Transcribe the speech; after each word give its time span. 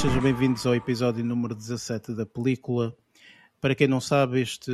sejam 0.00 0.22
bem-vindos 0.22 0.64
ao 0.64 0.74
episódio 0.74 1.22
número 1.22 1.54
17 1.54 2.14
da 2.14 2.24
película. 2.24 2.96
Para 3.60 3.74
quem 3.74 3.86
não 3.86 4.00
sabe, 4.00 4.40
este 4.40 4.72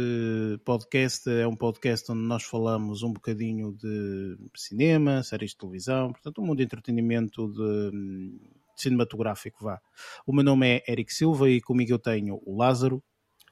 podcast 0.65 1.29
é 1.29 1.45
um 1.45 1.57
podcast 1.57 2.13
onde 2.13 2.21
nós 2.21 2.45
falamos 2.45 3.03
um 3.03 3.13
bocadinho 3.13 3.73
de 3.73 4.39
cinema, 4.55 5.25
séries 5.25 5.51
de 5.51 5.57
televisão, 5.57 6.13
portanto, 6.13 6.41
um 6.41 6.47
mundo 6.47 6.59
de 6.59 6.63
entretenimento 6.63 7.49
de, 7.49 7.91
de 7.91 8.41
cinematográfico, 8.77 9.65
vá. 9.65 9.81
O 10.25 10.33
meu 10.33 10.45
nome 10.45 10.77
é 10.77 10.93
Eric 10.93 11.13
Silva 11.13 11.51
e 11.51 11.61
comigo 11.61 11.91
eu 11.91 11.99
tenho 11.99 12.41
o 12.47 12.57
Lázaro. 12.57 13.03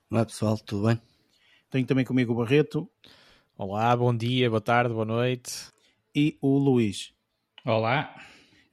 Olá 0.09 0.25
pessoal, 0.25 0.56
tudo 0.56 0.86
bem? 0.86 1.02
Tenho 1.70 1.86
também 1.86 2.05
comigo 2.05 2.34
o 2.34 2.36
Barreto. 2.36 2.89
Olá, 3.58 3.97
bom 3.97 4.17
dia, 4.17 4.48
boa 4.48 4.61
tarde, 4.61 4.95
boa 4.95 5.05
noite. 5.05 5.72
E 6.14 6.39
o 6.41 6.56
Luís. 6.56 7.12
Olá. 7.67 8.14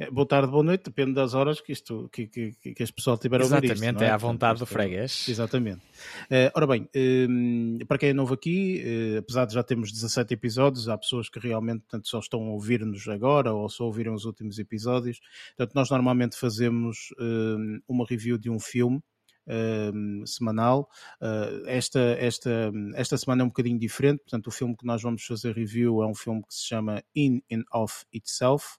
É, 0.01 0.09
boa 0.09 0.25
tarde, 0.25 0.49
boa 0.51 0.63
noite, 0.63 0.85
depende 0.85 1.13
das 1.13 1.35
horas 1.35 1.61
que, 1.61 1.71
isto, 1.71 2.09
que, 2.11 2.25
que, 2.25 2.73
que 2.73 2.81
as 2.81 2.89
pessoas 2.89 3.19
tiveram 3.19 3.45
a 3.45 3.45
ouvir 3.45 3.65
Exatamente, 3.65 3.97
isto, 3.97 4.03
é? 4.03 4.07
é? 4.07 4.09
à 4.09 4.17
vontade 4.17 4.57
do 4.57 4.65
freguês. 4.65 5.27
Exatamente. 5.29 5.81
Uh, 6.25 6.49
ora 6.55 6.65
bem, 6.65 6.89
uh, 6.89 7.85
para 7.85 7.99
quem 7.99 8.09
é 8.09 8.13
novo 8.13 8.33
aqui, 8.33 8.83
uh, 8.83 9.19
apesar 9.19 9.45
de 9.45 9.53
já 9.53 9.61
termos 9.61 9.91
17 9.91 10.33
episódios, 10.33 10.89
há 10.89 10.97
pessoas 10.97 11.29
que 11.29 11.37
realmente 11.37 11.81
portanto, 11.81 12.07
só 12.07 12.17
estão 12.17 12.41
a 12.47 12.49
ouvir-nos 12.49 13.07
agora 13.07 13.53
ou 13.53 13.69
só 13.69 13.85
ouviram 13.85 14.15
os 14.15 14.25
últimos 14.25 14.57
episódios. 14.57 15.19
Portanto, 15.55 15.75
nós 15.75 15.87
normalmente 15.91 16.35
fazemos 16.35 17.13
uma 17.87 18.03
review 18.03 18.39
de 18.39 18.49
um 18.49 18.59
filme 18.59 18.99
Uh, 19.47 20.25
semanal. 20.25 20.87
Uh, 21.19 21.65
esta, 21.65 21.99
esta, 21.99 22.71
esta 22.93 23.17
semana 23.17 23.41
é 23.41 23.43
um 23.43 23.47
bocadinho 23.47 23.79
diferente, 23.79 24.19
portanto, 24.19 24.47
o 24.47 24.51
filme 24.51 24.77
que 24.77 24.85
nós 24.85 25.01
vamos 25.01 25.25
fazer 25.25 25.55
review 25.55 26.03
é 26.03 26.05
um 26.05 26.13
filme 26.13 26.43
que 26.43 26.53
se 26.53 26.67
chama 26.67 27.03
In 27.15 27.41
and 27.51 27.63
of 27.73 28.05
Itself. 28.13 28.77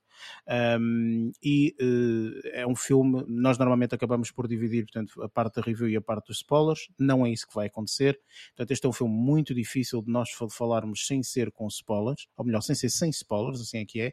Um, 0.78 1.32
e 1.42 1.74
uh, 1.80 2.48
é 2.52 2.66
um 2.66 2.74
filme, 2.74 3.24
nós 3.28 3.58
normalmente 3.58 3.94
acabamos 3.94 4.30
por 4.30 4.48
dividir 4.48 4.84
portanto, 4.84 5.22
a 5.22 5.28
parte 5.28 5.56
da 5.56 5.62
review 5.62 5.88
e 5.88 5.96
a 5.96 6.00
parte 6.00 6.28
dos 6.28 6.38
spoilers, 6.38 6.88
não 6.98 7.24
é 7.24 7.30
isso 7.30 7.46
que 7.46 7.54
vai 7.54 7.66
acontecer. 7.66 8.20
Portanto, 8.48 8.70
este 8.70 8.86
é 8.86 8.88
um 8.88 8.92
filme 8.92 9.14
muito 9.14 9.54
difícil 9.54 10.02
de 10.02 10.10
nós 10.10 10.30
falarmos 10.50 11.06
sem 11.06 11.22
ser 11.22 11.50
com 11.52 11.66
spoilers, 11.68 12.26
ou 12.36 12.44
melhor, 12.44 12.60
sem 12.60 12.74
ser 12.74 12.90
sem 12.90 13.10
spoilers, 13.10 13.60
assim 13.60 13.78
é 13.78 13.84
que 13.84 14.00
é. 14.00 14.12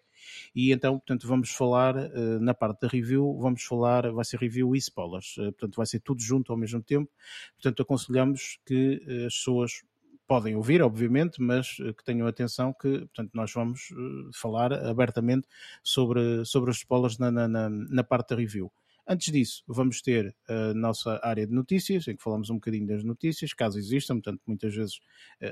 E 0.56 0.72
então, 0.72 0.98
portanto, 0.98 1.28
vamos 1.28 1.52
falar 1.52 1.96
uh, 1.96 2.40
na 2.40 2.54
parte 2.54 2.82
da 2.82 2.88
review, 2.88 3.38
vamos 3.40 3.64
falar, 3.64 4.12
vai 4.12 4.26
ser 4.26 4.40
review 4.40 4.76
e 4.76 4.80
spoilers, 4.80 5.38
uh, 5.38 5.52
portanto, 5.52 5.76
vai 5.76 5.86
ser 5.86 6.00
tudo 6.00 6.22
junto 6.22 6.52
ao 6.52 6.58
mesmo 6.58 6.82
tempo. 6.82 7.10
Portanto, 7.56 7.82
aconselhamos 7.82 8.60
que 8.66 9.02
as 9.26 9.36
pessoas 9.36 9.84
podem 10.30 10.56
ouvir, 10.56 10.80
obviamente, 10.84 11.42
mas 11.42 11.78
eh, 11.80 11.92
que 11.92 12.04
tenham 12.04 12.28
atenção 12.28 12.72
que, 12.72 13.00
portanto, 13.00 13.32
nós 13.34 13.52
vamos 13.52 13.90
uh, 13.90 14.30
falar 14.32 14.72
abertamente 14.72 15.48
sobre, 15.84 16.46
sobre 16.46 16.70
os 16.70 16.78
spoilers 16.78 17.18
na, 17.18 17.32
na, 17.32 17.48
na, 17.48 18.04
parte 18.04 18.30
da 18.30 18.36
review. 18.36 18.72
Antes 19.08 19.34
disso, 19.34 19.64
vamos 19.68 20.04
ter 20.04 20.36
a 20.48 20.72
nossa 20.76 21.20
área 21.24 21.48
de 21.48 21.52
notícias, 21.52 22.08
em 22.08 22.16
que 22.16 22.22
falamos 22.22 22.52
um 22.52 22.56
bocadinho 22.56 22.86
das 22.86 23.04
notícias, 23.04 23.56
caso 23.56 23.80
existam, 23.80 24.22
portanto, 24.22 24.40
muitas 24.46 24.76
vezes 24.76 25.00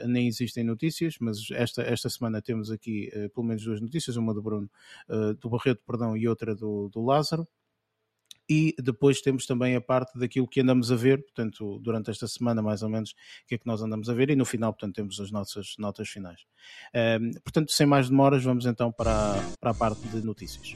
nem 0.05 0.27
existem 0.27 0.63
notícias, 0.63 1.15
mas 1.19 1.39
esta, 1.49 1.81
esta 1.81 2.07
semana 2.07 2.39
temos 2.39 2.69
aqui 2.69 3.09
pelo 3.33 3.47
menos 3.47 3.63
duas 3.63 3.81
notícias, 3.81 4.15
uma 4.15 4.31
do 4.31 4.43
Bruno, 4.43 4.69
do 5.39 5.49
Barreto, 5.49 5.81
perdão, 5.87 6.15
e 6.15 6.27
outra 6.27 6.53
do, 6.53 6.87
do 6.89 7.03
Lázaro 7.03 7.47
e 8.49 8.75
depois 8.81 9.21
temos 9.21 9.45
também 9.45 9.75
a 9.75 9.81
parte 9.81 10.17
daquilo 10.17 10.47
que 10.47 10.61
andamos 10.61 10.91
a 10.91 10.95
ver, 10.95 11.23
portanto, 11.23 11.79
durante 11.79 12.11
esta 12.11 12.27
semana 12.27 12.61
mais 12.61 12.81
ou 12.81 12.89
menos, 12.89 13.11
o 13.11 13.47
que 13.47 13.55
é 13.55 13.57
que 13.57 13.67
nós 13.67 13.81
andamos 13.81 14.09
a 14.09 14.13
ver, 14.13 14.29
e 14.29 14.35
no 14.35 14.45
final, 14.45 14.73
portanto, 14.73 14.95
temos 14.95 15.19
as 15.19 15.31
nossas 15.31 15.75
notas 15.77 16.07
finais. 16.09 16.41
Um, 17.21 17.31
portanto, 17.43 17.71
sem 17.71 17.85
mais 17.85 18.09
demoras, 18.09 18.43
vamos 18.43 18.65
então 18.65 18.91
para 18.91 19.35
para 19.59 19.71
a 19.71 19.73
parte 19.73 20.07
de 20.07 20.21
notícias. 20.25 20.75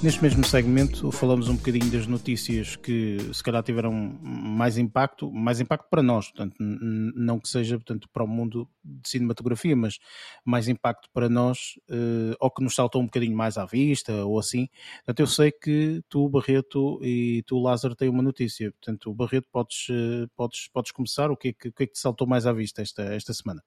Neste 0.00 0.22
mesmo 0.22 0.44
segmento 0.44 1.10
falamos 1.10 1.48
um 1.48 1.56
bocadinho 1.56 1.90
das 1.90 2.06
notícias 2.06 2.76
que 2.76 3.18
se 3.34 3.42
calhar 3.42 3.64
tiveram 3.64 3.92
mais 3.92 4.78
impacto, 4.78 5.28
mais 5.28 5.58
impacto 5.60 5.88
para 5.90 6.00
nós, 6.00 6.28
portanto, 6.28 6.54
não 6.60 7.40
que 7.40 7.48
seja 7.48 7.76
portanto, 7.76 8.08
para 8.12 8.22
o 8.22 8.26
mundo 8.28 8.68
de 8.84 9.08
cinematografia, 9.08 9.74
mas 9.74 9.98
mais 10.44 10.68
impacto 10.68 11.08
para 11.12 11.28
nós, 11.28 11.80
uh, 11.90 12.36
ou 12.38 12.48
que 12.48 12.62
nos 12.62 12.76
saltou 12.76 13.02
um 13.02 13.06
bocadinho 13.06 13.36
mais 13.36 13.58
à 13.58 13.66
vista, 13.66 14.24
ou 14.24 14.38
assim. 14.38 14.68
Portanto, 14.98 15.18
eu 15.18 15.26
sei 15.26 15.50
que 15.50 16.00
tu, 16.08 16.28
Barreto, 16.28 17.00
e 17.02 17.42
tu, 17.44 17.58
Lázaro, 17.58 17.96
têm 17.96 18.08
uma 18.08 18.22
notícia. 18.22 18.70
Portanto, 18.70 19.12
Barreto, 19.12 19.48
podes, 19.50 19.88
uh, 19.88 20.28
podes, 20.36 20.68
podes 20.68 20.92
começar. 20.92 21.28
O 21.28 21.36
que, 21.36 21.48
é 21.48 21.52
que, 21.52 21.68
o 21.70 21.72
que 21.72 21.82
é 21.82 21.86
que 21.88 21.94
te 21.94 21.98
saltou 21.98 22.24
mais 22.24 22.46
à 22.46 22.52
vista 22.52 22.82
esta, 22.82 23.02
esta 23.02 23.34
semana? 23.34 23.64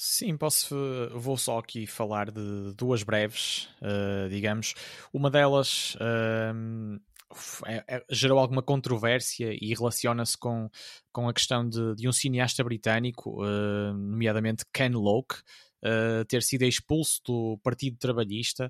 Sim, 0.00 0.36
posso. 0.36 0.76
Vou 1.12 1.36
só 1.36 1.58
aqui 1.58 1.84
falar 1.84 2.30
de 2.30 2.72
duas 2.76 3.02
breves, 3.02 3.68
uh, 3.82 4.28
digamos. 4.28 4.74
Uma 5.12 5.28
delas 5.28 5.96
uh, 5.96 7.00
é, 7.66 7.84
é, 7.88 8.04
gerou 8.08 8.38
alguma 8.38 8.62
controvérsia 8.62 9.52
e 9.60 9.74
relaciona-se 9.74 10.38
com, 10.38 10.70
com 11.12 11.28
a 11.28 11.34
questão 11.34 11.68
de, 11.68 11.96
de 11.96 12.08
um 12.08 12.12
cineasta 12.12 12.62
britânico, 12.62 13.42
uh, 13.42 13.92
nomeadamente 13.92 14.64
Ken 14.72 14.90
Loach, 14.90 15.42
Uh, 15.80 16.24
ter 16.24 16.42
sido 16.42 16.64
expulso 16.64 17.20
do 17.24 17.56
Partido 17.62 17.96
Trabalhista 17.98 18.66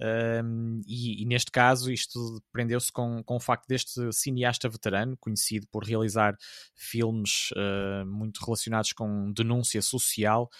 uh, 0.00 0.82
e, 0.88 1.22
e, 1.22 1.24
neste 1.24 1.52
caso 1.52 1.92
isto 1.92 2.42
prendeu-se 2.50 2.90
com, 2.90 3.22
com 3.22 3.36
o 3.36 3.40
facto 3.40 3.68
deste 3.68 4.12
cineasta 4.12 4.68
veterano, 4.68 5.16
conhecido 5.20 5.68
por 5.70 5.84
realizar 5.84 6.36
filmes 6.74 7.50
uh, 7.52 8.04
muito 8.06 8.44
relacionados 8.44 8.92
com 8.92 9.32
denúncia 9.32 9.80
social, 9.80 10.50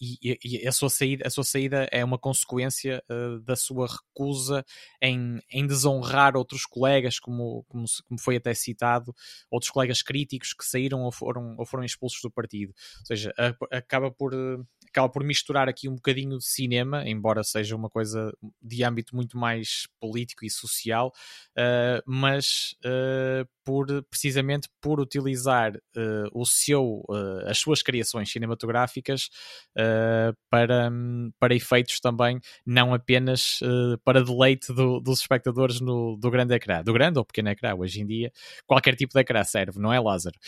e, 0.00 0.38
e, 0.44 0.66
a, 0.66 0.72
sua 0.72 0.88
saída, 0.88 1.26
a 1.26 1.30
sua 1.30 1.44
saída 1.44 1.88
é 1.92 2.04
uma 2.04 2.18
consequência 2.18 3.02
uh, 3.10 3.40
da 3.40 3.54
sua 3.54 3.86
recusa 3.86 4.64
em, 5.02 5.40
em 5.50 5.66
desonrar 5.66 6.36
outros 6.36 6.64
colegas, 6.64 7.18
como, 7.18 7.64
como, 7.68 7.84
como, 8.06 8.20
foi 8.20 8.36
até 8.36 8.54
citado, 8.54 9.14
outros 9.50 9.70
colegas 9.70 10.02
críticos 10.02 10.54
que 10.54 10.64
saíram 10.64 11.02
ou 11.02 11.12
foram, 11.12 11.54
ou 11.58 11.66
foram 11.66 11.84
expulsos 11.84 12.20
do 12.22 12.30
partido. 12.30 12.72
Ou 13.00 13.06
seja, 13.06 13.32
a, 13.38 13.76
acaba 13.76 14.10
por. 14.10 14.34
Uh, 14.34 14.66
acaba 14.98 15.08
por 15.08 15.22
misturar 15.22 15.68
aqui 15.68 15.88
um 15.88 15.94
bocadinho 15.94 16.38
de 16.38 16.44
cinema, 16.44 17.08
embora 17.08 17.44
seja 17.44 17.76
uma 17.76 17.88
coisa 17.88 18.32
de 18.60 18.82
âmbito 18.82 19.14
muito 19.14 19.38
mais 19.38 19.86
político 20.00 20.44
e 20.44 20.50
social, 20.50 21.12
uh, 21.56 22.02
mas 22.04 22.74
uh, 22.84 23.48
por 23.64 23.86
precisamente 24.10 24.68
por 24.80 24.98
utilizar 24.98 25.76
uh, 25.76 26.28
o 26.32 26.44
seu, 26.44 27.04
as 27.46 27.58
suas 27.58 27.82
criações 27.82 28.30
cinematográficas 28.32 29.28
para, 30.50 30.90
para 31.38 31.54
efeitos 31.54 32.00
também, 32.00 32.40
não 32.64 32.94
apenas 32.94 33.60
para 34.04 34.24
deleite 34.24 34.72
do, 34.72 35.00
dos 35.00 35.20
espectadores 35.20 35.80
no, 35.80 36.16
do 36.16 36.30
grande 36.30 36.54
ecrã, 36.54 36.82
do 36.82 36.94
grande 36.94 37.18
ou 37.18 37.26
pequeno 37.26 37.50
ecrã, 37.50 37.74
hoje 37.74 38.00
em 38.00 38.06
dia, 38.06 38.32
qualquer 38.66 38.96
tipo 38.96 39.12
de 39.12 39.20
ecrã 39.20 39.44
serve, 39.44 39.78
não 39.78 39.92
é 39.92 40.00
Lázaro? 40.00 40.38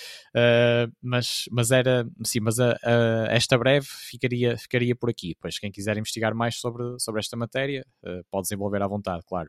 mas, 1.03 1.45
mas 1.51 1.71
era, 1.71 2.09
sim, 2.25 2.41
mas 2.41 2.59
a, 2.59 2.73
a, 2.83 3.27
esta 3.29 3.59
breve 3.59 3.87
ficaria 3.87 4.40
ficaria, 4.41 4.57
ficaria 4.57 4.97
por 4.97 5.11
aqui. 5.11 5.35
Pois 5.41 5.59
quem 5.59 5.71
quiser 5.71 5.97
investigar 5.97 6.35
mais 6.35 6.57
sobre, 6.57 6.99
sobre 6.99 7.21
esta 7.21 7.37
matéria 7.37 7.87
uh, 8.05 8.25
pode 8.31 8.45
desenvolver 8.45 8.83
à 8.83 8.87
vontade, 8.87 9.23
claro. 9.27 9.49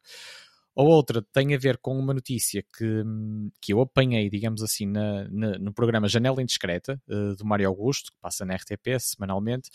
A 0.75 0.83
outra 0.83 1.21
tem 1.33 1.53
a 1.53 1.57
ver 1.57 1.77
com 1.77 1.97
uma 1.97 2.13
notícia 2.13 2.63
que, 2.63 3.03
que 3.61 3.73
eu 3.73 3.81
apanhei, 3.81 4.29
digamos 4.29 4.63
assim, 4.63 4.85
na, 4.85 5.27
na 5.29 5.59
no 5.59 5.73
programa 5.73 6.07
Janela 6.07 6.41
Indiscreta, 6.41 7.01
uh, 7.09 7.35
do 7.35 7.45
Mário 7.45 7.67
Augusto, 7.67 8.11
que 8.11 8.19
passa 8.19 8.45
na 8.45 8.55
RTP 8.55 8.99
semanalmente, 8.99 9.69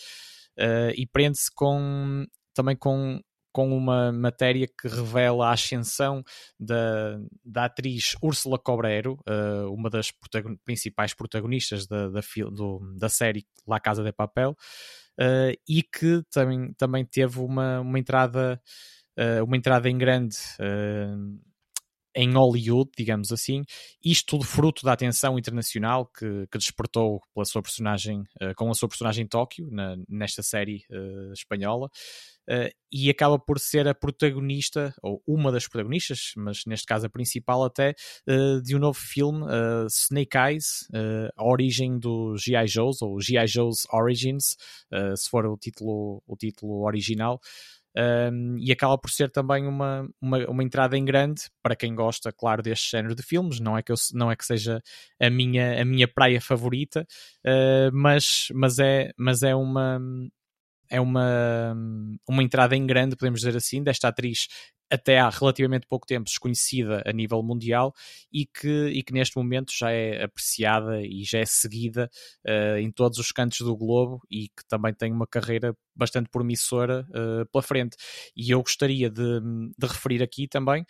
uh, 0.58 0.92
e 0.96 1.06
prende-se 1.06 1.50
com, 1.54 2.24
também 2.54 2.76
com 2.76 3.20
com 3.56 3.74
uma 3.74 4.12
matéria 4.12 4.68
que 4.68 4.86
revela 4.86 5.48
a 5.48 5.52
ascensão 5.52 6.22
da, 6.60 7.18
da 7.42 7.64
atriz 7.64 8.14
Úrsula 8.22 8.58
Cobreiro, 8.58 9.18
uh, 9.26 9.72
uma 9.72 9.88
das 9.88 10.10
protagon 10.10 10.58
principais 10.62 11.14
protagonistas 11.14 11.86
da, 11.86 12.10
da, 12.10 12.20
do, 12.52 12.80
da 12.98 13.08
série 13.08 13.46
La 13.66 13.80
Casa 13.80 14.04
de 14.04 14.12
Papel, 14.12 14.54
uh, 15.20 15.56
e 15.68 15.82
que 15.82 16.22
também, 16.30 16.72
também 16.74 17.04
teve 17.04 17.40
uma, 17.40 17.80
uma, 17.80 17.98
entrada, 17.98 18.60
uh, 19.18 19.44
uma 19.44 19.56
entrada 19.56 19.88
em 19.88 19.98
grande 19.98 20.36
em 22.16 22.32
Hollywood, 22.32 22.90
digamos 22.96 23.30
assim, 23.30 23.62
isto 24.02 24.26
tudo 24.30 24.44
fruto 24.44 24.82
da 24.84 24.94
atenção 24.94 25.38
internacional 25.38 26.06
que, 26.06 26.46
que 26.50 26.56
despertou 26.56 27.20
pela 27.34 27.44
sua 27.44 27.60
personagem, 27.60 28.20
uh, 28.40 28.54
com 28.56 28.70
a 28.70 28.74
sua 28.74 28.88
personagem 28.88 29.26
Tóquio, 29.26 29.68
na, 29.70 29.96
nesta 30.08 30.42
série 30.42 30.82
uh, 30.90 31.32
espanhola, 31.34 31.88
uh, 32.48 32.70
e 32.90 33.10
acaba 33.10 33.38
por 33.38 33.60
ser 33.60 33.86
a 33.86 33.94
protagonista, 33.94 34.94
ou 35.02 35.22
uma 35.26 35.52
das 35.52 35.68
protagonistas, 35.68 36.32
mas 36.38 36.62
neste 36.66 36.86
caso 36.86 37.04
a 37.04 37.10
principal 37.10 37.62
até, 37.62 37.94
de 38.64 38.74
um 38.74 38.78
novo 38.78 38.98
filme, 38.98 39.44
Snake 39.90 40.38
Eyes, 40.38 40.88
a 41.36 41.44
origem 41.44 41.98
do 41.98 42.36
G.I. 42.38 42.66
Joe's, 42.66 43.02
ou 43.02 43.20
G.I. 43.20 43.46
Joe's 43.46 43.86
Origins, 43.92 44.56
se 45.16 45.28
for 45.28 45.44
o 45.44 45.58
título, 45.58 46.22
o 46.26 46.36
título 46.36 46.86
original, 46.86 47.38
um, 47.96 48.56
e 48.58 48.70
acaba 48.70 48.98
por 48.98 49.10
ser 49.10 49.30
também 49.30 49.66
uma, 49.66 50.06
uma, 50.20 50.38
uma, 50.46 50.62
entrada 50.62 50.96
em 50.98 51.04
grande 51.04 51.42
para 51.62 51.74
quem 51.74 51.94
gosta, 51.94 52.30
claro, 52.30 52.62
deste 52.62 52.90
género 52.90 53.14
de 53.14 53.22
filmes. 53.22 53.58
Não 53.58 53.76
é 53.76 53.82
que, 53.82 53.90
eu, 53.90 53.96
não 54.12 54.30
é 54.30 54.36
que 54.36 54.44
seja 54.44 54.82
a 55.20 55.30
minha, 55.30 55.80
a 55.80 55.84
minha 55.84 56.06
praia 56.06 56.40
favorita, 56.40 57.06
uh, 57.46 57.90
mas, 57.92 58.48
mas, 58.54 58.78
é, 58.78 59.10
mas 59.16 59.42
é 59.42 59.54
uma. 59.54 60.00
É 60.88 61.00
uma, 61.00 61.74
uma 62.28 62.44
entrada 62.44 62.76
em 62.76 62.86
grande, 62.86 63.16
podemos 63.16 63.40
dizer 63.40 63.56
assim, 63.56 63.82
desta 63.82 64.06
atriz 64.06 64.46
até 64.90 65.18
há 65.18 65.28
relativamente 65.28 65.86
pouco 65.86 66.06
tempo 66.06 66.24
desconhecida 66.24 67.02
a 67.04 67.12
nível 67.12 67.42
mundial 67.42 67.94
e 68.32 68.46
que, 68.46 68.88
e 68.88 69.02
que 69.02 69.12
neste 69.12 69.36
momento 69.36 69.72
já 69.76 69.90
é 69.90 70.22
apreciada 70.22 71.02
e 71.02 71.24
já 71.24 71.38
é 71.38 71.46
seguida 71.46 72.10
uh, 72.46 72.78
em 72.78 72.90
todos 72.90 73.18
os 73.18 73.32
cantos 73.32 73.60
do 73.60 73.76
globo 73.76 74.20
e 74.30 74.48
que 74.48 74.66
também 74.68 74.94
tem 74.94 75.12
uma 75.12 75.26
carreira 75.26 75.76
bastante 75.94 76.28
promissora 76.30 77.06
uh, 77.10 77.46
pela 77.50 77.62
frente. 77.62 77.96
E 78.36 78.50
eu 78.50 78.62
gostaria 78.62 79.10
de, 79.10 79.40
de 79.76 79.86
referir 79.86 80.22
aqui 80.22 80.46
também 80.46 80.84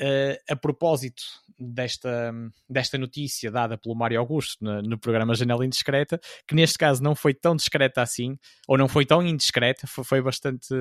Uh, 0.00 0.38
a 0.48 0.54
propósito 0.54 1.24
desta, 1.58 2.32
desta 2.70 2.96
notícia 2.96 3.50
dada 3.50 3.76
pelo 3.76 3.96
Mário 3.96 4.20
Augusto 4.20 4.64
no, 4.64 4.80
no, 4.80 4.96
programa 4.96 5.34
Janela 5.34 5.66
Indiscreta, 5.66 6.20
que 6.46 6.54
neste 6.54 6.78
caso 6.78 7.02
não 7.02 7.16
foi 7.16 7.34
tão 7.34 7.56
discreta 7.56 8.00
assim, 8.00 8.38
ou 8.68 8.78
não 8.78 8.86
foi 8.86 9.04
tão 9.04 9.26
indiscreta, 9.26 9.88
foi, 9.88 10.04
foi 10.04 10.22
bastante 10.22 10.72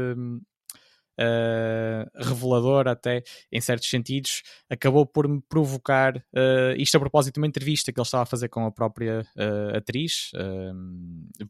uh, 1.19 2.09
revelador 2.15 2.87
até 2.87 3.23
em 3.51 3.59
certos 3.59 3.89
sentidos, 3.89 4.43
acabou 4.69 5.05
por 5.05 5.27
me 5.27 5.41
provocar, 5.49 6.17
uh, 6.17 6.75
isto 6.77 6.95
a 6.95 6.99
propósito 6.99 7.35
de 7.35 7.39
uma 7.39 7.47
entrevista 7.47 7.91
que 7.91 7.99
ele 7.99 8.05
estava 8.05 8.23
a 8.23 8.27
fazer 8.27 8.49
com 8.49 8.65
a 8.65 8.71
própria 8.71 9.21
uh, 9.35 9.77
atriz, 9.77 10.31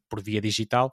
por 0.09 0.21
via 0.21 0.41
digital, 0.41 0.91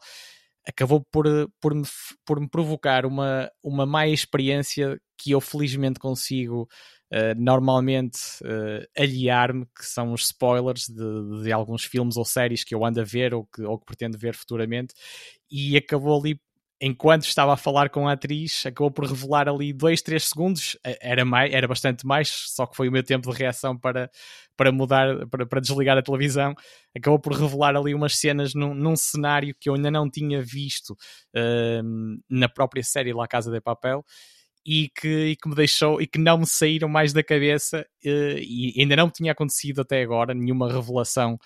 acabou 0.67 1.05
por, 1.13 1.27
por, 1.61 1.75
me, 1.75 1.85
por 2.25 2.41
me 2.41 2.49
provocar 2.49 3.07
uma, 3.07 3.51
uma 3.63 3.85
má 3.85 4.07
experiência 4.09 4.99
que 5.19 5.31
eu 5.33 5.41
felizmente 5.41 5.99
consigo 5.99 6.69
Uh, 7.13 7.39
normalmente 7.39 8.19
uh, 8.43 8.85
aliar-me, 9.01 9.67
que 9.67 9.87
são 9.87 10.13
os 10.13 10.25
spoilers 10.25 10.89
de, 10.89 11.45
de, 11.45 11.53
alguns 11.53 11.85
filmes 11.85 12.17
ou 12.17 12.25
séries 12.25 12.65
que 12.65 12.75
eu 12.75 12.85
ando 12.85 13.01
a 13.01 13.05
ver 13.05 13.33
ou 13.33 13.47
que, 13.47 13.63
ou 13.63 13.79
que 13.79 13.85
pretendo 13.85 14.19
ver 14.19 14.35
futuramente, 14.35 14.95
e 15.49 15.77
acabou 15.77 16.19
ali 16.19 16.41
enquanto 16.85 17.23
estava 17.23 17.55
a 17.55 17.57
falar 17.57 17.89
com 17.89 18.07
a 18.07 18.13
atriz, 18.13 18.67
acabou 18.67 18.91
por 18.91 19.07
revelar 19.07 19.49
ali 19.49 19.73
2, 19.73 20.03
3 20.03 20.23
segundos, 20.23 20.77
era, 21.01 21.25
mais, 21.25 21.53
era 21.53 21.67
bastante 21.67 22.07
mais, 22.07 22.29
só 22.29 22.67
que 22.67 22.77
foi 22.77 22.89
o 22.89 22.93
meu 22.93 23.03
tempo 23.03 23.31
de 23.31 23.39
reação 23.39 23.77
para, 23.79 24.11
para 24.55 24.71
mudar, 24.71 25.27
para, 25.29 25.47
para 25.47 25.61
desligar 25.61 25.97
a 25.97 26.03
televisão, 26.03 26.55
acabou 26.95 27.19
por 27.19 27.33
revelar 27.33 27.75
ali 27.75 27.95
umas 27.95 28.17
cenas 28.17 28.55
num, 28.55 28.75
num 28.75 28.95
cenário 28.97 29.55
que 29.59 29.71
eu 29.71 29.75
ainda 29.75 29.91
não 29.91 30.11
tinha 30.11 30.43
visto 30.43 30.91
uh, 30.91 32.19
na 32.29 32.51
própria 32.51 32.83
série 32.83 33.15
La 33.15 33.27
Casa 33.27 33.51
de 33.51 33.61
Papel, 33.63 34.05
e 34.67 34.91
que, 34.99 35.27
e 35.27 35.37
que 35.37 35.49
me 35.49 35.55
deixou 35.55 36.01
e 36.01 36.07
que 36.07 36.19
não 36.19 36.39
me 36.39 36.47
saíram 36.47 36.89
mais 36.89 37.13
da 37.13 37.23
cabeça 37.23 37.87
uh, 38.05 38.39
e 38.39 38.75
ainda 38.79 38.97
não 38.97 39.11
tinha 39.11 39.33
acontecido 39.33 39.81
até 39.81 40.03
agora 40.03 40.35
nenhuma 40.35 40.73
revelação 40.73 41.39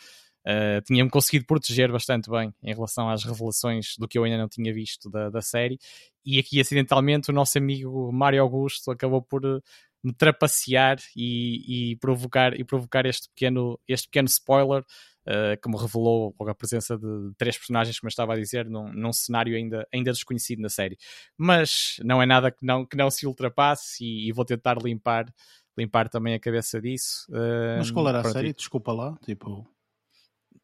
Uh, 0.47 0.81
tinha-me 0.87 1.11
conseguido 1.11 1.45
proteger 1.45 1.93
bastante 1.93 2.31
bem 2.31 2.55
em 2.63 2.73
relação 2.73 3.11
às 3.11 3.23
revelações 3.23 3.97
do 3.99 4.09
que 4.09 4.19
eu 4.19 4.25
ainda 4.25 4.39
não 4.39 4.49
tinha 4.49 4.73
visto 4.73 5.11
da, 5.11 5.29
da 5.29 5.43
série. 5.43 5.79
E 6.25 6.39
aqui, 6.39 6.61
acidentalmente, 6.61 7.31
o 7.31 7.35
nosso 7.35 7.59
amigo 7.59 8.11
Mário 8.13 8.41
Augusto 8.41 8.91
acabou 8.91 9.21
por 9.21 9.45
uh, 9.45 9.63
me 10.03 10.13
trapacear 10.13 10.99
e, 11.15 11.91
e, 11.91 11.97
provocar, 11.97 12.59
e 12.59 12.65
provocar 12.65 13.05
este 13.05 13.29
pequeno, 13.29 13.79
este 13.87 14.07
pequeno 14.09 14.29
spoiler 14.29 14.83
uh, 14.83 15.61
que 15.61 15.69
me 15.69 15.77
revelou 15.77 16.35
logo 16.39 16.51
a 16.51 16.55
presença 16.55 16.97
de 16.97 17.33
três 17.37 17.59
personagens, 17.59 17.99
como 17.99 18.09
eu 18.09 18.11
estava 18.11 18.33
a 18.33 18.37
dizer, 18.37 18.71
num, 18.71 18.91
num 18.93 19.13
cenário 19.13 19.57
ainda, 19.57 19.87
ainda 19.93 20.13
desconhecido 20.13 20.61
na 20.61 20.69
série. 20.69 20.97
Mas 21.37 21.97
não 22.05 22.23
é 22.23 22.27
nada 22.27 22.51
que 22.51 22.65
não, 22.65 22.87
que 22.87 22.97
não 22.97 23.11
se 23.11 23.27
ultrapasse 23.27 24.05
e, 24.05 24.29
e 24.29 24.33
vou 24.33 24.45
tentar 24.45 24.79
limpar, 24.83 25.27
limpar 25.77 26.09
também 26.09 26.35
a 26.35 26.41
cabeça 26.41 26.81
disso. 26.81 27.27
Mas 27.77 27.91
qual 27.91 28.09
era 28.09 28.21
a 28.21 28.25
série? 28.25 28.55
Desculpa 28.55 28.93
lá, 28.93 29.19
tipo... 29.25 29.67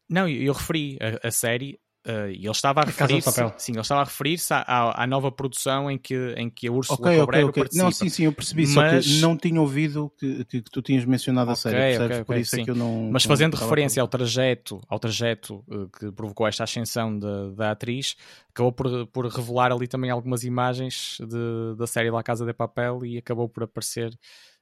Não, 0.09 0.27
eu, 0.27 0.43
eu 0.43 0.53
referi 0.53 0.97
a, 1.01 1.27
a 1.27 1.31
série 1.31 1.79
Uh, 2.07 2.29
e 2.29 2.45
ele 2.45 2.51
estava 2.51 2.81
a, 2.81 2.85
referir-se 2.85 3.31
sim, 3.57 3.71
ele 3.71 3.81
estava 3.81 4.01
a 4.01 4.03
referir-se 4.03 4.53
à, 4.53 5.01
à, 5.01 5.07
nova 5.07 5.31
produção 5.31 5.89
em 5.89 5.97
que, 5.97 6.35
em 6.37 6.51
que 6.51 6.67
a 6.67 6.71
Úrsula 6.71 6.99
okay, 6.99 7.17
Cabrero 7.17 7.47
okay, 7.47 7.63
okay. 7.63 7.79
Não, 7.81 7.89
sim, 7.89 8.09
sim, 8.09 8.25
eu 8.25 8.31
percebi, 8.31 8.67
mas... 8.67 9.03
só 9.03 9.11
que 9.11 9.21
não 9.21 9.35
tinha 9.35 9.59
ouvido 9.59 10.13
que, 10.19 10.45
que, 10.45 10.61
que 10.61 10.69
tu 10.69 10.83
tinhas 10.83 11.03
mencionado 11.03 11.49
a 11.49 11.55
série, 11.55 11.97
percebes? 11.97 12.23
Por 12.23 12.37
isso 12.37 12.55
é 12.55 12.57
sim. 12.57 12.61
é 12.61 12.65
que 12.65 12.69
eu 12.69 12.75
não... 12.75 13.09
Mas 13.11 13.23
fazendo 13.23 13.55
referência 13.55 14.03
ao 14.03 14.07
trajeto, 14.07 14.79
ao 14.87 14.99
trajeto 14.99 15.63
uh, 15.67 15.89
que 15.97 16.11
provocou 16.11 16.47
esta 16.47 16.63
ascensão 16.63 17.17
de, 17.17 17.55
da 17.55 17.71
atriz, 17.71 18.15
acabou 18.51 18.71
por, 18.71 19.07
por 19.07 19.25
revelar 19.25 19.71
ali 19.71 19.87
também 19.87 20.11
algumas 20.11 20.43
imagens 20.43 21.17
de, 21.19 21.75
da 21.75 21.87
série 21.87 22.11
La 22.11 22.21
Casa 22.21 22.45
de 22.45 22.53
Papel 22.53 23.03
e 23.03 23.17
acabou 23.17 23.49
por 23.49 23.63
aparecer 23.63 24.15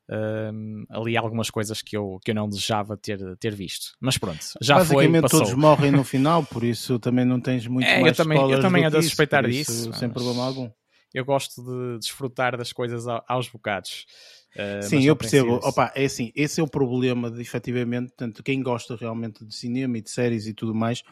um, 0.09 0.85
ali 0.89 1.15
algumas 1.15 1.49
coisas 1.49 1.81
que 1.81 1.95
eu, 1.95 2.19
que 2.23 2.31
eu 2.31 2.35
não 2.35 2.47
desejava 2.47 2.97
ter, 2.97 3.19
ter 3.37 3.55
visto. 3.55 3.93
Mas 3.99 4.17
pronto, 4.17 4.39
já 4.61 4.75
Basicamente 4.75 5.11
foi, 5.11 5.21
passou. 5.21 5.39
todos 5.39 5.53
morrem 5.53 5.91
no 5.91 6.03
final, 6.03 6.43
por 6.45 6.63
isso 6.63 6.99
também 6.99 7.25
não 7.25 7.39
tens 7.39 7.67
muito 7.67 7.87
é, 7.87 7.99
mais 7.99 8.17
eu 8.17 8.23
também, 8.25 8.51
eu 8.51 8.61
também 8.61 8.85
ando 8.85 8.97
a 8.97 9.01
suspeitar 9.01 9.47
isso, 9.49 9.71
disso. 9.71 9.93
Sem 9.93 10.09
problema 10.09 10.45
algum. 10.45 10.69
Eu 11.13 11.23
gosto 11.23 11.61
de 11.63 11.99
desfrutar 11.99 12.57
das 12.57 12.73
coisas 12.73 13.05
aos 13.27 13.47
bocados. 13.47 14.05
Uh, 14.55 14.83
Sim, 14.83 15.03
eu 15.03 15.15
percebo. 15.15 15.59
Opa, 15.63 15.91
é 15.95 16.05
assim, 16.05 16.31
esse 16.35 16.59
é 16.59 16.63
o 16.63 16.67
problema 16.67 17.29
de 17.29 17.39
efetivamente, 17.39 18.11
tanto 18.17 18.41
quem 18.41 18.61
gosta 18.61 18.95
realmente 18.95 19.45
de 19.45 19.55
cinema 19.55 19.97
e 19.97 20.01
de 20.01 20.09
séries 20.09 20.47
e 20.47 20.53
tudo 20.53 20.73
mais, 20.73 21.03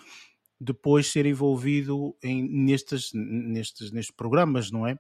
depois 0.60 1.08
ser 1.08 1.26
envolvido 1.26 2.16
em, 2.24 2.48
nestes, 2.48 3.12
nestes, 3.14 3.92
nestes 3.92 4.16
programas, 4.16 4.72
não 4.72 4.88
é? 4.88 4.98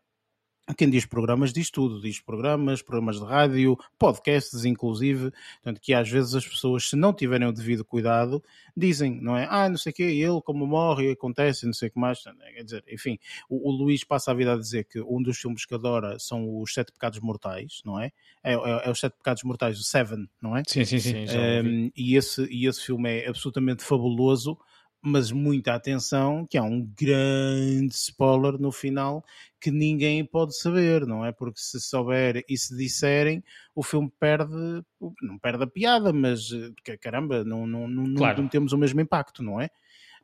Quem 0.77 0.89
diz 0.89 1.05
programas 1.05 1.51
diz 1.51 1.69
tudo, 1.71 1.99
diz 1.99 2.19
programas, 2.19 2.81
programas 2.81 3.19
de 3.19 3.25
rádio, 3.25 3.77
podcasts 3.97 4.63
inclusive, 4.63 5.31
portanto 5.55 5.81
que 5.81 5.93
às 5.93 6.09
vezes 6.09 6.35
as 6.35 6.47
pessoas, 6.47 6.87
se 6.87 6.95
não 6.95 7.13
tiverem 7.13 7.47
o 7.47 7.51
devido 7.51 7.83
cuidado, 7.83 8.43
dizem, 8.77 9.19
não 9.19 9.35
é? 9.35 9.47
Ah, 9.49 9.67
não 9.67 9.77
sei 9.77 9.91
o 9.91 9.95
quê, 9.95 10.03
ele 10.03 10.41
como 10.41 10.65
morre, 10.67 11.11
acontece, 11.11 11.65
não 11.65 11.73
sei 11.73 11.89
o 11.89 11.91
que 11.91 11.99
mais, 11.99 12.23
quer 12.23 12.63
dizer, 12.63 12.83
enfim, 12.87 13.17
o, 13.49 13.69
o, 13.69 13.71
Luís 13.71 14.03
passa 14.03 14.31
a 14.31 14.33
vida 14.33 14.53
a 14.53 14.57
dizer 14.57 14.85
que 14.85 15.01
um 15.01 15.21
dos 15.21 15.37
filmes 15.37 15.65
que 15.65 15.73
adora 15.73 16.17
são 16.19 16.61
os 16.61 16.73
Sete 16.73 16.91
Pecados 16.91 17.19
Mortais, 17.19 17.81
não 17.83 17.99
é? 17.99 18.11
É, 18.43 18.53
é, 18.53 18.87
é 18.87 18.89
os 18.89 18.99
Sete 18.99 19.17
Pecados 19.17 19.43
Mortais, 19.43 19.79
o 19.79 19.83
Seven, 19.83 20.29
não 20.41 20.55
é? 20.55 20.61
Sim, 20.67 20.85
sim, 20.85 20.99
sim. 20.99 21.25
Um, 21.25 21.91
e, 21.95 22.15
esse, 22.15 22.45
e 22.51 22.67
esse 22.67 22.85
filme 22.85 23.09
é 23.09 23.27
absolutamente 23.27 23.83
fabuloso, 23.83 24.57
mas 25.01 25.31
muita 25.31 25.73
atenção 25.73 26.45
que 26.47 26.57
há 26.57 26.63
um 26.63 26.87
grande 26.95 27.93
spoiler 27.95 28.59
no 28.59 28.71
final 28.71 29.25
que 29.61 29.69
ninguém 29.69 30.25
pode 30.25 30.57
saber, 30.57 31.05
não 31.05 31.23
é? 31.23 31.31
Porque 31.31 31.59
se 31.59 31.79
souber 31.79 32.43
e 32.49 32.57
se 32.57 32.75
disserem, 32.75 33.43
o 33.75 33.83
filme 33.83 34.11
perde, 34.19 34.83
não 35.21 35.37
perde 35.37 35.63
a 35.63 35.67
piada, 35.67 36.11
mas 36.11 36.49
eh, 36.51 36.97
caramba, 36.97 37.43
não, 37.43 37.67
não, 37.67 37.87
não, 37.87 38.15
claro. 38.15 38.41
não 38.41 38.49
temos 38.49 38.73
o 38.73 38.77
mesmo 38.77 38.99
impacto, 38.99 39.43
não 39.43 39.61
é? 39.61 39.69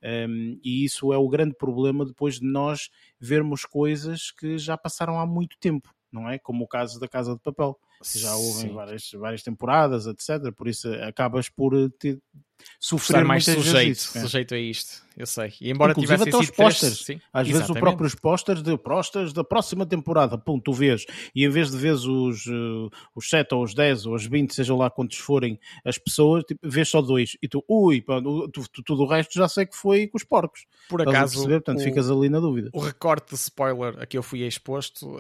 Um, 0.03 0.60
e 0.63 0.84
isso 0.84 1.13
é 1.13 1.17
o 1.17 1.29
grande 1.29 1.56
problema 1.56 2.06
depois 2.06 2.39
de 2.39 2.46
nós 2.46 2.89
vermos 3.20 3.63
coisas 3.65 4.32
que 4.32 4.58
já 4.58 4.77
passaram 4.77 5.20
há 5.20 5.25
muito 5.25 5.58
tempo, 5.60 5.94
não 6.12 6.27
é? 6.27 6.39
Como 6.39 6.63
o 6.63 6.67
caso 6.67 7.00
da 7.00 7.08
Casa 7.08 7.36
de 7.36 7.41
Papel, 7.41 7.79
que 8.01 8.20
já 8.20 8.36
houve 8.36 8.70
várias, 8.70 9.12
várias 9.12 9.44
temporadas, 9.44 10.06
etc. 10.08 10.51
Por 10.56 10.68
isso 10.68 10.92
acabas 11.04 11.50
por 11.50 11.74
ter, 11.92 12.20
sofrer 12.80 13.24
mais 13.24 13.46
sujeito, 13.46 13.88
vezes, 13.88 14.01
sujeito 14.01 14.54
a 14.54 14.60
isto 14.60 15.08
eu 15.18 15.25
sei. 15.25 15.51
E 15.60 15.72
embora 15.72 15.94
Inclusive 15.94 16.30
até 16.30 16.38
os 16.38 16.51
posters. 16.51 17.00
Três... 17.00 17.22
Às 17.34 17.48
vezes 17.48 17.68
os 17.68 17.80
próprios 17.80 18.13
posters 18.13 18.62
de 18.62 18.77
posters 18.77 19.34
da 19.34 19.44
próxima 19.44 19.84
temporada, 19.84 20.38
pum, 20.38 20.60
tu 20.60 20.72
vês. 20.72 21.06
E 21.34 21.44
em 21.44 21.50
vez 21.50 21.72
de 21.72 21.77
vês 21.77 22.06
os, 22.06 22.46
uh, 22.46 22.88
os 23.16 23.27
7 23.27 23.56
ou 23.56 23.63
os 23.63 23.74
10 23.74 24.06
ou 24.06 24.13
os 24.13 24.27
20, 24.27 24.54
sejam 24.54 24.77
lá 24.77 24.92
quantos 24.92 25.18
forem 25.18 25.60
as 25.84 25.98
pessoas, 25.98 26.44
tipo, 26.44 26.60
vês 26.70 26.88
só 26.88 27.01
dois. 27.01 27.36
E 27.42 27.48
tu, 27.48 27.66
ui, 27.68 28.00
pá, 28.00 28.22
tu, 28.22 28.48
tu, 28.72 28.84
tudo 28.84 29.04
o 29.04 29.08
resto 29.08 29.34
já 29.34 29.48
sei 29.48 29.66
que 29.66 29.75
foi 29.75 30.06
com 30.06 30.18
os 30.18 30.24
porcos. 30.24 30.68
Por 30.88 31.01
acaso, 31.01 31.34
perceber, 31.34 31.62
portanto, 31.62 31.80
o, 31.80 31.84
ficas 31.84 32.12
ali 32.12 32.30
na 32.30 32.39
dúvida. 32.39 32.70
O 32.72 32.80
recorte 32.80 33.30
de 33.30 33.36
spoiler 33.42 34.00
a 34.00 34.06
que 34.06 34.20
eu 34.20 34.22
fui 34.22 34.44
exposto 34.44 35.20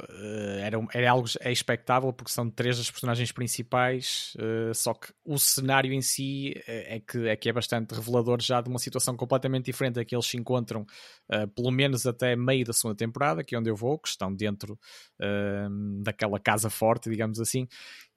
era, 0.59 0.77
era 0.93 1.09
algo 1.09 1.27
é 1.39 1.51
expectável 1.51 2.13
porque 2.13 2.31
são 2.31 2.47
três 2.51 2.66
das 2.75 2.91
personagens 2.91 3.31
principais, 3.31 4.33
uh, 4.35 4.73
só 4.73 4.93
que 4.93 5.13
o 5.23 5.37
cenário 5.39 5.93
em 5.93 6.01
si 6.01 6.53
é 6.67 6.99
que, 6.99 7.27
é 7.29 7.35
que 7.37 7.47
é 7.47 7.53
bastante 7.53 7.95
revelador 7.95 8.41
já 8.41 8.59
de 8.59 8.67
uma 8.67 8.79
situação 8.79 9.15
completamente 9.15 9.65
diferente 9.65 9.77
diferente 9.77 9.99
é 9.99 10.05
que 10.05 10.15
eles 10.15 10.25
se 10.25 10.37
encontram 10.37 10.81
uh, 11.31 11.47
pelo 11.55 11.71
menos 11.71 12.05
até 12.05 12.35
meio 12.35 12.65
da 12.65 12.73
segunda 12.73 12.95
temporada, 12.95 13.43
que 13.43 13.55
é 13.55 13.59
onde 13.59 13.69
eu 13.69 13.75
vou, 13.75 13.97
que 13.97 14.09
estão 14.09 14.33
dentro 14.33 14.77
daquela 16.03 16.39
casa 16.39 16.69
forte, 16.69 17.09
digamos 17.09 17.39
assim, 17.39 17.67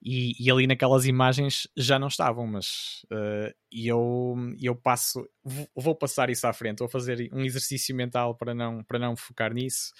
e, 0.02 0.32
e, 0.42 0.50
ali 0.50 0.66
naquelas 0.66 1.04
imagens 1.04 1.68
já 1.76 1.98
não 1.98 2.08
estavam, 2.08 2.46
mas 2.46 3.04
uh, 3.12 3.52
eu, 3.70 4.34
eu 4.60 4.74
passo, 4.74 5.28
vou 5.74 5.94
passar 5.94 6.30
isso 6.30 6.46
à 6.46 6.52
frente, 6.52 6.78
vou 6.78 6.88
fazer 6.88 7.28
um 7.32 7.44
exercício 7.44 7.94
mental 7.94 8.34
para 8.34 8.54
não, 8.54 8.82
para 8.82 8.98
não 8.98 9.14
focar 9.14 9.52
nisso. 9.52 9.92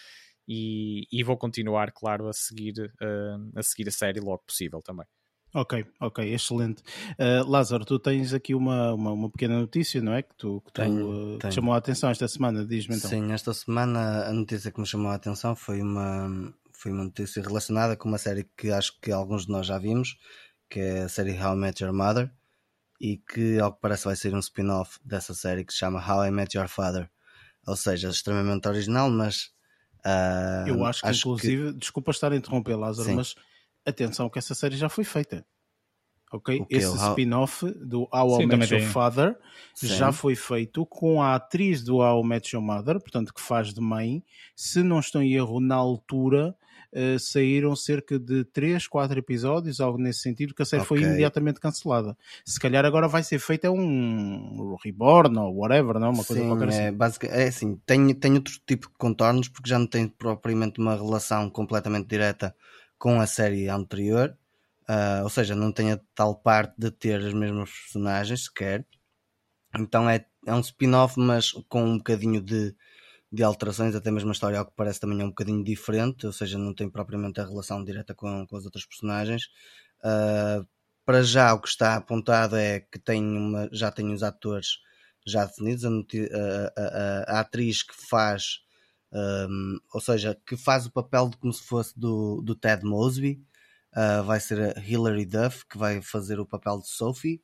E, 0.53 1.07
e 1.13 1.23
vou 1.23 1.37
continuar, 1.37 1.93
claro, 1.93 2.27
a 2.27 2.33
seguir, 2.33 2.75
uh, 3.01 3.53
a 3.59 3.63
seguir 3.63 3.89
a 3.89 3.93
série 3.93 4.19
logo 4.19 4.43
possível 4.45 4.83
também. 4.83 5.07
Ok, 5.55 5.87
ok, 6.01 6.35
excelente. 6.35 6.83
Uh, 7.13 7.49
Lázaro, 7.49 7.85
tu 7.85 8.01
tens 8.01 8.35
aqui 8.35 8.53
uma, 8.53 8.93
uma, 8.93 9.13
uma, 9.13 9.31
pequena 9.31 9.61
notícia, 9.61 10.03
não 10.03 10.13
é? 10.13 10.23
Que 10.23 10.35
tu, 10.37 10.61
que 10.63 10.73
tenho, 10.73 11.39
tu, 11.39 11.47
uh, 11.47 11.53
chamou 11.53 11.73
a 11.73 11.77
atenção 11.77 12.11
esta 12.11 12.27
semana, 12.27 12.67
diz-me 12.67 12.97
então. 12.97 13.09
Sim, 13.09 13.31
esta 13.33 13.55
semana 13.55 14.27
a 14.27 14.33
notícia 14.33 14.73
que 14.73 14.81
me 14.81 14.87
chamou 14.87 15.13
a 15.13 15.15
atenção 15.15 15.55
foi 15.55 15.81
uma, 15.81 16.53
foi 16.73 16.91
uma 16.91 17.05
notícia 17.05 17.41
relacionada 17.41 17.97
com 17.97 18.09
uma 18.09 18.19
série 18.19 18.43
que 18.57 18.73
acho 18.73 19.01
que 19.01 19.13
alguns 19.13 19.47
de 19.47 19.53
nós 19.53 19.67
já 19.67 19.79
vimos, 19.79 20.17
que 20.69 20.81
é 20.81 21.03
a 21.03 21.09
série 21.09 21.41
How 21.41 21.55
I 21.55 21.59
Met 21.59 21.85
Your 21.85 21.93
Mother, 21.93 22.29
e 23.01 23.19
que 23.19 23.61
ao 23.61 23.73
que 23.73 23.81
parece 23.81 24.05
vai 24.05 24.17
ser 24.17 24.35
um 24.35 24.41
spin-off 24.41 24.99
dessa 25.05 25.33
série 25.33 25.65
que 25.65 25.73
se 25.73 25.79
chama 25.79 26.05
How 26.05 26.27
I 26.27 26.31
Met 26.33 26.57
Your 26.57 26.69
Father. 26.69 27.09
Ou 27.69 27.77
seja, 27.77 28.09
extremamente 28.09 28.67
original, 28.67 29.09
mas. 29.11 29.53
Uh, 30.05 30.69
Eu 30.69 30.85
acho 30.85 31.01
que, 31.03 31.09
acho 31.09 31.21
inclusive, 31.21 31.73
que... 31.73 31.79
desculpa 31.79 32.11
estar 32.11 32.33
a 32.33 32.37
interromper, 32.37 32.77
Lázaro, 32.77 33.09
Sim. 33.09 33.15
mas 33.17 33.35
atenção 33.85 34.29
que 34.29 34.39
essa 34.39 34.55
série 34.55 34.77
já 34.77 34.89
foi 34.89 35.05
feita. 35.05 35.45
Ok? 36.33 36.65
Esse 36.71 36.97
spin-off 36.97 37.67
do 37.85 38.09
How 38.13 38.41
I 38.41 38.47
Met 38.47 38.73
Your 38.73 38.85
Father 38.85 39.37
Sim. 39.75 39.89
já 39.89 40.13
foi 40.13 40.37
feito 40.37 40.87
com 40.87 41.21
a 41.21 41.35
atriz 41.35 41.83
do 41.83 41.97
How 41.97 42.23
I 42.23 42.27
Met 42.27 42.55
Your 42.55 42.65
Mother, 42.65 43.01
portanto, 43.01 43.35
que 43.35 43.41
faz 43.41 43.75
de 43.75 43.81
mãe. 43.81 44.23
Se 44.55 44.81
não 44.83 45.01
estou 45.01 45.21
em 45.21 45.33
erro, 45.35 45.59
na 45.59 45.75
altura 45.75 46.55
uh, 46.93 47.19
saíram 47.19 47.75
cerca 47.75 48.19
de 48.19 48.45
3, 48.45 48.87
4 48.87 49.19
episódios, 49.19 49.81
algo 49.81 49.99
nesse 49.99 50.21
sentido, 50.21 50.55
que 50.55 50.63
a 50.63 50.65
série 50.65 50.83
okay. 50.83 50.99
foi 50.99 51.07
imediatamente 51.07 51.61
cancelada. 51.61 52.17
Se 52.45 52.59
calhar 52.59 52.85
agora 52.85 53.09
vai 53.09 53.23
ser 53.23 53.39
feita 53.39 53.71
um 53.71 54.77
reborn 54.83 55.39
ou 55.39 55.57
whatever, 55.59 55.99
não? 55.99 56.11
Uma 56.11 56.25
coisa 56.25 56.43
Sim, 56.43 56.49
qualquer 56.49 56.69
é, 56.69 56.89
assim. 56.89 57.27
é 57.27 57.49
assim, 57.49 57.81
tem, 57.87 58.15
tem 58.15 58.35
outro 58.35 58.55
tipo 58.67 58.89
de 58.89 58.95
contornos, 58.99 59.49
porque 59.49 59.69
já 59.69 59.79
não 59.79 59.87
tem 59.87 60.09
propriamente 60.09 60.81
uma 60.81 60.95
relação 60.95 61.49
completamente 61.51 62.09
direta 62.09 62.55
com 62.99 63.21
a 63.21 63.27
série 63.27 63.69
anterior, 63.69 64.37
uh, 64.89 65.23
ou 65.23 65.31
seja, 65.31 65.55
não 65.55 65.73
tem 65.73 65.93
a 65.93 66.01
tal 66.15 66.35
parte 66.35 66.75
de 66.77 66.91
ter 66.91 67.25
as 67.25 67.33
mesmas 67.33 67.71
personagens 67.71 68.45
sequer. 68.45 68.85
Então 69.79 70.09
é, 70.09 70.27
é 70.47 70.55
um 70.55 70.61
spin-off, 70.61 71.19
mas 71.19 71.53
com 71.69 71.85
um 71.85 71.99
bocadinho 71.99 72.41
de, 72.41 72.75
de 73.33 73.43
alterações, 73.43 73.95
até 73.95 74.11
mesmo 74.11 74.31
a 74.31 74.33
história, 74.33 74.59
ao 74.59 74.67
que 74.67 74.73
parece 74.77 75.01
também 75.01 75.21
é 75.21 75.25
um 75.25 75.29
bocadinho 75.29 75.63
diferente, 75.65 76.27
ou 76.27 76.33
seja, 76.33 76.59
não 76.59 76.75
tem 76.75 76.91
propriamente 76.91 77.41
a 77.41 77.47
relação 77.47 77.85
direta 77.85 78.15
com, 78.15 78.47
com 78.47 78.57
as 78.57 78.65
outras 78.65 78.85
personagens. 78.85 79.45
Uh, 80.01 80.67
para 81.05 81.23
já, 81.23 81.55
o 81.55 81.61
que 81.61 81.69
está 81.69 81.97
apontado 81.97 82.57
é 82.57 82.81
que 82.81 82.99
tem 82.99 83.23
uma, 83.23 83.69
já 83.73 83.91
tem 83.91 84.13
os 84.13 84.23
atores 84.23 84.79
já 85.27 85.45
definidos, 85.45 85.85
a, 85.85 85.89
a, 85.89 86.83
a, 87.37 87.37
a 87.37 87.41
atriz 87.41 87.83
que 87.83 87.95
faz 88.09 88.61
um, 89.13 89.79
ou 89.93 90.01
seja, 90.01 90.39
que 90.47 90.57
faz 90.57 90.87
o 90.87 90.93
papel 90.93 91.29
de 91.29 91.37
como 91.37 91.53
se 91.53 91.63
fosse 91.65 91.99
do, 91.99 92.41
do 92.43 92.55
Ted 92.55 92.85
Mosby. 92.85 93.43
Uh, 93.93 94.23
vai 94.25 94.39
ser 94.39 94.77
a 94.77 94.81
Hilary 94.81 95.27
Duff 95.27 95.67
que 95.67 95.77
vai 95.77 96.01
fazer 96.01 96.39
o 96.39 96.47
papel 96.47 96.79
de 96.81 96.89
Sophie, 96.89 97.43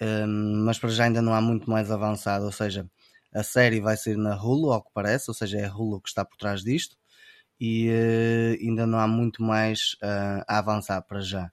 um, 0.00 0.64
mas 0.64 0.78
para 0.78 0.88
já 0.90 1.04
ainda 1.04 1.20
não 1.20 1.34
há 1.34 1.40
muito 1.40 1.70
mais 1.70 1.90
avançado. 1.90 2.46
Ou 2.46 2.52
seja, 2.52 2.90
a 3.36 3.42
série 3.42 3.80
vai 3.80 3.96
ser 3.96 4.16
na 4.16 4.36
Hulu, 4.36 4.72
ao 4.72 4.82
que 4.82 4.90
parece, 4.94 5.30
ou 5.30 5.34
seja, 5.34 5.58
é 5.58 5.66
a 5.66 5.74
Hulu 5.74 6.00
que 6.00 6.08
está 6.08 6.24
por 6.24 6.36
trás 6.36 6.62
disto, 6.64 6.96
e 7.60 7.88
uh, 7.90 8.62
ainda 8.62 8.86
não 8.86 8.98
há 8.98 9.08
muito 9.08 9.42
mais 9.42 9.94
uh, 10.02 10.44
a 10.48 10.58
avançar 10.58 11.02
para 11.02 11.20
já. 11.20 11.52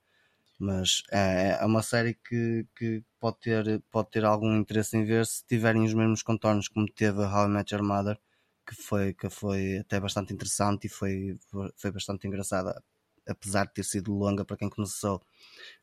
Mas 0.60 1.04
é, 1.12 1.58
é 1.62 1.66
uma 1.66 1.84
série 1.84 2.16
que, 2.16 2.66
que 2.78 3.04
pode, 3.20 3.40
ter, 3.40 3.84
pode 3.92 4.12
ter 4.12 4.26
algum 4.26 4.56
interesse 4.58 4.98
em 4.98 5.04
ver 5.06 5.26
se 5.26 5.46
tiverem 5.46 5.86
os 5.86 5.94
mesmos 5.94 6.24
contornos 6.24 6.68
como 6.70 6.88
teve 6.92 7.22
How 7.22 7.48
I 7.48 7.50
Met 7.50 7.74
Your 7.74 7.84
Mother 7.84 8.20
que 8.66 8.76
foi, 8.76 9.14
que 9.14 9.30
foi 9.30 9.78
até 9.80 10.00
bastante 10.00 10.34
interessante 10.34 10.88
e 10.88 10.90
foi, 10.90 11.38
foi 11.76 11.92
bastante 11.92 12.28
engraçada, 12.28 12.82
apesar 13.28 13.66
de 13.66 13.74
ter 13.74 13.84
sido 13.84 14.14
longa 14.14 14.46
para 14.46 14.58
quem 14.58 14.70
começou 14.70 15.22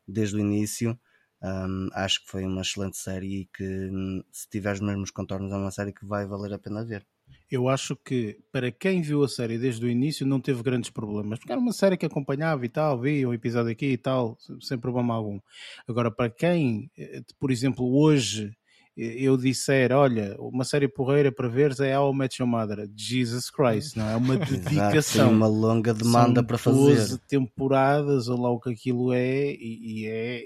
desde 0.07 0.35
o 0.37 0.39
início. 0.39 0.99
Um, 1.43 1.89
acho 1.93 2.23
que 2.23 2.29
foi 2.29 2.45
uma 2.45 2.61
excelente 2.61 2.97
série 2.97 3.41
e 3.41 3.45
que, 3.45 3.89
se 4.31 4.47
tiver 4.49 4.73
os 4.73 4.79
mesmos 4.79 5.11
contornos, 5.11 5.51
é 5.51 5.55
uma 5.55 5.71
série 5.71 5.91
que 5.91 6.05
vai 6.05 6.25
valer 6.25 6.53
a 6.53 6.59
pena 6.59 6.85
ver. 6.85 7.05
Eu 7.49 7.67
acho 7.67 7.95
que 7.95 8.39
para 8.51 8.71
quem 8.71 9.01
viu 9.01 9.23
a 9.23 9.27
série 9.27 9.57
desde 9.57 9.85
o 9.85 9.89
início 9.89 10.25
não 10.25 10.39
teve 10.39 10.63
grandes 10.63 10.89
problemas, 10.89 11.39
porque 11.39 11.51
era 11.51 11.59
uma 11.59 11.73
série 11.73 11.97
que 11.97 12.05
acompanhava 12.05 12.65
e 12.65 12.69
tal, 12.69 12.99
via 12.99 13.27
um 13.27 13.33
episódio 13.33 13.71
aqui 13.71 13.87
e 13.87 13.97
tal, 13.97 14.37
sem 14.61 14.77
problema 14.77 15.13
algum. 15.15 15.39
Agora, 15.87 16.09
para 16.09 16.29
quem, 16.29 16.89
eh, 16.97 17.21
por 17.39 17.51
exemplo, 17.51 17.85
hoje 17.93 18.55
eu 18.95 19.37
disser, 19.37 19.91
olha, 19.93 20.35
uma 20.37 20.65
série 20.65 20.87
porreira 20.87 21.31
para 21.31 21.47
ver 21.47 21.73
é 21.79 21.97
How 21.97 22.13
I 22.13 22.17
Met 22.17 22.41
Your 22.41 22.49
Mother, 22.49 22.89
Jesus 22.95 23.49
Christ, 23.49 23.95
não 23.95 24.09
é? 24.09 24.15
uma 24.15 24.35
dedicação. 24.37 25.27
Exato, 25.27 25.35
uma 25.35 25.47
longa 25.47 25.93
demanda 25.93 26.41
São 26.41 26.45
para 26.45 26.57
fazer. 26.57 26.95
12 26.95 27.19
temporadas, 27.19 28.27
ou 28.27 28.41
lá 28.41 28.49
o 28.49 28.59
que 28.59 28.69
aquilo 28.69 29.13
é, 29.13 29.51
e, 29.53 30.03
e 30.03 30.07
é, 30.07 30.43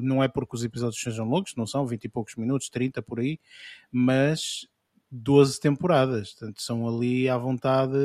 não 0.00 0.22
é 0.22 0.28
porque 0.28 0.54
os 0.54 0.64
episódios 0.64 1.00
sejam 1.00 1.28
longos, 1.28 1.54
não 1.56 1.66
são 1.66 1.86
20 1.86 2.04
e 2.04 2.08
poucos 2.08 2.36
minutos, 2.36 2.70
30 2.70 3.02
por 3.02 3.18
aí, 3.18 3.38
mas 3.90 4.68
12 5.10 5.60
temporadas, 5.60 6.32
portanto 6.34 6.62
são 6.62 6.88
ali 6.88 7.28
à 7.28 7.36
vontade 7.36 7.98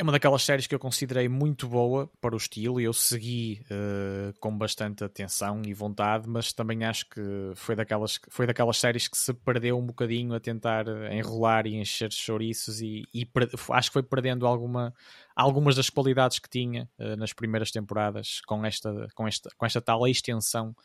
é 0.00 0.02
uma 0.04 0.12
daquelas 0.12 0.44
séries 0.44 0.68
que 0.68 0.74
eu 0.74 0.78
considerei 0.78 1.28
muito 1.28 1.66
boa 1.66 2.08
para 2.20 2.32
o 2.32 2.38
estilo 2.38 2.80
e 2.80 2.84
eu 2.84 2.92
segui 2.92 3.60
uh, 3.64 4.32
com 4.38 4.56
bastante 4.56 5.02
atenção 5.02 5.60
e 5.66 5.74
vontade, 5.74 6.28
mas 6.28 6.52
também 6.52 6.84
acho 6.84 7.08
que 7.08 7.20
foi 7.56 7.74
daquelas, 7.74 8.20
foi 8.28 8.46
daquelas 8.46 8.78
séries 8.78 9.08
que 9.08 9.18
se 9.18 9.34
perdeu 9.34 9.76
um 9.76 9.84
bocadinho 9.84 10.34
a 10.34 10.40
tentar 10.40 10.86
enrolar 11.10 11.66
e 11.66 11.74
encher 11.74 12.12
chouriços 12.12 12.80
e, 12.80 13.08
e 13.12 13.28
acho 13.70 13.90
que 13.90 13.94
foi 13.94 14.02
perdendo 14.04 14.46
alguma, 14.46 14.94
algumas 15.34 15.74
das 15.74 15.90
qualidades 15.90 16.38
que 16.38 16.48
tinha 16.48 16.88
uh, 16.96 17.16
nas 17.16 17.32
primeiras 17.32 17.72
temporadas 17.72 18.40
com 18.46 18.64
esta, 18.64 19.08
com 19.16 19.26
esta, 19.26 19.50
com 19.58 19.66
esta 19.66 19.80
tal 19.80 20.06
extensão 20.06 20.76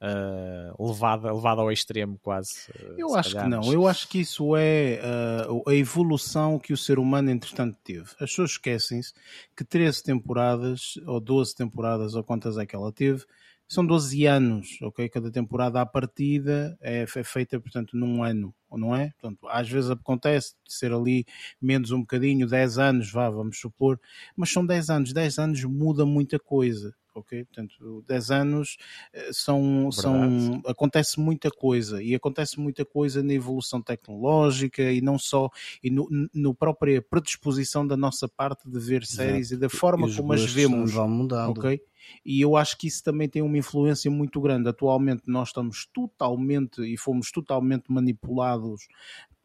uh, 0.00 0.86
levada, 0.86 1.32
levada 1.32 1.60
ao 1.60 1.72
extremo 1.72 2.18
quase. 2.22 2.70
Uh, 2.70 2.94
eu 2.96 3.14
acho 3.14 3.30
que 3.30 3.48
não, 3.48 3.72
eu 3.72 3.86
acho 3.86 4.08
que 4.08 4.20
isso 4.20 4.56
é 4.56 5.00
uh, 5.48 5.68
a 5.68 5.74
evolução 5.74 6.58
que 6.58 6.72
o 6.72 6.76
ser 6.76 6.98
humano 6.98 7.30
entretanto 7.30 7.76
teve. 7.82 8.08
As 8.20 8.30
pessoas 8.30 8.52
esquecem-se 8.52 9.12
que 9.56 9.64
13 9.64 10.02
temporadas, 10.02 10.98
ou 11.06 11.20
12 11.20 11.54
temporadas, 11.54 12.14
ou 12.14 12.24
quantas 12.24 12.58
é 12.58 12.66
que 12.66 12.76
ela 12.76 12.92
teve, 12.92 13.24
são 13.68 13.84
12 13.84 14.26
anos, 14.26 14.78
ok? 14.80 15.08
Cada 15.08 15.30
temporada 15.30 15.80
à 15.80 15.86
partida 15.86 16.78
é, 16.80 17.02
é, 17.02 17.24
feita, 17.24 17.58
portanto, 17.58 17.96
num 17.96 18.22
ano, 18.22 18.54
não 18.70 18.94
é? 18.94 19.10
Portanto, 19.20 19.40
às 19.48 19.68
vezes 19.68 19.90
acontece 19.90 20.54
de 20.64 20.72
ser 20.72 20.92
ali 20.92 21.26
menos 21.60 21.90
um 21.90 22.00
bocadinho, 22.00 22.46
10 22.46 22.78
anos, 22.78 23.10
vá, 23.10 23.28
vamos 23.28 23.58
supor, 23.58 23.98
mas 24.36 24.52
são 24.52 24.64
10 24.64 24.90
anos, 24.90 25.12
10 25.12 25.38
anos 25.38 25.64
muda 25.64 26.06
muita 26.06 26.38
coisa 26.38 26.94
ok? 27.18 27.44
Portanto, 27.44 28.04
10 28.06 28.30
anos 28.30 28.76
eh, 29.12 29.30
são, 29.32 29.90
são 29.90 30.62
acontece 30.66 31.18
muita 31.20 31.50
coisa 31.50 32.02
e 32.02 32.14
acontece 32.14 32.58
muita 32.58 32.84
coisa 32.84 33.22
na 33.22 33.32
evolução 33.32 33.80
tecnológica 33.82 34.82
e 34.82 35.00
não 35.00 35.18
só 35.18 35.50
e 35.82 35.90
no, 35.90 36.08
no 36.34 36.54
própria 36.54 37.02
predisposição 37.02 37.86
da 37.86 37.96
nossa 37.96 38.28
parte 38.28 38.68
de 38.68 38.78
ver 38.78 39.04
séries 39.04 39.50
Exato. 39.50 39.54
e 39.54 39.56
da 39.56 39.68
forma 39.68 40.08
e 40.08 40.14
como 40.16 40.32
as 40.32 40.44
vemos, 40.44 40.92
vão 40.92 41.08
mudando. 41.08 41.58
ok? 41.58 41.80
E 42.24 42.40
eu 42.40 42.56
acho 42.56 42.78
que 42.78 42.86
isso 42.86 43.02
também 43.02 43.28
tem 43.28 43.42
uma 43.42 43.58
influência 43.58 44.10
muito 44.10 44.40
grande. 44.40 44.68
Atualmente 44.68 45.22
nós 45.26 45.48
estamos 45.48 45.86
totalmente 45.92 46.82
e 46.82 46.96
fomos 46.96 47.30
totalmente 47.30 47.84
manipulados 47.88 48.86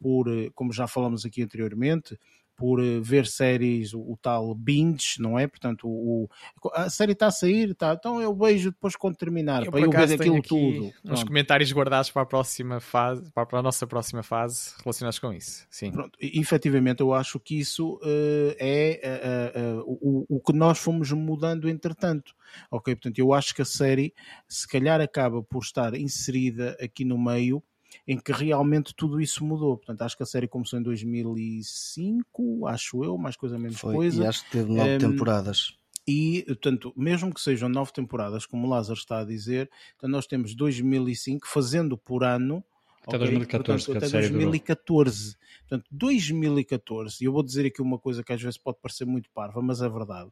por, 0.00 0.28
eh, 0.28 0.50
como 0.54 0.72
já 0.72 0.86
falamos 0.86 1.24
aqui 1.24 1.42
anteriormente, 1.42 2.18
por 2.62 2.80
eh, 2.80 3.00
ver 3.00 3.26
séries, 3.26 3.92
o, 3.92 3.98
o, 3.98 4.16
tal 4.16 4.54
binge, 4.54 5.16
não 5.18 5.36
é? 5.36 5.48
Portanto, 5.48 5.88
o, 5.88 6.28
a 6.72 6.88
série 6.88 7.10
está 7.10 7.26
a 7.26 7.30
sair, 7.32 7.74
tá, 7.74 7.92
então 7.98 8.22
eu 8.22 8.32
vejo 8.32 8.70
depois 8.70 8.94
quando 8.94 9.16
terminar, 9.16 9.64
eu, 9.64 9.72
para 9.72 9.80
eu 9.80 9.90
ver 9.90 10.12
aquilo 10.14 10.40
tudo. 10.40 10.92
Uns 11.04 11.24
comentários 11.24 11.72
guardados 11.72 12.12
para 12.12 12.22
a 12.22 12.26
próxima 12.26 12.78
fase, 12.78 13.28
para 13.32 13.58
a 13.58 13.62
nossa 13.62 13.84
próxima 13.84 14.22
fase 14.22 14.74
relacionados 14.80 15.18
com 15.18 15.32
isso. 15.32 15.66
Sim. 15.68 15.90
Pronto, 15.90 16.16
e, 16.22 16.38
efetivamente 16.38 17.00
eu 17.00 17.12
acho 17.12 17.40
que 17.40 17.58
isso 17.58 17.94
uh, 17.94 18.54
é 18.60 19.50
uh, 19.58 19.80
uh, 19.80 19.98
o, 20.00 20.36
o 20.36 20.40
que 20.40 20.52
nós 20.52 20.78
fomos 20.78 21.10
mudando 21.10 21.68
entretanto. 21.68 22.32
Ok, 22.70 22.94
portanto, 22.94 23.18
eu 23.18 23.32
acho 23.32 23.56
que 23.56 23.62
a 23.62 23.64
série 23.64 24.14
se 24.46 24.68
calhar 24.68 25.00
acaba 25.00 25.42
por 25.42 25.64
estar 25.64 25.96
inserida 25.96 26.76
aqui 26.80 27.04
no 27.04 27.18
meio 27.18 27.60
em 28.06 28.18
que 28.18 28.32
realmente 28.32 28.94
tudo 28.94 29.20
isso 29.20 29.44
mudou. 29.44 29.76
Portanto, 29.76 30.02
acho 30.02 30.16
que 30.16 30.22
a 30.22 30.26
série 30.26 30.48
começou 30.48 30.78
em 30.78 30.82
2005, 30.82 32.66
acho 32.66 33.04
eu, 33.04 33.16
mais 33.18 33.36
coisa 33.36 33.58
menos 33.58 33.78
Foi, 33.78 33.94
coisa. 33.94 34.22
E 34.22 34.26
acho 34.26 34.44
que 34.44 34.50
teve 34.50 34.72
nove 34.72 34.94
um, 34.94 34.98
temporadas. 34.98 35.76
E, 36.06 36.44
portanto, 36.46 36.92
mesmo 36.96 37.32
que 37.32 37.40
sejam 37.40 37.68
nove 37.68 37.92
temporadas, 37.92 38.44
como 38.44 38.66
o 38.66 38.70
Lázaro 38.70 38.98
está 38.98 39.20
a 39.20 39.24
dizer, 39.24 39.70
então 39.96 40.10
nós 40.10 40.26
temos 40.26 40.54
2005, 40.54 41.46
fazendo 41.46 41.96
por 41.96 42.24
ano, 42.24 42.64
até 43.06 43.16
okay? 43.16 43.28
2014, 43.28 43.86
Portanto, 43.86 44.04
até 44.06 44.18
2014. 44.20 45.36
Portanto, 45.60 45.86
2014, 45.90 47.16
e 47.20 47.24
eu 47.24 47.32
vou 47.32 47.42
dizer 47.42 47.66
aqui 47.66 47.80
uma 47.80 47.98
coisa 47.98 48.22
que 48.22 48.32
às 48.32 48.42
vezes 48.42 48.58
pode 48.58 48.78
parecer 48.80 49.04
muito 49.04 49.30
parva, 49.30 49.62
mas 49.62 49.80
é 49.80 49.88
verdade. 49.88 50.30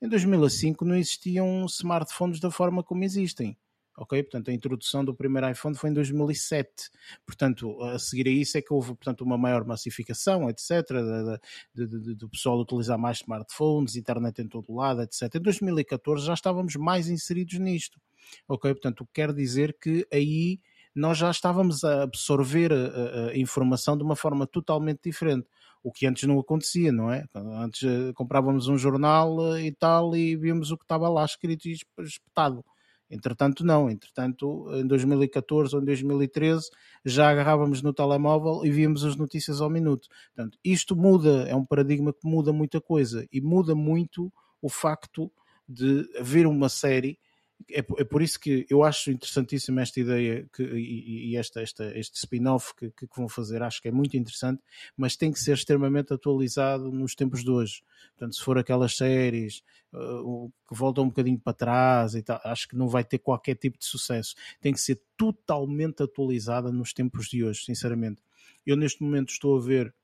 Em 0.00 0.08
2005 0.08 0.84
não 0.84 0.96
existiam 0.96 1.66
smartphones 1.66 2.40
da 2.40 2.50
forma 2.50 2.82
como 2.82 3.04
existem 3.04 3.56
ok? 4.00 4.22
Portanto, 4.22 4.50
a 4.50 4.54
introdução 4.54 5.04
do 5.04 5.14
primeiro 5.14 5.48
iPhone 5.50 5.76
foi 5.76 5.90
em 5.90 5.92
2007. 5.92 6.90
Portanto, 7.26 7.80
a 7.82 7.98
seguir 7.98 8.26
a 8.26 8.30
isso 8.30 8.56
é 8.56 8.62
que 8.62 8.72
houve 8.72 8.88
portanto, 8.88 9.20
uma 9.20 9.36
maior 9.36 9.64
massificação, 9.66 10.48
etc., 10.48 10.86
do 11.74 12.28
pessoal 12.30 12.58
utilizar 12.58 12.98
mais 12.98 13.18
smartphones, 13.18 13.96
internet 13.96 14.40
em 14.40 14.48
todo 14.48 14.74
lado, 14.74 15.02
etc. 15.02 15.34
Em 15.34 15.42
2014 15.42 16.24
já 16.24 16.32
estávamos 16.32 16.74
mais 16.76 17.08
inseridos 17.08 17.58
nisto. 17.58 18.00
ok? 18.48 18.72
Portanto, 18.72 19.06
quer 19.12 19.34
dizer 19.34 19.76
que 19.78 20.06
aí 20.10 20.60
nós 20.94 21.18
já 21.18 21.30
estávamos 21.30 21.84
a 21.84 22.02
absorver 22.02 22.72
a, 22.72 23.28
a, 23.28 23.36
informação 23.36 23.96
de 23.98 24.02
uma 24.02 24.16
forma 24.16 24.46
totalmente 24.46 25.00
diferente. 25.04 25.46
O 25.82 25.92
que 25.92 26.06
antes 26.06 26.24
não 26.24 26.38
acontecia, 26.38 26.90
não 26.90 27.10
é? 27.12 27.24
Antes 27.34 27.82
uh, 27.82 28.12
comprávamos 28.14 28.66
um 28.68 28.76
jornal 28.76 29.58
e 29.58 29.72
tal 29.72 30.14
e 30.16 30.36
víamos 30.36 30.70
o 30.70 30.76
que 30.76 30.84
estava 30.84 31.08
lá 31.08 31.24
escrito 31.24 31.68
e 31.68 31.72
espetado. 31.72 32.64
Entretanto, 33.10 33.64
não. 33.64 33.90
Entretanto, 33.90 34.68
em 34.74 34.86
2014 34.86 35.74
ou 35.74 35.82
em 35.82 35.84
2013 35.84 36.70
já 37.04 37.28
agarrávamos 37.30 37.82
no 37.82 37.92
telemóvel 37.92 38.64
e 38.64 38.70
víamos 38.70 39.04
as 39.04 39.16
notícias 39.16 39.60
ao 39.60 39.68
minuto. 39.68 40.08
Portanto, 40.34 40.58
isto 40.64 40.94
muda, 40.94 41.44
é 41.48 41.54
um 41.54 41.64
paradigma 41.64 42.12
que 42.12 42.26
muda 42.26 42.52
muita 42.52 42.80
coisa 42.80 43.26
e 43.32 43.40
muda 43.40 43.74
muito 43.74 44.32
o 44.62 44.68
facto 44.68 45.30
de 45.68 46.08
haver 46.18 46.46
uma 46.46 46.68
série 46.68 47.18
é, 47.68 47.78
é, 47.78 48.04
por 48.04 48.22
isso 48.22 48.38
que 48.38 48.66
eu 48.70 48.82
acho 48.82 49.10
interessantíssima 49.10 49.82
esta 49.82 50.00
ideia 50.00 50.48
que, 50.52 50.62
e, 50.62 51.30
e 51.30 51.36
esta, 51.36 51.60
esta, 51.60 51.98
este 51.98 52.16
spin-off 52.16 52.74
que, 52.74 52.90
que, 52.90 53.06
vão 53.16 53.28
fazer, 53.28 53.62
acho 53.62 53.80
que 53.82 53.88
é 53.88 53.90
muito 53.90 54.16
interessante, 54.16 54.62
mas 54.96 55.16
tem 55.16 55.32
que 55.32 55.38
ser 55.38 55.52
extremamente 55.52 56.12
atualizado 56.12 56.90
nos 56.90 57.14
tempos 57.14 57.42
de 57.42 57.50
hoje. 57.50 57.82
Portanto, 58.12 58.34
se 58.36 58.42
for 58.42 58.58
aquelas 58.58 58.96
séries 58.96 59.62
uh, 59.92 60.50
que 60.68 60.74
voltam 60.74 61.04
um 61.04 61.08
bocadinho 61.08 61.38
para 61.38 61.52
trás 61.52 62.14
e 62.14 62.22
tal, 62.22 62.40
acho 62.44 62.68
que 62.68 62.76
não 62.76 62.88
vai 62.88 63.04
ter 63.04 63.18
qualquer 63.18 63.56
tipo 63.56 63.78
de 63.78 63.84
sucesso. 63.84 64.34
Tem 64.60 64.72
que 64.72 64.80
ser 64.80 65.00
totalmente 65.16 66.02
atualizada 66.02 66.72
nos 66.72 66.92
tempos 66.92 67.28
de 67.28 67.44
hoje, 67.44 67.64
sinceramente. 67.64 68.22
Eu 68.66 68.76
neste 68.76 69.02
momento 69.02 69.30
estou 69.30 69.56
a 69.56 69.60
ver 69.60 69.94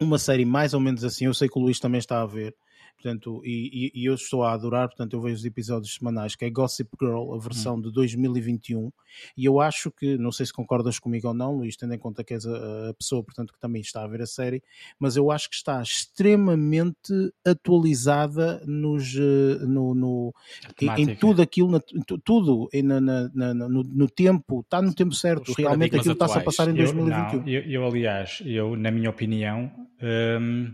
uma 0.00 0.18
série 0.18 0.44
mais 0.44 0.72
ou 0.72 0.80
menos 0.80 1.04
assim, 1.04 1.26
eu 1.26 1.34
sei 1.34 1.48
que 1.48 1.58
o 1.58 1.62
Luís 1.62 1.78
também 1.78 1.98
está 1.98 2.22
a 2.22 2.26
ver, 2.26 2.56
portanto, 3.00 3.40
e, 3.44 3.90
e, 3.94 4.04
eu 4.04 4.14
estou 4.14 4.44
a 4.44 4.52
adorar, 4.52 4.88
portanto, 4.88 5.14
eu 5.14 5.20
vejo 5.20 5.36
os 5.36 5.44
episódios 5.44 5.94
semanais, 5.94 6.36
que 6.36 6.44
é 6.44 6.50
Gossip 6.50 6.90
Girl, 7.00 7.32
a 7.32 7.38
versão 7.38 7.76
hum. 7.76 7.80
de 7.80 7.90
2021, 7.90 8.92
e 9.36 9.44
eu 9.46 9.58
acho 9.58 9.90
que, 9.90 10.18
não 10.18 10.30
sei 10.30 10.44
se 10.44 10.52
concordas 10.52 10.98
comigo 10.98 11.28
ou 11.28 11.34
não, 11.34 11.56
Luís, 11.56 11.76
tendo 11.76 11.94
em 11.94 11.98
conta 11.98 12.22
que 12.22 12.34
és 12.34 12.46
a, 12.46 12.90
a, 12.90 12.94
pessoa, 12.94 13.24
portanto, 13.24 13.54
que 13.54 13.60
também 13.60 13.80
está 13.80 14.04
a 14.04 14.06
ver 14.06 14.20
a 14.20 14.26
série, 14.26 14.62
mas 14.98 15.16
eu 15.16 15.30
acho 15.30 15.48
que 15.48 15.56
está 15.56 15.80
extremamente 15.82 17.32
atualizada 17.44 18.62
nos, 18.66 19.16
eh, 19.16 19.64
no, 19.66 19.94
no 19.94 20.34
em, 20.80 21.14
tudo 21.16 21.40
aquilo, 21.40 21.70
na, 21.70 21.80
tudo 22.22 22.68
na, 22.84 23.00
na, 23.00 23.54
no, 23.54 23.82
no, 23.82 24.08
tempo, 24.08 24.60
está 24.60 24.82
no 24.82 24.94
tempo 24.94 25.14
certo, 25.14 25.50
Os 25.50 25.56
realmente 25.56 25.96
aquilo 25.96 26.12
está-se 26.12 26.38
a 26.38 26.42
passar 26.42 26.68
em 26.68 26.74
2021. 26.74 27.38
Eu, 27.38 27.40
não, 27.40 27.48
eu, 27.48 27.62
eu, 27.62 27.86
aliás, 27.86 28.42
eu, 28.44 28.76
na 28.76 28.90
minha 28.90 29.08
opinião, 29.08 29.72
hum, 30.02 30.72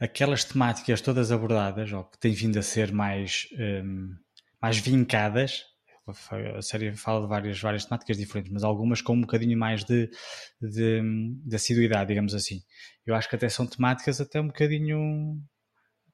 aquelas 0.00 0.44
temáticas 0.44 1.00
todas 1.00 1.30
abordadas, 1.30 1.92
ou 1.92 2.04
que 2.04 2.18
têm 2.18 2.32
vindo 2.32 2.58
a 2.58 2.62
ser 2.62 2.90
mais, 2.90 3.46
um, 3.84 4.08
mais 4.60 4.78
vincadas, 4.78 5.64
a 6.56 6.62
série 6.62 6.96
fala 6.96 7.20
de 7.20 7.28
várias, 7.28 7.60
várias 7.60 7.84
temáticas 7.84 8.16
diferentes, 8.16 8.50
mas 8.50 8.64
algumas 8.64 9.00
com 9.00 9.14
um 9.14 9.20
bocadinho 9.20 9.56
mais 9.56 9.84
de, 9.84 10.10
de, 10.60 11.02
de 11.44 11.54
assiduidade, 11.54 12.08
digamos 12.08 12.34
assim. 12.34 12.60
Eu 13.06 13.14
acho 13.14 13.28
que 13.28 13.36
até 13.36 13.48
são 13.48 13.66
temáticas 13.66 14.20
até 14.20 14.40
um 14.40 14.48
bocadinho 14.48 15.36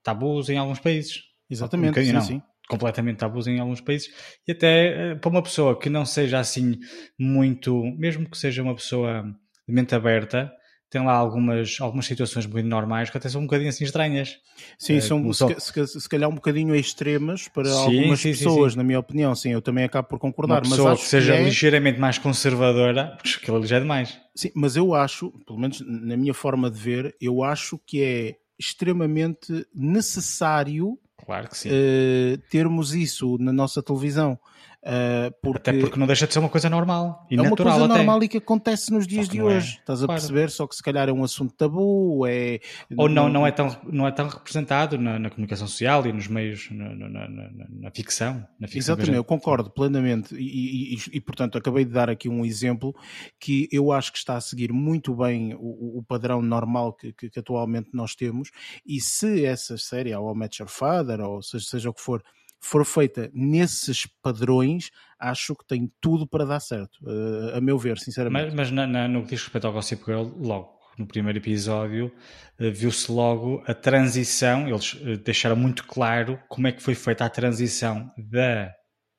tabus 0.02 0.48
em 0.48 0.58
alguns 0.58 0.80
países. 0.80 1.22
Exatamente, 1.48 1.98
um 1.98 2.04
sim, 2.04 2.12
não, 2.12 2.20
sim. 2.20 2.42
completamente 2.68 3.18
tabus 3.18 3.46
em 3.46 3.58
alguns 3.58 3.80
países. 3.80 4.08
E 4.46 4.52
até 4.52 5.12
eh, 5.12 5.14
para 5.14 5.30
uma 5.30 5.42
pessoa 5.42 5.78
que 5.78 5.88
não 5.88 6.04
seja 6.04 6.40
assim 6.40 6.78
muito, 7.18 7.82
mesmo 7.96 8.28
que 8.28 8.36
seja 8.36 8.62
uma 8.62 8.74
pessoa 8.74 9.22
de 9.66 9.74
mente 9.74 9.94
aberta, 9.94 10.52
tem 10.88 11.04
lá 11.04 11.14
algumas, 11.14 11.78
algumas 11.80 12.06
situações 12.06 12.46
muito 12.46 12.66
normais 12.66 13.10
que 13.10 13.16
até 13.16 13.28
são 13.28 13.40
um 13.40 13.44
bocadinho 13.44 13.68
assim 13.68 13.84
estranhas. 13.84 14.36
Sim, 14.78 14.96
é, 14.96 15.00
são 15.00 15.32
se, 15.32 15.44
se, 15.58 16.00
se, 16.00 16.08
calhar 16.08 16.30
um 16.30 16.34
bocadinho 16.34 16.74
extremas 16.74 17.48
para 17.48 17.64
sim, 17.64 17.98
algumas 17.98 18.20
sim, 18.20 18.30
pessoas, 18.30 18.72
sim, 18.72 18.78
na 18.78 18.84
minha 18.84 18.98
opinião. 18.98 19.34
Sim, 19.34 19.50
eu 19.50 19.60
também 19.60 19.84
acabo 19.84 20.08
por 20.08 20.18
concordar. 20.18 20.62
Uma 20.62 20.70
pessoa 20.70 20.90
mas 20.90 21.00
que 21.00 21.06
seja 21.06 21.32
que 21.32 21.38
é... 21.40 21.44
ligeiramente 21.44 21.98
mais 21.98 22.18
conservadora, 22.18 23.16
porque 23.16 23.38
aquilo 23.40 23.56
ali 23.56 23.66
já 23.66 23.76
é 23.76 23.80
demais. 23.80 24.18
Sim, 24.34 24.50
mas 24.54 24.76
eu 24.76 24.94
acho, 24.94 25.32
pelo 25.46 25.58
menos 25.58 25.80
na 25.80 26.16
minha 26.16 26.34
forma 26.34 26.70
de 26.70 26.78
ver, 26.78 27.16
eu 27.20 27.42
acho 27.42 27.78
que 27.84 28.02
é 28.02 28.36
extremamente 28.58 29.66
necessário 29.74 30.98
claro 31.26 31.48
que 31.48 31.58
sim. 31.58 31.68
Uh, 31.68 32.38
termos 32.48 32.94
isso 32.94 33.36
na 33.38 33.52
nossa 33.52 33.82
televisão. 33.82 34.38
Uh, 34.86 35.34
porque 35.42 35.68
até 35.70 35.80
porque 35.80 35.98
não 35.98 36.06
deixa 36.06 36.28
de 36.28 36.32
ser 36.32 36.38
uma 36.38 36.48
coisa 36.48 36.70
normal 36.70 37.26
e 37.28 37.36
é 37.36 37.42
uma 37.42 37.56
coisa 37.56 37.88
normal 37.88 38.22
e 38.22 38.28
que 38.28 38.36
acontece 38.36 38.92
nos 38.92 39.04
dias 39.04 39.28
de 39.28 39.42
hoje. 39.42 39.78
É. 39.78 39.80
Estás 39.80 40.00
a 40.00 40.06
claro. 40.06 40.20
perceber? 40.20 40.48
Só 40.48 40.64
que 40.64 40.76
se 40.76 40.82
calhar 40.82 41.08
é 41.08 41.12
um 41.12 41.24
assunto 41.24 41.52
tabu, 41.54 42.24
é 42.24 42.60
ou 42.96 43.08
não, 43.08 43.28
não 43.28 43.44
é 43.44 43.50
tão 43.50 43.76
não 43.82 44.06
é 44.06 44.12
tão 44.12 44.28
representado 44.28 44.96
na, 44.96 45.18
na 45.18 45.28
comunicação 45.28 45.66
social 45.66 46.06
e 46.06 46.12
nos 46.12 46.28
meios 46.28 46.68
na, 46.70 46.94
na, 46.94 47.28
na, 47.28 47.90
ficção, 47.90 48.46
ficção. 48.60 48.78
Exatamente, 48.78 49.16
eu 49.16 49.24
concordo 49.24 49.70
plenamente 49.70 50.36
e, 50.36 50.94
e, 50.94 50.98
e, 51.14 51.20
portanto 51.20 51.58
acabei 51.58 51.84
de 51.84 51.90
dar 51.90 52.08
aqui 52.08 52.28
um 52.28 52.44
exemplo 52.44 52.94
que 53.40 53.68
eu 53.72 53.90
acho 53.90 54.12
que 54.12 54.18
está 54.18 54.36
a 54.36 54.40
seguir 54.40 54.72
muito 54.72 55.16
bem 55.16 55.52
o, 55.54 55.98
o 55.98 56.04
padrão 56.06 56.40
normal 56.40 56.92
que, 56.92 57.12
que, 57.12 57.28
que, 57.28 57.40
atualmente 57.40 57.90
nós 57.92 58.14
temos 58.14 58.52
e 58.86 59.00
se 59.00 59.44
essa 59.44 59.76
série, 59.76 60.14
ou 60.14 60.32
Match 60.32 60.60
Your 60.60 60.68
Father, 60.68 61.20
ou 61.22 61.42
seja, 61.42 61.66
seja 61.66 61.90
o 61.90 61.92
que 61.92 62.00
for 62.00 62.22
for 62.60 62.84
feita 62.84 63.30
nesses 63.32 64.06
padrões, 64.22 64.90
acho 65.18 65.54
que 65.54 65.66
tem 65.66 65.90
tudo 66.00 66.26
para 66.26 66.44
dar 66.44 66.60
certo, 66.60 66.98
uh, 67.02 67.56
a 67.56 67.60
meu 67.60 67.78
ver, 67.78 67.98
sinceramente. 67.98 68.46
Mas, 68.46 68.54
mas 68.54 68.70
na, 68.70 68.86
na, 68.86 69.08
no 69.08 69.22
que 69.22 69.30
diz 69.30 69.42
respeito 69.42 69.66
ao 69.66 69.72
Gossip 69.72 70.04
Girl, 70.04 70.26
logo 70.38 70.76
no 70.98 71.06
primeiro 71.06 71.38
episódio, 71.38 72.12
uh, 72.58 72.72
viu-se 72.72 73.10
logo 73.10 73.62
a 73.66 73.74
transição, 73.74 74.68
eles 74.68 74.94
uh, 74.94 75.16
deixaram 75.18 75.56
muito 75.56 75.84
claro 75.84 76.40
como 76.48 76.66
é 76.66 76.72
que 76.72 76.82
foi 76.82 76.94
feita 76.94 77.24
a 77.24 77.30
transição 77.30 78.10
da 78.16 78.72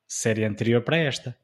série 0.08 0.44
anterior 0.44 0.82
para 0.82 0.98
esta. 0.98 1.36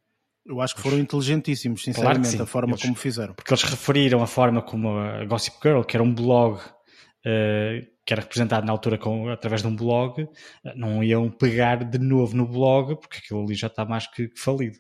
Eu 0.46 0.60
acho 0.60 0.76
que 0.76 0.82
foram 0.82 1.00
inteligentíssimos, 1.00 1.84
sinceramente, 1.84 2.30
claro 2.32 2.44
a 2.44 2.48
forma 2.48 2.72
eles, 2.74 2.82
como 2.82 2.96
fizeram. 2.96 3.34
Porque 3.34 3.54
eles 3.54 3.64
referiram 3.64 4.22
a 4.22 4.28
forma 4.28 4.62
como 4.62 4.98
a 4.98 5.24
Gossip 5.24 5.56
Girl, 5.62 5.84
que 5.84 5.96
era 5.96 6.04
um 6.04 6.14
blog 6.14 6.60
uh, 6.60 7.93
que 8.06 8.14
era 8.14 8.22
representado 8.22 8.66
na 8.66 8.72
altura 8.72 8.98
com, 8.98 9.30
através 9.30 9.62
de 9.62 9.68
um 9.68 9.76
blog, 9.76 10.28
não 10.76 11.04
iam 11.04 11.30
pegar 11.30 11.84
de 11.84 11.98
novo 11.98 12.36
no 12.36 12.48
blog, 12.48 12.96
porque 13.00 13.18
aquilo 13.18 13.44
ali 13.44 13.56
já 13.56 13.68
está 13.68 13.86
mais 13.86 14.08
que, 14.08 14.30
falido 14.36 14.78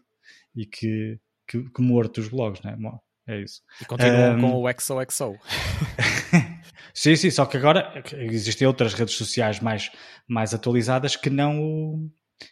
e 0.55 0.65
que, 0.65 1.19
que, 1.47 1.63
que 1.69 1.81
morto 1.81 2.19
os 2.19 2.27
blogs, 2.27 2.61
não 2.61 2.71
é? 2.71 2.77
É 3.25 3.41
isso. 3.41 3.61
E 3.81 3.85
continuam 3.85 4.35
um... 4.37 4.41
com 4.41 4.63
o 4.63 4.81
XOXO. 4.81 5.37
sim, 6.93 7.15
sim, 7.15 7.31
só 7.31 7.45
que 7.45 7.55
agora 7.55 8.03
existem 8.17 8.67
outras 8.67 8.93
redes 8.93 9.15
sociais 9.15 9.61
mais, 9.61 9.89
mais 10.27 10.53
atualizadas 10.53 11.15
que 11.15 11.29
não 11.29 11.61
o, 11.61 12.11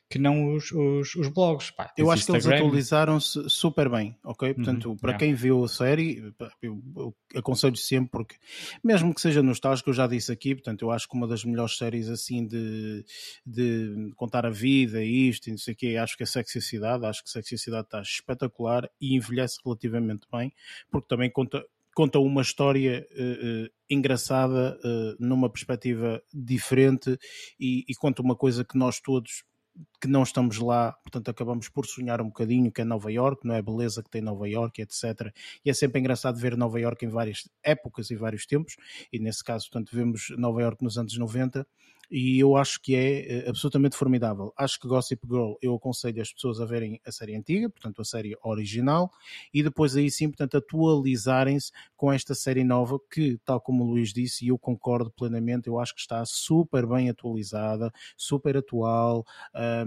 que 0.10 0.20
não 0.20 0.54
os, 0.54 0.72
os, 0.72 1.16
os 1.16 1.28
blogs. 1.28 1.72
Pá, 1.72 1.92
eu 1.98 2.12
acho 2.12 2.22
Instagram. 2.22 2.42
que 2.42 2.48
eles 2.48 2.62
atualizaram-se 2.62 3.50
super 3.50 3.90
bem, 3.90 4.18
ok? 4.24 4.50
Uhum, 4.50 4.56
Portanto, 4.56 4.90
uhum, 4.90 4.98
para 4.98 5.12
yeah. 5.12 5.26
quem 5.26 5.34
viu 5.34 5.64
a 5.64 5.68
série, 5.68 6.34
eu, 6.62 6.82
eu 6.96 7.16
aconselho 7.36 7.76
sempre, 7.76 8.12
porque 8.12 8.36
mesmo 8.84 9.14
que 9.14 9.22
seja 9.22 9.42
nostálgico, 9.42 9.90
eu 9.90 9.94
já 9.94 10.08
disse 10.08 10.32
aqui, 10.32 10.56
portanto, 10.56 10.84
eu 10.84 10.92
acho 10.92 11.08
que 11.08 11.16
uma 11.16 11.28
das 11.28 11.44
melhores 11.44 11.78
séries 11.78 12.10
assim 12.10 12.46
de, 12.46 13.06
de 13.46 14.12
contar 14.16 14.46
a 14.46 14.50
vida 14.50 15.04
e 15.04 15.30
isto 15.30 15.48
e 15.48 15.52
não 15.52 15.58
sei 15.58 15.74
o 15.74 15.78
quê, 15.78 15.98
acho 15.98 16.18
que 16.18 16.24
é 16.24 16.26
Sexy 16.26 16.62
Cidade, 16.62 17.06
acho 17.06 17.24
que 17.24 17.30
Sexy 17.30 17.58
Cidade 17.58 17.86
está 17.86 18.02
espetacular 18.02 18.90
e 19.00 19.16
envelhece 19.16 19.60
relativamente 19.64 20.28
bem, 20.32 20.54
porque 20.90 21.08
também 21.08 21.30
conta 21.30 21.64
conta 21.94 22.20
uma 22.20 22.42
história 22.42 23.08
uh, 23.12 23.66
uh, 23.66 23.70
engraçada 23.90 24.80
uh, 24.84 25.16
numa 25.20 25.50
perspectiva 25.50 26.22
diferente 26.34 27.18
e, 27.60 27.84
e, 27.88 27.96
conta 27.96 28.22
uma 28.22 28.36
coisa 28.36 28.64
que 28.64 28.78
nós 28.78 29.00
todos 29.00 29.44
que 30.02 30.08
não 30.08 30.24
estamos 30.24 30.58
lá, 30.58 30.94
portanto 31.04 31.30
acabamos 31.30 31.70
por 31.70 31.86
sonhar 31.86 32.22
um 32.22 32.26
bocadinho 32.26 32.72
que 32.72 32.82
é 32.82 32.84
Nova 32.84 33.12
York, 33.12 33.46
não 33.46 33.56
é 33.56 33.60
a 33.60 33.62
beleza 33.62 34.04
que 34.04 34.10
tem 34.10 34.22
Nova 34.22 34.48
York, 34.48 34.82
etc. 34.82 35.34
E 35.64 35.70
é 35.70 35.74
sempre 35.74 36.00
engraçado 36.00 36.40
ver 36.40 36.58
Nova 36.58 36.80
York 36.80 37.06
em 37.06 37.10
várias 37.10 37.50
épocas 37.64 38.10
e 38.10 38.16
vários 38.16 38.46
tempos, 38.46 38.76
e 39.12 39.20
nesse 39.20 39.44
caso, 39.44 39.70
portanto, 39.70 39.96
vemos 39.96 40.34
Nova 40.38 40.62
York 40.62 40.84
nos 40.84 40.98
anos 40.98 41.18
90 41.18 41.66
e 42.12 42.38
eu 42.40 42.58
acho 42.58 42.82
que 42.82 42.94
é 42.94 43.46
eh, 43.46 43.50
absolutamente 43.50 43.96
formidável. 43.96 44.54
Acho 44.58 44.78
que 44.80 44.88
Gossip 44.88 45.26
Girl 45.26 45.54
eu 45.62 45.74
aconselho 45.76 46.22
as 46.22 46.34
pessoas 46.34 46.60
a 46.60 46.66
verem 46.66 47.00
a 47.06 47.12
série 47.12 47.36
antiga, 47.36 47.70
portanto 47.70 48.02
a 48.02 48.06
série 48.06 48.36
original, 48.44 49.10
e 49.54 49.64
depois 49.64 49.96
aí 49.96 50.12
sim, 50.12 50.28
portanto, 50.28 50.58
atualizarem-se 50.58 51.72
com 51.96 52.12
esta 52.12 52.36
série 52.36 52.66
nova 52.66 53.00
que, 53.10 53.40
tal 53.46 53.62
como 53.62 53.86
o 53.86 53.88
Luís 53.88 54.12
disse, 54.12 54.46
e 54.46 54.50
eu 54.50 54.58
concordo 54.58 55.10
plenamente, 55.12 55.68
eu 55.68 55.80
acho 55.80 55.96
que 55.96 56.02
está 56.02 56.26
super 56.26 56.86
bem 56.86 57.10
atualizada, 57.10 57.92
super 58.18 58.58
atual, 58.58 59.26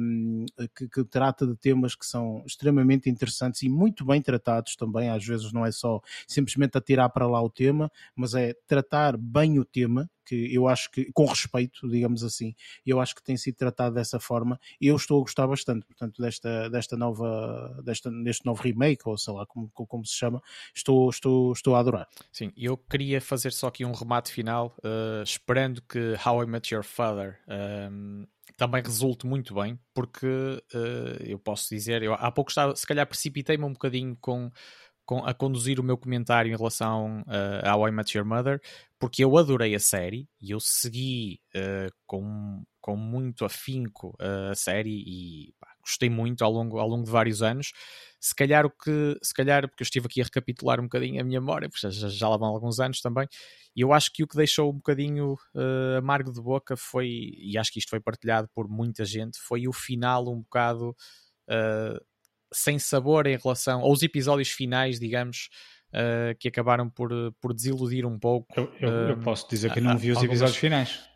um, 0.00 0.46
que, 0.74 0.88
que 0.88 1.04
trata 1.04 1.46
de 1.46 1.54
temas 1.56 1.94
que 1.94 2.06
são 2.06 2.42
extremamente 2.46 3.10
interessantes 3.10 3.62
e 3.62 3.68
muito 3.68 4.04
bem 4.04 4.22
tratados 4.22 4.76
também, 4.76 5.10
às 5.10 5.24
vezes 5.24 5.52
não 5.52 5.66
é 5.66 5.70
só 5.70 6.00
simplesmente 6.26 6.78
atirar 6.78 7.10
para 7.10 7.26
lá 7.26 7.42
o 7.42 7.50
tema, 7.50 7.90
mas 8.16 8.34
é 8.34 8.54
tratar 8.66 9.16
bem 9.18 9.58
o 9.58 9.64
tema, 9.64 10.08
que 10.24 10.54
eu 10.54 10.68
acho 10.68 10.90
que, 10.90 11.10
com 11.12 11.26
respeito, 11.26 11.88
digamos 11.88 12.22
assim, 12.22 12.54
eu 12.84 13.00
acho 13.00 13.14
que 13.14 13.22
tem 13.22 13.36
sido 13.36 13.56
tratado 13.56 13.94
dessa 13.94 14.18
forma 14.18 14.58
e 14.80 14.88
eu 14.88 14.96
estou 14.96 15.18
a 15.18 15.22
gostar 15.22 15.46
bastante, 15.46 15.86
portanto, 15.86 16.20
desta, 16.20 16.68
desta 16.70 16.96
nova, 16.96 17.80
desta, 17.84 18.10
deste 18.10 18.44
novo 18.44 18.62
remake, 18.62 19.02
ou 19.04 19.16
sei 19.16 19.32
lá 19.34 19.46
como, 19.46 19.70
como 19.70 20.04
se 20.04 20.14
chama, 20.14 20.42
estou, 20.74 21.10
estou, 21.10 21.52
estou 21.52 21.74
a 21.74 21.80
adorar. 21.80 22.08
Sim, 22.32 22.52
eu 22.56 22.76
queria 22.76 23.20
fazer 23.20 23.52
só 23.52 23.68
aqui 23.68 23.84
um 23.84 23.92
remate 23.92 24.32
final, 24.32 24.76
uh, 24.78 25.22
esperando 25.22 25.82
que 25.82 26.14
How 26.24 26.42
I 26.42 26.46
Met 26.46 26.74
Your 26.74 26.84
Father 26.84 27.38
ehm, 27.48 28.24
também 28.56 28.82
resulte 28.82 29.26
muito 29.26 29.54
bem, 29.54 29.78
porque 29.92 30.26
uh, 30.26 31.22
eu 31.22 31.38
posso 31.38 31.68
dizer, 31.74 32.02
eu 32.02 32.14
há 32.14 32.30
pouco 32.30 32.50
estava, 32.50 32.76
se 32.76 32.86
calhar 32.86 33.06
precipitei-me 33.06 33.64
um 33.64 33.72
bocadinho 33.72 34.16
com 34.20 34.50
a 35.24 35.34
conduzir 35.34 35.78
o 35.78 35.82
meu 35.82 35.98
comentário 35.98 36.52
em 36.52 36.56
relação 36.56 37.20
uh, 37.22 37.68
ao 37.68 37.86
I 37.86 37.92
Met 37.92 38.16
Your 38.16 38.26
Mother, 38.26 38.60
porque 38.98 39.22
eu 39.22 39.36
adorei 39.36 39.74
a 39.74 39.80
série 39.80 40.28
e 40.40 40.50
eu 40.50 40.60
segui 40.60 41.40
uh, 41.54 41.92
com, 42.06 42.62
com 42.80 42.96
muito 42.96 43.44
afinco 43.44 44.16
uh, 44.20 44.50
a 44.50 44.54
série 44.54 45.04
e 45.06 45.52
pá, 45.60 45.68
gostei 45.82 46.08
muito 46.08 46.42
ao 46.42 46.50
longo, 46.50 46.78
ao 46.78 46.88
longo 46.88 47.04
de 47.04 47.10
vários 47.10 47.42
anos. 47.42 47.72
Se 48.18 48.34
calhar 48.34 48.64
o 48.64 48.70
que, 48.70 49.18
se 49.22 49.34
calhar, 49.34 49.68
porque 49.68 49.82
eu 49.82 49.84
estive 49.84 50.06
aqui 50.06 50.20
a 50.22 50.24
recapitular 50.24 50.80
um 50.80 50.84
bocadinho 50.84 51.20
a 51.20 51.24
minha 51.24 51.40
memória, 51.40 51.68
porque 51.68 51.90
já, 51.90 52.08
já 52.08 52.28
lá 52.28 52.38
vão 52.38 52.48
alguns 52.48 52.80
anos 52.80 53.02
também, 53.02 53.28
e 53.76 53.82
eu 53.82 53.92
acho 53.92 54.10
que 54.10 54.24
o 54.24 54.26
que 54.26 54.36
deixou 54.36 54.70
um 54.70 54.76
bocadinho 54.76 55.34
uh, 55.54 55.98
amargo 55.98 56.32
de 56.32 56.40
boca 56.40 56.76
foi, 56.76 57.32
e 57.36 57.58
acho 57.58 57.70
que 57.70 57.78
isto 57.78 57.90
foi 57.90 58.00
partilhado 58.00 58.48
por 58.54 58.66
muita 58.66 59.04
gente, 59.04 59.38
foi 59.38 59.68
o 59.68 59.72
final 59.72 60.26
um 60.32 60.40
bocado 60.40 60.96
uh, 61.50 62.00
sem 62.54 62.78
sabor 62.78 63.26
em 63.26 63.36
relação 63.36 63.80
aos 63.80 64.02
episódios 64.02 64.50
finais, 64.50 64.98
digamos, 64.98 65.48
uh, 65.92 66.36
que 66.38 66.48
acabaram 66.48 66.88
por, 66.88 67.10
por 67.40 67.52
desiludir 67.52 68.06
um 68.06 68.18
pouco. 68.18 68.48
Eu, 68.58 68.72
eu, 68.80 68.90
eu 69.10 69.18
posso 69.18 69.48
dizer 69.48 69.72
que 69.72 69.80
não 69.80 69.98
vi 69.98 70.10
os 70.10 70.16
algumas... 70.16 70.30
episódios 70.30 70.56
finais. 70.56 71.14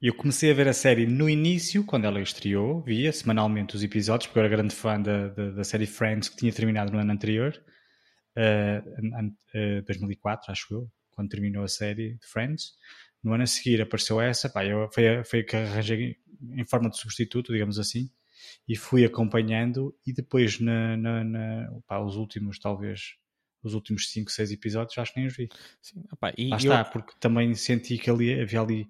Eu 0.00 0.14
comecei 0.14 0.50
a 0.50 0.54
ver 0.54 0.68
a 0.68 0.72
série 0.72 1.06
no 1.06 1.28
início, 1.28 1.84
quando 1.84 2.04
ela 2.04 2.20
estreou, 2.20 2.80
via 2.82 3.12
semanalmente 3.12 3.74
os 3.74 3.82
episódios, 3.82 4.28
porque 4.28 4.38
eu 4.38 4.44
era 4.44 4.56
grande 4.56 4.72
fã 4.72 5.00
da, 5.00 5.28
da, 5.28 5.50
da 5.50 5.64
série 5.64 5.86
Friends, 5.86 6.28
que 6.28 6.36
tinha 6.36 6.52
terminado 6.52 6.92
no 6.92 7.00
ano 7.00 7.12
anterior, 7.12 7.52
uh, 8.36 9.80
uh, 9.80 9.82
2004, 9.84 10.52
acho 10.52 10.66
eu, 10.72 10.88
quando 11.10 11.28
terminou 11.28 11.64
a 11.64 11.68
série 11.68 12.14
de 12.14 12.26
Friends. 12.28 12.74
No 13.24 13.32
ano 13.32 13.42
a 13.42 13.46
seguir 13.46 13.82
apareceu 13.82 14.20
essa, 14.20 14.48
pá, 14.48 14.64
eu, 14.64 14.88
foi, 14.92 15.24
foi 15.24 15.42
que 15.42 15.56
arranjei 15.56 16.16
em 16.56 16.64
forma 16.64 16.88
de 16.88 16.96
substituto, 16.96 17.52
digamos 17.52 17.80
assim, 17.80 18.08
e 18.66 18.76
fui 18.76 19.04
acompanhando 19.04 19.94
e 20.06 20.12
depois 20.12 20.60
na, 20.60 20.96
na, 20.96 21.24
na 21.24 22.00
os 22.04 22.16
últimos 22.16 22.58
talvez 22.58 23.14
os 23.62 23.74
últimos 23.74 24.10
5, 24.10 24.30
6 24.30 24.52
episódios 24.52 24.96
acho 24.98 25.12
que 25.12 25.20
nem 25.20 25.26
os 25.26 25.36
vi 25.36 25.48
Sim, 25.82 26.04
e 26.36 26.48
Lá 26.48 26.56
está, 26.56 26.84
porque 26.84 27.12
também 27.18 27.54
senti 27.54 27.98
que 27.98 28.10
ali 28.10 28.40
havia 28.40 28.60
ali 28.60 28.88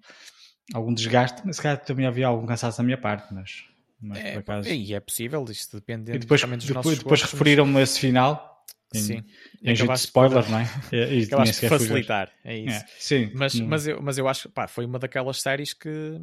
algum 0.73 0.93
desgaste, 0.93 1.41
mas 1.45 1.55
se 1.55 1.61
calhar 1.61 1.79
também 1.83 2.05
havia 2.05 2.27
algum 2.27 2.45
cansaço 2.45 2.77
da 2.77 2.83
minha 2.83 2.97
parte, 2.97 3.33
mas, 3.33 3.63
mas 3.99 4.19
é, 4.19 4.33
por 4.33 4.39
acaso... 4.39 4.69
E 4.69 4.93
é 4.93 4.99
possível, 4.99 5.43
isto 5.49 5.77
depende 5.77 6.11
e 6.11 6.19
depois, 6.19 6.41
dos 6.41 6.65
depois, 6.65 6.99
depois 6.99 7.21
referiram-me 7.23 7.81
esse 7.81 7.99
final 7.99 8.49
em, 8.93 8.99
sim. 9.01 9.23
Em 9.63 9.75
jeito 9.75 9.93
de 9.93 9.99
spoiler, 9.99 10.43
por... 10.43 10.51
não 10.51 10.59
é? 10.59 10.65
E, 10.91 11.23
acabaste 11.23 11.61
de 11.61 11.69
facilitar, 11.69 12.31
é 12.43 12.57
isso. 12.57 12.77
É, 12.77 12.85
sim. 12.97 13.31
Mas, 13.35 13.55
hum. 13.55 13.67
mas, 13.67 13.87
eu, 13.87 14.01
mas 14.01 14.17
eu 14.17 14.27
acho 14.27 14.49
que 14.49 14.67
foi 14.67 14.85
uma 14.85 14.97
daquelas 14.97 15.41
séries 15.41 15.73
que 15.73 16.19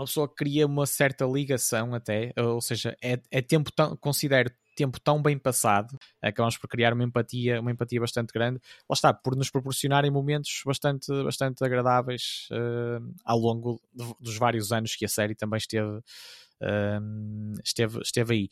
uma 0.00 0.06
pessoa 0.06 0.28
cria 0.28 0.66
uma 0.66 0.86
certa 0.86 1.24
ligação 1.26 1.94
até, 1.94 2.32
ou 2.36 2.60
seja, 2.60 2.96
é, 3.02 3.20
é 3.30 3.42
tempo 3.42 3.70
tão, 3.70 3.96
considero 3.96 4.50
tempo 4.74 4.98
tão 4.98 5.20
bem 5.20 5.38
passado, 5.38 5.98
acabamos 6.22 6.56
por 6.56 6.68
criar 6.68 6.94
uma 6.94 7.04
empatia, 7.04 7.60
uma 7.60 7.70
empatia 7.70 8.00
bastante 8.00 8.32
grande, 8.32 8.58
lá 8.88 8.94
está, 8.94 9.12
por 9.12 9.36
nos 9.36 9.50
proporcionarem 9.50 10.10
momentos 10.10 10.62
bastante, 10.64 11.12
bastante 11.22 11.62
agradáveis 11.62 12.48
uh, 12.50 13.14
ao 13.24 13.38
longo 13.38 13.80
de, 13.92 14.04
dos 14.18 14.38
vários 14.38 14.72
anos 14.72 14.96
que 14.96 15.04
a 15.04 15.08
série 15.08 15.34
também 15.34 15.58
esteve, 15.58 15.86
uh, 15.86 17.60
esteve, 17.62 18.00
esteve 18.00 18.34
aí. 18.34 18.48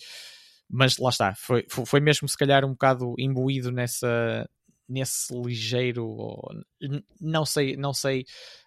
Mas 0.70 0.98
lá 0.98 1.08
está, 1.08 1.34
foi, 1.34 1.66
foi 1.86 1.98
mesmo 1.98 2.28
se 2.28 2.36
calhar 2.36 2.62
um 2.62 2.72
bocado 2.72 3.14
imbuído 3.18 3.72
nessa, 3.72 4.46
nesse 4.88 5.34
ligeiro, 5.34 6.16
não 7.20 7.44
sei, 7.44 7.76
não 7.76 7.92
sei 7.92 8.24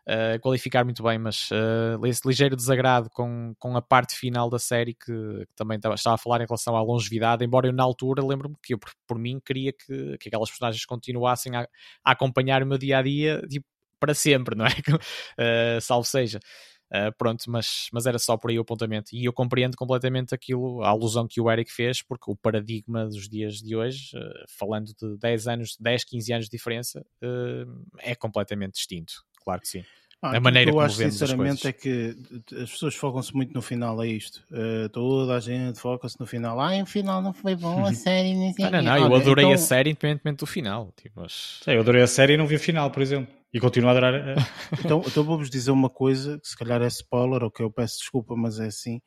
uh, 0.07 0.39
qualificar 0.39 0.83
muito 0.83 1.01
bem, 1.01 1.17
mas 1.17 1.49
uh, 1.51 2.05
esse 2.05 2.21
ligeiro 2.27 2.55
desagrado 2.55 3.09
com, 3.09 3.53
com 3.57 3.75
a 3.75 3.81
parte 3.81 4.15
final 4.15 4.49
da 4.49 4.59
série 4.59 4.93
que, 4.93 5.05
que 5.05 5.55
também 5.55 5.77
estava, 5.77 5.95
a 5.95 6.17
falar 6.17 6.41
em 6.41 6.45
relação 6.45 6.75
à 6.75 6.81
longevidade, 6.81 7.43
embora 7.43 7.67
eu 7.67 7.73
na 7.73 7.83
altura 7.83 8.23
lembro-me 8.23 8.55
que 8.61 8.73
eu 8.73 8.77
por, 8.77 8.91
por, 9.07 9.17
mim 9.17 9.41
queria 9.43 9.73
que, 9.73 10.17
que 10.19 10.27
aquelas 10.29 10.49
personagens 10.49 10.85
continuassem 10.85 11.55
a, 11.55 11.67
a 12.05 12.11
acompanhar 12.11 12.61
o 12.61 12.67
meu 12.67 12.77
dia 12.77 12.99
a 12.99 13.01
dia 13.01 13.41
tipo, 13.49 13.65
para 13.99 14.13
sempre, 14.13 14.55
não 14.55 14.65
é? 14.65 14.69
uh, 14.69 15.81
salvo 15.81 16.05
seja. 16.05 16.39
Uh, 16.93 17.15
pronto, 17.17 17.43
mas, 17.47 17.87
mas 17.93 18.05
era 18.05 18.19
só 18.19 18.35
por 18.35 18.51
aí 18.51 18.59
o 18.59 18.63
apontamento. 18.63 19.15
E 19.15 19.23
eu 19.23 19.31
compreendo 19.31 19.77
completamente 19.77 20.35
aquilo, 20.35 20.83
a 20.83 20.89
alusão 20.89 21.25
que 21.25 21.39
o 21.39 21.49
Eric 21.49 21.71
fez, 21.71 22.01
porque 22.01 22.29
o 22.29 22.35
paradigma 22.35 23.05
dos 23.05 23.29
dias 23.29 23.61
de 23.61 23.77
hoje, 23.77 24.11
uh, 24.17 24.45
falando 24.47 24.87
de 24.87 25.17
10 25.17 25.47
anos, 25.47 25.77
10, 25.79 26.03
15 26.03 26.33
anos 26.33 26.45
de 26.45 26.51
diferença, 26.51 26.99
uh, 27.23 27.85
é 27.99 28.13
completamente 28.13 28.73
distinto. 28.73 29.23
Claro 29.41 29.61
que 29.61 29.69
sim. 29.69 29.83
Ah, 30.21 30.37
a 30.37 30.39
maneira 30.39 30.69
que 30.69 30.77
eu 30.77 30.79
acho 30.79 30.97
sinceramente 30.97 31.67
é 31.67 31.73
que 31.73 32.15
as 32.61 32.69
pessoas 32.69 32.93
focam-se 32.93 33.33
muito 33.33 33.53
no 33.55 33.61
final, 33.61 34.03
é 34.03 34.07
isto. 34.07 34.43
Uh, 34.51 34.87
toda 34.89 35.35
a 35.35 35.39
gente 35.39 35.79
foca-se 35.79 36.19
no 36.19 36.27
final. 36.27 36.59
Ah, 36.61 36.77
o 36.79 36.85
final 36.85 37.23
não 37.23 37.33
foi 37.33 37.55
bom, 37.55 37.83
a 37.83 37.93
série 37.95 38.35
nem 38.35 38.53
sei 38.53 38.65
ah, 38.65 38.69
Não, 38.69 38.83
não, 38.83 38.97
eu 38.97 39.15
adorei 39.15 39.45
então... 39.45 39.55
a 39.55 39.57
série 39.57 39.89
independentemente 39.89 40.37
do 40.37 40.45
final. 40.45 40.93
Tipo, 40.95 41.21
mas... 41.21 41.61
eu 41.65 41.79
adorei 41.79 42.03
a 42.03 42.07
série 42.07 42.33
e 42.33 42.37
não 42.37 42.45
vi 42.45 42.55
o 42.55 42.59
final, 42.59 42.91
por 42.91 43.01
exemplo. 43.01 43.33
E 43.53 43.59
continuo 43.59 43.89
a 43.89 43.91
adorar. 43.91 44.35
então, 44.79 45.03
então 45.05 45.23
vou-vos 45.23 45.49
dizer 45.49 45.71
uma 45.71 45.89
coisa, 45.89 46.39
que 46.39 46.47
se 46.47 46.55
calhar 46.55 46.81
é 46.81 46.87
spoiler, 46.87 47.43
ou 47.43 47.51
que 47.51 47.61
eu 47.61 47.71
peço 47.71 47.99
desculpa, 47.99 48.35
mas 48.35 48.59
é 48.59 48.67
assim. 48.67 49.01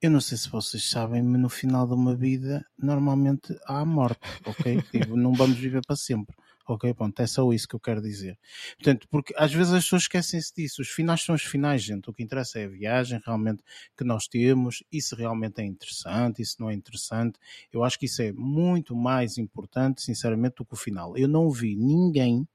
Eu 0.00 0.10
não 0.10 0.20
sei 0.20 0.36
se 0.36 0.50
vocês 0.50 0.90
sabem, 0.90 1.22
mas 1.22 1.40
no 1.40 1.48
final 1.48 1.86
de 1.86 1.94
uma 1.94 2.14
vida, 2.14 2.62
normalmente 2.78 3.58
há 3.66 3.80
a 3.80 3.84
morte, 3.84 4.20
ok? 4.44 4.82
Tipo, 4.92 5.16
não 5.16 5.32
vamos 5.32 5.56
viver 5.56 5.80
para 5.86 5.96
sempre. 5.96 6.36
Ok, 6.68 6.92
pronto, 6.94 7.18
é 7.20 7.26
só 7.26 7.50
isso 7.52 7.66
que 7.68 7.76
eu 7.76 7.80
quero 7.80 8.02
dizer. 8.02 8.36
Portanto, 8.76 9.06
porque 9.08 9.32
às 9.36 9.52
vezes 9.52 9.72
as 9.72 9.84
pessoas 9.84 10.02
esquecem-se 10.02 10.52
disso. 10.54 10.82
Os 10.82 10.88
finais 10.88 11.22
são 11.22 11.34
os 11.34 11.44
finais, 11.44 11.82
gente. 11.82 12.10
O 12.10 12.12
que 12.12 12.24
interessa 12.24 12.58
é 12.58 12.64
a 12.64 12.68
viagem 12.68 13.20
realmente 13.24 13.62
que 13.96 14.02
nós 14.04 14.26
temos, 14.26 14.82
e 14.92 15.00
se 15.00 15.14
realmente 15.14 15.60
é 15.60 15.64
interessante, 15.64 16.42
e 16.42 16.44
se 16.44 16.58
não 16.60 16.68
é 16.68 16.74
interessante. 16.74 17.38
Eu 17.72 17.84
acho 17.84 17.98
que 17.98 18.06
isso 18.06 18.20
é 18.20 18.32
muito 18.32 18.96
mais 18.96 19.38
importante, 19.38 20.02
sinceramente, 20.02 20.56
do 20.56 20.64
que 20.64 20.74
o 20.74 20.76
final. 20.76 21.16
Eu 21.16 21.28
não 21.28 21.48
vi 21.50 21.76
ninguém, 21.76 22.46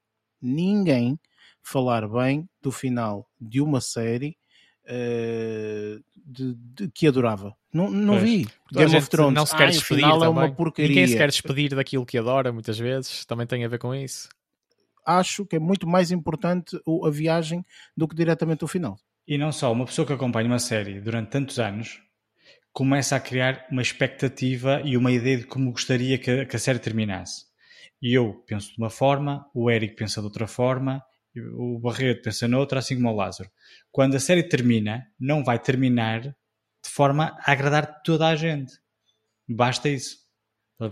ninguém 0.41 1.17
falar 1.63 2.07
bem 2.07 2.47
do 2.61 2.71
final 2.71 3.27
de 3.39 3.61
uma 3.61 3.81
série 3.81 4.37
uh, 4.85 6.03
de, 6.15 6.55
de, 6.55 6.91
que 6.91 7.07
adorava. 7.07 7.55
Não, 7.73 7.89
não 7.89 8.19
vi. 8.19 8.47
Game 8.71 8.95
of 8.95 9.09
Thrones. 9.09 9.33
Não 9.33 9.45
se 9.45 9.55
quer 9.55 9.69
despedir 9.69 10.03
é 10.03 10.27
uma 10.27 10.51
porcaria. 10.51 10.89
Ninguém 10.89 11.07
se 11.07 11.17
quer 11.17 11.29
despedir 11.29 11.75
daquilo 11.75 12.05
que 12.05 12.17
adora, 12.17 12.51
muitas 12.51 12.77
vezes. 12.77 13.25
Também 13.25 13.47
tem 13.47 13.63
a 13.63 13.67
ver 13.67 13.79
com 13.79 13.93
isso. 13.95 14.29
Acho 15.05 15.45
que 15.45 15.55
é 15.55 15.59
muito 15.59 15.87
mais 15.87 16.11
importante 16.11 16.79
a 17.03 17.09
viagem 17.09 17.65
do 17.95 18.07
que 18.07 18.15
diretamente 18.15 18.63
o 18.63 18.67
final. 18.67 18.99
E 19.27 19.37
não 19.37 19.51
só, 19.51 19.71
uma 19.71 19.85
pessoa 19.85 20.05
que 20.05 20.13
acompanha 20.13 20.47
uma 20.47 20.59
série 20.59 20.99
durante 20.99 21.29
tantos 21.29 21.59
anos 21.59 22.01
começa 22.73 23.15
a 23.15 23.19
criar 23.19 23.65
uma 23.69 23.81
expectativa 23.81 24.81
e 24.85 24.95
uma 24.95 25.11
ideia 25.11 25.37
de 25.37 25.45
como 25.45 25.71
gostaria 25.71 26.17
que 26.17 26.31
a, 26.31 26.45
que 26.45 26.55
a 26.55 26.59
série 26.59 26.79
terminasse. 26.79 27.45
E 28.01 28.13
eu 28.13 28.43
penso 28.47 28.71
de 28.71 28.77
uma 28.77 28.89
forma, 28.89 29.45
o 29.53 29.69
Eric 29.69 29.95
pensa 29.95 30.21
de 30.21 30.25
outra 30.25 30.47
forma, 30.47 31.03
o 31.35 31.79
Barreto 31.79 32.23
pensa 32.23 32.47
noutra, 32.47 32.79
assim 32.79 32.95
como 32.95 33.09
o 33.09 33.15
Lázaro. 33.15 33.49
Quando 33.91 34.15
a 34.15 34.19
série 34.19 34.43
termina, 34.43 35.07
não 35.19 35.43
vai 35.43 35.59
terminar 35.59 36.21
de 36.21 36.89
forma 36.89 37.37
a 37.39 37.51
agradar 37.51 38.01
toda 38.03 38.27
a 38.27 38.35
gente. 38.35 38.73
Basta 39.47 39.89
isso. 39.89 40.17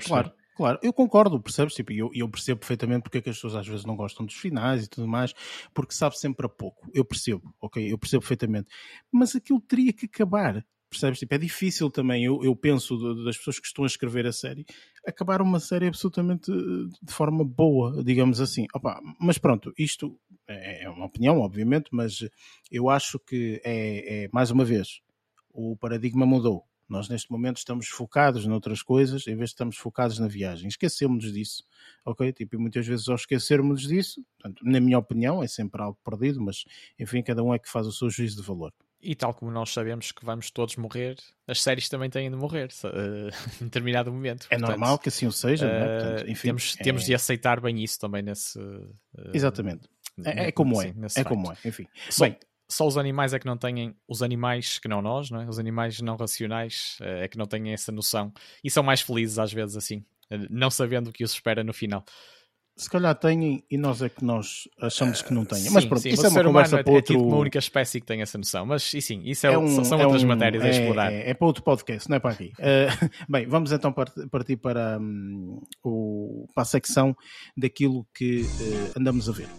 Claro, 0.06 0.32
claro, 0.56 0.80
eu 0.84 0.94
concordo, 0.94 1.42
percebes? 1.42 1.74
Tipo, 1.74 1.92
eu, 1.92 2.12
eu 2.14 2.30
percebo 2.30 2.60
perfeitamente 2.60 3.04
porque 3.04 3.18
é 3.18 3.22
que 3.22 3.30
as 3.30 3.38
pessoas 3.38 3.56
às 3.56 3.68
vezes 3.68 3.86
não 3.86 3.96
gostam 3.96 4.26
dos 4.26 4.36
finais 4.36 4.86
e 4.86 4.90
tudo 4.90 5.08
mais, 5.08 5.34
porque 5.74 5.94
sabe 5.94 6.18
sempre 6.18 6.46
a 6.46 6.50
pouco. 6.50 6.90
Eu 6.94 7.04
percebo, 7.04 7.54
ok? 7.60 7.92
Eu 7.92 7.98
percebo 7.98 8.22
perfeitamente. 8.22 8.68
Mas 9.12 9.36
aquilo 9.36 9.60
teria 9.60 9.92
que 9.92 10.06
acabar. 10.06 10.64
Percebes? 10.90 11.20
Tipo, 11.20 11.36
é 11.36 11.38
difícil 11.38 11.92
também, 11.92 12.26
eu, 12.26 12.44
eu 12.44 12.56
penso, 12.56 12.98
das 13.24 13.38
pessoas 13.38 13.60
que 13.60 13.68
estão 13.68 13.84
a 13.84 13.88
escrever 13.88 14.26
a 14.26 14.32
série, 14.32 14.66
acabar 15.06 15.40
uma 15.40 15.60
série 15.60 15.86
absolutamente 15.86 16.52
eh, 16.52 16.56
de 17.04 17.14
forma 17.14 17.46
boa, 17.46 18.04
digamos 18.04 18.42
assim. 18.42 18.66
Opa, 18.74 19.00
mas 19.20 19.38
pronto, 19.38 19.72
isto 19.78 20.20
é, 20.50 20.84
é 20.84 20.90
uma 20.90 21.06
opinião, 21.06 21.40
obviamente, 21.40 21.90
mas 21.92 22.28
eu 22.72 22.90
acho 22.90 23.20
que 23.20 23.62
é, 23.64 24.24
é, 24.24 24.30
mais 24.32 24.52
uma 24.52 24.66
vez, 24.66 25.02
o 25.52 25.76
paradigma 25.78 26.26
mudou. 26.26 26.66
Nós 26.90 27.08
neste 27.08 27.32
momento 27.32 27.58
estamos 27.58 27.88
focados 27.88 28.48
noutras 28.48 28.82
coisas 28.82 29.28
em 29.28 29.36
vez 29.36 29.52
de 29.52 29.54
estamos 29.54 29.78
focados 29.78 30.18
na 30.18 30.28
viagem. 30.28 30.68
Esquecemos 30.68 31.32
disso, 31.32 31.64
ok? 32.04 32.34
Tipo, 32.34 32.56
e 32.56 32.58
muitas 32.58 32.88
vezes 32.88 33.08
ao 33.08 33.16
esquecermos 33.16 33.84
disso, 33.84 34.26
portanto, 34.34 34.66
na 34.66 34.80
minha 34.80 34.98
opinião, 34.98 35.44
é 35.44 35.48
sempre 35.48 35.82
algo 35.84 36.00
perdido, 36.04 36.42
mas 36.42 36.66
enfim, 36.98 37.22
cada 37.22 37.44
um 37.44 37.54
é 37.54 37.60
que 37.60 37.70
faz 37.70 37.86
o 37.86 37.92
seu 37.92 38.10
juízo 38.10 38.38
de 38.38 38.48
valor. 38.48 38.74
E 39.02 39.16
tal 39.16 39.34
como 39.34 39.50
nós 39.50 39.72
sabemos 39.72 40.12
que 40.12 40.26
vamos 40.26 40.52
todos 40.52 40.76
morrer, 40.76 41.16
as 41.48 41.62
séries 41.62 41.88
também 41.88 42.10
têm 42.10 42.30
de 42.30 42.36
morrer 42.36 42.70
uh, 42.84 43.30
em 43.62 43.66
determinado 43.66 44.12
momento. 44.12 44.48
É 44.50 44.58
Portanto, 44.58 44.70
normal 44.70 45.00
que 45.00 45.08
assim 45.08 45.26
o 45.26 45.32
seja, 45.32 45.68
uh, 45.68 45.70
é? 45.70 46.00
Portanto, 46.00 46.30
enfim, 46.30 46.48
temos, 46.50 46.76
é... 46.78 46.84
temos 46.84 47.06
de 47.06 47.16
aceitar 47.16 47.62
bem 47.62 47.82
isso 47.82 47.98
também 47.98 48.22
nesse. 48.22 48.60
Uh, 48.60 48.94
Exatamente. 49.34 49.88
É, 50.26 50.48
é 50.48 50.52
como 50.52 50.82
é, 50.82 50.94
é 51.16 51.24
como 51.24 51.52
é, 51.52 51.58
enfim. 51.66 51.88
Só, 52.10 52.26
Bem, 52.26 52.38
só 52.70 52.88
os 52.88 52.98
animais 52.98 53.34
é 53.34 53.40
que 53.40 53.46
não 53.46 53.58
têm, 53.58 53.96
os 54.08 54.22
animais 54.22 54.80
que 54.80 54.88
não 54.88 55.02
nós, 55.02 55.30
não 55.30 55.42
é? 55.42 55.48
os 55.48 55.60
animais 55.60 56.00
não 56.02 56.16
racionais 56.16 56.98
é 57.02 57.28
que 57.28 57.38
não 57.38 57.46
têm 57.46 57.74
essa 57.74 57.92
noção 57.92 58.32
e 58.64 58.70
são 58.70 58.84
mais 58.84 59.02
felizes 59.02 59.40
às 59.40 59.52
vezes 59.52 59.76
assim, 59.76 60.04
não 60.50 60.70
sabendo 60.70 61.10
o 61.10 61.14
que 61.14 61.24
os 61.24 61.32
espera 61.32 61.64
no 61.64 61.74
final 61.74 62.04
se 62.80 62.90
calhar 62.90 63.14
têm 63.14 63.62
e 63.70 63.78
nós 63.78 64.02
é 64.02 64.08
que 64.08 64.24
nós 64.24 64.68
achamos 64.82 65.22
que 65.22 65.34
não 65.34 65.44
têm. 65.44 65.60
Sim, 65.60 65.72
mas 65.72 65.86
pronto, 65.86 66.02
sim, 66.02 66.10
isso 66.10 66.26
é 66.26 66.30
uma 66.30 66.44
conversa 66.44 66.80
é, 66.80 66.84
para 66.84 66.94
outro... 66.94 67.14
É 67.14 67.18
tipo 67.18 67.28
uma 67.28 67.38
única 67.38 67.60
espécie 67.60 68.00
que 68.00 68.08
tem 68.08 68.22
essa 68.22 68.38
noção. 68.38 68.66
Mas 68.66 68.94
e 68.94 69.02
sim, 69.02 69.22
isso 69.26 69.46
é, 69.46 69.54
é 69.54 69.58
um, 69.58 69.84
são 69.84 70.00
é 70.00 70.06
outras 70.06 70.24
um, 70.24 70.28
matérias 70.28 70.64
a 70.64 70.68
é, 70.68 70.72
explorar. 70.72 71.12
É, 71.12 71.30
é, 71.30 71.34
para 71.34 71.46
outro 71.46 71.62
podcast, 71.62 72.10
não 72.10 72.16
é 72.16 72.20
para 72.20 72.32
aqui. 72.32 72.54
Uh, 72.58 73.10
bem, 73.30 73.46
vamos 73.48 73.74
então 73.74 73.94
partir 74.32 74.56
para, 74.56 74.98
um, 74.98 75.62
o, 75.84 76.48
para 76.56 76.62
a 76.62 76.66
secção 76.66 77.14
daquilo 77.58 78.08
que 78.16 78.44
uh, 78.44 79.00
andamos 79.00 79.28
a 79.28 79.34
ver. 79.34 79.50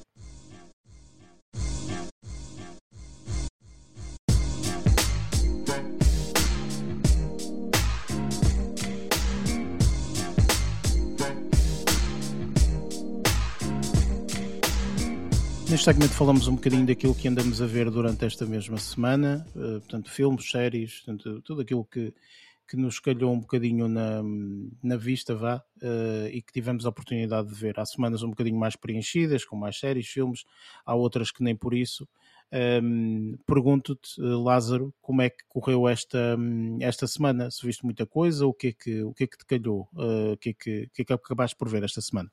Neste 15.70 15.85
segmento 15.85 16.14
falamos 16.14 16.48
um 16.48 16.56
bocadinho 16.56 16.85
daquilo 16.85 17.14
que 17.14 17.28
andamos 17.28 17.62
a 17.62 17.66
ver 17.66 17.88
durante 17.92 18.24
esta 18.24 18.44
mesma 18.44 18.76
semana, 18.76 19.46
uh, 19.54 19.78
portanto, 19.78 20.11
filmes, 20.11 20.50
séries, 20.50 20.96
portanto, 20.98 21.40
tudo 21.42 21.61
aquilo 21.61 21.85
que, 21.85 22.12
que 22.68 22.76
nos 22.76 22.98
calhou 22.98 23.33
um 23.33 23.38
bocadinho 23.38 23.87
na, 23.87 24.20
na 24.83 24.96
vista, 24.96 25.33
vá, 25.33 25.62
uh, 25.80 26.26
e 26.26 26.42
que 26.42 26.52
tivemos 26.52 26.85
a 26.85 26.88
oportunidade 26.88 27.50
de 27.50 27.54
ver. 27.54 27.78
Há 27.78 27.87
semanas 27.87 28.24
um 28.24 28.30
bocadinho 28.30 28.59
mais 28.59 28.74
preenchidas, 28.74 29.44
com 29.44 29.54
mais 29.54 29.78
séries, 29.78 30.09
filmes, 30.09 30.44
há 30.85 30.92
outras 30.96 31.30
que 31.30 31.40
nem 31.40 31.54
por 31.54 31.72
isso. 31.72 32.02
Um, 32.52 32.56
ehm, 32.56 33.37
Pergunto-te, 33.46 34.20
uh, 34.20 34.42
Lázaro, 34.42 34.92
como 35.00 35.22
é 35.22 35.30
que 35.30 35.44
correu 35.48 35.87
esta, 35.87 36.37
esta 36.80 37.06
semana? 37.06 37.48
Se 37.48 37.64
viste 37.64 37.85
muita 37.85 38.04
coisa, 38.04 38.44
o 38.44 38.52
que 38.52 38.66
é 38.66 38.72
que, 38.72 39.02
o 39.04 39.14
que, 39.14 39.22
é 39.22 39.26
que 39.28 39.38
te 39.38 39.46
calhou? 39.46 39.88
o 39.92 40.37
que 40.37 40.48
é 40.48 40.52
que, 40.52 40.83
o 40.83 40.90
que 40.90 41.02
é 41.02 41.04
que 41.04 41.12
acabaste 41.12 41.56
por 41.56 41.68
ver 41.68 41.85
esta 41.85 42.00
semana? 42.00 42.28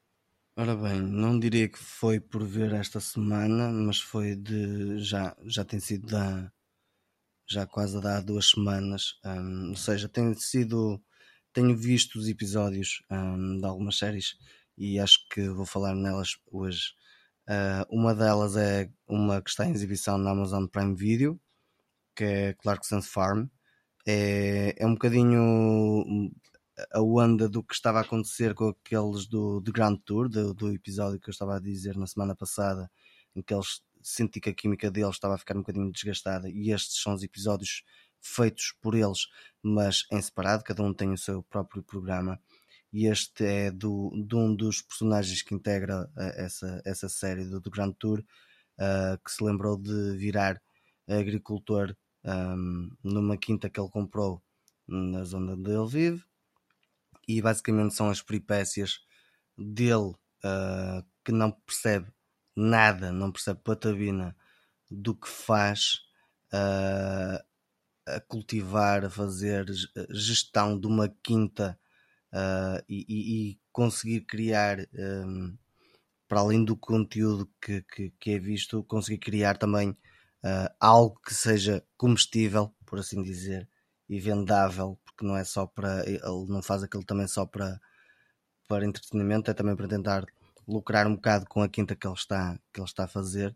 Ora 0.59 0.75
bem, 0.75 0.99
não 0.99 1.39
diria 1.39 1.69
que 1.69 1.77
foi 1.77 2.19
por 2.19 2.43
ver 2.43 2.73
esta 2.73 2.99
semana, 2.99 3.71
mas 3.71 3.99
foi 3.99 4.35
de. 4.35 4.97
Já, 4.99 5.35
já 5.45 5.63
tem 5.63 5.79
sido 5.79 6.07
da. 6.07 6.51
Já 7.47 7.67
quase 7.67 7.95
há 8.07 8.21
duas 8.21 8.49
semanas. 8.49 9.19
Um, 9.23 9.69
ou 9.69 9.75
seja, 9.75 10.09
tem 10.09 10.33
sido. 10.33 10.99
Tenho 11.53 11.77
visto 11.77 12.17
os 12.17 12.27
episódios 12.27 13.03
um, 13.11 13.59
de 13.59 13.65
algumas 13.67 13.97
séries 13.99 14.35
e 14.77 14.99
acho 14.99 15.19
que 15.29 15.47
vou 15.49 15.65
falar 15.65 15.93
nelas 15.95 16.29
hoje. 16.51 16.93
Uh, 17.47 17.85
uma 17.95 18.15
delas 18.15 18.57
é 18.57 18.89
uma 19.07 19.41
que 19.43 19.51
está 19.51 19.65
em 19.65 19.71
exibição 19.73 20.17
na 20.17 20.31
Amazon 20.31 20.65
Prime 20.65 20.95
Video, 20.95 21.39
que 22.15 22.23
é 22.23 22.53
Clarkson's 22.55 23.07
Farm. 23.07 23.47
É, 24.07 24.75
é 24.77 24.87
um 24.87 24.93
bocadinho 24.93 26.03
a 26.91 27.01
onda 27.01 27.49
do 27.49 27.63
que 27.63 27.73
estava 27.73 27.99
a 27.99 28.01
acontecer 28.01 28.53
com 28.53 28.69
aqueles 28.69 29.25
do, 29.25 29.59
do 29.59 29.71
Grand 29.71 29.97
Tour, 29.97 30.29
do, 30.29 30.53
do, 30.53 30.71
episódio 30.71 31.19
que 31.19 31.29
eu 31.29 31.31
estava 31.31 31.55
a 31.55 31.59
dizer 31.59 31.97
na 31.97 32.05
semana 32.05 32.35
passada, 32.35 32.89
em 33.35 33.41
que 33.41 33.53
eles 33.53 33.81
senti 34.01 34.39
que 34.39 34.49
a 34.49 34.53
química 34.53 34.91
deles 34.91 35.15
estava 35.15 35.35
a 35.35 35.37
ficar 35.37 35.55
um 35.55 35.61
bocadinho 35.61 35.91
desgastada, 35.91 36.49
e 36.49 36.71
estes 36.71 37.01
são 37.01 37.13
os 37.13 37.23
episódios 37.23 37.83
feitos 38.21 38.75
por 38.81 38.95
eles, 38.95 39.27
mas 39.61 40.05
em 40.11 40.21
separado, 40.21 40.63
cada 40.63 40.83
um 40.83 40.93
tem 40.93 41.11
o 41.11 41.17
seu 41.17 41.43
próprio 41.43 41.83
programa. 41.83 42.39
E 42.93 43.05
este 43.05 43.43
é 43.43 43.71
do, 43.71 44.11
de 44.25 44.35
um 44.35 44.55
dos 44.55 44.81
personagens 44.81 45.41
que 45.41 45.53
integra 45.53 46.05
uh, 46.15 46.21
essa, 46.35 46.81
essa 46.85 47.09
série 47.09 47.45
do, 47.45 47.59
do 47.59 47.69
Grand 47.69 47.91
Tour, 47.93 48.19
uh, 48.19 49.17
que 49.23 49.31
se 49.31 49.43
lembrou 49.43 49.77
de 49.77 50.15
virar 50.17 50.61
agricultor 51.07 51.95
um, 52.23 52.89
numa 53.03 53.37
quinta 53.37 53.69
que 53.69 53.79
ele 53.79 53.89
comprou 53.89 54.41
na 54.87 55.23
zona 55.23 55.53
onde 55.53 55.71
ele 55.71 55.87
vive 55.87 56.26
e 57.27 57.41
basicamente 57.41 57.93
são 57.93 58.09
as 58.09 58.21
peripécias 58.21 58.99
dele 59.57 60.13
uh, 60.45 61.05
que 61.25 61.31
não 61.31 61.51
percebe 61.51 62.07
nada, 62.55 63.11
não 63.11 63.31
percebe 63.31 63.59
patabina 63.63 64.35
do 64.89 65.15
que 65.15 65.27
faz 65.27 65.99
uh, 66.53 67.43
a 68.05 68.19
cultivar, 68.21 69.03
a 69.03 69.09
fazer 69.09 69.65
gestão 70.09 70.79
de 70.79 70.87
uma 70.87 71.09
quinta 71.21 71.77
uh, 72.31 72.83
e, 72.87 73.51
e, 73.51 73.59
conseguir 73.71 74.21
criar, 74.21 74.79
um, 74.93 75.57
para 76.27 76.39
além 76.39 76.63
do 76.63 76.75
conteúdo 76.75 77.51
que, 77.61 77.81
que, 77.83 78.09
que, 78.19 78.31
é 78.31 78.39
visto, 78.39 78.83
conseguir 78.83 79.19
criar 79.19 79.57
também 79.57 79.95
algo 80.79 81.19
que 81.25 81.33
seja 81.33 81.83
comestível, 81.97 82.73
por 82.85 82.99
assim 82.99 83.21
dizer, 83.21 83.67
e 84.09 84.19
vendável, 84.19 84.97
porque 85.05 85.25
não 85.25 85.35
é 85.37 85.43
só 85.43 85.65
para. 85.65 86.03
Ele 86.07 86.45
não 86.47 86.61
faz 86.61 86.83
aquilo 86.83 87.03
também 87.03 87.27
só 87.27 87.45
para, 87.45 87.79
para 88.67 88.85
entretenimento, 88.85 89.51
é 89.51 89.53
também 89.53 89.75
para 89.75 89.87
tentar 89.87 90.25
lucrar 90.67 91.07
um 91.07 91.15
bocado 91.15 91.45
com 91.47 91.61
a 91.61 91.69
quinta 91.69 91.95
que 91.95 92.07
ele 92.07 92.15
está, 92.15 92.59
que 92.73 92.79
ele 92.79 92.87
está 92.87 93.05
a 93.05 93.07
fazer. 93.07 93.55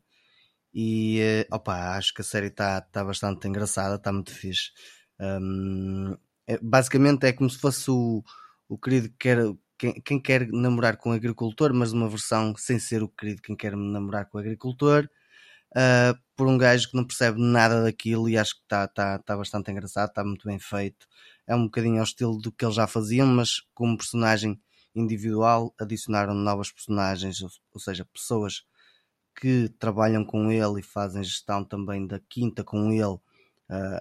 E 0.73 1.19
eh, 1.21 1.47
opa, 1.51 1.97
acho 1.97 2.13
que 2.13 2.21
a 2.21 2.23
série 2.23 2.47
está 2.47 2.81
tá 2.81 3.03
bastante 3.03 3.47
engraçada, 3.47 3.95
está 3.95 4.11
muito 4.13 4.33
fixe. 4.33 4.71
Um, 5.19 6.17
é, 6.47 6.57
basicamente 6.61 7.25
é 7.25 7.33
como 7.33 7.49
se 7.49 7.59
fosse 7.59 7.91
o, 7.91 8.23
o 8.69 8.77
querido 8.77 9.09
que 9.09 9.17
quer, 9.17 9.37
quem, 9.77 10.01
quem, 10.01 10.21
quer 10.21 10.47
namorar 10.51 10.97
com 10.97 11.11
o 11.11 11.13
agricultor, 11.13 11.73
mas 11.73 11.91
uma 11.93 12.09
versão 12.09 12.55
sem 12.57 12.79
ser 12.79 13.03
o 13.03 13.09
querido 13.09 13.41
quem 13.41 13.55
quer 13.55 13.75
namorar 13.75 14.25
com 14.29 14.37
o 14.37 14.41
agricultor 14.41 15.09
uh, 15.75 16.17
por 16.35 16.47
um 16.47 16.57
gajo 16.57 16.89
que 16.89 16.95
não 16.95 17.05
percebe 17.05 17.39
nada 17.39 17.83
daquilo 17.83 18.29
e 18.29 18.37
acho 18.37 18.55
que 18.55 18.61
está 18.63 18.87
tá, 18.87 19.19
tá 19.19 19.37
bastante 19.37 19.71
engraçado, 19.71 20.09
está 20.09 20.23
muito 20.23 20.47
bem 20.47 20.59
feito. 20.59 21.07
É 21.47 21.55
um 21.55 21.65
bocadinho 21.65 21.97
ao 21.97 22.03
estilo 22.03 22.37
do 22.37 22.51
que 22.51 22.65
eles 22.65 22.75
já 22.75 22.87
faziam, 22.87 23.27
mas 23.27 23.61
como 23.73 23.97
personagem 23.97 24.59
individual 24.95 25.73
adicionaram 25.79 26.33
novas 26.33 26.71
personagens, 26.71 27.41
ou, 27.41 27.49
ou 27.73 27.79
seja, 27.79 28.05
pessoas 28.05 28.65
que 29.35 29.69
trabalham 29.79 30.25
com 30.25 30.51
ele 30.51 30.79
e 30.81 30.83
fazem 30.83 31.23
gestão 31.23 31.63
também 31.63 32.05
da 32.05 32.19
quinta 32.19 32.63
com 32.63 32.91
ele, 32.91 33.03
uh, 33.03 33.21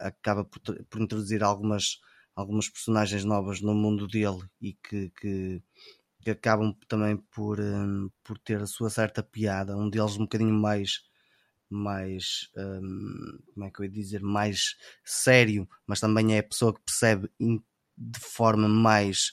acaba 0.00 0.44
por, 0.44 0.60
por, 0.86 1.00
introduzir 1.00 1.42
algumas, 1.42 2.00
algumas 2.34 2.68
personagens 2.68 3.24
novas 3.24 3.60
no 3.60 3.74
mundo 3.74 4.06
dele 4.08 4.42
e 4.60 4.74
que, 4.74 5.10
que, 5.10 5.62
que 6.22 6.30
acabam 6.30 6.74
também 6.88 7.16
por, 7.16 7.60
um, 7.60 8.10
por 8.24 8.38
ter 8.38 8.60
a 8.60 8.66
sua 8.66 8.90
certa 8.90 9.22
piada. 9.22 9.76
Um 9.76 9.88
deles 9.88 10.16
um 10.16 10.20
bocadinho 10.20 10.54
mais 10.54 11.09
mais 11.70 12.50
um, 12.56 13.38
como 13.54 13.66
é 13.66 13.70
que 13.70 13.80
eu 13.80 13.84
ia 13.84 13.90
dizer 13.90 14.20
mais 14.22 14.76
sério, 15.04 15.68
mas 15.86 16.00
também 16.00 16.34
é 16.34 16.38
a 16.40 16.42
pessoa 16.42 16.74
que 16.74 16.82
percebe 16.82 17.30
de 17.96 18.20
forma 18.20 18.68
mais 18.68 19.32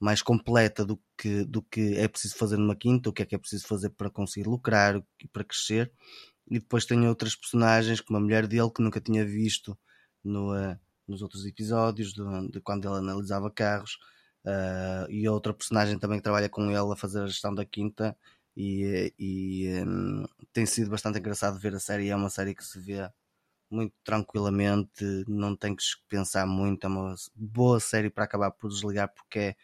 mais 0.00 0.20
completa 0.20 0.84
do 0.84 1.00
que, 1.16 1.44
do 1.44 1.62
que 1.62 1.96
é 1.96 2.06
preciso 2.08 2.36
fazer 2.36 2.58
numa 2.58 2.76
quinta, 2.76 3.08
o 3.08 3.12
que 3.12 3.22
é 3.22 3.26
que 3.26 3.34
é 3.34 3.38
preciso 3.38 3.66
fazer 3.66 3.90
para 3.90 4.10
conseguir 4.10 4.46
lucrar 4.46 5.02
e 5.22 5.28
para 5.28 5.44
crescer. 5.44 5.90
E 6.50 6.58
depois 6.58 6.84
tem 6.84 7.08
outras 7.08 7.34
personagens, 7.34 8.00
como 8.02 8.18
a 8.18 8.20
mulher 8.20 8.46
dele, 8.46 8.70
que 8.70 8.82
nunca 8.82 9.00
tinha 9.00 9.24
visto 9.24 9.78
no, 10.22 10.52
uh, 10.54 10.78
nos 11.08 11.22
outros 11.22 11.46
episódios, 11.46 12.12
de, 12.12 12.22
de, 12.50 12.60
quando 12.60 12.86
ele 12.86 12.98
analisava 12.98 13.50
carros, 13.50 13.96
uh, 14.44 15.10
e 15.10 15.26
outra 15.28 15.54
personagem 15.54 15.98
também 15.98 16.18
que 16.18 16.24
trabalha 16.24 16.48
com 16.48 16.70
ele 16.70 16.92
a 16.92 16.96
fazer 16.96 17.22
a 17.22 17.26
gestão 17.26 17.54
da 17.54 17.64
quinta, 17.64 18.16
e, 18.56 19.12
e 19.18 19.82
um, 19.86 20.24
tem 20.52 20.66
sido 20.66 20.90
bastante 20.90 21.18
engraçado 21.18 21.58
ver 21.58 21.74
a 21.74 21.80
série. 21.80 22.08
É 22.08 22.16
uma 22.16 22.30
série 22.30 22.54
que 22.54 22.64
se 22.64 22.78
vê 22.80 23.08
muito 23.70 23.94
tranquilamente, 24.04 25.04
não 25.28 25.56
tem 25.56 25.74
que 25.76 25.84
pensar 26.08 26.46
muito. 26.46 26.84
É 26.86 26.88
uma 26.90 27.14
boa 27.34 27.80
série 27.80 28.10
para 28.10 28.24
acabar 28.24 28.50
por 28.52 28.70
desligar 28.70 29.12
porque 29.14 29.38
é, 29.40 29.56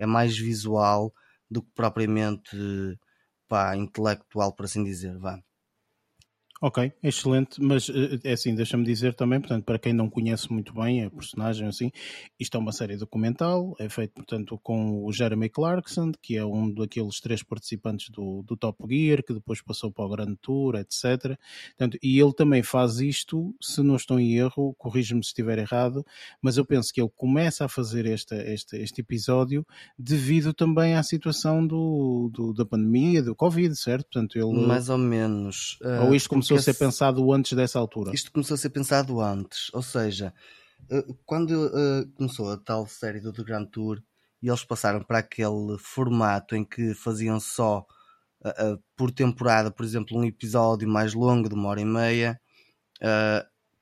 é 0.00 0.06
mais 0.06 0.36
visual 0.38 1.12
do 1.50 1.62
que 1.62 1.70
propriamente 1.74 2.56
pá, 3.48 3.76
intelectual, 3.76 4.52
por 4.54 4.64
assim 4.66 4.84
dizer. 4.84 5.18
Vá. 5.18 5.40
Ok, 6.62 6.90
excelente, 7.02 7.62
mas 7.62 7.90
eh, 7.90 8.18
é 8.24 8.32
assim, 8.32 8.54
deixa-me 8.54 8.82
dizer 8.82 9.12
também, 9.12 9.38
portanto, 9.38 9.62
para 9.64 9.78
quem 9.78 9.92
não 9.92 10.08
conhece 10.08 10.50
muito 10.50 10.72
bem 10.72 11.04
a 11.04 11.10
personagem, 11.10 11.68
assim, 11.68 11.92
isto 12.40 12.56
é 12.56 12.60
uma 12.60 12.72
série 12.72 12.96
documental, 12.96 13.76
é 13.78 13.90
feito, 13.90 14.14
portanto, 14.14 14.58
com 14.62 15.04
o 15.04 15.12
Jeremy 15.12 15.50
Clarkson, 15.50 16.12
que 16.22 16.34
é 16.34 16.44
um 16.46 16.72
daqueles 16.72 17.20
três 17.20 17.42
participantes 17.42 18.08
do, 18.08 18.42
do 18.42 18.56
Top 18.56 18.82
Gear, 18.88 19.22
que 19.22 19.34
depois 19.34 19.60
passou 19.60 19.92
para 19.92 20.06
o 20.06 20.08
Grand 20.08 20.34
Tour, 20.40 20.76
etc. 20.76 21.36
Portanto, 21.76 21.98
e 22.02 22.18
ele 22.18 22.32
também 22.32 22.62
faz 22.62 23.00
isto, 23.00 23.54
se 23.60 23.82
não 23.82 23.96
estou 23.96 24.18
em 24.18 24.38
erro, 24.38 24.74
corrige-me 24.78 25.22
se 25.22 25.28
estiver 25.28 25.58
errado, 25.58 26.06
mas 26.40 26.56
eu 26.56 26.64
penso 26.64 26.90
que 26.90 27.02
ele 27.02 27.10
começa 27.14 27.66
a 27.66 27.68
fazer 27.68 28.06
este, 28.06 28.34
este, 28.34 28.78
este 28.78 29.02
episódio 29.02 29.66
devido 29.98 30.54
também 30.54 30.94
à 30.94 31.02
situação 31.02 31.66
do, 31.66 32.30
do 32.32 32.54
da 32.54 32.64
pandemia, 32.64 33.22
do 33.22 33.36
Covid, 33.36 33.76
certo? 33.76 34.06
Portanto, 34.10 34.38
ele... 34.38 34.66
Mais 34.66 34.88
ou 34.88 34.96
menos. 34.96 35.78
Ou 36.02 36.14
isto 36.14 36.30
como 36.30 36.45
começou 36.48 36.70
a 36.70 36.74
ser 36.74 36.74
pensado 36.74 37.32
antes 37.32 37.52
dessa 37.52 37.78
altura. 37.78 38.12
Isto 38.14 38.32
começou 38.32 38.54
a 38.54 38.58
ser 38.58 38.70
pensado 38.70 39.20
antes, 39.20 39.70
ou 39.72 39.82
seja, 39.82 40.32
eh, 40.90 41.04
quando 41.24 41.66
uh, 41.66 42.10
começou 42.14 42.50
a 42.50 42.56
tal 42.56 42.86
série 42.86 43.20
do 43.20 43.32
The 43.32 43.42
Grand 43.42 43.66
Tour 43.66 44.02
e 44.42 44.48
eles 44.48 44.64
passaram 44.64 45.02
para 45.02 45.18
aquele 45.18 45.76
formato 45.78 46.54
em 46.54 46.64
que 46.64 46.94
faziam 46.94 47.40
só 47.40 47.86
uh, 48.44 48.82
por 48.96 49.10
temporada, 49.10 49.70
por 49.70 49.84
exemplo, 49.84 50.18
um 50.18 50.24
episódio 50.24 50.88
mais 50.88 51.14
longo 51.14 51.48
de 51.48 51.54
uma 51.54 51.68
hora 51.68 51.80
e 51.80 51.84
meia. 51.84 52.40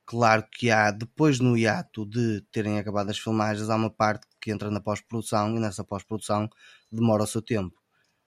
Claro 0.06 0.46
que 0.52 0.70
há, 0.70 0.90
depois 0.90 1.40
no 1.40 1.56
hiato 1.56 2.04
de 2.04 2.42
terem 2.52 2.78
acabado 2.78 3.08
as 3.08 3.18
filmagens, 3.18 3.70
há 3.70 3.76
uma 3.76 3.90
parte 3.90 4.26
que 4.40 4.50
entra 4.52 4.70
na 4.70 4.80
pós-produção 4.80 5.56
e 5.56 5.58
nessa 5.58 5.82
pós-produção 5.82 6.48
demora 6.92 7.22
o 7.24 7.26
seu 7.26 7.40
tempo. 7.40 7.74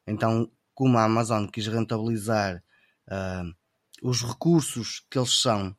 Então, 0.07 0.51
como 0.73 0.97
a 0.97 1.03
Amazon 1.03 1.45
quis 1.45 1.67
rentabilizar 1.67 2.63
uh, 3.09 3.55
os 4.01 4.21
recursos 4.21 5.05
que 5.09 5.17
eles 5.17 5.41
são 5.41 5.75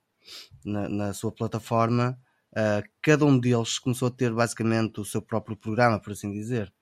na, 0.65 0.89
na 0.89 1.15
sua 1.15 1.33
plataforma, 1.33 2.19
uh, 2.53 2.89
cada 3.03 3.25
um 3.25 3.39
deles 3.39 3.79
começou 3.79 4.09
a 4.09 4.11
ter 4.11 4.33
basicamente 4.33 5.01
o 5.01 5.05
seu 5.05 5.23
próprio 5.23 5.57
programa, 5.57 6.01
por 6.01 6.13
assim 6.13 6.33
dizer. 6.33 6.73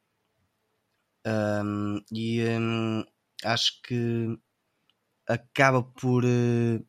Um, 1.27 2.01
e 2.13 2.41
um, 2.59 3.05
acho 3.45 3.83
que 3.83 4.39
acaba 5.27 5.83
por, 5.83 6.25
uh, 6.25 6.87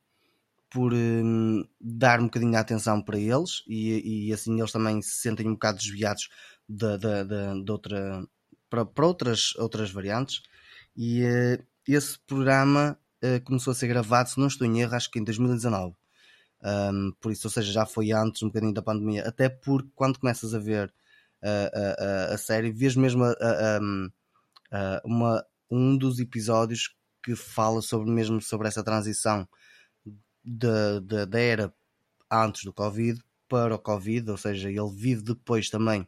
por 0.69 0.93
um, 0.93 1.67
dar 1.81 2.19
um 2.19 2.25
bocadinho 2.25 2.51
de 2.51 2.57
atenção 2.57 3.01
para 3.01 3.17
eles 3.17 3.63
e, 3.67 4.27
e, 4.27 4.33
assim 4.33 4.59
eles 4.59 4.71
também 4.71 5.01
se 5.01 5.21
sentem 5.21 5.47
um 5.47 5.53
bocado 5.53 5.79
desviados 5.79 6.29
de, 6.69 6.97
de, 6.99 7.23
de, 7.23 7.63
de 7.63 7.71
outra, 7.71 8.23
para, 8.69 8.85
para 8.85 9.07
outras, 9.07 9.55
outras 9.55 9.89
variantes. 9.89 10.43
E 10.95 11.23
uh, 11.23 11.65
esse 11.87 12.19
programa 12.19 12.99
uh, 13.35 13.43
começou 13.43 13.71
a 13.71 13.75
ser 13.75 13.87
gravado, 13.87 14.29
se 14.29 14.39
não 14.39 14.47
estou 14.47 14.67
em 14.67 14.81
erro, 14.81 14.95
acho 14.95 15.11
que 15.11 15.19
em 15.19 15.23
2019. 15.23 15.95
Um, 16.63 17.11
por 17.19 17.31
isso, 17.31 17.47
ou 17.47 17.51
seja, 17.51 17.71
já 17.71 17.85
foi 17.85 18.11
antes 18.11 18.41
um 18.41 18.47
bocadinho 18.47 18.73
da 18.73 18.81
pandemia. 18.81 19.27
Até 19.27 19.49
porque 19.49 19.89
quando 19.95 20.19
começas 20.19 20.53
a 20.53 20.59
ver 20.59 20.93
uh, 21.43 22.33
a 22.33 22.37
série, 22.37 22.71
vês 22.71 22.95
mesmo 22.95 23.23
uma, 25.03 25.45
um 25.69 25.97
dos 25.97 26.19
episódios 26.19 26.95
que 27.23 27.35
fala 27.35 27.81
sobre 27.81 28.09
mesmo 28.09 28.41
sobre 28.41 28.67
essa 28.67 28.83
transição 28.83 29.47
da 30.43 31.39
era 31.39 31.73
antes 32.31 32.63
do 32.63 32.73
Covid 32.73 33.21
para 33.47 33.75
o 33.75 33.79
Covid, 33.79 34.31
ou 34.31 34.37
seja, 34.37 34.69
ele 34.69 34.91
vive 34.93 35.21
depois 35.21 35.69
também 35.69 36.07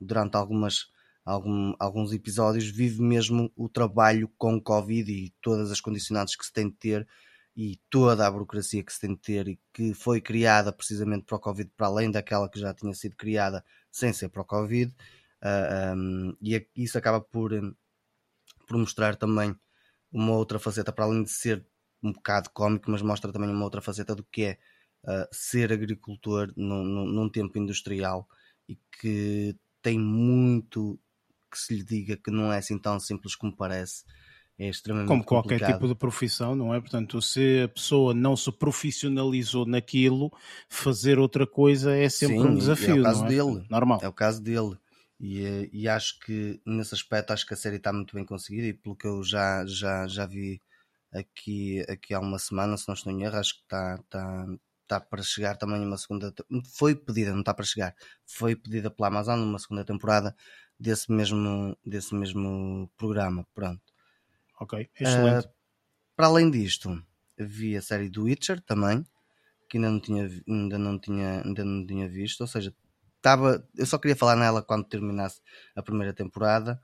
durante 0.00 0.36
algumas 0.36 0.90
algum, 1.28 1.74
alguns 1.78 2.12
episódios 2.12 2.66
vive 2.68 3.02
mesmo 3.02 3.52
o 3.54 3.68
trabalho 3.68 4.28
com 4.38 4.60
Covid 4.60 5.12
e 5.12 5.30
todas 5.42 5.70
as 5.70 5.80
condicionantes 5.80 6.34
que 6.34 6.44
se 6.44 6.52
tem 6.52 6.70
de 6.70 6.76
ter 6.76 7.08
e 7.54 7.78
toda 7.90 8.26
a 8.26 8.30
burocracia 8.30 8.82
que 8.82 8.92
se 8.92 9.00
tem 9.00 9.14
de 9.14 9.20
ter 9.20 9.48
e 9.48 9.60
que 9.72 9.92
foi 9.92 10.22
criada 10.22 10.72
precisamente 10.72 11.26
para 11.26 11.36
o 11.36 11.40
Covid, 11.40 11.70
para 11.76 11.86
além 11.88 12.10
daquela 12.10 12.48
que 12.48 12.58
já 12.58 12.72
tinha 12.72 12.94
sido 12.94 13.14
criada 13.14 13.62
sem 13.90 14.12
ser 14.12 14.30
para 14.30 14.40
o 14.42 14.44
Covid, 14.44 14.90
uh, 14.90 14.94
ah, 15.42 15.94
um, 15.94 16.34
e 16.40 16.66
isso 16.74 16.96
acaba 16.96 17.20
por, 17.20 17.50
por 18.66 18.78
mostrar 18.78 19.16
também 19.16 19.54
uma 20.10 20.32
outra 20.32 20.58
faceta, 20.58 20.92
para 20.92 21.04
além 21.04 21.24
de 21.24 21.30
ser 21.30 21.66
um 22.02 22.12
bocado 22.12 22.48
cómico, 22.50 22.90
mas 22.90 23.02
mostra 23.02 23.32
também 23.32 23.50
uma 23.50 23.64
outra 23.64 23.82
faceta 23.82 24.14
do 24.14 24.24
que 24.24 24.44
é 24.44 24.58
uh, 25.04 25.28
ser 25.30 25.72
agricultor 25.72 26.52
num, 26.56 26.84
num 26.84 27.28
tempo 27.28 27.58
industrial 27.58 28.26
e 28.66 28.76
que 28.98 29.54
tem 29.82 29.98
muito 29.98 30.98
que 31.50 31.58
se 31.58 31.74
lhe 31.74 31.84
diga 31.84 32.16
que 32.16 32.30
não 32.30 32.52
é 32.52 32.58
assim 32.58 32.78
tão 32.78 32.98
simples 33.00 33.34
como 33.34 33.56
parece 33.56 34.04
é 34.58 34.68
extremamente 34.68 35.08
Como 35.08 35.24
qualquer 35.24 35.60
complicado. 35.60 35.74
tipo 35.74 35.88
de 35.88 35.94
profissão, 35.94 36.56
não 36.56 36.74
é? 36.74 36.80
Portanto, 36.80 37.22
se 37.22 37.62
a 37.62 37.68
pessoa 37.68 38.12
não 38.12 38.36
se 38.36 38.50
profissionalizou 38.50 39.64
naquilo, 39.64 40.32
fazer 40.68 41.18
outra 41.18 41.46
coisa 41.46 41.96
é 41.96 42.08
sempre 42.08 42.38
Sim, 42.38 42.46
um 42.46 42.54
desafio. 42.56 42.96
É 42.96 43.00
o 43.00 43.02
caso 43.04 43.24
é? 43.24 43.28
dele. 43.28 43.66
Normal. 43.70 44.00
É 44.02 44.08
o 44.08 44.12
caso 44.12 44.42
dele. 44.42 44.76
E, 45.20 45.70
e 45.72 45.88
acho 45.88 46.18
que 46.20 46.60
nesse 46.66 46.94
aspecto 46.94 47.32
acho 47.32 47.46
que 47.46 47.54
a 47.54 47.56
série 47.56 47.76
está 47.76 47.92
muito 47.92 48.14
bem 48.14 48.24
conseguida 48.24 48.66
e 48.66 48.72
pelo 48.72 48.96
que 48.96 49.06
eu 49.06 49.22
já, 49.22 49.64
já, 49.64 50.08
já 50.08 50.26
vi 50.26 50.60
aqui, 51.12 51.84
aqui 51.88 52.12
há 52.12 52.20
uma 52.20 52.38
semana, 52.38 52.76
se 52.76 52.88
não 52.88 52.94
estou 52.94 53.12
em 53.12 53.22
erro, 53.22 53.36
acho 53.36 53.54
que 53.54 53.62
está, 53.62 53.94
está, 53.94 54.46
está 54.82 55.00
para 55.00 55.22
chegar 55.22 55.56
também 55.56 55.84
uma 55.84 55.98
segunda 55.98 56.32
foi 56.76 56.94
pedida, 56.94 57.32
não 57.32 57.40
está 57.40 57.52
para 57.52 57.64
chegar, 57.64 57.94
foi 58.24 58.54
pedida 58.54 58.90
pela 58.90 59.08
Amazon 59.08 59.40
uma 59.40 59.58
segunda 59.58 59.84
temporada 59.84 60.36
desse 60.78 61.10
mesmo, 61.10 61.76
desse 61.84 62.14
mesmo 62.14 62.90
programa. 62.96 63.46
Pronto. 63.54 63.82
Ok, 64.60 64.88
excelente. 64.98 65.46
Uh, 65.46 65.50
para 66.16 66.26
além 66.26 66.50
disto, 66.50 67.02
vi 67.38 67.76
a 67.76 67.82
série 67.82 68.08
do 68.08 68.24
Witcher 68.24 68.60
também, 68.60 69.04
que 69.68 69.76
ainda 69.76 69.90
não 69.90 70.00
tinha, 70.00 70.28
ainda 70.48 70.78
não 70.78 70.98
tinha, 70.98 71.42
ainda 71.44 71.64
não 71.64 71.86
tinha 71.86 72.08
visto, 72.08 72.40
ou 72.40 72.46
seja, 72.46 72.74
estava, 73.16 73.66
eu 73.76 73.86
só 73.86 73.98
queria 73.98 74.16
falar 74.16 74.36
nela 74.36 74.62
quando 74.62 74.88
terminasse 74.88 75.40
a 75.76 75.82
primeira 75.82 76.12
temporada, 76.12 76.80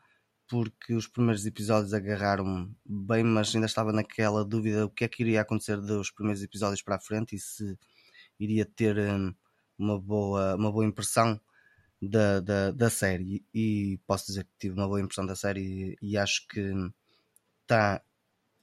porque 0.46 0.94
os 0.94 1.09
primeiros 1.09 1.46
episódios 1.46 1.94
agarraram 1.94 2.70
bem, 2.85 3.24
mas 3.24 3.54
ainda 3.54 3.66
estava 3.66 3.92
naquela 3.92 4.44
dúvida 4.44 4.85
o 4.85 4.90
que 4.90 5.04
é 5.04 5.09
que 5.09 5.22
iria 5.22 5.40
acontecer 5.40 5.80
dos 5.80 6.11
primeiros 6.11 6.42
episódios 6.42 6.83
para 6.83 6.96
a 6.96 7.00
frente 7.00 7.35
e 7.35 7.38
se 7.38 7.76
iria 8.38 8.64
ter 8.64 8.98
um, 8.98 9.35
uma 9.78 9.98
boa, 10.00 10.54
uma 10.57 10.70
boa 10.70 10.85
impressão 10.85 11.40
da, 12.09 12.40
da, 12.40 12.71
da 12.71 12.90
série. 12.90 13.45
E 13.53 13.99
posso 14.07 14.27
dizer 14.27 14.45
que 14.45 14.51
tive 14.59 14.75
uma 14.75 14.87
boa 14.87 15.01
impressão 15.01 15.27
da 15.27 15.37
série 15.37 15.97
e, 16.01 16.12
e 16.12 16.19
acho 16.19 16.47
que 16.49 16.73
está 17.62 18.03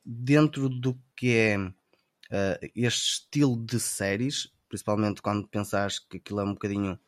dentro 0.05 0.69
do 0.69 0.99
que 1.15 1.35
é 1.35 1.57
uh, 1.57 2.71
este 2.75 3.23
estilo 3.23 3.63
de 3.63 3.79
séries, 3.79 4.51
principalmente 4.67 5.21
quando 5.21 5.47
pensares 5.47 5.99
que 5.99 6.17
aquilo 6.17 6.39
é 6.39 6.43
um 6.43 6.53
bocadinho 6.53 6.99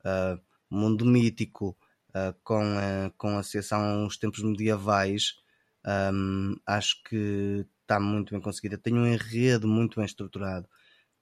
uh, 0.00 0.40
mundo 0.70 1.04
mítico 1.04 1.76
uh, 2.10 2.34
com, 2.42 2.76
uh, 2.76 3.12
com 3.16 3.38
associação 3.38 4.04
aos 4.04 4.16
tempos 4.16 4.42
medievais, 4.42 5.36
um, 6.12 6.56
acho 6.66 7.02
que 7.04 7.66
está 7.82 7.98
muito 7.98 8.32
bem 8.32 8.40
conseguida. 8.40 8.76
Tem 8.76 8.94
um 8.94 9.06
enredo 9.06 9.66
muito 9.66 9.96
bem 9.96 10.04
estruturado. 10.04 10.68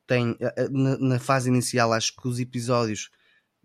Tem, 0.07 0.37
na, 0.71 0.99
na, 0.99 1.19
fase 1.19 1.49
inicial, 1.49 1.93
acho 1.93 2.15
que 2.17 2.29
os 2.29 2.39
episódios 2.39 3.11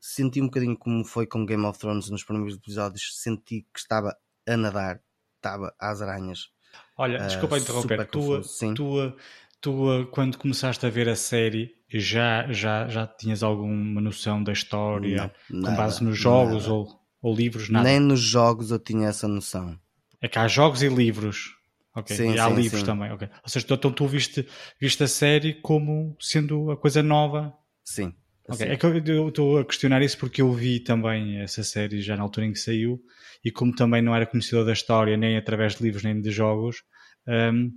senti 0.02 0.42
um 0.42 0.46
bocadinho 0.46 0.76
como 0.76 1.06
foi 1.06 1.28
com 1.28 1.46
Game 1.46 1.64
of 1.64 1.78
Thrones 1.78 2.10
nos 2.10 2.24
primeiros 2.24 2.56
episódios, 2.56 3.22
senti 3.22 3.68
que 3.72 3.80
estava 3.80 4.16
a 4.48 4.58
nadar, 4.58 5.00
estava 5.38 5.74
às 5.80 6.02
aranhas. 6.02 6.50
Olha, 6.98 7.24
uh, 7.24 7.28
desculpa 7.28 7.60
interromper, 7.60 8.08
tu, 8.08 8.42
tu, 8.76 9.16
tu, 9.62 10.08
quando 10.12 10.38
começaste 10.38 10.86
a 10.86 10.90
ver 10.90 11.08
a 11.08 11.16
série, 11.16 11.76
já, 11.88 12.52
já, 12.52 12.88
já 12.88 13.06
tinhas 13.06 13.44
alguma 13.44 14.02
noção 14.02 14.44
da 14.44 14.52
história 14.52 15.32
não, 15.50 15.70
com 15.70 15.76
base 15.76 16.04
nos 16.04 16.18
jogos 16.18 16.68
ou, 16.68 16.88
ou 17.22 17.36
livros? 17.36 17.70
Nada. 17.70 17.88
Nem 17.88 18.00
nos 18.00 18.22
jogos 18.22 18.72
eu 18.72 18.80
tinha 18.80 19.10
essa 19.10 19.28
noção. 19.28 19.78
É 20.22 20.28
que 20.28 20.40
há 20.40 20.48
jogos 20.48 20.82
e 20.82 20.88
livros. 20.88 21.56
Ok, 21.94 22.16
sim, 22.16 22.34
e 22.34 22.40
há 22.40 22.48
sim, 22.48 22.56
livros 22.56 22.80
sim. 22.80 22.86
também. 22.86 23.12
Okay. 23.12 23.28
Ou 23.44 23.50
seja, 23.50 23.66
então 23.70 23.92
tu 23.92 24.08
viste, 24.08 24.48
viste 24.80 25.04
a 25.04 25.08
série 25.08 25.56
como 25.56 26.16
sendo 26.20 26.72
a 26.72 26.78
coisa 26.78 27.04
nova. 27.04 27.54
Sim. 27.84 28.14
Okay. 28.50 28.70
É 28.70 28.76
que 28.76 28.86
eu 28.86 29.30
estou 29.30 29.60
a 29.60 29.66
questionar 29.66 30.02
isso 30.02 30.18
porque 30.18 30.42
eu 30.42 30.52
vi 30.52 30.80
também 30.80 31.40
essa 31.40 31.64
série 31.64 32.02
já 32.02 32.18
na 32.18 32.24
altura 32.24 32.48
em 32.48 32.54
que 32.54 32.60
saiu 32.60 33.00
e 33.44 33.52
como 33.52 33.74
também 33.74 34.02
não 34.02 34.16
era 34.16 34.26
conhecedor 34.26 34.66
da 34.66 34.74
história 34.74 35.16
nem 35.16 35.38
através 35.38 35.76
de 35.76 35.84
livros 35.84 36.04
nem 36.04 36.20
de 36.20 36.32
jogos, 36.32 36.84
um, 37.28 37.72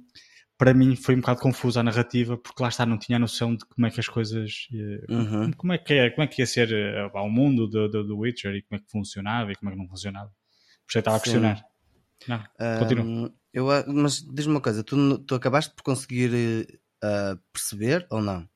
para 0.57 0.73
mim 0.73 0.97
foi 0.97 1.15
um 1.15 1.21
bocado 1.21 1.41
confusa 1.41 1.81
a 1.81 1.83
narrativa 1.83 2.39
porque 2.39 2.63
lá 2.63 2.69
está, 2.69 2.87
não 2.87 2.99
tinha 2.99 3.19
noção 3.19 3.55
de 3.55 3.65
como 3.67 3.87
é 3.87 3.91
que 3.91 4.01
as 4.01 4.09
coisas 4.09 4.69
uhum. 5.09 5.53
como, 5.53 5.73
é 5.73 5.79
que 5.79 5.95
é, 5.95 6.11
como 6.11 6.23
é 6.23 6.27
que 6.27 6.41
ia 6.41 6.47
ser 6.47 6.71
uh, 7.15 7.19
o 7.19 7.31
mundo 7.31 7.69
do, 7.69 7.89
do, 7.89 8.05
do, 8.05 8.19
Witcher 8.19 8.55
e 8.55 8.63
como 8.63 8.81
é 8.81 8.85
que 8.85 8.91
funcionava 8.91 9.53
e 9.53 9.57
como 9.57 9.71
é 9.71 9.75
que 9.75 9.79
não 9.79 9.89
funcionava. 9.89 10.29
Por 10.29 10.91
isso 10.91 10.99
eu 10.99 11.01
estava 11.01 11.17
a 11.17 11.21
questionar. 11.21 11.65
Não, 12.27 12.39
um, 12.39 12.79
continua. 12.79 13.35
Eu, 13.53 13.67
mas 13.89 14.23
diz-me 14.23 14.55
uma 14.55 14.61
coisa, 14.61 14.83
tu, 14.83 15.19
tu 15.19 15.35
acabaste 15.35 15.75
por 15.75 15.83
conseguir 15.83 16.67
uh, 17.05 17.39
perceber 17.53 18.07
ou 18.11 18.23
não? 18.23 18.49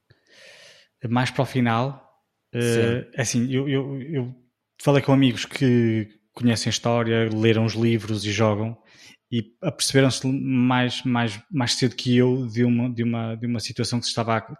Mais 1.06 1.30
para 1.30 1.42
o 1.42 1.46
final, 1.46 2.11
uh, 2.55 3.20
assim, 3.20 3.51
eu, 3.53 3.68
eu, 3.68 4.03
eu, 4.03 4.34
falei 4.80 5.03
com 5.03 5.12
amigos 5.12 5.44
que 5.44 6.09
conhecem 6.32 6.70
a 6.70 6.72
história, 6.72 7.28
leram 7.32 7.64
os 7.64 7.74
livros 7.74 8.24
e 8.24 8.32
jogam 8.32 8.76
e 9.30 9.55
aperceberam-se 9.61 10.26
mais, 10.26 11.03
mais, 11.03 11.40
mais 11.51 11.74
cedo 11.74 11.94
que 11.94 12.16
eu 12.16 12.46
de 12.46 12.64
uma, 12.64 12.90
de 12.90 13.03
uma, 13.03 13.34
de 13.34 13.46
uma 13.46 13.61
situação 13.61 14.01
que, 14.01 14.07
estava 14.07 14.36
a, 14.36 14.40
que, 14.40 14.57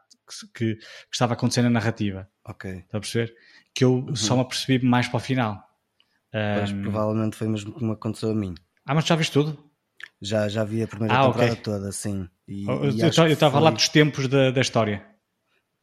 que, 0.55 0.74
que 0.74 0.84
estava 1.12 1.32
acontecendo 1.32 1.64
na 1.64 1.70
narrativa. 1.70 2.28
Ok. 2.45 2.70
Está 2.70 2.99
a 2.99 3.01
perceber? 3.01 3.34
Que 3.74 3.84
eu 3.84 3.95
uhum. 3.95 4.16
só 4.16 4.34
me 4.34 4.43
apercebi 4.43 4.84
mais 4.84 5.09
para 5.09 5.16
o 5.16 5.20
final. 5.20 5.62
Pois, 6.30 6.70
um, 6.70 6.82
provavelmente 6.82 7.36
foi 7.36 7.49
mesmo 7.49 7.72
como 7.72 7.93
aconteceu 7.93 8.30
a 8.30 8.34
mim. 8.34 8.55
Ah, 8.84 8.95
mas 8.95 9.07
já 9.07 9.16
viste 9.16 9.32
tudo? 9.32 9.59
Já, 10.20 10.49
já 10.49 10.64
vi 10.64 10.82
a 10.82 10.89
primeira 10.89 11.14
ah, 11.14 11.26
temporada 11.26 11.53
okay. 11.53 11.62
toda, 11.62 11.93
sim. 11.93 12.28
E, 12.47 12.66
eu 12.66 13.26
estava 13.26 13.53
foi... 13.53 13.62
lá 13.62 13.70
dos 13.70 13.89
tempos 13.89 14.28
da, 14.28 14.51
da 14.51 14.61
história. 14.61 15.05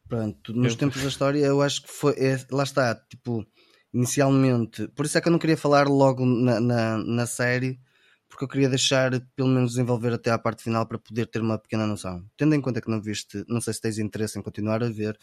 Pronto, 0.08 0.53
nos 0.53 0.74
eu... 0.74 0.78
tempos 0.78 1.01
da 1.01 1.08
história 1.08 1.39
eu 1.39 1.62
acho 1.62 1.82
que 1.82 1.91
foi. 1.91 2.14
É, 2.14 2.39
lá 2.51 2.64
está, 2.64 2.95
tipo, 2.95 3.45
inicialmente. 3.93 4.88
Por 4.89 5.06
isso 5.06 5.18
é 5.18 5.22
que 5.22 5.28
eu 5.28 5.32
não 5.32 5.39
queria 5.39 5.58
falar 5.58 5.88
logo 5.88 6.26
na, 6.26 6.60
na, 6.60 6.97
na, 6.97 7.26
série, 7.26 7.80
porque 8.30 8.43
eu 8.43 8.47
queria 8.47 8.70
deixar 8.70 9.20
pelo 9.36 9.49
menos 9.49 9.72
desenvolver 9.72 10.14
até 10.14 10.30
à 10.32 10.38
parte 10.38 10.64
final 10.64 10.86
para 10.86 10.99
poder 10.99 11.26
ter 11.28 11.41
uma 11.41 11.58
pequena 11.58 11.88
noção. 11.88 12.24
Tendo 12.38 12.53
em 12.53 12.62
conta 12.62 12.82
que 12.82 12.89
não 12.89 13.01
viste, 13.01 13.43
não 13.47 13.60
sei 13.62 13.74
se 13.74 13.82
tens 13.82 13.97
interesse 13.97 14.38
em 14.38 14.41
continuar 14.41 14.84
a 14.84 14.89
ver 14.89 15.18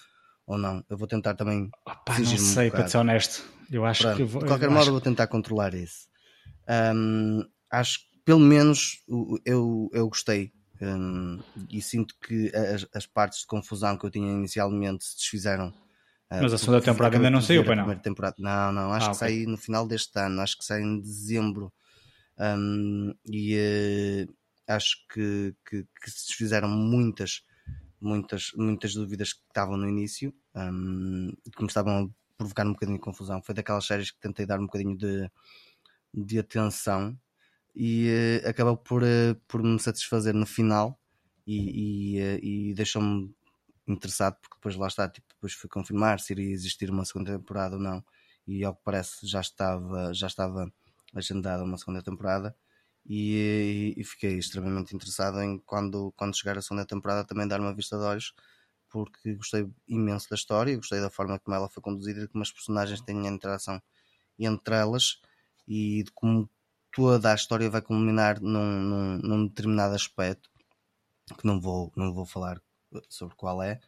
ou 0.46 0.58
não. 0.58 0.84
Eu 0.88 0.96
vou 0.96 1.06
tentar 1.06 1.34
também. 1.34 1.70
Opa, 1.86 2.18
não 2.18 2.26
sei, 2.26 2.68
um 2.68 2.70
para 2.70 2.88
ser 2.88 2.98
honesto. 2.98 3.44
Eu 3.70 3.84
acho 3.84 4.02
Pronto, 4.02 4.16
que 4.16 4.24
vou, 4.24 4.42
De 4.42 4.48
qualquer 4.48 4.68
modo, 4.68 4.82
acho... 4.82 4.90
vou 4.90 5.00
tentar 5.00 5.26
controlar 5.28 5.74
isso. 5.74 6.08
Um, 6.94 7.44
acho 7.70 8.00
pelo 8.24 8.40
menos 8.40 9.02
eu, 9.44 9.90
eu 9.92 10.08
gostei 10.08 10.52
um, 10.82 11.38
e 11.70 11.80
sinto 11.80 12.16
que 12.20 12.50
as, 12.54 12.86
as, 12.92 13.06
partes 13.06 13.40
de 13.40 13.46
confusão 13.46 13.96
que 13.96 14.04
eu 14.04 14.10
tinha 14.10 14.32
inicialmente 14.32 15.04
se 15.04 15.16
desfizeram. 15.16 15.68
Uh, 16.28 16.42
Mas 16.42 16.52
a 16.52 16.58
segunda 16.58 16.80
temporada 16.80 17.16
ainda 17.16 17.30
não 17.30 17.40
saiu, 17.40 17.64
pai 17.64 17.76
não? 17.76 17.96
Temporada. 18.00 18.34
Não, 18.38 18.72
não, 18.72 18.92
acho 18.92 19.06
ah, 19.06 19.10
que 19.10 19.16
okay. 19.16 19.38
sai 19.38 19.46
no 19.46 19.56
final 19.56 19.86
deste 19.86 20.18
ano, 20.18 20.40
acho 20.40 20.58
que 20.58 20.64
sai 20.64 20.82
em 20.82 21.00
dezembro. 21.00 21.72
Um, 22.38 23.14
e 23.26 24.26
uh, 24.26 24.34
acho 24.66 24.96
que, 25.12 25.54
que, 25.68 25.84
que, 26.02 26.10
se 26.10 26.26
desfizeram 26.26 26.68
muitas, 26.68 27.44
muitas, 28.00 28.50
muitas 28.56 28.94
dúvidas 28.94 29.32
que 29.34 29.42
estavam 29.46 29.76
no 29.76 29.88
início 29.88 30.34
um, 30.56 31.32
que 31.54 31.62
me 31.62 31.68
estavam 31.68 32.04
a 32.06 32.36
provocar 32.36 32.66
um 32.66 32.72
bocadinho 32.72 32.98
de 32.98 33.04
confusão. 33.04 33.40
Foi 33.40 33.54
daquelas 33.54 33.86
séries 33.86 34.10
que 34.10 34.18
tentei 34.18 34.46
dar 34.46 34.58
um 34.58 34.66
bocadinho 34.66 34.96
de, 34.96 35.30
de 36.12 36.38
atenção 36.40 37.16
e 37.74 38.40
uh, 38.44 38.48
acabou 38.48 38.76
por, 38.76 39.02
uh, 39.02 39.34
por 39.48 39.62
me 39.62 39.78
satisfazer 39.78 40.34
no 40.34 40.46
final 40.46 40.98
e, 41.46 42.16
e, 42.16 42.22
uh, 42.22 42.44
e 42.44 42.74
deixou-me 42.74 43.34
interessado 43.86 44.36
porque 44.40 44.56
depois 44.56 44.76
lá 44.76 44.86
está, 44.86 45.08
tipo, 45.08 45.26
depois 45.34 45.52
fui 45.54 45.68
confirmar 45.68 46.20
se 46.20 46.32
iria 46.32 46.52
existir 46.52 46.90
uma 46.90 47.04
segunda 47.04 47.32
temporada 47.32 47.76
ou 47.76 47.82
não 47.82 48.04
e 48.46 48.64
ao 48.64 48.74
que 48.74 48.82
parece 48.84 49.26
já 49.26 49.40
estava, 49.40 50.12
já 50.12 50.26
estava 50.26 50.72
agendada 51.14 51.64
uma 51.64 51.78
segunda 51.78 52.02
temporada 52.02 52.54
e, 53.06 53.94
e, 53.96 54.04
fiquei 54.04 54.38
extremamente 54.38 54.94
interessado 54.94 55.40
em 55.42 55.58
quando, 55.58 56.12
quando 56.16 56.36
chegar 56.36 56.56
a 56.56 56.62
segunda 56.62 56.86
temporada 56.86 57.24
também 57.24 57.48
dar 57.48 57.60
uma 57.60 57.74
vista 57.74 57.98
de 57.98 58.04
olhos 58.04 58.32
porque 58.88 59.34
gostei 59.34 59.68
imenso 59.88 60.28
da 60.28 60.36
história, 60.36 60.76
gostei 60.76 61.00
da 61.00 61.10
forma 61.10 61.38
como 61.38 61.56
ela 61.56 61.68
foi 61.68 61.82
conduzida 61.82 62.22
e 62.22 62.28
como 62.28 62.42
as 62.42 62.52
personagens 62.52 63.00
têm 63.00 63.26
a 63.26 63.30
interação 63.30 63.82
entre 64.38 64.74
elas 64.74 65.20
e 65.66 66.02
de 66.04 66.12
como 66.12 66.48
toda 66.92 67.32
a 67.32 67.34
história 67.34 67.70
vai 67.70 67.82
culminar 67.82 68.40
num, 68.40 68.80
num, 68.80 69.18
num, 69.18 69.46
determinado 69.46 69.94
aspecto 69.94 70.50
que 71.38 71.46
não 71.46 71.60
vou, 71.60 71.92
não 71.96 72.12
vou 72.12 72.26
falar 72.26 72.60
sobre 73.08 73.34
qual 73.36 73.62
é, 73.62 73.80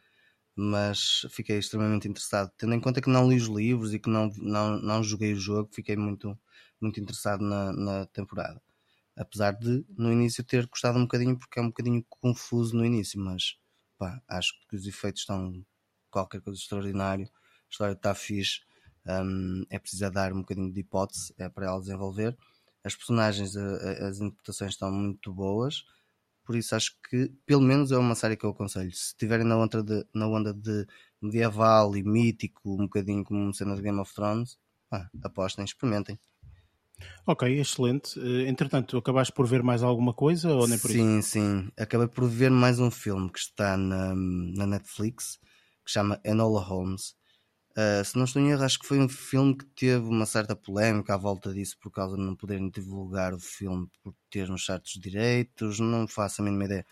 mas 0.55 1.25
fiquei 1.29 1.57
extremamente 1.59 2.07
interessado, 2.07 2.51
tendo 2.57 2.73
em 2.73 2.79
conta 2.79 3.01
que 3.01 3.09
não 3.09 3.29
li 3.29 3.37
os 3.37 3.47
livros 3.47 3.93
e 3.93 3.99
que 3.99 4.09
não, 4.09 4.31
não, 4.37 4.79
não 4.79 5.03
joguei 5.03 5.33
o 5.33 5.39
jogo, 5.39 5.69
fiquei 5.73 5.95
muito, 5.95 6.37
muito 6.81 6.99
interessado 6.99 7.41
na, 7.43 7.71
na 7.73 8.05
temporada. 8.07 8.61
Apesar 9.17 9.51
de 9.53 9.85
no 9.97 10.11
início 10.11 10.43
ter 10.43 10.67
gostado 10.67 10.97
um 10.97 11.03
bocadinho, 11.03 11.37
porque 11.37 11.59
é 11.59 11.61
um 11.61 11.67
bocadinho 11.67 12.05
confuso 12.09 12.75
no 12.75 12.85
início, 12.85 13.19
mas 13.19 13.57
pá, 13.97 14.21
acho 14.27 14.53
que 14.67 14.75
os 14.75 14.87
efeitos 14.87 15.21
estão 15.21 15.65
qualquer 16.09 16.41
coisa 16.41 16.59
extraordinário, 16.59 17.25
a 17.27 17.69
história 17.69 17.93
está 17.93 18.15
fixe, 18.15 18.61
um, 19.05 19.63
é 19.69 19.77
preciso 19.79 20.09
dar 20.11 20.33
um 20.33 20.39
bocadinho 20.39 20.71
de 20.71 20.79
hipótese, 20.79 21.33
é 21.37 21.47
para 21.49 21.67
ela 21.67 21.79
desenvolver 21.79 22.35
as 22.85 22.95
personagens, 22.95 23.57
as 23.57 24.21
interpretações 24.21 24.73
estão 24.73 24.91
muito 24.91 25.33
boas, 25.33 25.83
por 26.45 26.55
isso 26.55 26.75
acho 26.75 26.95
que 27.09 27.31
pelo 27.45 27.61
menos 27.61 27.91
é 27.91 27.97
uma 27.97 28.13
série 28.13 28.37
que 28.37 28.45
eu 28.45 28.51
aconselho. 28.51 28.91
Se 28.91 29.07
estiverem 29.07 29.45
na 29.45 29.57
onda 29.57 29.81
de, 29.81 30.05
na 30.13 30.27
onda 30.27 30.53
de 30.53 30.85
medieval 31.19 31.97
e 31.97 32.03
mítico, 32.03 32.75
um 32.75 32.85
bocadinho 32.85 33.23
como 33.23 33.51
cena 33.53 33.75
de 33.75 33.81
Game 33.81 33.99
of 33.99 34.13
Thrones, 34.13 34.59
ah, 34.91 35.09
apostem, 35.23 35.65
experimentem. 35.65 36.19
Ok, 37.25 37.59
excelente. 37.59 38.19
Eh, 38.19 38.47
entretanto, 38.47 38.97
acabaste 38.97 39.33
por 39.33 39.47
ver 39.47 39.63
mais 39.63 39.81
alguma 39.81 40.13
coisa 40.13 40.53
ou 40.53 40.67
nem 40.67 40.77
por 40.77 40.91
sim, 40.91 41.19
isso? 41.19 41.31
Sim, 41.31 41.63
sim. 41.63 41.71
Acabei 41.75 42.07
por 42.07 42.29
ver 42.29 42.51
mais 42.51 42.79
um 42.79 42.91
filme 42.91 43.29
que 43.31 43.39
está 43.39 43.75
na, 43.75 44.13
na 44.15 44.67
Netflix 44.67 45.39
que 45.83 45.91
chama 45.91 46.19
Enola 46.23 46.61
Holmes. 46.61 47.15
Uh, 47.77 48.05
se 48.05 48.15
não 48.17 48.23
estou 48.23 48.41
em 48.41 48.51
erro, 48.51 48.63
acho 48.63 48.79
que 48.79 48.87
foi 48.87 48.99
um 48.99 49.09
filme 49.09 49.57
que 49.57 49.65
teve 49.65 50.05
uma 50.05 50.25
certa 50.25 50.55
polémica 50.55 51.13
à 51.15 51.17
volta 51.17 51.53
disso 51.53 51.77
por 51.77 51.91
causa 51.91 52.15
de 52.15 52.23
não 52.23 52.33
poderem 52.35 52.69
divulgar 52.69 53.33
o 53.33 53.39
filme 53.39 53.89
por 54.01 54.15
ter 54.29 54.49
uns 54.49 54.65
certos 54.65 54.93
direitos. 54.93 55.79
Não 55.79 56.07
faço 56.07 56.41
a 56.41 56.45
mínima 56.45 56.65
ideia 56.65 56.85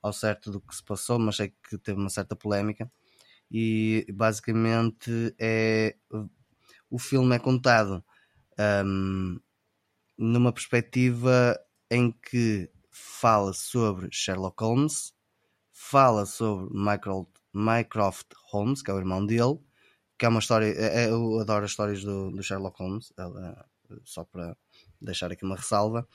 ao 0.00 0.12
certo 0.12 0.52
do 0.52 0.60
que 0.60 0.74
se 0.76 0.84
passou, 0.84 1.18
mas 1.18 1.36
sei 1.36 1.52
que 1.68 1.76
teve 1.78 1.98
uma 1.98 2.10
certa 2.10 2.36
polémica. 2.36 2.90
E 3.50 4.06
basicamente 4.12 5.34
é 5.38 5.96
o 6.90 6.98
filme 6.98 7.34
é 7.36 7.38
contado 7.38 8.04
um, 8.84 9.40
numa 10.16 10.52
perspectiva 10.52 11.58
em 11.90 12.12
que 12.12 12.70
fala 12.90 13.52
sobre 13.52 14.08
Sherlock 14.10 14.62
Holmes, 14.62 15.12
fala 15.72 16.26
sobre 16.26 16.68
Mycroft 17.52 18.26
Holmes, 18.50 18.82
que 18.82 18.90
é 18.90 18.94
o 18.94 18.98
irmão 18.98 19.24
dele, 19.24 19.58
que 20.18 20.26
é 20.26 20.28
uma 20.28 20.40
história. 20.40 20.66
É, 20.66 21.04
é, 21.04 21.10
eu 21.10 21.38
adoro 21.38 21.64
as 21.64 21.70
histórias 21.70 22.02
do, 22.02 22.30
do 22.30 22.42
Sherlock 22.42 22.78
Holmes, 22.82 23.12
ela, 23.16 23.64
só 24.04 24.24
para 24.24 24.56
deixar 25.00 25.30
aqui 25.30 25.44
uma 25.44 25.56
ressalva. 25.56 26.06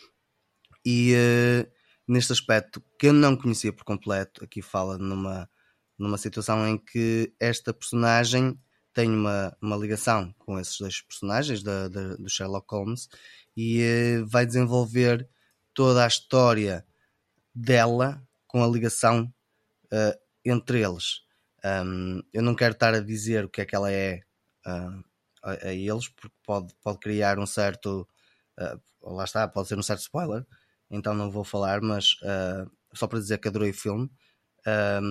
E 0.85 1.15
uh, 1.15 1.71
neste 2.07 2.33
aspecto 2.33 2.83
que 2.99 3.07
eu 3.07 3.13
não 3.13 3.37
conhecia 3.37 3.71
por 3.71 3.85
completo, 3.85 4.43
aqui 4.43 4.61
fala 4.61 4.97
numa, 4.97 5.49
numa 5.97 6.17
situação 6.17 6.67
em 6.67 6.77
que 6.77 7.33
esta 7.39 7.73
personagem 7.73 8.59
tem 8.93 9.09
uma, 9.09 9.55
uma 9.61 9.77
ligação 9.77 10.33
com 10.37 10.59
esses 10.59 10.77
dois 10.77 11.01
personagens 11.01 11.63
da, 11.63 11.87
da 11.87 12.15
do 12.15 12.29
Sherlock 12.29 12.67
Holmes 12.69 13.09
e 13.55 13.81
uh, 14.21 14.27
vai 14.27 14.45
desenvolver 14.45 15.27
toda 15.73 16.03
a 16.03 16.07
história 16.07 16.85
dela 17.55 18.21
com 18.45 18.63
a 18.63 18.67
ligação 18.67 19.33
uh, 19.85 20.19
entre 20.45 20.81
eles. 20.81 21.21
Um, 21.63 22.21
eu 22.33 22.41
não 22.41 22.55
quero 22.55 22.73
estar 22.73 22.93
a 22.93 22.99
dizer 22.99 23.45
o 23.45 23.49
que 23.49 23.61
é 23.61 23.65
que 23.65 23.75
ela 23.75 23.91
é 23.91 24.21
uh, 24.67 25.03
a, 25.41 25.51
a, 25.67 25.73
eles, 25.73 26.09
porque 26.09 26.35
pode, 26.43 26.73
pode 26.81 26.99
criar 26.99 27.39
um 27.39 27.45
certo. 27.45 28.07
Uh, 28.59 29.15
lá 29.15 29.23
está, 29.23 29.47
pode 29.47 29.67
ser 29.67 29.77
um 29.77 29.83
certo 29.83 30.01
spoiler, 30.01 30.45
então 30.89 31.13
não 31.13 31.31
vou 31.31 31.43
falar, 31.43 31.81
mas 31.81 32.13
uh, 32.21 32.69
só 32.93 33.07
para 33.07 33.19
dizer 33.19 33.37
que 33.39 33.47
adorei 33.47 33.71
o 33.71 33.73
filme. 33.73 34.09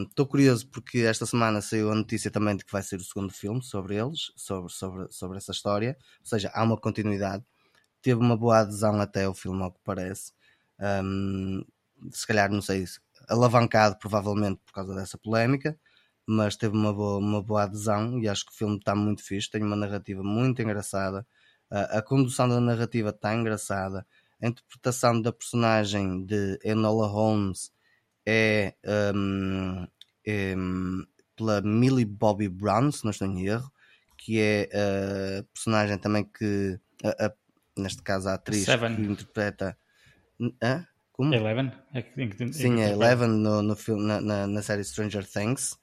Estou 0.09 0.27
curioso 0.27 0.67
porque 0.69 1.01
esta 1.01 1.27
semana 1.27 1.61
saiu 1.61 1.93
a 1.93 1.95
notícia 1.95 2.31
também 2.31 2.57
de 2.57 2.65
que 2.65 2.73
vai 2.73 2.83
ser 2.83 2.97
o 2.97 3.05
segundo 3.05 3.31
filme 3.31 3.63
sobre 3.63 3.97
eles, 3.97 4.33
sobre, 4.35 4.73
sobre, 4.73 5.13
sobre 5.13 5.37
essa 5.37 5.53
história, 5.53 5.95
ou 6.21 6.27
seja, 6.27 6.51
há 6.55 6.63
uma 6.63 6.79
continuidade. 6.79 7.45
Teve 8.01 8.19
uma 8.19 8.35
boa 8.35 8.61
adesão 8.61 8.99
até 8.99 9.29
o 9.29 9.35
filme, 9.35 9.63
ao 9.63 9.71
que 9.71 9.81
parece. 9.85 10.33
Um, 10.81 11.63
se 12.11 12.27
calhar, 12.27 12.51
não 12.51 12.63
sei, 12.63 12.87
alavancado 13.29 13.99
provavelmente 13.99 14.59
por 14.65 14.73
causa 14.73 14.95
dessa 14.95 15.19
polémica 15.19 15.79
mas 16.27 16.57
teve 16.57 16.77
uma 16.77 16.93
boa, 16.93 17.19
uma 17.19 17.43
boa 17.43 17.65
adesão 17.65 18.19
e 18.19 18.29
acho 18.29 18.47
que 18.47 18.53
o 18.53 18.57
filme 18.57 18.77
está 18.77 18.95
muito 18.95 19.23
fixe, 19.23 19.51
tem 19.51 19.63
uma 19.63 19.77
narrativa 19.77 20.23
muito 20.23 20.63
engraçada, 20.63 21.27
a, 21.71 21.99
a 21.99 22.03
condução 22.03 22.49
da 22.49 22.61
narrativa 22.61 23.11
está 23.11 23.35
engraçada, 23.35 24.07
a 24.41 24.47
interpretação 24.47 25.21
da 25.21 25.33
personagem 25.33 26.25
de 26.25 26.59
Enola 26.65 27.07
Holmes 27.07 27.73
é, 28.27 28.75
um, 29.15 29.87
é 30.27 30.55
pela 31.37 31.61
Millie 31.63 32.05
Bobby 32.05 32.49
Brown, 32.49 32.91
se 32.93 33.05
não 33.05 33.11
estou 33.11 33.27
em 33.27 33.47
erro, 33.47 33.71
que 34.17 34.39
é 34.41 34.69
a 34.73 35.43
personagem 35.53 35.99
também 35.99 36.25
que, 36.25 36.79
a, 37.03 37.27
a, 37.27 37.33
neste 37.77 38.03
caso, 38.03 38.29
a 38.29 38.35
atriz 38.35 38.65
Seven. 38.65 38.97
que 38.97 39.03
interpreta. 39.03 39.77
Hã? 40.63 40.87
Como? 41.13 41.35
Eleven? 41.35 41.73
É 41.93 42.03
Sim, 42.53 42.81
é 42.81 42.91
Eleven 42.91 43.29
no, 43.29 43.63
no 43.63 43.77
filme, 43.77 44.05
na, 44.05 44.21
na, 44.21 44.47
na 44.47 44.63
série 44.63 44.85
Stranger 44.85 45.27
Things. 45.27 45.79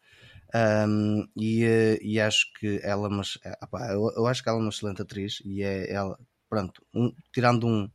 Um, 0.54 1.28
e, 1.36 1.64
eh, 1.64 2.00
e, 2.02 2.20
acho 2.20 2.52
que 2.54 2.80
ela, 2.84 3.08
mas 3.10 3.38
eh, 3.45 3.56
eu, 3.91 4.12
eu, 4.16 4.28
acho 4.28 4.41
que 4.41 4.50
ela 4.50 4.58
é 4.58 4.62
uma 4.62 4.70
excelente 4.70 5.02
atriz 5.02 5.41
e 5.45 5.62
é 5.62 5.91
ela, 5.93 6.18
pronto, 6.50 6.84
um, 6.93 7.14
tirando 7.32 7.68
um, 7.68 7.89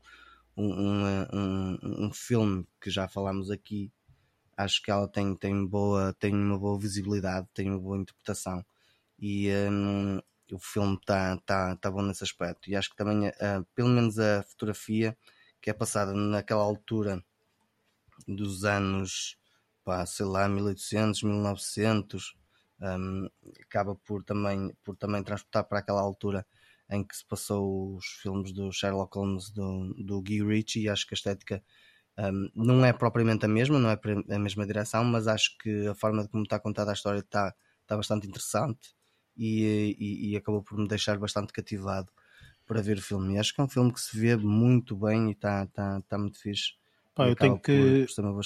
um, 0.56 1.04
um, 1.32 1.78
um, 2.06 2.12
filme 2.12 2.64
que 2.80 2.90
já 2.90 3.08
falámos 3.08 3.50
aqui, 3.50 3.92
acho 4.56 4.80
que 4.82 4.90
ela 4.90 5.08
tem, 5.08 5.34
tem, 5.36 5.66
boa, 5.66 6.14
tem 6.14 6.32
uma 6.32 6.58
boa 6.58 6.78
visibilidade, 6.78 7.48
tem 7.54 7.70
uma 7.70 7.80
boa 7.80 7.98
interpretação 7.98 8.64
e 9.18 9.48
um, 9.70 10.20
o 10.52 10.58
filme 10.58 10.96
está 10.96 11.36
tá, 11.38 11.76
tá 11.76 11.90
bom 11.90 12.02
nesse 12.02 12.24
aspecto. 12.24 12.70
E 12.70 12.76
acho 12.76 12.90
que 12.90 12.96
também, 12.96 13.28
uh, 13.28 13.64
pelo 13.74 13.88
menos 13.88 14.18
a 14.18 14.42
fotografia 14.44 15.16
que 15.60 15.70
é 15.70 15.72
passada 15.72 16.12
naquela 16.14 16.62
altura 16.62 17.24
dos 18.28 18.64
anos, 18.64 19.38
pá, 19.84 20.06
sei 20.06 20.26
lá, 20.26 20.48
1800, 20.48 21.22
1900 21.22 22.36
um, 22.80 23.28
acaba 23.60 23.94
por 23.94 24.22
também, 24.24 24.74
por 24.82 24.96
também 24.96 25.22
transportar 25.22 25.64
para 25.64 25.78
aquela 25.78 26.00
altura 26.00 26.46
em 26.90 27.02
que 27.02 27.16
se 27.16 27.24
passou 27.24 27.96
os 27.96 28.04
filmes 28.22 28.52
do 28.52 28.70
Sherlock 28.70 29.16
Holmes 29.16 29.50
do, 29.50 29.94
do 29.94 30.20
Guy 30.20 30.42
Ritchie 30.42 30.82
e 30.82 30.88
acho 30.88 31.06
que 31.06 31.14
a 31.14 31.16
estética 31.16 31.62
um, 32.18 32.48
não 32.54 32.84
é 32.84 32.92
propriamente 32.92 33.44
a 33.44 33.48
mesma, 33.48 33.78
não 33.78 33.90
é 33.90 33.98
a 34.30 34.38
mesma 34.38 34.66
direção, 34.66 35.04
mas 35.04 35.26
acho 35.26 35.56
que 35.58 35.86
a 35.88 35.94
forma 35.94 36.22
de 36.22 36.28
como 36.28 36.44
está 36.44 36.58
contada 36.58 36.90
a 36.90 36.94
história 36.94 37.20
está, 37.20 37.54
está 37.82 37.96
bastante 37.96 38.26
interessante 38.28 38.94
e, 39.36 39.96
e, 39.98 40.30
e 40.30 40.36
acabou 40.36 40.62
por 40.62 40.78
me 40.78 40.86
deixar 40.86 41.18
bastante 41.18 41.52
cativado 41.52 42.12
para 42.66 42.82
ver 42.82 42.98
o 42.98 43.02
filme. 43.02 43.34
E 43.34 43.38
acho 43.38 43.54
que 43.54 43.60
é 43.60 43.64
um 43.64 43.68
filme 43.68 43.92
que 43.92 44.00
se 44.00 44.18
vê 44.18 44.36
muito 44.36 44.96
bem 44.96 45.28
e 45.28 45.32
está, 45.32 45.64
está, 45.64 45.98
está 45.98 46.18
muito 46.18 46.38
fixe. 46.38 46.74
Pá, 47.14 47.28
eu 47.28 47.36
tenho 47.36 47.58
que. 47.58 48.06
Por, 48.16 48.34
por 48.34 48.44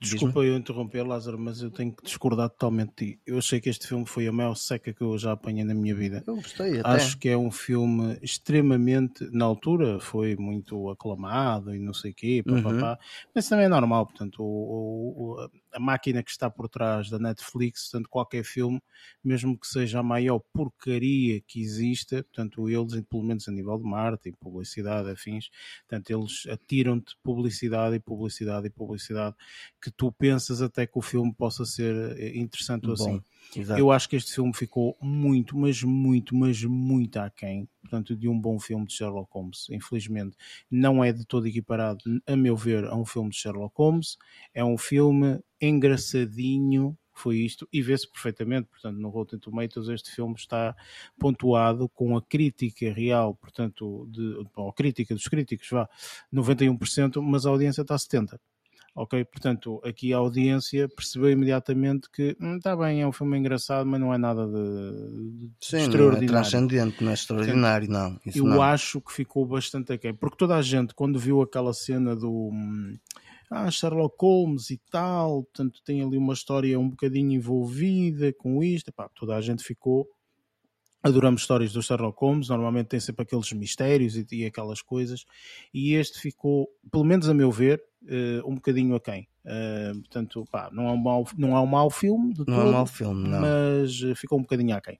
Desculpa 0.00 0.40
eu 0.40 0.56
interromper, 0.56 1.02
Lázaro, 1.06 1.38
mas 1.38 1.60
eu 1.60 1.70
tenho 1.70 1.92
que 1.94 2.02
discordar 2.04 2.48
totalmente 2.48 2.90
de 2.90 2.94
ti. 3.12 3.20
Eu 3.26 3.36
achei 3.36 3.60
que 3.60 3.68
este 3.68 3.86
filme 3.86 4.06
foi 4.06 4.26
a 4.26 4.32
maior 4.32 4.54
seca 4.54 4.94
que 4.94 5.02
eu 5.02 5.18
já 5.18 5.32
apanhei 5.32 5.62
na 5.62 5.74
minha 5.74 5.94
vida. 5.94 6.24
Eu 6.26 6.36
gostei 6.36 6.78
até. 6.80 6.88
Acho 6.88 7.18
que 7.18 7.28
é 7.28 7.36
um 7.36 7.50
filme 7.50 8.18
extremamente, 8.22 9.28
na 9.30 9.44
altura 9.44 10.00
foi 10.00 10.36
muito 10.36 10.88
aclamado 10.88 11.74
e 11.74 11.78
não 11.78 11.92
sei 11.92 12.12
o 12.12 12.14
quê, 12.14 12.42
pá, 12.46 12.62
pá, 12.62 12.68
Uhum. 12.70 12.80
pá. 12.80 12.98
mas 13.34 13.46
também 13.48 13.66
é 13.66 13.68
normal, 13.68 14.06
portanto, 14.06 14.42
o- 14.42 14.44
o- 14.44 15.44
o- 15.44 15.50
a 15.74 15.80
máquina 15.80 16.22
que 16.22 16.30
está 16.30 16.48
por 16.48 16.68
trás 16.68 17.10
da 17.10 17.18
Netflix, 17.18 17.90
portanto, 17.90 18.08
qualquer 18.08 18.44
filme, 18.44 18.80
mesmo 19.22 19.58
que 19.58 19.66
seja 19.66 20.00
a 20.00 20.02
maior 20.02 20.40
porcaria 20.52 21.40
que 21.40 21.60
exista, 21.60 22.22
portanto, 22.22 22.68
eles, 22.68 23.00
pelo 23.10 23.22
menos 23.24 23.48
a 23.48 23.52
nível 23.52 23.76
de 23.78 23.84
marketing, 23.84 24.36
publicidade, 24.38 25.10
afins, 25.10 25.50
portanto, 25.88 26.10
eles 26.10 26.46
atiram-te 26.48 27.16
publicidade 27.22 27.96
e 27.96 28.00
publicidade 28.00 28.66
e 28.68 28.70
publicidade 28.70 29.36
que 29.82 29.90
tu 29.90 30.12
pensas 30.12 30.62
até 30.62 30.86
que 30.86 30.98
o 30.98 31.02
filme 31.02 31.34
possa 31.34 31.64
ser 31.64 32.18
eh, 32.18 32.38
interessante 32.38 32.88
ou 32.88 32.94
Bom, 32.96 33.16
assim. 33.16 33.24
Exato. 33.56 33.78
Eu 33.78 33.90
acho 33.90 34.08
que 34.08 34.16
este 34.16 34.34
filme 34.34 34.52
ficou 34.54 34.96
muito, 35.00 35.56
mas 35.56 35.82
muito, 35.82 36.34
mas 36.34 36.62
muito 36.64 37.18
aquém, 37.18 37.68
portanto, 37.80 38.16
de 38.16 38.28
um 38.28 38.38
bom 38.38 38.58
filme 38.58 38.86
de 38.86 38.92
Sherlock 38.92 39.30
Holmes. 39.32 39.66
Infelizmente, 39.70 40.36
não 40.70 41.02
é 41.02 41.12
de 41.12 41.24
todo 41.24 41.46
equiparado, 41.46 42.02
a 42.26 42.36
meu 42.36 42.56
ver, 42.56 42.84
a 42.84 42.94
um 42.96 43.04
filme 43.04 43.30
de 43.30 43.36
Sherlock 43.36 43.74
Holmes. 43.76 44.16
É 44.52 44.64
um 44.64 44.76
filme 44.76 45.40
engraçadinho, 45.60 46.96
foi 47.12 47.38
isto, 47.38 47.68
e 47.72 47.80
vê-se 47.80 48.10
perfeitamente, 48.10 48.68
portanto, 48.68 48.98
no 48.98 49.08
Rotten 49.08 49.38
Tomatoes 49.38 49.88
este 49.88 50.10
filme 50.10 50.34
está 50.34 50.74
pontuado 51.18 51.88
com 51.88 52.16
a 52.16 52.22
crítica 52.22 52.92
real, 52.92 53.34
portanto, 53.36 54.08
de, 54.10 54.44
ou 54.56 54.72
crítica 54.72 55.14
dos 55.14 55.28
críticos, 55.28 55.68
vá, 55.70 55.88
91%, 56.32 57.22
mas 57.22 57.46
a 57.46 57.50
audiência 57.50 57.82
está 57.82 57.94
a 57.94 57.98
70%. 57.98 58.40
Ok, 58.96 59.24
portanto, 59.24 59.80
aqui 59.84 60.12
a 60.14 60.18
audiência 60.18 60.88
percebeu 60.88 61.28
imediatamente 61.30 62.08
que 62.08 62.36
está 62.56 62.76
bem, 62.76 63.02
é 63.02 63.06
um 63.06 63.10
filme 63.10 63.36
engraçado, 63.36 63.84
mas 63.84 63.98
não 63.98 64.14
é 64.14 64.18
nada 64.18 64.46
de, 64.46 65.48
de 65.48 65.50
Sim, 65.60 65.76
não 65.76 65.78
é 65.80 65.86
extraordinário. 65.86 66.28
transcendente, 66.28 67.04
não 67.04 67.10
é 67.10 67.14
extraordinário, 67.14 67.90
não. 67.90 68.20
Isso 68.24 68.38
Eu 68.38 68.44
não. 68.44 68.62
acho 68.62 69.00
que 69.00 69.12
ficou 69.12 69.44
bastante 69.44 69.92
aquém, 69.92 70.14
porque 70.14 70.36
toda 70.36 70.54
a 70.54 70.62
gente, 70.62 70.94
quando 70.94 71.18
viu 71.18 71.42
aquela 71.42 71.72
cena 71.74 72.14
do 72.14 72.50
hum, 72.52 72.96
ah, 73.50 73.68
Sherlock 73.68 74.14
Holmes 74.20 74.70
e 74.70 74.80
tal, 74.90 75.42
portanto, 75.42 75.80
tem 75.84 76.00
ali 76.00 76.16
uma 76.16 76.32
história 76.32 76.78
um 76.78 76.88
bocadinho 76.88 77.32
envolvida 77.32 78.32
com 78.32 78.62
isto, 78.62 78.90
epá, 78.90 79.08
toda 79.12 79.34
a 79.34 79.40
gente 79.40 79.64
ficou. 79.64 80.06
Adoramos 81.04 81.42
histórias 81.42 81.72
do 81.72 81.82
Sherlock 81.82 82.18
Holmes, 82.18 82.48
normalmente 82.48 82.86
tem 82.88 82.98
sempre 83.00 83.24
aqueles 83.24 83.52
mistérios 83.52 84.16
e, 84.16 84.26
e 84.32 84.46
aquelas 84.46 84.80
coisas, 84.80 85.24
e 85.72 85.92
este 85.94 86.18
ficou, 86.18 86.66
pelo 86.90 87.04
menos 87.04 87.28
a 87.28 87.34
meu 87.34 87.52
ver, 87.52 87.82
eh, 88.08 88.40
um 88.44 88.54
bocadinho 88.54 88.94
aquém. 88.96 89.28
Eh, 89.44 89.92
portanto, 89.96 90.46
pá, 90.50 90.70
não 90.72 90.88
é 90.88 90.92
um 90.92 90.96
mau, 90.96 91.26
não 91.36 91.54
é 91.54 91.60
um 91.60 91.66
mau 91.66 91.90
filme, 91.90 92.32
Não 92.46 92.60
é 92.62 92.64
um 92.64 92.72
mau 92.72 92.86
filme, 92.86 93.28
não. 93.28 93.40
mas 93.42 94.00
eh, 94.02 94.14
ficou 94.14 94.38
um 94.38 94.42
bocadinho 94.42 94.74
aquém. 94.74 94.98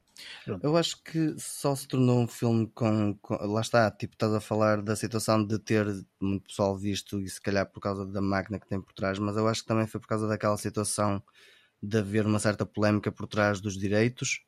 Eu 0.63 0.77
acho 0.77 1.03
que 1.03 1.35
só 1.39 1.75
se 1.75 1.89
tornou 1.89 2.21
um 2.21 2.29
filme 2.29 2.71
com, 2.75 3.15
com- 3.23 3.37
Lá 3.37 3.63
está, 3.63 3.91
tipo, 3.91 4.13
estás 4.15 4.33
a 4.35 4.41
falar 4.41 4.83
da 4.83 4.95
situação 4.95 5.43
de 5.45 5.59
ter 5.59 5.87
muito 6.21 6.45
pessoal 6.49 6.77
visto 6.77 7.19
e 7.19 7.29
se 7.31 7.41
calhar 7.41 7.65
por 7.71 7.81
causa 7.81 8.05
da 8.07 8.21
máquina 8.21 8.61
que 8.61 8.69
tem 8.69 8.79
por 8.81 8.93
trás, 8.93 9.19
mas 9.19 9.37
eu 9.39 9.49
acho 9.49 9.63
que 9.63 9.69
também 9.69 9.87
foi 9.87 10.01
por 10.01 10.07
causa 10.07 10.29
daquela 10.29 10.59
situação 10.59 11.23
de 11.83 11.99
haver 11.99 12.27
uma 12.27 12.39
certa 12.39 12.67
polémica 12.67 13.11
por 13.11 13.27
trás 13.27 13.61
dos 13.61 13.79
direitos, 13.79 14.41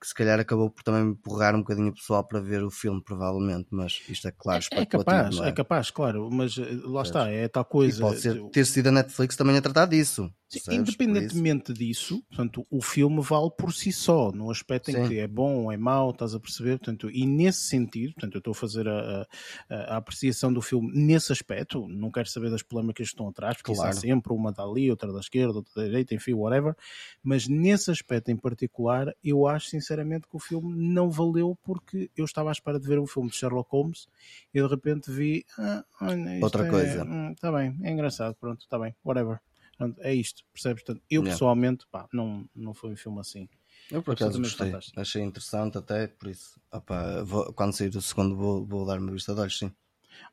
que 0.00 0.06
se 0.08 0.14
calhar 0.14 0.40
acabou 0.40 0.70
por 0.70 0.82
também 0.82 1.10
empurrar 1.12 1.54
um 1.54 1.58
bocadinho 1.60 1.88
o 1.90 1.94
pessoal 1.94 2.26
para 2.26 2.40
ver 2.40 2.62
o 2.64 2.70
filme, 2.70 3.02
provavelmente, 3.04 3.68
mas 3.70 4.00
isto 4.08 4.26
é 4.28 4.32
claro, 4.32 4.58
É 4.58 4.60
especulativo, 4.62 5.04
capaz, 5.20 5.36
não 5.36 5.44
é 5.44 5.52
capaz, 5.52 5.90
claro, 5.90 6.30
mas 6.30 6.56
eh, 6.58 6.62
lá 6.84 7.02
está, 7.02 7.28
é 7.28 7.48
tal 7.48 7.64
E 7.64 7.66
coisa. 7.68 8.00
pode 8.00 8.20
ser, 8.20 8.40
ter 8.50 8.64
sido 8.66 8.88
a 8.88 8.92
Netflix 8.92 9.36
também 9.36 9.56
a 9.56 9.62
tratar 9.62 9.86
disso. 9.86 10.30
Sim, 10.58 10.74
independentemente 10.80 11.72
disso, 11.72 12.22
portanto, 12.28 12.66
o 12.68 12.82
filme 12.82 13.20
vale 13.22 13.50
por 13.56 13.72
si 13.72 13.92
só, 13.92 14.32
no 14.32 14.50
aspecto 14.50 14.90
em 14.90 14.94
Sim. 14.94 15.06
que 15.08 15.18
é 15.18 15.28
bom 15.28 15.64
ou 15.64 15.72
é 15.72 15.76
mau, 15.76 16.10
estás 16.10 16.34
a 16.34 16.40
perceber? 16.40 16.78
Portanto, 16.78 17.08
e 17.08 17.24
nesse 17.24 17.60
sentido, 17.62 18.14
portanto, 18.14 18.34
eu 18.34 18.38
estou 18.40 18.50
a 18.50 18.54
fazer 18.54 18.88
a, 18.88 19.26
a- 19.68 19.76
a 19.94 19.96
apreciação 19.98 20.52
do 20.52 20.60
filme 20.60 20.90
nesse 20.92 21.32
aspecto, 21.32 21.86
não 21.88 22.10
quero 22.10 22.28
saber 22.28 22.50
das 22.50 22.62
polémicas 22.62 23.08
que 23.08 23.12
estão 23.14 23.28
atrás, 23.28 23.56
porque 23.56 23.70
isso 23.72 23.80
há 23.80 23.84
Claro. 23.84 24.00
sempre 24.00 24.32
uma 24.32 24.50
dali, 24.50 24.90
outra 24.90 25.12
da 25.12 25.20
esquerda, 25.20 25.54
outra 25.54 25.72
da 25.76 25.84
direita, 25.84 26.14
enfim, 26.14 26.34
whatever, 26.34 26.74
mas 27.22 27.46
nesse 27.46 27.90
aspecto 27.90 28.30
em 28.30 28.36
particular, 28.36 29.14
eu 29.22 29.46
acho 29.46 29.68
sinceramente 29.68 30.26
que 30.26 30.34
o 30.36 30.40
filme 30.40 30.74
não 30.92 31.10
valeu 31.10 31.56
porque 31.62 32.10
eu 32.16 32.24
estava 32.24 32.48
à 32.48 32.52
espera 32.52 32.80
de 32.80 32.88
ver 32.88 32.98
um 32.98 33.06
filme 33.06 33.30
de 33.30 33.36
Sherlock 33.36 33.70
Holmes 33.70 34.08
e 34.52 34.60
de 34.60 34.66
repente 34.66 35.10
vi 35.12 35.44
ah, 35.58 35.84
olha, 36.00 36.34
isto 36.34 36.44
Outra 36.44 36.66
é- 36.66 36.70
coisa. 36.70 37.04
hum, 37.04 37.30
Está 37.32 37.52
bem, 37.52 37.76
é 37.82 37.90
engraçado, 37.92 38.34
pronto, 38.34 38.60
está 38.62 38.78
bem, 38.78 38.94
whatever. 39.04 39.38
Portanto, 39.80 39.98
é 40.02 40.14
isto, 40.14 40.44
percebes? 40.52 40.82
Portanto, 40.82 41.02
eu 41.10 41.22
Yeah. 41.22 41.32
pessoalmente, 41.32 41.86
pá, 41.90 42.06
não, 42.12 42.46
não 42.54 42.74
foi 42.74 42.92
um 42.92 42.96
filme 42.96 43.18
assim. 43.18 43.48
Eu 43.90 44.02
por 44.02 44.12
acaso 44.12 44.38
gostei, 44.38 44.66
fantástico. 44.66 45.00
achei 45.00 45.22
interessante 45.22 45.78
até, 45.78 46.06
por 46.06 46.28
isso, 46.28 46.60
opá, 46.70 47.22
vou- 47.22 47.50
quando 47.54 47.72
sair 47.72 47.88
o 47.96 48.02
segundo 48.02 48.36
vou, 48.36 48.64
vou 48.66 48.84
dar 48.84 48.98
uma 48.98 49.10
vista 49.10 49.34
de 49.34 49.40
olhos, 49.40 49.58
sim. 49.58 49.72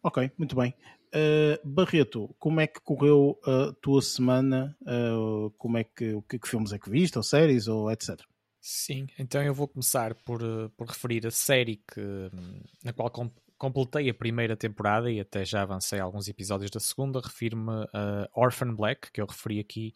Ok, 0.04 0.30
muito 0.38 0.54
bem. 0.54 0.74
Uh, 1.16 1.66
Barreto, 1.66 2.36
como 2.38 2.60
é 2.60 2.68
que 2.68 2.82
correu 2.82 3.39
a 3.45 3.72
tua 3.82 4.02
semana? 4.02 4.78
Uh, 4.82 5.50
como 5.52 5.78
é 5.78 5.86
que, 5.86 6.14
o 6.14 6.22
que, 6.22 6.38
que 6.38 6.48
filmes 6.48 6.74
é 6.74 6.78
que 6.78 6.89
viste, 6.89 7.18
ou 7.18 7.24
séries, 7.24 7.70
ou 7.70 7.89
etc. 7.89 8.20
Sim, 8.60 9.08
então 9.18 9.41
eu 9.41 9.54
vou 9.54 9.68
começar 9.70 10.14
por, 10.14 10.41
eh, 10.43 10.68
por 10.76 10.88
referir 10.88 11.26
a 11.26 11.32
série 11.32 11.78
que, 11.78 12.02
hum, 12.02 12.60
na 12.84 12.91
qual 12.91 13.10
completei 13.58 14.10
a 14.10 14.14
primeira 14.14 14.55
temporada 14.55 15.12
e 15.12 15.20
até 15.20 15.43
já 15.43 15.64
avancei 15.64 15.99
alguns 15.99 16.28
episódios 16.28 16.70
da 16.72 16.80
segunda. 16.80 17.20
Refiro-me 17.20 17.72
a 17.93 18.30
Orphan 18.34 18.74
Black, 18.74 19.12
que 19.12 19.20
eu 19.22 19.26
referi 19.26 19.60
aqui 19.60 19.93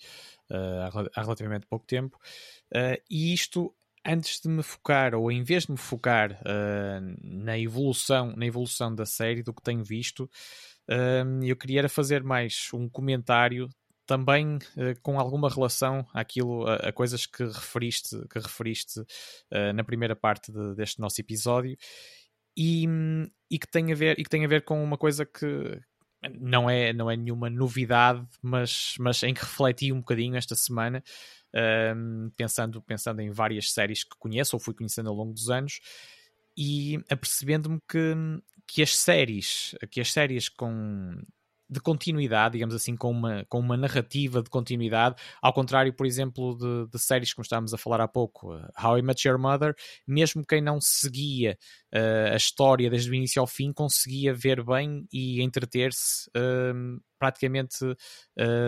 eh, 0.49 0.55
há 0.86 0.89
rel- 0.89 1.09
há 1.16 1.22
relativamente 1.22 1.68
pouco 1.68 1.86
tempo. 1.86 2.18
Eh, 2.74 3.01
e 3.09 3.34
isto 3.34 3.74
antes 4.05 4.41
de 4.41 4.49
me 4.49 4.64
focar, 4.64 5.14
ou 5.14 5.32
em 5.32 5.43
vez 5.43 5.66
de 5.66 5.72
me 5.72 5.78
focar 5.78 6.41
eh, 6.43 6.99
na, 7.22 7.57
evolução, 7.59 8.34
na 8.36 8.45
evolução 8.45 8.93
da 8.93 9.05
série, 9.05 9.43
do 9.43 9.53
que 9.53 9.62
tenho 9.62 9.84
visto, 9.84 10.30
eu 11.43 11.55
queria 11.55 11.88
fazer 11.88 12.22
mais 12.24 12.68
um 12.74 12.89
comentário 12.89 13.70
também 14.05 14.57
eh, 14.76 14.95
com 15.01 15.20
alguma 15.20 15.49
relação 15.49 16.05
àquilo, 16.14 16.68
a, 16.68 16.76
a 16.89 16.91
coisas 16.91 17.26
que 17.26 17.43
referiste, 17.43 18.28
que 18.28 18.39
referiste 18.39 19.01
na 19.74 19.84
primeira 19.84 20.16
parte 20.16 20.51
de- 20.51 20.76
deste 20.76 20.99
nosso 20.99 21.22
episódio 21.22 21.78
e, 22.57 22.86
e 23.52 23.60
que 23.60 23.68
tem 23.68 23.91
a 23.91 23.95
ver 23.95 24.18
e 24.18 24.24
que 24.24 24.30
tem 24.30 24.45
a 24.45 24.47
ver 24.47 24.64
com 24.64 24.82
uma 24.82 24.97
coisa 24.97 25.26
que 25.26 25.78
não 26.39 26.70
é, 26.70 26.93
não 26.93 27.12
é 27.12 27.18
nenhuma 27.18 27.49
novidade, 27.49 28.26
mas, 28.41 28.95
mas 28.97 29.22
em 29.24 29.34
que 29.34 29.41
refleti 29.41 29.91
um 29.91 29.99
bocadinho 29.99 30.38
esta 30.38 30.56
semana, 30.56 31.04
ehm, 31.54 32.30
pensando, 32.38 32.82
pensando 32.82 33.20
em 33.22 33.32
várias 33.32 33.74
séries 33.74 34.04
que 34.04 34.16
conheço 34.18 34.56
ou 34.56 34.60
fui 34.60 34.74
conhecendo 34.74 35.10
ao 35.10 35.16
longo 35.16 35.34
dos 35.34 35.49
anos 35.49 35.80
e 36.58 37.04
apercebendo-me 37.10 37.80
que, 37.89 38.16
que 38.68 38.82
as 38.82 38.95
séries, 38.95 39.76
que 39.89 39.99
as 39.99 40.12
séries 40.12 40.47
com 40.47 41.16
de 41.72 41.80
continuidade, 41.80 42.54
digamos 42.54 42.76
assim, 42.76 42.97
com 42.97 43.10
uma, 43.10 43.45
com 43.47 43.58
uma 43.58 43.78
narrativa 43.78 44.43
de 44.43 44.49
continuidade, 44.49 45.16
ao 45.41 45.54
contrário, 45.54 45.93
por 45.93 46.06
exemplo, 46.06 46.58
de, 46.58 46.91
de 46.91 46.99
séries 46.99 47.34
como 47.34 47.43
estávamos 47.43 47.74
a 47.74 47.78
falar 47.78 48.02
há 48.02 48.10
pouco, 48.10 48.54
How 48.78 48.97
I 48.97 49.02
Met 49.02 49.26
Your 49.26 49.39
Mother, 49.39 49.74
mesmo 50.06 50.45
quem 50.45 50.62
não 50.62 50.82
seguia 50.82 51.58
uh, 51.93 52.33
a 52.33 52.35
história 52.35 52.89
desde 52.89 53.09
o 53.09 53.15
início 53.15 53.39
ao 53.39 53.47
fim, 53.47 53.71
conseguia 53.71 54.33
ver 54.33 54.63
bem 54.63 55.07
e 55.11 55.41
entreter-se 55.41 56.29
um, 56.35 56.99
praticamente, 57.21 57.85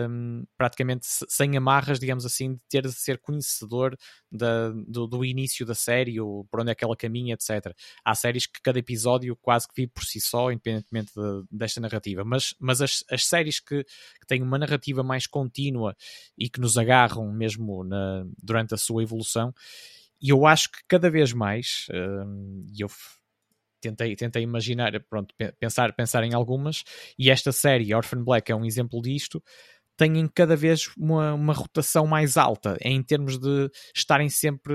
um, 0.08 0.44
praticamente 0.56 1.06
sem 1.28 1.56
amarras, 1.56 1.98
digamos 1.98 2.24
assim, 2.24 2.54
de 2.54 2.60
ter 2.70 2.82
de 2.82 2.92
ser 2.92 3.18
conhecedor 3.18 3.96
da, 4.30 4.70
do, 4.86 5.08
do, 5.08 5.24
início 5.24 5.66
da 5.66 5.74
série, 5.74 6.20
ou 6.20 6.44
por 6.44 6.60
onde 6.60 6.70
é 6.70 6.74
que 6.74 6.84
ela 6.84 6.96
caminha, 6.96 7.34
etc. 7.34 7.74
Há 8.04 8.14
séries 8.14 8.46
que 8.46 8.60
cada 8.62 8.78
episódio 8.78 9.36
quase 9.36 9.66
que 9.66 9.74
vive 9.74 9.92
por 9.92 10.04
si 10.04 10.20
só, 10.20 10.52
independentemente 10.52 11.12
de, 11.16 11.44
desta 11.50 11.80
narrativa, 11.80 12.22
mas, 12.24 12.54
mas 12.60 12.80
as, 12.80 13.02
as 13.10 13.26
séries 13.26 13.58
que, 13.58 13.82
que, 13.82 14.26
têm 14.28 14.40
uma 14.40 14.58
narrativa 14.58 15.02
mais 15.02 15.26
contínua 15.26 15.96
e 16.38 16.48
que 16.48 16.60
nos 16.60 16.78
agarram 16.78 17.32
mesmo 17.32 17.82
na, 17.82 18.24
durante 18.40 18.72
a 18.72 18.76
sua 18.76 19.02
evolução, 19.02 19.52
e 20.20 20.30
eu 20.30 20.46
acho 20.46 20.70
que 20.70 20.78
cada 20.88 21.10
vez 21.10 21.32
mais, 21.32 21.86
um, 21.92 22.66
e 22.76 22.82
eu 22.82 22.88
tentei, 23.80 24.16
tentei 24.16 24.42
imaginar, 24.42 24.92
pronto, 25.08 25.34
pensar, 25.58 25.92
pensar 25.94 26.24
em 26.24 26.34
algumas, 26.34 26.84
e 27.18 27.30
esta 27.30 27.52
série, 27.52 27.94
Orphan 27.94 28.22
Black, 28.22 28.50
é 28.50 28.56
um 28.56 28.64
exemplo 28.64 29.00
disto, 29.02 29.42
têm 29.96 30.26
cada 30.28 30.56
vez 30.56 30.90
uma, 30.96 31.34
uma 31.34 31.52
rotação 31.52 32.06
mais 32.06 32.36
alta 32.36 32.76
em 32.80 33.02
termos 33.02 33.38
de 33.38 33.70
estarem 33.94 34.28
sempre 34.28 34.74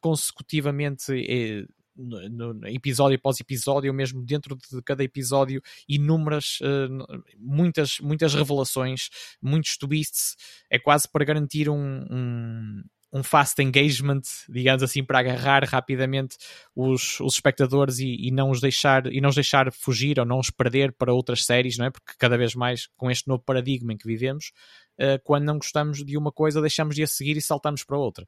consecutivamente 0.00 1.12
eh, 1.12 1.64
no, 1.96 2.54
no, 2.54 2.68
episódio 2.68 3.16
após 3.16 3.40
episódio, 3.40 3.90
ou 3.90 3.96
mesmo 3.96 4.24
dentro 4.24 4.56
de 4.56 4.82
cada 4.82 5.04
episódio, 5.04 5.60
inúmeras, 5.88 6.58
uh, 6.62 7.22
muitas, 7.38 7.98
muitas 8.00 8.34
revelações, 8.34 9.08
muitos 9.42 9.76
twists, 9.76 10.36
é 10.70 10.78
quase 10.78 11.08
para 11.10 11.24
garantir 11.24 11.68
um, 11.68 12.04
um, 12.10 12.82
um 13.12 13.22
fast 13.22 13.60
engagement, 13.60 14.22
digamos 14.48 14.82
assim, 14.82 15.02
para 15.04 15.18
agarrar 15.18 15.64
rapidamente 15.64 16.36
os, 16.74 17.18
os 17.20 17.34
espectadores 17.34 17.98
e, 17.98 18.28
e, 18.28 18.30
não 18.30 18.50
os 18.50 18.60
deixar 18.60 19.06
e 19.06 19.20
não 19.20 19.30
os 19.30 19.34
deixar 19.34 19.72
fugir 19.72 20.18
ou 20.20 20.24
não 20.24 20.38
os 20.38 20.50
perder 20.50 20.92
para 20.92 21.12
outras 21.12 21.44
séries, 21.44 21.76
não 21.76 21.86
é? 21.86 21.90
Porque 21.90 22.12
cada 22.18 22.36
vez 22.36 22.54
mais 22.54 22.88
com 22.96 23.10
este 23.10 23.26
novo 23.28 23.42
paradigma 23.44 23.92
em 23.92 23.96
que 23.96 24.06
vivemos, 24.06 24.52
uh, 25.00 25.20
quando 25.24 25.44
não 25.44 25.58
gostamos 25.58 26.04
de 26.04 26.16
uma 26.16 26.30
coisa, 26.30 26.60
deixamos 26.60 26.94
de 26.94 27.02
a 27.02 27.06
seguir 27.06 27.36
e 27.36 27.42
saltamos 27.42 27.82
para 27.82 27.98
outra. 27.98 28.26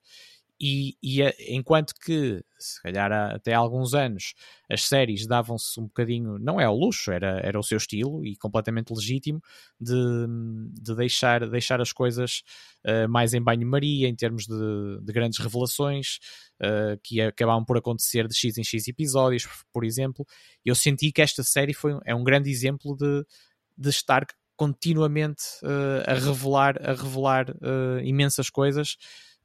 E, 0.62 0.96
e 1.02 1.20
a, 1.20 1.34
enquanto 1.48 1.92
que, 1.92 2.40
se 2.56 2.80
calhar 2.80 3.10
até 3.10 3.52
há 3.52 3.58
alguns 3.58 3.94
anos, 3.94 4.32
as 4.70 4.84
séries 4.84 5.26
davam-se 5.26 5.80
um 5.80 5.86
bocadinho, 5.86 6.38
não 6.38 6.60
é 6.60 6.64
ao 6.64 6.76
luxo, 6.76 7.10
era, 7.10 7.40
era 7.42 7.58
o 7.58 7.64
seu 7.64 7.76
estilo 7.76 8.24
e 8.24 8.36
completamente 8.36 8.94
legítimo 8.94 9.42
de, 9.80 9.92
de 10.80 10.94
deixar, 10.94 11.50
deixar 11.50 11.80
as 11.80 11.92
coisas 11.92 12.44
uh, 12.86 13.08
mais 13.08 13.34
em 13.34 13.42
banho-maria, 13.42 14.06
em 14.06 14.14
termos 14.14 14.46
de, 14.46 15.00
de 15.02 15.12
grandes 15.12 15.40
revelações, 15.40 16.20
uh, 16.62 16.96
que 17.02 17.20
acabavam 17.20 17.64
por 17.64 17.76
acontecer 17.76 18.28
de 18.28 18.34
X 18.36 18.56
em 18.56 18.62
X 18.62 18.86
episódios, 18.86 19.48
por 19.72 19.84
exemplo. 19.84 20.24
Eu 20.64 20.76
senti 20.76 21.10
que 21.10 21.22
esta 21.22 21.42
série 21.42 21.74
foi, 21.74 21.98
é 22.04 22.14
um 22.14 22.22
grande 22.22 22.48
exemplo 22.48 22.96
de, 22.96 23.26
de 23.76 23.88
estar 23.88 24.24
continuamente 24.54 25.42
uh, 25.64 26.08
a 26.08 26.14
revelar, 26.14 26.76
a 26.88 26.92
revelar 26.92 27.46
imensas 28.04 28.48
coisas 28.48 28.96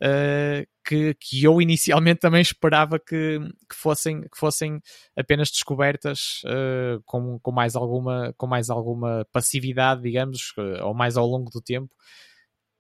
uh, 0.04 0.68
que, 0.86 1.14
que 1.16 1.44
eu 1.44 1.62
inicialmente 1.62 2.20
também 2.20 2.42
esperava 2.42 3.00
que, 3.00 3.40
que, 3.70 3.76
fossem, 3.76 4.22
que 4.22 4.38
fossem 4.38 4.82
apenas 5.16 5.50
descobertas 5.50 6.42
uh, 6.46 7.02
com, 7.06 7.40
com, 7.40 7.52
mais 7.52 7.76
alguma, 7.76 8.34
com 8.38 8.48
mais 8.48 8.70
alguma 8.70 9.26
passividade, 9.32 10.02
digamos, 10.02 10.54
uh, 10.58 10.86
ou 10.86 10.94
mais 10.94 11.18
ao 11.18 11.26
longo 11.26 11.50
do 11.50 11.62
tempo. 11.62 11.94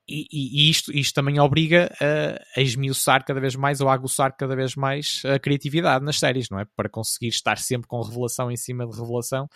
E, 0.09 0.25
e, 0.31 0.69
isto, 0.69 0.91
isto 0.93 1.13
também 1.13 1.37
obriga 1.37 1.93
a, 1.99 2.59
a 2.59 2.61
esmiuçar 2.61 3.25
cada 3.25 3.41
vez 3.41 3.55
mais 3.55 3.81
ou 3.81 3.89
a 3.89 3.93
aguçar 3.93 4.33
cada 4.37 4.55
vez 4.55 4.73
mais 4.73 5.21
a 5.25 5.37
criatividade 5.37 6.05
nas 6.05 6.17
séries, 6.17 6.49
não 6.49 6.59
é? 6.59 6.65
Para 6.77 6.87
conseguir 6.87 7.27
estar 7.27 7.57
sempre 7.57 7.89
com 7.89 8.01
revelação 8.01 8.49
em 8.49 8.55
cima 8.55 8.87
de 8.87 8.97
revelação 8.97 9.49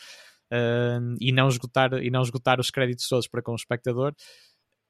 uh, 0.51 1.15
e, 1.21 1.31
não 1.31 1.47
esgotar, 1.47 1.93
e 1.93 2.11
não 2.11 2.21
esgotar 2.21 2.59
os 2.59 2.69
créditos 2.69 3.07
todos 3.07 3.29
para 3.29 3.41
com 3.41 3.53
o 3.53 3.55
espectador 3.55 4.13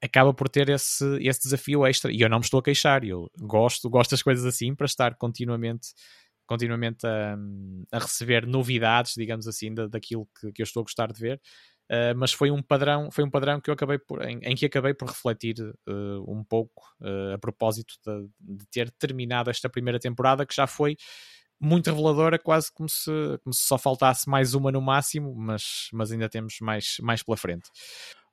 acaba 0.02 0.34
por 0.34 0.48
ter 0.48 0.68
esse, 0.68 1.04
esse 1.20 1.42
desafio 1.44 1.86
extra. 1.86 2.12
E 2.12 2.20
eu 2.20 2.28
não 2.28 2.38
me 2.38 2.44
estou 2.44 2.58
a 2.58 2.62
queixar, 2.62 3.04
eu 3.04 3.30
gosto, 3.40 3.88
gosto 3.88 4.10
das 4.10 4.22
coisas 4.22 4.44
assim 4.44 4.74
para 4.74 4.86
estar 4.86 5.14
continuamente, 5.14 5.88
continuamente 6.44 7.06
a, 7.06 7.36
a 7.92 7.98
receber 8.00 8.46
novidades, 8.46 9.14
digamos 9.16 9.46
assim, 9.46 9.72
da, 9.72 9.86
daquilo 9.86 10.28
que, 10.38 10.52
que 10.52 10.62
eu 10.62 10.64
estou 10.64 10.80
a 10.80 10.84
gostar 10.84 11.12
de 11.12 11.20
ver. 11.20 11.40
Uh, 11.90 12.16
mas 12.16 12.32
foi 12.32 12.50
um 12.50 12.62
padrão, 12.62 13.10
foi 13.10 13.22
um 13.22 13.30
padrão 13.30 13.60
que 13.60 13.68
eu 13.68 13.74
acabei 13.74 13.98
por, 13.98 14.26
em, 14.26 14.38
em 14.42 14.56
que 14.56 14.64
acabei 14.64 14.94
por 14.94 15.08
refletir 15.08 15.56
uh, 15.60 16.24
um 16.26 16.42
pouco 16.42 16.82
uh, 17.00 17.34
a 17.34 17.38
propósito 17.38 17.94
de, 18.04 18.56
de, 18.56 18.66
ter 18.70 18.90
terminado 18.92 19.50
esta 19.50 19.68
primeira 19.68 20.00
temporada, 20.00 20.46
que 20.46 20.54
já 20.54 20.66
foi 20.66 20.96
muito 21.60 21.90
reveladora, 21.90 22.38
quase 22.38 22.72
como 22.72 22.88
se, 22.88 23.10
como 23.44 23.52
se 23.52 23.62
só 23.62 23.76
faltasse 23.76 24.28
mais 24.28 24.54
uma 24.54 24.72
no 24.72 24.80
máximo, 24.80 25.34
mas, 25.34 25.88
mas 25.92 26.10
ainda 26.10 26.28
temos 26.28 26.56
mais, 26.60 26.96
mais 27.00 27.22
pela 27.22 27.36
frente. 27.36 27.68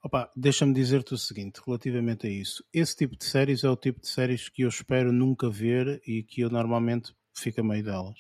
Opa, 0.02 0.32
deixa-me 0.34 0.74
dizer-te 0.74 1.14
o 1.14 1.18
seguinte, 1.18 1.60
relativamente 1.66 2.26
a 2.26 2.30
isso. 2.30 2.64
Esse 2.74 2.96
tipo 2.96 3.18
de 3.18 3.26
séries 3.26 3.66
é 3.66 3.70
o 3.70 3.76
tipo 3.76 4.00
de 4.00 4.08
séries 4.08 4.48
que 4.48 4.62
eu 4.62 4.70
espero 4.70 5.12
nunca 5.12 5.50
ver 5.50 6.02
e 6.08 6.24
que 6.24 6.40
eu 6.40 6.50
normalmente 6.50 7.14
fico 7.34 7.60
a 7.60 7.64
meio 7.64 7.84
delas. 7.84 8.18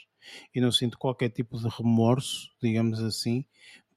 E 0.53 0.59
não 0.59 0.73
sinto 0.73 0.97
qualquer 0.97 1.29
tipo 1.29 1.57
de 1.57 1.69
remorso, 1.69 2.49
digamos 2.61 3.01
assim, 3.01 3.45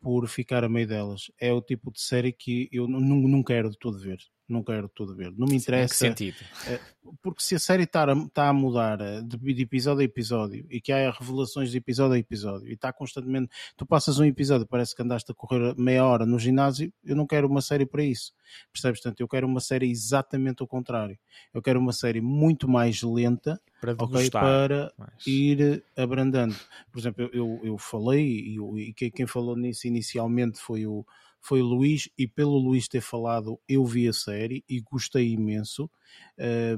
por 0.01 0.29
ficar 0.29 0.63
a 0.63 0.69
meio 0.69 0.87
delas. 0.87 1.33
É 1.41 1.53
o 1.53 1.61
tipo 1.61 1.91
de 1.91 2.01
série 2.01 2.33
que 2.33 2.69
eu 2.71 2.87
não, 2.87 3.01
não 3.01 3.43
quero 3.43 3.69
de 3.69 3.79
todo 3.79 3.99
ver 3.99 4.19
não 4.49 4.63
quero 4.63 4.89
tudo 4.89 5.15
ver. 5.15 5.33
Não 5.37 5.47
me 5.47 5.57
interessa. 5.57 5.95
Sim, 5.95 6.09
sentido? 6.09 6.37
Eh, 6.67 6.81
porque 7.23 7.43
se 7.43 7.55
a 7.55 7.59
série 7.59 7.85
está 7.85 8.05
a, 8.05 8.13
está 8.13 8.49
a 8.49 8.53
mudar 8.53 9.01
eh, 9.01 9.23
de, 9.23 9.63
episódio 9.63 10.01
a 10.01 10.05
episódio 10.05 10.67
e 10.71 10.81
que 10.81 10.93
há 10.93 11.11
revelações 11.11 11.71
de 11.71 11.79
episódio 11.79 12.15
a 12.15 12.19
episódio 12.19 12.69
e 12.69 12.75
está 12.75 12.93
constantemente. 12.93 13.51
Tu 13.77 13.87
passas 13.87 14.19
um 14.19 14.25
episódio, 14.25 14.67
parece 14.67 14.95
que 14.95 15.03
andaste 15.03 15.31
a 15.31 15.35
correr 15.35 15.75
meia 15.77 16.05
hora 16.05 16.27
no 16.27 16.39
ginásio. 16.39 16.93
Eu 17.05 17.17
não 17.17 17.27
quero 17.27 17.49
uma 17.49 17.63
série 17.63 17.87
para 17.87 18.05
isso. 18.05 18.33
Percebes? 18.73 19.01
Portanto, 19.01 19.21
eu 19.21 19.29
quero 19.29 19.47
uma 19.47 19.61
série 19.61 19.91
exatamente 19.91 20.63
ao 20.63 20.67
contrário. 20.67 21.19
Eu 21.55 21.63
quero 21.63 21.79
uma 21.79 21.93
série 21.93 22.21
muito 22.21 22.69
mais 22.69 23.03
lenta 23.03 23.61
para, 23.81 23.93
okay, 23.99 24.31
para 24.31 24.93
mas... 24.99 25.27
ir 25.27 25.83
abrandando. 25.97 26.55
Por 26.93 26.99
exemplo, 26.99 27.23
eu, 27.25 27.31
eu, 27.33 27.61
eu 27.65 27.79
falei 27.79 28.25
e, 28.25 28.57
e 28.89 29.11
quem 29.11 29.27
falou 29.27 29.57
nisso 29.57 29.87
inicialmente 29.87 30.61
foi 30.61 30.87
o 30.87 31.05
foi 31.43 31.61
o 31.61 31.67
Luís, 31.67 32.09
e 32.17 32.27
pelo 32.27 32.57
Luís 32.57 32.87
ter 32.87 33.01
falado, 33.01 33.59
eu 33.69 33.85
vi 33.85 34.09
a 34.09 34.13
série 34.13 34.65
e 34.69 34.81
gostei 34.81 35.33
imenso, 35.33 35.91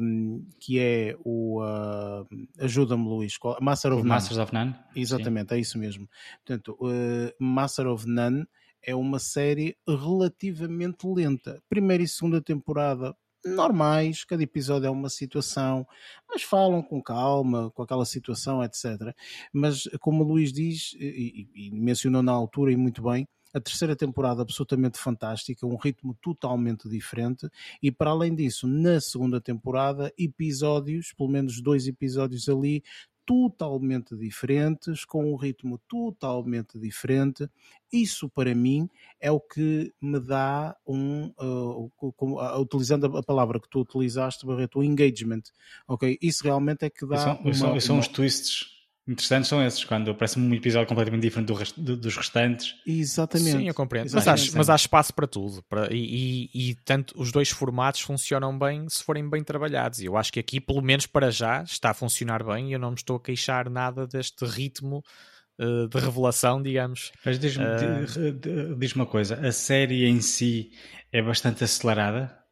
um, 0.00 0.44
que 0.58 0.78
é 0.78 1.14
o 1.22 1.62
uh, 1.62 2.26
ajuda-me 2.58 3.04
Luís, 3.04 3.36
Master 3.60 3.92
of 3.92 3.98
None. 3.98 4.08
Masters 4.08 4.38
of 4.38 4.54
None? 4.54 4.74
Exatamente, 4.96 5.50
Sim. 5.50 5.54
é 5.54 5.58
isso 5.58 5.78
mesmo. 5.78 6.08
Portanto, 6.44 6.78
uh, 6.80 7.44
Master 7.44 7.86
of 7.88 8.08
None 8.08 8.46
é 8.82 8.94
uma 8.94 9.18
série 9.18 9.76
relativamente 9.86 11.06
lenta. 11.06 11.62
Primeira 11.68 12.02
e 12.02 12.08
segunda 12.08 12.40
temporada 12.40 13.14
normais, 13.44 14.24
cada 14.24 14.42
episódio 14.42 14.86
é 14.86 14.90
uma 14.90 15.10
situação, 15.10 15.86
mas 16.26 16.42
falam 16.42 16.82
com 16.82 17.02
calma, 17.02 17.70
com 17.72 17.82
aquela 17.82 18.06
situação, 18.06 18.64
etc. 18.64 19.14
Mas 19.52 19.86
como 20.00 20.24
o 20.24 20.26
Luís 20.26 20.52
diz, 20.52 20.94
e, 20.98 21.48
e 21.54 21.70
mencionou 21.70 22.22
na 22.22 22.32
altura 22.32 22.72
e 22.72 22.76
muito 22.76 23.02
bem, 23.02 23.28
a 23.54 23.60
terceira 23.60 23.94
temporada 23.94 24.42
absolutamente 24.42 24.98
fantástica, 24.98 25.64
um 25.64 25.76
ritmo 25.76 26.14
totalmente 26.20 26.88
diferente 26.88 27.48
e 27.80 27.90
para 27.90 28.10
além 28.10 28.34
disso, 28.34 28.66
na 28.66 29.00
segunda 29.00 29.40
temporada, 29.40 30.12
episódios, 30.18 31.12
pelo 31.12 31.28
menos 31.28 31.62
dois 31.62 31.86
episódios 31.86 32.48
ali, 32.48 32.82
totalmente 33.24 34.14
diferentes, 34.16 35.04
com 35.04 35.32
um 35.32 35.36
ritmo 35.36 35.80
totalmente 35.88 36.78
diferente. 36.78 37.48
Isso 37.90 38.28
para 38.28 38.54
mim 38.54 38.88
é 39.20 39.30
o 39.30 39.40
que 39.40 39.92
me 40.00 40.20
dá 40.20 40.76
um, 40.86 41.32
uh, 41.40 41.90
uh, 42.02 42.60
utilizando 42.60 43.16
a 43.16 43.22
palavra 43.22 43.60
que 43.60 43.68
tu 43.70 43.80
utilizaste, 43.80 44.44
Barreto, 44.44 44.80
o 44.80 44.84
engagement. 44.84 45.42
Ok, 45.88 46.18
isso 46.20 46.44
realmente 46.44 46.84
é 46.84 46.90
que 46.90 47.06
dá. 47.06 47.16
São, 47.16 47.36
uma, 47.36 47.54
são, 47.54 47.80
são 47.80 47.98
os 47.98 48.08
twists 48.08 48.74
interessantes 49.06 49.48
são 49.48 49.64
esses, 49.64 49.84
quando 49.84 50.10
aparece 50.10 50.38
um 50.38 50.54
episódio 50.54 50.88
completamente 50.88 51.22
diferente 51.22 51.48
do 51.48 51.54
rest, 51.54 51.78
do, 51.78 51.96
dos 51.96 52.16
restantes. 52.16 52.74
Exatamente. 52.86 53.58
Sim, 53.58 53.68
eu 53.68 53.74
compreendo. 53.74 54.10
Mas, 54.12 54.26
há, 54.26 54.34
mas 54.56 54.70
há 54.70 54.74
espaço 54.74 55.12
para 55.12 55.26
tudo. 55.26 55.62
Para, 55.68 55.92
e, 55.92 56.48
e, 56.54 56.70
e, 56.70 56.74
tanto 56.76 57.14
os 57.20 57.30
dois 57.30 57.50
formatos 57.50 58.00
funcionam 58.00 58.58
bem 58.58 58.88
se 58.88 59.02
forem 59.02 59.28
bem 59.28 59.44
trabalhados. 59.44 60.00
E 60.00 60.06
eu 60.06 60.16
acho 60.16 60.32
que 60.32 60.40
aqui, 60.40 60.60
pelo 60.60 60.80
menos 60.80 61.06
para 61.06 61.30
já, 61.30 61.62
está 61.62 61.90
a 61.90 61.94
funcionar 61.94 62.42
bem 62.42 62.70
e 62.70 62.72
eu 62.72 62.78
não 62.78 62.90
me 62.90 62.96
estou 62.96 63.16
a 63.16 63.20
queixar 63.20 63.68
nada 63.68 64.06
deste 64.06 64.44
ritmo 64.44 65.04
uh, 65.58 65.86
de 65.88 65.98
revelação, 65.98 66.62
digamos. 66.62 67.12
Mas 67.24 67.38
diz-me 67.38 67.64
uh... 67.64 68.76
diz 68.78 68.94
uma 68.94 69.06
coisa, 69.06 69.46
a 69.46 69.52
série 69.52 70.06
em 70.06 70.20
si 70.20 70.72
é 71.12 71.20
bastante 71.20 71.62
acelerada? 71.62 72.43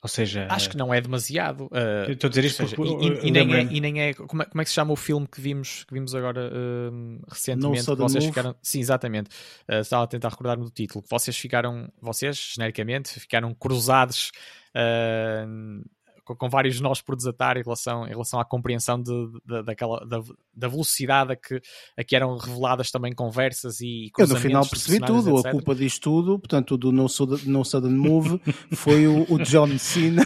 Ou 0.00 0.08
seja, 0.08 0.46
acho 0.48 0.70
que 0.70 0.76
não 0.76 0.94
é 0.94 1.00
demasiado. 1.00 1.64
Uh, 1.66 2.12
estou 2.12 2.28
a 2.28 2.30
dizer 2.30 2.44
isto 2.44 2.62
seja, 2.62 2.76
porque, 2.76 3.04
e, 3.04 3.28
e, 3.28 3.30
nem 3.32 3.52
é, 3.52 3.62
e, 3.62 3.80
nem 3.80 4.00
é, 4.00 4.14
como 4.14 4.42
é, 4.42 4.44
como 4.44 4.62
é, 4.62 4.64
que 4.64 4.70
se 4.70 4.74
chama 4.74 4.92
o 4.92 4.96
filme 4.96 5.26
que 5.26 5.40
vimos, 5.40 5.82
que 5.84 5.92
vimos 5.92 6.14
agora 6.14 6.52
uh, 6.52 7.20
recentemente? 7.28 7.88
No 7.88 7.96
vocês 7.96 8.24
ficaram, 8.24 8.54
sim, 8.62 8.78
exatamente. 8.78 9.28
Uh, 9.68 9.80
estava 9.80 10.04
a 10.04 10.06
tentar 10.06 10.28
recordar-me 10.28 10.62
do 10.62 10.70
título. 10.70 11.02
Que 11.02 11.10
vocês 11.10 11.36
ficaram, 11.36 11.92
vocês, 12.00 12.52
genericamente, 12.54 13.18
ficaram 13.18 13.52
cruzados 13.54 14.30
uh, 14.76 15.84
com, 16.28 16.36
com, 16.36 16.48
vários 16.48 16.78
nós 16.80 17.00
por 17.00 17.16
desatar 17.16 17.56
em 17.56 17.62
relação, 17.62 18.06
em 18.06 18.10
relação 18.10 18.38
à 18.38 18.44
compreensão 18.44 19.00
de, 19.00 19.12
de 19.46 19.62
daquela, 19.62 20.04
da, 20.06 20.20
da, 20.54 20.68
velocidade 20.68 21.32
a 21.32 21.36
que, 21.36 21.60
a 21.96 22.04
que 22.04 22.14
eram 22.14 22.36
reveladas 22.36 22.90
também 22.90 23.14
conversas 23.14 23.80
e 23.80 24.10
Eu 24.18 24.26
no 24.26 24.36
final 24.36 24.66
percebi 24.68 25.04
tudo, 25.04 25.36
etc. 25.36 25.46
a 25.46 25.50
culpa 25.50 25.74
disto 25.74 26.02
tudo, 26.02 26.38
portanto, 26.38 26.76
do 26.76 26.92
No, 26.92 27.06
no 27.46 27.64
Sudden 27.64 27.92
Move 27.92 28.40
foi 28.74 29.06
o, 29.06 29.26
o, 29.32 29.38
John 29.38 29.78
Cena 29.78 30.24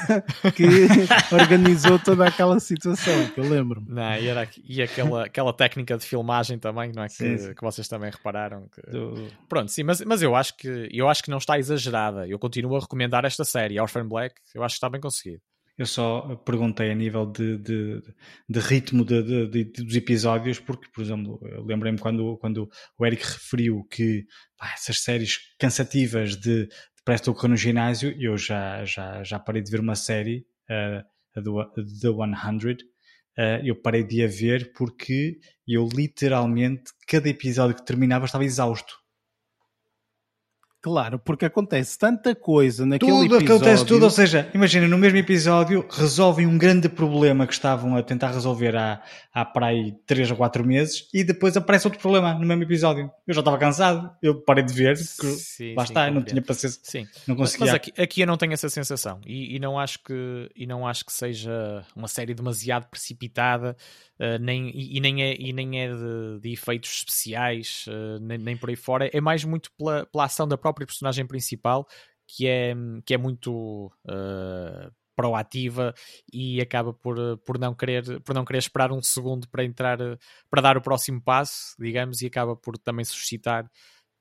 que 0.56 0.64
organizou 1.32 1.98
toda 1.98 2.26
aquela 2.26 2.58
situação, 2.58 3.28
que 3.28 3.38
eu 3.38 3.48
lembro-me. 3.48 3.88
E, 4.20 4.26
era, 4.26 4.48
e 4.64 4.82
aquela, 4.82 5.26
aquela 5.26 5.52
técnica 5.52 5.96
de 5.96 6.04
filmagem 6.04 6.58
também, 6.58 6.92
não 6.92 7.04
é? 7.04 7.06
Que, 7.06 7.14
sim, 7.14 7.38
sim. 7.38 7.54
que 7.54 7.62
vocês 7.62 7.86
também 7.86 8.10
repararam. 8.10 8.68
Que... 8.74 8.90
Do... 8.90 9.28
Pronto, 9.48 9.70
sim, 9.70 9.84
mas, 9.84 10.00
mas 10.00 10.20
eu, 10.22 10.34
acho 10.34 10.56
que, 10.56 10.88
eu 10.90 11.08
acho 11.08 11.22
que 11.22 11.30
não 11.30 11.38
está 11.38 11.58
exagerada. 11.58 12.26
Eu 12.26 12.38
continuo 12.38 12.76
a 12.76 12.80
recomendar 12.80 13.24
esta 13.24 13.44
série, 13.44 13.80
Orphan 13.80 14.08
Black, 14.08 14.34
eu 14.54 14.64
acho 14.64 14.74
que 14.74 14.78
está 14.78 14.90
bem 14.90 15.00
conseguido. 15.00 15.40
Eu 15.76 15.86
só 15.86 16.36
perguntei 16.36 16.90
a 16.90 16.94
nível 16.94 17.24
de, 17.24 17.56
de, 17.58 18.02
de 18.48 18.60
ritmo 18.60 19.04
de, 19.04 19.64
dos 19.64 19.96
episódios, 19.96 20.58
porque, 20.58 20.86
por 20.92 21.02
exemplo, 21.02 21.40
lembrei-me 21.64 21.98
quando, 21.98 22.36
quando 22.38 22.68
o 22.98 23.06
Eric 23.06 23.24
referiu 23.24 23.82
que 23.90 24.26
pá, 24.56 24.72
essas 24.74 24.98
séries 24.98 25.38
cansativas 25.58 26.36
de, 26.36 26.68
parece 27.04 27.28
estou 27.28 27.48
no 27.48 27.56
ginásio, 27.56 28.14
eu 28.20 28.36
já, 28.36 28.84
já, 28.84 29.24
já 29.24 29.38
parei 29.38 29.62
de 29.62 29.70
ver 29.70 29.80
uma 29.80 29.96
série, 29.96 30.46
uh, 30.70 31.04
a 31.34 31.40
do, 31.40 31.64
The 31.74 32.08
100, 32.58 32.74
uh, 32.74 33.64
eu 33.64 33.74
parei 33.74 34.04
de 34.04 34.22
a 34.22 34.28
ver 34.28 34.72
porque 34.74 35.38
eu 35.66 35.88
literalmente, 35.92 36.92
cada 37.08 37.28
episódio 37.28 37.76
que 37.76 37.84
terminava 37.84 38.26
estava 38.26 38.44
exausto. 38.44 39.01
Claro, 40.82 41.16
porque 41.20 41.44
acontece 41.44 41.96
tanta 41.96 42.34
coisa 42.34 42.84
naquele 42.84 43.12
tudo, 43.12 43.36
episódio. 43.36 43.54
acontece 43.54 43.86
tudo, 43.86 44.02
ou 44.02 44.10
seja, 44.10 44.50
imagina, 44.52 44.88
no 44.88 44.98
mesmo 44.98 45.16
episódio 45.16 45.86
resolvem 45.88 46.44
um 46.44 46.58
grande 46.58 46.88
problema 46.88 47.46
que 47.46 47.52
estavam 47.52 47.94
a 47.96 48.02
tentar 48.02 48.32
resolver 48.32 48.74
há, 48.74 49.00
há 49.32 49.44
para 49.44 49.66
aí 49.66 49.94
3 50.06 50.32
ou 50.32 50.36
4 50.36 50.64
meses 50.66 51.08
e 51.14 51.22
depois 51.22 51.56
aparece 51.56 51.86
outro 51.86 52.00
problema 52.00 52.34
no 52.34 52.44
mesmo 52.44 52.64
episódio. 52.64 53.08
Eu 53.28 53.32
já 53.32 53.40
estava 53.40 53.56
cansado, 53.58 54.10
eu 54.20 54.40
parei 54.42 54.64
de 54.64 54.72
ver, 54.72 54.96
porque 54.98 55.28
Sim, 55.36 55.74
lá 55.76 55.86
sim, 55.86 55.92
está, 55.92 56.08
eu 56.08 56.14
não 56.14 56.22
tinha 56.22 56.42
paciência, 56.42 56.80
Sim. 56.82 57.06
não 57.28 57.36
Mas, 57.36 57.52
conseguia. 57.52 57.66
mas 57.66 57.74
aqui, 57.74 57.92
aqui 58.02 58.20
eu 58.22 58.26
não 58.26 58.36
tenho 58.36 58.52
essa 58.52 58.68
sensação 58.68 59.20
e, 59.24 59.54
e 59.54 59.60
não 59.60 59.78
acho 59.78 60.02
que 60.02 60.50
e 60.56 60.66
não 60.66 60.84
acho 60.84 61.04
que 61.04 61.12
seja 61.12 61.84
uma 61.94 62.08
série 62.08 62.34
demasiado 62.34 62.86
precipitada 62.88 63.76
uh, 64.22 64.38
nem, 64.40 64.70
e, 64.70 64.96
e 64.96 65.00
nem 65.00 65.22
é, 65.22 65.36
e 65.38 65.52
nem 65.52 65.80
é 65.80 65.88
de, 65.88 66.40
de 66.40 66.52
efeitos 66.52 66.90
especiais 66.90 67.86
uh, 67.88 68.20
nem, 68.20 68.38
nem 68.38 68.56
por 68.56 68.70
aí 68.70 68.76
fora. 68.76 69.10
É 69.12 69.20
mais 69.20 69.44
muito 69.44 69.70
pela, 69.76 70.06
pela 70.06 70.24
ação 70.24 70.46
da 70.46 70.56
própria 70.56 70.86
personagem 70.86 71.26
principal 71.26 71.86
que 72.26 72.46
é, 72.46 72.74
que 73.04 73.14
é 73.14 73.18
muito 73.18 73.92
uh, 74.06 74.92
proativa 75.14 75.92
e 76.32 76.60
acaba 76.60 76.94
por, 76.94 77.16
por, 77.44 77.58
não 77.58 77.74
querer, 77.74 78.20
por 78.22 78.34
não 78.34 78.44
querer 78.44 78.60
esperar 78.60 78.92
um 78.92 79.02
segundo 79.02 79.48
para 79.48 79.64
entrar 79.64 79.98
para 80.48 80.62
dar 80.62 80.76
o 80.76 80.82
próximo 80.82 81.20
passo 81.20 81.74
digamos 81.78 82.22
e 82.22 82.26
acaba 82.26 82.56
por 82.56 82.78
também 82.78 83.04
suscitar 83.04 83.70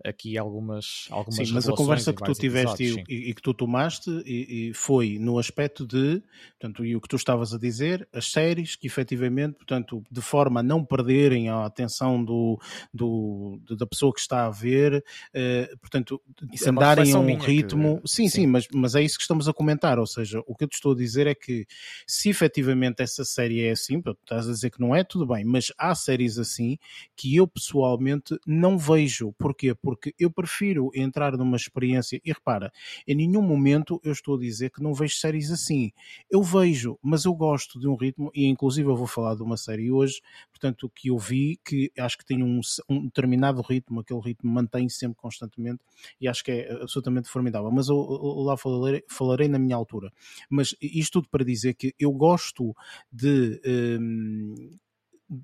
aqui 0.06 0.38
algumas, 0.38 1.08
algumas 1.10 1.36
Sim, 1.36 1.54
mas 1.54 1.68
a 1.68 1.74
conversa 1.74 2.14
que 2.14 2.24
tu 2.24 2.34
tiveste 2.34 3.04
e, 3.08 3.30
e, 3.30 3.34
que 3.34 3.42
tu 3.42 3.54
tomaste 3.54 4.10
e, 4.26 4.70
e, 4.70 4.74
foi 4.74 5.18
no 5.20 5.38
aspecto 5.38 5.86
de, 5.86 6.22
portanto, 6.60 6.86
e 6.86 6.96
o 6.96 7.02
que 7.02 7.08
tu 7.08 7.16
estavas 7.16 7.54
a 7.54 7.58
dizer, 7.58 8.08
as 8.14 8.32
séries 8.32 8.76
que 8.76 8.88
efetivamente, 8.88 9.56
portanto, 9.56 10.04
de 10.10 10.22
forma 10.22 10.60
a 10.60 10.64
não 10.64 10.84
perderem 10.84 11.50
a 11.50 11.66
atenção 11.66 12.24
do, 12.24 12.60
do, 12.94 13.60
da 13.78 13.86
pessoa 13.86 14.14
que 14.14 14.20
está 14.20 14.46
a 14.46 14.50
ver, 14.50 15.04
eh, 15.34 15.70
portanto, 15.80 16.22
isso 16.52 16.70
andarem 16.70 17.12
é 17.12 17.16
a 17.16 17.20
um 17.20 17.38
ritmo. 17.38 18.02
Que... 18.02 18.10
Sim, 18.10 18.30
sim, 18.30 18.42
sim, 18.42 18.48
mas, 18.48 18.68
mas 18.74 18.96
é 18.96 19.02
isso 19.02 19.18
que 19.18 19.24
estamos 19.24 19.48
a 19.48 19.54
comentar, 19.54 20.00
ou 20.00 20.08
seja, 20.08 20.42
o 20.48 20.56
que 20.56 20.64
eu 20.64 20.68
te 20.68 20.76
estou 20.76 20.94
a 20.94 20.96
dizer 20.96 21.28
é 21.28 21.36
que 21.36 21.66
se 22.08 22.30
efetivamente 22.30 23.02
essa 23.02 23.24
série 23.24 23.64
é 23.64 23.72
assim, 23.72 24.02
portanto, 24.02 24.20
estás 24.24 24.48
a 24.48 24.52
dizer 24.52 24.70
que 24.70 24.80
não 24.80 24.96
é, 24.96 25.04
tudo 25.04 25.26
bem, 25.26 25.44
mas 25.44 25.72
há 25.78 25.94
séries 25.94 26.38
assim 26.38 26.78
que 27.16 27.36
eu 27.36 27.48
pessoalmente 27.48 28.38
não 28.46 28.78
vejo. 28.78 29.34
Porquê? 29.38 29.74
Porque 29.76 29.91
porque 29.92 30.16
eu 30.18 30.32
prefiro 30.32 30.90
entrar 30.96 31.36
numa 31.36 31.58
experiência. 31.58 32.22
E 32.24 32.32
repara, 32.32 32.72
em 33.06 33.14
nenhum 33.14 33.42
momento 33.42 34.00
eu 34.06 34.14
estou 34.14 34.38
a 34.38 34.40
dizer 34.40 34.70
que 34.70 34.82
não 34.82 34.94
vejo 34.94 35.18
séries 35.18 35.52
assim. 35.52 35.92
Eu 36.30 36.42
vejo, 36.42 36.98
mas 37.04 37.26
eu 37.26 37.34
gosto 37.34 37.78
de 37.78 37.90
um 37.90 37.96
ritmo, 37.96 38.32
e 38.34 38.46
inclusive 38.46 38.88
eu 38.88 38.96
vou 38.96 39.06
falar 39.06 39.36
de 39.36 39.44
uma 39.44 39.58
série 39.58 39.92
hoje, 39.92 40.22
portanto, 40.50 40.90
que 40.96 41.10
eu 41.10 41.18
vi, 41.18 41.60
que 41.66 41.92
acho 42.00 42.18
que 42.18 42.24
tem 42.24 42.42
um, 42.42 42.62
um 42.88 43.04
determinado 43.04 43.62
ritmo, 43.62 44.00
aquele 44.00 44.22
ritmo 44.22 44.50
mantém-se 44.50 44.96
sempre 44.96 45.18
constantemente, 45.18 45.82
e 46.22 46.28
acho 46.30 46.42
que 46.42 46.52
é 46.52 46.72
absolutamente 46.72 47.28
formidável. 47.28 47.70
Mas 47.70 47.90
eu, 47.90 47.98
eu 47.98 48.44
lá 48.44 48.56
falarei, 48.56 49.04
falarei, 49.10 49.50
na 49.50 49.60
minha 49.60 49.76
altura. 49.76 50.10
Mas 50.50 50.74
isto 50.82 51.20
tudo 51.20 51.28
para 51.30 51.44
dizer 51.44 51.74
que 51.74 51.94
eu 52.00 52.14
gosto 52.14 52.74
de. 53.12 53.60
Hum, 54.00 54.72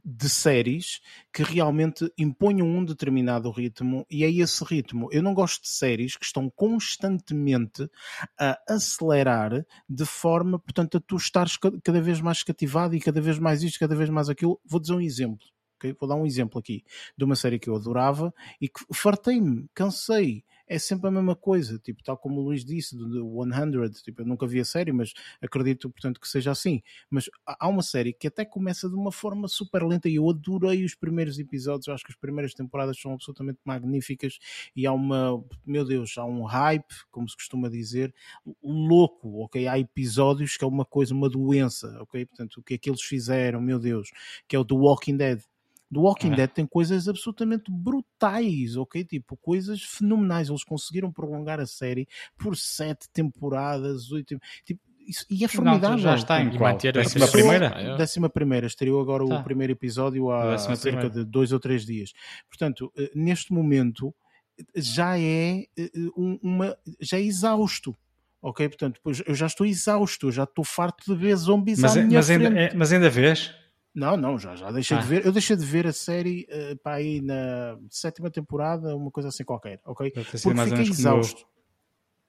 de 0.04 0.30
séries 0.30 1.00
que 1.32 1.44
realmente 1.44 2.12
imponham 2.18 2.68
um 2.68 2.84
determinado 2.84 3.50
ritmo 3.50 4.06
e 4.10 4.26
é 4.26 4.32
esse 4.32 4.64
ritmo. 4.64 5.08
Eu 5.12 5.24
não 5.24 5.34
gosto 5.34 5.62
de 5.62 5.70
séries 5.70 6.18
que 6.18 6.26
estão 6.26 6.50
constantemente 6.50 7.90
a 8.38 8.60
acelerar 8.68 9.66
de 9.88 10.06
forma, 10.06 10.60
portanto, 10.60 10.98
a 10.98 11.00
tu 11.00 11.16
estares 11.16 11.58
cada 11.58 12.02
vez 12.02 12.20
mais 12.20 12.44
cativado 12.44 12.96
e 12.96 13.00
cada 13.00 13.22
vez 13.22 13.40
mais 13.40 13.64
isto, 13.64 13.80
cada 13.80 13.96
vez 13.96 14.10
mais 14.10 14.28
aquilo. 14.30 14.60
Vou 14.66 14.80
dizer 14.80 14.94
um 14.94 15.02
exemplo. 15.02 15.46
Okay? 15.78 15.96
Vou 16.00 16.10
dar 16.10 16.16
um 16.16 16.26
exemplo 16.26 16.60
aqui 16.60 16.84
de 17.16 17.24
uma 17.24 17.36
série 17.36 17.60
que 17.60 17.70
eu 17.70 17.76
adorava 17.76 18.34
e 18.60 18.68
que 18.68 18.82
fartei-me, 18.94 19.68
cansei. 19.74 20.44
É 20.68 20.78
sempre 20.78 21.07
a 21.07 21.11
mesma 21.11 21.36
coisa, 21.36 21.80
tipo, 21.80 22.03
tal 22.03 22.18
como 22.18 22.41
o 22.41 22.43
Luís 22.43 22.65
disse, 22.65 22.95
do 22.97 23.43
100, 23.43 23.89
tipo, 24.03 24.22
eu 24.22 24.26
nunca 24.26 24.45
vi 24.45 24.59
a 24.59 24.65
série, 24.65 24.91
mas 24.91 25.13
acredito, 25.41 25.89
portanto, 25.89 26.20
que 26.20 26.28
seja 26.28 26.51
assim. 26.51 26.82
Mas 27.09 27.30
há 27.45 27.68
uma 27.68 27.82
série 27.82 28.11
que 28.13 28.28
até 28.28 28.43
começa 28.43 28.89
de 28.89 28.95
uma 28.95 29.11
forma 29.11 29.47
super 29.47 29.84
lenta 29.84 30.09
e 30.09 30.15
eu 30.15 30.30
adorei 30.30 30.84
os 30.84 30.93
primeiros 30.93 31.39
episódios, 31.39 31.88
acho 31.88 32.03
que 32.03 32.11
as 32.11 32.18
primeiras 32.18 32.53
temporadas 32.53 32.99
são 32.99 33.13
absolutamente 33.13 33.59
magníficas 33.63 34.38
e 34.76 34.86
há 34.86 34.91
uma, 34.91 35.41
meu 35.65 35.86
Deus, 35.86 36.18
há 36.18 36.26
um 36.26 36.43
hype, 36.43 36.93
como 37.11 37.30
se 37.30 37.36
costuma 37.36 37.70
dizer, 37.70 38.13
louco, 38.61 39.43
ok? 39.43 39.68
Há 39.68 39.80
episódios 39.80 40.57
que 40.57 40.63
é 40.63 40.68
uma 40.68 40.86
coisa, 40.86 41.13
uma 41.13 41.30
doença, 41.30 41.97
ok? 42.01 42.26
Portanto, 42.26 42.57
o 42.57 42.63
que 42.63 42.74
é 42.74 42.78
que 42.78 42.89
eles 42.89 43.01
fizeram, 43.01 43.61
meu 43.61 43.80
Deus, 43.80 44.11
que 44.47 44.55
é 44.55 44.59
o 44.59 44.65
The 44.65 44.76
Walking 44.76 45.18
Dead. 45.18 45.41
Do 45.90 46.02
Walking 46.02 46.34
é. 46.34 46.36
Dead 46.36 46.50
tem 46.52 46.66
coisas 46.66 47.08
absolutamente 47.08 47.72
brutais, 47.72 48.76
ok? 48.76 49.04
Tipo, 49.06 49.38
coisas 49.38 49.82
fenomenais. 49.82 50.50
Eles 50.50 50.64
conseguiram 50.64 51.12
prolongar 51.12 51.60
a 51.60 51.66
série 51.66 52.08
por 52.38 52.58
sete 52.58 53.10
temporadas, 53.12 54.12
oito. 54.12 54.38
Tipo, 54.66 54.82
isso, 55.08 55.26
e 55.30 55.46
é 55.46 55.48
formidável. 55.48 55.92
Não, 55.92 55.98
já 55.98 56.16
está 56.16 56.42
em 56.42 56.56
qual? 56.58 56.78
Décima 56.78 57.26
a 57.26 57.28
primeira? 57.30 57.98
Décima 57.98 58.30
primeira. 58.30 58.68
Estreou 58.68 59.00
agora 59.00 59.26
tá. 59.26 59.40
o 59.40 59.44
primeiro 59.44 59.72
episódio 59.72 60.30
há 60.30 60.58
cerca 60.58 60.82
primeira. 60.82 61.10
de 61.10 61.24
dois 61.24 61.54
ou 61.54 61.60
três 61.60 61.86
dias. 61.86 62.12
Portanto, 62.50 62.92
neste 63.16 63.54
momento 63.54 64.14
já 64.76 65.18
é 65.18 65.66
uma 66.16 66.78
já 67.00 67.18
é 67.18 67.22
exausto. 67.22 67.96
Ok? 68.42 68.68
Portanto, 68.68 69.02
eu 69.26 69.34
já 69.34 69.48
estou 69.48 69.66
exausto, 69.66 70.32
já 70.32 70.44
estou 70.44 70.64
farto 70.64 71.14
de 71.14 71.20
ver 71.20 71.36
zombies 71.36 71.80
mas, 71.80 71.98
à 71.98 72.04
minha 72.04 72.20
mas 72.20 72.28
frente. 72.28 72.46
Ainda, 72.46 72.60
é, 72.60 72.74
mas 72.74 72.94
ainda 72.94 73.10
vês? 73.10 73.54
Não, 73.98 74.16
não, 74.16 74.38
já, 74.38 74.56
já 74.56 74.72
deixei 74.72 74.95
Ah. 74.95 75.02
de 75.02 75.08
ver. 75.08 75.26
Eu 75.26 75.32
deixei 75.32 75.56
de 75.56 75.66
ver 75.66 75.88
a 75.88 75.91
série 75.91 76.48
uh, 76.52 76.78
para 76.84 76.98
aí 76.98 77.20
na 77.20 77.76
sétima 77.89 78.30
temporada, 78.30 78.95
uma 78.95 79.10
coisa 79.10 79.30
assim 79.30 79.43
qualquer, 79.43 79.82
ok? 79.84 80.12
Porque 80.12 80.38
fiquei 80.38 80.91
exausto. 80.91 81.48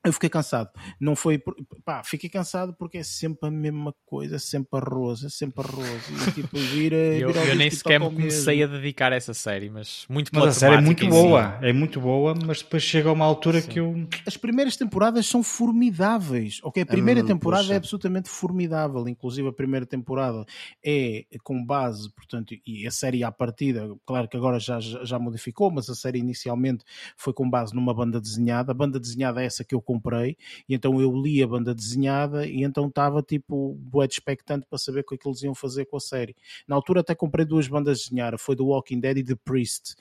Eu 0.05 0.13
fiquei 0.13 0.29
cansado. 0.31 0.71
Não 1.01 1.17
foi. 1.17 1.39
por- 1.39 1.57
Pá, 1.85 2.03
fiquei 2.05 2.31
cansado 2.31 2.73
porque 2.79 2.99
é 2.99 3.03
sempre 3.03 3.49
a 3.49 3.51
mesma 3.51 3.93
coisa, 4.07 4.39
sempre 4.39 4.79
arroz, 4.81 5.25
é 5.25 5.29
sempre 5.29 5.61
arroz. 5.67 6.03
E 6.29 6.33
tipo, 6.33 6.57
vira. 6.57 6.97
Eu, 7.19 7.33
vira 7.33 7.45
eu 7.47 7.57
nem 7.57 7.69
sequer 7.71 7.99
me 7.99 8.07
ao 8.07 8.13
comecei 8.13 8.59
mesmo. 8.59 8.75
a 8.75 8.79
dedicar 8.79 9.13
a 9.13 9.17
essa 9.17 9.35
série, 9.35 9.69
mas 9.69 10.07
muito 10.09 10.31
Mas 10.33 10.45
a 10.45 10.53
série 10.53 10.77
é 10.77 10.81
muito 10.81 11.07
boa, 11.09 11.59
é 11.61 11.73
muito 11.73 12.01
boa, 12.01 12.35
mas 12.47 12.63
depois 12.63 12.83
chega 12.83 13.09
a 13.09 13.13
uma 13.13 13.25
altura 13.25 13.61
Sim. 13.61 13.69
que 13.69 13.81
eu. 13.81 14.09
As 14.25 14.37
primeiras 14.37 14.77
temporadas 14.77 15.27
são 15.27 15.43
formidáveis, 15.43 16.61
ok? 16.63 16.83
A 16.83 16.87
primeira 16.87 17.21
mesmo, 17.23 17.35
temporada 17.37 17.63
puxa. 17.65 17.75
é 17.75 17.77
absolutamente 17.77 18.29
formidável, 18.29 19.09
inclusive 19.09 19.49
a 19.49 19.53
primeira 19.53 19.85
temporada 19.87 20.45
é 20.85 21.25
com 21.43 21.65
base, 21.65 22.11
portanto, 22.15 22.55
e 22.67 22.87
a 22.87 22.91
série 22.91 23.25
à 23.25 23.33
partida, 23.33 23.89
claro 24.07 24.29
que 24.29 24.37
agora 24.37 24.61
já, 24.61 24.79
já 24.81 25.05
já 25.05 25.19
modificou, 25.19 25.71
mas 25.71 25.89
a 25.91 25.95
série 25.95 26.19
inicialmente 26.19 26.85
foi 27.17 27.33
com 27.33 27.49
base 27.49 27.75
numa 27.75 27.93
banda 27.95 28.21
desenhada, 28.21 28.71
a 28.73 28.75
banda 28.75 29.01
desenhada 29.01 29.43
é 29.43 29.47
essa 29.47 29.65
que 29.65 29.75
eu 29.75 29.81
comprei, 29.99 30.37
e 30.69 30.75
então 30.75 31.01
eu 31.01 31.15
li 31.15 31.43
a 31.43 31.47
banda 31.47 31.75
desenhada 31.75 32.47
e 32.47 32.63
então 32.63 32.89
estava 32.89 33.23
tipo 33.23 33.75
bué 33.81 34.07
de 34.07 34.15
expectante 34.15 34.67
para 34.69 34.79
saber 34.79 35.01
o 35.01 35.05
que 35.05 35.15
é 35.15 35.19
que 35.19 35.27
eles 35.29 35.43
iam 35.43 35.55
fazer 35.55 35.87
com 35.87 35.97
a 35.97 36.01
série. 36.01 36.37
Na 36.67 36.77
altura 36.77 37.01
até 37.01 37.15
comprei 37.15 37.45
duas 37.47 37.69
bandas 37.69 38.01
desenhadas, 38.01 38.43
foi 38.43 38.55
The 38.55 38.63
Walking 38.63 39.01
Dead 39.01 39.19
e 39.19 39.25
The 39.25 39.37
Priest. 39.45 39.97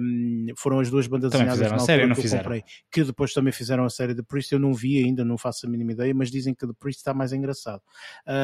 Um, 0.00 0.46
foram 0.56 0.80
as 0.80 0.90
duas 0.90 1.06
bandas 1.06 1.32
Também 1.32 1.46
desenhadas 1.46 1.72
na 1.72 1.78
série, 1.80 2.02
altura 2.02 2.08
não 2.08 2.14
que 2.14 2.20
eu 2.20 2.22
fizeram? 2.22 2.44
comprei 2.44 2.64
que 2.90 3.04
depois 3.04 3.32
também 3.32 3.52
fizeram 3.52 3.84
a 3.84 3.90
série 3.90 4.14
The 4.14 4.22
Priest. 4.22 4.52
Eu 4.52 4.58
não 4.58 4.72
vi 4.72 5.04
ainda, 5.04 5.24
não 5.24 5.36
faço 5.36 5.66
a 5.66 5.68
mínima 5.68 5.92
ideia, 5.92 6.14
mas 6.14 6.30
dizem 6.30 6.54
que 6.54 6.66
The 6.66 6.72
Priest 6.78 7.00
está 7.00 7.12
mais 7.12 7.32
engraçado. 7.32 7.82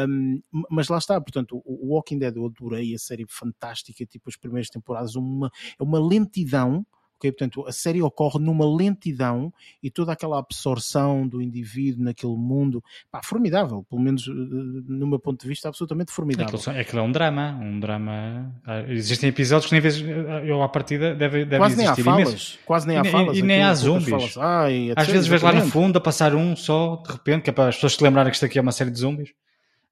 Um, 0.08 0.42
mas 0.70 0.88
lá 0.88 0.98
está, 0.98 1.20
portanto, 1.20 1.62
o 1.64 1.86
o 1.86 1.94
Walking 1.94 2.18
Dead 2.18 2.36
eu 2.36 2.46
adorei 2.46 2.94
a 2.94 2.98
série 2.98 3.24
fantástica, 3.28 4.04
tipo 4.04 4.28
as 4.28 4.36
primeiras 4.36 4.68
temporadas, 4.68 5.14
uma, 5.14 5.50
é 5.78 5.82
uma 5.82 6.00
lentidão. 6.00 6.84
Ok? 7.18 7.32
Portanto, 7.32 7.66
a 7.66 7.72
série 7.72 8.00
ocorre 8.02 8.38
numa 8.38 8.64
lentidão 8.76 9.52
e 9.82 9.90
toda 9.90 10.12
aquela 10.12 10.38
absorção 10.38 11.26
do 11.26 11.40
indivíduo 11.42 12.04
naquele 12.04 12.36
mundo, 12.36 12.82
pá, 13.10 13.20
formidável, 13.22 13.84
pelo 13.88 14.00
menos 14.02 14.26
eh, 14.28 14.32
no 14.32 15.06
meu 15.06 15.18
ponto 15.18 15.40
de 15.42 15.48
vista, 15.48 15.68
absolutamente 15.68 16.12
formidável. 16.12 16.58
Aquilo, 16.58 16.78
aquilo 16.78 16.98
é 17.00 17.02
um 17.02 17.12
drama, 17.12 17.58
um 17.60 17.80
drama. 17.80 18.52
ah, 18.64 18.82
Existem 18.88 19.28
episódios 19.30 19.66
que 19.68 19.72
nem 19.72 19.80
vezes 19.80 20.02
eu 20.44 20.62
à 20.62 20.68
partida 20.68 21.14
deve, 21.14 21.44
deve 21.44 21.58
quase 21.58 21.76
nem 21.76 21.86
há 21.86 21.90
existir 21.92 22.04
falas, 22.04 22.28
imensos. 22.28 22.58
quase 22.64 22.86
nem 22.86 22.96
E 22.96 22.98
há 22.98 23.02
nem- 23.02 23.12
falas. 23.12 23.36
e 23.38 23.42
nem 23.42 23.56
aquilo, 23.62 23.70
há 23.70 23.74
zombies. 23.74 24.08
falas. 24.08 24.38
Ai, 24.38 24.92
Às 24.96 25.06
vezes 25.08 25.26
vês 25.26 25.42
lá 25.42 25.52
no 25.52 25.66
fundo 25.66 25.96
a 25.96 26.00
passar 26.00 26.34
um 26.34 26.54
só, 26.54 26.96
de 27.06 27.12
repente, 27.12 27.42
que 27.44 27.50
é 27.50 27.52
para 27.52 27.68
as 27.68 27.74
pessoas 27.76 27.94
se 27.94 28.02
lembrarem 28.02 28.30
que 28.30 28.36
isto 28.36 28.46
aqui 28.46 28.58
é 28.58 28.62
uma 28.62 28.72
série 28.72 28.90
de 28.90 28.98
zombies. 28.98 29.30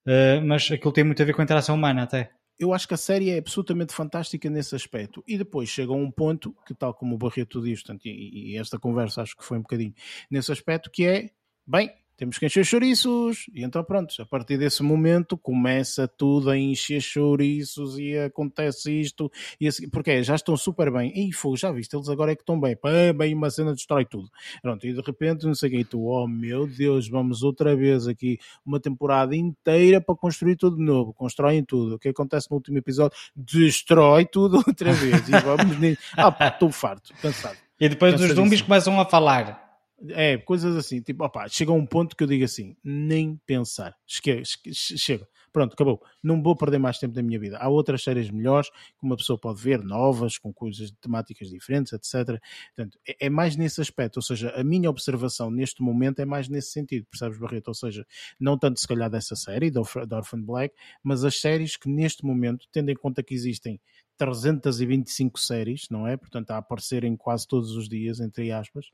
Ah, 0.06 0.40
mas 0.44 0.70
aquilo 0.70 0.92
tem 0.92 1.02
muito 1.04 1.22
a 1.22 1.24
ver 1.24 1.32
com 1.32 1.40
a 1.40 1.44
interação 1.44 1.74
humana 1.74 2.02
até. 2.02 2.30
Eu 2.58 2.72
acho 2.72 2.86
que 2.86 2.94
a 2.94 2.98
série 2.98 3.30
é 3.30 3.38
absolutamente 3.38 3.92
fantástica 3.92 4.48
nesse 4.48 4.74
aspecto. 4.74 5.22
E 5.26 5.36
depois 5.36 5.68
chega 5.68 5.92
a 5.92 5.96
um 5.96 6.10
ponto, 6.10 6.54
que 6.66 6.74
tal 6.74 6.94
como 6.94 7.14
o 7.14 7.18
Barreto 7.18 7.60
diz, 7.60 7.82
portanto, 7.82 8.06
e, 8.06 8.52
e 8.52 8.58
esta 8.58 8.78
conversa 8.78 9.22
acho 9.22 9.36
que 9.36 9.44
foi 9.44 9.58
um 9.58 9.62
bocadinho 9.62 9.94
nesse 10.30 10.52
aspecto, 10.52 10.90
que 10.90 11.04
é, 11.04 11.30
bem, 11.66 11.90
temos 12.16 12.38
que 12.38 12.46
encher 12.46 12.64
chouriços. 12.64 13.46
E 13.54 13.64
então 13.64 13.82
pronto, 13.84 14.14
a 14.20 14.26
partir 14.26 14.56
desse 14.56 14.82
momento 14.82 15.36
começa 15.36 16.06
tudo 16.06 16.50
a 16.50 16.56
encher 16.58 17.00
chouriços 17.00 17.98
e 17.98 18.16
acontece 18.18 19.00
isto. 19.00 19.30
E 19.60 19.66
assim, 19.68 19.88
porque 19.88 20.22
já 20.22 20.34
estão 20.34 20.56
super 20.56 20.90
bem. 20.92 21.12
E 21.14 21.32
fogo, 21.32 21.56
já 21.56 21.70
viste, 21.72 21.94
eles 21.94 22.08
agora 22.08 22.32
é 22.32 22.36
que 22.36 22.42
estão 22.42 22.58
bem. 22.60 22.76
Pá, 22.76 22.90
bem, 23.16 23.34
uma 23.34 23.50
cena 23.50 23.72
destrói 23.74 24.04
tudo. 24.04 24.30
Pronto, 24.62 24.86
e 24.86 24.92
de 24.92 25.00
repente, 25.00 25.46
não 25.46 25.54
sei 25.54 25.68
o 25.68 25.72
que, 25.72 25.78
e 25.78 25.84
tu, 25.84 26.04
oh 26.04 26.26
meu 26.26 26.66
Deus, 26.66 27.08
vamos 27.08 27.42
outra 27.42 27.74
vez 27.74 28.06
aqui 28.06 28.38
uma 28.64 28.78
temporada 28.80 29.34
inteira 29.34 30.00
para 30.00 30.14
construir 30.14 30.56
tudo 30.56 30.76
de 30.76 30.82
novo. 30.82 31.12
Constroem 31.12 31.64
tudo. 31.64 31.96
O 31.96 31.98
que 31.98 32.08
acontece 32.08 32.50
no 32.50 32.56
último 32.56 32.78
episódio? 32.78 33.16
Destrói 33.34 34.24
tudo 34.24 34.58
outra 34.66 34.92
vez. 34.92 35.28
E 35.28 35.32
vamos 35.32 35.78
nisso. 35.78 36.00
Ah, 36.16 36.30
pá, 36.30 36.48
estou 36.48 36.70
farto, 36.70 37.12
cansado. 37.20 37.56
E 37.80 37.88
depois 37.88 38.12
Cansadíssimo. 38.12 38.44
zombies 38.44 38.62
começam 38.62 39.00
a 39.00 39.04
falar. 39.04 39.63
É, 40.10 40.36
coisas 40.38 40.76
assim, 40.76 41.00
tipo, 41.00 41.24
opá, 41.24 41.48
chega 41.48 41.72
um 41.72 41.86
ponto 41.86 42.16
que 42.16 42.22
eu 42.22 42.28
digo 42.28 42.44
assim, 42.44 42.76
nem 42.84 43.40
pensar, 43.46 43.94
chega, 44.06 44.42
chega, 44.72 45.26
pronto, 45.52 45.72
acabou, 45.72 46.02
não 46.22 46.42
vou 46.42 46.54
perder 46.56 46.78
mais 46.78 46.98
tempo 46.98 47.14
da 47.14 47.22
minha 47.22 47.38
vida. 47.38 47.58
Há 47.58 47.68
outras 47.68 48.02
séries 48.02 48.30
melhores 48.30 48.68
que 48.70 49.02
uma 49.02 49.16
pessoa 49.16 49.38
pode 49.38 49.62
ver, 49.62 49.82
novas, 49.82 50.36
com 50.36 50.52
coisas, 50.52 50.90
temáticas 51.00 51.48
diferentes, 51.48 51.92
etc. 51.92 52.40
Portanto, 52.74 52.98
é, 53.08 53.26
é 53.26 53.30
mais 53.30 53.56
nesse 53.56 53.80
aspecto, 53.80 54.16
ou 54.16 54.22
seja, 54.22 54.50
a 54.50 54.64
minha 54.64 54.90
observação 54.90 55.50
neste 55.50 55.82
momento 55.82 56.20
é 56.20 56.24
mais 56.24 56.48
nesse 56.48 56.70
sentido, 56.70 57.06
percebes, 57.10 57.38
Barreto? 57.38 57.68
Ou 57.68 57.74
seja, 57.74 58.06
não 58.38 58.58
tanto 58.58 58.80
se 58.80 58.88
calhar 58.88 59.08
dessa 59.08 59.36
série, 59.36 59.70
da 59.70 59.80
Orphan 60.16 60.42
Black, 60.42 60.74
mas 61.02 61.24
as 61.24 61.40
séries 61.40 61.76
que 61.76 61.88
neste 61.88 62.24
momento, 62.24 62.66
tendo 62.72 62.90
em 62.90 62.96
conta 62.96 63.22
que 63.22 63.32
existem 63.32 63.80
325 64.16 65.38
séries, 65.38 65.86
não 65.90 66.06
é? 66.06 66.16
Portanto, 66.16 66.50
a 66.50 66.58
aparecerem 66.58 67.16
quase 67.16 67.46
todos 67.46 67.72
os 67.72 67.88
dias, 67.88 68.20
entre 68.20 68.52
aspas. 68.52 68.86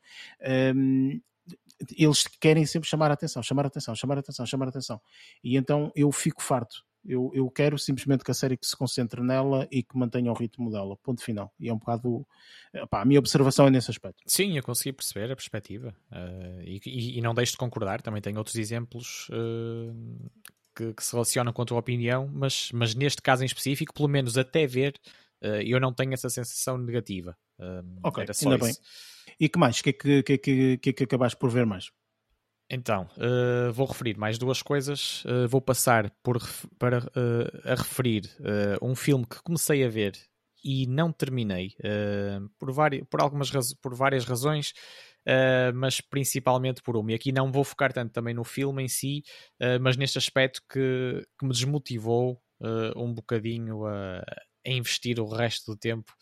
Um, 0.74 1.20
eles 1.96 2.26
querem 2.40 2.66
sempre 2.66 2.88
chamar 2.88 3.10
a 3.10 3.14
atenção, 3.14 3.42
chamar 3.42 3.64
a 3.64 3.68
atenção, 3.68 3.94
chamar 3.94 4.16
a 4.16 4.20
atenção, 4.20 4.46
chamar 4.46 4.66
a 4.66 4.68
atenção. 4.68 5.00
E 5.42 5.56
então 5.56 5.90
eu 5.94 6.10
fico 6.12 6.42
farto. 6.42 6.84
Eu, 7.04 7.30
eu 7.34 7.50
quero 7.50 7.78
simplesmente 7.78 8.22
que 8.22 8.30
a 8.30 8.34
série 8.34 8.58
que 8.58 8.66
se 8.66 8.76
concentre 8.76 9.22
nela 9.22 9.66
e 9.70 9.82
que 9.82 9.96
mantenha 9.96 10.30
o 10.30 10.34
ritmo 10.34 10.70
dela. 10.70 10.96
Ponto 11.02 11.22
final. 11.22 11.52
E 11.58 11.68
é 11.68 11.72
um 11.72 11.78
bocado. 11.78 12.26
a 12.90 13.04
minha 13.06 13.18
observação 13.18 13.66
é 13.66 13.70
nesse 13.70 13.90
aspecto. 13.90 14.22
Sim, 14.26 14.56
eu 14.56 14.62
consegui 14.62 14.92
perceber 14.92 15.32
a 15.32 15.36
perspectiva. 15.36 15.94
Uh, 16.12 16.60
e, 16.62 17.18
e, 17.18 17.20
não 17.22 17.34
deixo 17.34 17.52
de 17.52 17.58
concordar. 17.58 18.02
Também 18.02 18.20
tenho 18.20 18.36
outros 18.36 18.56
exemplos 18.56 19.28
uh, 19.30 20.30
que, 20.80 20.94
que, 20.94 21.04
se 21.04 21.12
relacionam 21.12 21.52
com 21.52 21.62
a 21.62 21.64
tua 21.64 21.78
opinião, 21.78 22.28
mas, 22.32 22.70
mas 22.72 22.94
neste 22.94 23.20
caso 23.20 23.42
em 23.42 23.46
específico, 23.46 23.92
pelo 23.92 24.08
menos 24.08 24.38
até 24.38 24.66
ver, 24.66 24.94
uh, 25.42 25.60
eu 25.62 25.78
não 25.78 25.92
tenho 25.92 26.14
essa 26.14 26.30
sensação 26.30 26.78
negativa. 26.78 27.36
Ok, 28.02 28.24
ainda 28.42 28.58
bem. 28.58 28.74
E 29.38 29.48
que 29.48 29.58
mais? 29.58 29.80
O 29.80 29.82
que, 29.82 29.90
é 29.90 29.92
que, 29.92 30.22
que, 30.22 30.38
que, 30.38 30.78
que, 30.78 30.92
que 30.94 31.04
acabaste 31.04 31.38
por 31.38 31.50
ver 31.50 31.66
mais? 31.66 31.90
Então, 32.70 33.06
uh, 33.18 33.70
vou 33.72 33.86
referir 33.86 34.16
mais 34.16 34.38
duas 34.38 34.62
coisas. 34.62 35.22
Uh, 35.24 35.46
vou 35.46 35.60
passar 35.60 36.10
por, 36.22 36.40
para, 36.78 36.98
a 37.64 37.74
referir 37.74 38.22
um 38.80 38.94
filme 38.94 39.26
que 39.26 39.42
comecei 39.42 39.84
a 39.84 39.88
ver 39.88 40.14
e 40.62 40.86
não 40.86 41.10
terminei, 41.10 41.74
por, 42.58 42.70
por, 43.08 43.20
algumas 43.20 43.50
por 43.74 43.94
várias 43.94 44.24
razões. 44.24 44.74
Uh, 45.26 45.72
mas 45.74 46.00
principalmente 46.00 46.82
por 46.82 46.96
uma. 46.96 47.12
E 47.12 47.14
aqui 47.14 47.30
não 47.30 47.52
vou 47.52 47.62
focar 47.62 47.92
tanto 47.92 48.12
também 48.12 48.32
no 48.32 48.44
filme 48.44 48.82
em 48.82 48.88
si, 48.88 49.22
uh, 49.60 49.80
mas 49.80 49.96
neste 49.96 50.16
aspecto 50.16 50.62
que, 50.68 51.26
que 51.38 51.44
me 51.44 51.52
desmotivou 51.52 52.40
uh, 52.60 52.98
um 52.98 53.12
bocadinho 53.12 53.86
a, 53.86 54.20
a, 54.20 54.70
investir 54.70 55.20
o 55.20 55.26
resto 55.26 55.72
do 55.72 55.78
tempo 55.78 56.12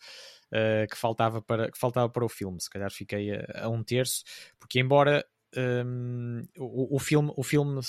que, 0.89 0.97
faltava 0.97 1.43
para, 1.43 1.71
que 1.71 1.77
faltava 1.77 2.09
para 2.09 2.25
o 2.25 2.29
filme. 2.29 2.59
Se 2.59 2.69
calhar 2.71 2.91
fiquei 2.91 3.31
a, 3.31 3.65
a 3.65 3.69
um 3.69 3.83
terço, 3.83 4.23
porque 4.59 4.79
embora. 4.79 5.25
Um, 5.57 6.43
o, 6.59 6.95
o, 6.95 6.99
filme, 6.99 7.33
o 7.35 7.41
filme 7.41 7.81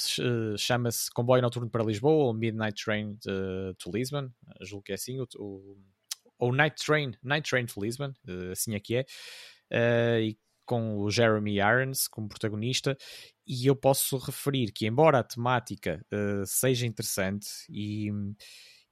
chama-se 0.57 1.11
Comboio 1.11 1.43
Noturno 1.43 1.69
para 1.69 1.85
Lisboa 1.85 2.25
ou 2.25 2.33
Midnight 2.33 2.83
Train 2.83 3.19
to 3.77 3.91
Lisbon, 3.93 4.31
julgo 4.63 4.83
que 4.83 4.93
é 4.93 4.95
assim, 4.95 5.19
ou 6.39 6.53
Night 6.55 6.83
Train, 6.83 7.13
Night 7.23 7.51
Train 7.51 7.67
to 7.67 7.79
Lisbon, 7.79 8.15
assim 8.51 8.75
é 8.75 8.81
que 8.81 8.97
é, 8.97 9.05
uh, 9.73 10.21
e 10.21 10.39
com 10.71 10.99
o 10.99 11.11
Jeremy 11.11 11.57
Irons 11.57 12.07
como 12.07 12.29
protagonista, 12.29 12.97
e 13.45 13.66
eu 13.66 13.75
posso 13.75 14.16
referir 14.18 14.71
que, 14.71 14.87
embora 14.87 15.18
a 15.18 15.25
temática 15.25 16.01
uh, 16.14 16.47
seja 16.47 16.87
interessante 16.87 17.49
e, 17.68 18.09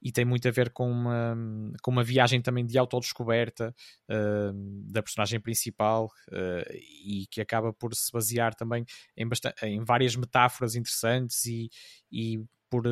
e 0.02 0.10
tem 0.10 0.24
muito 0.24 0.48
a 0.48 0.50
ver 0.50 0.70
com 0.70 0.90
uma, 0.90 1.36
com 1.80 1.92
uma 1.92 2.02
viagem 2.02 2.42
também 2.42 2.66
de 2.66 2.76
autodescoberta 2.76 3.72
uh, 4.10 4.52
da 4.90 5.04
personagem 5.04 5.38
principal 5.38 6.06
uh, 6.32 6.72
e 6.74 7.28
que 7.30 7.40
acaba 7.40 7.72
por 7.72 7.94
se 7.94 8.10
basear 8.10 8.56
também 8.56 8.84
em, 9.16 9.28
em 9.62 9.84
várias 9.84 10.16
metáforas 10.16 10.74
interessantes 10.74 11.44
e, 11.44 11.70
e 12.10 12.42
por 12.68 12.82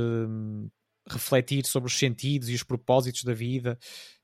refletir 1.09 1.65
sobre 1.67 1.89
os 1.89 1.99
sentidos 1.99 2.49
e 2.49 2.55
os 2.55 2.63
propósitos 2.63 3.25
da 3.25 3.33
vida 3.33 3.79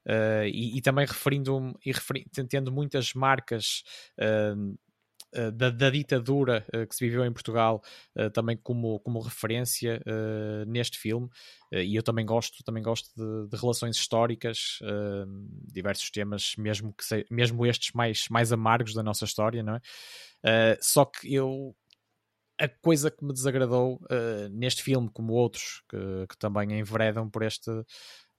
uh, 0.07 0.45
e, 0.47 0.77
e, 0.79 0.83
também 0.83 1.07
referindo 1.07 1.79
e 1.85 1.93
referi 1.93 2.25
tendo 2.49 2.73
muitas 2.73 3.15
marcas 3.15 3.83
uh, 4.19 4.77
da, 5.55 5.71
da, 5.71 5.89
ditadura 5.89 6.67
que 6.91 6.95
se 6.95 7.07
viveu 7.07 7.25
em 7.25 7.33
Portugal 7.33 7.83
também 8.35 8.55
como, 8.55 9.01
como 9.01 9.19
referência 9.19 9.99
neste 10.67 10.99
filme. 10.99 11.27
E 11.73 11.97
eu 11.97 12.03
também 12.03 12.27
gosto 12.27 12.63
também 12.63 12.83
gosto 12.83 13.09
de, 13.17 13.49
de 13.49 13.57
relações 13.57 13.97
históricas 13.97 14.79
diversos 15.73 16.11
temas 16.11 16.53
mesmo 16.59 16.93
que 16.93 17.03
se, 17.03 17.25
mesmo 17.31 17.65
estes 17.65 17.93
mais 17.95 18.29
mais 18.29 18.53
amargos 18.53 18.93
da 18.93 19.03
nossa 19.03 19.25
história 19.25 19.63
não 19.63 19.77
é? 19.77 20.77
Só 20.83 21.07
que 21.07 21.33
eu 21.33 21.75
a 22.65 22.69
coisa 22.69 23.11
que 23.11 23.25
me 23.25 23.33
desagradou 23.33 24.01
neste 24.51 24.83
filme 24.83 25.11
como 25.13 25.33
outros 25.33 25.83
que, 25.89 26.27
que 26.29 26.39
também 26.39 26.79
enveredam 26.79 27.29
por 27.29 27.43
este 27.43 27.71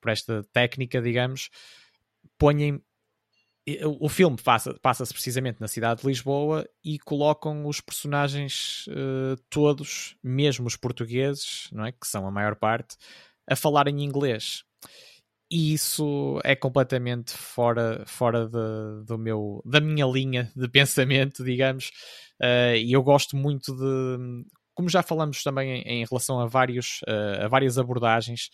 por 0.04 0.12
esta 0.12 0.44
técnica, 0.52 1.02
digamos, 1.02 1.50
põem. 2.38 2.82
O 4.02 4.10
filme 4.10 4.36
passa-se 4.44 4.78
passa 4.82 5.06
precisamente 5.06 5.62
na 5.62 5.70
cidade 5.70 6.02
de 6.02 6.08
Lisboa 6.08 6.68
e 6.84 7.00
colocam 7.00 7.66
os 7.66 7.80
personagens 7.80 8.86
uh, 8.88 9.42
todos, 9.50 10.18
mesmo 10.22 10.68
os 10.68 10.76
portugueses, 10.76 11.70
não 11.72 11.86
é? 11.86 11.94
que 11.94 12.06
são 12.06 12.28
a 12.28 12.32
maior 12.32 12.58
parte, 12.58 12.98
a 13.50 13.56
falar 13.56 13.88
em 13.88 14.04
inglês. 14.04 14.66
E 15.52 15.74
isso 15.74 16.40
é 16.44 16.56
completamente 16.56 17.34
fora, 17.34 18.04
fora 18.08 18.48
de, 18.48 19.06
do 19.06 19.18
meu, 19.18 19.62
da 19.66 19.80
minha 19.80 20.06
linha 20.06 20.52
de 20.56 20.68
pensamento, 20.68 21.44
digamos. 21.44 21.92
Uh, 22.42 22.76
e 22.78 22.92
eu 22.92 23.04
gosto 23.04 23.38
muito 23.38 23.76
de. 23.76 24.46
Como 24.74 24.90
já 24.90 25.04
falamos 25.04 25.44
também 25.44 25.82
em, 25.82 26.02
em 26.02 26.06
relação 26.06 26.40
a, 26.40 26.48
vários, 26.48 27.02
uh, 27.08 27.46
a 27.46 27.48
várias 27.48 27.78
abordagens, 27.78 28.50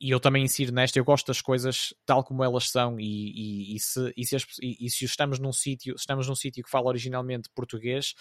e 0.00 0.10
eu 0.10 0.20
também 0.20 0.44
insiro 0.44 0.72
nesta, 0.72 0.98
eu 0.98 1.04
gosto 1.04 1.26
das 1.26 1.40
coisas 1.40 1.94
tal 2.04 2.24
como 2.24 2.42
elas 2.42 2.68
são 2.68 2.98
e, 2.98 3.04
e, 3.04 3.76
e 3.76 3.80
se, 3.80 4.12
e, 4.16 4.26
se, 4.26 4.36
e, 4.60 4.90
se 4.90 5.04
estamos 5.04 5.38
num 5.38 5.52
sítio 5.52 5.94
estamos 5.96 6.28
num 6.28 6.34
sítio 6.34 6.64
que 6.64 6.70
fala 6.70 6.86
originalmente 6.86 7.48
português 7.54 8.14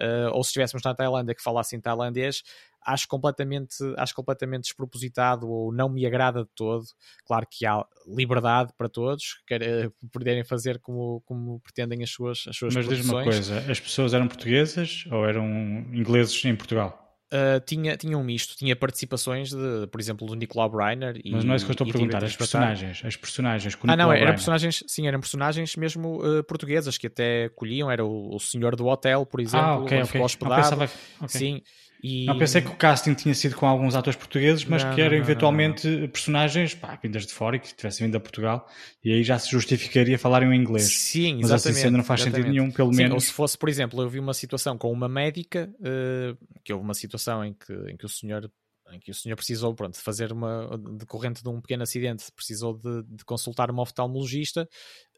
uh, 0.00 0.30
ou 0.32 0.42
se 0.42 0.48
estivéssemos 0.48 0.82
na 0.82 0.94
Tailândia 0.94 1.34
que 1.34 1.42
falasse 1.42 1.80
tailandês 1.80 2.42
acho 2.84 3.06
completamente, 3.08 3.76
acho 3.96 4.14
completamente 4.14 4.62
despropositado 4.62 5.48
ou 5.48 5.72
não 5.72 5.88
me 5.88 6.06
agrada 6.06 6.44
de 6.44 6.50
todo. 6.54 6.84
Claro 7.24 7.46
que 7.50 7.66
há 7.66 7.84
liberdade 8.06 8.72
para 8.76 8.88
todos, 8.88 9.42
quer, 9.46 9.62
eh, 9.62 9.90
poderem 10.12 10.44
fazer 10.44 10.78
como, 10.80 11.22
como 11.26 11.60
pretendem 11.60 12.02
as 12.02 12.10
suas, 12.10 12.44
as 12.48 12.56
suas 12.56 12.74
Mas 12.74 12.88
diz 12.88 13.04
uma 13.04 13.22
coisa, 13.22 13.58
as 13.70 13.80
pessoas 13.80 14.14
eram 14.14 14.28
portuguesas 14.28 15.04
ou 15.10 15.26
eram 15.26 15.46
ingleses 15.92 16.44
em 16.44 16.56
Portugal? 16.56 16.99
Uh, 17.32 17.60
tinha, 17.64 17.96
tinha 17.96 18.18
um 18.18 18.24
misto, 18.24 18.56
tinha 18.56 18.74
participações 18.74 19.50
de, 19.50 19.86
por 19.86 20.00
exemplo, 20.00 20.26
do 20.26 20.34
Nicolau 20.34 20.68
Breiner. 20.68 21.20
Mas 21.30 21.44
não 21.44 21.52
é 21.52 21.56
isso 21.56 21.64
que 21.64 21.70
eu 21.70 21.74
estou 21.74 21.88
a 21.88 21.92
perguntar, 21.92 22.24
as 22.24 22.34
personagens, 22.34 23.02
as 23.04 23.14
personagens 23.14 23.78
Ah, 23.86 23.96
não, 23.96 24.12
eram 24.12 24.32
personagens, 24.32 24.82
sim, 24.88 25.06
eram 25.06 25.20
personagens 25.20 25.76
mesmo 25.76 26.20
uh, 26.24 26.42
portuguesas 26.42 26.98
que 26.98 27.06
até 27.06 27.48
colhiam, 27.50 27.88
era 27.88 28.04
o, 28.04 28.34
o 28.34 28.40
senhor 28.40 28.74
do 28.74 28.84
hotel, 28.86 29.24
por 29.24 29.38
exemplo, 29.38 29.64
ah, 29.64 29.78
okay, 29.78 30.02
okay. 30.02 30.20
hospedado. 30.20 30.62
Pensava... 30.62 30.84
okay. 31.20 31.28
Sim, 31.28 31.62
e... 32.02 32.26
Não, 32.26 32.38
pensei 32.38 32.62
que 32.62 32.68
o 32.68 32.76
casting 32.76 33.14
tinha 33.14 33.34
sido 33.34 33.56
com 33.56 33.66
alguns 33.66 33.94
atores 33.94 34.16
portugueses, 34.16 34.64
mas 34.64 34.82
não, 34.82 34.94
que 34.94 35.00
eram 35.00 35.16
eventualmente 35.16 35.86
não, 35.86 36.08
personagens 36.08 36.74
pá, 36.74 36.98
vindas 37.02 37.26
de 37.26 37.32
fora 37.32 37.56
e 37.56 37.60
que 37.60 37.74
tivessem 37.74 38.06
vindo 38.06 38.16
a 38.16 38.20
Portugal, 38.20 38.68
e 39.04 39.12
aí 39.12 39.22
já 39.22 39.38
se 39.38 39.50
justificaria 39.50 40.18
falarem 40.18 40.48
o 40.48 40.54
inglês. 40.54 40.84
Sim, 40.84 41.40
mas 41.42 41.52
assim 41.52 41.68
exatamente. 41.70 41.84
Mas 41.84 41.92
não 41.92 42.04
faz 42.04 42.20
exatamente. 42.20 42.46
sentido 42.46 42.60
nenhum, 42.60 42.70
pelo 42.70 42.92
Sim, 42.92 43.02
menos. 43.02 43.14
Ou 43.14 43.20
se 43.20 43.32
fosse, 43.32 43.58
por 43.58 43.68
exemplo, 43.68 44.00
eu 44.02 44.08
vi 44.08 44.18
uma 44.18 44.34
situação 44.34 44.78
com 44.78 44.90
uma 44.90 45.08
médica, 45.08 45.70
uh, 45.80 46.36
que 46.64 46.72
houve 46.72 46.84
uma 46.84 46.94
situação 46.94 47.44
em 47.44 47.52
que, 47.52 47.72
em 47.90 47.96
que 47.96 48.06
o 48.06 48.08
senhor 48.08 48.50
em 48.92 48.98
que 48.98 49.10
o 49.10 49.14
senhor 49.14 49.36
precisou 49.36 49.74
pronto, 49.74 49.94
de 49.94 50.00
fazer 50.00 50.32
uma 50.32 50.76
decorrente 50.98 51.42
de 51.42 51.48
um 51.48 51.60
pequeno 51.60 51.82
acidente, 51.82 52.24
precisou 52.34 52.74
de, 52.74 53.02
de 53.04 53.24
consultar 53.24 53.70
uma 53.70 53.82
oftalmologista 53.82 54.68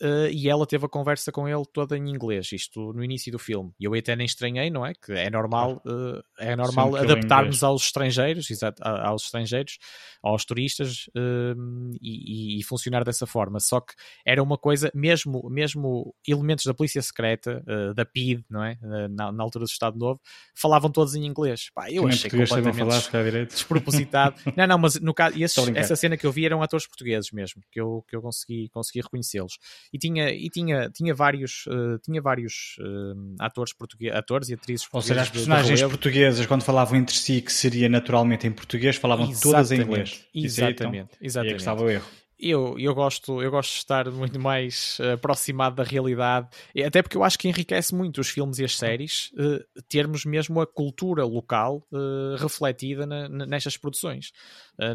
uh, 0.02 0.28
e 0.30 0.48
ela 0.48 0.66
teve 0.66 0.84
a 0.84 0.88
conversa 0.88 1.30
com 1.30 1.48
ele 1.48 1.62
toda 1.72 1.96
em 1.96 2.10
inglês, 2.10 2.50
isto 2.52 2.92
no 2.92 3.02
início 3.02 3.30
do 3.30 3.38
filme. 3.38 3.72
E 3.78 3.84
eu 3.84 3.94
até 3.94 4.16
nem 4.16 4.26
estranhei, 4.26 4.70
não 4.70 4.84
é? 4.84 4.92
Que 4.94 5.12
é 5.12 5.30
normal, 5.30 5.80
uh, 5.86 6.22
é 6.38 6.56
normal 6.56 6.96
adaptarmos 6.96 7.62
aos 7.62 7.84
estrangeiros, 7.84 8.50
exato, 8.50 8.82
aos 8.84 9.24
estrangeiros, 9.24 9.78
aos 10.22 10.44
turistas 10.44 11.06
uh, 11.16 11.92
e, 12.00 12.58
e, 12.58 12.62
funcionar 12.64 13.04
dessa 13.04 13.26
forma. 13.26 13.60
Só 13.60 13.80
que 13.80 13.94
era 14.26 14.42
uma 14.42 14.58
coisa, 14.58 14.90
mesmo, 14.94 15.48
mesmo 15.48 16.14
elementos 16.26 16.64
da 16.64 16.74
polícia 16.74 17.00
secreta, 17.02 17.62
da 17.94 18.04
PID, 18.04 18.44
não 18.50 18.64
é? 18.64 18.78
Na, 19.10 19.30
na, 19.32 19.42
altura 19.42 19.64
do 19.64 19.68
Estado 19.68 19.98
Novo, 19.98 20.20
falavam 20.54 20.90
todos 20.90 21.14
em 21.14 21.24
inglês. 21.24 21.70
Pá, 21.74 21.90
eu 21.90 22.06
achei 22.06 22.30
completamente... 22.30 22.78
Falar, 22.78 23.44
despropositado. 23.46 24.36
não, 24.56 24.66
não, 24.66 24.78
mas 24.78 25.00
no 25.00 25.14
caso, 25.14 25.40
esses, 25.42 25.68
essa 25.74 25.96
cena 25.96 26.16
que 26.16 26.26
eu 26.26 26.32
vi 26.32 26.46
eram 26.46 26.62
atores 26.62 26.86
portugueses 26.86 27.30
mesmo, 27.30 27.62
que 27.70 27.80
eu, 27.80 28.04
que 28.08 28.16
eu 28.16 28.22
consegui, 28.22 28.68
consegui 28.70 29.00
reconhecê-los. 29.00 29.58
E 29.92 29.98
tinha, 29.98 30.30
e 30.30 30.48
tinha, 30.48 30.88
tinha 30.88 31.14
vários, 31.14 31.66
uh, 31.66 31.98
tinha 32.02 32.20
vários 32.22 32.76
uh, 32.80 33.36
atores, 33.38 33.74
portugueses, 33.74 34.16
atores 34.16 34.48
e 34.48 34.54
atrizes. 34.54 34.88
Ou 34.90 35.02
seja, 35.02 35.20
as 35.20 35.28
personagens 35.28 35.78
de, 35.78 35.84
de 35.84 35.90
portuguesas, 35.90 36.46
quando 36.46 36.62
falavam 36.62 36.98
entre 36.98 37.14
si, 37.14 37.42
que 37.42 37.52
seria 37.52 37.88
naturalmente 37.88 38.46
em 38.46 38.52
português, 38.52 38.96
falavam 38.96 39.28
exatamente, 39.28 39.42
todas 39.42 39.72
em 39.72 39.82
inglês. 39.82 40.24
Exatamente, 40.34 40.62
aí, 40.64 40.72
então, 40.72 41.16
exatamente. 41.20 41.48
Aí 41.48 41.52
é 41.52 41.54
que 41.54 41.60
estava 41.60 41.82
o 41.82 41.90
erro. 41.90 42.06
Eu, 42.42 42.76
eu, 42.76 42.92
gosto, 42.92 43.40
eu 43.40 43.50
gosto 43.50 43.70
de 43.70 43.78
estar 43.78 44.10
muito 44.10 44.38
mais 44.40 44.98
uh, 44.98 45.12
aproximado 45.12 45.76
da 45.76 45.84
realidade, 45.84 46.48
até 46.84 47.00
porque 47.00 47.16
eu 47.16 47.22
acho 47.22 47.38
que 47.38 47.48
enriquece 47.48 47.94
muito 47.94 48.20
os 48.20 48.28
filmes 48.28 48.58
e 48.58 48.64
as 48.64 48.76
séries 48.76 49.30
uh, 49.34 49.82
termos 49.88 50.24
mesmo 50.24 50.60
a 50.60 50.66
cultura 50.66 51.24
local 51.24 51.86
uh, 51.92 52.36
refletida 52.36 53.06
na, 53.06 53.28
nestas 53.28 53.76
produções, 53.76 54.32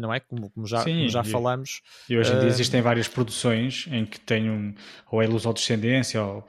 não 0.02 0.12
é? 0.12 0.20
Como, 0.20 0.50
como 0.50 0.66
já, 0.66 0.82
Sim, 0.82 0.96
como 0.98 1.08
já 1.08 1.22
e, 1.22 1.30
falamos. 1.30 1.80
E 2.10 2.18
hoje 2.18 2.32
em 2.32 2.38
dia 2.40 2.48
existem 2.48 2.82
várias 2.82 3.08
produções 3.08 3.86
em 3.90 4.04
que 4.04 4.20
tem 4.20 4.50
um, 4.50 4.74
ou 5.10 5.22
é 5.22 5.26
luz 5.26 5.46
ou 5.46 5.52
descendência, 5.52 6.22
ou 6.22 6.44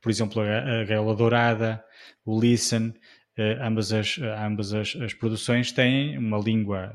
por 0.00 0.10
exemplo 0.10 0.40
a, 0.42 0.80
a 0.80 0.84
Gaiola 0.84 1.16
Dourada, 1.16 1.84
o 2.24 2.38
Listen, 2.38 2.94
ambas, 3.60 3.92
as, 3.92 4.18
ambas 4.18 4.72
as, 4.72 4.94
as 4.96 5.14
produções 5.14 5.72
têm 5.72 6.16
uma 6.18 6.38
língua 6.38 6.94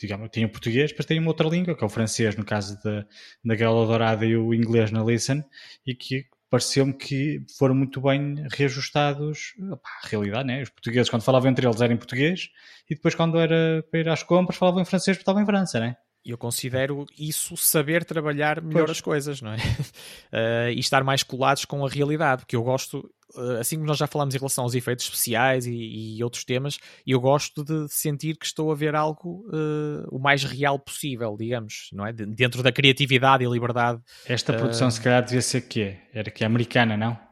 digamos, 0.00 0.30
tem 0.30 0.44
o 0.44 0.48
português, 0.48 0.90
depois 0.90 1.06
tem 1.06 1.18
uma 1.18 1.28
outra 1.28 1.48
língua, 1.48 1.76
que 1.76 1.84
é 1.84 1.86
o 1.86 1.90
francês, 1.90 2.34
no 2.36 2.44
caso 2.44 2.78
da, 2.82 3.06
da 3.44 3.54
Gala 3.54 3.86
Dourada 3.86 4.24
e 4.24 4.36
o 4.36 4.54
inglês 4.54 4.90
na 4.90 5.04
Listen, 5.04 5.44
e 5.86 5.94
que 5.94 6.24
pareceu-me 6.48 6.92
que 6.92 7.44
foram 7.58 7.74
muito 7.74 8.00
bem 8.00 8.34
reajustados 8.50 9.54
à 9.70 10.08
realidade, 10.08 10.46
né? 10.46 10.62
Os 10.62 10.70
portugueses, 10.70 11.08
quando 11.08 11.22
falavam 11.22 11.50
entre 11.50 11.66
eles, 11.66 11.80
eram 11.80 11.94
em 11.94 11.98
português, 11.98 12.48
e 12.88 12.94
depois, 12.94 13.14
quando 13.14 13.38
era 13.38 13.84
para 13.90 14.00
ir 14.00 14.08
às 14.08 14.22
compras, 14.22 14.58
falavam 14.58 14.82
em 14.82 14.84
francês 14.84 15.16
porque 15.16 15.22
estavam 15.22 15.42
em 15.42 15.46
França, 15.46 15.78
né? 15.78 15.96
Eu 16.24 16.36
considero 16.36 17.06
isso 17.18 17.56
saber 17.56 18.04
trabalhar 18.04 18.60
melhor 18.60 18.86
pois. 18.86 18.98
as 18.98 19.00
coisas, 19.00 19.40
não 19.40 19.52
é? 19.52 19.56
Uh, 19.56 20.70
e 20.74 20.78
estar 20.78 21.02
mais 21.02 21.22
colados 21.22 21.64
com 21.64 21.84
a 21.84 21.88
realidade, 21.88 22.42
porque 22.42 22.56
eu 22.56 22.62
gosto, 22.62 23.10
uh, 23.34 23.58
assim 23.58 23.76
como 23.76 23.86
nós 23.86 23.96
já 23.96 24.06
falamos 24.06 24.34
em 24.34 24.38
relação 24.38 24.64
aos 24.64 24.74
efeitos 24.74 25.04
especiais 25.06 25.66
e, 25.66 26.16
e 26.16 26.22
outros 26.22 26.44
temas, 26.44 26.78
eu 27.06 27.20
gosto 27.20 27.64
de 27.64 27.88
sentir 27.88 28.36
que 28.36 28.44
estou 28.44 28.70
a 28.70 28.74
ver 28.74 28.94
algo 28.94 29.46
uh, 29.48 30.06
o 30.10 30.18
mais 30.18 30.44
real 30.44 30.78
possível, 30.78 31.36
digamos, 31.38 31.88
não 31.92 32.06
é? 32.06 32.12
De, 32.12 32.26
dentro 32.26 32.62
da 32.62 32.70
criatividade 32.70 33.42
e 33.44 33.48
liberdade. 33.48 34.00
Esta 34.26 34.52
produção, 34.52 34.90
se 34.90 35.00
calhar, 35.00 35.24
devia 35.24 35.42
ser 35.42 35.62
que 35.62 35.96
Era 36.12 36.30
que 36.30 36.44
é 36.44 36.46
americana, 36.46 36.96
não? 36.96 37.29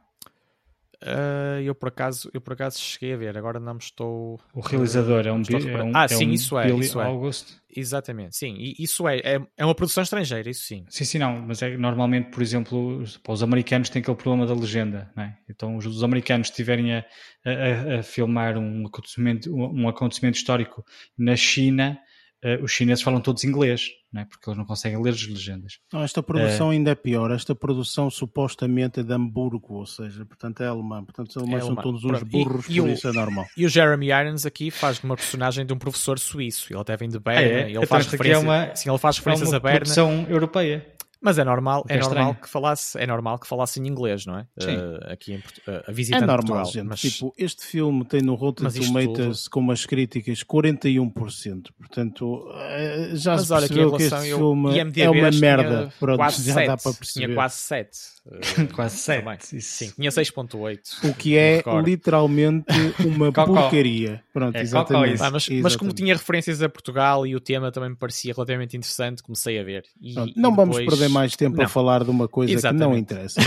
Uh, 1.01 1.61
eu 1.63 1.77
por 1.77 1.91
acaso 1.91 2.29
eu 2.35 2.41
por 2.41 2.55
acaso 2.55 2.81
cheguei 2.81 3.15
a 3.15 3.17
ver, 3.17 3.39
agora 3.39 3.61
não 3.61 3.75
me 3.75 3.81
estou. 3.81 4.41
O 4.53 4.61
realizador 4.61 5.25
é 5.27 5.33
um, 5.33 5.43
é 5.43 5.83
um 5.85 5.93
Ah, 5.95 6.05
é 6.05 6.09
sim, 6.09 6.27
um 6.27 6.33
isso 6.33 6.59
é. 6.59 6.67
Billy 6.67 6.81
isso 6.81 7.01
é. 7.01 7.05
August. 7.05 7.57
Exatamente, 7.75 8.37
sim. 8.37 8.57
E 8.59 8.75
isso 8.83 9.07
é, 9.07 9.19
é, 9.19 9.41
é 9.57 9.65
uma 9.65 9.75
produção 9.75 10.03
estrangeira, 10.03 10.51
isso 10.51 10.63
sim. 10.63 10.85
Sim, 10.89 11.05
sim, 11.05 11.19
não. 11.19 11.41
Mas 11.41 11.63
é 11.63 11.77
normalmente, 11.77 12.31
por 12.31 12.43
exemplo, 12.43 12.99
os, 12.99 13.21
os 13.29 13.43
americanos 13.43 13.89
têm 13.91 14.03
aquele 14.03 14.17
problema 14.17 14.45
da 14.45 14.55
legenda, 14.55 15.09
não 15.15 15.23
é? 15.23 15.39
Então, 15.49 15.77
os, 15.77 15.87
os 15.87 16.03
americanos 16.03 16.49
estiverem 16.49 16.95
a, 16.97 17.05
a, 17.45 17.99
a, 18.01 18.03
filmar 18.03 18.59
um 18.59 18.87
acontecimento, 18.87 19.55
um 19.55 19.89
acontecimento 19.89 20.37
histórico 20.37 20.85
na 21.17 21.37
China 21.37 21.97
uh, 22.45 22.63
os 22.63 22.71
chineses 22.71 23.03
falam 23.03 23.21
todos 23.21 23.45
inglês, 23.45 23.89
não 24.13 24.23
é? 24.23 24.25
porque 24.25 24.49
eles 24.49 24.59
não 24.59 24.65
conseguem 24.65 25.01
ler 25.01 25.11
as 25.11 25.27
legendas. 25.27 25.79
Não, 25.93 26.03
esta 26.03 26.23
produção 26.23 26.69
uh, 26.69 26.71
ainda 26.71 26.91
é 26.91 26.95
pior. 26.95 27.31
Esta 27.31 27.55
produção 27.55 28.11
supostamente 28.11 29.01
é 29.01 29.03
de 29.03 29.13
Hamburgo, 29.13 29.75
ou 29.75 29.87
seja, 29.87 30.25
portanto 30.25 30.63
é 30.63 30.67
alemã. 30.67 31.05
Portanto, 31.05 31.31
os 31.31 31.37
alemães 31.37 31.63
é 31.63 31.67
são 31.67 31.77
todos 31.77 32.05
uns 32.05 32.23
burros, 32.23 32.67
e, 32.69 32.81
por 32.81 32.89
e 32.89 32.93
isso 32.93 33.07
o, 33.07 33.11
é 33.11 33.13
normal. 33.13 33.47
E 33.57 33.67
o 33.67 33.69
Jeremy 33.69 34.09
Irons 34.09 34.47
aqui 34.47 34.71
faz 34.71 35.03
uma 35.03 35.17
personagem 35.17 35.65
de 35.67 35.73
um 35.73 35.79
professor 35.79 36.19
suíço. 36.19 36.73
Ele 36.73 36.81
até 36.81 36.97
vem 36.97 37.09
de 37.09 37.19
Berna. 37.19 37.41
Ah, 37.41 37.45
é? 37.45 37.71
Ele, 37.71 37.87
faz 37.87 38.07
referência, 38.07 38.37
é 38.37 38.39
uma, 38.39 38.75
sim, 38.75 38.91
ele 38.91 38.99
faz 38.99 39.19
referências 39.19 39.49
é 39.49 39.53
uma 39.53 39.57
a 39.57 39.61
Berna. 39.61 39.79
produção 39.79 40.27
europeia. 40.29 40.98
Mas 41.21 41.37
é 41.37 41.45
normal, 41.45 41.85
é, 41.89 41.97
é 41.97 42.01
normal 42.01 42.35
que 42.37 42.49
falasse, 42.49 42.97
é 42.97 43.07
normal 43.07 43.39
que 43.41 43.47
falasse 43.47 43.81
em 43.81 43.87
inglês, 43.89 44.25
não 44.25 44.39
é? 44.39 44.47
Sim. 44.57 44.77
Uh, 44.77 45.13
aqui 45.13 45.33
em, 45.33 45.39
uh, 45.39 45.83
a 45.89 45.91
visita 45.91 46.19
é 46.19 46.21
normal, 46.21 46.37
Portugal, 46.39 46.65
gente. 46.67 46.87
Mas... 46.87 47.01
Tipo, 47.01 47.35
este 47.37 47.67
filme 47.67 48.05
tem 48.05 48.23
no 48.23 48.37
Rotten 48.37 48.71
Tomatoes 48.71 49.43
tudo... 49.45 49.51
com 49.51 49.61
umas 49.61 49.85
críticas 49.85 50.45
41%. 50.45 51.71
Portanto, 51.77 52.49
uh, 52.49 53.17
já 53.17 53.33
mas 53.33 53.43
se 53.43 53.49
percebeu 53.49 53.93
que 53.97 54.03
este 54.05 54.15
eu, 54.15 54.39
filme 54.39 54.79
é 54.79 55.11
uma 55.11 55.31
merda. 55.33 55.93
Pronto, 55.99 56.19
já 56.19 56.31
7, 56.31 56.67
dá 56.67 56.77
para 56.77 56.93
perceber. 56.93 57.27
Tinha 57.27 57.35
quase 57.35 57.57
7. 57.57 57.99
Uh, 58.25 58.69
quase 58.75 58.97
7. 58.99 59.61
Sim, 59.61 59.93
tinha 59.97 60.11
6.8. 60.11 61.11
O 61.11 61.15
que 61.15 61.37
é 61.37 61.65
literalmente 61.85 62.67
uma 63.05 63.33
porcaria. 63.33 64.23
Pronto, 64.33 64.55
é, 64.55 64.61
exatamente. 64.61 65.21
Ah, 65.21 65.31
mas, 65.33 65.43
exatamente. 65.43 65.63
mas, 65.63 65.75
como 65.75 65.93
tinha 65.93 66.15
referências 66.15 66.63
a 66.63 66.69
Portugal 66.69 67.27
e 67.27 67.35
o 67.35 67.41
tema 67.41 67.73
também 67.73 67.91
me 67.91 67.97
parecia 67.97 68.33
relativamente 68.33 68.77
interessante, 68.77 69.21
comecei 69.21 69.59
a 69.59 69.65
ver. 69.65 69.83
E, 70.01 70.15
não, 70.15 70.27
não 70.37 70.55
vamos 70.55 70.77
perder 70.77 71.08
mais 71.09 71.37
tempo 71.37 71.57
não. 71.57 71.65
a 71.65 71.69
falar 71.69 72.05
de 72.05 72.11
uma 72.11 72.29
coisa 72.29 72.53
exatamente. 72.53 72.83
que 72.83 72.89
não 72.89 72.97
interessa. 72.97 73.41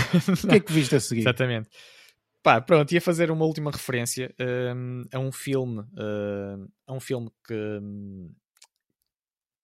o 0.44 0.48
que 0.48 0.56
é 0.56 0.60
que 0.60 0.72
viste 0.72 0.94
a 0.94 1.00
seguir? 1.00 1.20
Exatamente. 1.22 1.68
Pá, 2.42 2.60
pronto, 2.60 2.90
ia 2.90 3.00
fazer 3.00 3.30
uma 3.30 3.44
última 3.44 3.70
referência 3.70 4.34
um, 4.74 5.04
a 5.12 5.18
um 5.18 5.30
filme, 5.30 5.80
uh, 5.80 6.68
a 6.88 6.92
um 6.92 6.98
filme 6.98 7.30
que, 7.46 7.80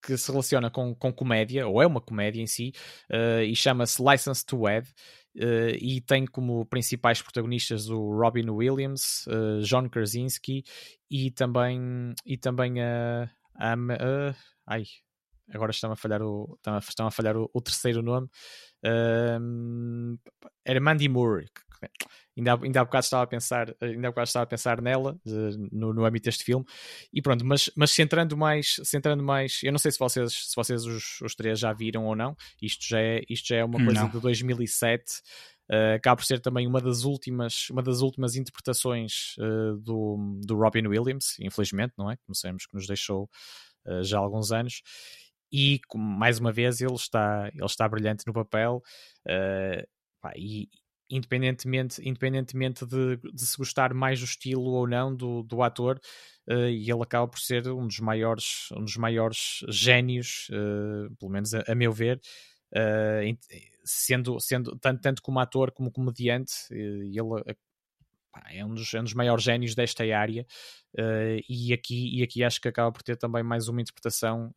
que 0.00 0.16
se 0.16 0.30
relaciona 0.30 0.70
com, 0.70 0.94
com 0.94 1.12
comédia, 1.12 1.66
ou 1.66 1.82
é 1.82 1.86
uma 1.86 2.00
comédia 2.00 2.40
em 2.40 2.46
si, 2.46 2.72
uh, 3.10 3.42
e 3.42 3.56
chama-se 3.56 4.00
License 4.00 4.46
to 4.46 4.60
Wed, 4.60 4.88
uh, 5.36 5.76
e 5.80 6.00
tem 6.00 6.24
como 6.24 6.64
principais 6.66 7.20
protagonistas 7.20 7.90
o 7.90 8.12
Robin 8.12 8.48
Williams, 8.48 9.26
uh, 9.26 9.60
John 9.62 9.88
Krasinski 9.88 10.62
e 11.10 11.32
também, 11.32 12.14
e 12.24 12.36
também 12.36 12.80
a. 12.80 13.28
Uh, 13.56 14.36
ai, 14.64 14.84
agora 15.52 15.70
estão 15.70 15.92
a 15.92 15.96
falhar 15.96 16.22
o, 16.22 16.54
estão 16.56 16.74
a, 16.74 16.78
estão 16.78 17.06
a 17.06 17.10
falhar 17.10 17.36
o, 17.36 17.50
o 17.52 17.60
terceiro 17.60 18.02
nome. 18.02 18.28
era 20.64 20.80
Mandy 20.80 21.08
Moore, 21.08 21.46
ainda, 22.36 22.58
ainda 22.62 22.80
há 22.80 22.84
bocado 22.84 23.04
estava 23.04 23.22
a 23.22 23.26
pensar, 23.26 23.74
ainda 23.80 24.12
há 24.14 24.22
estava 24.22 24.44
a 24.44 24.46
pensar 24.46 24.80
nela, 24.80 25.18
no, 25.72 25.92
no 25.92 26.04
âmbito 26.04 26.24
deste 26.24 26.44
filme, 26.44 26.64
e 27.12 27.20
pronto, 27.20 27.44
mas, 27.44 27.70
mas 27.76 27.90
centrando 27.90 28.36
mais, 28.36 28.76
centrando 28.84 29.22
mais, 29.22 29.60
eu 29.62 29.72
não 29.72 29.78
sei 29.78 29.90
se 29.90 29.98
vocês, 29.98 30.32
se 30.32 30.56
vocês 30.56 30.84
os, 30.84 31.20
os 31.20 31.34
três 31.34 31.58
já 31.58 31.72
viram 31.72 32.06
ou 32.06 32.16
não, 32.16 32.36
isto 32.60 32.86
já 32.86 33.00
é, 33.00 33.22
isto 33.28 33.48
já 33.48 33.56
é 33.56 33.64
uma 33.64 33.82
coisa 33.84 34.02
não. 34.02 34.10
de 34.10 34.20
2007, 34.20 35.04
uh, 35.70 35.94
acaba 35.96 36.16
por 36.16 36.24
ser 36.24 36.40
também 36.40 36.66
uma 36.66 36.80
das 36.80 37.04
últimas, 37.04 37.68
uma 37.70 37.82
das 37.82 38.00
últimas 38.00 38.36
interpretações 38.36 39.34
uh, 39.38 39.76
do, 39.78 40.40
do 40.44 40.56
Robin 40.56 40.86
Williams, 40.86 41.36
infelizmente, 41.40 41.94
não 41.96 42.10
é? 42.10 42.16
Como 42.16 42.34
sabemos 42.34 42.66
que 42.66 42.74
nos 42.74 42.86
deixou 42.86 43.28
uh, 43.86 44.02
já 44.02 44.18
há 44.18 44.20
alguns 44.20 44.52
anos, 44.52 44.82
e 45.52 45.80
mais 45.94 46.38
uma 46.38 46.52
vez 46.52 46.80
ele 46.80 46.94
está, 46.94 47.50
ele 47.54 47.64
está 47.64 47.88
brilhante 47.88 48.24
no 48.26 48.32
papel, 48.32 48.82
uh, 49.26 49.88
pá, 50.20 50.32
e, 50.36 50.68
independentemente, 51.10 52.06
independentemente 52.06 52.84
de, 52.84 53.16
de, 53.16 53.46
se 53.46 53.56
gostar 53.56 53.94
mais 53.94 54.18
do 54.18 54.26
estilo 54.26 54.64
ou 54.64 54.86
não 54.86 55.14
do, 55.14 55.42
do 55.42 55.62
ator, 55.62 55.98
uh, 56.48 56.68
e 56.68 56.90
ele 56.90 57.02
acaba 57.02 57.26
por 57.26 57.38
ser 57.38 57.66
um 57.68 57.86
dos 57.86 58.00
maiores, 58.00 58.68
um 58.76 58.84
dos 58.84 58.96
maiores 58.96 59.60
génios, 59.68 60.48
uh, 60.50 61.14
pelo 61.16 61.32
menos 61.32 61.54
a, 61.54 61.64
a 61.66 61.74
meu 61.74 61.92
ver, 61.92 62.20
sendo, 63.82 64.38
sendo 64.40 64.78
tanto, 64.78 65.00
tanto 65.00 65.22
como 65.22 65.40
ator 65.40 65.72
como 65.72 65.90
comediante, 65.90 66.52
ele 66.70 67.18
é 68.50 68.64
um, 68.64 68.74
dos, 68.74 68.92
é 68.94 69.00
um 69.00 69.04
dos 69.04 69.14
maiores 69.14 69.44
génios 69.44 69.74
desta 69.74 70.04
área 70.04 70.46
e, 71.48 71.72
aqui, 71.72 72.18
e 72.18 72.22
aqui 72.22 72.42
acho 72.42 72.60
que 72.60 72.68
acaba 72.68 72.90
por 72.90 73.02
ter 73.02 73.16
também 73.16 73.42
mais 73.42 73.68
uma 73.68 73.80
interpretação 73.80 74.52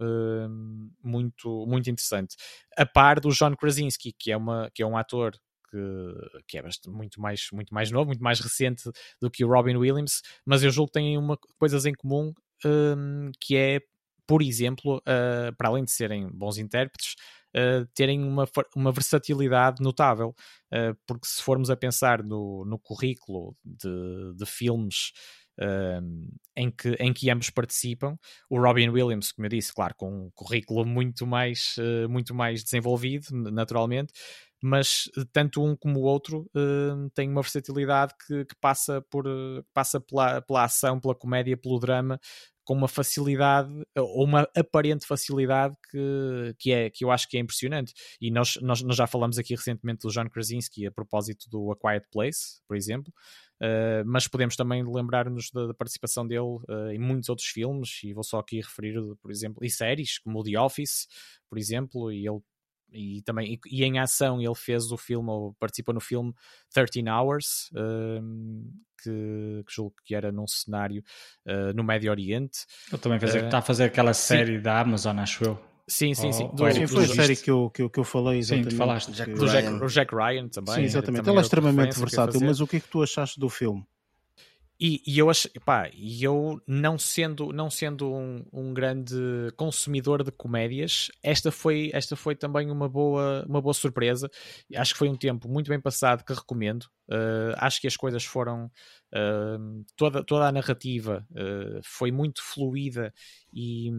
muito, 1.04 1.66
muito 1.68 1.90
interessante. 1.90 2.36
A 2.78 2.86
par 2.86 3.20
do 3.20 3.30
John 3.30 3.56
Krasinski, 3.56 4.14
que 4.18 4.32
é, 4.32 4.38
uma, 4.38 4.72
que 4.74 4.82
é 4.82 4.86
um 4.86 4.98
ator 4.98 5.34
que, 5.72 6.42
que 6.48 6.58
é 6.58 6.62
bastante, 6.62 6.94
muito, 6.96 7.20
mais, 7.22 7.48
muito 7.52 7.74
mais 7.74 7.90
novo, 7.90 8.08
muito 8.08 8.24
mais 8.24 8.40
recente 8.40 8.84
do 9.20 9.32
que 9.32 9.44
o 9.44 9.48
Robin 9.48 9.78
Williams, 9.78 10.22
mas 10.46 10.64
eu 10.64 10.70
julgo 10.70 10.88
que 10.88 11.00
têm 11.00 11.18
uma, 11.18 11.38
coisas 11.58 11.86
em 11.86 11.94
comum 11.94 12.34
um, 12.66 13.32
que 13.40 13.56
é, 13.56 13.80
por 14.28 14.42
exemplo, 14.42 14.98
uh, 14.98 15.56
para 15.58 15.70
além 15.70 15.84
de 15.84 15.92
serem 15.92 16.30
bons 16.30 16.58
intérpretes, 16.58 17.16
uh, 17.56 17.86
terem 17.94 18.24
uma, 18.24 18.48
uma 18.76 18.92
versatilidade 18.92 19.82
notável, 19.84 20.36
uh, 20.74 20.98
porque 21.06 21.28
se 21.28 21.42
formos 21.42 21.70
a 21.70 21.76
pensar 21.76 22.24
no, 22.24 22.66
no 22.66 22.80
currículo 22.80 23.56
de, 23.64 24.34
de 24.36 24.46
filmes 24.46 25.12
um, 25.60 26.30
em, 26.56 26.72
que, 26.72 26.90
em 27.00 27.14
que 27.14 27.30
ambos 27.30 27.50
participam. 27.50 28.18
O 28.50 28.60
Robin 28.60 28.90
Williams, 28.90 29.32
como 29.32 29.46
eu 29.46 29.50
disse, 29.50 29.74
claro, 29.74 29.94
com 29.96 30.26
um 30.26 30.32
currículo 30.34 30.86
muito 30.86 31.26
mais, 31.26 31.76
uh, 31.78 32.10
muito 32.10 32.34
mais 32.34 32.64
desenvolvido, 32.64 33.28
naturalmente, 33.32 34.14
mas 34.64 35.10
eh, 35.18 35.24
tanto 35.34 35.64
um 35.64 35.76
como 35.76 36.00
o 36.00 36.04
outro 36.04 36.48
uh, 36.56 37.10
têm 37.16 37.30
uma 37.30 37.42
versatilidade 37.42 38.14
que, 38.28 38.46
que 38.46 38.56
passa, 38.62 39.02
por, 39.10 39.26
passa 39.74 40.00
pela, 40.00 40.42
pela 40.42 40.64
ação, 40.66 41.00
pela 41.00 41.16
comédia, 41.16 41.58
pelo 41.58 41.80
drama, 41.80 42.20
com 42.72 42.78
uma 42.78 42.88
facilidade 42.88 43.70
ou 43.98 44.24
uma 44.24 44.48
aparente 44.56 45.06
facilidade 45.06 45.76
que, 45.90 46.56
que, 46.58 46.72
é, 46.72 46.90
que 46.90 47.04
eu 47.04 47.12
acho 47.12 47.28
que 47.28 47.36
é 47.36 47.42
impressionante. 47.42 47.94
E 48.22 48.32
nós, 48.32 48.58
nós, 48.62 48.82
nós 48.82 48.96
já 48.96 49.06
falamos 49.06 49.38
aqui 49.38 49.54
recentemente 49.54 50.08
do 50.08 50.10
John 50.10 50.30
Krasinski 50.30 50.88
a 50.88 50.92
propósito 50.92 51.50
do 51.50 51.70
A 51.70 51.76
Quiet 51.76 52.06
Place, 52.10 52.62
por 52.66 52.78
exemplo. 52.78 53.14
Uh, 53.62 54.06
mas 54.06 54.26
podemos 54.26 54.56
também 54.56 54.82
lembrar-nos 54.88 55.52
da, 55.52 55.68
da, 55.68 55.74
participação 55.74 56.26
dele 56.26 56.40
uh, 56.40 56.92
em 56.94 56.98
muitos 56.98 57.28
outros 57.28 57.50
filmes, 57.50 58.00
e 58.06 58.14
vou 58.14 58.24
só 58.24 58.40
aqui 58.40 58.62
referir, 58.62 58.96
por 59.22 59.30
exemplo, 59.30 59.66
e 59.66 59.70
séries, 59.70 60.18
como 60.18 60.40
o 60.40 60.44
The 60.44 60.58
Office, 60.58 61.08
por 61.50 61.60
exemplo, 61.60 62.10
e 62.10 62.26
ele 62.26 62.40
e 62.92 63.22
também 63.24 63.54
e, 63.54 63.60
e, 63.70 63.84
em 63.84 64.00
ação 64.00 64.42
ele 64.42 64.56
fez 64.56 64.92
o 64.92 64.98
filme 64.98 65.30
ou 65.30 65.54
participa 65.54 65.94
no 65.94 66.00
filme 66.00 66.34
13 66.74 67.10
Hours 67.10 67.70
um, 67.74 68.70
que, 69.02 69.64
que, 69.66 69.74
julgo 69.74 69.96
que 70.04 70.14
era 70.14 70.32
num 70.32 70.48
cenário 70.48 71.04
uh, 71.46 71.74
no 71.76 71.84
Médio 71.84 72.12
Oriente 72.12 72.66
ele 72.92 73.02
também 73.02 73.20
fez, 73.20 73.34
uh, 73.34 73.38
está 73.38 73.60
a 73.60 73.62
fazer 73.62 73.86
aquela 73.86 74.14
série 74.14 74.58
sim. 74.58 74.62
da 74.62 74.80
Amazon 74.80 75.20
acho 75.20 75.44
eu 75.44 75.72
Sim, 75.88 76.14
sim, 76.14 76.32
sim. 76.32 76.48
Do, 76.54 76.72
Sim, 76.72 76.80
do- 76.82 76.88
foi 76.88 77.04
a 77.04 77.08
série 77.08 77.36
que 77.36 77.52
eu, 77.52 77.70
que 77.70 77.82
eu, 77.82 77.90
que 77.90 78.00
eu 78.00 78.04
falei 78.06 78.42
Sim, 78.42 78.56
exatamente. 78.56 78.78
falaste. 78.78 79.12
Jack 79.12 79.30
que- 79.30 79.38
do 79.38 79.46
Jack, 79.46 79.68
Ryan. 79.68 79.84
o 79.84 79.88
Jack 79.88 80.16
Ryan 80.16 80.48
também. 80.48 80.76
Sim, 80.76 80.82
exatamente. 80.84 81.18
também 81.18 81.34
Ele 81.34 81.40
é 81.40 81.42
extremamente 81.42 82.00
versátil, 82.00 82.40
mas 82.40 82.62
o 82.62 82.68
que 82.68 82.78
é 82.78 82.80
que 82.80 82.88
tu 82.88 83.04
achaste 83.04 83.38
do 83.38 83.50
filme? 83.50 83.86
E, 84.84 85.00
e 85.06 85.20
eu 85.20 85.30
acho, 85.30 85.48
pá, 85.64 85.92
e 85.94 86.24
eu 86.24 86.60
não 86.66 86.98
sendo, 86.98 87.54
não 87.54 87.70
sendo 87.70 88.12
um, 88.12 88.44
um 88.52 88.74
grande 88.74 89.14
consumidor 89.56 90.24
de 90.24 90.32
comédias, 90.32 91.12
esta 91.22 91.52
foi, 91.52 91.92
esta 91.94 92.16
foi 92.16 92.36
também 92.36 92.72
uma 92.72 92.90
boa, 92.90 93.46
uma 93.48 93.62
boa 93.62 93.76
surpresa. 93.76 94.28
Acho 94.76 94.94
que 94.94 94.98
foi 94.98 95.08
um 95.08 95.16
tempo 95.16 95.48
muito 95.48 95.70
bem 95.70 95.80
passado 95.80 96.26
que 96.26 96.34
recomendo. 96.34 96.86
Uh, 97.08 97.54
acho 97.58 97.80
que 97.80 97.86
as 97.86 97.96
coisas 97.96 98.26
foram 98.26 98.72
uh, 99.14 99.86
toda, 99.96 100.24
toda 100.24 100.48
a 100.48 100.52
narrativa 100.52 101.28
uh, 101.32 101.80
foi 101.84 102.12
muito 102.12 102.42
fluida 102.42 103.14
e, 103.54 103.92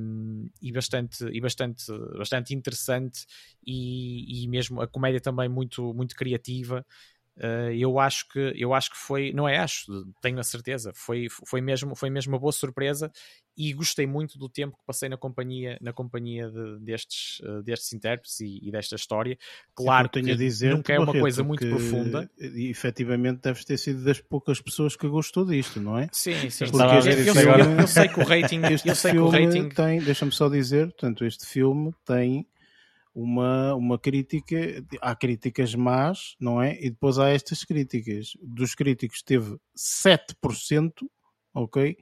e, 0.61 0.73
bastante, 0.73 1.25
e 1.27 1.41
bastante, 1.41 1.85
bastante 2.17 2.55
interessante 2.55 3.25
e, 3.65 4.43
e 4.45 4.49
mesmo 4.49 4.81
a 4.81 4.89
comédia 4.89 5.21
também 5.21 5.49
muito, 5.49 5.95
muito 5.95 6.17
criativa. 6.17 6.85
Uh, 7.35 7.73
eu 7.73 7.99
acho 7.99 8.29
que 8.29 8.53
eu 8.55 8.75
acho 8.75 8.91
que 8.91 8.97
foi 8.99 9.33
não 9.33 9.49
é 9.49 9.57
acho 9.57 9.87
tenho 10.21 10.39
a 10.39 10.43
certeza 10.43 10.93
foi 10.95 11.29
foi 11.31 11.63
mesmo 11.63 11.97
foi 11.97 12.11
mesmo 12.11 12.35
uma 12.35 12.39
boa 12.39 12.53
surpresa 12.53 13.11
e 13.57 13.73
gostei 13.73 14.07
muito 14.07 14.39
do 14.39 14.51
tempo 14.51 14.77
que 14.77 14.85
passei 14.85 15.09
na 15.09 15.17
companhia 15.17 15.79
na 15.81 15.95
companhia 15.95 16.51
de, 16.51 16.81
destes 16.81 17.41
uh, 17.41 17.63
destes 17.63 17.91
intérpretes 17.95 18.39
e, 18.41 18.61
e, 18.63 18.71
desta 18.71 18.97
história. 18.97 19.39
Claro 19.75 20.11
tenho 20.11 20.27
que 20.27 20.33
a 20.33 20.37
dizer 20.37 20.75
nunca 20.75 20.93
é 20.93 20.99
uma 20.99 21.11
coisa 21.11 21.43
muito 21.43 21.67
profunda. 21.67 22.31
e 22.39 22.69
efetivamente 22.69 23.41
deves 23.41 23.65
ter 23.65 23.79
sido 23.79 24.05
das 24.05 24.21
poucas 24.21 24.61
pessoas 24.61 24.95
que 24.95 25.09
gostou 25.09 25.47
disto 25.47 25.81
não 25.81 25.97
é? 25.97 26.09
Sim 26.13 26.51
sim 26.51 26.67
Porque 26.71 26.85
eu, 26.85 26.99
este 26.99 27.33
filme- 27.33 27.61
eu, 27.63 27.81
eu 27.81 27.87
sei 27.87 28.09
que 28.09 28.21
o 28.21 28.25
rating 28.25 28.61
este 28.71 28.89
eu 28.89 28.95
sei 28.95 29.13
que 29.13 29.19
o 29.19 29.29
rating 29.31 29.71
tem 29.71 30.03
deixa-me 30.03 30.33
só 30.33 30.51
dizer 30.51 30.89
portanto 30.89 31.25
este 31.25 31.47
filme 31.47 31.95
tem 32.05 32.47
uma, 33.15 33.75
uma 33.75 33.99
crítica, 33.99 34.57
há 35.01 35.15
críticas 35.15 35.75
más, 35.75 36.35
não 36.41 36.63
é? 36.63 36.79
E 36.81 36.91
depois 36.91 37.19
há 37.19 37.29
estas 37.29 37.65
críticas. 37.65 38.33
Dos 38.43 38.75
críticos 38.75 39.23
teve 39.23 39.57
7%, 39.77 40.93
ok? 41.55 41.97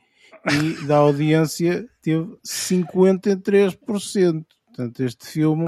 E 0.53 0.87
da 0.87 0.99
audiência 0.99 1.87
teve 2.01 2.37
53%. 2.47 4.45
Portanto, 4.67 5.01
este 5.01 5.27
filme 5.27 5.67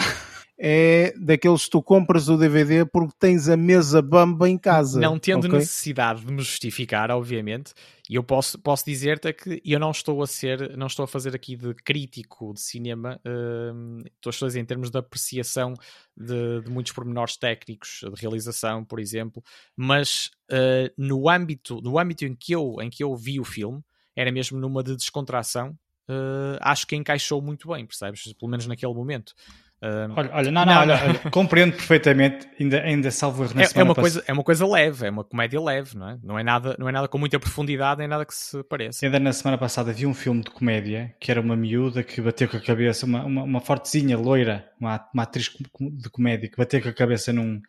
é 0.59 1.13
daqueles 1.19 1.65
que 1.65 1.71
tu 1.71 1.83
compras 1.83 2.29
o 2.29 2.37
DVD 2.37 2.85
porque 2.85 3.15
tens 3.19 3.49
a 3.49 3.57
mesa 3.57 4.01
bamba 4.01 4.49
em 4.49 4.59
casa. 4.59 5.01
não 5.01 5.19
tendo 5.19 5.47
ok? 5.47 5.59
necessidade 5.59 6.25
de 6.25 6.33
me 6.33 6.43
justificar, 6.43 7.11
obviamente, 7.11 7.73
e 8.09 8.15
eu 8.15 8.23
posso, 8.23 8.59
posso 8.59 8.85
dizer-te 8.85 9.29
é 9.29 9.33
que 9.33 9.63
eu 9.65 9.81
não 9.81 9.91
estou 9.91 10.23
a 10.23 10.27
ser, 10.27 10.77
não 10.77 10.87
estou 10.87 11.05
a 11.05 11.09
fazer 11.09 11.35
aqui 11.35 11.57
de 11.57 11.75
crítico 11.75 12.53
de 12.53 12.61
cinema, 12.61 13.21
hum, 13.27 14.03
estou 14.15 14.31
a 14.31 14.33
fazer 14.33 14.61
em 14.61 14.65
termos 14.65 14.91
de 14.91 14.99
apreciação 14.99 15.75
de, 16.17 16.61
de 16.61 16.71
muitos 16.71 16.93
pormenores 16.93 17.37
técnicos, 17.37 18.01
de 18.03 18.21
realização, 18.21 18.85
por 18.85 19.01
exemplo, 19.01 19.43
mas 19.77 20.31
uh, 20.51 20.93
no 20.97 21.29
âmbito, 21.29 21.81
no 21.81 21.99
âmbito 21.99 22.25
em 22.25 22.35
que 22.35 22.53
eu, 22.53 22.77
em 22.81 22.91
que 22.91 23.03
eu 23.03 23.17
vi 23.17 23.41
o 23.41 23.45
filme, 23.45 23.83
era 24.15 24.31
mesmo 24.31 24.59
numa 24.61 24.83
de 24.83 24.95
descontração, 24.95 25.71
uh, 26.09 26.59
acho 26.61 26.87
que 26.87 26.97
encaixou 26.97 27.41
muito 27.41 27.69
bem, 27.69 27.87
percebes? 27.87 28.33
Pelo 28.35 28.51
menos 28.51 28.67
naquele 28.67 28.95
momento. 28.95 29.35
Hum, 29.83 30.15
Olha, 30.17 30.31
olha, 30.33 30.51
não, 30.53 30.65
não, 30.65 30.75
Não, 30.75 30.81
olha, 30.81 30.95
olha, 31.03 31.31
compreendo 31.33 31.73
perfeitamente, 31.73 32.49
ainda, 32.59 32.81
ainda 32.83 33.11
salvo 33.11 33.53
na 33.53 33.63
é, 33.63 33.67
é 33.75 33.83
uma 33.83 33.97
coisa, 33.97 34.23
é 34.29 34.33
uma 34.33 34.45
coisa 34.45 34.65
leve, 34.65 35.07
é 35.09 35.11
uma 35.11 35.25
comédia 35.25 35.61
leve, 35.61 35.99
não 35.99 36.09
é? 36.09 36.19
Não 36.23 36.39
é 36.39 36.45
nada, 36.45 36.77
não 36.79 36.89
é 36.89 36.93
nada 36.93 37.09
com 37.09 37.19
muita 37.19 37.41
profundidade, 37.41 37.99
nem 37.99 38.07
nada 38.07 38.25
que 38.25 38.33
se 38.33 38.63
pareça. 38.63 39.05
Ainda 39.05 39.19
na 39.19 39.33
semana 39.33 39.59
passada 39.59 39.93
vi 39.93 40.07
um 40.07 40.15
filme 40.15 40.41
de 40.41 40.51
comédia 40.51 41.13
que 41.21 41.33
era 41.33 41.41
uma 41.41 41.57
miúda 41.57 42.05
que 42.05 42.21
bateu 42.21 42.49
com 42.49 42.59
a 42.59 42.61
cabeça, 42.61 43.07
uma, 43.07 43.25
uma, 43.25 43.43
uma 43.43 43.61
fortezinha 43.61 44.17
loira, 44.17 44.65
uma, 44.81 45.05
uma 45.13 45.25
atriz 45.25 45.51
de 45.51 46.11
comédia 46.11 46.49
que 46.49 46.57
bateu 46.57 46.81
com 46.81 46.89
a 46.89 46.95
cabeça 46.95 47.33
num, 47.33 47.61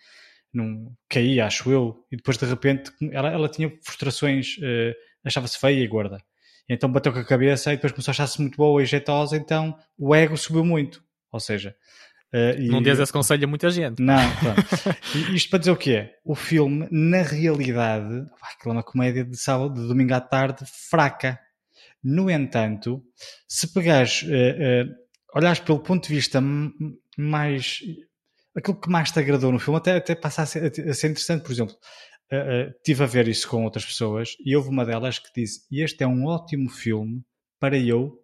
num 0.53 0.93
caía, 1.09 1.47
acho 1.47 1.72
eu, 1.72 2.05
e 2.11 2.16
depois 2.16 2.38
de 2.38 2.45
repente 2.45 2.91
ela, 3.11 3.30
ela 3.30 3.49
tinha 3.49 3.74
frustrações, 3.84 4.57
eh, 4.61 4.93
achava-se 5.26 5.57
feia 5.57 5.84
e 5.84 5.88
gorda. 5.88 6.20
Então 6.70 6.91
bateu 6.91 7.11
com 7.11 7.18
a 7.18 7.26
cabeça 7.26 7.74
e 7.74 7.76
depois 7.76 7.91
começou 7.91 8.11
a 8.11 8.14
achar-se 8.14 8.39
muito 8.39 8.55
boa 8.55 8.84
e 8.84 8.86
jeitosa, 8.86 9.36
então 9.36 9.76
o 9.97 10.14
ego 10.14 10.38
subiu 10.38 10.64
muito. 10.64 11.03
Ou 11.34 11.39
seja, 11.41 11.75
eh, 12.31 12.55
e- 12.59 12.67
Não 12.69 12.81
dês 12.81 12.97
esse 12.99 13.11
conselho 13.11 13.43
a 13.43 13.47
muita 13.47 13.69
gente. 13.69 14.01
não, 14.01 14.21
pronto. 14.38 14.61
Isto 15.36 15.49
para 15.49 15.59
dizer 15.59 15.71
o 15.71 15.75
que 15.77 15.95
é? 15.95 16.15
O 16.23 16.34
filme, 16.36 16.88
na 16.89 17.21
realidade, 17.23 18.25
aquilo 18.41 18.71
é 18.73 18.77
uma 18.77 18.84
comédia 18.84 19.25
de 19.25 19.36
sábado, 19.36 19.81
de 19.81 19.88
domingo 19.88 20.13
à 20.13 20.21
tarde, 20.21 20.63
fraca. 20.89 21.38
No 22.03 22.29
entanto, 22.29 23.03
se 23.47 23.67
pegares, 23.73 24.23
eh, 24.29 24.57
eh, 24.59 24.86
olhares 25.36 25.59
pelo 25.59 25.79
ponto 25.79 26.07
de 26.07 26.13
vista 26.13 26.41
mais. 27.17 27.79
aquilo 28.55 28.79
que 28.79 28.89
mais 28.89 29.11
te 29.11 29.19
agradou 29.19 29.51
no 29.51 29.59
filme, 29.59 29.77
até, 29.79 29.95
até 29.97 30.13
passa 30.15 30.43
a 30.43 30.45
ser, 30.45 30.65
a 30.89 30.93
ser 30.93 31.07
interessante, 31.09 31.43
por 31.43 31.51
exemplo. 31.51 31.75
eh, 32.31 32.71
tive 32.84 33.03
a 33.03 33.07
ver 33.07 33.27
isso 33.27 33.47
com 33.47 33.63
outras 33.63 33.86
pessoas 33.86 34.36
e 34.45 34.55
houve 34.55 34.69
uma 34.69 34.86
delas 34.86 35.19
que 35.19 35.29
disse: 35.36 35.61
Este 35.71 36.03
é 36.03 36.07
um 36.07 36.25
ótimo 36.25 36.69
filme 36.69 37.21
para 37.59 37.77
eu 37.77 38.19
Uh, 38.19 38.22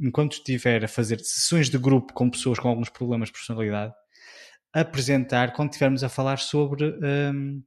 enquanto 0.00 0.32
estiver 0.32 0.84
a 0.84 0.88
fazer 0.88 1.18
sessões 1.20 1.68
de 1.70 1.78
grupo 1.78 2.12
com 2.12 2.28
pessoas 2.30 2.58
com 2.58 2.68
alguns 2.68 2.88
problemas 2.88 3.28
de 3.28 3.32
personalidade, 3.34 3.92
apresentar 4.72 5.52
quando 5.52 5.70
estivermos 5.70 6.04
a 6.04 6.08
falar 6.08 6.38
sobre 6.38 6.84
um, 6.84 7.62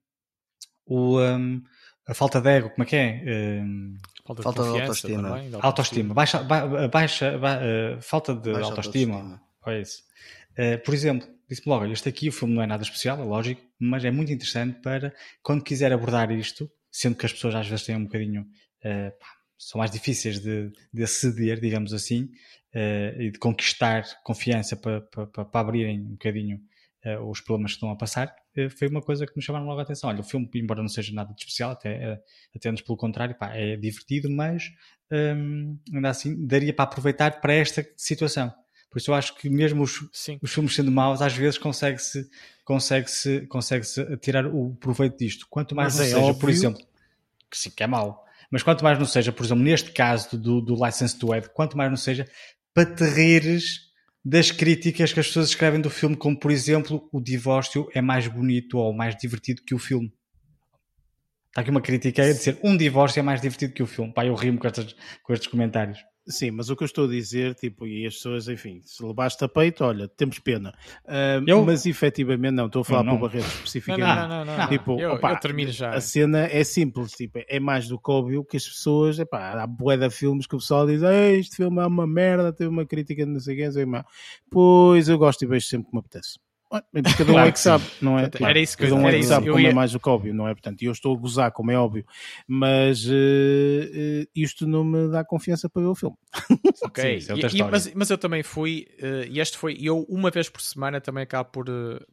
o, 0.85 1.19
um, 1.19 1.61
a 2.07 2.13
falta 2.13 2.39
de 2.39 2.49
ego, 2.49 2.69
como 2.69 2.83
é 2.83 2.85
que 2.85 2.95
é? 2.95 3.23
Um, 3.63 3.97
Falta, 4.23 4.43
Falta 4.43 4.63
de 4.63 4.81
autoestima. 4.81 5.29
também, 5.29 5.49
de 5.49 5.55
autoestima, 5.59 6.13
baixa, 6.13 6.43
ba- 6.43 6.87
baixa, 6.87 7.37
ba- 7.39 7.59
uh, 7.59 8.01
falta 8.01 8.33
de 8.35 8.51
Baixa 8.53 8.65
autoestima. 8.69 9.15
autoestima. 9.15 9.41
É 9.67 9.81
isso. 9.81 10.03
Uh, 10.51 10.83
por 10.85 10.93
exemplo, 10.93 11.27
disse-me 11.49 11.69
logo, 11.73 11.83
olha, 11.85 11.91
este 11.93 12.07
aqui 12.07 12.29
o 12.29 12.31
filme 12.31 12.53
não 12.53 12.61
é 12.61 12.67
nada 12.67 12.83
especial, 12.83 13.19
é 13.19 13.23
lógico, 13.23 13.61
mas 13.79 14.05
é 14.05 14.11
muito 14.11 14.31
interessante 14.31 14.79
para 14.79 15.13
quando 15.41 15.63
quiser 15.63 15.91
abordar 15.91 16.31
isto, 16.31 16.69
sendo 16.91 17.15
que 17.17 17.25
as 17.25 17.33
pessoas 17.33 17.55
às 17.55 17.67
vezes 17.67 17.83
têm 17.85 17.95
um 17.95 18.03
bocadinho 18.03 18.43
uh, 18.43 19.11
pá, 19.19 19.27
são 19.69 19.79
mais 19.79 19.91
difíceis 19.91 20.39
de, 20.39 20.71
de 20.93 21.03
aceder, 21.03 21.59
digamos 21.59 21.93
assim, 21.93 22.23
uh, 22.73 23.21
e 23.21 23.31
de 23.31 23.39
conquistar 23.39 24.03
confiança 24.23 24.75
para, 24.75 25.01
para, 25.01 25.27
para, 25.27 25.45
para 25.45 25.61
abrirem 25.61 25.99
um 26.01 26.11
bocadinho 26.11 26.59
uh, 27.05 27.29
os 27.29 27.39
problemas 27.41 27.71
que 27.71 27.75
estão 27.77 27.91
a 27.91 27.95
passar, 27.95 28.33
uh, 28.57 28.69
foi 28.69 28.87
uma 28.87 29.01
coisa 29.01 29.25
que 29.25 29.33
me 29.35 29.41
chamaram 29.41 29.65
logo 29.65 29.79
a 29.79 29.83
atenção. 29.83 30.09
Olha, 30.09 30.21
o 30.21 30.23
filme, 30.23 30.49
embora 30.55 30.81
não 30.81 30.89
seja 30.89 31.13
nada 31.13 31.33
de 31.33 31.39
especial, 31.41 31.71
até, 31.71 32.19
até 32.55 32.69
antes 32.69 32.83
pelo 32.83 32.97
contrário, 32.97 33.35
pá, 33.35 33.55
é 33.55 33.75
divertido, 33.77 34.29
mas 34.29 34.71
um, 35.11 35.77
ainda 35.93 36.09
assim 36.09 36.45
daria 36.45 36.73
para 36.73 36.85
aproveitar 36.85 37.39
para 37.41 37.53
esta 37.53 37.87
situação. 37.95 38.51
Por 38.89 38.97
isso 38.97 39.11
eu 39.11 39.15
acho 39.15 39.35
que 39.37 39.49
mesmo 39.49 39.83
os, 39.83 40.01
os 40.41 40.53
filmes 40.53 40.75
sendo 40.75 40.91
maus, 40.91 41.21
às 41.21 41.33
vezes 41.33 41.57
consegue-se 41.57 42.29
consegue-se 42.65 43.47
consegue-se 43.47 44.17
tirar 44.17 44.45
o 44.45 44.75
proveito 44.75 45.17
disto. 45.17 45.47
Quanto 45.49 45.75
mais 45.75 45.93
Mas 45.93 45.95
não 45.95 46.03
é 46.03 46.07
seja, 46.07 46.19
óbvio- 46.19 46.39
por 46.41 46.49
exemplo, 46.49 46.81
que 47.49 47.57
sim, 47.57 47.69
que 47.69 47.83
é 47.83 47.87
mau, 47.87 48.25
mas 48.51 48.61
quanto 48.61 48.83
mais 48.83 48.99
não 48.99 49.05
seja, 49.05 49.31
por 49.31 49.45
exemplo, 49.45 49.63
neste 49.63 49.91
caso 49.91 50.37
do, 50.37 50.61
do 50.61 50.85
License 50.85 51.17
to 51.17 51.33
Ed, 51.33 51.49
quanto 51.53 51.77
mais 51.77 51.89
não 51.89 51.97
seja, 51.97 52.27
para 52.73 52.93
te 52.93 53.03
rires 53.05 53.91
das 54.23 54.51
críticas 54.51 55.13
que 55.13 55.19
as 55.19 55.27
pessoas 55.27 55.49
escrevem 55.49 55.81
do 55.81 55.89
filme, 55.89 56.15
como 56.15 56.37
por 56.37 56.51
exemplo, 56.51 57.09
o 57.11 57.21
divórcio 57.21 57.89
é 57.93 58.01
mais 58.01 58.27
bonito 58.27 58.77
ou 58.77 58.93
mais 58.93 59.15
divertido 59.15 59.63
que 59.65 59.73
o 59.73 59.79
filme. 59.79 60.13
Está 61.47 61.61
aqui 61.61 61.71
uma 61.71 61.81
crítica 61.81 62.21
a 62.21 62.27
dizer 62.27 62.59
um 62.63 62.77
divórcio 62.77 63.19
é 63.19 63.23
mais 63.23 63.41
divertido 63.41 63.73
que 63.73 63.83
o 63.83 63.87
filme. 63.87 64.13
Pá, 64.13 64.25
eu 64.25 64.35
rimo 64.35 64.59
com, 64.59 64.67
com 65.23 65.33
estes 65.33 65.47
comentários. 65.47 65.99
Sim, 66.27 66.51
mas 66.51 66.69
o 66.69 66.75
que 66.75 66.83
eu 66.83 66.85
estou 66.85 67.05
a 67.05 67.07
dizer, 67.07 67.55
tipo, 67.55 67.87
e 67.87 68.05
as 68.05 68.13
pessoas, 68.13 68.47
enfim, 68.47 68.79
se 68.83 69.03
levaste 69.03 69.43
a 69.43 69.49
peito, 69.49 69.83
olha, 69.83 70.07
temos 70.07 70.37
pena. 70.37 70.71
Ah, 71.07 71.41
Eu? 71.45 71.65
Mas 71.65 71.85
efetivamente, 71.85 72.53
não, 72.53 72.67
estou 72.67 72.83
a 72.83 72.85
falar 72.85 73.03
para 73.03 73.13
o 73.13 73.19
Barreto 73.19 73.47
especificamente. 73.47 74.15
não, 74.15 74.27
não, 74.27 74.45
não, 74.45 74.57
não. 74.57 74.67
Tipo, 74.67 74.99
eu, 74.99 75.13
opa, 75.13 75.31
eu 75.31 75.39
termino 75.39 75.71
já. 75.71 75.89
A 75.89 75.99
cena 75.99 76.45
é 76.45 76.63
simples, 76.63 77.13
tipo, 77.13 77.39
é 77.47 77.59
mais 77.59 77.87
do 77.87 77.97
que 77.99 78.11
óbvio 78.11 78.45
que 78.45 78.55
as 78.55 78.67
pessoas, 78.67 79.17
epá, 79.17 79.61
há 79.61 79.65
bué 79.65 79.97
de 79.97 80.09
filmes 80.11 80.45
que 80.45 80.55
o 80.55 80.59
pessoal 80.59 80.85
diz, 80.85 81.01
"Ei, 81.01 81.39
este 81.39 81.55
filme 81.55 81.81
é 81.81 81.85
uma 81.87 82.05
merda, 82.05 82.53
teve 82.53 82.69
uma 82.69 82.85
crítica 82.85 83.25
de 83.25 83.31
não 83.31 83.39
sei 83.39 83.55
quem, 83.55 83.71
sei 83.71 83.83
o 83.83 83.91
quê." 83.91 84.03
Pois 84.49 85.09
eu 85.09 85.17
gosto 85.17 85.41
e 85.43 85.47
vejo 85.47 85.65
sempre 85.65 85.89
que 85.89 85.93
me 85.95 85.99
apetece. 85.99 86.37
Cada 86.71 87.31
um 87.31 87.33
Claro 87.33 87.49
é 87.49 87.51
que 87.51 87.59
sabe, 87.59 87.83
não 88.01 88.17
é? 88.17 88.21
Portanto, 88.23 88.45
era 88.47 88.59
isso 88.59 88.77
que 88.77 88.83
Cada 88.83 88.95
um 88.95 89.09
é 89.09 89.11
que 89.17 89.23
sabe 89.23 89.47
como 89.47 89.59
é 89.59 89.63
ia- 89.63 89.73
mais 89.75 89.91
do 89.91 89.99
que 89.99 90.07
óbvio, 90.09 90.33
não 90.33 90.47
é? 90.47 90.53
Portanto, 90.53 90.81
eu 90.83 90.91
estou 90.91 91.15
a 91.15 91.19
gozar, 91.19 91.51
como 91.51 91.69
é 91.71 91.77
óbvio, 91.77 92.05
mas 92.47 93.05
eh, 93.05 93.11
eh, 93.93 94.27
isto 94.35 94.65
não 94.65 94.83
me 94.83 95.09
dá 95.11 95.23
confiança 95.25 95.69
para 95.69 95.81
ver 95.81 95.87
o 95.89 95.95
filme. 95.95 96.15
Ok, 96.83 97.19
Sim, 97.21 97.33
é 97.33 97.35
E- 97.35 97.59
e- 97.59 97.63
mas, 97.63 97.93
mas 97.93 98.09
eu 98.09 98.17
também 98.17 98.41
fui, 98.41 98.87
eh, 98.99 99.27
e 99.29 99.39
este 99.39 99.57
foi, 99.57 99.77
eu 99.79 100.03
uma 100.09 100.31
vez 100.31 100.49
por 100.49 100.61
semana 100.61 100.99
também 101.01 101.23
acabo 101.23 101.49
por, 101.51 101.65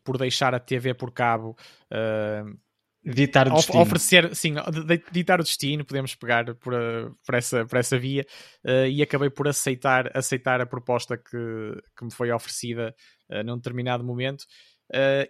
por 0.04 0.18
deixar 0.18 0.54
a 0.54 0.58
TV 0.60 0.92
por 0.94 1.10
cabo 1.12 1.56
Ditar 3.04 3.48
o 3.48 3.54
destino. 3.54 3.82
oferecer, 3.82 4.34
sim, 4.34 4.54
ditar 5.12 5.40
o 5.40 5.44
destino, 5.44 5.84
podemos 5.84 6.14
pegar 6.14 6.54
por, 6.56 6.74
por, 7.24 7.34
essa, 7.34 7.64
por 7.64 7.78
essa 7.78 7.98
via, 7.98 8.26
eh, 8.64 8.90
e 8.90 9.02
acabei 9.02 9.30
por 9.30 9.46
aceitar, 9.48 10.10
aceitar 10.16 10.60
a 10.60 10.66
proposta 10.66 11.16
que, 11.16 11.36
que 11.96 12.04
me 12.04 12.12
foi 12.12 12.30
oferecida 12.32 12.94
eh, 13.30 13.42
num 13.42 13.56
determinado 13.56 14.04
momento. 14.04 14.44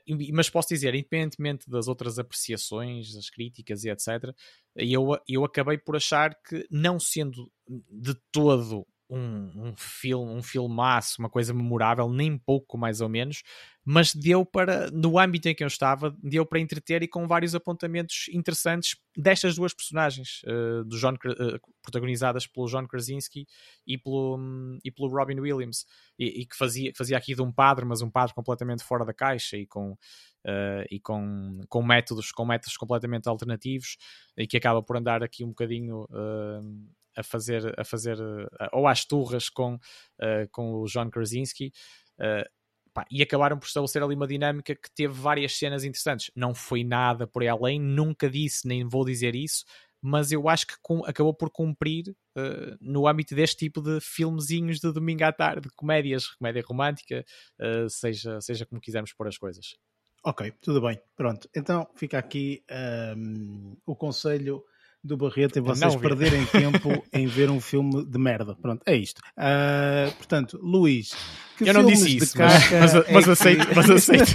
E- 0.06 0.32
mas 0.32 0.48
posso 0.48 0.68
dizer, 0.68 0.94
independentemente 0.94 1.68
das 1.68 1.88
outras 1.88 2.18
apreciações, 2.18 3.12
das 3.12 3.28
críticas 3.28 3.84
e 3.84 3.90
etc., 3.90 4.34
eu, 4.74 5.18
eu 5.28 5.44
acabei 5.44 5.76
por 5.76 5.96
achar 5.96 6.34
que, 6.42 6.66
não 6.70 6.98
sendo 6.98 7.50
de 7.68 8.14
todo 8.32 8.86
um, 9.10 9.50
um 9.54 9.74
filme, 9.76 10.32
um 10.32 10.42
filmaço, 10.42 11.16
uma 11.18 11.30
coisa 11.30 11.54
memorável, 11.54 12.08
nem 12.08 12.36
pouco 12.36 12.76
mais 12.76 13.00
ou 13.00 13.08
menos, 13.08 13.42
mas 13.84 14.14
deu 14.14 14.44
para, 14.44 14.90
no 14.90 15.18
âmbito 15.18 15.48
em 15.48 15.54
que 15.54 15.64
eu 15.64 15.66
estava, 15.66 16.14
deu 16.22 16.44
para 16.44 16.60
entreter 16.60 17.02
e 17.02 17.08
com 17.08 17.26
vários 17.26 17.54
apontamentos 17.54 18.26
interessantes 18.30 18.96
destas 19.16 19.56
duas 19.56 19.72
personagens, 19.72 20.42
uh, 20.44 20.84
do 20.84 20.98
John, 20.98 21.14
uh, 21.14 21.58
protagonizadas 21.82 22.46
pelo 22.46 22.66
John 22.66 22.86
Krasinski 22.86 23.46
e 23.86 23.96
pelo, 23.96 24.36
um, 24.36 24.78
e 24.84 24.90
pelo 24.90 25.08
Robin 25.08 25.40
Williams, 25.40 25.86
e, 26.18 26.42
e, 26.42 26.46
que, 26.46 26.56
fazia, 26.56 26.92
fazia 26.94 27.16
aqui 27.16 27.34
de 27.34 27.40
um 27.40 27.50
padre, 27.50 27.86
mas 27.86 28.02
um 28.02 28.10
padre 28.10 28.34
completamente 28.34 28.84
fora 28.84 29.06
da 29.06 29.14
caixa 29.14 29.56
e 29.56 29.66
com, 29.66 29.92
uh, 29.92 30.84
e 30.90 31.00
com, 31.00 31.60
com, 31.68 31.82
métodos, 31.82 32.30
com 32.30 32.44
métodos 32.44 32.76
completamente 32.76 33.26
alternativos, 33.26 33.96
e 34.36 34.46
que 34.46 34.58
acaba 34.58 34.82
por 34.82 34.98
andar 34.98 35.22
aqui 35.22 35.44
um 35.44 35.48
bocadinho 35.48 36.06
a 37.18 37.22
fazer, 37.22 37.74
a 37.78 37.84
fazer 37.84 38.16
ou 38.72 38.86
às 38.86 39.04
turras 39.04 39.48
com, 39.48 39.78
com 40.50 40.74
o 40.74 40.86
John 40.86 41.10
Krasinski. 41.10 41.72
Uh, 42.18 42.48
e 43.10 43.22
acabaram 43.22 43.58
por 43.58 43.66
estabelecer 43.66 44.02
ali 44.02 44.14
uma 44.14 44.26
dinâmica 44.26 44.74
que 44.74 44.90
teve 44.90 45.14
várias 45.14 45.56
cenas 45.56 45.84
interessantes. 45.84 46.30
Não 46.34 46.54
foi 46.54 46.82
nada 46.82 47.26
por 47.26 47.42
aí 47.42 47.48
além, 47.48 47.80
nunca 47.80 48.28
disse, 48.28 48.66
nem 48.66 48.84
vou 48.84 49.04
dizer 49.04 49.36
isso, 49.36 49.64
mas 50.00 50.32
eu 50.32 50.48
acho 50.48 50.66
que 50.66 50.74
com, 50.82 51.04
acabou 51.04 51.34
por 51.34 51.50
cumprir 51.50 52.10
uh, 52.36 52.76
no 52.80 53.06
âmbito 53.06 53.34
deste 53.34 53.56
tipo 53.56 53.80
de 53.80 54.00
filmezinhos 54.00 54.80
de 54.80 54.92
domingo 54.92 55.24
à 55.24 55.32
tarde, 55.32 55.68
comédias, 55.76 56.28
comédia 56.28 56.62
romântica, 56.66 57.24
uh, 57.60 57.88
seja, 57.88 58.40
seja 58.40 58.66
como 58.66 58.80
quisermos 58.80 59.12
pôr 59.12 59.28
as 59.28 59.38
coisas. 59.38 59.76
Ok, 60.24 60.52
tudo 60.60 60.80
bem. 60.80 61.00
Pronto, 61.16 61.48
então 61.54 61.88
fica 61.94 62.18
aqui 62.18 62.64
um, 63.16 63.76
o 63.86 63.94
conselho 63.94 64.64
do 65.08 65.16
Barreto 65.16 65.58
em 65.58 65.62
vocês 65.62 65.96
perderem 65.96 66.44
tempo 66.46 67.04
em 67.12 67.26
ver 67.26 67.50
um 67.50 67.60
filme 67.60 68.04
de 68.04 68.18
merda. 68.18 68.54
Pronto, 68.54 68.82
é 68.86 68.94
isto. 68.94 69.20
Uh, 69.36 70.14
portanto, 70.16 70.58
Luís, 70.62 71.16
eu 71.60 71.74
não 71.74 71.84
disse 71.84 72.16
isso, 72.16 72.38
mas, 72.38 72.70
mas, 72.70 72.94
é 72.94 73.12
mas, 73.12 73.28
aceito, 73.28 73.66
mas 73.74 73.90
aceito, 73.90 74.32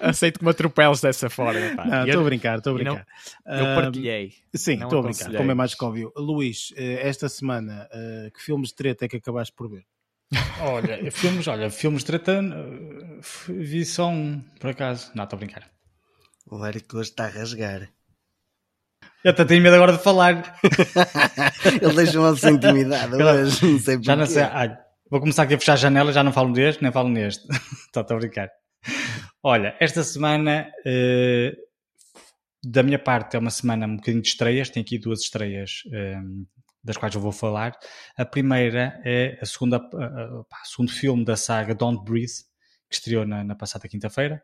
aceito 0.00 0.38
que 0.40 0.44
me 0.44 0.50
atropeles 0.50 1.00
dessa 1.00 1.30
forma. 1.30 1.60
Pá. 1.76 1.84
Não, 1.84 2.06
estou 2.06 2.20
a 2.20 2.24
brincar, 2.24 2.58
estou 2.58 2.72
a 2.72 2.74
brincar. 2.74 3.06
Não, 3.46 3.56
eu 3.56 3.82
partilhei. 3.82 4.26
Uh, 4.26 4.58
sim, 4.58 4.82
estou 4.82 4.98
a 4.98 5.02
brincar, 5.02 5.32
como 5.32 5.50
é 5.50 5.54
mais 5.54 5.74
que 5.74 5.84
óbvio. 5.84 6.12
Luís, 6.16 6.72
eh, 6.76 7.08
esta 7.08 7.28
semana, 7.28 7.88
uh, 7.92 8.30
que 8.32 8.42
filmes 8.42 8.68
de 8.68 8.74
treta 8.74 9.04
é 9.04 9.08
que 9.08 9.16
acabaste 9.16 9.54
por 9.54 9.70
ver? 9.70 9.84
olha, 10.60 11.10
filmes, 11.10 11.48
olha, 11.48 11.70
filmes 11.70 12.02
de 12.02 12.06
treta 12.06 12.42
vi 13.48 13.84
só 13.84 14.08
um, 14.10 14.40
por 14.60 14.70
acaso. 14.70 15.10
Não, 15.14 15.24
estou 15.24 15.36
a 15.36 15.40
brincar. 15.40 15.70
O 16.50 16.64
Eric 16.66 16.94
hoje 16.94 17.10
está 17.10 17.24
a 17.24 17.28
rasgar. 17.28 17.88
Eu 19.24 19.32
até 19.32 19.44
tenho 19.44 19.62
medo 19.62 19.74
agora 19.74 19.92
de 19.92 20.02
falar. 20.02 20.58
Ele 21.82 21.94
deixa-me 21.94 22.36
sem 22.36 22.54
intimidade 22.54 23.14
hoje, 23.14 23.66
não 23.66 23.78
sei 23.78 23.94
porquê. 23.96 24.06
Já 24.06 24.16
não 24.16 24.26
sei. 24.26 24.42
Ah, 24.42 24.78
vou 25.10 25.20
começar 25.20 25.42
aqui 25.42 25.54
a 25.54 25.58
fechar 25.58 25.72
a 25.72 25.76
janela, 25.76 26.12
já 26.12 26.22
não 26.22 26.32
falo 26.32 26.50
neste, 26.50 26.82
nem 26.82 26.92
falo 26.92 27.08
neste. 27.08 27.44
Estou 27.86 28.04
a 28.08 28.18
brincar. 28.18 28.48
Olha, 29.42 29.76
esta 29.80 30.04
semana, 30.04 30.70
uh, 30.86 31.56
da 32.62 32.82
minha 32.84 32.98
parte, 32.98 33.36
é 33.36 33.40
uma 33.40 33.50
semana 33.50 33.86
um 33.86 33.96
bocadinho 33.96 34.22
de 34.22 34.28
estreias. 34.28 34.70
Tem 34.70 34.82
aqui 34.82 34.98
duas 34.98 35.20
estreias 35.20 35.82
ehm, 35.92 36.44
das 36.84 36.96
quais 36.96 37.14
eu 37.14 37.20
vou 37.20 37.32
falar. 37.32 37.72
A 38.16 38.24
primeira 38.24 39.00
é 39.04 39.36
a 39.42 39.46
segunda, 39.46 39.78
uh, 39.78 40.40
uh, 40.40 40.46
segundo 40.64 40.92
filme 40.92 41.24
da 41.24 41.36
saga 41.36 41.74
Don't 41.74 42.04
Breathe, 42.04 42.44
que 42.88 42.94
estreou 42.94 43.26
na, 43.26 43.42
na 43.42 43.56
passada 43.56 43.88
quinta-feira. 43.88 44.40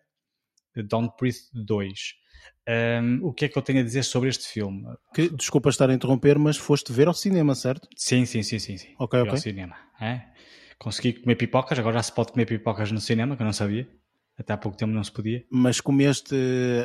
Don't 0.74 1.14
Breathe 1.16 1.38
2. 1.52 2.23
Um, 2.66 3.26
o 3.26 3.32
que 3.32 3.44
é 3.44 3.48
que 3.48 3.58
eu 3.58 3.62
tenho 3.62 3.80
a 3.80 3.82
dizer 3.82 4.02
sobre 4.04 4.28
este 4.28 4.46
filme? 4.48 4.84
Que, 5.14 5.28
desculpa 5.28 5.68
estar 5.68 5.90
a 5.90 5.94
interromper, 5.94 6.38
mas 6.38 6.56
foste 6.56 6.92
ver 6.92 7.08
ao 7.08 7.14
cinema, 7.14 7.54
certo? 7.54 7.88
Sim, 7.96 8.24
sim, 8.24 8.42
sim, 8.42 8.58
sim. 8.58 8.78
sim. 8.78 8.94
Ok, 8.98 9.20
ok. 9.20 9.32
Ao 9.32 9.36
cinema. 9.36 9.76
É? 10.00 10.22
Consegui 10.78 11.12
comer 11.14 11.36
pipocas, 11.36 11.78
agora 11.78 11.96
já 11.96 12.02
se 12.02 12.12
pode 12.12 12.32
comer 12.32 12.46
pipocas 12.46 12.90
no 12.90 13.00
cinema, 13.00 13.36
que 13.36 13.42
eu 13.42 13.46
não 13.46 13.52
sabia. 13.52 13.88
Até 14.36 14.52
há 14.52 14.56
pouco 14.56 14.76
tempo 14.76 14.92
não 14.92 15.04
se 15.04 15.12
podia. 15.12 15.44
Mas 15.48 15.80
comeste 15.80 16.34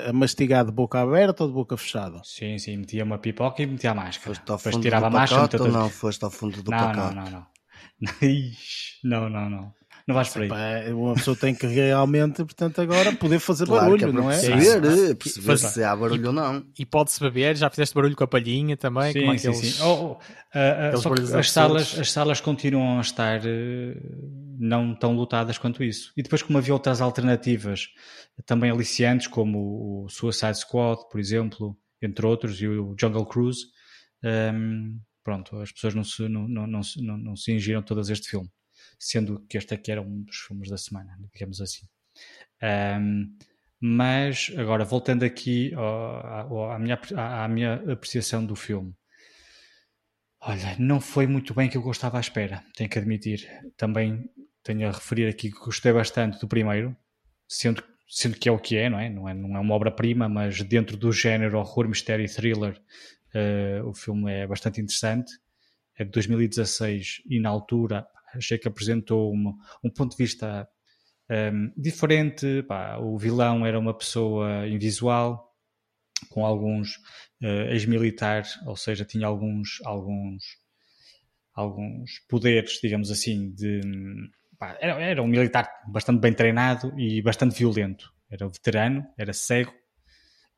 a 0.07 0.13
mastigar 0.13 0.63
de 0.63 0.71
boca 0.71 0.99
aberta 0.99 1.43
ou 1.43 1.49
de 1.49 1.55
boca 1.55 1.75
fechada? 1.77 2.21
Sim, 2.23 2.59
sim, 2.59 2.77
metia 2.77 3.03
uma 3.03 3.17
pipoca 3.17 3.63
e 3.63 3.65
metia 3.65 3.89
a 3.91 3.95
máscara. 3.95 4.35
Foste 4.35 4.51
ao 4.51 4.59
fundo 4.59 4.81
tirava 4.81 5.09
do 5.09 5.17
a 5.17 5.19
máscara, 5.19 5.47
pacote 5.47 5.63
ou 5.63 5.71
não? 5.71 5.89
Foste 5.89 6.23
ao 6.23 6.29
fundo 6.29 6.61
do 6.61 6.69
não, 6.69 6.77
pacote? 6.77 7.15
Não, 7.15 7.23
não, 7.23 7.31
não. 9.01 9.29
Não, 9.29 9.29
não, 9.29 9.49
não. 9.49 9.78
Não 10.09 10.15
vais 10.15 10.29
por 10.29 10.41
aí. 10.41 10.49
É, 10.51 10.91
uma 10.91 11.13
pessoa 11.13 11.37
tem 11.37 11.53
que 11.53 11.67
realmente, 11.67 12.37
portanto, 12.37 12.81
agora 12.81 13.13
poder 13.13 13.37
fazer 13.37 13.67
claro 13.67 13.91
barulho, 13.91 14.09
é 14.09 14.11
não 14.11 14.31
é? 14.31 14.39
Perceber, 14.41 15.15
perceber 15.15 15.57
se 15.59 15.83
há 15.83 15.95
barulho 15.95 16.23
e, 16.23 16.27
ou 16.27 16.33
não. 16.33 16.65
E 16.79 16.83
pode-se 16.83 17.19
beber, 17.19 17.55
já 17.55 17.69
fizeste 17.69 17.93
barulho 17.93 18.15
com 18.15 18.23
a 18.23 18.27
palhinha 18.27 18.75
também? 18.75 19.13
Sim, 19.13 19.19
sim, 19.19 19.49
aqueles, 19.49 19.75
sim. 19.75 19.83
Oh, 19.83 19.85
oh, 19.85 20.11
uh, 20.13 20.17
uh, 20.95 21.37
as, 21.37 21.51
salas, 21.51 21.99
as 21.99 22.11
salas 22.11 22.41
continuam 22.41 22.97
a 22.97 23.01
estar 23.01 23.41
uh, 23.41 24.55
não 24.57 24.95
tão 24.95 25.13
lotadas 25.13 25.59
quanto 25.59 25.83
isso. 25.83 26.11
E 26.17 26.23
depois, 26.23 26.41
como 26.41 26.57
havia 26.57 26.73
outras 26.73 27.01
alternativas 27.01 27.87
também 28.47 28.71
aliciantes, 28.71 29.27
como 29.27 30.05
o 30.05 30.09
Suicide 30.09 30.57
Squad, 30.57 31.01
por 31.11 31.19
exemplo, 31.19 31.77
entre 32.01 32.25
outros, 32.25 32.59
e 32.59 32.67
o 32.67 32.95
Jungle 32.99 33.27
Cruise, 33.27 33.65
um, 34.23 34.27
ehm, 34.27 34.97
pronto, 35.23 35.55
as 35.57 35.71
pessoas 35.71 35.93
não 35.93 36.03
se, 36.03 36.27
não, 36.27 36.47
não, 36.47 36.65
não, 36.65 36.81
não, 36.97 37.17
não 37.19 37.35
se 37.35 37.51
ingiram 37.51 37.83
todas 37.83 38.09
este 38.09 38.27
filme 38.27 38.49
sendo 38.99 39.39
que 39.47 39.57
este 39.57 39.73
aqui 39.73 39.91
era 39.91 40.01
um 40.01 40.23
dos 40.23 40.35
filmes 40.35 40.69
da 40.69 40.77
semana, 40.77 41.17
digamos 41.33 41.61
assim. 41.61 41.87
Um, 42.61 43.33
mas 43.79 44.51
agora 44.57 44.83
voltando 44.83 45.23
aqui 45.23 45.73
à, 45.75 46.41
à, 46.75 46.79
minha, 46.79 46.99
à, 47.15 47.47
minha 47.47 47.75
apreciação 47.91 48.45
do 48.45 48.55
filme, 48.55 48.93
olha, 50.41 50.75
não 50.77 50.99
foi 50.99 51.25
muito 51.25 51.53
bem 51.53 51.69
que 51.69 51.77
eu 51.77 51.81
gostava 51.81 52.17
à 52.17 52.19
espera, 52.19 52.61
tenho 52.75 52.89
que 52.89 52.99
admitir. 52.99 53.47
Também 53.77 54.29
tenho 54.61 54.89
a 54.89 54.91
referir 54.91 55.27
aqui 55.27 55.49
que 55.49 55.59
gostei 55.59 55.93
bastante 55.93 56.39
do 56.39 56.47
primeiro, 56.47 56.95
sendo, 57.47 57.81
sendo 58.09 58.37
que 58.37 58.49
é 58.49 58.51
o 58.51 58.59
que 58.59 58.75
é, 58.75 58.89
não 58.89 58.99
é? 58.99 59.09
Não 59.09 59.29
é, 59.29 59.33
não 59.33 59.55
é 59.55 59.59
uma 59.59 59.75
obra-prima, 59.75 60.27
mas 60.27 60.61
dentro 60.61 60.97
do 60.97 61.11
género 61.13 61.57
horror, 61.57 61.87
mistério 61.87 62.25
e 62.25 62.29
thriller, 62.29 62.81
uh, 63.33 63.87
o 63.87 63.93
filme 63.93 64.29
é 64.29 64.45
bastante 64.45 64.81
interessante. 64.81 65.31
É 65.97 66.03
de 66.03 66.11
2016 66.11 67.21
e 67.29 67.39
na 67.39 67.49
altura 67.49 68.05
achei 68.35 68.57
que 68.57 68.67
apresentou 68.67 69.33
um, 69.33 69.53
um 69.83 69.89
ponto 69.89 70.11
de 70.11 70.23
vista 70.23 70.67
um, 71.29 71.71
diferente. 71.77 72.63
Pá, 72.63 72.97
o 72.97 73.17
vilão 73.17 73.65
era 73.65 73.79
uma 73.79 73.97
pessoa 73.97 74.67
invisual, 74.67 75.53
com 76.29 76.45
alguns 76.45 76.95
uh, 77.41 77.71
ex-militares, 77.71 78.57
ou 78.65 78.75
seja, 78.75 79.05
tinha 79.05 79.27
alguns, 79.27 79.79
alguns, 79.85 80.43
alguns 81.53 82.19
poderes, 82.27 82.79
digamos 82.81 83.11
assim, 83.11 83.51
de. 83.53 83.81
Pá, 84.57 84.77
era, 84.81 85.01
era 85.01 85.23
um 85.23 85.27
militar 85.27 85.69
bastante 85.87 86.19
bem 86.19 86.33
treinado 86.33 86.93
e 86.99 87.21
bastante 87.21 87.57
violento. 87.57 88.11
Era 88.29 88.47
veterano, 88.47 89.05
era 89.17 89.33
cego, 89.33 89.73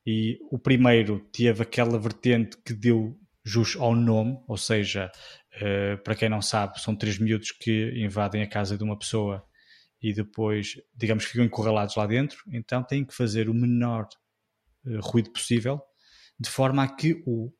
e 0.05 0.39
o 0.51 0.57
primeiro 0.57 1.19
teve 1.31 1.61
aquela 1.61 1.99
vertente 1.99 2.57
que 2.65 2.73
deu 2.73 3.17
jus 3.43 3.75
ao 3.75 3.95
nome, 3.95 4.39
ou 4.47 4.57
seja, 4.57 5.11
uh, 5.55 5.97
para 6.03 6.15
quem 6.15 6.29
não 6.29 6.41
sabe, 6.41 6.81
são 6.81 6.95
três 6.95 7.17
miúdos 7.17 7.51
que 7.51 7.91
invadem 7.95 8.41
a 8.41 8.47
casa 8.47 8.77
de 8.77 8.83
uma 8.83 8.97
pessoa 8.97 9.45
e 10.01 10.13
depois, 10.13 10.75
digamos, 10.95 11.25
ficam 11.25 11.45
encurralados 11.45 11.95
lá 11.95 12.07
dentro, 12.07 12.43
então 12.51 12.83
têm 12.83 13.05
que 13.05 13.13
fazer 13.13 13.49
o 13.49 13.53
menor 13.53 14.07
uh, 14.85 14.99
ruído 15.01 15.31
possível, 15.31 15.81
de 16.39 16.49
forma 16.49 16.83
a 16.83 16.87
que 16.87 17.21
o 17.25 17.53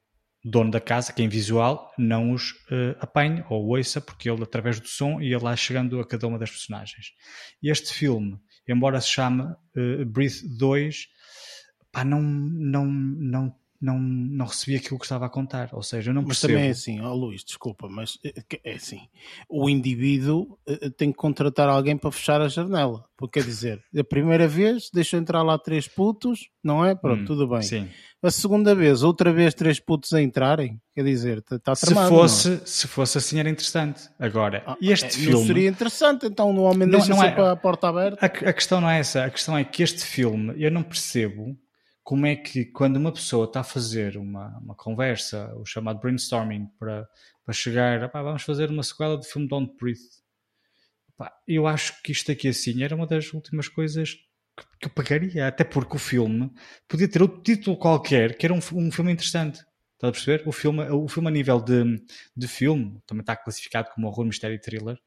dono 0.44 0.72
da 0.72 0.82
casa, 0.82 1.14
que 1.14 1.22
é 1.22 1.26
invisual, 1.26 1.92
não 1.98 2.32
os 2.32 2.52
uh, 2.52 2.98
apanhe 3.00 3.44
ou 3.50 3.68
ouça, 3.68 4.02
porque 4.02 4.30
ele, 4.30 4.44
através 4.44 4.80
do 4.80 4.88
som, 4.88 5.22
ia 5.22 5.38
lá 5.38 5.56
chegando 5.56 6.00
a 6.00 6.08
cada 6.08 6.28
uma 6.28 6.40
das 6.40 6.50
personagens. 6.50 7.14
Este 7.62 7.94
filme, 7.94 8.40
embora 8.68 9.00
se 9.00 9.10
chame 9.10 9.44
uh, 9.44 10.06
Breathe 10.06 10.58
2, 10.58 11.08
pá, 11.92 12.04
não, 12.04 12.22
não, 12.22 12.86
não 12.86 13.56
não, 13.82 13.98
não 14.00 14.46
recebi 14.46 14.76
aquilo 14.76 15.00
que 15.00 15.06
estava 15.06 15.26
a 15.26 15.30
contar. 15.30 15.70
Ou 15.74 15.82
seja, 15.82 16.12
eu 16.12 16.14
não 16.14 16.24
percebo. 16.24 16.54
Mas 16.54 16.60
também 16.60 16.70
é 16.70 16.72
assim, 16.72 17.02
ó 17.02 17.12
oh, 17.12 17.16
Luís, 17.16 17.44
desculpa, 17.44 17.88
mas 17.90 18.20
eh, 18.24 18.44
é 18.64 18.74
assim: 18.74 19.02
o 19.50 19.68
indivíduo 19.68 20.58
eh, 20.68 20.90
tem 20.92 21.12
que 21.12 21.18
contratar 21.18 21.68
alguém 21.68 21.98
para 21.98 22.12
fechar 22.12 22.40
a 22.42 22.48
janela. 22.48 23.04
Porque 23.18 23.40
quer 23.40 23.46
dizer, 23.46 23.84
a 23.98 24.04
primeira 24.04 24.48
vez 24.48 24.90
deixou 24.94 25.20
entrar 25.20 25.42
lá 25.42 25.58
três 25.58 25.88
putos, 25.88 26.50
não 26.64 26.86
é? 26.86 26.94
Pronto, 26.94 27.24
hum, 27.24 27.26
tudo 27.26 27.48
bem. 27.48 27.64
Sim. 27.64 27.90
A 28.24 28.30
segunda 28.30 28.76
vez, 28.76 29.02
outra 29.02 29.34
vez 29.34 29.56
três 29.56 29.80
putos 29.80 30.14
a 30.14 30.22
entrarem, 30.22 30.80
quer 30.94 31.04
dizer, 31.04 31.40
está 31.52 31.74
tramado. 31.74 32.08
Se 32.08 32.16
fosse, 32.16 32.54
é? 32.54 32.62
se 32.66 32.88
fosse 32.88 33.18
assim 33.18 33.40
era 33.40 33.50
interessante. 33.50 34.04
Agora, 34.20 34.64
ah, 34.68 34.78
este 34.80 35.08
é, 35.08 35.10
filme. 35.10 35.32
Não 35.32 35.46
seria 35.48 35.68
interessante, 35.68 36.28
então 36.28 36.54
no 36.54 36.62
homem 36.62 36.88
deixa 36.88 37.10
não 37.10 37.24
é, 37.24 37.52
a 37.52 37.56
porta 37.56 37.90
aberta. 37.90 38.24
A, 38.24 38.28
a 38.28 38.54
questão 38.54 38.80
não 38.80 38.90
é 38.90 39.00
essa, 39.00 39.26
a 39.26 39.30
questão 39.32 39.58
é 39.58 39.64
que 39.64 39.82
este 39.82 40.06
filme, 40.06 40.54
eu 40.56 40.70
não 40.70 40.84
percebo 40.84 41.58
como 42.04 42.26
é 42.26 42.36
que 42.36 42.66
quando 42.66 42.98
uma 42.98 43.12
pessoa 43.12 43.46
está 43.46 43.62
a 43.62 43.64
fazer 43.64 44.18
uma, 44.18 44.58
uma 44.60 44.76
conversa, 44.76 45.54
o 45.56 45.66
chamado 45.66 46.00
brainstorming, 46.00 46.68
para, 46.80 47.08
para 47.44 47.54
chegar, 47.54 48.12
vamos 48.12 48.44
fazer 48.44 48.70
uma 48.70 48.84
sequela 48.84 49.18
de 49.18 49.28
filme 49.28 49.48
Don't 49.48 49.76
Breathe, 49.80 50.22
eu 51.48 51.68
acho 51.68 52.02
que 52.02 52.12
isto 52.12 52.32
aqui 52.32 52.48
assim 52.48 52.84
era 52.84 52.96
uma 52.96 53.06
das 53.06 53.32
últimas 53.34 53.68
coisas 53.68 54.16
que, 54.58 54.66
que 54.80 54.88
eu 54.88 54.90
pagaria, 54.90 55.48
até 55.48 55.64
porque 55.64 55.96
o 55.96 56.00
filme 56.00 56.52
podia 56.88 57.08
ter 57.08 57.22
outro 57.22 57.42
título 57.42 57.78
qualquer, 57.78 58.38
que 58.38 58.46
era 58.46 58.54
um, 58.54 58.60
um 58.74 58.92
filme 58.92 59.12
interessante. 59.12 59.64
Estás 59.94 60.10
a 60.10 60.12
perceber? 60.12 60.44
O 60.48 60.52
filme, 60.52 60.84
o 60.90 61.08
filme 61.08 61.28
a 61.28 61.32
nível 61.32 61.62
de, 61.62 62.04
de 62.36 62.48
filme, 62.48 63.00
também 63.06 63.22
está 63.22 63.36
classificado 63.36 63.90
como 63.94 64.08
horror, 64.08 64.26
mistério 64.26 64.56
e 64.56 64.60
thriller. 64.60 64.98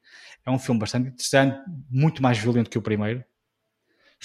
É 0.45 0.49
um 0.49 0.57
filme 0.57 0.79
bastante 0.79 1.09
interessante, 1.09 1.59
muito 1.89 2.23
mais 2.23 2.37
violento 2.37 2.69
que 2.69 2.77
o 2.77 2.81
primeiro. 2.81 3.21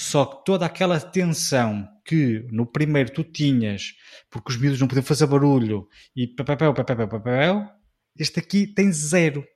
Só 0.00 0.24
que 0.24 0.46
toda 0.46 0.64
aquela 0.64 0.98
tensão 0.98 1.86
que 2.06 2.46
no 2.50 2.64
primeiro 2.64 3.12
tu 3.12 3.22
tinhas, 3.22 3.92
porque 4.30 4.50
os 4.50 4.56
miúdos 4.56 4.80
não 4.80 4.88
podiam 4.88 5.04
fazer 5.04 5.26
barulho 5.26 5.86
e 6.16 6.26
papel, 6.26 6.72
papel, 6.72 7.06
papel, 7.06 7.70
este 8.16 8.40
aqui 8.40 8.66
tem 8.66 8.90
zero. 8.90 9.46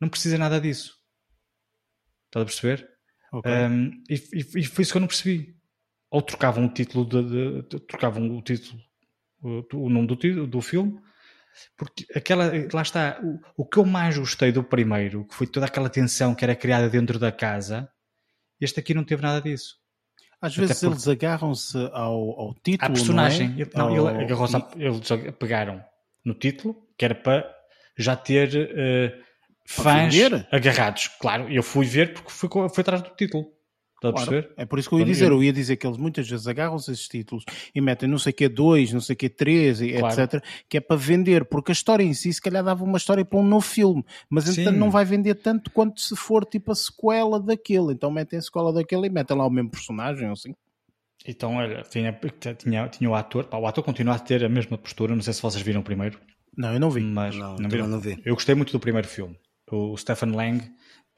Não 0.00 0.08
precisa 0.08 0.36
nada 0.36 0.60
disso. 0.60 0.98
Estás 2.24 2.42
a 2.42 2.46
perceber? 2.46 2.88
Okay. 3.32 3.52
Um, 3.52 4.02
e, 4.10 4.14
e, 4.14 4.60
e, 4.60 4.64
foi 4.64 4.82
isso 4.82 4.90
que 4.90 4.96
eu 4.96 5.02
não 5.02 5.06
percebi. 5.06 5.56
Ou 6.10 6.20
trocavam 6.20 6.66
o 6.66 6.74
título 6.74 7.04
de, 7.04 7.62
de, 7.62 7.80
trocavam 7.86 8.36
o 8.36 8.42
título 8.42 8.82
o, 9.72 9.88
nome 9.88 10.08
do, 10.08 10.46
do 10.48 10.60
filme, 10.60 11.00
porque 11.76 12.04
aquela, 12.12 12.50
lá 12.72 12.82
está, 12.82 13.20
o, 13.22 13.62
o 13.62 13.64
que 13.64 13.78
eu 13.78 13.84
mais 13.84 14.18
gostei 14.18 14.50
do 14.50 14.64
primeiro, 14.64 15.24
que 15.28 15.34
foi 15.36 15.46
toda 15.46 15.66
aquela 15.66 15.88
tensão 15.88 16.34
que 16.34 16.44
era 16.44 16.56
criada 16.56 16.90
dentro 16.90 17.20
da 17.20 17.30
casa, 17.30 17.88
este 18.60 18.80
aqui 18.80 18.94
não 18.94 19.04
teve 19.04 19.22
nada 19.22 19.40
disso. 19.40 19.76
Às 20.40 20.52
Até 20.52 20.66
vezes 20.66 20.82
eles 20.82 21.08
agarram-se 21.08 21.78
ao, 21.92 22.40
ao 22.40 22.54
título. 22.62 22.90
À 22.90 22.94
personagem. 22.94 23.48
Não, 23.48 23.62
é? 23.62 23.68
não 23.74 24.06
ao... 24.06 24.20
ele 24.20 24.32
eles 24.76 25.08
pegaram 25.38 25.82
no 26.24 26.34
título, 26.34 26.76
que 26.98 27.04
era 27.04 27.14
para 27.14 27.50
já 27.96 28.14
ter 28.14 28.48
uh, 28.48 29.24
fãs 29.66 30.14
agarrados. 30.50 31.08
Claro, 31.20 31.50
eu 31.50 31.62
fui 31.62 31.86
ver 31.86 32.12
porque 32.12 32.30
fui, 32.30 32.48
fui 32.48 32.80
atrás 32.80 33.02
do 33.02 33.10
título. 33.10 33.55
Está 34.10 34.22
a 34.22 34.26
perceber? 34.26 34.54
É 34.56 34.64
por 34.64 34.78
isso 34.78 34.88
que 34.88 34.94
eu 34.94 35.00
ia 35.00 35.04
dizer. 35.04 35.30
Eu 35.30 35.42
ia 35.42 35.52
dizer 35.52 35.76
que 35.76 35.86
eles 35.86 35.96
muitas 35.96 36.28
vezes 36.28 36.46
agarram-se 36.46 36.90
esses 36.90 37.08
títulos 37.08 37.44
e 37.74 37.80
metem 37.80 38.08
não 38.08 38.18
sei 38.18 38.32
o 38.32 38.34
que 38.34 38.48
2, 38.48 38.92
não 38.92 39.00
sei 39.00 39.14
o 39.14 39.16
que 39.16 39.28
3, 39.28 39.78
claro. 39.98 40.20
etc. 40.20 40.44
Que 40.68 40.78
é 40.78 40.80
para 40.80 40.96
vender, 40.96 41.44
porque 41.44 41.70
a 41.70 41.74
história 41.74 42.02
em 42.02 42.14
si 42.14 42.32
se 42.32 42.40
calhar 42.40 42.64
dava 42.64 42.84
uma 42.84 42.98
história 42.98 43.24
para 43.24 43.38
um 43.38 43.46
novo 43.46 43.66
filme, 43.66 44.04
mas 44.28 44.56
então 44.56 44.72
não 44.72 44.90
vai 44.90 45.04
vender 45.04 45.36
tanto 45.36 45.70
quanto 45.70 46.00
se 46.00 46.14
for 46.16 46.44
tipo 46.44 46.72
a 46.72 46.74
sequela 46.74 47.40
daquele. 47.40 47.92
Então 47.92 48.10
metem 48.10 48.38
a 48.38 48.42
sequela 48.42 48.72
daquele 48.72 49.06
e 49.06 49.10
metem 49.10 49.36
lá 49.36 49.46
o 49.46 49.50
mesmo 49.50 49.70
personagem, 49.70 50.28
assim. 50.28 50.54
Então, 51.26 51.56
olha, 51.56 51.82
tinha, 51.82 52.12
tinha, 52.56 52.88
tinha 52.88 53.10
o 53.10 53.14
ator, 53.14 53.46
pá, 53.46 53.58
o 53.58 53.66
ator 53.66 53.82
continua 53.82 54.14
a 54.14 54.18
ter 54.18 54.44
a 54.44 54.48
mesma 54.48 54.78
postura, 54.78 55.14
não 55.14 55.22
sei 55.22 55.32
se 55.32 55.42
vocês 55.42 55.62
viram 55.62 55.82
primeiro. 55.82 56.20
Não, 56.56 56.72
eu 56.72 56.80
não 56.80 56.90
vi. 56.90 57.00
Mas 57.00 57.36
não, 57.36 57.56
não, 57.56 57.68
viram? 57.68 57.88
não 57.88 58.00
vi. 58.00 58.20
Eu 58.24 58.34
gostei 58.34 58.54
muito 58.54 58.72
do 58.72 58.80
primeiro 58.80 59.08
filme. 59.08 59.36
O 59.70 59.96
Stephen 59.96 60.30
Lang 60.30 60.62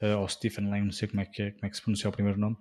uh, 0.01 0.19
ou 0.19 0.27
Stephen 0.27 0.69
Lang, 0.69 0.85
não 0.85 0.91
sei 0.91 1.07
como 1.07 1.21
é 1.21 1.25
que, 1.25 1.41
é, 1.41 1.51
como 1.51 1.65
é 1.65 1.69
que 1.69 1.75
se 1.75 1.81
pronuncia 1.81 2.09
o 2.09 2.13
primeiro 2.13 2.39
nome, 2.39 2.57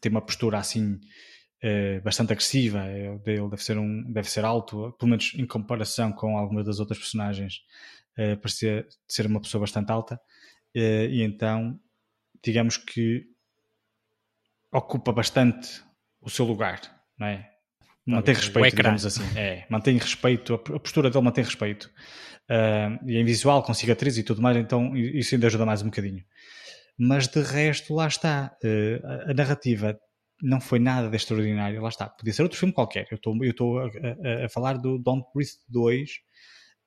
tem 0.00 0.10
uma 0.10 0.22
postura 0.22 0.58
assim 0.58 0.94
uh, 0.94 2.02
bastante 2.02 2.32
agressiva. 2.32 2.86
Ele 2.88 3.18
deve 3.48 3.62
ser, 3.62 3.78
um, 3.78 4.10
deve 4.12 4.30
ser 4.30 4.44
alto, 4.44 4.92
pelo 4.98 5.10
menos 5.10 5.32
em 5.34 5.46
comparação 5.46 6.12
com 6.12 6.36
algumas 6.36 6.66
das 6.66 6.80
outras 6.80 6.98
personagens, 6.98 7.62
uh, 8.18 8.36
parecia 8.38 8.86
ser 9.08 9.26
uma 9.26 9.40
pessoa 9.40 9.60
bastante 9.60 9.90
alta. 9.90 10.20
E 10.72 11.22
então, 11.22 11.80
digamos 12.44 12.76
que 12.76 13.26
ocupa 14.72 15.12
bastante 15.12 15.82
o 16.20 16.30
seu 16.30 16.44
lugar, 16.44 16.80
não 17.18 17.26
é? 17.26 17.50
Mantém 18.06 18.34
respeito, 18.34 18.76
digamos 18.76 19.06
assim. 19.06 19.22
É, 19.36 19.66
mantém 19.68 19.96
respeito, 19.98 20.54
a 20.54 20.58
postura 20.58 21.10
dele 21.10 21.24
mantém 21.24 21.44
respeito 21.44 21.90
uh, 22.50 23.08
e 23.08 23.16
em 23.16 23.24
visual, 23.24 23.62
com 23.62 23.72
cicatriz 23.72 24.18
e 24.18 24.22
tudo 24.22 24.42
mais, 24.42 24.56
então 24.56 24.96
isso 24.96 25.34
ainda 25.34 25.46
ajuda 25.46 25.64
mais 25.64 25.82
um 25.82 25.86
bocadinho. 25.86 26.24
Mas 26.98 27.28
de 27.28 27.40
resto, 27.40 27.94
lá 27.94 28.06
está. 28.08 28.56
Uh, 28.62 29.30
a 29.30 29.34
narrativa 29.34 29.98
não 30.42 30.60
foi 30.60 30.78
nada 30.78 31.08
de 31.08 31.16
extraordinário, 31.16 31.80
lá 31.80 31.88
está. 31.88 32.08
Podia 32.08 32.32
ser 32.32 32.42
outro 32.42 32.58
filme 32.58 32.74
qualquer. 32.74 33.06
Eu 33.10 33.16
estou 33.16 33.36
eu 33.44 33.78
a, 33.78 34.42
a, 34.42 34.46
a, 34.46 34.48
falar 34.48 34.74
do 34.78 34.98
Don't 34.98 35.24
Breathe 35.34 35.52
2, 35.68 36.10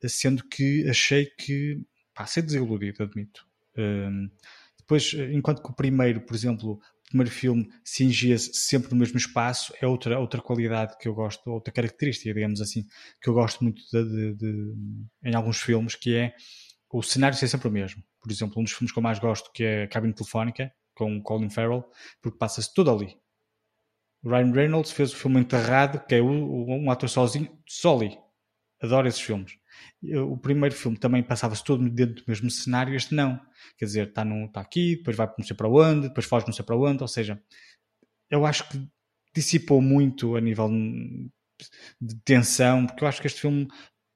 sendo 0.08 0.44
que 0.48 0.88
achei 0.90 1.26
que. 1.26 1.80
pá, 2.14 2.26
ser 2.26 2.42
desiludido, 2.42 3.04
admito. 3.04 3.46
Uh, 3.78 4.30
depois, 4.78 5.14
enquanto 5.32 5.64
que 5.64 5.72
o 5.72 5.76
primeiro, 5.76 6.22
por 6.22 6.36
exemplo, 6.36 6.80
primeiro 7.14 7.32
filme 7.32 7.70
cingia-se 7.86 8.52
sempre 8.56 8.90
no 8.90 8.98
mesmo 8.98 9.18
espaço, 9.18 9.72
é 9.80 9.86
outra, 9.86 10.20
outra 10.20 10.42
qualidade 10.42 10.98
que 10.98 11.08
eu 11.08 11.14
gosto, 11.14 11.48
outra 11.48 11.72
característica, 11.72 12.34
digamos 12.34 12.60
assim, 12.60 12.84
que 13.22 13.30
eu 13.30 13.36
gosto 13.36 13.64
muito 13.64 13.82
de, 13.92 14.04
de, 14.04 14.34
de, 14.36 14.76
em 15.24 15.36
alguns 15.36 15.62
filmes, 15.62 15.94
que 15.94 16.16
é 16.16 16.34
o 16.92 17.04
cenário 17.04 17.38
ser 17.38 17.48
sempre 17.48 17.68
o 17.68 17.72
mesmo. 17.72 18.04
Por 18.20 18.32
exemplo, 18.32 18.60
um 18.60 18.64
dos 18.64 18.74
filmes 18.74 18.92
que 18.92 18.98
eu 18.98 19.04
mais 19.04 19.20
gosto, 19.20 19.52
que 19.54 19.64
é 19.64 19.88
Cabine 19.88 20.14
Telefónica, 20.14 20.74
com 20.96 21.22
Colin 21.22 21.50
Farrell, 21.50 21.86
porque 22.22 22.38
passa-se 22.38 22.74
tudo 22.74 22.90
ali. 22.90 23.16
Ryan 24.26 24.52
Reynolds 24.52 24.92
fez 24.92 25.14
o 25.14 25.16
filme 25.16 25.40
Enterrado, 25.40 26.04
que 26.08 26.16
é 26.16 26.22
um 26.22 26.90
ator 26.90 27.10
sozinho, 27.10 27.56
só 27.68 27.96
ali. 27.96 28.18
Adoro 28.82 29.08
esses 29.08 29.22
filmes 29.22 29.54
o 30.16 30.38
primeiro 30.38 30.76
filme 30.76 30.98
também 30.98 31.24
passava-se 31.24 31.64
todo 31.64 31.90
dentro 31.90 32.16
do 32.16 32.24
mesmo 32.28 32.50
cenário, 32.50 32.96
este 32.96 33.16
não. 33.16 33.40
Quer 33.78 33.86
dizer, 33.86 34.08
está, 34.10 34.24
está 34.46 34.62
aqui, 34.62 34.98
depois 34.98 35.16
vai 35.16 35.28
não 35.38 35.46
sei 35.46 35.56
para 35.56 35.70
onde, 35.70 36.08
depois 36.08 36.26
foge 36.26 36.46
não 36.46 36.54
sei 36.54 36.66
para 36.66 36.78
onde, 36.78 37.02
ou 37.02 37.08
seja, 37.08 37.42
eu 38.30 38.46
acho 38.46 38.68
que 38.70 38.88
dissipou 39.36 39.82
muito 39.82 40.36
a 40.36 40.42
nível 40.42 40.70
de 42.02 42.16
tensão, 42.26 42.86
porque 42.86 43.04
eu 43.04 43.08
acho 43.08 43.22
que 43.22 43.28
este 43.28 43.42
filme 43.42 43.68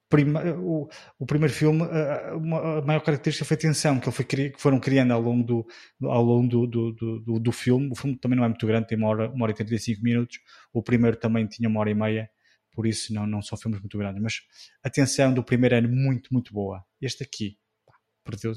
Prima, 0.10 0.42
o, 0.58 0.88
o, 1.20 1.26
primeiro 1.26 1.54
filme, 1.54 1.84
a, 1.84 2.32
a, 2.32 2.82
maior 2.82 3.02
característica 3.02 3.44
foi 3.44 3.56
a 3.56 3.60
tensão 3.60 4.00
que, 4.00 4.08
ele 4.08 4.16
foi, 4.16 4.24
que 4.24 4.54
foram 4.58 4.80
criando 4.80 5.12
ao 5.12 5.22
longo, 5.22 5.44
do, 5.44 5.68
ao 6.08 6.24
longo 6.24 6.48
do, 6.48 6.66
do, 6.66 7.20
do, 7.20 7.40
do, 7.42 7.52
filme. 7.52 7.90
O 7.92 7.96
filme 7.96 8.18
também 8.18 8.38
não 8.38 8.46
é 8.46 8.48
muito 8.48 8.66
grande, 8.66 8.88
tem 8.88 8.98
uma 8.98 9.10
hora, 9.10 9.30
uma 9.30 9.44
hora 9.44 9.52
e 9.52 9.56
35 9.56 10.02
minutos. 10.02 10.40
O 10.72 10.82
primeiro 10.82 11.18
também 11.18 11.46
tinha 11.46 11.68
uma 11.68 11.82
hora 11.82 11.92
e 11.92 11.94
meia 11.94 12.30
por 12.78 12.86
isso 12.86 13.12
não, 13.12 13.26
não 13.26 13.42
são 13.42 13.58
filmes 13.58 13.80
muito 13.80 13.98
grandes. 13.98 14.22
Mas 14.22 14.36
a 14.84 14.90
tensão 14.92 15.34
do 15.34 15.44
primeiro 15.44 15.76
ano 15.76 15.90
muito, 15.90 16.32
muito 16.32 16.54
boa. 16.54 16.86
Este 17.02 17.24
aqui, 17.24 17.58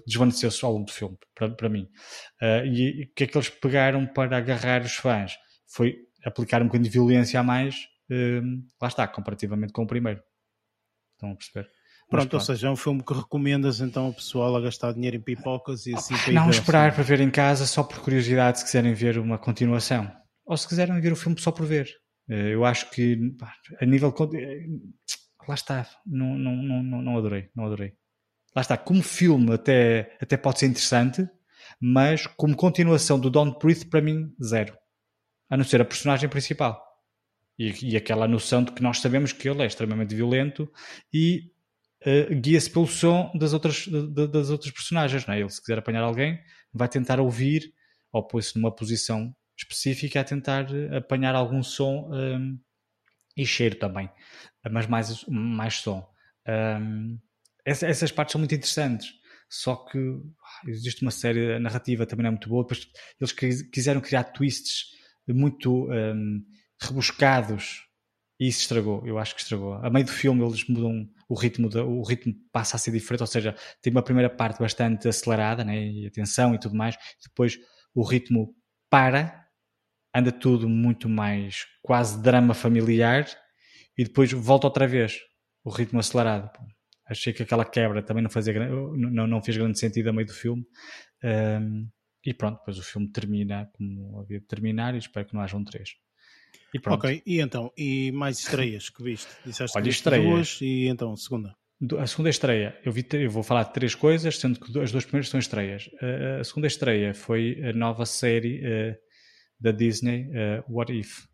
desvaneceu-se 0.07 0.63
ao 0.63 0.73
longo 0.73 0.85
do 0.85 0.93
filme, 0.93 1.17
para, 1.35 1.49
para 1.49 1.71
mim. 1.71 1.89
Uh, 2.39 2.67
e 2.67 3.05
o 3.05 3.15
que 3.15 3.25
é 3.25 3.27
que 3.27 3.35
eles 3.35 3.49
pegaram 3.49 4.07
para 4.07 4.37
agarrar 4.37 4.83
os 4.83 4.95
fãs? 4.95 5.39
Foi 5.67 5.97
aplicar 6.23 6.61
um 6.61 6.67
bocadinho 6.67 6.91
de 6.91 6.99
violência 6.99 7.41
a 7.41 7.43
mais, 7.43 7.77
uh, 8.11 8.63
lá 8.79 8.89
está, 8.89 9.09
comparativamente 9.09 9.73
com 9.73 9.85
o 9.85 9.87
primeiro. 9.87 10.23
Estão 11.15 11.33
a 11.33 11.37
perceber? 11.37 11.71
Pronto, 12.11 12.29
pronto, 12.29 12.35
ou 12.35 12.41
seja, 12.41 12.67
é 12.67 12.71
um 12.71 12.77
filme 12.77 13.03
que 13.03 13.15
recomendas 13.15 13.81
então 13.81 14.05
ao 14.05 14.13
pessoal 14.13 14.55
a 14.55 14.61
gastar 14.61 14.93
dinheiro 14.93 15.17
em 15.17 15.23
pipocas 15.23 15.87
e 15.87 15.95
assim 15.95 16.15
para 16.15 16.33
Não 16.35 16.51
esperar 16.51 16.95
para 16.95 17.05
ver 17.05 17.21
em 17.21 17.31
casa 17.31 17.65
só 17.65 17.83
por 17.83 18.01
curiosidade 18.01 18.59
se 18.59 18.67
quiserem 18.67 18.93
ver 18.93 19.17
uma 19.17 19.39
continuação. 19.39 20.13
Ou 20.45 20.59
se 20.59 20.69
quiserem 20.69 21.01
ver 21.01 21.11
o 21.11 21.17
filme 21.17 21.41
só 21.41 21.51
por 21.51 21.65
ver. 21.65 21.89
Eh, 22.31 22.55
eu 22.55 22.65
acho 22.65 22.89
que 22.91 23.19
a 23.81 23.85
nível 23.85 24.15
eh, 24.35 24.67
lá 25.49 25.55
está, 25.55 25.89
não, 26.07 26.39
não, 26.39 26.55
não, 26.57 27.03
não 27.03 27.19
adorei, 27.19 27.51
não 27.55 27.67
adorei. 27.67 27.95
Lá 28.55 28.63
está, 28.63 28.77
como 28.77 29.03
filme 29.03 29.53
até, 29.53 30.17
até 30.21 30.37
pode 30.37 30.61
ser 30.61 30.67
interessante, 30.67 31.29
mas 31.81 32.27
como 32.29 32.57
continuação 32.57 33.19
do 33.19 33.31
Don't 33.31 33.59
Breathe, 33.59 33.87
para 33.87 34.01
mim, 34.01 34.33
zero. 34.43 34.77
A 35.49 35.57
não 35.57 35.65
ser 35.65 35.81
a 35.81 35.85
personagem 35.85 36.29
principal. 36.29 36.81
E, 37.59 37.91
e 37.91 37.97
aquela 37.97 38.29
noção 38.29 38.63
de 38.63 38.73
que 38.73 38.83
nós 38.83 39.01
sabemos 39.01 39.33
que 39.33 39.49
ele 39.49 39.63
é 39.63 39.67
extremamente 39.67 40.15
violento 40.15 40.71
e 41.13 41.53
uh, 42.07 42.35
guia-se 42.41 42.71
pelo 42.71 42.87
som 42.87 43.31
das 43.35 43.53
outras, 43.53 43.87
de, 43.87 44.29
das 44.29 44.51
outras 44.51 44.73
personagens. 44.73 45.27
Não 45.27 45.35
é? 45.35 45.41
Ele, 45.41 45.51
se 45.51 45.61
quiser 45.61 45.79
apanhar 45.79 46.03
alguém, 46.03 46.41
vai 46.73 46.89
tentar 46.89 47.21
ouvir 47.21 47.73
ou 48.13 48.27
pôr-se 48.27 48.57
numa 48.57 48.75
posição 48.75 49.35
específica 49.61 50.21
a 50.21 50.25
tentar 50.25 50.67
apanhar 50.97 51.35
algum 51.35 51.63
som 51.63 52.11
um, 52.13 52.59
e 53.37 53.47
cheiro 53.47 53.77
também, 53.77 54.11
mas 54.71 54.87
mais, 54.87 55.25
mais 55.27 55.75
som. 55.75 56.09
Um, 56.49 57.19
essas 57.65 58.11
partes 58.11 58.33
são 58.33 58.39
muito 58.39 58.55
interessantes. 58.55 59.13
Só 59.49 59.75
que 59.75 59.99
ah, 59.99 60.71
existe 60.71 61.03
uma 61.03 61.11
série 61.11 61.59
narrativa 61.59 62.07
também 62.07 62.23
não 62.23 62.29
é 62.29 62.31
muito 62.33 62.49
boa. 62.49 62.63
Depois 62.63 62.89
eles 63.21 63.63
quiseram 63.63 64.01
criar 64.01 64.25
twists 64.25 64.93
muito 65.29 65.91
um, 65.91 66.45
rebuscados 66.81 67.85
e 68.39 68.47
isso 68.47 68.61
estragou. 68.61 69.05
Eu 69.05 69.19
acho 69.19 69.35
que 69.35 69.43
estragou. 69.43 69.75
A 69.75 69.91
meio 69.91 70.07
do 70.07 70.13
filme 70.13 70.45
eles 70.45 70.67
mudam 70.69 71.09
o 71.29 71.35
ritmo, 71.35 71.69
de, 71.69 71.79
o 71.79 72.03
ritmo 72.03 72.33
passa 72.53 72.77
a 72.77 72.79
ser 72.79 72.93
diferente. 72.93 73.23
Ou 73.23 73.27
seja, 73.27 73.55
tem 73.83 73.91
uma 73.91 74.03
primeira 74.03 74.31
parte 74.31 74.61
bastante 74.61 75.09
acelerada, 75.09 75.65
né, 75.65 75.85
e 75.85 76.07
atenção 76.07 76.55
e 76.55 76.59
tudo 76.59 76.77
mais. 76.77 76.97
Depois 77.23 77.59
o 77.93 78.05
ritmo 78.05 78.55
para 78.89 79.47
anda 80.15 80.33
tudo 80.33 80.69
muito 80.69 81.09
mais 81.09 81.67
quase 81.83 82.21
drama 82.23 82.55
familiar 82.55 83.27
e 83.97 84.05
depois 84.05 84.33
volta 84.33 84.67
outra 84.67 84.87
vez 84.87 85.19
o 85.65 85.71
ritmo 85.71 86.01
acelerado. 86.01 86.51
Achei 87.07 87.33
que 87.33 87.43
aquela 87.43 87.65
quebra 87.65 88.03
também 88.03 88.23
não, 88.23 88.31
fazia, 88.31 88.55
não, 88.69 89.27
não 89.27 89.43
fez 89.43 89.57
grande 89.57 89.79
sentido 89.79 90.11
a 90.11 90.13
meio 90.13 90.27
do 90.27 90.33
filme. 90.33 90.65
Um, 91.25 91.89
e 92.25 92.33
pronto, 92.33 92.59
depois 92.59 92.79
o 92.79 92.83
filme 92.83 93.11
termina 93.11 93.69
como 93.73 94.21
havia 94.21 94.41
de 94.41 94.47
terminar 94.47 94.95
e 94.95 94.99
espero 94.99 95.27
que 95.27 95.35
não 95.35 95.41
haja 95.41 95.57
um 95.57 95.65
3. 95.65 95.91
E 96.73 96.79
pronto. 96.79 96.99
Ok, 96.99 97.23
e 97.27 97.41
então, 97.41 97.73
e 97.77 98.13
mais 98.13 98.39
estreias 98.39 98.91
que 98.91 99.03
viste? 99.03 99.29
Disseste 99.45 99.77
Olha, 99.77 99.89
estreias. 99.89 100.25
duas 100.25 100.59
e 100.61 100.87
então, 100.87 101.17
segunda. 101.17 101.55
A 101.99 102.07
segunda 102.07 102.29
estreia, 102.29 102.79
eu, 102.85 102.93
vi, 102.93 103.07
eu 103.15 103.31
vou 103.31 103.43
falar 103.43 103.65
de 103.65 103.73
três 103.73 103.95
coisas, 103.95 104.39
sendo 104.39 104.61
que 104.61 104.79
as 104.79 104.93
duas 104.93 105.05
primeiras 105.05 105.31
são 105.31 105.41
estreias. 105.41 105.89
A 106.39 106.45
segunda 106.45 106.67
estreia 106.67 107.15
foi 107.15 107.59
a 107.65 107.73
nova 107.73 108.05
série 108.05 108.61
uh, 108.61 108.97
da 109.61 109.73
Disney, 109.73 110.29
uh, 110.29 110.65
What 110.69 110.93
If. 110.93 111.27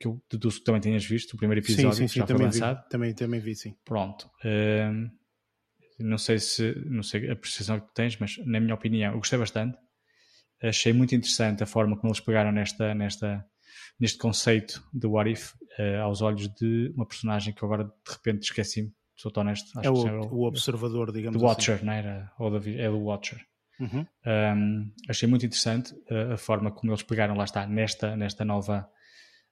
que 0.00 0.06
eu 0.06 0.22
deduzo 0.30 0.58
que 0.58 0.64
também 0.64 0.80
tenhas 0.80 1.04
visto, 1.04 1.34
o 1.34 1.36
primeiro 1.36 1.60
episódio 1.60 1.92
sim, 1.92 2.08
sim, 2.08 2.08
sim, 2.08 2.20
já 2.20 2.26
foi 2.26 2.36
lançado. 2.38 2.82
Vi, 2.82 2.88
também, 2.88 3.14
também 3.14 3.40
vi, 3.40 3.54
sim. 3.54 3.76
Pronto. 3.84 4.30
Uh, 4.44 5.10
não 5.98 6.18
sei 6.18 6.38
se 6.38 6.74
não 6.86 7.02
sei 7.02 7.30
a 7.30 7.36
percepção 7.36 7.78
que 7.78 7.86
tu 7.86 7.92
tens, 7.94 8.18
mas 8.18 8.38
na 8.44 8.58
minha 8.58 8.74
opinião, 8.74 9.12
eu 9.12 9.18
gostei 9.18 9.38
bastante. 9.38 9.78
Achei 10.62 10.92
muito 10.92 11.14
interessante 11.14 11.62
a 11.62 11.66
forma 11.66 11.96
como 11.96 12.08
eles 12.08 12.20
pegaram 12.20 12.50
nesta, 12.50 12.94
nesta, 12.94 13.44
neste 14.00 14.18
conceito 14.18 14.82
de 14.92 15.06
What 15.06 15.30
If 15.30 15.52
uh, 15.78 16.02
aos 16.02 16.22
olhos 16.22 16.48
de 16.48 16.92
uma 16.96 17.06
personagem 17.06 17.52
que 17.52 17.62
eu 17.62 17.66
agora 17.66 17.84
de 17.84 18.12
repente 18.12 18.44
esqueci-me, 18.44 18.92
sou 19.14 19.30
honesto. 19.36 19.78
Acho 19.78 19.88
é 19.88 19.90
o, 19.90 20.34
o, 20.34 20.46
observador, 20.46 21.12
digamos 21.12 21.38
do 21.38 21.46
assim. 21.46 21.70
Watcher, 21.70 21.84
não 21.84 21.92
era? 21.92 22.32
Ou 22.38 22.50
da, 22.50 22.70
é 22.70 22.88
do 22.88 22.98
Watcher. 22.98 23.44
Uhum. 23.78 24.06
Um, 24.26 24.92
achei 25.08 25.28
muito 25.28 25.44
interessante 25.44 25.94
a, 26.08 26.34
a, 26.34 26.36
forma 26.36 26.70
como 26.70 26.92
eles 26.92 27.02
pegaram, 27.02 27.34
lá 27.34 27.44
está, 27.44 27.66
nesta, 27.66 28.16
nesta 28.16 28.44
nova 28.44 28.88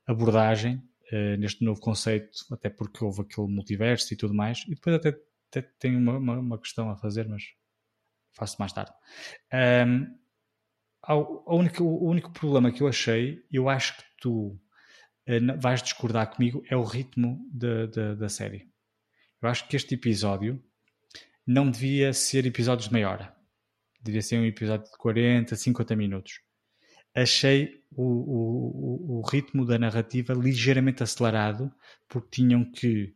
abordagem, 0.07 0.77
uh, 1.13 1.37
neste 1.39 1.65
novo 1.65 1.81
conceito, 1.81 2.31
até 2.51 2.71
porque 2.71 3.05
houve 3.05 3.23
aquele 3.23 3.49
multiverso 3.49 4.13
e 4.13 4.17
tudo 4.17 4.35
mais. 4.35 4.65
E 4.69 4.75
depois 4.75 4.97
até, 4.97 5.17
até 5.51 5.63
tenho 5.79 5.99
uma, 5.99 6.19
uma, 6.19 6.39
uma 6.39 6.59
questão 6.59 6.91
a 6.91 6.97
fazer, 6.97 7.29
mas 7.29 7.43
faço 8.33 8.57
mais 8.59 8.73
tarde. 8.73 8.93
Um, 9.53 10.07
o, 11.09 11.57
único, 11.57 11.83
o 11.83 12.09
único 12.09 12.31
problema 12.33 12.71
que 12.71 12.83
eu 12.83 12.89
achei, 12.89 13.45
eu 13.51 13.69
acho 13.69 13.97
que 13.97 14.05
tu 14.21 14.59
uh, 15.29 15.61
vais 15.61 15.83
discordar 15.83 16.31
comigo, 16.35 16.63
é 16.69 16.77
o 16.77 16.85
ritmo 16.85 17.41
de, 17.53 17.89
de, 17.89 18.15
da 18.17 18.29
série. 18.29 18.71
Eu 19.43 19.49
acho 19.49 19.67
que 19.67 19.75
este 19.75 19.97
episódio 19.97 20.63
não 21.45 21.69
devia 21.69 22.13
ser 22.13 22.47
episódios 22.47 22.87
de 22.87 22.95
meia 22.95 23.11
hora 23.11 23.42
devia 24.03 24.23
ser 24.23 24.39
um 24.39 24.45
episódio 24.45 24.91
de 24.91 24.99
40, 24.99 25.55
50 25.55 25.97
minutos. 25.97 26.41
Achei 27.15 27.83
o, 27.91 28.03
o, 28.03 29.19
o 29.19 29.23
ritmo 29.29 29.67
da 29.67 29.79
narrativa 29.79 30.33
ligeiramente 30.33 31.03
acelerado, 31.03 31.71
porque 32.09 32.41
tinham 32.43 32.65
que, 32.65 33.15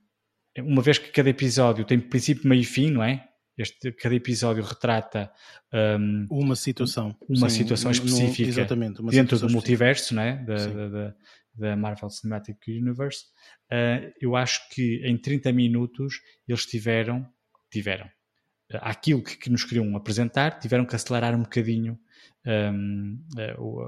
uma 0.59 0.83
vez 0.83 0.99
que 0.99 1.11
cada 1.11 1.31
episódio 1.31 1.85
tem 1.85 1.99
princípio, 1.99 2.49
meio 2.49 2.61
e 2.61 2.65
fim, 2.65 2.91
não 2.91 3.03
é? 3.03 3.27
Este, 3.59 3.91
cada 3.93 4.15
episódio 4.15 4.63
retrata 4.63 5.33
um, 5.99 6.27
uma 6.31 6.55
situação, 6.55 7.17
uma 7.27 7.49
Sim, 7.49 7.63
situação 7.63 7.91
específica 7.91 8.77
no, 8.77 9.01
uma 9.01 9.11
dentro 9.11 9.39
do 9.39 9.49
multiverso, 9.49 10.15
não 10.15 10.23
é? 10.23 10.45
Da, 10.45 10.67
da, 10.67 10.89
da, 10.89 11.15
da, 11.55 11.77
Marvel 11.77 12.11
Cinematic 12.11 12.59
Universe. 12.69 13.25
Uh, 13.73 14.13
eu 14.21 14.37
acho 14.37 14.69
que 14.69 15.01
em 15.07 15.17
30 15.17 15.55
minutos 15.55 16.21
eles 16.47 16.67
tiveram, 16.67 17.27
tiveram, 17.71 18.07
aquilo 18.75 19.23
que, 19.23 19.37
que, 19.37 19.51
nos 19.51 19.65
queriam 19.65 19.97
apresentar, 19.97 20.59
tiveram 20.59 20.85
que 20.85 20.97
acelerar 20.97 21.35
um 21.35 21.43
bocadinho 21.43 21.99
um, 22.47 23.19
eh, 23.39 23.55
o, 23.59 23.83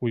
o, 0.00 0.08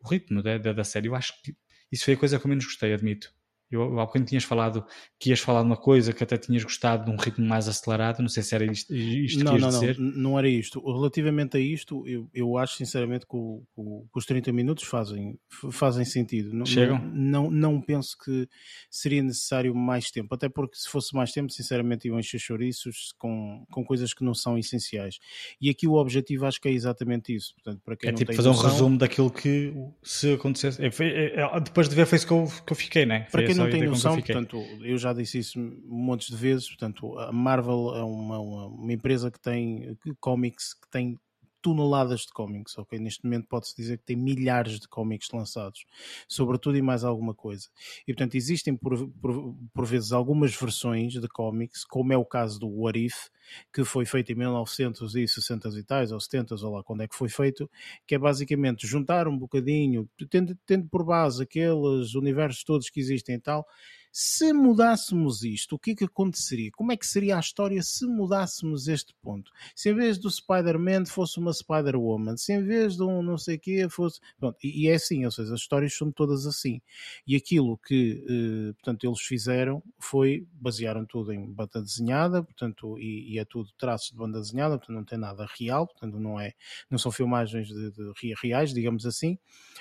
o, 0.00 0.08
ritmo 0.08 0.42
da, 0.42 0.58
da, 0.58 0.84
série. 0.84 1.08
Eu 1.08 1.14
acho 1.14 1.32
que 1.42 1.56
isso 1.90 2.04
foi 2.04 2.14
a 2.14 2.16
coisa 2.16 2.38
que 2.38 2.44
eu 2.44 2.48
menos 2.48 2.64
gostei, 2.64 2.92
admito. 2.92 3.32
Eu, 3.70 4.00
há 4.00 4.06
bocadinho 4.06 4.26
tinhas 4.26 4.44
falado 4.44 4.84
que 5.18 5.30
ias 5.30 5.40
falar 5.40 5.60
de 5.60 5.66
uma 5.66 5.76
coisa 5.76 6.12
que 6.12 6.22
até 6.22 6.36
tinhas 6.36 6.64
gostado 6.64 7.04
de 7.04 7.10
um 7.10 7.16
ritmo 7.16 7.46
mais 7.46 7.68
acelerado, 7.68 8.20
não 8.20 8.28
sei 8.28 8.42
se 8.42 8.54
era 8.54 8.64
isto, 8.64 8.94
isto 8.94 9.44
não, 9.44 9.54
que 9.54 9.60
não, 9.60 9.68
dizer. 9.68 9.98
Não, 9.98 10.12
não 10.12 10.38
era 10.38 10.48
isto. 10.48 10.80
Relativamente 10.80 11.56
a 11.56 11.60
isto, 11.60 12.06
eu, 12.06 12.28
eu 12.32 12.56
acho 12.56 12.76
sinceramente 12.76 13.26
que, 13.26 13.36
o, 13.36 13.62
que 13.76 14.18
os 14.18 14.24
30 14.24 14.52
minutos 14.52 14.84
fazem, 14.84 15.38
fazem 15.70 16.04
sentido. 16.04 16.52
Não, 16.54 16.64
Chegam? 16.64 16.98
Não, 16.98 17.50
não, 17.50 17.50
não, 17.50 17.80
penso 17.80 18.16
que 18.16 18.48
seria 18.90 19.22
necessário 19.22 19.74
mais 19.74 20.10
tempo, 20.10 20.34
até 20.34 20.48
porque 20.48 20.76
se 20.76 20.88
fosse 20.88 21.14
mais 21.14 21.32
tempo, 21.32 21.50
sinceramente, 21.50 22.08
iam 22.08 22.18
encher 22.18 22.38
chouriços 22.38 23.12
com, 23.18 23.64
com 23.70 23.84
coisas 23.84 24.14
que 24.14 24.24
não 24.24 24.34
são 24.34 24.56
essenciais. 24.56 25.18
E 25.60 25.68
aqui 25.68 25.86
o 25.86 25.94
objetivo 25.94 26.46
acho 26.46 26.60
que 26.60 26.68
é 26.68 26.72
exatamente 26.72 27.34
isso. 27.34 27.54
Portanto, 27.54 27.82
para 27.84 27.96
quem 27.96 28.10
é 28.10 28.12
tipo 28.12 28.32
fazer 28.34 28.48
noção, 28.48 28.64
um 28.64 28.72
resumo 28.72 28.98
daquilo 28.98 29.30
que 29.30 29.74
se 30.02 30.32
acontecesse. 30.32 30.82
É, 30.82 30.88
é, 31.00 31.40
é, 31.40 31.60
depois 31.60 31.88
de 31.88 31.94
ver 31.94 32.06
foi 32.06 32.16
isso 32.16 32.26
que 32.26 32.32
eu, 32.32 32.50
que 32.66 32.72
eu 32.72 32.76
fiquei, 32.76 33.04
né? 33.04 33.26
Para 33.30 33.44
quem 33.44 33.57
não 33.58 33.70
tem 33.70 33.86
noção, 33.86 34.14
portanto, 34.16 34.64
eu 34.82 34.96
já 34.98 35.12
disse 35.12 35.38
isso 35.38 35.58
montes 35.84 36.28
de 36.28 36.36
vezes, 36.36 36.68
portanto, 36.68 37.18
a 37.18 37.32
Marvel 37.32 37.94
é 37.94 38.02
uma, 38.02 38.38
uma, 38.38 38.66
uma 38.66 38.92
empresa 38.92 39.30
que 39.30 39.40
tem 39.40 39.96
cómics, 40.20 40.74
que 40.74 40.88
tem 40.90 41.18
toneladas 41.60 42.20
de 42.20 42.32
cómics, 42.32 42.76
ok? 42.78 42.98
Neste 42.98 43.24
momento 43.24 43.46
pode-se 43.48 43.76
dizer 43.76 43.98
que 43.98 44.04
tem 44.04 44.16
milhares 44.16 44.78
de 44.78 44.88
cómics 44.88 45.28
lançados, 45.32 45.84
sobretudo 46.28 46.76
e 46.76 46.82
mais 46.82 47.04
alguma 47.04 47.34
coisa. 47.34 47.68
E 48.06 48.12
portanto 48.12 48.34
existem 48.34 48.76
por, 48.76 49.08
por, 49.20 49.54
por, 49.72 49.86
vezes 49.86 50.12
algumas 50.12 50.54
versões 50.54 51.14
de 51.14 51.28
cómics, 51.28 51.84
como 51.84 52.12
é 52.12 52.16
o 52.16 52.24
caso 52.24 52.58
do 52.58 52.68
What 52.68 52.98
If, 52.98 53.28
que 53.72 53.84
foi 53.84 54.04
feito 54.04 54.32
em 54.32 54.34
1960 54.34 55.68
e 55.68 55.82
tais, 55.82 56.12
ou 56.12 56.20
70, 56.20 56.54
ou 56.54 56.74
lá 56.74 56.82
quando 56.82 57.02
é 57.02 57.08
que 57.08 57.16
foi 57.16 57.28
feito, 57.28 57.70
que 58.06 58.14
é 58.14 58.18
basicamente 58.18 58.86
juntar 58.86 59.26
um 59.26 59.36
bocadinho, 59.36 60.08
tendo, 60.30 60.56
tendo 60.66 60.88
por 60.88 61.04
base 61.04 61.42
aqueles 61.42 62.14
universos 62.14 62.64
todos 62.64 62.90
que 62.90 63.00
existem 63.00 63.36
e 63.36 63.40
tal, 63.40 63.66
se 64.12 64.52
mudássemos 64.52 65.42
isto, 65.42 65.76
o 65.76 65.78
que 65.78 65.92
é 65.92 65.94
que 65.94 66.04
aconteceria? 66.04 66.70
Como 66.72 66.92
é 66.92 66.96
que 66.96 67.06
seria 67.06 67.36
a 67.36 67.40
história 67.40 67.82
se 67.82 68.06
mudássemos 68.06 68.88
este 68.88 69.14
ponto? 69.22 69.52
Se 69.74 69.90
em 69.90 69.94
vez 69.94 70.18
do 70.18 70.30
Spider-Man 70.30 71.06
fosse 71.06 71.38
uma 71.38 71.52
Spider-Woman, 71.52 72.36
se 72.36 72.52
em 72.52 72.62
vez 72.62 72.96
de 72.96 73.02
um 73.02 73.22
não 73.22 73.38
sei 73.38 73.56
o 73.56 73.60
quê 73.60 73.88
fosse. 73.88 74.20
Pronto, 74.38 74.58
e, 74.62 74.88
é 74.88 74.94
assim, 74.94 75.24
ou 75.24 75.30
seja, 75.30 75.54
as 75.54 75.60
histórias 75.60 75.94
são 75.94 76.10
todas 76.10 76.46
assim. 76.46 76.80
E 77.26 77.36
aquilo 77.36 77.78
que 77.78 78.24
eh, 78.28 78.72
portanto, 78.74 79.04
eles 79.04 79.20
fizeram 79.20 79.82
foi 79.98 80.46
basearam 80.52 81.04
tudo 81.04 81.32
em 81.32 81.50
banda 81.52 81.82
desenhada, 81.82 82.42
portanto, 82.42 82.98
e, 82.98 83.34
e, 83.34 83.38
é 83.38 83.44
tudo 83.44 83.70
traços 83.78 84.10
de 84.10 84.16
banda 84.16 84.40
desenhada, 84.40 84.78
portanto, 84.78 84.96
não 84.96 85.04
tem 85.04 85.18
nada 85.18 85.46
real, 85.58 85.86
portanto, 85.86 86.18
não, 86.18 86.40
é, 86.40 86.52
não 86.90 86.98
são 86.98 87.10
filmagens 87.12 87.68
de, 87.68 87.90
de 87.90 88.12
reais, 88.42 88.72
digamos 88.72 89.06
assim. 89.06 89.38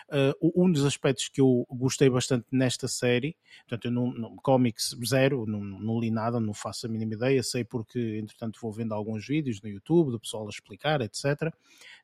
Uh, 0.10 0.64
um 0.64 0.72
dos 0.72 0.86
aspectos 0.86 1.30
que 1.30 1.42
eu 1.42 1.66
gostei 1.70 2.10
bastante 2.10 2.46
nesta 2.52 2.88
série, 2.88 3.36
portanto, 3.68 3.86
eu 3.86 3.92
não 3.92 4.12
não, 4.18 4.36
comics 4.38 4.96
zero, 5.06 5.46
não, 5.46 5.64
não, 5.64 6.00
li 6.00 6.10
nada, 6.12 6.40
não 6.40 6.54
faço 6.54 6.86
a 6.86 6.90
mínima 6.90 7.14
ideia, 7.14 7.44
sei 7.44 7.64
porque 7.64 8.18
entretanto 8.18 8.60
vou 8.62 8.72
vendo 8.72 8.94
alguns 8.94 9.26
vídeos 9.26 9.62
no 9.62 9.70
YouTube 9.70 10.12
do 10.12 10.20
pessoal 10.20 10.46
a 10.46 10.50
explicar, 10.50 11.02
etc. 11.02 11.54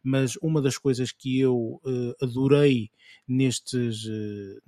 Mas 0.03 0.35
uma 0.41 0.61
das 0.61 0.77
coisas 0.77 1.11
que 1.11 1.39
eu 1.39 1.81
uh, 1.83 2.15
adorei 2.21 2.89
nestes, 3.27 4.05
uh, 4.05 4.61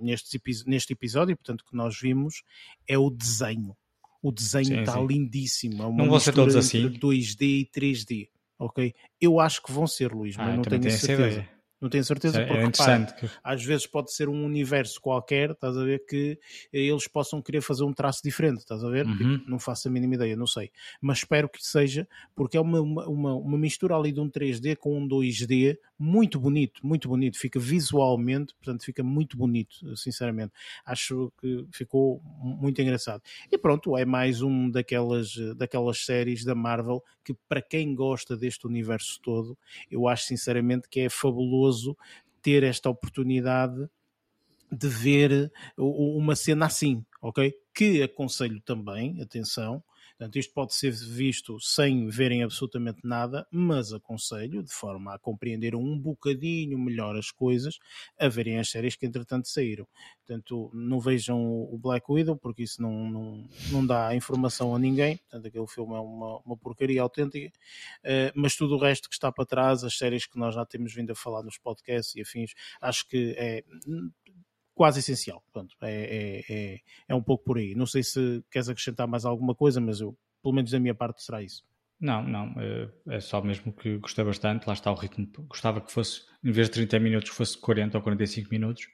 nestes 0.00 0.64
neste 0.66 0.92
episódio, 0.92 1.36
portanto, 1.36 1.64
que 1.64 1.76
nós 1.76 1.98
vimos, 2.00 2.42
é 2.86 2.96
o 2.96 3.10
desenho. 3.10 3.76
O 4.22 4.30
desenho 4.30 4.80
está 4.80 5.00
lindíssimo. 5.00 5.82
É 5.82 5.86
uma 5.86 6.04
não 6.04 6.10
vão 6.10 6.20
ser 6.20 6.32
todos 6.32 6.54
assim. 6.54 6.88
2D 6.88 7.42
e 7.42 7.70
3D. 7.74 8.28
Ok? 8.58 8.94
Eu 9.20 9.40
acho 9.40 9.60
que 9.60 9.72
vão 9.72 9.86
ser, 9.86 10.12
Luís, 10.12 10.36
mas 10.36 10.48
ah, 10.48 10.56
não 10.56 10.62
tenho 10.62 10.90
certeza. 10.90 11.48
Não 11.82 11.90
tenho 11.90 12.04
certeza, 12.04 12.40
é, 12.40 12.46
porque 12.46 12.62
é. 12.62 12.66
Repara, 12.66 13.14
às 13.42 13.64
vezes 13.64 13.88
pode 13.88 14.12
ser 14.12 14.28
um 14.28 14.44
universo 14.44 15.00
qualquer, 15.00 15.50
estás 15.50 15.76
a 15.76 15.82
ver, 15.82 16.06
que 16.06 16.38
eles 16.72 17.08
possam 17.08 17.42
querer 17.42 17.60
fazer 17.60 17.82
um 17.82 17.92
traço 17.92 18.20
diferente, 18.22 18.58
estás 18.58 18.84
a 18.84 18.88
ver? 18.88 19.04
Uhum. 19.04 19.38
Tipo, 19.38 19.50
não 19.50 19.58
faço 19.58 19.88
a 19.88 19.90
mínima 19.90 20.14
ideia, 20.14 20.36
não 20.36 20.46
sei. 20.46 20.70
Mas 21.00 21.18
espero 21.18 21.48
que 21.48 21.58
seja, 21.60 22.06
porque 22.36 22.56
é 22.56 22.60
uma, 22.60 22.80
uma, 22.80 23.34
uma 23.34 23.58
mistura 23.58 23.96
ali 23.96 24.12
de 24.12 24.20
um 24.20 24.30
3D 24.30 24.76
com 24.76 24.96
um 24.96 25.08
2D 25.08 25.76
muito 26.02 26.40
bonito, 26.40 26.84
muito 26.84 27.08
bonito. 27.08 27.38
Fica 27.38 27.60
visualmente, 27.60 28.52
portanto, 28.56 28.84
fica 28.84 29.04
muito 29.04 29.36
bonito, 29.36 29.96
sinceramente. 29.96 30.52
Acho 30.84 31.32
que 31.40 31.64
ficou 31.70 32.20
muito 32.40 32.82
engraçado. 32.82 33.22
E 33.52 33.56
pronto, 33.56 33.96
é 33.96 34.04
mais 34.04 34.42
um 34.42 34.68
daquelas, 34.68 35.36
daquelas 35.56 36.04
séries 36.04 36.44
da 36.44 36.56
Marvel 36.56 37.00
que, 37.24 37.32
para 37.48 37.62
quem 37.62 37.94
gosta 37.94 38.36
deste 38.36 38.66
universo 38.66 39.20
todo, 39.22 39.56
eu 39.88 40.08
acho 40.08 40.24
sinceramente 40.24 40.88
que 40.88 40.98
é 40.98 41.08
fabuloso 41.08 41.96
ter 42.42 42.64
esta 42.64 42.90
oportunidade 42.90 43.88
de 44.72 44.88
ver 44.88 45.52
uma 45.78 46.34
cena 46.34 46.66
assim, 46.66 47.04
ok? 47.20 47.54
Que 47.72 48.02
aconselho 48.02 48.60
também, 48.62 49.20
atenção, 49.22 49.80
Portanto, 50.22 50.38
isto 50.38 50.54
pode 50.54 50.72
ser 50.72 50.92
visto 50.92 51.58
sem 51.58 52.08
verem 52.08 52.44
absolutamente 52.44 53.00
nada, 53.02 53.44
mas 53.50 53.92
aconselho, 53.92 54.62
de 54.62 54.72
forma 54.72 55.12
a 55.12 55.18
compreender 55.18 55.74
um 55.74 55.98
bocadinho 55.98 56.78
melhor 56.78 57.16
as 57.16 57.32
coisas, 57.32 57.80
a 58.16 58.28
verem 58.28 58.60
as 58.60 58.70
séries 58.70 58.94
que 58.94 59.04
entretanto 59.04 59.48
saíram. 59.48 59.84
Portanto, 60.24 60.70
não 60.72 61.00
vejam 61.00 61.42
o 61.42 61.76
Black 61.76 62.06
Widow, 62.08 62.36
porque 62.36 62.62
isso 62.62 62.80
não, 62.80 63.10
não, 63.10 63.48
não 63.72 63.84
dá 63.84 64.14
informação 64.14 64.76
a 64.76 64.78
ninguém. 64.78 65.16
Portanto, 65.16 65.48
aquele 65.48 65.66
filme 65.66 65.92
é 65.96 65.98
uma, 65.98 66.38
uma 66.46 66.56
porcaria 66.56 67.02
autêntica. 67.02 67.52
Uh, 68.04 68.30
mas 68.36 68.54
tudo 68.54 68.76
o 68.76 68.78
resto 68.78 69.08
que 69.08 69.16
está 69.16 69.32
para 69.32 69.44
trás, 69.44 69.82
as 69.82 69.98
séries 69.98 70.24
que 70.24 70.38
nós 70.38 70.54
já 70.54 70.64
temos 70.64 70.94
vindo 70.94 71.10
a 71.10 71.16
falar 71.16 71.42
nos 71.42 71.58
podcasts 71.58 72.14
e 72.14 72.20
afins, 72.20 72.52
acho 72.80 73.08
que 73.08 73.34
é 73.36 73.64
quase 74.74 75.00
essencial. 75.00 75.42
Portanto, 75.52 75.76
é, 75.82 75.92
é, 75.92 76.44
é, 76.48 76.80
é, 77.08 77.14
um 77.14 77.22
pouco 77.22 77.44
por 77.44 77.58
aí. 77.58 77.74
Não 77.74 77.86
sei 77.86 78.02
se 78.02 78.42
queres 78.50 78.68
acrescentar 78.68 79.06
mais 79.06 79.24
alguma 79.24 79.54
coisa, 79.54 79.80
mas 79.80 80.00
eu, 80.00 80.16
pelo 80.42 80.54
menos 80.54 80.70
da 80.70 80.80
minha 80.80 80.94
parte, 80.94 81.22
será 81.22 81.42
isso. 81.42 81.64
Não, 82.00 82.22
não, 82.22 82.54
é, 82.60 83.16
é 83.16 83.20
só 83.20 83.40
mesmo 83.40 83.72
que 83.72 83.98
gostei 83.98 84.24
bastante. 84.24 84.66
Lá 84.66 84.72
está 84.72 84.90
o 84.90 84.94
ritmo. 84.94 85.28
Gostava 85.48 85.80
que 85.80 85.92
fosse, 85.92 86.22
em 86.42 86.50
vez 86.50 86.68
de 86.68 86.74
30 86.74 86.98
minutos, 86.98 87.30
fosse 87.30 87.56
40 87.58 87.98
ou 87.98 88.02
45 88.02 88.50
minutos. 88.50 88.88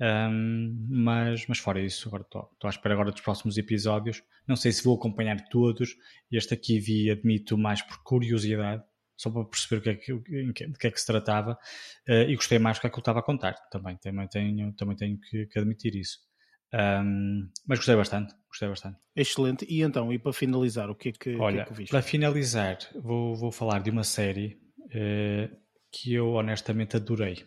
Um, 0.00 0.86
mas, 0.88 1.46
mas 1.46 1.58
fora 1.58 1.78
isso, 1.78 2.08
agora 2.08 2.22
estou 2.22 2.48
à 2.64 2.70
espera 2.70 2.94
agora 2.94 3.12
dos 3.12 3.20
próximos 3.20 3.58
episódios. 3.58 4.22
Não 4.48 4.56
sei 4.56 4.72
se 4.72 4.82
vou 4.82 4.96
acompanhar 4.96 5.48
todos. 5.48 5.94
Este 6.32 6.54
aqui 6.54 6.80
vi, 6.80 7.10
admito, 7.10 7.56
mais 7.58 7.82
por 7.82 8.02
curiosidade. 8.02 8.82
Só 9.20 9.30
para 9.30 9.44
perceber 9.44 9.80
o 9.80 9.82
que 9.82 9.90
é 9.90 9.94
que, 9.94 10.66
de 10.66 10.78
que 10.78 10.86
é 10.86 10.90
que 10.90 11.00
se 11.00 11.06
tratava, 11.06 11.52
uh, 12.08 12.28
e 12.28 12.34
gostei 12.34 12.58
mais 12.58 12.78
do 12.78 12.80
que 12.80 12.86
aquilo 12.86 13.00
estava 13.00 13.18
a 13.20 13.22
contar, 13.22 13.54
também, 13.70 13.96
também 13.98 14.26
tenho, 14.28 14.72
também 14.74 14.96
tenho 14.96 15.20
que, 15.20 15.46
que 15.46 15.58
admitir 15.58 15.94
isso. 15.94 16.18
Um, 16.72 17.50
mas 17.66 17.78
gostei 17.80 17.96
bastante, 17.96 18.34
gostei 18.48 18.68
bastante. 18.68 18.98
Excelente. 19.14 19.66
E 19.68 19.82
então, 19.82 20.12
e 20.12 20.18
para 20.18 20.32
finalizar, 20.32 20.88
o 20.88 20.94
que 20.94 21.10
é 21.10 21.12
que, 21.12 21.36
Olha, 21.36 21.64
que, 21.66 21.72
é 21.72 21.76
que? 21.84 21.90
Para 21.90 22.00
finalizar, 22.00 22.78
vou, 22.94 23.34
vou 23.34 23.52
falar 23.52 23.80
de 23.80 23.90
uma 23.90 24.04
série 24.04 24.58
uh, 24.86 25.54
que 25.92 26.14
eu 26.14 26.32
honestamente 26.32 26.96
adorei. 26.96 27.44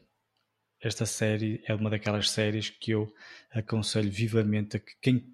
Esta 0.82 1.06
série 1.06 1.64
é 1.66 1.74
uma 1.74 1.90
daquelas 1.90 2.30
séries 2.30 2.70
que 2.70 2.92
eu 2.92 3.12
aconselho 3.52 4.12
vivamente 4.12 4.78
a 4.78 4.80
que 4.80 4.92
quem 5.02 5.34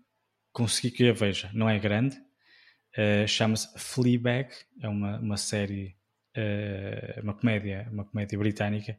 conseguir 0.54 0.92
que 0.92 1.10
a 1.10 1.14
veja. 1.14 1.50
Não 1.54 1.68
é 1.68 1.80
grande, 1.80 2.16
uh, 2.16 3.28
chama-se 3.28 3.68
Fleabag, 3.78 4.50
é 4.82 4.88
uma, 4.88 5.20
uma 5.20 5.38
série, 5.38 5.96
uh, 6.40 7.22
uma 7.22 7.34
comédia, 7.34 7.88
uma 7.92 8.06
comédia 8.06 8.38
britânica 8.38 8.98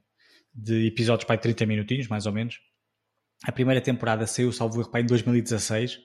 de 0.55 0.87
episódios 0.87 1.27
para 1.27 1.39
30 1.39 1.65
minutinhos, 1.67 2.09
mais 2.09 2.27
ou 2.27 2.33
menos 2.33 2.59
a 3.45 3.53
primeira 3.53 3.81
temporada 3.81 4.27
saiu, 4.27 4.53
salvo 4.53 4.81
erro, 4.81 4.91
em 4.99 5.07
2016. 5.07 5.99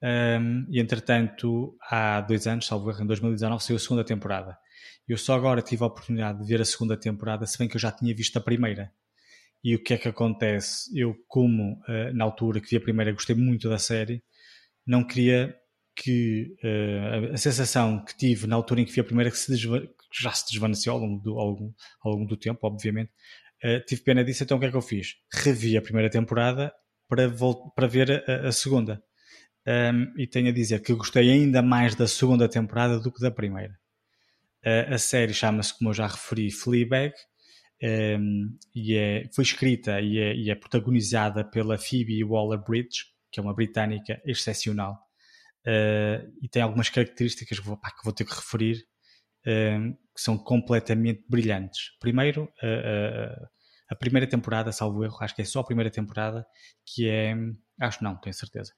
Um, 0.00 0.64
e 0.70 0.78
entretanto, 0.78 1.76
há 1.82 2.20
dois 2.20 2.46
anos, 2.46 2.66
salvo 2.66 2.90
erro, 2.90 3.02
em 3.02 3.06
2019, 3.06 3.62
saiu 3.62 3.76
a 3.76 3.80
segunda 3.80 4.04
temporada. 4.04 4.56
Eu 5.06 5.18
só 5.18 5.34
agora 5.34 5.60
tive 5.60 5.82
a 5.82 5.86
oportunidade 5.86 6.38
de 6.38 6.46
ver 6.46 6.60
a 6.60 6.64
segunda 6.64 6.96
temporada, 6.96 7.46
se 7.46 7.58
bem 7.58 7.68
que 7.68 7.76
eu 7.76 7.80
já 7.80 7.90
tinha 7.90 8.14
visto 8.14 8.36
a 8.36 8.40
primeira. 8.40 8.92
E 9.64 9.74
o 9.74 9.82
que 9.82 9.94
é 9.94 9.98
que 9.98 10.08
acontece? 10.08 10.88
Eu, 10.96 11.16
como 11.26 11.80
uh, 11.88 12.14
na 12.14 12.24
altura 12.24 12.60
que 12.60 12.70
vi 12.70 12.76
a 12.76 12.80
primeira, 12.80 13.12
gostei 13.12 13.34
muito 13.34 13.68
da 13.68 13.78
série, 13.78 14.22
não 14.86 15.04
queria 15.04 15.57
que 16.02 16.54
uh, 16.62 17.34
a 17.34 17.36
sensação 17.36 18.04
que 18.04 18.16
tive 18.16 18.46
na 18.46 18.56
altura 18.56 18.80
em 18.80 18.84
que 18.84 18.92
vi 18.92 19.00
a 19.00 19.04
primeira, 19.04 19.30
que, 19.30 19.38
se 19.38 19.52
que 19.56 20.22
já 20.22 20.32
se 20.32 20.46
desvaneceu 20.50 20.92
ao 20.92 20.98
longo 20.98 21.22
do, 21.22 21.38
ao 21.38 21.50
longo, 21.50 21.74
ao 22.02 22.12
longo 22.12 22.26
do 22.26 22.36
tempo, 22.36 22.66
obviamente, 22.66 23.10
Uh, 23.64 23.84
tive 23.84 24.02
pena 24.02 24.24
disso, 24.24 24.44
então 24.44 24.56
o 24.56 24.60
que 24.60 24.66
é 24.66 24.70
que 24.70 24.76
eu 24.76 24.82
fiz? 24.82 25.16
Revi 25.32 25.76
a 25.76 25.82
primeira 25.82 26.08
temporada 26.08 26.72
para, 27.08 27.28
para 27.74 27.86
ver 27.88 28.24
a, 28.28 28.48
a 28.48 28.52
segunda. 28.52 29.02
Um, 29.66 30.14
e 30.16 30.26
tenho 30.26 30.48
a 30.48 30.52
dizer 30.52 30.80
que 30.80 30.94
gostei 30.94 31.28
ainda 31.28 31.60
mais 31.60 31.94
da 31.94 32.06
segunda 32.06 32.48
temporada 32.48 33.00
do 33.00 33.12
que 33.12 33.20
da 33.20 33.30
primeira. 33.30 33.74
Uh, 34.64 34.94
a 34.94 34.98
série 34.98 35.34
chama-se, 35.34 35.76
como 35.76 35.90
eu 35.90 35.94
já 35.94 36.06
referi, 36.06 36.50
Fleabag. 36.50 37.12
Um, 37.82 38.56
e 38.74 38.96
é, 38.96 39.28
foi 39.34 39.44
escrita 39.44 40.00
e 40.00 40.18
é, 40.18 40.34
e 40.34 40.50
é, 40.50 40.54
protagonizada 40.54 41.44
pela 41.44 41.78
Phoebe 41.78 42.24
Waller-Bridge, 42.24 43.06
que 43.30 43.40
é 43.40 43.42
uma 43.42 43.54
britânica 43.54 44.20
excepcional. 44.24 44.98
Uh, 45.68 46.32
e 46.40 46.48
tem 46.48 46.62
algumas 46.62 46.88
características 46.88 47.60
que 47.60 47.66
vou, 47.66 47.76
pá, 47.76 47.90
que 47.90 48.02
vou 48.02 48.12
ter 48.12 48.24
que 48.24 48.34
referir 48.34 48.86
Ehm, 49.46 49.92
que 50.14 50.20
são 50.20 50.36
completamente 50.36 51.24
brilhantes. 51.28 51.92
Primeiro, 52.00 52.52
a, 52.60 53.94
a, 53.94 53.96
primeira 53.96 54.26
temporada, 54.26 54.72
salvo 54.72 55.04
erro, 55.04 55.16
acho 55.20 55.34
que 55.34 55.42
é 55.42 55.44
só 55.44 55.60
a 55.60 55.64
primeira 55.64 55.90
temporada, 55.90 56.44
que 56.84 57.08
é. 57.08 57.34
Acho 57.80 58.04
não, 58.04 58.16
tenho 58.20 58.34
certeza. 58.34 58.72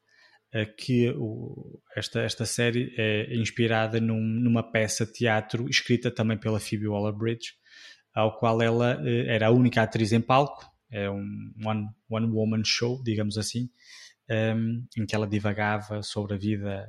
Eh, 0.53 0.67
que 0.67 1.11
o, 1.17 1.81
esta, 1.97 2.21
esta 2.21 2.45
série 2.47 2.95
é 2.97 3.35
inspirada 3.35 4.01
num, 4.01 4.21
numa 4.21 4.63
peça 4.63 5.07
de 5.07 5.13
teatro 5.13 5.69
escrita 5.69 6.11
também 6.11 6.39
pela 6.39 6.61
Phoebe 6.61 6.87
Waller-Bridge, 6.89 7.55
ao 8.15 8.39
qual 8.39 8.63
ela 8.63 9.01
eh, 9.05 9.35
era 9.35 9.49
a 9.49 9.51
única 9.51 9.83
atriz 9.83 10.13
em 10.13 10.21
palco, 10.21 10.65
é 10.91 11.11
um 11.11 11.53
one, 11.65 11.89
one 12.09 12.27
woman 12.27 12.63
show, 12.65 13.03
digamos 13.03 13.39
assim, 13.39 13.71
um, 14.31 14.87
em 14.97 15.07
que 15.07 15.15
ela 15.15 15.27
divagava 15.27 16.03
sobre 16.03 16.35
a 16.35 16.39
vida 16.39 16.89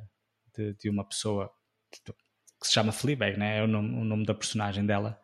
de, 0.56 0.74
de 0.74 0.88
uma 0.88 1.06
pessoa 1.06 1.50
que 1.90 2.66
se 2.66 2.72
chama 2.72 2.92
Fleabag, 2.92 3.36
né? 3.36 3.58
é 3.58 3.62
o 3.62 3.66
nome, 3.66 3.88
o 3.94 4.04
nome 4.04 4.24
da 4.24 4.34
personagem 4.34 4.86
dela 4.86 5.18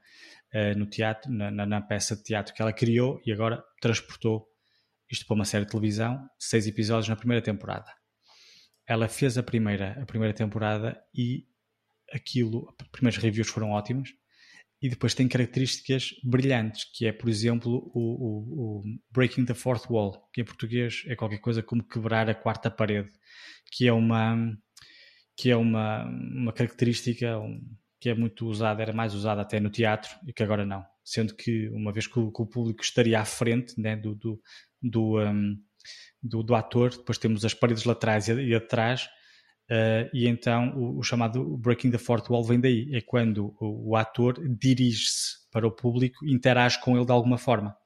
uh, 0.52 0.76
no 0.76 0.86
teatro, 0.86 1.30
na, 1.30 1.50
na, 1.50 1.64
na, 1.64 1.80
peça 1.80 2.16
de 2.16 2.24
teatro 2.24 2.52
que 2.52 2.60
ela 2.60 2.72
criou 2.72 3.20
e 3.24 3.32
agora 3.32 3.62
transportou 3.80 4.48
isto 5.10 5.24
para 5.26 5.34
uma 5.34 5.44
série 5.44 5.64
de 5.64 5.70
televisão, 5.70 6.28
seis 6.38 6.66
episódios 6.66 7.08
na 7.08 7.16
primeira 7.16 7.42
temporada. 7.42 7.90
Ela 8.86 9.08
fez 9.08 9.38
a 9.38 9.42
primeira, 9.42 10.00
a 10.02 10.04
primeira 10.04 10.34
temporada 10.34 11.00
e 11.14 11.46
aquilo, 12.12 12.74
os 12.80 12.88
primeiros 12.88 13.22
reviews 13.22 13.48
foram 13.48 13.70
ótimos 13.70 14.10
e 14.80 14.88
depois 14.88 15.14
tem 15.14 15.26
características 15.26 16.14
brilhantes, 16.22 16.84
que 16.94 17.06
é, 17.06 17.12
por 17.12 17.28
exemplo, 17.28 17.90
o, 17.92 18.00
o, 18.00 18.80
o, 18.80 18.82
Breaking 19.10 19.44
the 19.44 19.54
Fourth 19.54 19.90
Wall, 19.90 20.28
que 20.32 20.40
em 20.40 20.44
português 20.44 21.02
é 21.06 21.16
qualquer 21.16 21.38
coisa 21.38 21.62
como 21.62 21.82
quebrar 21.82 22.30
a 22.30 22.34
quarta 22.34 22.70
parede, 22.70 23.10
que 23.72 23.88
é 23.88 23.92
uma 23.92 24.36
que 25.36 25.50
é 25.50 25.56
uma, 25.56 26.04
uma 26.04 26.52
característica 26.52 27.38
um, 27.38 27.60
que 28.00 28.08
é 28.08 28.14
muito 28.14 28.46
usada, 28.46 28.82
era 28.82 28.92
mais 28.92 29.14
usada 29.14 29.40
até 29.40 29.60
no 29.60 29.70
teatro 29.70 30.10
e 30.26 30.32
que 30.32 30.42
agora 30.42 30.66
não. 30.66 30.84
Sendo 31.04 31.34
que, 31.34 31.68
uma 31.70 31.92
vez 31.92 32.06
que 32.06 32.18
o, 32.18 32.32
que 32.32 32.42
o 32.42 32.46
público 32.46 32.82
estaria 32.82 33.20
à 33.20 33.24
frente 33.24 33.80
né, 33.80 33.96
do, 33.96 34.16
do, 34.16 34.40
do, 34.82 35.20
um, 35.20 35.56
do, 36.20 36.42
do, 36.42 36.54
ator, 36.56 36.90
depois 36.90 37.18
temos 37.18 37.44
as 37.44 37.54
paredes 37.54 37.84
laterais 37.84 38.28
e, 38.28 38.32
e 38.34 38.54
atrás, 38.54 39.08
uh, 39.70 40.08
e 40.12 40.26
então 40.26 40.76
o, 40.76 40.98
o, 40.98 41.02
chamado 41.02 41.56
Breaking 41.56 41.90
the 41.90 41.98
Fourth 41.98 42.28
Wall 42.30 42.44
vem 42.44 42.60
daí. 42.60 42.88
É 42.92 43.00
quando 43.00 43.54
o, 43.60 43.90
o 43.90 43.96
ator 43.96 44.34
dirige-se 44.58 45.38
para 45.50 45.66
o 45.66 45.70
público 45.70 46.24
e 46.24 46.32
interage 46.32 46.80
com 46.80 46.96
ele 46.96 47.06
de 47.06 47.12
alguma 47.12 47.38
forma. 47.38 47.76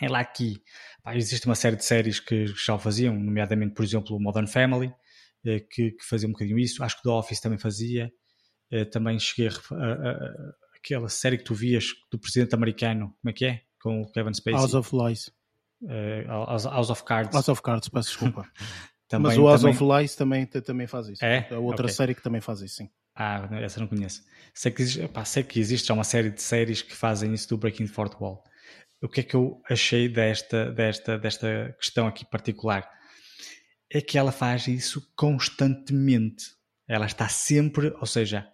É 0.00 0.08
lá 0.08 0.20
aqui. 0.20 0.62
Pá, 1.02 1.16
existe 1.16 1.46
uma 1.46 1.54
série 1.54 1.76
de 1.76 1.84
séries 1.84 2.20
que 2.20 2.46
já 2.46 2.74
o 2.74 2.78
faziam, 2.78 3.14
nomeadamente, 3.14 3.74
por 3.74 3.84
exemplo, 3.84 4.18
Modern 4.18 4.46
Family, 4.46 4.92
eh, 5.44 5.60
que, 5.60 5.92
que, 5.92 6.04
fazia 6.04 6.28
um 6.28 6.32
bocadinho 6.32 6.58
isso. 6.58 6.82
Acho 6.82 6.96
que 6.96 7.02
The 7.02 7.10
Office 7.10 7.40
também 7.40 7.58
fazia. 7.58 8.10
Eh, 8.70 8.84
também 8.84 9.18
cheguei 9.18 9.48
a, 9.48 9.74
a, 9.74 10.10
a, 10.10 10.52
aquela 10.76 11.08
série 11.08 11.38
que 11.38 11.44
tu 11.44 11.54
vias 11.54 11.86
do 12.10 12.18
presidente 12.18 12.54
americano, 12.54 13.14
como 13.20 13.30
é 13.30 13.32
que 13.32 13.44
é? 13.44 13.62
Com 13.80 14.02
o 14.02 14.12
Kevin 14.12 14.34
Spacey. 14.34 14.58
House 14.58 14.74
of 14.74 14.90
Lies. 14.94 15.28
Uh, 15.82 16.26
House, 16.28 16.64
House, 16.64 16.90
of 16.90 17.04
Cards. 17.04 17.34
House 17.34 17.48
of 17.48 17.60
Cards, 17.60 17.88
peço 17.88 18.10
desculpa. 18.10 18.48
também, 19.12 19.30
Mas 19.30 19.38
o 19.38 19.46
House 19.46 19.60
também... 19.60 19.76
of 19.76 19.84
Lies 19.84 20.14
também, 20.16 20.46
também 20.46 20.86
faz 20.86 21.08
isso. 21.08 21.24
É? 21.24 21.46
é 21.50 21.56
outra 21.56 21.86
okay. 21.86 21.94
série 21.94 22.14
que 22.14 22.22
também 22.22 22.40
faz 22.40 22.60
isso, 22.60 22.76
sim. 22.76 22.90
Ah, 23.14 23.48
essa 23.60 23.78
não 23.78 23.86
conheço. 23.86 24.22
Sei 24.54 24.72
que, 24.72 25.08
pá, 25.08 25.24
sei 25.24 25.42
que 25.42 25.60
existe 25.60 25.88
já 25.88 25.94
uma 25.94 26.04
série 26.04 26.30
de 26.30 26.40
séries 26.40 26.82
que 26.82 26.94
fazem 26.94 27.32
isso 27.32 27.48
do 27.48 27.58
Breaking 27.58 27.86
the 27.86 27.92
Fourth 27.92 28.14
Wall. 28.20 28.42
O 29.02 29.08
que 29.08 29.20
é 29.20 29.22
que 29.22 29.34
eu 29.34 29.60
achei 29.68 30.08
desta, 30.08 30.70
desta, 30.72 31.18
desta 31.18 31.76
questão 31.78 32.06
aqui 32.06 32.24
particular? 32.24 32.88
é 33.92 34.00
que 34.00 34.16
ela 34.16 34.32
faz 34.32 34.66
isso 34.68 35.06
constantemente. 35.14 36.46
Ela 36.88 37.06
está 37.06 37.28
sempre, 37.28 37.94
ou 38.00 38.06
seja, 38.06 38.48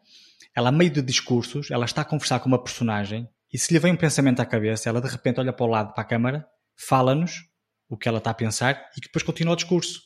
ela 0.54 0.70
a 0.70 0.72
meio 0.72 0.90
de 0.90 1.00
discursos, 1.00 1.70
ela 1.70 1.84
está 1.84 2.02
a 2.02 2.04
conversar 2.04 2.40
com 2.40 2.48
uma 2.48 2.62
personagem 2.62 3.28
e 3.52 3.58
se 3.58 3.72
lhe 3.72 3.78
vem 3.78 3.92
um 3.92 3.96
pensamento 3.96 4.40
à 4.40 4.46
cabeça, 4.46 4.88
ela 4.88 5.00
de 5.00 5.08
repente 5.08 5.38
olha 5.38 5.52
para 5.52 5.64
o 5.64 5.68
lado, 5.68 5.94
para 5.94 6.02
a 6.02 6.06
câmara, 6.06 6.46
fala-nos 6.76 7.44
o 7.88 7.96
que 7.96 8.08
ela 8.08 8.18
está 8.18 8.30
a 8.30 8.34
pensar 8.34 8.90
e 8.96 9.00
que 9.00 9.06
depois 9.06 9.22
continua 9.22 9.52
o 9.52 9.56
discurso. 9.56 10.02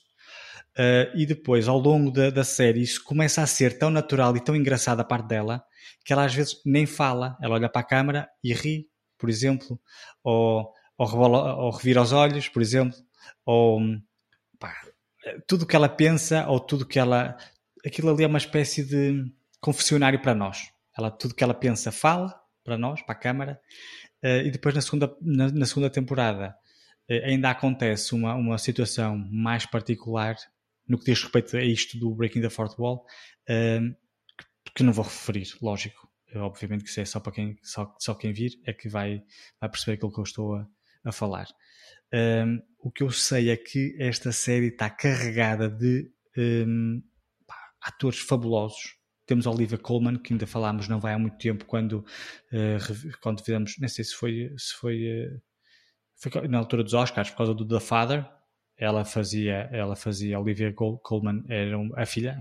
Uh, 0.78 1.12
e 1.14 1.26
depois, 1.26 1.68
ao 1.68 1.78
longo 1.78 2.10
da, 2.10 2.30
da, 2.30 2.44
série, 2.44 2.80
isso 2.80 3.04
começa 3.04 3.42
a 3.42 3.46
ser 3.46 3.78
tão 3.78 3.90
natural 3.90 4.34
e 4.36 4.40
tão 4.40 4.56
engraçado 4.56 5.00
a 5.00 5.04
parte 5.04 5.28
dela 5.28 5.62
que 6.02 6.14
ela 6.14 6.24
às 6.24 6.34
vezes 6.34 6.62
nem 6.64 6.86
fala. 6.86 7.36
Ela 7.42 7.56
olha 7.56 7.68
para 7.68 7.82
a 7.82 7.84
câmara 7.84 8.28
e 8.42 8.54
ri, 8.54 8.88
por 9.18 9.28
exemplo, 9.28 9.78
ou, 10.24 10.72
ou, 10.96 11.06
rebola, 11.06 11.56
ou 11.56 11.70
revira 11.70 12.00
os 12.00 12.12
olhos, 12.12 12.48
por 12.48 12.62
exemplo, 12.62 12.98
ou 13.44 13.80
pá, 14.58 14.74
tudo 15.46 15.62
o 15.62 15.66
que 15.66 15.76
ela 15.76 15.90
pensa 15.90 16.46
ou 16.48 16.58
tudo 16.58 16.86
que 16.86 16.98
ela. 16.98 17.36
Aquilo 17.84 18.10
ali 18.10 18.24
é 18.24 18.26
uma 18.26 18.38
espécie 18.38 18.82
de 18.82 19.30
confessionário 19.60 20.22
para 20.22 20.34
nós. 20.34 20.70
Ela, 20.96 21.10
tudo 21.10 21.34
que 21.34 21.44
ela 21.44 21.54
pensa 21.54 21.92
fala 21.92 22.34
para 22.64 22.78
nós, 22.78 23.02
para 23.02 23.14
a 23.14 23.18
câmara, 23.18 23.60
uh, 24.24 24.46
e 24.46 24.50
depois 24.50 24.74
na 24.74 24.80
segunda, 24.80 25.14
na, 25.20 25.50
na 25.50 25.66
segunda 25.66 25.90
temporada 25.90 26.56
uh, 27.10 27.24
ainda 27.26 27.50
acontece 27.50 28.14
uma, 28.14 28.34
uma 28.34 28.56
situação 28.56 29.18
mais 29.30 29.66
particular 29.66 30.36
no 30.88 30.98
que 30.98 31.04
diz 31.06 31.22
respeito 31.22 31.56
a 31.56 31.62
isto 31.62 31.98
do 31.98 32.14
Breaking 32.14 32.42
the 32.42 32.50
Fourth 32.50 32.78
Wall, 32.78 33.04
que, 33.46 34.72
que, 34.76 34.82
não 34.82 34.92
vou 34.92 35.04
referir, 35.04 35.48
lógico. 35.60 36.08
obviamente 36.36 36.84
que 36.84 36.90
isso 36.90 37.00
é 37.00 37.04
só 37.04 37.20
para 37.20 37.32
quem, 37.32 37.56
só, 37.62 37.94
só 37.98 38.14
quem 38.14 38.32
vir 38.32 38.52
é 38.64 38.72
que 38.72 38.88
vai, 38.88 39.22
vai 39.60 39.70
perceber 39.70 39.94
aquilo 39.94 40.12
que 40.12 40.20
eu 40.20 40.24
estou 40.24 40.54
a, 40.54 40.66
a 41.04 41.12
falar. 41.12 41.46
Um, 42.12 42.60
o 42.78 42.90
que 42.90 43.02
eu 43.02 43.10
sei 43.10 43.48
é 43.50 43.56
que 43.56 43.96
esta 43.98 44.32
série 44.32 44.68
está 44.68 44.90
carregada 44.90 45.70
de 45.70 46.10
um, 46.36 47.02
pá, 47.46 47.56
atores 47.80 48.18
fabulosos. 48.18 48.96
Temos 49.24 49.46
Olivia 49.46 49.78
Colman, 49.78 50.18
que 50.18 50.34
ainda 50.34 50.46
falámos 50.46 50.88
não 50.88 51.00
vai 51.00 51.14
há 51.14 51.18
muito 51.18 51.38
tempo, 51.38 51.64
quando, 51.64 52.04
uh, 52.52 53.18
quando 53.22 53.42
fizemos, 53.42 53.76
não 53.78 53.88
sei 53.88 54.04
se 54.04 54.14
foi, 54.14 54.52
se 54.58 54.74
foi, 54.74 55.26
uh, 55.26 55.42
foi 56.16 56.48
na 56.48 56.58
altura 56.58 56.82
dos 56.82 56.92
Oscars, 56.92 57.30
por 57.30 57.38
causa 57.38 57.54
do 57.54 57.66
The 57.66 57.80
Father. 57.80 58.28
Ela 58.82 59.04
fazia, 59.04 59.68
ela 59.70 59.94
fazia 59.94 60.40
Olivia 60.40 60.72
Colman, 60.72 61.44
era 61.48 61.76
a 61.96 62.04
filha, 62.04 62.36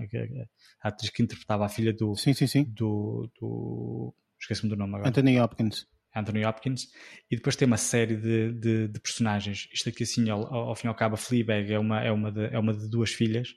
a 0.82 0.88
atriz 0.88 1.08
que 1.10 1.22
interpretava 1.22 1.64
a 1.64 1.68
filha 1.68 1.92
do. 1.92 2.16
Sim, 2.16 2.34
sim, 2.34 2.48
sim. 2.48 2.64
Do. 2.64 3.30
do 3.38 4.12
Esqueci-me 4.40 4.68
do 4.68 4.76
nome 4.76 4.96
agora. 4.96 5.08
Anthony 5.08 5.38
Hopkins. 5.40 5.86
Anthony 6.14 6.44
Hopkins, 6.44 6.88
e 7.30 7.36
depois 7.36 7.54
tem 7.54 7.66
uma 7.66 7.76
série 7.76 8.16
de, 8.16 8.52
de, 8.54 8.88
de 8.88 9.00
personagens. 9.00 9.68
Isto 9.72 9.88
aqui, 9.88 10.02
assim, 10.02 10.28
ao, 10.28 10.52
ao, 10.52 10.74
fim 10.74 10.86
e 10.86 10.88
ao 10.88 10.94
cabo, 10.94 11.14
a 11.14 11.16
Fleabag 11.16 11.72
é 11.72 11.78
uma, 11.78 12.02
é 12.02 12.10
uma, 12.10 12.30
de, 12.30 12.46
é 12.46 12.58
uma 12.58 12.74
de 12.74 12.90
duas 12.90 13.12
filhas 13.12 13.50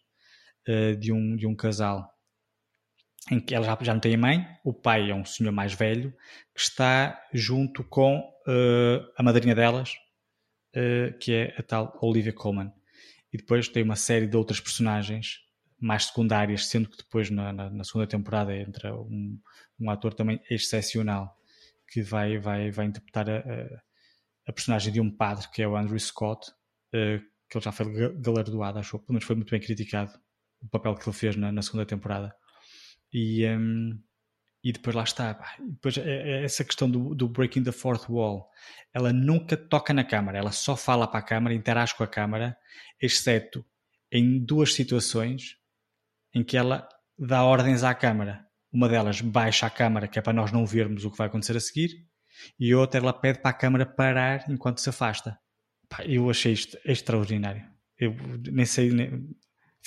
uh, 0.70 0.96
de, 0.96 1.12
um, 1.12 1.36
de 1.36 1.48
um 1.48 1.56
casal 1.56 2.08
em 3.32 3.40
que 3.40 3.56
ela 3.56 3.66
já, 3.66 3.78
já 3.82 3.94
não 3.94 4.00
tem 4.00 4.14
a 4.14 4.18
mãe, 4.18 4.48
o 4.64 4.74
pai 4.74 5.10
é 5.10 5.16
um 5.16 5.26
senhor 5.26 5.52
mais 5.52 5.74
velho 5.74 6.12
que 6.54 6.62
está 6.62 7.20
junto 7.34 7.84
com 7.84 8.20
uh, 8.20 9.12
a 9.18 9.24
madrinha 9.24 9.56
delas, 9.56 9.94
uh, 10.76 11.18
que 11.20 11.34
é 11.34 11.56
a 11.58 11.64
tal 11.64 11.98
Olivia 12.02 12.32
Colman. 12.32 12.72
E 13.36 13.38
depois 13.38 13.68
tem 13.68 13.84
uma 13.84 13.98
série 13.98 14.28
de 14.28 14.38
outras 14.38 14.62
personagens 14.62 15.42
mais 15.78 16.06
secundárias, 16.06 16.68
sendo 16.68 16.88
que 16.88 16.96
depois 16.96 17.30
na, 17.30 17.52
na, 17.52 17.70
na 17.70 17.84
segunda 17.84 18.08
temporada 18.08 18.56
entra 18.56 18.96
um, 18.96 19.38
um, 19.78 19.90
ator 19.90 20.14
também 20.14 20.40
excepcional 20.50 21.38
que 21.86 22.02
vai, 22.02 22.38
vai, 22.38 22.72
vai 22.72 22.86
interpretar 22.86 23.30
a, 23.30 23.44
a, 24.48 24.54
personagem 24.54 24.94
de 24.94 25.02
um 25.02 25.12
padre, 25.12 25.50
que 25.52 25.62
é 25.62 25.68
o 25.68 25.76
Andrew 25.76 26.00
Scott, 26.00 26.50
uh, 26.50 27.20
que 27.50 27.58
ele 27.58 27.66
já 27.66 27.74
foi 27.74 28.14
galardoado, 28.22 28.80
acho, 28.80 28.98
pelo 29.00 29.12
menos 29.12 29.26
foi 29.26 29.36
muito 29.36 29.52
bem 29.52 29.60
criticado 29.60 30.18
o 30.62 30.70
papel 30.70 30.96
que 30.96 31.10
ele 31.10 31.18
fez 31.18 31.36
na, 31.36 31.52
na 31.52 31.62
segunda 31.62 31.86
temporada. 31.86 32.34
E, 33.12 33.46
um, 33.48 34.02
e 34.66 34.72
depois 34.72 34.96
lá 34.96 35.04
está. 35.04 35.40
Depois, 35.60 35.96
é, 36.00 36.02
é 36.02 36.44
essa 36.44 36.66
questão 36.66 36.90
do, 36.90 37.14
do, 37.14 37.30
breaking 37.30 37.64
the 37.64 37.72
fourth 37.72 38.10
wall, 38.10 38.50
ela 38.92 39.14
nunca 39.14 39.56
toca 39.56 39.94
na 39.94 40.04
câmara, 40.04 40.40
ela 40.40 40.52
só 40.52 40.76
fala 40.76 41.08
para 41.08 41.20
a 41.20 41.24
câmara, 41.24 41.54
interage 41.54 41.94
com 41.94 42.04
a 42.04 42.08
câmara, 42.08 42.58
exceto 43.00 43.64
em 44.12 44.44
duas 44.44 44.74
situações 44.74 45.58
em 46.34 46.44
que 46.44 46.58
ela 46.58 46.90
dá 47.18 47.44
ordens 47.44 47.84
à 47.84 47.94
câmara. 47.94 48.44
Uma 48.74 48.90
delas 48.90 49.22
baixa 49.22 49.68
a 49.68 49.70
câmara, 49.70 50.08
que 50.08 50.18
é 50.18 50.22
para 50.22 50.34
nós 50.34 50.52
não 50.52 50.66
vermos 50.66 51.06
o 51.06 51.12
que 51.12 51.18
vai 51.18 51.28
acontecer 51.28 51.56
a 51.56 51.60
seguir, 51.60 51.92
e 52.60 52.74
outra 52.74 53.00
ela 53.00 53.14
pede 53.14 53.40
para 53.40 53.52
a 53.52 53.54
câmara 53.54 53.86
parar 53.86 54.50
enquanto 54.50 54.80
se 54.82 54.90
afasta. 54.90 55.38
Eu 56.04 56.28
achei 56.28 56.54
isto 56.54 56.76
extraordinário. 56.84 57.64
Eu 58.00 58.16
nem 58.52 58.66
sei. 58.66 58.90
Nem... 58.90 59.30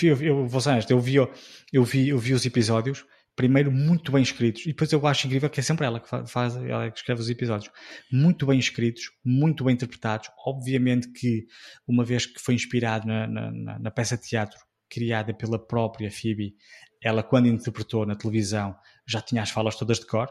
Eu, 0.01 0.23
eu 0.23 0.47
vou 0.47 0.61
ser 0.61 0.71
honesto, 0.71 0.93
eu 0.93 1.01
vi, 1.01 1.17
eu, 1.17 1.85
vi, 1.85 2.11
eu 2.11 2.19
vi 2.19 2.33
os 2.33 2.47
episódios 2.47 3.05
primeiro 3.39 3.71
muito 3.71 4.11
bem 4.11 4.21
escritos. 4.21 4.63
E 4.63 4.69
depois 4.71 4.91
eu 4.91 5.07
acho 5.07 5.29
incrível 5.29 5.49
que 5.49 5.61
é 5.61 5.63
sempre 5.63 5.87
ela 5.87 6.01
que 6.01 6.09
faz, 6.27 6.57
ela 6.57 6.91
que 6.91 6.99
escreve 6.99 7.21
os 7.21 7.31
episódios. 7.31 7.73
Muito 8.11 8.45
bem 8.45 8.59
escritos, 8.59 9.13
muito 9.25 9.63
bem 9.63 9.75
interpretados. 9.75 10.29
Obviamente 10.45 11.13
que 11.13 11.47
uma 11.87 12.05
vez 12.05 12.27
que 12.27 12.41
foi 12.41 12.55
inspirado 12.55 13.07
na, 13.07 13.29
na, 13.29 13.79
na 13.79 13.91
peça 13.93 14.17
de 14.17 14.25
teatro 14.25 14.59
criada 14.91 15.33
pela 15.33 15.57
própria 15.57 16.11
Phoebe 16.11 16.57
ela 17.01 17.23
quando 17.23 17.47
interpretou 17.47 18.05
na 18.05 18.17
televisão 18.17 18.75
já 19.07 19.21
tinha 19.21 19.43
as 19.43 19.51
falas 19.51 19.77
todas 19.77 20.01
de 20.01 20.07
cor 20.07 20.29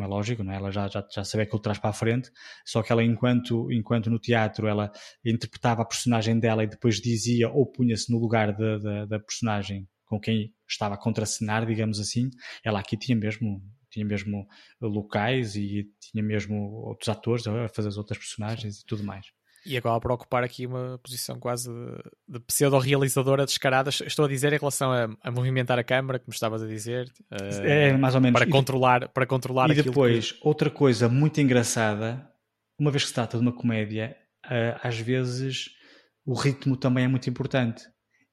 é 0.00 0.06
lógico, 0.06 0.42
não 0.44 0.52
é? 0.52 0.56
ela 0.56 0.70
já, 0.70 0.88
já, 0.88 1.06
já 1.12 1.24
sabia 1.24 1.44
que 1.44 1.54
ele 1.54 1.62
traz 1.62 1.76
para 1.76 1.90
a 1.90 1.92
frente, 1.92 2.30
só 2.64 2.84
que 2.84 2.92
ela 2.92 3.02
enquanto, 3.02 3.70
enquanto 3.72 4.08
no 4.08 4.18
teatro 4.18 4.68
ela 4.68 4.92
interpretava 5.24 5.82
a 5.82 5.84
personagem 5.84 6.38
dela 6.38 6.62
e 6.62 6.68
depois 6.68 7.00
dizia 7.00 7.48
ou 7.48 7.66
punha-se 7.66 8.10
no 8.12 8.18
lugar 8.18 8.52
da, 8.56 8.78
da, 8.78 9.06
da 9.06 9.18
personagem 9.18 9.88
com 10.06 10.20
quem 10.20 10.54
estava 10.68 10.94
a 10.94 10.98
contracenar, 10.98 11.66
digamos 11.66 11.98
assim, 11.98 12.30
ela 12.64 12.80
aqui 12.80 12.96
tinha 12.96 13.16
mesmo 13.16 13.62
tinha 13.90 14.04
mesmo 14.04 14.46
locais 14.80 15.56
e 15.56 15.88
tinha 15.98 16.22
mesmo 16.22 16.56
outros 16.86 17.08
atores 17.08 17.46
a 17.46 17.68
fazer 17.68 17.88
as 17.88 17.96
outras 17.96 18.18
personagens 18.18 18.80
e 18.80 18.86
tudo 18.86 19.02
mais. 19.02 19.26
E 19.66 19.76
agora 19.76 20.00
para 20.00 20.14
ocupar 20.14 20.44
aqui 20.44 20.66
uma 20.66 20.98
posição 21.02 21.38
quase 21.38 21.70
de, 21.70 22.38
de 22.38 22.40
pseudo-realizadora 22.40 23.44
descarada, 23.44 23.90
estou 23.90 24.24
a 24.24 24.28
dizer 24.28 24.52
em 24.52 24.58
relação 24.58 24.92
a, 24.92 25.08
a, 25.22 25.30
movimentar 25.30 25.78
a 25.78 25.84
câmara, 25.84 26.18
como 26.18 26.32
estavas 26.32 26.62
a 26.62 26.66
dizer. 26.66 27.10
Uh, 27.30 27.62
é, 27.64 27.96
mais 27.96 28.14
ou 28.14 28.20
menos. 28.20 28.38
Para 28.38 28.50
controlar, 28.50 29.08
para 29.08 29.26
controlar 29.26 29.70
E 29.70 29.82
depois, 29.82 30.32
que... 30.32 30.38
outra 30.42 30.70
coisa 30.70 31.08
muito 31.08 31.40
engraçada, 31.40 32.26
uma 32.78 32.90
vez 32.90 33.02
que 33.02 33.08
se 33.08 33.14
trata 33.14 33.36
de 33.36 33.42
uma 33.42 33.52
comédia, 33.52 34.16
uh, 34.46 34.78
às 34.82 34.98
vezes 34.98 35.70
o 36.24 36.34
ritmo 36.34 36.76
também 36.76 37.04
é 37.04 37.08
muito 37.08 37.28
importante. 37.28 37.82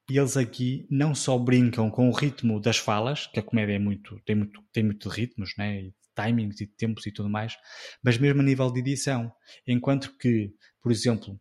E 0.08 0.18
eles 0.18 0.36
aqui 0.36 0.86
não 0.88 1.14
só 1.14 1.36
brincam 1.36 1.90
com 1.90 2.08
o 2.08 2.12
ritmo 2.12 2.60
das 2.60 2.78
falas, 2.78 3.26
que 3.26 3.40
a 3.40 3.42
comédia 3.42 3.74
é 3.74 3.78
muito, 3.78 4.20
tem 4.24 4.36
muito, 4.36 4.62
tem 4.72 4.84
muito 4.84 5.08
ritmos, 5.08 5.54
né? 5.58 5.80
E 5.80 5.94
timings 6.16 6.60
e 6.60 6.66
tempos 6.66 7.06
e 7.06 7.12
tudo 7.12 7.28
mais, 7.28 7.56
mas 8.02 8.16
mesmo 8.16 8.40
a 8.40 8.44
nível 8.44 8.70
de 8.72 8.80
edição. 8.80 9.30
Enquanto 9.66 10.16
que, 10.16 10.50
por 10.80 10.90
exemplo, 10.90 11.38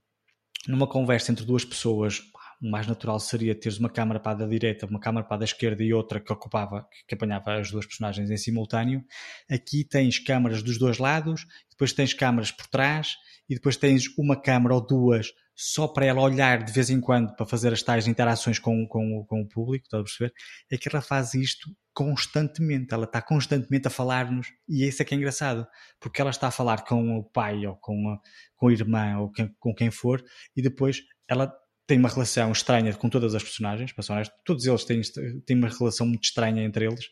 numa 0.67 0.87
conversa 0.87 1.31
entre 1.31 1.45
duas 1.45 1.63
pessoas, 1.63 2.21
o 2.61 2.69
mais 2.69 2.87
natural 2.87 3.19
seria 3.19 3.53
teres 3.53 3.77
uma 3.77 3.89
câmara 3.89 4.19
para 4.19 4.31
a 4.31 4.35
da 4.35 4.47
direita, 4.47 4.85
uma 4.85 4.99
câmara 4.99 5.25
para 5.25 5.35
a 5.35 5.39
da 5.39 5.45
esquerda 5.45 5.83
e 5.83 5.93
outra 5.93 6.19
que 6.19 6.31
ocupava, 6.31 6.87
que 7.07 7.15
apanhava 7.15 7.55
as 7.55 7.71
duas 7.71 7.85
personagens 7.85 8.29
em 8.29 8.37
simultâneo. 8.37 9.03
Aqui 9.49 9.83
tens 9.83 10.19
câmaras 10.19 10.63
dos 10.63 10.77
dois 10.77 10.97
lados, 10.97 11.45
depois 11.69 11.93
tens 11.93 12.13
câmaras 12.13 12.51
por 12.51 12.67
trás 12.67 13.15
e 13.49 13.55
depois 13.55 13.77
tens 13.77 14.05
uma 14.17 14.35
câmara 14.35 14.73
ou 14.73 14.85
duas 14.85 15.31
só 15.56 15.88
para 15.88 16.06
ela 16.06 16.22
olhar 16.22 16.64
de 16.64 16.72
vez 16.72 16.90
em 16.90 16.99
quando 16.99 17.36
para 17.36 17.45
fazer 17.45 17.72
as 17.72 17.82
tais 17.82 18.07
interações 18.07 18.60
com, 18.60 18.86
com, 18.88 19.26
com 19.26 19.41
o 19.41 19.48
público, 19.48 19.86
está 19.86 19.99
a 19.99 20.03
perceber? 20.03 20.34
É 20.69 20.77
que 20.77 20.90
ela 20.90 21.02
faz 21.02 21.34
isto 21.34 21.69
constantemente, 21.94 22.94
ela 22.94 23.06
está 23.06 23.22
constantemente 23.22 23.88
a 23.88 23.91
falar-nos 23.91 24.48
e 24.68 24.86
isso 24.86 25.02
é 25.02 25.06
que 25.06 25.15
é 25.15 25.18
engraçado, 25.18 25.65
porque 25.99 26.19
ela 26.19 26.30
está 26.30 26.48
a 26.48 26.52
falar 26.52 26.84
com 26.84 27.18
o 27.18 27.23
pai 27.23 27.65
ou 27.65 27.77
com 27.77 28.10
a, 28.10 28.19
com 28.57 28.68
a 28.68 28.73
irmã 28.73 29.18
ou 29.19 29.32
com, 29.32 29.49
com 29.57 29.73
quem 29.73 29.90
for 29.90 30.22
e 30.56 30.61
depois 30.61 31.02
ela 31.27 31.52
tem 31.88 31.99
uma 31.99 32.10
relação 32.10 32.52
estranha 32.52 32.94
com 32.95 33.10
todas 33.10 33.36
as 33.36 33.44
personagens, 33.44 33.94
honesto, 34.10 34.34
todos 34.44 34.65
eles 34.65 34.84
têm, 34.84 35.02
têm 35.45 35.57
uma 35.57 35.69
relação 35.69 36.07
muito 36.07 36.23
estranha 36.23 36.64
entre 36.64 36.86
eles. 36.86 37.06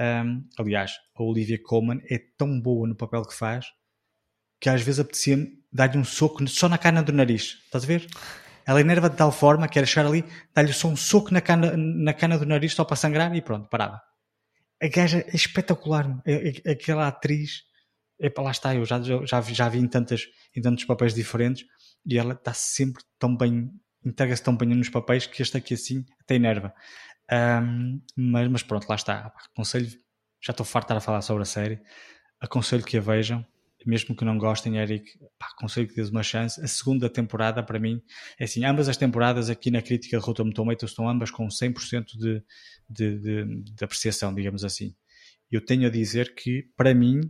Um, 0.00 0.46
aliás, 0.58 0.92
a 1.16 1.22
Olivia 1.22 1.58
Colman 1.60 2.00
é 2.08 2.20
tão 2.38 2.60
boa 2.60 2.86
no 2.88 2.96
papel 2.96 3.22
que 3.22 3.34
faz 3.34 3.66
que 4.62 4.68
às 4.68 4.80
vezes 4.80 5.00
apetecia-me 5.00 5.60
dar-lhe 5.72 5.98
um 5.98 6.04
soco 6.04 6.46
só 6.46 6.68
na 6.68 6.78
cana 6.78 7.02
do 7.02 7.12
nariz. 7.12 7.58
Estás 7.64 7.82
a 7.82 7.86
ver? 7.86 8.06
Ela 8.64 8.80
enerva 8.80 9.10
de 9.10 9.16
tal 9.16 9.32
forma 9.32 9.66
que 9.66 9.76
era 9.76 9.84
chegar 9.84 10.06
ali, 10.06 10.24
dar-lhe 10.54 10.72
só 10.72 10.86
um 10.86 10.94
soco 10.94 11.34
na 11.34 11.40
cana, 11.40 11.76
na 11.76 12.14
cana 12.14 12.38
do 12.38 12.46
nariz 12.46 12.72
só 12.72 12.84
para 12.84 12.94
sangrar 12.94 13.34
e 13.34 13.42
pronto, 13.42 13.68
parava. 13.68 14.00
A 14.80 14.86
gaja 14.86 15.18
é 15.18 15.34
espetacular. 15.34 16.16
É, 16.24 16.52
é, 16.64 16.70
aquela 16.70 17.08
atriz, 17.08 17.64
para 18.32 18.44
lá 18.44 18.52
está, 18.52 18.72
eu 18.72 18.84
já, 18.84 19.02
já, 19.02 19.40
vi, 19.40 19.52
já 19.52 19.68
vi 19.68 19.80
em, 19.80 19.88
tantas, 19.88 20.28
em 20.54 20.62
tantos 20.62 20.84
papéis 20.84 21.12
diferentes 21.12 21.66
e 22.06 22.16
ela 22.16 22.34
está 22.34 22.54
sempre 22.54 23.02
tão 23.18 23.36
bem, 23.36 23.68
entrega-se 24.06 24.44
tão 24.44 24.56
bem 24.56 24.68
nos 24.68 24.90
papéis 24.90 25.26
que 25.26 25.42
este 25.42 25.56
aqui 25.56 25.74
assim 25.74 26.06
até 26.20 26.36
enerva. 26.36 26.72
Um, 27.32 28.00
mas, 28.16 28.46
mas 28.46 28.62
pronto, 28.62 28.88
lá 28.88 28.94
está. 28.94 29.32
Aconselho, 29.52 29.88
já 30.40 30.52
estou 30.52 30.64
farto 30.64 30.86
de 30.86 30.92
estar 30.92 30.98
a 30.98 31.00
falar 31.00 31.22
sobre 31.22 31.42
a 31.42 31.46
série. 31.46 31.80
Aconselho 32.40 32.84
que 32.84 32.96
a 32.96 33.00
vejam 33.00 33.44
mesmo 33.88 34.14
que 34.16 34.24
não 34.24 34.38
gostem, 34.38 34.78
Eric, 34.78 35.04
pá, 35.38 35.48
aconselho 35.56 35.88
que 35.88 35.94
dês 35.94 36.10
uma 36.10 36.22
chance. 36.22 36.60
A 36.62 36.66
segunda 36.66 37.08
temporada, 37.08 37.62
para 37.62 37.78
mim, 37.78 38.00
é 38.38 38.44
assim, 38.44 38.64
ambas 38.64 38.88
as 38.88 38.96
temporadas 38.96 39.50
aqui 39.50 39.70
na 39.70 39.82
crítica 39.82 40.18
de 40.18 40.24
Rotten 40.24 40.50
Tomatoes 40.52 40.92
estão 40.92 41.08
ambas 41.08 41.30
com 41.30 41.46
100% 41.46 42.04
de, 42.18 42.42
de, 42.88 43.18
de, 43.18 43.62
de 43.62 43.84
apreciação, 43.84 44.34
digamos 44.34 44.64
assim. 44.64 44.94
Eu 45.50 45.64
tenho 45.64 45.86
a 45.86 45.90
dizer 45.90 46.34
que, 46.34 46.64
para 46.76 46.94
mim, 46.94 47.20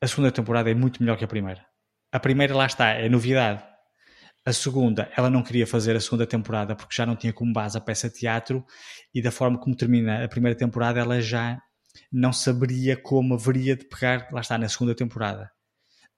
a 0.00 0.06
segunda 0.06 0.32
temporada 0.32 0.70
é 0.70 0.74
muito 0.74 1.02
melhor 1.02 1.16
que 1.16 1.24
a 1.24 1.28
primeira. 1.28 1.64
A 2.10 2.18
primeira, 2.18 2.54
lá 2.54 2.66
está, 2.66 2.88
é 2.90 3.08
novidade. 3.08 3.62
A 4.44 4.52
segunda, 4.52 5.12
ela 5.16 5.28
não 5.28 5.42
queria 5.42 5.66
fazer 5.66 5.94
a 5.94 6.00
segunda 6.00 6.26
temporada 6.26 6.74
porque 6.74 6.94
já 6.94 7.04
não 7.04 7.14
tinha 7.14 7.32
como 7.32 7.52
base 7.52 7.76
a 7.76 7.80
peça 7.80 8.08
teatro 8.08 8.64
e 9.14 9.20
da 9.20 9.30
forma 9.30 9.60
como 9.60 9.76
termina 9.76 10.24
a 10.24 10.28
primeira 10.28 10.56
temporada, 10.56 10.98
ela 10.98 11.20
já 11.20 11.60
não 12.12 12.32
saberia 12.32 12.96
como 12.96 13.34
haveria 13.34 13.76
de 13.76 13.84
pegar, 13.84 14.28
lá 14.32 14.40
está, 14.40 14.58
na 14.58 14.68
segunda 14.68 14.94
temporada. 14.94 15.50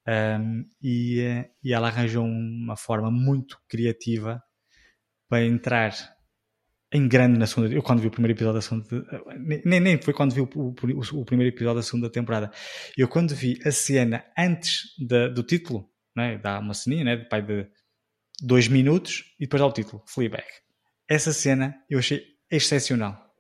Um, 0.06 0.64
e, 0.82 1.20
eh, 1.20 1.50
e 1.62 1.72
ela 1.72 1.88
arranjou 1.88 2.24
uma 2.24 2.76
forma 2.76 3.10
muito 3.10 3.58
criativa 3.68 4.42
para 5.28 5.44
entrar 5.44 5.94
em 6.92 7.08
grande 7.08 7.38
na 7.38 7.46
segunda. 7.46 7.72
Eu, 7.72 7.82
quando 7.82 8.00
vi 8.00 8.08
o 8.08 8.10
primeiro 8.10 8.36
episódio 8.36 8.54
da 8.54 8.60
segunda. 8.60 8.86
Nem, 9.64 9.80
nem 9.80 10.00
foi 10.00 10.12
quando 10.12 10.34
vi 10.34 10.42
o, 10.42 10.48
o, 10.54 11.20
o 11.20 11.24
primeiro 11.24 11.54
episódio 11.54 11.76
da 11.76 11.82
segunda 11.82 12.10
temporada. 12.10 12.50
Eu, 12.96 13.08
quando 13.08 13.34
vi 13.34 13.58
a 13.64 13.70
cena 13.70 14.24
antes 14.36 14.94
de, 14.98 15.30
do 15.30 15.42
título, 15.42 15.88
né, 16.14 16.36
dá 16.36 16.58
uma 16.58 16.74
ceninha 16.74 17.04
né, 17.04 17.16
de 17.16 17.28
pai 17.28 17.40
de 17.40 17.66
dois 18.42 18.68
minutos 18.68 19.24
e 19.38 19.44
depois 19.44 19.60
dá 19.60 19.66
o 19.66 19.72
título, 19.72 20.04
Fleabag. 20.06 20.44
Essa 21.08 21.32
cena 21.32 21.74
eu 21.88 21.98
achei 21.98 22.22
excepcional. 22.50 23.31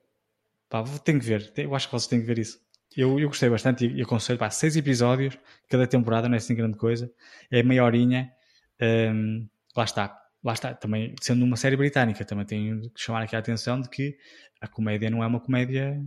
Pá, 0.72 0.82
tenho 1.04 1.20
que 1.20 1.26
ver. 1.26 1.52
Eu 1.54 1.74
acho 1.74 1.86
que 1.86 1.92
vocês 1.92 2.06
têm 2.06 2.20
que 2.20 2.26
ver 2.26 2.38
isso. 2.38 2.58
Eu, 2.96 3.20
eu 3.20 3.28
gostei 3.28 3.50
bastante 3.50 3.86
e, 3.86 4.00
aconselho, 4.00 4.38
pá, 4.38 4.48
seis 4.48 4.74
episódios, 4.74 5.38
cada 5.68 5.86
temporada, 5.86 6.30
não 6.30 6.34
é 6.34 6.38
assim 6.38 6.54
grande 6.54 6.78
coisa. 6.78 7.12
É 7.50 7.62
meia 7.62 7.84
horinha. 7.84 8.32
Um, 8.80 9.46
lá 9.76 9.84
está. 9.84 10.18
Lá 10.42 10.54
está. 10.54 10.72
Também, 10.72 11.14
sendo 11.20 11.44
uma 11.44 11.56
série 11.56 11.76
britânica, 11.76 12.24
também 12.24 12.46
tenho 12.46 12.80
que 12.90 13.02
chamar 13.02 13.22
aqui 13.22 13.36
a 13.36 13.38
atenção 13.38 13.82
de 13.82 13.90
que 13.90 14.16
a 14.62 14.66
comédia 14.66 15.10
não 15.10 15.22
é 15.22 15.26
uma 15.26 15.40
comédia 15.40 16.02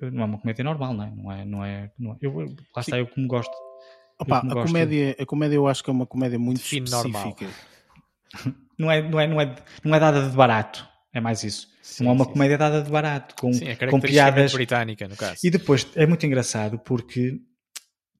não 0.00 0.22
é 0.22 0.24
uma 0.24 0.38
comédia 0.38 0.64
normal, 0.64 0.94
não 0.94 1.04
é? 1.04 1.10
Não 1.10 1.32
é, 1.32 1.44
não 1.44 1.64
é, 1.64 1.92
não 1.98 2.12
é 2.12 2.16
eu, 2.22 2.32
lá 2.74 2.80
está, 2.80 2.96
eu 2.96 3.08
como 3.08 3.26
gosto. 3.26 3.52
Opa, 4.20 4.38
a, 4.38 4.40
gosto 4.42 4.68
comédia, 4.68 5.16
a 5.18 5.26
comédia 5.26 5.56
eu 5.56 5.66
acho 5.66 5.82
que 5.82 5.90
é 5.90 5.92
uma 5.92 6.06
comédia 6.06 6.38
muito 6.38 6.60
específica. 6.60 7.46
não, 8.78 8.90
é, 8.90 9.02
não, 9.02 9.20
é, 9.20 9.26
não, 9.26 9.40
é, 9.40 9.56
não 9.82 9.94
é 9.94 10.00
dada 10.00 10.30
de 10.30 10.36
barato. 10.36 10.88
É 11.12 11.20
mais 11.20 11.42
isso. 11.42 11.68
Sim, 11.82 12.04
não 12.04 12.12
é 12.12 12.14
uma 12.14 12.24
sim, 12.24 12.32
comédia 12.32 12.56
dada 12.58 12.82
de 12.82 12.90
barato, 12.90 13.34
com, 13.34 13.52
sim, 13.52 13.68
é 13.68 13.74
com 13.74 14.00
piadas. 14.00 14.52
britânica, 14.52 15.08
no 15.08 15.16
caso. 15.16 15.40
E 15.42 15.50
depois 15.50 15.86
é 15.96 16.06
muito 16.06 16.24
engraçado 16.24 16.78
porque 16.78 17.40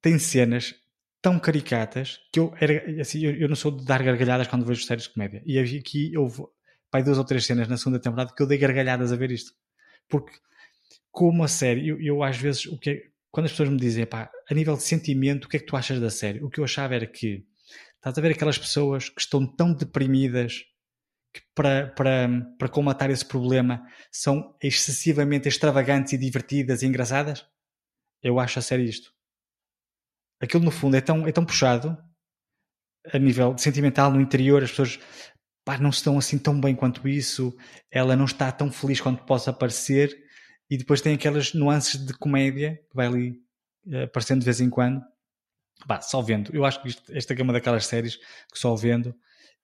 tem 0.02 0.18
cenas 0.18 0.74
tão 1.22 1.38
caricatas 1.38 2.18
que 2.32 2.40
eu, 2.40 2.52
era, 2.60 3.00
assim, 3.00 3.24
eu, 3.24 3.34
eu, 3.36 3.48
não 3.48 3.54
sou 3.54 3.70
de 3.70 3.84
dar 3.84 4.02
gargalhadas 4.02 4.48
quando 4.48 4.64
vejo 4.64 4.84
séries 4.84 5.04
de 5.04 5.10
comédia. 5.10 5.42
E 5.46 5.58
aqui 5.58 6.16
houve 6.16 6.42
pai, 6.90 7.02
duas 7.02 7.18
ou 7.18 7.24
três 7.24 7.44
cenas 7.44 7.68
na 7.68 7.76
segunda 7.76 8.00
temporada 8.00 8.32
que 8.34 8.42
eu 8.42 8.46
dei 8.46 8.58
gargalhadas 8.58 9.12
a 9.12 9.16
ver 9.16 9.30
isto. 9.30 9.52
Porque 10.08 10.32
como 11.10 11.44
a 11.44 11.48
série, 11.48 11.88
eu, 11.88 12.00
eu 12.00 12.22
às 12.22 12.36
vezes, 12.36 12.66
o 12.66 12.78
que 12.78 12.90
é, 12.90 13.02
quando 13.30 13.46
as 13.46 13.52
pessoas 13.52 13.68
me 13.68 13.76
dizem, 13.76 14.06
pá, 14.06 14.30
a 14.50 14.54
nível 14.54 14.76
de 14.76 14.82
sentimento, 14.82 15.44
o 15.44 15.48
que 15.48 15.56
é 15.56 15.60
que 15.60 15.66
tu 15.66 15.76
achas 15.76 16.00
da 16.00 16.10
série? 16.10 16.42
O 16.42 16.50
que 16.50 16.58
eu 16.58 16.64
achava 16.64 16.94
era 16.94 17.06
que 17.06 17.44
estás 17.96 18.16
a 18.16 18.20
ver 18.20 18.32
aquelas 18.32 18.58
pessoas 18.58 19.08
que 19.08 19.20
estão 19.20 19.46
tão 19.46 19.72
deprimidas 19.72 20.64
que 21.32 21.40
para, 21.54 21.88
para, 21.88 22.28
para 22.58 22.68
colmatar 22.68 23.10
esse 23.10 23.24
problema 23.24 23.86
são 24.10 24.56
excessivamente 24.62 25.48
extravagantes 25.48 26.12
e 26.12 26.18
divertidas 26.18 26.82
e 26.82 26.86
engraçadas? 26.86 27.46
Eu 28.22 28.38
acho 28.38 28.58
a 28.58 28.62
série 28.62 28.84
isto. 28.84 29.12
Aquilo 30.40 30.64
no 30.64 30.70
fundo 30.70 30.96
é 30.96 31.00
tão, 31.00 31.26
é 31.26 31.32
tão 31.32 31.44
puxado 31.44 31.96
a 33.12 33.18
nível 33.18 33.56
sentimental 33.56 34.10
no 34.10 34.20
interior, 34.20 34.62
as 34.62 34.70
pessoas 34.70 34.98
pá, 35.64 35.78
não 35.78 35.90
estão 35.90 36.18
assim 36.18 36.38
tão 36.38 36.60
bem 36.60 36.74
quanto 36.74 37.06
isso, 37.08 37.56
ela 37.90 38.16
não 38.16 38.24
está 38.24 38.50
tão 38.50 38.70
feliz 38.70 39.00
quanto 39.00 39.24
possa 39.24 39.52
parecer, 39.52 40.16
e 40.68 40.76
depois 40.76 41.00
tem 41.00 41.14
aquelas 41.14 41.52
nuances 41.54 42.04
de 42.04 42.12
comédia 42.14 42.76
que 42.88 42.94
vai 42.94 43.06
ali 43.06 43.30
uh, 43.86 44.04
aparecendo 44.04 44.40
de 44.40 44.44
vez 44.44 44.60
em 44.60 44.70
quando. 44.70 45.02
Só 46.02 46.20
vendo. 46.20 46.54
Eu 46.54 46.64
acho 46.66 46.82
que 46.82 46.88
isto, 46.88 47.10
esta 47.10 47.32
é 47.32 47.42
uma 47.42 47.54
daquelas 47.54 47.86
séries 47.86 48.16
que 48.16 48.58
só 48.58 48.74
vendo 48.74 49.14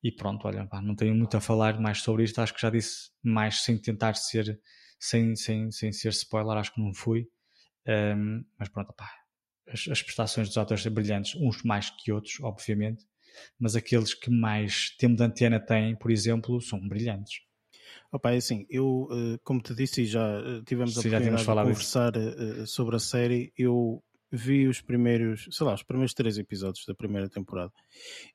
e 0.02 0.12
pronto, 0.12 0.46
olha, 0.46 0.66
pá, 0.66 0.80
não 0.80 0.94
tenho 0.94 1.14
muito 1.14 1.36
a 1.36 1.40
falar 1.40 1.80
mais 1.80 2.02
sobre 2.02 2.24
isto, 2.24 2.40
acho 2.40 2.54
que 2.54 2.60
já 2.60 2.70
disse 2.70 3.10
mais 3.22 3.62
sem 3.62 3.78
tentar 3.78 4.14
ser, 4.14 4.60
sem, 4.98 5.34
sem, 5.36 5.70
sem 5.70 5.92
ser 5.92 6.10
spoiler, 6.10 6.56
acho 6.58 6.72
que 6.74 6.80
não 6.80 6.94
fui. 6.94 7.28
Um, 7.88 8.44
mas 8.58 8.68
pronto, 8.68 8.92
pá, 8.94 9.10
as, 9.68 9.88
as 9.88 10.02
prestações 10.02 10.48
dos 10.48 10.58
atores 10.58 10.82
são 10.82 10.92
brilhantes, 10.92 11.34
uns 11.36 11.62
mais 11.62 11.90
que 11.90 12.12
outros, 12.12 12.38
obviamente, 12.40 13.04
mas 13.58 13.76
aqueles 13.76 14.14
que 14.14 14.30
mais 14.30 14.90
tempo 14.96 15.16
de 15.16 15.22
antena 15.24 15.60
têm, 15.60 15.96
por 15.96 16.10
exemplo, 16.10 16.60
são 16.60 16.80
brilhantes. 16.88 17.40
Opa, 18.12 18.32
é 18.32 18.36
assim, 18.36 18.66
eu, 18.70 19.08
eh, 19.10 19.38
como 19.44 19.60
te 19.60 19.74
disse, 19.74 20.02
e 20.02 20.06
já 20.06 20.20
eh, 20.40 20.62
tivemos 20.66 20.92
Sim, 20.92 20.98
a 20.98 21.02
oportunidade 21.02 21.48
de 21.50 21.56
conversar 21.56 22.12
disso. 22.12 22.16
Eh, 22.16 22.66
sobre 22.66 22.96
a 22.96 22.98
série, 22.98 23.52
eu 23.56 24.02
vi 24.36 24.68
os 24.68 24.80
primeiros, 24.80 25.48
sei 25.50 25.66
lá, 25.66 25.74
os 25.74 25.82
primeiros 25.82 26.14
três 26.14 26.38
episódios 26.38 26.84
da 26.86 26.94
primeira 26.94 27.28
temporada 27.28 27.72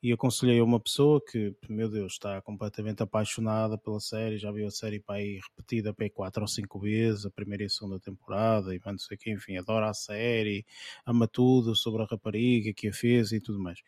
e 0.01 0.11
aconselhei 0.11 0.59
a 0.59 0.63
uma 0.63 0.79
pessoa 0.79 1.21
que, 1.23 1.55
meu 1.69 1.89
Deus, 1.89 2.13
está 2.13 2.41
completamente 2.41 3.03
apaixonada 3.03 3.77
pela 3.77 3.99
série, 3.99 4.37
já 4.37 4.51
viu 4.51 4.67
a 4.67 4.71
série 4.71 4.99
para 4.99 5.15
aí 5.15 5.39
repetida 5.49 5.93
para 5.93 6.05
aí 6.05 6.09
quatro 6.09 6.41
ou 6.41 6.47
cinco 6.47 6.79
vezes, 6.79 7.25
a 7.25 7.29
primeira 7.29 7.63
e 7.63 7.65
a 7.67 7.69
segunda 7.69 7.99
temporada, 7.99 8.75
e 8.75 8.81
não 8.83 8.97
sei 8.97 9.15
o 9.15 9.19
que, 9.19 9.31
enfim, 9.31 9.57
adora 9.57 9.89
a 9.89 9.93
série, 9.93 10.65
ama 11.05 11.27
tudo 11.27 11.75
sobre 11.75 12.01
a 12.01 12.05
rapariga 12.05 12.73
que 12.73 12.87
a 12.89 12.93
fez 12.93 13.31
e 13.31 13.39
tudo 13.39 13.59
mais. 13.59 13.79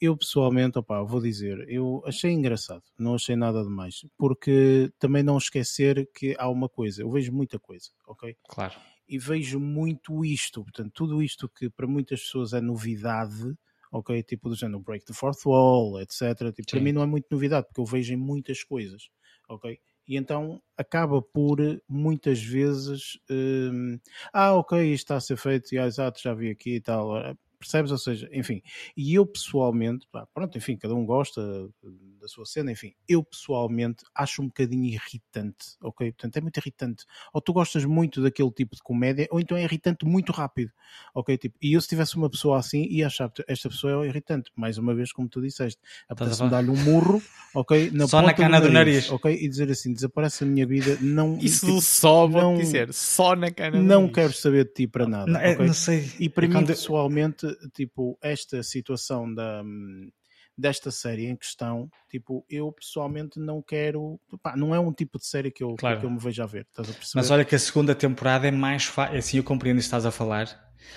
Eu 0.00 0.16
pessoalmente, 0.16 0.78
opá, 0.78 1.02
vou 1.02 1.20
dizer, 1.20 1.64
eu 1.68 2.02
achei 2.04 2.32
engraçado, 2.32 2.82
não 2.98 3.14
achei 3.14 3.36
nada 3.36 3.62
demais, 3.62 4.04
porque 4.18 4.90
também 4.98 5.22
não 5.22 5.38
esquecer 5.38 6.08
que 6.14 6.34
há 6.38 6.48
uma 6.48 6.68
coisa, 6.68 7.02
eu 7.02 7.10
vejo 7.10 7.32
muita 7.32 7.58
coisa, 7.58 7.90
ok? 8.06 8.36
Claro 8.48 8.89
e 9.10 9.18
vejo 9.18 9.58
muito 9.58 10.24
isto, 10.24 10.62
portanto, 10.62 10.92
tudo 10.94 11.20
isto 11.20 11.48
que 11.48 11.68
para 11.68 11.86
muitas 11.86 12.20
pessoas 12.20 12.52
é 12.52 12.60
novidade, 12.60 13.54
ok? 13.90 14.22
Tipo 14.22 14.48
do 14.48 14.54
género 14.54 14.78
Break 14.80 15.04
the 15.04 15.12
Fourth 15.12 15.44
Wall, 15.44 16.00
etc. 16.00 16.52
Tipo, 16.54 16.70
para 16.70 16.80
mim 16.80 16.92
não 16.92 17.02
é 17.02 17.06
muito 17.06 17.26
novidade, 17.28 17.66
porque 17.66 17.80
eu 17.80 17.84
vejo 17.84 18.14
em 18.14 18.16
muitas 18.16 18.62
coisas, 18.62 19.10
ok? 19.48 19.80
E 20.06 20.16
então 20.16 20.62
acaba 20.76 21.20
por 21.20 21.58
muitas 21.88 22.40
vezes, 22.40 23.18
hum, 23.28 23.98
ah, 24.32 24.54
ok, 24.54 24.80
isto 24.80 25.04
está 25.04 25.16
a 25.16 25.20
ser 25.20 25.36
feito, 25.36 25.74
e 25.74 25.78
ah, 25.78 25.86
exato, 25.86 26.20
já 26.22 26.32
vi 26.32 26.48
aqui 26.50 26.76
e 26.76 26.80
tal 26.80 27.36
percebes? 27.60 27.92
Ou 27.92 27.98
seja, 27.98 28.28
enfim, 28.32 28.62
e 28.96 29.14
eu 29.14 29.26
pessoalmente, 29.26 30.08
pá, 30.10 30.26
pronto, 30.32 30.56
enfim, 30.56 30.76
cada 30.76 30.94
um 30.94 31.04
gosta 31.04 31.68
da 32.20 32.28
sua 32.28 32.44
cena, 32.44 32.70
enfim, 32.70 32.92
eu 33.08 33.24
pessoalmente 33.24 34.04
acho 34.14 34.42
um 34.42 34.46
bocadinho 34.46 34.84
irritante, 34.84 35.76
ok? 35.82 36.12
Portanto, 36.12 36.36
é 36.36 36.40
muito 36.40 36.56
irritante. 36.58 37.04
Ou 37.32 37.40
tu 37.40 37.52
gostas 37.52 37.84
muito 37.84 38.22
daquele 38.22 38.50
tipo 38.50 38.76
de 38.76 38.82
comédia, 38.82 39.26
ou 39.30 39.40
então 39.40 39.56
é 39.56 39.62
irritante 39.62 40.04
muito 40.04 40.32
rápido, 40.32 40.70
ok? 41.14 41.36
Tipo, 41.38 41.58
e 41.60 41.72
eu 41.72 41.80
se 41.80 41.88
tivesse 41.88 42.16
uma 42.16 42.28
pessoa 42.28 42.58
assim, 42.58 42.86
ia 42.90 43.06
achar 43.06 43.30
que 43.30 43.42
esta 43.48 43.68
pessoa 43.68 44.04
é 44.04 44.08
irritante, 44.08 44.50
mais 44.54 44.78
uma 44.78 44.94
vez, 44.94 45.12
como 45.12 45.28
tu 45.28 45.40
disseste, 45.40 45.80
apetece-me 46.08 46.50
dar-lhe 46.50 46.70
um 46.70 46.76
murro, 46.76 47.22
ok? 47.54 47.90
Na 47.92 48.06
só 48.06 48.22
na 48.22 48.34
cana 48.34 48.60
do 48.60 48.70
nariz, 48.70 49.06
do 49.06 49.10
nariz, 49.10 49.10
ok? 49.10 49.34
E 49.34 49.48
dizer 49.48 49.70
assim, 49.70 49.92
desaparece 49.92 50.44
a 50.44 50.46
minha 50.46 50.66
vida, 50.66 50.98
não... 51.00 51.38
Isso 51.40 51.66
tipo, 51.66 51.80
só, 51.80 52.26
vou 52.26 52.56
dizer, 52.56 52.92
só 52.92 53.34
na 53.34 53.50
cana 53.50 53.78
do 53.78 53.82
Não 53.82 54.02
nariz. 54.02 54.14
quero 54.14 54.32
saber 54.32 54.64
de 54.64 54.72
ti 54.72 54.86
para 54.86 55.06
nada, 55.06 55.30
não, 55.30 55.40
é, 55.40 55.52
okay? 55.52 55.66
não 55.66 55.74
sei. 55.74 56.10
E 56.18 56.28
para 56.28 56.46
mim, 56.46 56.66
pessoalmente, 56.66 57.46
tipo, 57.72 58.18
esta 58.20 58.62
situação 58.62 59.32
da, 59.32 59.62
desta 60.60 60.90
série 60.90 61.26
em 61.26 61.36
questão, 61.36 61.88
tipo, 62.10 62.44
eu 62.48 62.70
pessoalmente 62.72 63.40
não 63.40 63.62
quero, 63.62 64.20
pá, 64.42 64.56
não 64.56 64.74
é 64.74 64.78
um 64.78 64.92
tipo 64.92 65.18
de 65.18 65.26
série 65.26 65.50
que 65.50 65.64
eu, 65.64 65.74
claro. 65.76 65.98
que 65.98 66.06
eu 66.06 66.10
me 66.10 66.18
vejo 66.18 66.42
a 66.42 66.46
ver, 66.46 66.66
estás 66.68 66.88
a 66.88 66.92
perceber? 66.92 67.20
Mas 67.20 67.30
olha 67.30 67.44
que 67.44 67.54
a 67.54 67.58
segunda 67.58 67.94
temporada 67.94 68.46
é 68.46 68.50
mais 68.50 68.84
fácil, 68.84 69.16
assim 69.16 69.36
eu 69.38 69.44
compreendo 69.44 69.78
o 69.78 69.80
que 69.80 69.84
estás 69.84 70.06
a 70.06 70.10
falar, 70.10 70.46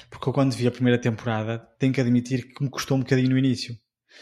porque 0.10 0.28
eu 0.28 0.34
quando 0.34 0.54
vi 0.54 0.68
a 0.68 0.72
primeira 0.72 1.00
temporada, 1.00 1.60
tenho 1.80 1.94
que 1.94 2.02
admitir 2.02 2.54
que 2.54 2.64
me 2.64 2.70
custou 2.70 2.98
um 2.98 3.02
bocadinho 3.02 3.30
no 3.30 3.38
início. 3.38 3.78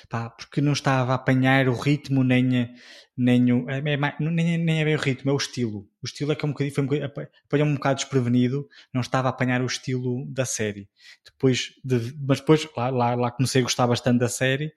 Pá, 0.10 0.30
porque 0.30 0.62
não 0.62 0.74
estava 0.74 1.12
a 1.12 1.16
apanhar 1.16 1.68
o 1.68 1.74
ritmo 1.74 2.24
nem, 2.24 2.72
nem, 3.18 3.52
o, 3.52 3.70
é, 3.70 3.80
é, 3.80 3.98
nem, 4.20 4.58
nem 4.58 4.82
é 4.82 4.86
bem 4.86 4.96
o 4.96 5.00
ritmo, 5.00 5.32
é 5.32 5.34
o 5.34 5.38
estilo. 5.38 5.88
O 6.02 6.06
estilo 6.06 6.32
é 6.32 6.36
que 6.36 6.46
é 6.46 6.48
um 6.48 6.52
bocadinho, 6.52 6.74
foi 6.74 6.84
um 6.84 6.88
bocadinho, 6.88 7.30
apanhou-me 7.46 7.72
um 7.74 7.76
bocado 7.76 7.96
desprevenido, 7.96 8.68
não 8.94 9.02
estava 9.02 9.28
a 9.28 9.32
apanhar 9.32 9.62
o 9.62 9.66
estilo 9.66 10.26
da 10.28 10.46
série. 10.46 10.90
Depois 11.26 11.74
de, 11.84 12.16
mas 12.26 12.40
depois 12.40 12.68
lá, 12.76 12.90
lá, 12.90 13.16
lá 13.16 13.32
comecei 13.32 13.62
a 13.62 13.64
gostar 13.64 13.88
bastante 13.88 14.20
da 14.20 14.30
série. 14.30 14.74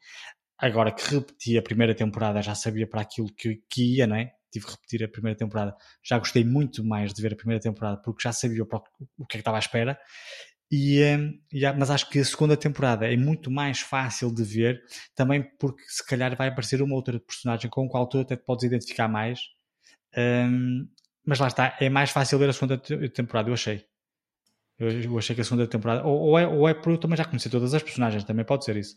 Agora 0.64 0.90
que 0.90 1.14
repeti 1.14 1.58
a 1.58 1.62
primeira 1.62 1.94
temporada, 1.94 2.40
já 2.40 2.54
sabia 2.54 2.86
para 2.86 3.02
aquilo 3.02 3.30
que, 3.34 3.62
que 3.68 3.96
ia, 3.96 4.06
não 4.06 4.16
é? 4.16 4.32
Tive 4.50 4.64
que 4.64 4.72
repetir 4.72 5.04
a 5.04 5.08
primeira 5.08 5.36
temporada. 5.36 5.76
Já 6.02 6.18
gostei 6.18 6.42
muito 6.42 6.82
mais 6.82 7.12
de 7.12 7.20
ver 7.20 7.34
a 7.34 7.36
primeira 7.36 7.60
temporada 7.60 7.98
porque 7.98 8.22
já 8.22 8.32
sabia 8.32 8.64
para 8.64 8.78
o 9.18 9.26
que 9.26 9.36
é 9.36 9.36
que 9.36 9.36
estava 9.40 9.58
à 9.58 9.60
espera. 9.60 9.98
E, 10.72 11.02
e, 11.52 11.72
mas 11.74 11.90
acho 11.90 12.08
que 12.08 12.18
a 12.18 12.24
segunda 12.24 12.56
temporada 12.56 13.06
é 13.06 13.14
muito 13.14 13.50
mais 13.50 13.80
fácil 13.80 14.34
de 14.34 14.42
ver, 14.42 14.82
também 15.14 15.42
porque 15.58 15.82
se 15.86 16.04
calhar 16.06 16.34
vai 16.34 16.48
aparecer 16.48 16.80
uma 16.80 16.94
outra 16.94 17.20
personagem 17.20 17.70
com 17.70 17.84
a 17.84 17.90
qual 17.90 18.08
tu 18.08 18.20
até 18.20 18.34
te 18.34 18.42
podes 18.42 18.64
identificar 18.64 19.06
mais. 19.06 19.40
Um, 20.16 20.88
mas 21.26 21.40
lá 21.40 21.48
está, 21.48 21.76
é 21.78 21.90
mais 21.90 22.10
fácil 22.10 22.38
ver 22.38 22.48
a 22.48 22.54
segunda 22.54 22.78
temporada, 23.10 23.50
eu 23.50 23.54
achei. 23.54 23.84
Eu, 24.78 24.88
eu 24.88 25.18
achei 25.18 25.36
que 25.36 25.42
a 25.42 25.44
segunda 25.44 25.66
temporada, 25.66 26.04
ou, 26.06 26.18
ou, 26.20 26.38
é, 26.38 26.46
ou 26.46 26.66
é 26.66 26.72
por 26.72 26.90
eu 26.90 26.98
também 26.98 27.18
já 27.18 27.26
conhecer 27.26 27.50
todas 27.50 27.74
as 27.74 27.82
personagens, 27.82 28.24
também 28.24 28.46
pode 28.46 28.64
ser 28.64 28.78
isso. 28.78 28.96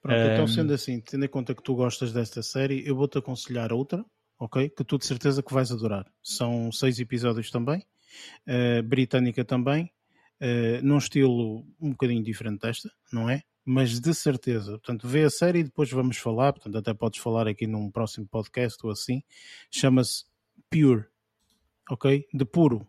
Pronto, 0.00 0.18
um, 0.18 0.32
então 0.32 0.46
sendo 0.46 0.72
assim, 0.72 1.00
tendo 1.00 1.24
em 1.24 1.28
conta 1.28 1.54
que 1.54 1.62
tu 1.62 1.74
gostas 1.74 2.12
desta 2.12 2.42
série, 2.42 2.86
eu 2.86 2.94
vou-te 2.96 3.18
aconselhar 3.18 3.72
outra, 3.72 4.04
ok? 4.38 4.68
Que 4.68 4.84
tu 4.84 4.98
de 4.98 5.06
certeza 5.06 5.42
que 5.42 5.52
vais 5.52 5.70
adorar. 5.70 6.06
São 6.22 6.70
seis 6.72 6.98
episódios 6.98 7.50
também, 7.50 7.84
uh, 8.46 8.82
britânica 8.82 9.44
também, 9.44 9.90
uh, 10.40 10.82
num 10.82 10.98
estilo 10.98 11.66
um 11.80 11.90
bocadinho 11.90 12.22
diferente 12.22 12.60
desta, 12.60 12.90
não 13.12 13.28
é? 13.28 13.42
Mas 13.64 13.98
de 13.98 14.14
certeza, 14.14 14.72
portanto, 14.72 15.08
vê 15.08 15.24
a 15.24 15.30
série 15.30 15.58
e 15.58 15.64
depois 15.64 15.90
vamos 15.90 16.18
falar, 16.18 16.52
portanto, 16.52 16.78
até 16.78 16.94
podes 16.94 17.20
falar 17.20 17.48
aqui 17.48 17.66
num 17.66 17.90
próximo 17.90 18.26
podcast 18.28 18.78
ou 18.84 18.92
assim. 18.92 19.22
Chama-se 19.72 20.24
Pure, 20.70 21.04
ok? 21.90 22.24
De 22.32 22.44
puro, 22.44 22.86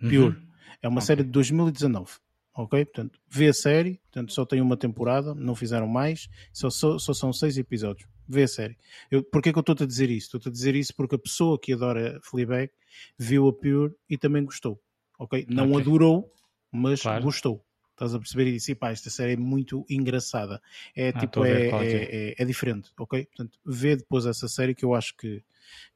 Pure. 0.00 0.36
Uhum. 0.36 0.48
É 0.82 0.88
uma 0.88 0.98
okay. 0.98 1.06
série 1.06 1.24
de 1.24 1.30
2019 1.30 2.23
ok? 2.54 2.84
Portanto, 2.84 3.20
vê 3.28 3.48
a 3.48 3.52
série, 3.52 4.00
portanto, 4.04 4.32
só 4.32 4.44
tem 4.44 4.60
uma 4.60 4.76
temporada, 4.76 5.34
não 5.34 5.54
fizeram 5.54 5.88
mais, 5.88 6.28
só, 6.52 6.70
só, 6.70 6.98
só 6.98 7.12
são 7.12 7.32
seis 7.32 7.58
episódios. 7.58 8.08
Vê 8.26 8.44
a 8.44 8.48
série. 8.48 8.78
Eu, 9.10 9.22
porquê 9.22 9.52
que 9.52 9.58
eu 9.58 9.60
estou-te 9.60 9.82
a 9.82 9.86
dizer 9.86 10.10
isso? 10.10 10.26
Estou-te 10.26 10.48
a 10.48 10.52
dizer 10.52 10.74
isso 10.74 10.94
porque 10.94 11.16
a 11.16 11.18
pessoa 11.18 11.58
que 11.58 11.72
adora 11.72 12.18
Fleabag 12.22 12.70
viu 13.18 13.48
a 13.48 13.52
Pure 13.52 13.94
e 14.08 14.16
também 14.16 14.44
gostou, 14.44 14.80
ok? 15.18 15.44
Não 15.48 15.70
okay. 15.70 15.80
adorou, 15.80 16.32
mas 16.72 17.02
claro. 17.02 17.24
gostou. 17.24 17.64
Estás 17.90 18.12
a 18.12 18.18
perceber 18.18 18.48
e 18.48 18.52
disse, 18.52 18.74
pá, 18.74 18.90
esta 18.90 19.08
série 19.08 19.34
é 19.34 19.36
muito 19.36 19.86
engraçada. 19.88 20.60
É 20.96 21.10
ah, 21.10 21.12
tipo, 21.12 21.44
é, 21.44 21.68
é, 21.68 22.30
é, 22.30 22.34
é, 22.38 22.44
diferente, 22.44 22.90
ok? 22.98 23.24
Portanto, 23.26 23.56
vê 23.64 23.94
depois 23.94 24.26
essa 24.26 24.48
série 24.48 24.74
que 24.74 24.84
eu 24.84 24.94
acho 24.94 25.16
que, 25.16 25.44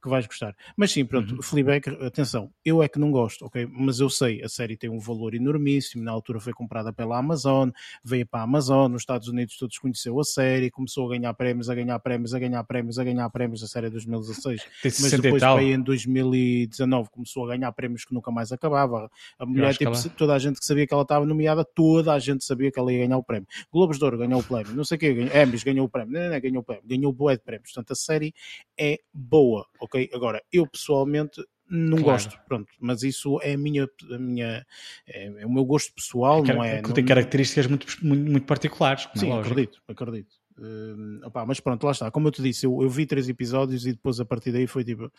que 0.02 0.08
vais 0.08 0.26
gostar. 0.26 0.54
Mas 0.76 0.92
sim, 0.92 1.04
pronto, 1.04 1.34
uhum. 1.34 1.42
Fleabag, 1.42 1.88
atenção, 2.04 2.50
eu 2.64 2.82
é 2.82 2.88
que 2.88 2.98
não 2.98 3.10
gosto, 3.10 3.44
ok? 3.44 3.66
Mas 3.70 4.00
eu 4.00 4.08
sei, 4.10 4.42
a 4.42 4.48
série 4.48 4.76
tem 4.76 4.90
um 4.90 4.98
valor 4.98 5.34
enormíssimo, 5.34 6.04
na 6.04 6.12
altura 6.12 6.40
foi 6.40 6.52
comprada 6.52 6.92
pela 6.92 7.18
Amazon, 7.18 7.70
veio 8.04 8.26
para 8.26 8.40
a 8.40 8.42
Amazon, 8.44 8.90
nos 8.90 9.02
Estados 9.02 9.28
Unidos 9.28 9.56
todos 9.56 9.78
conheceu 9.78 10.18
a 10.18 10.24
série, 10.24 10.70
começou 10.70 11.06
a 11.06 11.16
ganhar 11.16 11.34
prémios, 11.34 11.68
a 11.68 11.74
ganhar 11.74 11.98
prémios, 11.98 12.34
a 12.34 12.38
ganhar 12.38 12.64
prémios, 12.64 12.98
a 12.98 13.04
ganhar 13.04 13.30
prémios, 13.30 13.62
a 13.62 13.66
série 13.66 13.86
é 13.86 13.90
2016. 13.90 14.60
Mas 14.84 15.10
depois 15.12 15.42
veio 15.42 15.74
em 15.74 15.82
2019, 15.82 17.10
começou 17.10 17.44
a 17.44 17.56
ganhar 17.56 17.72
prémios 17.72 18.04
que 18.04 18.14
nunca 18.14 18.30
mais 18.30 18.52
acabava. 18.52 19.10
A 19.38 19.46
mulher, 19.46 19.72
tipo, 19.76 19.90
ela... 19.90 20.10
toda 20.16 20.34
a 20.34 20.38
gente 20.38 20.58
que 20.58 20.66
sabia 20.66 20.86
que 20.86 20.94
ela 20.94 21.02
estava 21.02 21.24
nomeada, 21.24 21.64
toda 21.64 22.12
a 22.12 22.18
gente 22.18 22.44
sabia 22.44 22.70
que 22.70 22.78
ela 22.78 22.92
ia 22.92 23.06
ganhar 23.06 23.18
o 23.18 23.22
prémio. 23.22 23.48
Globos 23.72 23.98
de 23.98 24.04
Ouro 24.04 24.18
ganhou 24.18 24.40
o 24.40 24.44
prémio, 24.44 24.74
não 24.74 24.84
sei 24.84 24.96
o 24.96 24.98
quê, 24.98 25.14
ganhou, 25.14 25.36
Emmys 25.36 25.62
ganhou 25.62 25.86
o 25.86 25.88
prémio, 25.88 26.12
não, 26.12 26.20
não, 26.22 26.30
não, 26.30 26.40
ganhou 26.40 26.60
o 26.60 26.64
prémio, 26.64 26.82
ganhou 26.86 27.10
o 27.10 27.14
boé 27.14 27.36
de 27.36 27.42
prémios. 27.42 27.72
Portanto, 27.72 27.92
a 27.92 27.96
série 27.96 28.34
é 28.78 29.00
boa, 29.12 29.57
ok? 29.80 30.10
Agora, 30.12 30.42
eu 30.52 30.66
pessoalmente 30.66 31.42
não 31.70 31.98
claro. 31.98 32.12
gosto, 32.12 32.40
pronto, 32.46 32.72
mas 32.80 33.02
isso 33.02 33.38
é 33.42 33.52
a 33.52 33.58
minha, 33.58 33.86
a 34.10 34.18
minha 34.18 34.66
é, 35.06 35.42
é 35.42 35.46
o 35.46 35.50
meu 35.50 35.64
gosto 35.64 35.92
pessoal, 35.94 36.42
é, 36.44 36.54
não 36.54 36.64
é? 36.64 36.82
Que 36.82 36.92
tem 36.94 37.04
características 37.04 37.66
muito, 37.66 37.86
muito, 38.02 38.30
muito 38.30 38.46
particulares. 38.46 39.08
É 39.14 39.18
Sim, 39.18 39.30
é 39.30 39.38
acredito, 39.38 39.82
acredito. 39.86 40.34
Uh, 40.58 41.24
opá, 41.24 41.46
mas 41.46 41.60
pronto, 41.60 41.84
lá 41.84 41.92
está. 41.92 42.10
Como 42.10 42.26
eu 42.26 42.32
te 42.32 42.42
disse, 42.42 42.66
eu, 42.66 42.82
eu 42.82 42.90
vi 42.90 43.06
três 43.06 43.28
episódios 43.28 43.86
e 43.86 43.92
depois 43.92 44.18
a 44.18 44.24
partir 44.24 44.50
daí 44.50 44.66
foi 44.66 44.82
tipo 44.82 45.12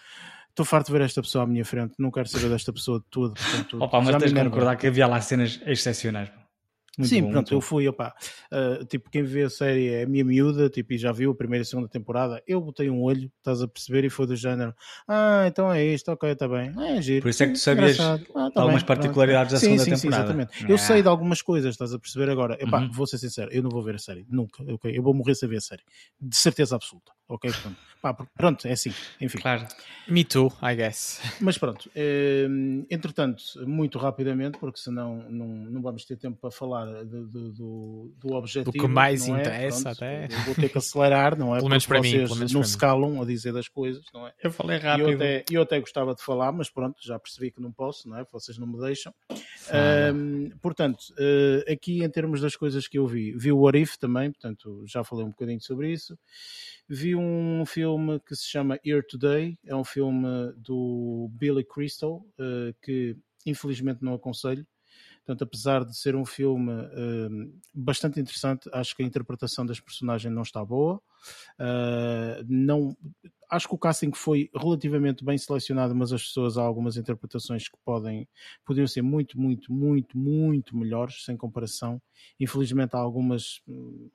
estou 0.50 0.66
farto 0.66 0.88
de 0.88 0.94
ver 0.94 1.02
esta 1.02 1.22
pessoa 1.22 1.46
à 1.46 1.48
minha 1.48 1.64
frente, 1.64 1.94
não 1.98 2.12
quero 2.12 2.28
saber 2.28 2.50
desta 2.50 2.74
pessoa 2.74 3.00
de 3.00 3.06
tudo. 3.10 3.36
Portanto, 3.36 3.82
Opa, 3.82 4.02
mas 4.02 4.18
tens 4.18 4.34
de 4.34 4.44
concordar 4.44 4.76
que 4.76 4.88
havia 4.88 5.08
lá 5.08 5.22
cenas 5.22 5.62
excepcionais. 5.66 6.30
Muito 6.98 7.10
Sim, 7.10 7.24
bom, 7.24 7.32
pronto, 7.32 7.54
eu 7.54 7.62
fui, 7.62 7.88
opa, 7.88 8.14
uh, 8.52 8.86
tipo, 8.86 9.10
quem 9.10 9.24
vê 9.24 9.44
a 9.44 9.50
série 9.50 9.90
é 9.90 10.04
a 10.04 10.08
minha 10.08 10.24
miúda, 10.24 10.70
tipo, 10.70 10.94
e 10.94 10.98
já 10.98 11.12
viu 11.12 11.32
a 11.32 11.36
primeira 11.36 11.64
e 11.64 11.66
segunda 11.66 11.88
temporada, 11.88 12.42
eu 12.48 12.60
botei 12.60 12.90
um 12.90 13.02
olho, 13.02 13.32
estás 13.38 13.62
a 13.62 13.68
perceber, 13.68 14.06
e 14.06 14.10
foi 14.10 14.28
do 14.28 14.36
género, 14.36 14.74
ah, 15.08 15.46
então 15.48 15.72
é 15.72 15.86
isto, 15.86 16.12
ok, 16.12 16.32
está 16.32 16.48
bem, 16.48 16.72
é 16.78 17.02
giro. 17.02 17.22
Por 17.22 17.30
isso 17.30 17.44
é 17.44 17.48
que 17.48 17.54
tu 17.54 17.60
sabias 17.60 18.00
ah, 18.00 18.18
tá 18.18 18.62
algumas 18.62 18.82
bem, 18.82 18.88
particularidades 18.88 19.52
pronto. 19.52 19.54
da 19.54 19.60
segunda 19.60 19.84
sim, 19.84 19.96
sim, 19.96 20.02
temporada. 20.02 20.34
Sim, 20.34 20.40
exatamente. 20.40 20.70
Eu 20.70 20.76
ah. 20.76 20.80
sei 20.80 21.02
de 21.02 21.08
algumas 21.08 21.42
coisas, 21.42 21.72
estás 21.72 21.94
a 21.94 22.00
perceber 22.00 22.30
agora, 22.30 22.58
epá, 22.60 22.82
uhum. 22.82 22.92
vou 22.92 23.08
ser 23.08 23.18
sincero, 23.18 23.52
eu 23.52 23.64
não 23.64 23.70
vou 23.70 23.84
ver 23.84 23.96
a 23.96 24.00
série, 24.00 24.26
nunca, 24.30 24.64
ok, 24.64 24.92
eu 24.96 25.04
vou 25.04 25.14
morrer 25.14 25.36
sem 25.36 25.48
ver 25.48 25.58
a 25.58 25.62
série, 25.62 25.84
de 26.20 26.36
certeza 26.36 26.76
absoluta, 26.76 27.12
ok, 27.28 27.52
pronto. 27.62 27.78
Pá, 28.02 28.14
pronto, 28.14 28.66
é 28.66 28.72
assim, 28.72 28.94
enfim. 29.20 29.40
Claro. 29.40 29.68
Me 30.08 30.24
too, 30.24 30.52
I 30.64 30.74
guess. 30.74 31.20
Mas 31.42 31.58
pronto, 31.58 31.92
eh, 31.94 32.48
entretanto, 32.90 33.44
muito 33.68 34.00
rapidamente, 34.00 34.58
porque 34.58 34.80
senão 34.80 35.26
não, 35.30 35.48
não 35.48 35.82
vamos 35.82 36.06
ter 36.06 36.16
tempo 36.16 36.38
para 36.40 36.50
falar 36.50 36.79
do, 36.86 37.52
do, 37.52 38.14
do 38.20 38.34
objetivo. 38.34 38.72
Do 38.72 38.80
que 38.80 38.88
mais 38.88 39.28
é? 39.28 39.32
interessa, 39.32 39.84
pronto, 39.84 39.98
até. 39.98 40.28
vou 40.46 40.56
ter 40.56 40.70
que 40.70 40.78
acelerar, 40.78 41.38
não 41.38 41.56
é? 41.56 41.60
Pelo 41.60 41.70
menos 41.70 41.86
para 41.86 42.02
mim. 42.02 42.12
Pelo 42.12 42.36
menos 42.36 42.54
não 42.54 42.62
para 42.62 42.70
se 42.70 42.78
calam 42.78 43.22
a 43.22 43.26
dizer 43.26 43.54
das 43.54 43.68
coisas, 43.68 44.04
não 44.14 44.28
é? 44.28 44.34
Eu 44.44 44.52
falei 44.52 44.78
rápido. 44.78 45.10
Eu 45.10 45.16
até, 45.16 45.46
eu 45.52 45.62
até 45.62 45.80
gostava 45.80 46.16
de 46.16 46.24
falar, 46.24 46.52
mas 46.52 46.70
pronto, 46.70 46.98
já 47.02 47.18
percebi 47.20 47.52
que 47.52 47.62
não 47.62 47.72
posso, 47.72 48.08
não 48.08 48.18
é? 48.18 48.26
Vocês 48.32 48.58
não 48.58 48.68
me 48.68 48.80
deixam. 48.80 49.14
Um, 50.14 50.50
portanto, 50.62 51.00
uh, 51.12 51.72
aqui 51.72 52.04
em 52.04 52.10
termos 52.10 52.42
das 52.42 52.56
coisas 52.56 52.88
que 52.88 52.98
eu 52.98 53.08
vi, 53.08 53.34
vi 53.38 53.52
o 53.52 53.68
Arif 53.68 53.98
também, 53.98 54.32
portanto, 54.32 54.84
já 54.88 55.04
falei 55.04 55.26
um 55.26 55.30
bocadinho 55.30 55.62
sobre 55.62 55.92
isso. 55.92 56.18
Vi 56.88 57.16
um 57.16 57.64
filme 57.66 58.20
que 58.22 58.36
se 58.36 58.48
chama 58.48 58.80
Here 58.84 59.06
Today, 59.08 59.58
é 59.66 59.76
um 59.76 59.84
filme 59.84 60.52
do 60.58 61.30
Billy 61.32 61.64
Crystal, 61.64 62.26
uh, 62.40 62.74
que 62.82 63.16
infelizmente 63.46 64.04
não 64.04 64.14
aconselho. 64.14 64.66
Portanto, 65.30 65.44
apesar 65.44 65.86
de 65.86 65.96
ser 65.96 66.16
um 66.16 66.26
filme 66.26 66.72
uh, 66.72 67.60
bastante 67.72 68.20
interessante, 68.20 68.68
acho 68.74 68.96
que 68.96 69.04
a 69.04 69.06
interpretação 69.06 69.64
das 69.64 69.80
personagens 69.80 70.34
não 70.34 70.42
está 70.42 70.66
boa. 70.66 71.00
Uh, 71.60 72.44
não, 72.48 72.98
acho 73.50 73.68
que 73.68 73.76
o 73.76 73.78
casting 73.78 74.12
foi 74.14 74.50
relativamente 74.56 75.24
bem 75.24 75.38
selecionado, 75.38 75.96
mas 75.96 76.14
as 76.14 76.24
pessoas 76.24 76.58
há 76.58 76.62
algumas 76.62 76.98
interpretações 76.98 77.68
que 77.68 77.78
podem 77.84 78.28
podiam 78.66 78.88
ser 78.88 79.02
muito, 79.02 79.40
muito, 79.40 79.74
muito, 79.74 80.18
muito 80.18 80.78
melhores, 80.78 81.24
sem 81.24 81.36
comparação. 81.36 82.02
Infelizmente 82.40 82.96
há 82.96 83.00
algumas, 83.00 83.62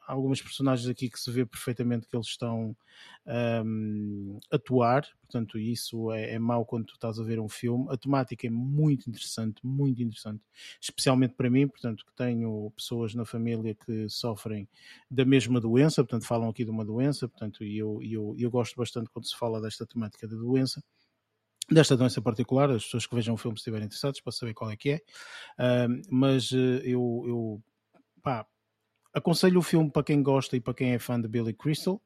há 0.07 0.13
algumas 0.13 0.41
personagens 0.41 0.89
aqui 0.89 1.09
que 1.11 1.19
se 1.19 1.31
vê 1.31 1.45
perfeitamente 1.45 2.07
que 2.07 2.17
eles 2.17 2.29
estão 2.29 2.77
um, 3.27 4.39
atuar, 4.51 5.07
portanto, 5.23 5.59
isso 5.59 6.13
é, 6.13 6.35
é 6.35 6.39
mau 6.39 6.65
quando 6.65 6.87
tu 6.87 6.95
estás 6.95 7.19
a 7.19 7.25
ver 7.25 7.41
um 7.41 7.49
filme. 7.49 7.87
A 7.91 7.97
temática 7.97 8.47
é 8.47 8.51
muito 8.51 9.09
interessante, 9.09 9.65
muito 9.65 10.03
interessante, 10.03 10.43
especialmente 10.81 11.35
para 11.35 11.51
mim, 11.51 11.67
portanto, 11.67 12.05
que 12.05 12.15
tenho 12.15 12.71
pessoas 12.77 13.15
na 13.15 13.25
família 13.25 13.75
que 13.75 14.09
sofrem 14.09 14.69
da 15.11 15.25
mesma 15.25 15.61
doença, 15.61 16.03
portanto, 16.05 16.27
falam 16.27 16.49
aqui 16.49 16.65
de 16.65 16.71
uma 16.71 16.85
doença, 16.85 17.29
portanto, 17.29 17.65
e 17.65 17.79
eu, 17.79 18.01
eu, 18.03 18.35
eu 18.39 18.51
gosto 18.51 18.77
bastante 18.77 19.11
se 19.25 19.37
fala 19.37 19.61
desta 19.61 19.87
temática 19.87 20.27
da 20.29 20.37
doença 20.37 20.83
desta 21.71 21.97
doença 21.97 22.21
particular, 22.21 22.71
as 22.71 22.85
pessoas 22.85 23.07
que 23.07 23.15
vejam 23.15 23.35
o 23.35 23.39
filme 23.39 23.57
se 23.57 23.61
estiverem 23.61 23.87
interessados 23.87 24.21
para 24.21 24.33
saber 24.33 24.55
qual 24.55 24.71
é 24.71 24.77
que 24.77 24.91
é, 24.91 24.97
uh, 24.97 26.03
mas 26.11 26.51
uh, 26.53 26.81
eu, 26.85 27.25
eu 27.27 27.63
pá, 28.23 28.47
aconselho 29.15 29.61
o 29.61 29.63
filme 29.63 29.91
para 29.91 30.05
quem 30.05 30.23
gosta 30.23 30.57
e 30.57 30.61
para 30.61 30.75
quem 30.75 30.93
é 30.93 30.99
fã 30.99 31.21
de 31.21 31.29
Billy 31.29 31.55
Crystal, 31.55 32.01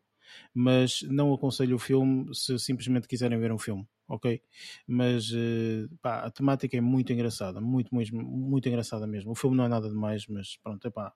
mas 0.55 1.03
não 1.03 1.33
aconselho 1.33 1.77
o 1.77 1.79
filme 1.79 2.35
se 2.35 2.59
simplesmente 2.59 3.09
quiserem 3.09 3.39
ver 3.39 3.53
um 3.53 3.59
filme, 3.59 3.87
ok? 4.09 4.41
Mas 4.87 5.31
uh, 5.31 5.89
pá, 6.01 6.21
a 6.21 6.31
temática 6.31 6.77
é 6.77 6.81
muito 6.81 7.13
engraçada, 7.13 7.61
muito, 7.61 7.95
muito, 7.95 8.15
muito 8.15 8.69
engraçada 8.69 9.07
mesmo. 9.07 9.33
O 9.33 9.35
filme 9.35 9.57
não 9.57 9.65
é 9.65 9.69
nada 9.69 9.89
demais, 9.89 10.27
mas 10.29 10.57
pronto, 10.63 10.87
epá, 10.87 11.13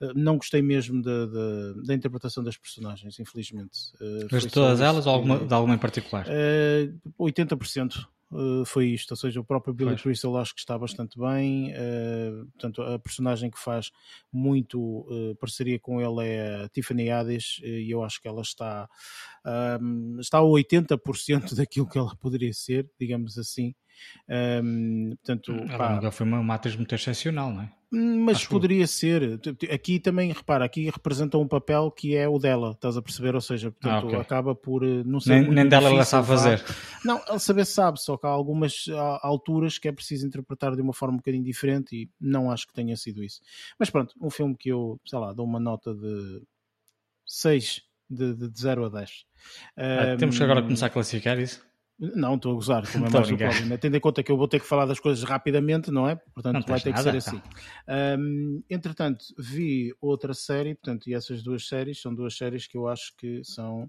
uh, 0.00 0.12
não 0.14 0.36
gostei 0.36 0.62
mesmo 0.62 1.02
da, 1.02 1.26
da, 1.26 1.72
da, 1.84 1.94
interpretação 1.94 2.42
das 2.42 2.56
personagens, 2.56 3.18
infelizmente. 3.18 3.78
Uh, 4.00 4.28
mas 4.30 4.42
de 4.42 4.50
todas 4.50 4.80
elas 4.80 5.06
ou 5.06 5.12
alguma, 5.12 5.38
de 5.38 5.54
alguma 5.54 5.74
em 5.74 5.78
particular? 5.78 6.26
Uh, 6.26 7.24
80%. 7.24 8.06
Uh, 8.32 8.64
foi 8.64 8.86
isto, 8.86 9.10
ou 9.10 9.16
seja, 9.16 9.40
o 9.40 9.44
próprio 9.44 9.74
Billy 9.74 9.90
pois. 9.90 10.02
Crystal 10.02 10.38
acho 10.38 10.54
que 10.54 10.60
está 10.60 10.78
bastante 10.78 11.18
bem, 11.18 11.70
uh, 11.72 12.46
portanto 12.52 12.80
a 12.80 12.98
personagem 12.98 13.50
que 13.50 13.58
faz 13.58 13.90
muito 14.32 14.80
uh, 14.80 15.36
parceria 15.36 15.78
com 15.78 16.00
ele 16.00 16.26
é 16.26 16.64
a 16.64 16.68
Tiffany 16.70 17.10
Haddish 17.10 17.60
e 17.62 17.90
eu 17.90 18.02
acho 18.02 18.22
que 18.22 18.26
ela 18.26 18.40
está, 18.40 18.88
um, 19.82 20.18
está 20.18 20.38
a 20.38 20.42
80% 20.42 21.52
daquilo 21.56 21.86
que 21.86 21.98
ela 21.98 22.16
poderia 22.16 22.54
ser, 22.54 22.90
digamos 22.98 23.36
assim, 23.36 23.74
um, 24.62 25.10
portanto, 25.16 25.52
ela 25.52 25.78
pá, 25.78 25.94
nunca 25.94 26.10
foi 26.10 26.26
uma, 26.26 26.40
uma 26.40 26.54
atriz 26.54 26.76
muito 26.76 26.94
excepcional, 26.94 27.52
não 27.52 27.62
é? 27.62 27.72
Mas 27.94 28.38
Acho 28.38 28.48
poderia 28.48 28.86
ser. 28.86 29.38
Aqui 29.70 30.00
também, 30.00 30.32
repara, 30.32 30.64
aqui 30.64 30.88
representa 30.88 31.36
um 31.36 31.46
papel 31.46 31.90
que 31.90 32.16
é 32.16 32.26
o 32.26 32.38
dela, 32.38 32.70
estás 32.70 32.96
a 32.96 33.02
perceber? 33.02 33.34
Ou 33.34 33.40
seja, 33.42 33.70
portanto, 33.70 34.04
ah, 34.04 34.06
okay. 34.06 34.18
acaba 34.18 34.54
por 34.54 34.82
eh, 34.82 35.02
não 35.04 35.20
ser. 35.20 35.42
Nem, 35.42 35.50
nem 35.50 35.68
dela 35.68 35.90
ela 35.90 36.04
sabe 36.04 36.26
fazer. 36.26 36.64
Não, 37.04 37.20
ela 37.28 37.38
saber 37.38 37.66
sabe, 37.66 38.00
só 38.00 38.16
que 38.16 38.26
há 38.26 38.30
algumas 38.30 38.86
alturas 39.20 39.76
que 39.76 39.88
é 39.88 39.92
preciso 39.92 40.26
interpretar 40.26 40.74
de 40.74 40.80
uma 40.80 40.94
forma 40.94 41.14
um 41.14 41.18
bocadinho 41.18 41.44
diferente 41.44 41.94
e 41.94 42.10
não 42.18 42.50
acho 42.50 42.66
que 42.66 42.72
tenha 42.72 42.96
sido 42.96 43.22
isso. 43.22 43.42
Mas 43.78 43.90
pronto, 43.90 44.14
um 44.22 44.30
filme 44.30 44.56
que 44.56 44.70
eu, 44.70 44.98
sei 45.04 45.18
lá, 45.18 45.34
dou 45.34 45.44
uma 45.44 45.60
nota 45.60 45.94
de 45.94 46.42
6, 47.26 47.82
de, 48.08 48.34
de 48.34 48.58
0 48.58 48.86
a 48.86 48.88
10. 48.88 49.24
Ah, 49.76 50.14
um, 50.14 50.16
temos 50.16 50.38
que 50.38 50.44
agora 50.44 50.62
começar 50.62 50.86
a 50.86 50.90
classificar 50.90 51.38
isso? 51.38 51.62
Não, 51.98 52.34
estou 52.34 52.52
a 52.52 52.54
gozar, 52.54 52.90
como 52.90 53.06
é 53.06 53.10
mais 53.10 53.30
o 53.30 53.36
Paulo. 53.36 53.78
Tendo 53.78 53.96
em 53.96 54.00
conta 54.00 54.22
que 54.22 54.32
eu 54.32 54.36
vou 54.36 54.48
ter 54.48 54.60
que 54.60 54.66
falar 54.66 54.86
das 54.86 54.98
coisas 54.98 55.22
rapidamente, 55.22 55.90
não 55.90 56.08
é? 56.08 56.16
Portanto, 56.16 56.54
não 56.54 56.62
vai 56.62 56.80
ter 56.80 56.90
nada, 56.90 57.12
que 57.12 57.20
ser 57.20 57.28
assim. 57.28 57.42
Um, 58.18 58.62
entretanto, 58.68 59.24
vi 59.38 59.94
outra 60.00 60.34
série, 60.34 60.74
portanto, 60.74 61.08
e 61.08 61.14
essas 61.14 61.42
duas 61.42 61.66
séries 61.66 62.00
são 62.00 62.14
duas 62.14 62.36
séries 62.36 62.66
que 62.66 62.76
eu 62.76 62.88
acho 62.88 63.14
que 63.16 63.42
são 63.44 63.88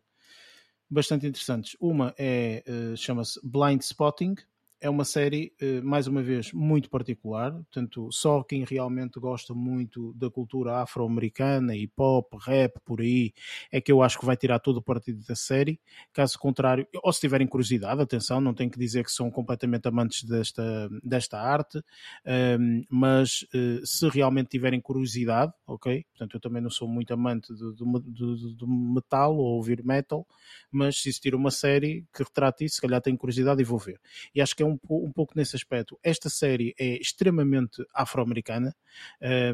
bastante 0.90 1.26
interessantes. 1.26 1.76
Uma 1.80 2.14
é, 2.18 2.64
uh, 2.68 2.96
chama-se 2.96 3.40
Blind 3.44 3.82
Spotting, 3.82 4.36
é 4.84 4.90
uma 4.90 5.06
série, 5.06 5.54
eh, 5.62 5.80
mais 5.80 6.08
uma 6.08 6.22
vez, 6.22 6.52
muito 6.52 6.90
particular. 6.90 7.54
Portanto, 7.54 8.10
só 8.12 8.44
quem 8.44 8.66
realmente 8.66 9.18
gosta 9.18 9.54
muito 9.54 10.14
da 10.14 10.30
cultura 10.30 10.82
afro-americana, 10.82 11.74
hip 11.74 11.94
hop, 11.98 12.34
rap, 12.46 12.74
por 12.84 13.00
aí, 13.00 13.32
é 13.72 13.80
que 13.80 13.90
eu 13.90 14.04
acho 14.04 14.20
que 14.20 14.26
vai 14.26 14.36
tirar 14.36 14.60
todo 14.60 14.78
o 14.78 14.82
partido 14.82 15.26
da 15.26 15.36
série. 15.36 15.80
Caso 16.12 16.38
contrário, 16.38 16.86
ou 17.02 17.14
se 17.14 17.22
tiverem 17.22 17.48
curiosidade, 17.48 18.02
atenção, 18.02 18.42
não 18.42 18.54
tenho 18.54 18.70
que 18.70 18.78
dizer 18.78 19.06
que 19.06 19.12
são 19.12 19.32
completamente 19.32 19.88
amantes 19.88 20.26
desta, 20.26 20.90
desta 21.02 21.40
arte, 21.40 21.82
ehm, 22.26 22.84
mas 22.90 23.46
eh, 23.56 23.80
se 23.86 24.10
realmente 24.10 24.50
tiverem 24.50 24.82
curiosidade, 24.82 25.54
ok? 25.66 26.06
Portanto, 26.10 26.36
eu 26.36 26.42
também 26.42 26.62
não 26.62 26.70
sou 26.70 26.90
muito 26.90 27.14
amante 27.14 27.54
do, 27.54 27.74
do, 27.74 28.68
metal 28.68 29.38
ou 29.38 29.56
ouvir 29.56 29.82
metal, 29.82 30.28
mas 30.70 30.98
se 30.98 31.08
existir 31.08 31.34
uma 31.36 31.52
série 31.52 32.06
que 32.14 32.22
retrate 32.22 32.66
isso, 32.66 32.76
se 32.76 32.82
calhar 32.82 33.02
tenho 33.02 33.18
curiosidade 33.18 33.62
e 33.62 33.64
vou 33.64 33.80
ver. 33.80 33.98
E 34.36 34.42
acho 34.42 34.54
que 34.54 34.62
é 34.62 34.66
um 34.66 34.73
um, 34.74 35.06
um 35.06 35.12
pouco 35.12 35.34
nesse 35.36 35.56
aspecto. 35.56 35.98
Esta 36.04 36.30
série 36.30 36.74
é 36.78 36.98
extremamente 36.98 37.84
afro-americana, 37.94 38.76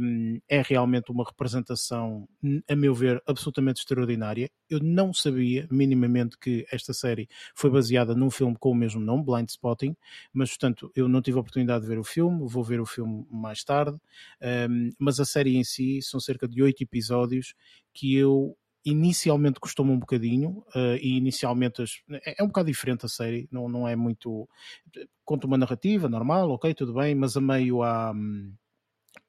um, 0.02 0.40
é 0.48 0.62
realmente 0.62 1.12
uma 1.12 1.24
representação, 1.24 2.28
a 2.68 2.76
meu 2.76 2.94
ver, 2.94 3.22
absolutamente 3.26 3.80
extraordinária. 3.80 4.50
Eu 4.70 4.80
não 4.80 5.14
sabia 5.14 5.68
minimamente 5.72 6.38
que 6.38 6.66
esta 6.72 6.94
série 6.94 7.28
foi 7.56 7.70
baseada 7.70 8.16
num 8.16 8.30
filme 8.30 8.56
com 8.60 8.72
o 8.72 8.76
mesmo 8.76 9.02
nome, 9.02 9.24
Blind 9.24 9.50
Spotting, 9.50 9.96
mas 10.34 10.50
portanto 10.50 10.92
eu 10.96 11.08
não 11.08 11.22
tive 11.22 11.38
a 11.38 11.42
oportunidade 11.42 11.84
de 11.84 11.90
ver 11.90 12.00
o 12.00 12.04
filme, 12.04 12.48
vou 12.48 12.64
ver 12.64 12.80
o 12.80 12.86
filme 12.86 13.26
mais 13.32 13.64
tarde, 13.64 13.98
um, 14.70 14.90
mas 14.98 15.20
a 15.20 15.26
série 15.26 15.58
em 15.58 15.64
si 15.64 16.02
são 16.02 16.20
cerca 16.20 16.48
de 16.48 16.62
oito 16.62 16.82
episódios 16.84 17.54
que 17.94 18.16
eu 18.16 18.56
inicialmente 18.86 19.60
custou-me 19.60 19.92
um 19.92 20.00
bocadinho 20.00 20.64
uh, 20.76 20.96
e 21.02 21.18
inicialmente 21.18 21.82
as, 21.82 22.02
é, 22.26 22.42
é, 22.42 22.44
um 22.44 22.48
bocado 22.48 22.68
diferente 22.68 23.06
a 23.06 23.10
série, 23.10 23.48
não, 23.52 23.68
não 23.68 23.88
é 23.88 23.96
muito 23.96 24.48
conta 25.26 25.46
uma 25.46 25.58
narrativa 25.58 26.10
normal, 26.10 26.50
ok, 26.52 26.74
tudo 26.74 26.94
bem, 26.94 27.14
mas 27.14 27.38
a 27.38 27.42
meio 27.42 27.84
há, 27.84 28.14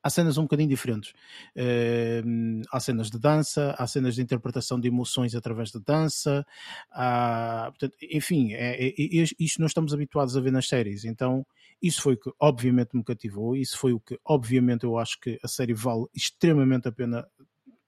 há 0.03 0.11
cenas 0.11 0.39
um 0.39 0.43
bocadinho 0.43 0.69
diferentes. 0.69 1.13
Uh, 1.57 2.63
há 2.71 2.81
cenas 2.81 3.11
de 3.11 3.19
dança, 3.19 3.75
há 3.77 3.87
cenas 3.87 4.15
de 4.15 4.23
interpretação 4.23 4.81
de 4.81 4.89
emoções 4.89 5.35
através 5.35 5.71
da 5.71 5.81
dança 5.81 6.47
há, 6.91 7.67
portanto, 7.71 7.97
enfim 8.11 8.53
é, 8.53 8.87
é, 8.87 8.89
é, 8.89 9.25
isto 9.39 9.59
não 9.59 9.67
estamos 9.67 9.93
habituados 9.93 10.37
a 10.37 10.41
ver 10.41 10.53
nas 10.53 10.69
séries, 10.69 11.05
então 11.05 11.45
isso 11.83 12.03
foi 12.03 12.15
o 12.15 12.19
que 12.19 12.31
obviamente 12.39 12.97
me 12.97 13.03
cativou, 13.03 13.57
isso 13.57 13.77
foi 13.77 13.93
o 13.93 14.01
que 14.01 14.19
obviamente 14.25 14.85
eu 14.85 14.99
acho 14.99 15.19
que 15.19 15.39
a 15.43 15.49
série 15.49 15.75
vale 15.75 16.07
extremamente 16.15 16.89
a 16.89 16.93
pena 16.93 17.27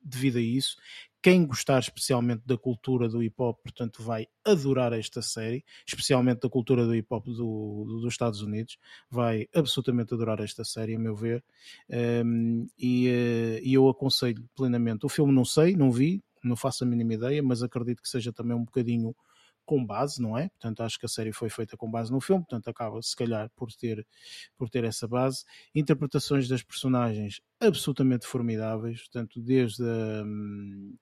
devido 0.02 0.38
a 0.38 0.40
isso. 0.40 0.76
Quem 1.22 1.46
gostar 1.46 1.78
especialmente 1.78 2.42
da 2.44 2.58
cultura 2.58 3.08
do 3.08 3.22
hip 3.22 3.36
hop, 3.38 3.60
portanto, 3.62 4.02
vai 4.02 4.26
adorar 4.44 4.92
esta 4.92 5.22
série, 5.22 5.64
especialmente 5.86 6.40
da 6.40 6.48
cultura 6.48 6.84
do 6.84 6.94
hip 6.96 7.06
hop 7.10 7.26
do, 7.26 7.34
do, 7.34 8.00
dos 8.00 8.12
Estados 8.12 8.42
Unidos, 8.42 8.76
vai 9.08 9.46
absolutamente 9.54 10.12
adorar 10.12 10.40
esta 10.40 10.64
série, 10.64 10.96
a 10.96 10.98
meu 10.98 11.14
ver. 11.14 11.44
Um, 11.88 12.66
e, 12.76 13.08
uh, 13.08 13.60
e 13.62 13.72
eu 13.72 13.88
aconselho 13.88 14.44
plenamente. 14.56 15.06
O 15.06 15.08
filme 15.08 15.32
não 15.32 15.44
sei, 15.44 15.76
não 15.76 15.92
vi, 15.92 16.24
não 16.42 16.56
faço 16.56 16.82
a 16.82 16.86
mínima 16.88 17.14
ideia, 17.14 17.40
mas 17.40 17.62
acredito 17.62 18.02
que 18.02 18.08
seja 18.08 18.32
também 18.32 18.56
um 18.56 18.64
bocadinho 18.64 19.14
com 19.64 19.84
base, 19.84 20.20
não 20.20 20.36
é? 20.36 20.48
Portanto, 20.50 20.82
acho 20.82 20.98
que 20.98 21.06
a 21.06 21.08
série 21.08 21.32
foi 21.32 21.48
feita 21.48 21.76
com 21.76 21.90
base 21.90 22.10
no 22.10 22.20
filme, 22.20 22.42
portanto, 22.42 22.68
acaba 22.68 23.00
se 23.02 23.16
calhar 23.16 23.50
por 23.56 23.72
ter, 23.72 24.06
por 24.56 24.68
ter 24.68 24.84
essa 24.84 25.06
base. 25.08 25.44
Interpretações 25.74 26.48
das 26.48 26.62
personagens 26.62 27.40
absolutamente 27.60 28.26
formidáveis, 28.26 29.00
portanto, 29.00 29.40
desde 29.40 29.82
a. 29.82 30.22
Hum, 30.24 30.96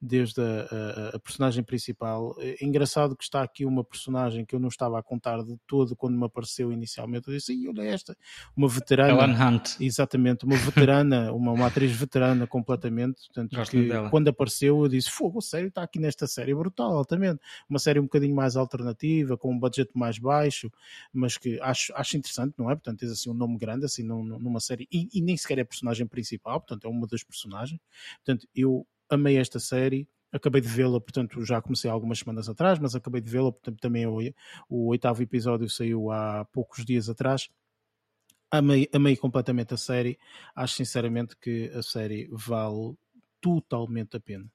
desde 0.00 0.40
a, 0.40 0.44
a, 0.44 1.16
a, 1.16 1.18
personagem 1.18 1.62
principal. 1.62 2.34
É 2.38 2.64
engraçado 2.64 3.14
que 3.14 3.22
está 3.22 3.42
aqui 3.42 3.66
uma 3.66 3.84
personagem 3.84 4.46
que 4.46 4.54
eu 4.54 4.58
não 4.58 4.68
estava 4.68 4.98
a 4.98 5.02
contar 5.02 5.42
de 5.44 5.56
todo 5.66 5.94
quando 5.94 6.16
me 6.16 6.24
apareceu 6.24 6.72
inicialmente. 6.72 7.28
Eu 7.28 7.34
disse, 7.34 7.68
olha 7.68 7.82
esta, 7.82 8.16
uma 8.56 8.66
veterana. 8.66 9.10
Ellen 9.12 9.36
Hunt. 9.36 9.76
Exatamente, 9.78 10.46
uma 10.46 10.56
veterana, 10.56 11.32
uma, 11.34 11.52
uma 11.52 11.66
atriz 11.66 11.92
veterana 11.92 12.46
completamente. 12.46 13.26
Portanto, 13.26 13.54
Gosto 13.54 13.70
que, 13.72 13.88
dela. 13.88 14.08
quando 14.08 14.28
apareceu 14.28 14.82
eu 14.82 14.88
disse, 14.88 15.10
fogo, 15.10 15.40
sério, 15.42 15.68
está 15.68 15.82
aqui 15.82 15.98
nesta 15.98 16.26
série 16.26 16.54
brutal, 16.54 16.96
altamente. 16.96 17.40
Uma 17.68 17.78
série 17.78 18.00
um 18.00 18.04
bocadinho 18.04 18.34
mais 18.34 18.56
alternativa, 18.56 19.36
com 19.36 19.52
um 19.52 19.58
budget 19.58 19.90
mais 19.94 20.18
baixo, 20.18 20.70
mas 21.12 21.36
que 21.36 21.60
acho, 21.60 21.92
acho 21.94 22.16
interessante, 22.16 22.54
não 22.56 22.70
é? 22.70 22.74
Portanto, 22.74 23.00
tens 23.00 23.12
assim 23.12 23.28
um 23.28 23.34
nome 23.34 23.58
grande, 23.58 23.84
assim, 23.84 24.02
numa 24.02 24.60
série, 24.60 24.88
e, 24.90 25.08
e 25.12 25.20
nem 25.20 25.36
sequer 25.36 25.58
é 25.58 25.64
personagem 25.64 26.06
principal, 26.06 26.58
portanto, 26.60 26.86
é 26.86 26.88
uma 26.88 27.06
das 27.06 27.22
personagens. 27.22 27.78
Portanto, 28.24 28.48
eu 28.54 28.86
amei 29.10 29.36
esta 29.36 29.58
série. 29.58 30.08
Acabei 30.32 30.60
de 30.60 30.68
vê-la, 30.68 31.00
portanto, 31.00 31.44
já 31.44 31.60
comecei 31.60 31.90
algumas 31.90 32.20
semanas 32.20 32.48
atrás, 32.48 32.78
mas 32.78 32.94
acabei 32.94 33.20
de 33.20 33.28
vê-la, 33.28 33.50
portanto, 33.50 33.80
também 33.80 34.06
o, 34.06 34.18
o 34.68 34.86
oitavo 34.86 35.22
episódio 35.22 35.68
saiu 35.68 36.10
há 36.12 36.44
poucos 36.52 36.84
dias 36.84 37.08
atrás. 37.08 37.48
Amei, 38.50 38.88
amei 38.92 39.16
completamente 39.16 39.74
a 39.74 39.76
série. 39.76 40.18
Acho 40.54 40.74
sinceramente 40.76 41.36
que 41.36 41.70
a 41.74 41.82
série 41.82 42.28
vale 42.30 42.94
totalmente 43.40 44.16
a 44.16 44.20
pena. 44.20 44.50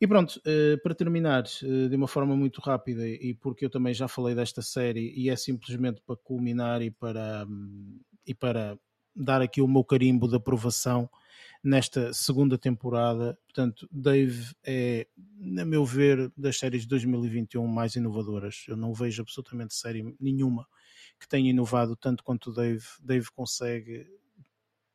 E 0.00 0.06
pronto, 0.06 0.40
eh, 0.46 0.76
para 0.76 0.94
terminar 0.94 1.44
eh, 1.62 1.88
de 1.88 1.96
uma 1.96 2.06
forma 2.06 2.36
muito 2.36 2.60
rápida, 2.60 3.06
e 3.06 3.34
porque 3.34 3.64
eu 3.64 3.70
também 3.70 3.92
já 3.92 4.06
falei 4.06 4.34
desta 4.34 4.62
série, 4.62 5.12
e 5.16 5.28
é 5.28 5.36
simplesmente 5.36 6.00
para 6.06 6.16
culminar 6.16 6.80
e 6.82 6.90
para, 6.90 7.44
hum, 7.48 8.00
e 8.24 8.32
para 8.32 8.78
dar 9.14 9.42
aqui 9.42 9.60
o 9.60 9.66
meu 9.66 9.82
carimbo 9.84 10.28
de 10.28 10.36
aprovação 10.36 11.10
nesta 11.62 12.12
segunda 12.12 12.56
temporada. 12.56 13.38
Portanto, 13.44 13.88
Dave 13.90 14.54
é, 14.64 15.06
a 15.58 15.64
meu 15.64 15.84
ver, 15.84 16.32
das 16.36 16.58
séries 16.58 16.82
de 16.82 16.88
2021 16.88 17.66
mais 17.66 17.96
inovadoras. 17.96 18.64
Eu 18.68 18.76
não 18.76 18.92
vejo 18.92 19.22
absolutamente 19.22 19.74
série 19.74 20.14
nenhuma 20.20 20.66
que 21.18 21.28
tenha 21.28 21.50
inovado 21.50 21.96
tanto 21.96 22.22
quanto 22.22 22.52
Dave. 22.52 22.84
Dave 23.00 23.26
consegue 23.32 24.06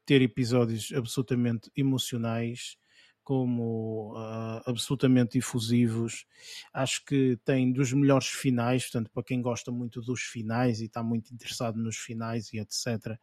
ter 0.05 0.21
episódios 0.21 0.91
absolutamente 0.93 1.71
emocionais, 1.75 2.77
como 3.23 4.13
uh, 4.13 4.61
absolutamente 4.65 5.37
efusivos. 5.37 6.25
Acho 6.73 7.03
que 7.05 7.37
tem 7.45 7.71
dos 7.71 7.93
melhores 7.93 8.27
finais, 8.27 8.83
portanto, 8.83 9.09
para 9.11 9.23
quem 9.23 9.41
gosta 9.41 9.71
muito 9.71 10.01
dos 10.01 10.21
finais 10.21 10.81
e 10.81 10.85
está 10.85 11.01
muito 11.01 11.33
interessado 11.33 11.77
nos 11.77 11.97
finais 11.97 12.51
e 12.53 12.59
etc. 12.59 13.17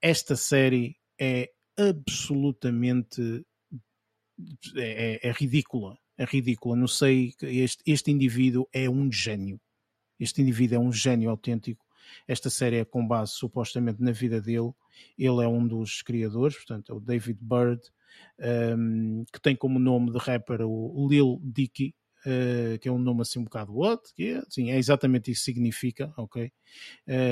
Esta 0.00 0.34
série 0.36 0.96
é 1.18 1.50
absolutamente 1.78 3.44
é, 4.76 5.18
é, 5.24 5.28
é, 5.28 5.32
ridícula. 5.32 5.98
É 6.16 6.24
ridícula. 6.24 6.76
Não 6.76 6.88
sei, 6.88 7.32
este, 7.42 7.82
este 7.86 8.10
indivíduo 8.10 8.68
é 8.72 8.88
um 8.90 9.10
gênio. 9.10 9.60
Este 10.18 10.42
indivíduo 10.42 10.76
é 10.76 10.80
um 10.80 10.92
gênio 10.92 11.30
autêntico. 11.30 11.84
Esta 12.26 12.50
série 12.50 12.76
é 12.76 12.84
com 12.84 13.06
base 13.06 13.32
supostamente 13.32 14.02
na 14.02 14.12
vida 14.12 14.40
dele. 14.40 14.72
Ele 15.16 15.44
é 15.44 15.48
um 15.48 15.66
dos 15.66 16.02
criadores, 16.02 16.56
portanto, 16.56 16.90
é 16.90 16.94
o 16.94 17.00
David 17.00 17.38
Bird, 17.40 17.82
um, 18.76 19.24
que 19.32 19.40
tem 19.40 19.54
como 19.54 19.78
nome 19.78 20.10
de 20.10 20.18
rapper 20.18 20.62
o 20.62 21.06
Lil 21.08 21.40
Dicky, 21.42 21.94
uh, 22.28 22.78
que 22.78 22.88
é 22.88 22.92
um 22.92 22.98
nome 22.98 23.22
assim 23.22 23.38
um 23.38 23.44
bocado 23.44 23.74
what? 23.74 24.12
Que 24.14 24.34
é, 24.34 24.42
sim, 24.48 24.70
é 24.70 24.76
exatamente 24.76 25.30
isso 25.30 25.40
que 25.40 25.52
significa, 25.52 26.12
ok? 26.16 26.52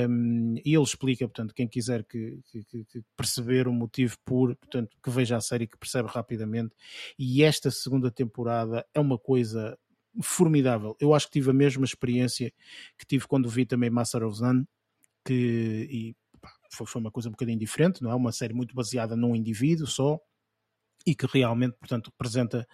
Um, 0.09 0.55
e 0.65 0.73
ele 0.73 0.83
explica, 0.83 1.27
portanto, 1.27 1.53
quem 1.53 1.67
quiser 1.67 2.03
que, 2.03 2.39
que, 2.51 2.63
que, 2.63 3.03
perceber 3.15 3.67
o 3.67 3.73
motivo 3.73 4.17
por, 4.25 4.55
portanto, 4.55 4.97
que 5.01 5.09
veja 5.09 5.37
a 5.37 5.41
série 5.41 5.67
que 5.67 5.77
percebe 5.77 6.09
rapidamente. 6.09 6.75
E 7.17 7.43
esta 7.43 7.69
segunda 7.69 8.09
temporada 8.09 8.85
é 8.93 8.99
uma 8.99 9.17
coisa 9.17 9.77
formidável. 10.21 10.95
Eu 10.99 11.13
acho 11.13 11.27
que 11.27 11.33
tive 11.33 11.51
a 11.51 11.53
mesma 11.53 11.85
experiência 11.85 12.51
que 12.97 13.05
tive 13.05 13.27
quando 13.27 13.49
vi 13.49 13.65
também 13.65 13.89
Master 13.89 14.23
of 14.23 14.41
None, 14.41 14.65
que 15.23 15.87
e, 15.91 16.15
pá, 16.41 16.51
foi, 16.71 16.87
foi 16.87 17.01
uma 17.01 17.11
coisa 17.11 17.29
um 17.29 17.33
bocadinho 17.33 17.59
diferente, 17.59 18.01
não 18.01 18.11
é? 18.11 18.15
Uma 18.15 18.31
série 18.31 18.53
muito 18.53 18.73
baseada 18.73 19.15
num 19.15 19.35
indivíduo 19.35 19.85
só, 19.85 20.19
e 21.07 21.15
que 21.15 21.25
realmente, 21.25 21.77
portanto, 21.77 22.11
representa 22.11 22.67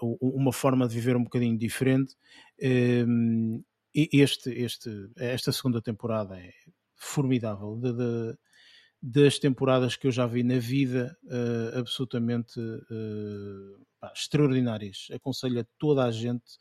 uh, 0.00 0.18
uma 0.20 0.52
forma 0.52 0.88
de 0.88 0.94
viver 0.96 1.14
um 1.14 1.22
bocadinho 1.22 1.56
diferente. 1.56 2.16
Um, 2.60 3.62
e 3.94 4.08
este, 4.20 4.50
este, 4.50 4.90
esta 5.16 5.52
segunda 5.52 5.80
temporada 5.80 6.36
é 6.36 6.52
formidável. 6.96 7.76
De, 7.76 7.92
de, 7.92 8.38
das 9.00 9.38
temporadas 9.38 9.94
que 9.94 10.08
eu 10.08 10.10
já 10.10 10.26
vi 10.26 10.42
na 10.42 10.58
vida, 10.58 11.16
uh, 11.24 11.78
absolutamente 11.78 12.58
uh, 12.58 13.86
pá, 14.00 14.12
extraordinárias. 14.12 15.06
Aconselho 15.12 15.60
a 15.60 15.66
toda 15.78 16.04
a 16.04 16.10
gente, 16.10 16.58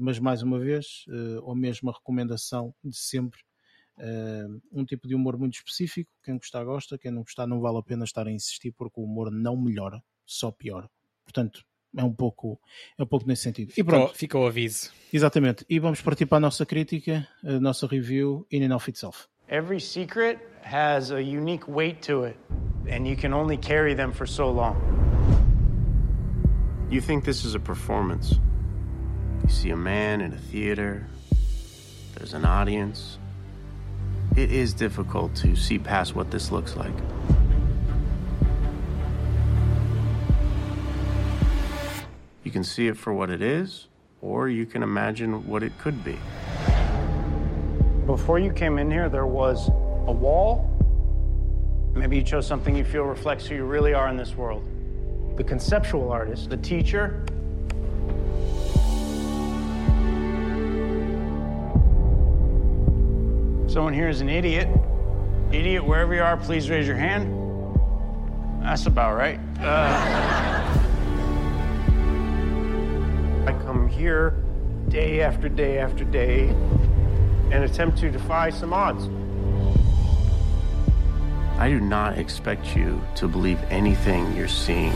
mas 0.00 0.18
mais 0.18 0.42
uma 0.42 0.58
vez, 0.58 1.04
a 1.46 1.54
mesma 1.54 1.92
recomendação 1.92 2.74
de 2.82 2.96
sempre. 2.96 3.40
um 4.72 4.84
tipo 4.86 5.06
de 5.06 5.14
humor 5.14 5.36
muito 5.38 5.56
específico. 5.56 6.10
Quem 6.24 6.38
gostar, 6.38 6.64
gosta. 6.64 6.96
Quem 6.96 7.10
não 7.10 7.22
gostar, 7.22 7.46
não 7.46 7.60
vale 7.60 7.78
a 7.78 7.82
pena 7.82 8.04
estar 8.04 8.26
a 8.26 8.32
insistir 8.32 8.72
porque 8.72 8.98
o 8.98 9.04
humor 9.04 9.30
não 9.30 9.54
melhora 9.54 10.02
só 10.28 10.50
pior. 10.50 10.88
Portanto, 11.24 11.64
é 11.96 12.04
um 12.04 12.12
pouco, 12.12 12.60
é 12.98 13.02
um 13.02 13.06
pouco 13.06 13.26
nesse 13.26 13.42
sentido. 13.42 13.72
E 13.76 13.82
pronto. 13.82 14.14
Fica 14.14 14.38
o 14.38 14.46
aviso. 14.46 14.90
Exatamente. 15.12 15.64
E 15.68 15.78
vamos 15.78 16.00
partir 16.02 16.26
para 16.26 16.36
a 16.36 16.40
nossa 16.40 16.66
crítica, 16.66 17.26
a 17.42 17.58
nossa 17.58 17.86
review 17.86 18.46
in 18.50 18.62
and 18.62 18.74
of 18.74 18.88
itself. 18.88 19.26
Every 19.48 19.80
secret 19.80 20.38
has 20.62 21.10
a 21.10 21.20
unique 21.20 21.66
weight 21.66 22.06
to 22.06 22.24
it, 22.24 22.36
and 22.86 23.08
you 23.08 23.16
can 23.16 23.32
only 23.32 23.56
carry 23.56 23.94
them 23.94 24.12
for 24.12 24.26
so 24.28 24.50
long. 24.50 24.76
You 26.90 27.00
think 27.00 27.24
this 27.24 27.44
is 27.44 27.54
a 27.54 27.60
performance. 27.60 28.38
You 29.42 29.48
see 29.48 29.70
a 29.70 29.76
man 29.76 30.20
in 30.20 30.32
a 30.34 30.38
theater, 30.38 31.06
there's 32.14 32.34
an 32.34 32.44
audience. 32.44 33.18
It 34.36 34.52
is 34.52 34.74
difficult 34.74 35.34
to 35.36 35.56
see 35.56 35.78
past 35.78 36.14
what 36.14 36.30
this 36.30 36.52
looks 36.52 36.76
like. 36.76 36.94
You 42.48 42.52
can 42.52 42.64
see 42.64 42.86
it 42.86 42.96
for 42.96 43.12
what 43.12 43.28
it 43.28 43.42
is, 43.42 43.88
or 44.22 44.48
you 44.48 44.64
can 44.64 44.82
imagine 44.82 45.46
what 45.46 45.62
it 45.62 45.76
could 45.76 46.02
be. 46.02 46.16
Before 48.06 48.38
you 48.38 48.50
came 48.54 48.78
in 48.78 48.90
here, 48.90 49.10
there 49.10 49.26
was 49.26 49.68
a 49.68 50.12
wall. 50.12 50.64
Maybe 51.94 52.16
you 52.16 52.22
chose 52.22 52.46
something 52.46 52.74
you 52.74 52.84
feel 52.84 53.02
reflects 53.02 53.44
who 53.44 53.56
you 53.56 53.64
really 53.64 53.92
are 53.92 54.08
in 54.08 54.16
this 54.16 54.34
world. 54.34 54.66
The 55.36 55.44
conceptual 55.44 56.10
artist, 56.10 56.48
the 56.48 56.56
teacher, 56.56 57.22
Someone 63.68 63.92
here 63.92 64.08
is 64.08 64.22
an 64.22 64.30
idiot. 64.30 64.68
Idiot, 65.52 65.84
wherever 65.84 66.14
you 66.14 66.22
are, 66.22 66.38
please 66.38 66.70
raise 66.70 66.86
your 66.86 66.96
hand. 66.96 67.28
That's 68.62 68.86
about 68.86 69.18
right. 69.18 69.38
Uh... 69.60 70.47
here 73.98 74.32
day 74.88 75.20
after 75.22 75.48
day 75.48 75.78
after 75.78 76.04
day 76.04 76.48
and 77.50 77.64
attempt 77.64 77.98
to 77.98 78.10
defy 78.10 78.50
some 78.50 78.72
odds. 78.72 79.08
I 81.58 81.68
do 81.68 81.80
not 81.80 82.16
expect 82.18 82.76
you 82.76 83.00
to 83.16 83.26
believe 83.26 83.58
anything 83.68 84.36
you're 84.36 84.46
seeing. 84.46 84.92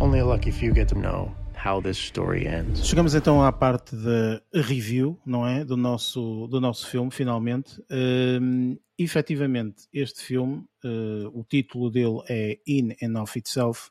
Only 0.00 0.20
a 0.20 0.24
lucky 0.24 0.52
few 0.52 0.72
get 0.72 0.88
to 0.90 0.98
know 0.98 1.34
how 1.54 1.80
this 1.80 1.98
story 1.98 2.46
ends. 2.46 2.84
Chegamos 2.84 3.14
então 3.14 3.42
à 3.42 3.52
parte 3.52 3.96
da 3.96 4.40
review, 4.54 5.18
não 5.26 5.46
é? 5.46 5.64
Do 5.64 5.76
nosso, 5.76 6.46
do 6.48 6.60
nosso 6.60 6.86
filme, 6.86 7.10
finalmente. 7.10 7.80
Um, 7.90 8.76
efetivamente, 8.96 9.88
este 9.92 10.22
filme, 10.22 10.64
uh, 10.84 11.28
o 11.32 11.44
título 11.44 11.90
dele 11.90 12.20
é 12.28 12.58
In 12.66 12.94
and 13.02 13.20
of 13.20 13.36
Itself, 13.36 13.90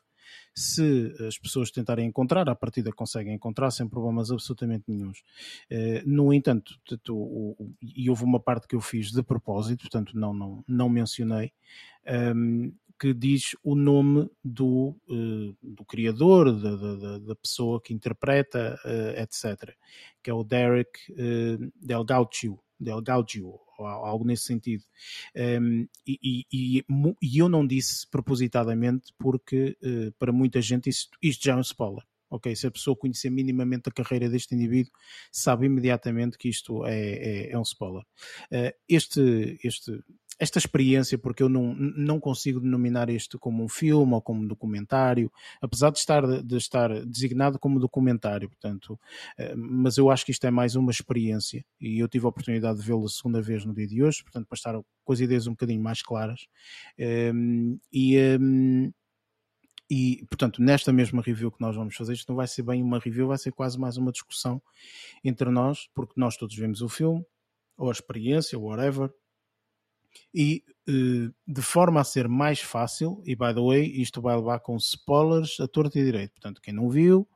se 0.54 1.14
as 1.26 1.38
pessoas 1.38 1.70
tentarem 1.70 2.06
encontrar, 2.06 2.48
à 2.48 2.54
partida 2.54 2.92
conseguem 2.92 3.34
encontrar 3.34 3.70
sem 3.70 3.88
problemas 3.88 4.30
absolutamente 4.30 4.84
nenhums. 4.86 5.22
Eh, 5.70 6.02
no 6.04 6.32
entanto, 6.32 6.74
e 7.82 8.10
houve 8.10 8.24
uma 8.24 8.40
parte 8.40 8.68
que 8.68 8.74
eu 8.74 8.80
fiz 8.80 9.10
de 9.10 9.22
propósito, 9.22 9.80
portanto 9.80 10.16
não, 10.16 10.34
não, 10.34 10.64
não 10.68 10.88
mencionei, 10.88 11.52
ehm, 12.04 12.70
que 12.98 13.14
diz 13.14 13.56
o 13.64 13.74
nome 13.74 14.30
do, 14.44 14.94
eh, 15.10 15.54
do 15.62 15.84
criador, 15.84 16.52
da, 16.52 16.76
da, 16.76 17.18
da, 17.18 17.36
pessoa 17.36 17.80
que 17.80 17.94
interpreta, 17.94 18.78
eh, 18.84 19.22
etc., 19.22 19.74
que 20.22 20.30
é 20.30 20.34
o 20.34 20.44
Derek 20.44 21.00
Del 21.80 22.04
Gaucho, 22.04 22.60
Del 22.78 23.00
Gaudio, 23.00 23.58
ou 23.82 24.04
algo 24.04 24.24
nesse 24.24 24.44
sentido. 24.44 24.84
Um, 25.36 25.86
e, 26.06 26.46
e, 26.52 26.84
e, 27.22 27.38
eu 27.38 27.48
não 27.48 27.66
disse 27.66 28.06
propositadamente 28.08 29.12
porque 29.18 29.76
uh, 29.82 30.12
para 30.18 30.32
muita 30.32 30.60
gente 30.60 30.88
isto, 30.88 31.16
isto 31.22 31.44
já 31.44 31.52
é 31.52 31.56
um 31.56 31.60
spoiler. 31.60 32.04
ok? 32.30 32.54
Se 32.56 32.66
a 32.66 32.70
pessoa 32.70 32.96
conhecer 32.96 33.30
minimamente 33.30 33.88
a 33.88 33.92
carreira 33.92 34.28
deste 34.28 34.54
indivíduo, 34.54 34.92
sabe 35.30 35.66
imediatamente 35.66 36.38
que 36.38 36.48
isto 36.48 36.84
é, 36.86 36.94
é, 36.94 37.50
é 37.52 37.58
um 37.58 37.62
spoiler. 37.62 38.04
Uh, 38.50 38.72
este, 38.88 39.58
este, 39.62 40.02
esta 40.42 40.58
experiência, 40.58 41.16
porque 41.16 41.40
eu 41.40 41.48
não, 41.48 41.72
não 41.72 42.18
consigo 42.18 42.58
denominar 42.58 43.08
isto 43.08 43.38
como 43.38 43.62
um 43.62 43.68
filme 43.68 44.12
ou 44.12 44.20
como 44.20 44.42
um 44.42 44.46
documentário, 44.48 45.30
apesar 45.60 45.90
de 45.90 45.98
estar, 46.00 46.42
de 46.42 46.56
estar 46.56 47.06
designado 47.06 47.60
como 47.60 47.78
documentário, 47.78 48.48
portanto, 48.48 48.98
uh, 49.38 49.56
mas 49.56 49.98
eu 49.98 50.10
acho 50.10 50.24
que 50.24 50.32
isto 50.32 50.44
é 50.44 50.50
mais 50.50 50.74
uma 50.74 50.90
experiência 50.90 51.64
e 51.80 52.00
eu 52.00 52.08
tive 52.08 52.26
a 52.26 52.28
oportunidade 52.28 52.80
de 52.80 52.84
vê-lo 52.84 53.04
a 53.04 53.08
segunda 53.08 53.40
vez 53.40 53.64
no 53.64 53.72
dia 53.72 53.86
de 53.86 54.02
hoje, 54.02 54.24
portanto, 54.24 54.48
para 54.48 54.56
estar 54.56 54.82
com 55.04 55.12
as 55.12 55.20
ideias 55.20 55.46
um 55.46 55.52
bocadinho 55.52 55.80
mais 55.80 56.02
claras. 56.02 56.48
Um, 56.98 57.78
e. 57.92 58.18
Um, 58.40 58.92
e, 59.90 60.24
portanto, 60.30 60.62
nesta 60.62 60.90
mesma 60.90 61.20
review 61.20 61.52
que 61.52 61.60
nós 61.60 61.76
vamos 61.76 61.94
fazer, 61.94 62.14
isto 62.14 62.26
não 62.30 62.36
vai 62.36 62.46
ser 62.48 62.62
bem 62.62 62.82
uma 62.82 62.98
review, 62.98 63.28
vai 63.28 63.36
ser 63.36 63.52
quase 63.52 63.78
mais 63.78 63.98
uma 63.98 64.10
discussão 64.10 64.62
entre 65.22 65.50
nós, 65.50 65.86
porque 65.92 66.14
nós 66.16 66.34
todos 66.34 66.56
vemos 66.56 66.80
o 66.80 66.88
filme, 66.88 67.22
ou 67.76 67.90
a 67.90 67.92
experiência, 67.92 68.58
whatever, 68.58 69.12
e 70.34 70.64
eh, 70.88 71.30
de 71.46 71.62
forma 71.62 72.00
a 72.00 72.04
ser 72.04 72.28
mais 72.28 72.60
fácil, 72.60 73.22
e 73.24 73.34
by 73.36 73.54
the 73.54 73.60
way, 73.60 73.84
isto 74.00 74.20
vai 74.20 74.36
levar 74.36 74.60
com 74.60 74.76
spoilers 74.76 75.60
a 75.60 75.68
torto 75.68 75.98
e 75.98 76.04
direito. 76.04 76.32
Portanto, 76.32 76.60
quem 76.60 76.74
não 76.74 76.88
viu, 76.88 77.28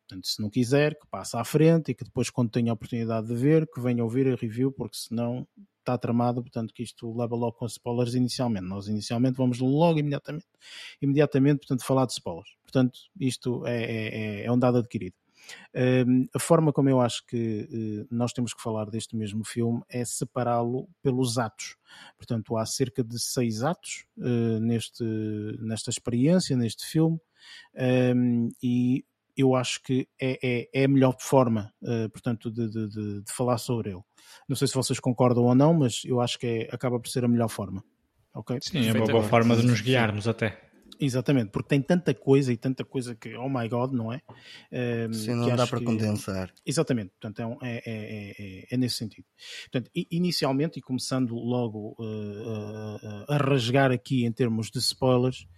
portanto, 0.00 0.26
se 0.26 0.40
não 0.40 0.50
quiser, 0.50 0.98
que 0.98 1.06
passe 1.10 1.36
à 1.36 1.44
frente 1.44 1.90
e 1.90 1.94
que 1.94 2.04
depois, 2.04 2.30
quando 2.30 2.50
tenha 2.50 2.72
a 2.72 2.74
oportunidade 2.74 3.26
de 3.26 3.34
ver, 3.34 3.66
que 3.66 3.80
venha 3.80 4.04
ouvir 4.04 4.28
a 4.28 4.36
review, 4.36 4.72
porque 4.72 4.96
senão 4.96 5.46
está 5.78 5.98
tramado, 5.98 6.42
portanto, 6.42 6.72
que 6.72 6.82
isto 6.82 7.12
leva 7.16 7.34
logo 7.34 7.52
com 7.52 7.66
spoilers 7.66 8.14
inicialmente. 8.14 8.66
Nós 8.66 8.88
inicialmente 8.88 9.36
vamos 9.36 9.58
logo 9.58 9.98
imediatamente, 9.98 10.46
imediatamente, 11.00 11.58
portanto, 11.58 11.84
falar 11.84 12.06
de 12.06 12.12
spoilers. 12.12 12.50
Portanto, 12.62 12.98
isto 13.18 13.66
é, 13.66 13.82
é, 13.82 14.42
é, 14.42 14.44
é 14.46 14.52
um 14.52 14.58
dado 14.58 14.78
adquirido. 14.78 15.16
A 16.34 16.38
forma 16.38 16.72
como 16.72 16.88
eu 16.88 17.00
acho 17.00 17.24
que 17.26 17.68
uh, 17.70 18.14
nós 18.14 18.32
temos 18.32 18.54
que 18.54 18.62
falar 18.62 18.90
deste 18.90 19.16
mesmo 19.16 19.44
filme 19.44 19.82
é 19.88 20.04
separá-lo 20.04 20.88
pelos 21.02 21.38
atos. 21.38 21.76
Portanto, 22.16 22.56
há 22.56 22.64
cerca 22.66 23.02
de 23.02 23.18
seis 23.18 23.62
atos 23.62 24.06
uh, 24.18 24.60
neste, 24.60 25.04
nesta 25.60 25.90
experiência, 25.90 26.56
neste 26.56 26.86
filme, 26.86 27.18
e 28.62 29.04
eu 29.36 29.54
acho 29.54 29.82
que 29.82 30.06
é, 30.20 30.38
é, 30.42 30.68
é 30.72 30.84
a 30.84 30.88
melhor 30.88 31.16
forma, 31.18 31.72
uh, 31.82 32.08
portanto, 32.10 32.50
de, 32.50 32.68
de, 32.68 32.88
de, 32.88 33.22
de, 33.22 33.32
falar 33.32 33.58
sobre 33.58 33.90
ele. 33.90 34.02
Não 34.48 34.54
sei 34.54 34.68
se 34.68 34.74
vocês 34.74 35.00
concordam 35.00 35.44
ou 35.44 35.54
não, 35.54 35.74
mas 35.74 36.02
eu 36.04 36.20
acho 36.20 36.38
que 36.38 36.46
é, 36.46 36.74
acaba 36.74 37.00
por 37.00 37.08
ser 37.08 37.24
a 37.24 37.28
melhor 37.28 37.48
forma. 37.48 37.82
Okay? 38.34 38.58
Sim, 38.60 38.88
é 38.88 38.92
uma 38.92 39.06
boa 39.06 39.22
forma 39.22 39.56
de 39.56 39.66
nos 39.66 39.80
guiarmos 39.80 40.28
até. 40.28 40.71
Exatamente, 41.04 41.50
porque 41.50 41.68
tem 41.68 41.82
tanta 41.82 42.14
coisa 42.14 42.52
e 42.52 42.56
tanta 42.56 42.84
coisa 42.84 43.16
que, 43.16 43.34
oh 43.34 43.48
my 43.48 43.68
god, 43.68 43.92
não 43.92 44.12
é? 44.12 44.22
Um, 45.08 45.12
Sim, 45.12 45.34
não 45.34 45.56
dá 45.56 45.66
para 45.66 45.80
que... 45.80 45.84
condensar. 45.84 46.54
Exatamente, 46.64 47.10
portanto 47.20 47.58
é, 47.60 47.76
é, 47.78 47.82
é, 47.84 48.66
é, 48.70 48.76
nesse 48.76 48.98
sentido. 48.98 49.26
Portanto, 49.64 49.90
inicialmente, 50.12 50.78
e 50.78 50.82
começando 50.82 51.34
logo 51.34 51.96
uh, 51.98 52.04
uh, 52.04 53.24
a 53.28 53.36
rasgar 53.36 53.90
aqui 53.90 54.24
em 54.24 54.30
termos 54.30 54.70
de 54.70 54.78
spoilers, 54.78 55.48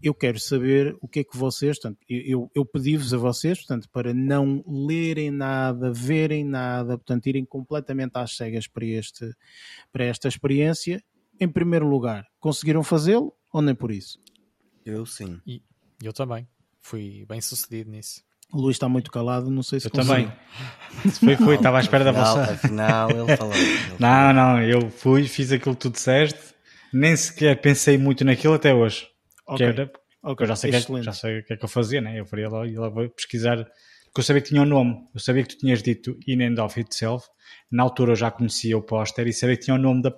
eu 0.00 0.14
quero 0.14 0.38
saber 0.38 0.96
o 1.00 1.08
que 1.08 1.20
é 1.20 1.24
que 1.24 1.36
vocês, 1.36 1.76
portanto, 1.76 1.98
eu, 2.08 2.48
eu 2.54 2.64
pedi-vos 2.64 3.12
a 3.12 3.18
vocês, 3.18 3.58
portanto, 3.58 3.88
para 3.90 4.14
não 4.14 4.62
lerem 4.64 5.32
nada, 5.32 5.92
verem 5.92 6.44
nada, 6.44 6.96
portanto, 6.96 7.26
irem 7.26 7.44
completamente 7.44 8.12
às 8.14 8.36
cegas 8.36 8.68
para, 8.68 8.86
este, 8.86 9.28
para 9.92 10.04
esta 10.04 10.28
experiência. 10.28 11.02
Em 11.40 11.48
primeiro 11.48 11.88
lugar, 11.88 12.28
conseguiram 12.38 12.84
fazê-lo 12.84 13.34
ou 13.52 13.60
nem 13.60 13.74
por 13.74 13.90
isso? 13.90 14.22
Eu 14.84 15.06
sim. 15.06 15.40
E 15.46 15.62
eu 16.02 16.12
também. 16.12 16.46
Fui 16.80 17.24
bem 17.26 17.40
sucedido 17.40 17.90
nisso. 17.90 18.22
O 18.52 18.60
Luís 18.60 18.76
está 18.76 18.88
muito 18.88 19.10
calado, 19.10 19.50
não 19.50 19.62
sei 19.62 19.80
se 19.80 19.86
Eu 19.86 19.90
também. 19.90 20.30
Foi, 21.18 21.36
foi, 21.36 21.54
estava 21.56 21.78
à 21.78 21.80
espera 21.80 22.08
afinal, 22.08 22.34
da 22.36 22.40
vossa. 22.40 22.52
Afinal, 22.52 23.10
ele 23.10 23.36
falou. 23.36 23.54
Ele 23.54 23.96
não, 23.98 24.32
não, 24.32 24.62
eu 24.62 24.90
fui, 24.90 25.24
fiz 25.24 25.50
aquilo 25.50 25.74
que 25.74 25.80
tu 25.80 25.90
disseste, 25.90 26.54
nem 26.92 27.16
sequer 27.16 27.60
pensei 27.60 27.98
muito 27.98 28.24
naquilo 28.24 28.54
até 28.54 28.72
hoje. 28.72 29.08
Ok. 29.46 29.66
Era, 29.66 29.90
okay. 30.22 30.44
Eu 30.44 30.48
já 30.48 30.56
sei, 30.56 30.70
que, 30.70 30.76
é 30.76 31.02
já 31.02 31.12
sei 31.12 31.38
o 31.40 31.44
que 31.44 31.54
é 31.54 31.56
que 31.56 31.64
eu 31.64 31.68
fazia, 31.68 32.00
né? 32.00 32.20
Eu 32.20 32.26
faria 32.26 32.48
lá 32.48 32.66
e 32.66 32.76
lá 32.76 32.88
vou 32.88 33.08
pesquisar, 33.08 33.56
porque 34.04 34.20
eu 34.20 34.22
sabia 34.22 34.42
que 34.42 34.48
tinha 34.48 34.62
um 34.62 34.66
nome, 34.66 35.08
eu 35.12 35.20
sabia 35.20 35.42
que 35.42 35.48
tu 35.48 35.58
tinhas 35.58 35.82
dito 35.82 36.16
In 36.28 36.42
and 36.42 36.62
of 36.62 36.78
Itself, 36.78 37.26
na 37.70 37.82
altura 37.82 38.12
eu 38.12 38.16
já 38.16 38.30
conhecia 38.30 38.78
o 38.78 38.82
póster 38.82 39.26
e 39.26 39.32
sabia 39.32 39.56
que 39.56 39.64
tinha 39.64 39.74
o 39.74 39.80
nome 39.80 40.02
da, 40.02 40.14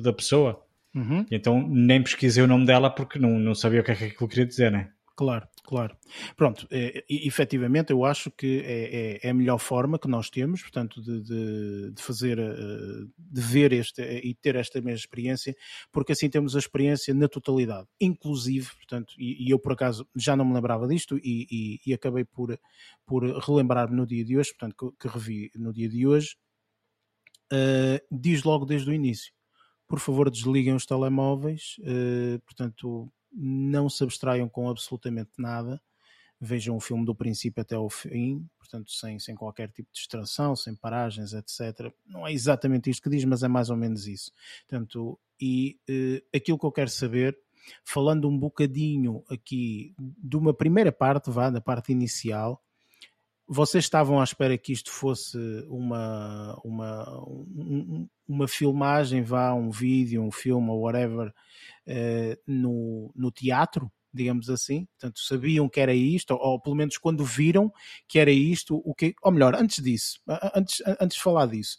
da 0.00 0.12
pessoa. 0.12 0.64
Uhum. 0.94 1.24
Então 1.30 1.66
nem 1.68 2.02
pesquisei 2.02 2.42
o 2.42 2.48
nome 2.48 2.66
dela 2.66 2.90
porque 2.90 3.18
não, 3.18 3.38
não 3.38 3.54
sabia 3.54 3.80
o 3.80 3.84
que 3.84 3.92
é 3.92 3.94
que 3.94 4.04
aquilo 4.04 4.28
queria 4.28 4.46
dizer, 4.46 4.70
né? 4.72 4.90
Claro, 5.20 5.46
claro. 5.64 5.94
Pronto, 6.34 6.66
é, 6.70 7.04
efetivamente 7.10 7.92
eu 7.92 8.06
acho 8.06 8.30
que 8.30 8.62
é, 8.64 9.18
é, 9.18 9.26
é, 9.26 9.30
a 9.30 9.34
melhor 9.34 9.58
forma 9.58 9.98
que 9.98 10.08
nós 10.08 10.30
temos, 10.30 10.62
portanto, 10.62 11.02
de, 11.02 11.20
de, 11.20 11.90
de, 11.92 12.02
fazer, 12.02 12.38
eh, 12.38 13.04
de 13.18 13.40
ver 13.42 13.70
este 13.74 14.00
e 14.00 14.34
ter 14.34 14.56
esta 14.56 14.80
mesma 14.80 14.96
experiência, 14.96 15.54
porque 15.92 16.12
assim 16.12 16.30
temos 16.30 16.56
a 16.56 16.58
experiência 16.58 17.12
na 17.12 17.28
totalidade, 17.28 17.86
inclusive, 18.00 18.70
portanto, 18.76 19.12
e, 19.18 19.46
e 19.46 19.50
eu 19.50 19.58
por 19.58 19.72
acaso 19.72 20.08
já 20.16 20.34
não 20.34 20.46
me 20.46 20.54
lembrava 20.54 20.88
disto 20.88 21.18
e, 21.18 21.46
e, 21.50 21.80
e 21.86 21.92
acabei 21.92 22.24
por, 22.24 22.58
por 23.04 23.22
relembrar-me 23.46 23.94
no 23.94 24.06
dia 24.06 24.24
de 24.24 24.38
hoje, 24.38 24.54
portanto, 24.58 24.94
que, 24.98 25.06
que 25.06 25.14
revi 25.14 25.50
no 25.54 25.70
dia 25.70 25.90
de 25.90 26.06
hoje, 26.06 26.34
uh, 27.52 28.00
diz 28.10 28.42
logo 28.42 28.64
desde 28.64 28.88
o 28.88 28.94
início 28.94 29.34
por 29.90 29.98
favor 29.98 30.30
desliguem 30.30 30.72
os 30.72 30.86
telemóveis, 30.86 31.74
uh, 31.80 32.38
portanto 32.46 33.12
não 33.32 33.90
se 33.90 34.04
abstraiam 34.04 34.48
com 34.48 34.68
absolutamente 34.68 35.32
nada, 35.36 35.82
vejam 36.40 36.76
o 36.76 36.80
filme 36.80 37.04
do 37.04 37.12
princípio 37.12 37.60
até 37.60 37.74
ao 37.74 37.90
fim, 37.90 38.48
portanto 38.56 38.92
sem, 38.92 39.18
sem 39.18 39.34
qualquer 39.34 39.68
tipo 39.72 39.88
de 39.92 39.98
distração, 39.98 40.54
sem 40.54 40.76
paragens, 40.76 41.32
etc. 41.32 41.92
Não 42.06 42.24
é 42.24 42.32
exatamente 42.32 42.88
isto 42.88 43.02
que 43.02 43.10
diz, 43.10 43.24
mas 43.24 43.42
é 43.42 43.48
mais 43.48 43.68
ou 43.68 43.76
menos 43.76 44.06
isso. 44.06 44.30
Portanto, 44.68 45.18
e 45.40 45.76
uh, 45.90 46.24
aquilo 46.36 46.58
que 46.58 46.66
eu 46.66 46.72
quero 46.72 46.90
saber, 46.90 47.36
falando 47.84 48.28
um 48.28 48.38
bocadinho 48.38 49.24
aqui 49.28 49.92
de 49.98 50.36
uma 50.36 50.54
primeira 50.54 50.92
parte, 50.92 51.30
vá, 51.30 51.50
da 51.50 51.60
parte 51.60 51.90
inicial, 51.90 52.62
vocês 53.52 53.82
estavam 53.82 54.20
à 54.20 54.22
espera 54.22 54.56
que 54.56 54.72
isto 54.72 54.92
fosse 54.92 55.36
uma, 55.68 56.56
uma, 56.62 57.20
um, 57.26 58.08
uma 58.30 58.46
filmagem, 58.46 59.22
vá, 59.22 59.52
um 59.52 59.70
vídeo, 59.70 60.22
um 60.22 60.30
filme 60.30 60.70
ou 60.70 60.82
whatever, 60.82 61.28
uh, 61.28 62.40
no, 62.46 63.12
no 63.14 63.30
teatro, 63.32 63.90
digamos 64.14 64.48
assim? 64.48 64.86
Portanto, 64.86 65.18
sabiam 65.18 65.68
que 65.68 65.80
era 65.80 65.92
isto, 65.92 66.30
ou, 66.32 66.40
ou, 66.40 66.60
pelo 66.60 66.76
menos 66.76 66.96
quando 66.96 67.24
viram 67.24 67.72
que 68.06 68.20
era 68.20 68.30
isto, 68.30 68.80
o 68.84 68.94
que, 68.94 69.14
ou 69.22 69.32
melhor, 69.32 69.56
antes 69.56 69.82
disso, 69.82 70.20
antes, 70.54 70.80
antes 71.00 71.16
de 71.16 71.22
falar 71.22 71.46
disso, 71.46 71.78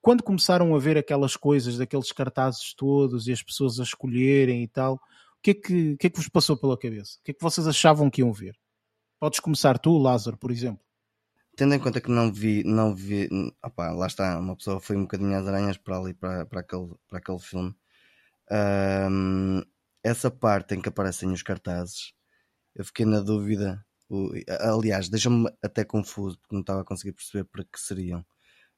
quando 0.00 0.24
começaram 0.24 0.74
a 0.74 0.78
ver 0.78 0.98
aquelas 0.98 1.36
coisas, 1.36 1.78
daqueles 1.78 2.10
cartazes 2.10 2.74
todos 2.74 3.28
e 3.28 3.32
as 3.32 3.42
pessoas 3.42 3.78
a 3.78 3.84
escolherem 3.84 4.62
e 4.64 4.68
tal, 4.68 4.94
o 4.94 5.00
que 5.42 5.50
é 5.52 5.54
que, 5.54 5.96
que, 5.96 6.06
é 6.08 6.10
que 6.10 6.16
vos 6.18 6.28
passou 6.28 6.56
pela 6.56 6.76
cabeça? 6.76 7.18
O 7.20 7.24
que 7.24 7.30
é 7.30 7.34
que 7.34 7.42
vocês 7.42 7.66
achavam 7.68 8.10
que 8.10 8.22
iam 8.22 8.32
ver? 8.32 8.56
Podes 9.20 9.40
começar 9.40 9.78
tu, 9.78 9.96
Lázaro, 9.96 10.36
por 10.36 10.50
exemplo 10.50 10.85
tendo 11.56 11.74
em 11.74 11.80
conta 11.80 12.00
que 12.00 12.10
não 12.10 12.30
vi, 12.30 12.62
não 12.64 12.94
vi, 12.94 13.28
opa, 13.62 13.90
lá 13.90 14.06
está, 14.06 14.38
uma 14.38 14.54
pessoa 14.54 14.78
foi 14.78 14.96
um 14.96 15.02
bocadinho 15.02 15.36
às 15.38 15.46
aranhas 15.48 15.78
para 15.78 15.98
ali, 15.98 16.12
para, 16.14 16.44
para, 16.44 16.60
aquele, 16.60 16.94
para 17.08 17.18
aquele 17.18 17.38
filme. 17.38 17.74
Um, 18.50 19.62
essa 20.04 20.30
parte 20.30 20.74
em 20.74 20.82
que 20.82 20.88
aparecem 20.90 21.32
os 21.32 21.42
cartazes, 21.42 22.14
eu 22.74 22.84
fiquei 22.84 23.06
na 23.06 23.20
dúvida. 23.20 23.84
O, 24.08 24.30
aliás, 24.60 25.08
deixa-me 25.08 25.50
até 25.62 25.84
confuso, 25.84 26.38
porque 26.38 26.54
não 26.54 26.60
estava 26.60 26.82
a 26.82 26.84
conseguir 26.84 27.12
perceber 27.12 27.44
para 27.44 27.64
que 27.64 27.80
seriam. 27.80 28.20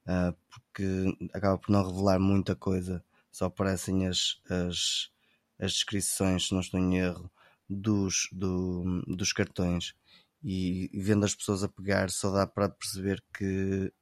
Uh, 0.06 0.32
porque 0.48 1.18
acaba 1.34 1.58
por 1.58 1.70
não 1.70 1.86
revelar 1.86 2.18
muita 2.20 2.56
coisa, 2.56 3.04
só 3.30 3.46
aparecem 3.46 4.06
as, 4.06 4.40
as, 4.48 5.10
as 5.58 5.72
descrições, 5.72 6.46
se 6.46 6.54
não 6.54 6.60
estou 6.60 6.80
em 6.80 6.96
erro, 6.96 7.30
dos, 7.68 8.28
do, 8.32 9.02
dos 9.06 9.32
cartões 9.32 9.94
e, 10.42 10.90
vendo 10.94 11.24
as 11.24 11.34
pessoas 11.34 11.62
a 11.64 11.68
pegar 11.68 12.10
só 12.10 12.30
dá 12.30 12.46
para 12.46 12.68
perceber 12.68 13.22
que 13.36 13.92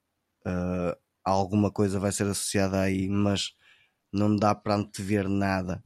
uh, 0.46 0.96
alguma 1.24 1.70
coisa 1.70 1.98
vai 1.98 2.12
ser 2.12 2.24
associada 2.24 2.80
aí, 2.80 3.08
mas 3.08 3.54
não 4.12 4.34
dá 4.36 4.54
para 4.54 4.76
antever 4.76 5.28
nada. 5.28 5.82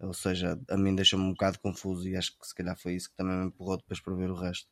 Ou 0.00 0.12
seja, 0.12 0.60
a 0.68 0.76
mim 0.76 0.94
deixa-me 0.94 1.22
um 1.22 1.30
bocado 1.30 1.58
confuso 1.58 2.08
e 2.08 2.16
acho 2.16 2.38
que 2.38 2.46
se 2.46 2.54
calhar 2.54 2.76
foi 2.76 2.94
isso 2.94 3.10
que 3.10 3.16
também 3.16 3.36
me 3.36 3.46
empurrou 3.46 3.76
depois 3.76 4.00
para 4.00 4.14
ver 4.14 4.30
o 4.30 4.34
resto. 4.34 4.68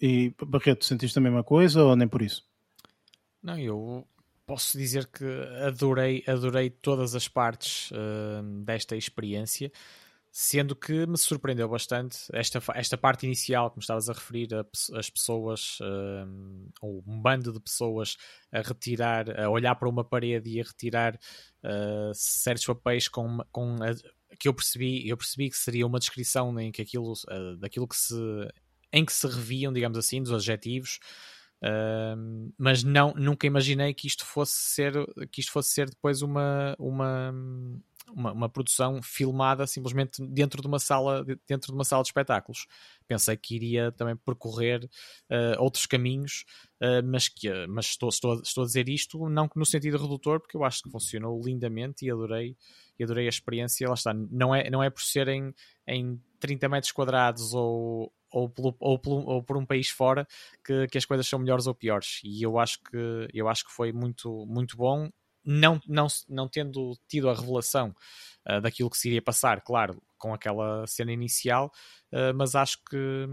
E 0.00 0.34
Barreto, 0.46 0.84
sentiste 0.84 1.18
a 1.18 1.22
mesma 1.22 1.44
coisa 1.44 1.82
ou 1.82 1.96
nem 1.96 2.08
por 2.08 2.22
isso? 2.22 2.46
Não, 3.42 3.58
eu 3.58 4.06
posso 4.46 4.76
dizer 4.76 5.06
que 5.06 5.24
adorei, 5.64 6.24
adorei 6.26 6.70
todas 6.70 7.14
as 7.14 7.28
partes 7.28 7.90
uh, 7.92 8.42
desta 8.64 8.96
experiência 8.96 9.70
sendo 10.32 10.76
que 10.76 11.06
me 11.06 11.18
surpreendeu 11.18 11.68
bastante 11.68 12.18
esta, 12.32 12.62
esta 12.74 12.96
parte 12.96 13.26
inicial 13.26 13.70
que 13.70 13.78
me 13.78 13.82
estavas 13.82 14.08
a 14.08 14.12
referir, 14.12 14.48
a, 14.54 14.64
as 14.96 15.10
pessoas, 15.10 15.78
um, 15.82 16.68
ou 16.80 17.02
um 17.06 17.20
bando 17.20 17.52
de 17.52 17.60
pessoas 17.60 18.16
a 18.52 18.60
retirar, 18.60 19.40
a 19.40 19.50
olhar 19.50 19.74
para 19.74 19.88
uma 19.88 20.04
parede 20.04 20.50
e 20.50 20.60
a 20.60 20.64
retirar 20.64 21.16
uh, 21.16 22.12
certos 22.14 22.64
papéis 22.64 23.08
com, 23.08 23.38
com 23.50 23.76
a, 23.82 23.92
que 24.38 24.46
eu 24.46 24.54
percebi, 24.54 25.08
eu 25.08 25.16
percebi 25.16 25.50
que 25.50 25.56
seria 25.56 25.86
uma 25.86 25.98
descrição 25.98 26.58
em 26.60 26.70
que 26.70 26.82
aquilo, 26.82 27.12
uh, 27.12 27.56
daquilo 27.58 27.88
que 27.88 27.96
se 27.96 28.14
em 28.92 29.04
que 29.04 29.12
se 29.12 29.26
reviam, 29.26 29.72
digamos 29.72 29.96
assim, 29.96 30.20
dos 30.20 30.32
adjetivos. 30.32 30.98
Uh, 31.62 32.52
mas 32.56 32.82
não, 32.82 33.12
nunca 33.14 33.46
imaginei 33.46 33.92
que 33.92 34.06
isto 34.06 34.24
fosse 34.24 34.54
ser 34.54 34.92
que 35.30 35.40
isto 35.40 35.52
fosse 35.52 35.70
ser 35.70 35.90
depois 35.90 36.22
uma, 36.22 36.74
uma, 36.78 37.34
uma, 38.14 38.32
uma, 38.32 38.48
produção 38.48 39.02
filmada 39.02 39.66
simplesmente 39.66 40.24
dentro 40.26 40.60
de 40.60 40.68
uma 40.68 40.78
sala 40.78 41.24
dentro 41.46 41.68
de 41.68 41.74
uma 41.74 41.84
sala 41.84 42.02
de 42.02 42.08
espetáculos 42.08 42.66
pensei 43.06 43.36
que 43.36 43.54
iria 43.54 43.92
também 43.92 44.16
percorrer 44.16 44.84
uh, 44.84 45.60
outros 45.60 45.86
caminhos 45.86 46.44
uh, 46.80 47.04
mas 47.04 47.28
que 47.28 47.48
mas 47.66 47.86
estou, 47.86 48.08
estou, 48.08 48.40
estou 48.40 48.64
a 48.64 48.66
dizer 48.66 48.88
isto 48.88 49.28
não 49.28 49.48
no 49.54 49.66
sentido 49.66 49.98
redutor 49.98 50.40
porque 50.40 50.56
eu 50.56 50.64
acho 50.64 50.82
que 50.82 50.90
funcionou 50.90 51.40
lindamente 51.42 52.04
e 52.04 52.10
adorei 52.10 52.56
e 52.98 53.04
adorei 53.04 53.26
a 53.26 53.30
experiência 53.30 53.88
lá 53.88 53.94
está 53.94 54.12
não 54.14 54.54
é 54.54 54.68
não 54.70 54.82
é 54.82 54.90
por 54.90 55.02
serem 55.02 55.54
em 55.86 56.20
30 56.38 56.68
metros 56.68 56.92
quadrados 56.92 57.54
ou 57.54 58.12
ou, 58.32 58.48
pelo, 58.48 58.76
ou, 58.78 58.98
pelo, 58.98 59.16
ou 59.26 59.42
por 59.42 59.56
um 59.56 59.66
país 59.66 59.88
fora 59.88 60.26
que, 60.64 60.86
que 60.88 60.98
as 60.98 61.04
coisas 61.04 61.26
são 61.26 61.38
melhores 61.38 61.66
ou 61.66 61.74
piores. 61.74 62.20
E 62.24 62.42
eu 62.42 62.58
acho 62.58 62.80
que, 62.82 63.28
eu 63.34 63.48
acho 63.48 63.64
que 63.64 63.72
foi 63.72 63.92
muito, 63.92 64.46
muito 64.46 64.76
bom, 64.76 65.10
não, 65.44 65.80
não, 65.86 66.06
não 66.28 66.48
tendo 66.48 66.96
tido 67.08 67.28
a 67.28 67.34
revelação 67.34 67.94
uh, 68.48 68.60
daquilo 68.60 68.90
que 68.90 68.96
se 68.96 69.08
iria 69.08 69.22
passar, 69.22 69.60
claro, 69.62 70.02
com 70.18 70.34
aquela 70.34 70.86
cena 70.86 71.12
inicial, 71.12 71.72
uh, 72.12 72.34
mas 72.34 72.54
acho 72.54 72.78
que, 72.84 73.26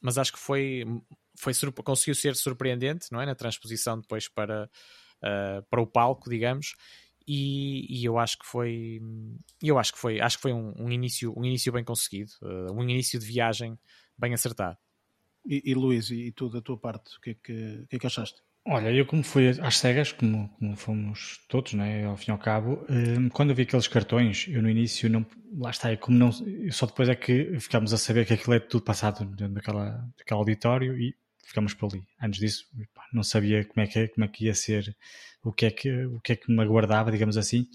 mas 0.00 0.18
acho 0.18 0.32
que 0.32 0.38
foi, 0.38 0.84
foi 1.38 1.52
conseguiu 1.84 2.14
ser 2.14 2.34
surpreendente, 2.36 3.06
não 3.12 3.20
é? 3.20 3.26
Na 3.26 3.34
transposição 3.34 4.00
depois 4.00 4.28
para, 4.28 4.68
uh, 5.22 5.62
para 5.70 5.80
o 5.80 5.86
palco, 5.86 6.28
digamos. 6.28 6.74
E, 7.28 7.86
e, 7.88 8.04
eu 8.04 8.18
acho 8.18 8.38
que 8.38 8.46
foi 8.46 9.00
eu 9.60 9.80
acho 9.80 9.92
que 9.92 9.98
foi 9.98 10.20
acho 10.20 10.36
que 10.36 10.42
foi 10.42 10.52
um, 10.52 10.72
um 10.78 10.92
início 10.92 11.34
um 11.36 11.44
início 11.44 11.72
bem 11.72 11.82
conseguido 11.82 12.30
um 12.72 12.84
início 12.84 13.18
de 13.18 13.26
viagem 13.26 13.76
bem 14.16 14.32
acertado. 14.32 14.78
E, 15.44 15.60
e 15.64 15.74
Luís, 15.74 16.10
e 16.10 16.30
tu 16.30 16.48
da 16.48 16.60
tua 16.60 16.76
parte, 16.76 17.16
o 17.16 17.20
que 17.20 17.30
é 17.30 17.34
que, 17.34 17.80
o 17.82 17.86
que, 17.88 17.96
é 17.96 17.98
que 17.98 18.06
achaste? 18.06 18.40
Olha, 18.68 18.90
eu 18.90 19.06
como 19.06 19.22
fui 19.22 19.48
às 19.60 19.78
cegas, 19.78 20.10
como, 20.10 20.48
como 20.58 20.76
fomos 20.76 21.38
todos, 21.48 21.74
né, 21.74 22.04
ao 22.04 22.16
fim 22.16 22.30
e 22.30 22.32
ao 22.32 22.38
cabo, 22.38 22.84
um, 22.90 23.28
quando 23.28 23.50
eu 23.50 23.56
vi 23.56 23.62
aqueles 23.62 23.86
cartões, 23.86 24.46
eu 24.48 24.60
no 24.60 24.68
início 24.68 25.08
não, 25.08 25.24
lá 25.56 25.70
está, 25.70 25.92
eu 25.92 25.98
como 25.98 26.18
não, 26.18 26.32
só 26.72 26.86
depois 26.86 27.08
é 27.08 27.14
que 27.14 27.60
ficámos 27.60 27.92
a 27.92 27.96
saber 27.96 28.26
que 28.26 28.34
aquilo 28.34 28.54
é 28.54 28.58
tudo 28.58 28.82
passado 28.82 29.24
dentro 29.24 29.54
daquela, 29.54 30.04
daquele 30.18 30.38
auditório 30.38 30.98
e 30.98 31.14
ficámos 31.44 31.74
por 31.74 31.92
ali. 31.92 32.02
Antes 32.20 32.40
disso, 32.40 32.64
não 33.12 33.22
sabia 33.22 33.64
como 33.64 33.84
é 33.84 33.86
que 33.86 34.08
como 34.08 34.24
é 34.24 34.28
que 34.28 34.46
ia 34.46 34.54
ser, 34.54 34.96
o 35.44 35.52
que 35.52 35.66
é 35.66 35.70
que 35.70 36.04
o 36.06 36.20
que 36.20 36.32
é 36.32 36.36
que 36.36 36.50
me 36.50 36.60
aguardava, 36.60 37.12
digamos 37.12 37.36
assim. 37.36 37.68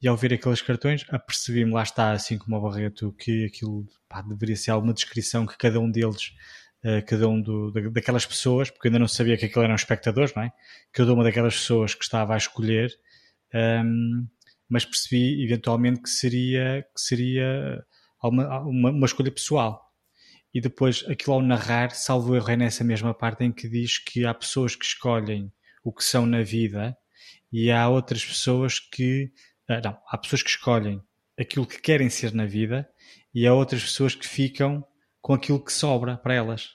E 0.00 0.06
ao 0.06 0.16
ver 0.16 0.34
aqueles 0.34 0.60
cartões, 0.60 1.06
apercebi-me 1.08 1.72
lá 1.72 1.82
está, 1.82 2.12
assim 2.12 2.36
como 2.36 2.56
o 2.56 2.60
Barreto, 2.60 3.14
que 3.18 3.46
aquilo 3.46 3.86
pá, 4.06 4.20
deveria 4.20 4.56
ser 4.56 4.72
alguma 4.72 4.92
descrição 4.92 5.46
que 5.46 5.56
cada 5.56 5.80
um 5.80 5.90
deles 5.90 6.34
cada 7.06 7.28
um 7.28 7.40
do, 7.40 7.70
daquelas 7.90 8.26
pessoas, 8.26 8.70
porque 8.70 8.88
ainda 8.88 8.98
não 8.98 9.08
sabia 9.08 9.38
que 9.38 9.46
aquilo 9.46 9.64
eram 9.64 9.74
espectadores, 9.74 10.34
não 10.34 10.42
é? 10.42 10.52
Cada 10.92 11.12
uma 11.14 11.24
daquelas 11.24 11.54
pessoas 11.54 11.94
que 11.94 12.04
estava 12.04 12.34
a 12.34 12.36
escolher, 12.36 12.92
um, 13.54 13.58
ehm, 13.58 14.28
mas 14.68 14.84
percebi 14.84 15.42
eventualmente 15.44 16.02
que 16.02 16.10
seria, 16.10 16.84
que 16.94 17.00
seria 17.00 17.82
uma, 18.22 18.60
uma, 18.60 18.90
uma, 18.90 19.06
escolha 19.06 19.30
pessoal. 19.30 19.80
E 20.52 20.60
depois, 20.60 21.04
aquilo 21.08 21.34
ao 21.34 21.42
narrar, 21.42 21.90
salvo 21.90 22.34
erro, 22.36 22.50
é 22.50 22.56
nessa 22.56 22.84
mesma 22.84 23.12
parte 23.12 23.44
em 23.44 23.52
que 23.52 23.68
diz 23.68 23.98
que 23.98 24.24
há 24.24 24.32
pessoas 24.32 24.76
que 24.76 24.84
escolhem 24.84 25.52
o 25.82 25.92
que 25.92 26.04
são 26.04 26.26
na 26.26 26.42
vida 26.42 26.96
e 27.52 27.70
há 27.70 27.88
outras 27.88 28.24
pessoas 28.24 28.78
que. 28.78 29.32
Uh, 29.68 29.80
não, 29.82 29.98
há 30.08 30.18
pessoas 30.18 30.42
que 30.42 30.50
escolhem 30.50 31.00
aquilo 31.38 31.66
que 31.66 31.80
querem 31.80 32.10
ser 32.10 32.32
na 32.34 32.46
vida 32.46 32.88
e 33.34 33.46
há 33.46 33.54
outras 33.54 33.82
pessoas 33.82 34.14
que 34.14 34.26
ficam 34.26 34.84
com 35.24 35.32
aquilo 35.32 35.58
que 35.58 35.72
sobra 35.72 36.18
para 36.18 36.34
elas. 36.34 36.72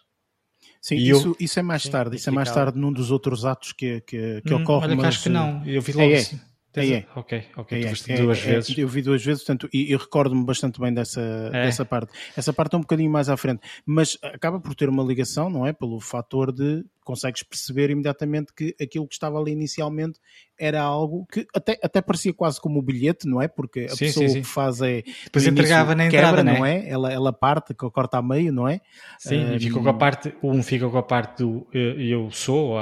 Sim, 0.82 0.96
isso, 0.96 1.28
eu... 1.28 1.36
isso 1.40 1.60
é 1.60 1.62
mais 1.62 1.84
tarde, 1.84 2.16
isso 2.16 2.30
é 2.32 2.34
mais 2.34 2.52
tarde 2.52 2.80
num 2.80 2.92
dos 2.92 3.12
outros 3.12 3.46
atos 3.46 3.74
que, 3.74 4.02
que, 4.02 4.42
que 4.42 4.54
hum, 4.54 4.64
ocorre. 4.64 4.88
Olha, 4.88 4.96
mas... 4.96 5.06
acho 5.06 5.24
que 5.24 5.30
não, 5.30 5.64
eu 5.68 5.80
vi 5.80 5.92
logo 5.92 6.10
é, 6.10 6.16
assim. 6.16 6.40
É, 6.76 6.94
é. 6.94 7.06
Ok, 7.16 7.46
ok. 7.56 7.78
É, 7.78 8.14
é, 8.14 8.18
duas 8.18 8.40
é, 8.40 8.52
vezes. 8.54 8.76
eu 8.76 8.88
vi 8.88 9.04
duas 9.04 9.24
vezes, 9.24 9.44
portanto, 9.44 9.70
e 9.72 9.92
eu 9.92 10.00
recordo-me 10.00 10.44
bastante 10.44 10.80
bem 10.80 10.92
dessa, 10.92 11.22
é. 11.54 11.66
dessa 11.66 11.86
parte. 11.86 12.12
Essa 12.36 12.52
parte 12.52 12.74
é 12.74 12.78
um 12.80 12.82
bocadinho 12.82 13.12
mais 13.12 13.30
à 13.30 13.38
frente, 13.38 13.62
mas 13.86 14.18
acaba 14.24 14.60
por 14.60 14.74
ter 14.74 14.90
uma 14.90 15.04
ligação, 15.04 15.48
não 15.48 15.68
é? 15.68 15.72
Pelo 15.72 16.00
fator 16.00 16.52
de 16.52 16.84
consegues 17.04 17.44
perceber 17.44 17.90
imediatamente 17.90 18.54
que 18.54 18.76
aquilo 18.82 19.08
que 19.08 19.14
estava 19.14 19.40
ali 19.40 19.52
inicialmente 19.52 20.20
era 20.60 20.82
algo 20.82 21.26
que 21.32 21.48
até, 21.56 21.80
até 21.82 22.02
parecia 22.02 22.34
quase 22.34 22.60
como 22.60 22.80
o 22.80 22.82
bilhete, 22.82 23.28
não 23.28 23.42
é? 23.42 23.48
Porque 23.48 23.82
a 23.82 23.90
sim, 23.90 24.06
pessoa 24.06 24.28
sim, 24.28 24.34
sim. 24.36 24.42
que 24.42 24.48
faz 24.48 24.82
é. 24.82 25.04
Depois 25.24 25.48
entregava 25.48 25.96
na 25.96 26.06
entrada, 26.06 26.38
quebra, 26.38 26.44
não 26.44 26.66
é? 26.66 26.88
Ela, 26.88 27.12
ela 27.12 27.34
parte, 27.34 27.74
corta 27.74 28.18
a 28.18 28.22
meio, 28.22 28.52
não 28.52 28.68
é? 28.68 28.82
Sim, 29.18 29.46
um, 29.46 29.56
e 29.56 29.60
ficou 29.60 29.82
com 29.82 29.90
a 29.90 29.94
parte, 29.94 30.34
um 30.44 30.62
fica 30.62 30.90
com 30.90 30.98
a 30.98 31.04
parte 31.04 31.44
do 31.44 31.68
eu 31.74 32.30
sou, 32.32 32.78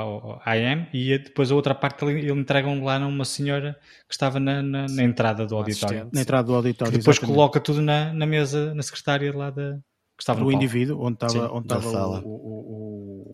I 0.46 0.66
am, 0.66 0.88
e 0.94 1.18
depois 1.18 1.52
a 1.52 1.56
outra 1.56 1.76
parte 1.76 2.04
ele 2.06 2.32
entregam 2.32 2.84
lá 2.84 2.98
numa 3.00 3.26
senhora 3.26 3.78
que 4.08 4.14
estava 4.14 4.40
na, 4.40 4.62
na, 4.62 4.86
na 4.88 5.04
entrada 5.04 5.46
do 5.46 5.56
auditório. 5.56 6.10
Na 6.12 6.22
entrada 6.22 6.48
do 6.48 6.56
auditório. 6.56 6.92
Que 6.92 6.98
depois 6.98 7.18
exatamente. 7.18 7.36
coloca 7.36 7.60
tudo 7.60 7.82
na, 7.82 8.14
na 8.14 8.26
mesa, 8.26 8.74
na 8.74 8.82
secretária 8.84 9.36
lá 9.36 9.50
da 9.50 9.80
que 10.18 10.24
estava 10.24 10.40
no 10.40 10.52
indivíduo, 10.52 11.00
onde 11.00 11.14
estava, 11.14 11.54
onde 11.54 11.66
estava 11.66 11.88
o, 11.88 12.28
o, 12.28 12.32
o, 12.32 12.87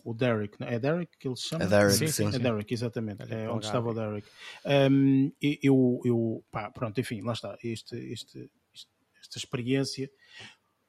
o, 0.04 0.14
Derek. 0.14 0.56
É 0.60 0.78
Derek 0.78 1.16
que 1.18 1.26
ele 1.26 1.36
se 1.36 1.48
chama? 1.48 1.64
É 1.64 1.66
Derek, 1.66 1.92
sim. 1.92 2.06
sim, 2.08 2.30
sim. 2.30 2.36
É 2.36 2.38
Derek, 2.38 2.72
exatamente. 2.72 3.32
É, 3.32 3.50
onde 3.50 3.66
estava 3.66 3.90
o 3.90 3.94
Derek. 3.94 4.28
Um, 4.90 5.32
eu, 5.40 6.00
eu, 6.04 6.44
pá, 6.50 6.70
pronto, 6.70 7.00
enfim, 7.00 7.20
lá 7.22 7.32
está. 7.32 7.56
Este, 7.62 7.96
este, 7.96 8.50
esta 9.20 9.38
experiência 9.38 10.10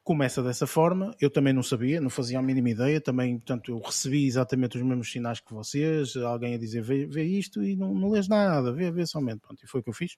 começa 0.03 0.43
dessa 0.43 0.67
forma. 0.67 1.15
Eu 1.19 1.31
também 1.31 1.51
não 1.51 1.63
sabia, 1.63 1.99
não 1.99 2.09
fazia 2.09 2.37
a 2.37 2.41
mínima 2.41 2.69
ideia. 2.69 3.01
Também, 3.01 3.37
portanto, 3.39 3.71
eu 3.71 3.79
recebi 3.79 4.27
exatamente 4.27 4.77
os 4.77 4.83
mesmos 4.83 5.11
sinais 5.11 5.39
que 5.39 5.53
vocês. 5.53 6.15
Alguém 6.17 6.53
a 6.53 6.59
dizer, 6.59 6.81
vê, 6.83 7.07
vê 7.07 7.23
isto 7.23 7.63
e 7.63 7.75
não, 7.75 7.93
não 7.93 8.11
lês 8.11 8.27
nada, 8.27 8.71
vê, 8.71 8.91
vê 8.91 9.05
somente. 9.05 9.39
Pronto, 9.39 9.63
e 9.63 9.67
foi 9.67 9.81
o 9.81 9.83
que 9.83 9.89
eu 9.89 9.93
fiz. 9.93 10.15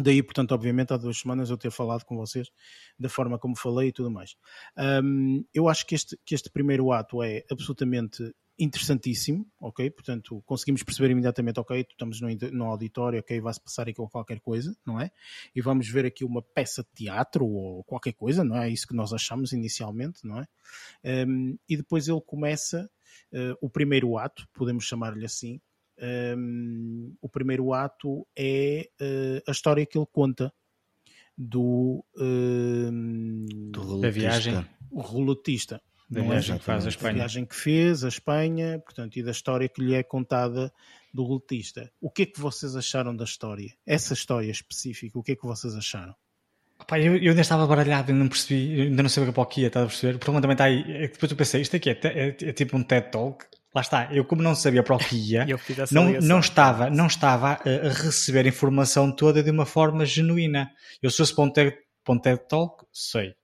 Daí, 0.00 0.22
portanto, 0.22 0.52
obviamente, 0.52 0.92
há 0.92 0.96
duas 0.96 1.18
semanas 1.18 1.50
eu 1.50 1.56
ter 1.56 1.70
falado 1.70 2.04
com 2.04 2.16
vocês 2.16 2.48
da 2.98 3.08
forma 3.08 3.38
como 3.38 3.56
falei 3.56 3.88
e 3.88 3.92
tudo 3.92 4.10
mais. 4.10 4.34
Um, 4.76 5.44
eu 5.54 5.68
acho 5.68 5.86
que 5.86 5.94
este, 5.94 6.18
que 6.24 6.34
este 6.34 6.50
primeiro 6.50 6.90
ato 6.92 7.22
é 7.22 7.44
absolutamente 7.50 8.34
interessantíssimo, 8.58 9.46
ok? 9.60 9.90
Portanto, 9.90 10.42
conseguimos 10.46 10.82
perceber 10.82 11.10
imediatamente, 11.10 11.58
ok, 11.58 11.86
estamos 11.88 12.20
no, 12.20 12.28
no 12.52 12.64
auditório, 12.66 13.18
ok, 13.18 13.40
vai-se 13.40 13.60
passar 13.60 13.88
aqui 13.88 14.00
qualquer 14.10 14.40
coisa, 14.40 14.76
não 14.86 15.00
é? 15.00 15.10
E 15.54 15.60
vamos 15.60 15.88
ver 15.88 16.06
aqui 16.06 16.24
uma 16.24 16.42
peça 16.42 16.82
de 16.82 17.04
teatro 17.04 17.44
ou 17.44 17.82
qualquer 17.84 18.12
coisa, 18.12 18.44
não 18.44 18.56
é? 18.56 18.70
Isso 18.70 18.86
que 18.86 18.94
nós 18.94 19.12
achamos 19.12 19.52
inicialmente, 19.52 20.20
não 20.24 20.40
é? 20.40 20.46
Um, 21.26 21.58
e 21.68 21.76
depois 21.76 22.06
ele 22.06 22.20
começa 22.20 22.88
uh, 23.32 23.56
o 23.60 23.68
primeiro 23.68 24.16
ato, 24.18 24.46
podemos 24.54 24.84
chamar-lhe 24.84 25.24
assim, 25.24 25.60
um, 26.36 27.14
o 27.20 27.28
primeiro 27.28 27.72
ato 27.72 28.26
é 28.36 28.88
uh, 29.00 29.42
a 29.46 29.52
história 29.52 29.86
que 29.86 29.98
ele 29.98 30.06
conta 30.12 30.52
do, 31.36 32.04
do 32.16 34.00
da 34.00 34.10
viagem 34.10 34.64
o 34.90 35.00
relutista 35.00 35.82
da 36.08 36.20
é? 36.20 36.28
viagem, 36.28 36.58
que 36.58 36.64
faz 36.64 36.86
a 36.86 36.88
Espanha. 36.88 37.14
viagem 37.14 37.44
que 37.44 37.56
fez 37.56 38.04
a 38.04 38.08
Espanha 38.08 38.78
portanto, 38.78 39.16
e 39.16 39.22
da 39.22 39.32
história 39.32 39.68
que 39.68 39.82
lhe 39.82 39.94
é 39.94 40.02
contada 40.02 40.72
do 41.12 41.24
relutista. 41.24 41.90
O 42.00 42.10
que 42.10 42.22
é 42.22 42.26
que 42.26 42.40
vocês 42.40 42.74
acharam 42.76 43.14
da 43.14 43.24
história? 43.24 43.72
Essa 43.86 44.14
história 44.14 44.50
específica, 44.50 45.18
o 45.18 45.22
que 45.22 45.32
é 45.32 45.36
que 45.36 45.46
vocês 45.46 45.74
acharam? 45.74 46.14
Eu, 46.92 47.16
eu 47.16 47.30
ainda 47.30 47.40
estava 47.40 47.66
baralhado, 47.66 48.10
ainda 48.10 48.24
não 48.24 48.28
percebi, 48.28 48.82
ainda 48.82 49.02
não 49.02 49.08
sabia 49.08 49.32
o 49.34 49.46
que 49.46 49.60
ia, 49.62 49.68
estava 49.68 49.86
a 49.86 49.88
perceber. 49.88 50.16
O 50.16 50.18
problema 50.18 50.42
também 50.42 50.54
está 50.54 50.64
aí. 50.64 50.82
É 51.04 51.08
depois 51.08 51.30
eu 51.30 51.36
pensei, 51.36 51.60
isto 51.60 51.76
aqui 51.76 51.90
é, 51.90 52.00
é, 52.02 52.28
é, 52.28 52.52
tipo 52.52 52.76
um 52.76 52.82
TED 52.82 53.10
Talk 53.10 53.46
lá 53.74 53.80
está, 53.80 54.08
eu 54.12 54.24
como 54.24 54.42
não 54.42 54.54
sabia 54.54 54.82
para 54.82 54.94
o 54.94 54.98
que 54.98 55.16
ia, 55.16 55.46
não, 55.90 56.12
não 56.20 56.38
estava, 56.38 56.88
não 56.88 57.06
estava 57.06 57.54
a, 57.54 57.88
receber 57.88 58.44
a 58.44 58.48
informação 58.48 59.10
toda 59.14 59.42
de 59.42 59.50
uma 59.50 59.66
forma 59.66 60.06
genuína. 60.06 60.70
Eu 61.02 61.10
se 61.10 61.18
fosse 61.18 61.34
para 61.34 61.44
um 61.44 61.50
TED, 61.50 61.76
para 62.04 62.14
um 62.14 62.18
TED 62.18 62.40
Talk, 62.48 62.84
sei. 62.92 63.34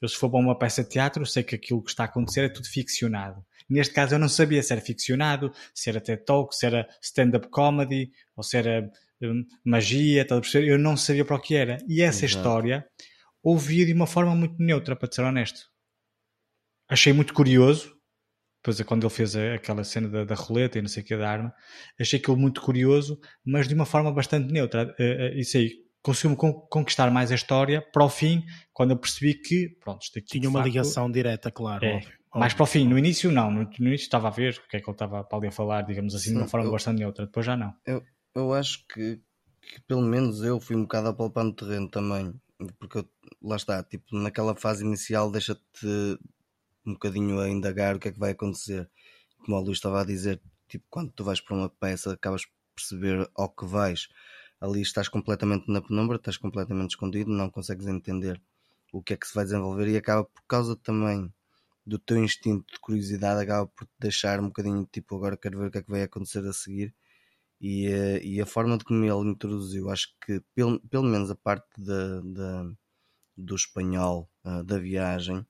Eu 0.00 0.08
se 0.08 0.16
for 0.16 0.30
para 0.30 0.38
uma 0.38 0.58
peça 0.58 0.82
de 0.82 0.90
teatro, 0.90 1.26
sei 1.26 1.42
que 1.42 1.54
aquilo 1.54 1.82
que 1.82 1.90
está 1.90 2.04
a 2.04 2.06
acontecer 2.06 2.44
é 2.44 2.48
tudo 2.48 2.68
ficcionado. 2.68 3.44
Neste 3.68 3.92
caso 3.92 4.14
eu 4.14 4.18
não 4.18 4.28
sabia 4.28 4.62
se 4.62 4.72
era 4.72 4.80
ficcionado, 4.80 5.52
se 5.74 5.90
era 5.90 6.00
TED 6.00 6.24
Talk, 6.24 6.54
se 6.56 6.66
era 6.66 6.88
stand-up 7.02 7.48
comedy, 7.48 8.10
ou 8.36 8.42
se 8.42 8.56
era 8.56 8.90
um, 9.22 9.44
magia, 9.64 10.24
tal, 10.24 10.40
eu 10.54 10.78
não 10.78 10.96
sabia 10.96 11.24
para 11.24 11.36
o 11.36 11.40
que 11.40 11.54
era. 11.54 11.78
E 11.88 12.00
essa 12.00 12.24
Exato. 12.24 12.38
história 12.38 12.86
ouvia 13.42 13.84
de 13.86 13.92
uma 13.92 14.06
forma 14.06 14.34
muito 14.34 14.56
neutra, 14.58 14.96
para 14.96 15.10
ser 15.10 15.22
honesto. 15.22 15.68
Achei 16.88 17.12
muito 17.12 17.34
curioso, 17.34 17.97
depois, 18.62 18.80
quando 18.82 19.04
ele 19.04 19.14
fez 19.14 19.36
aquela 19.36 19.84
cena 19.84 20.08
da, 20.08 20.24
da 20.24 20.34
roleta 20.34 20.78
e 20.78 20.82
não 20.82 20.88
sei 20.88 21.02
o 21.02 21.06
que 21.06 21.16
da 21.16 21.30
arma, 21.30 21.54
achei 21.98 22.18
aquilo 22.18 22.36
muito 22.36 22.60
curioso, 22.60 23.18
mas 23.44 23.68
de 23.68 23.74
uma 23.74 23.86
forma 23.86 24.12
bastante 24.12 24.52
neutra. 24.52 24.94
Uh, 24.98 25.38
isso 25.38 25.56
aí, 25.56 25.70
conseguiu-me 26.02 26.36
conquistar 26.68 27.10
mais 27.10 27.30
a 27.30 27.34
história 27.34 27.80
para 27.92 28.04
o 28.04 28.08
fim, 28.08 28.44
quando 28.72 28.90
eu 28.92 28.96
percebi 28.96 29.34
que, 29.34 29.68
pronto, 29.80 30.02
isto 30.02 30.18
aqui. 30.18 30.38
Tinha 30.38 30.48
uma 30.48 30.60
facto, 30.60 30.68
ligação 30.68 31.10
direta, 31.10 31.50
claro. 31.50 31.84
É, 31.84 31.96
óbvio, 31.96 32.18
mais 32.34 32.52
para 32.52 32.64
o 32.64 32.66
fim, 32.66 32.86
no 32.86 32.98
início 32.98 33.32
não, 33.32 33.50
no, 33.50 33.62
no, 33.64 33.86
início 33.86 34.04
estava 34.04 34.28
a 34.28 34.30
ver 34.30 34.54
o 34.54 34.68
que 34.68 34.76
é 34.76 34.80
que 34.80 34.88
ele 34.88 34.94
estava 34.94 35.24
para 35.24 35.38
ali 35.38 35.48
a 35.48 35.52
falar, 35.52 35.82
digamos 35.82 36.14
assim, 36.14 36.30
Sim, 36.30 36.32
de 36.32 36.38
uma 36.38 36.48
forma 36.48 36.66
eu, 36.66 36.72
bastante 36.72 36.98
neutra, 36.98 37.26
depois 37.26 37.46
já 37.46 37.56
não. 37.56 37.72
Eu, 37.86 38.02
eu 38.34 38.52
acho 38.52 38.86
que, 38.86 39.20
que, 39.62 39.80
pelo 39.86 40.02
menos 40.02 40.42
eu 40.42 40.60
fui 40.60 40.76
um 40.76 40.82
bocado 40.82 41.08
apalpando 41.08 41.54
terreno 41.54 41.88
também, 41.88 42.34
porque 42.78 42.98
eu, 42.98 43.08
lá 43.42 43.56
está, 43.56 43.82
tipo, 43.82 44.04
naquela 44.12 44.54
fase 44.54 44.84
inicial 44.84 45.30
deixa-te 45.30 46.18
um 46.88 46.94
bocadinho 46.94 47.40
a 47.40 47.48
indagar 47.48 47.96
o 47.96 47.98
que 47.98 48.08
é 48.08 48.12
que 48.12 48.18
vai 48.18 48.32
acontecer. 48.32 48.88
Como 49.44 49.56
o 49.56 49.60
Luís 49.60 49.78
estava 49.78 50.00
a 50.00 50.04
dizer, 50.04 50.40
tipo, 50.68 50.84
quando 50.90 51.12
tu 51.12 51.24
vais 51.24 51.40
para 51.40 51.56
uma 51.56 51.68
peça, 51.68 52.12
acabas 52.12 52.44
por 52.44 52.54
perceber 52.74 53.28
ao 53.34 53.48
que 53.48 53.66
vais. 53.66 54.08
Ali 54.60 54.82
estás 54.82 55.08
completamente 55.08 55.70
na 55.70 55.80
penumbra, 55.80 56.16
estás 56.16 56.36
completamente 56.36 56.90
escondido, 56.90 57.30
não 57.30 57.50
consegues 57.50 57.86
entender 57.86 58.40
o 58.92 59.02
que 59.02 59.14
é 59.14 59.16
que 59.16 59.26
se 59.26 59.34
vai 59.34 59.44
desenvolver 59.44 59.88
e 59.88 59.96
acaba 59.96 60.24
por 60.24 60.42
causa 60.48 60.74
também 60.76 61.32
do 61.86 61.98
teu 61.98 62.22
instinto 62.22 62.72
de 62.72 62.80
curiosidade, 62.80 63.42
acaba 63.42 63.66
por 63.66 63.86
te 63.86 63.92
deixar 63.98 64.40
um 64.40 64.48
bocadinho 64.48 64.86
tipo, 64.90 65.16
agora 65.16 65.36
quero 65.36 65.58
ver 65.58 65.68
o 65.68 65.70
que 65.70 65.78
é 65.78 65.82
que 65.82 65.90
vai 65.90 66.02
acontecer 66.02 66.44
a 66.46 66.52
seguir. 66.52 66.94
E, 67.60 67.86
eh, 67.88 68.20
e 68.24 68.40
a 68.40 68.46
forma 68.46 68.78
de 68.78 68.84
como 68.84 69.04
ele 69.04 69.30
introduziu, 69.30 69.90
acho 69.90 70.14
que 70.24 70.40
pelo, 70.54 70.80
pelo 70.80 71.04
menos 71.04 71.30
a 71.30 71.34
parte 71.34 71.68
da, 71.78 72.20
do 73.38 73.54
espanhol 73.54 74.28
uh, 74.44 74.64
da 74.64 74.78
viagem, 74.78 75.46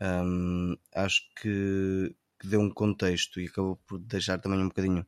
um, 0.00 0.76
acho 0.94 1.22
que, 1.40 2.14
que, 2.40 2.48
deu 2.48 2.60
um 2.60 2.70
contexto 2.70 3.40
e 3.40 3.46
acabou 3.46 3.76
por 3.86 3.98
deixar 3.98 4.38
também 4.38 4.60
um 4.60 4.68
bocadinho 4.68 5.06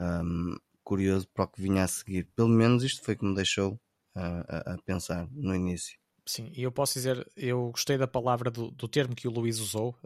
um, 0.00 0.56
curioso 0.82 1.28
para 1.28 1.44
o 1.44 1.48
que 1.48 1.60
vinha 1.60 1.84
a 1.84 1.88
seguir. 1.88 2.28
Pelo 2.34 2.48
menos 2.48 2.82
isto 2.82 3.02
foi 3.02 3.16
que 3.16 3.24
me 3.24 3.34
deixou 3.34 3.80
a, 4.14 4.74
a, 4.74 4.78
pensar 4.84 5.28
no 5.30 5.54
início. 5.54 5.98
Sim, 6.26 6.52
e 6.54 6.62
eu 6.62 6.72
posso 6.72 6.94
dizer, 6.94 7.26
eu 7.36 7.70
gostei 7.70 7.96
da 7.96 8.06
palavra 8.06 8.50
do, 8.50 8.70
do 8.70 8.86
termo 8.86 9.14
que 9.14 9.26
o 9.26 9.30
Luís 9.30 9.58
usou, 9.60 9.96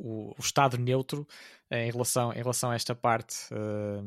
o, 0.00 0.30
o, 0.30 0.40
estado 0.40 0.78
neutro 0.78 1.26
em 1.70 1.90
relação, 1.90 2.32
em 2.32 2.36
relação 2.38 2.70
a 2.70 2.74
esta 2.74 2.94
parte 2.94 3.36
uh, 3.52 4.02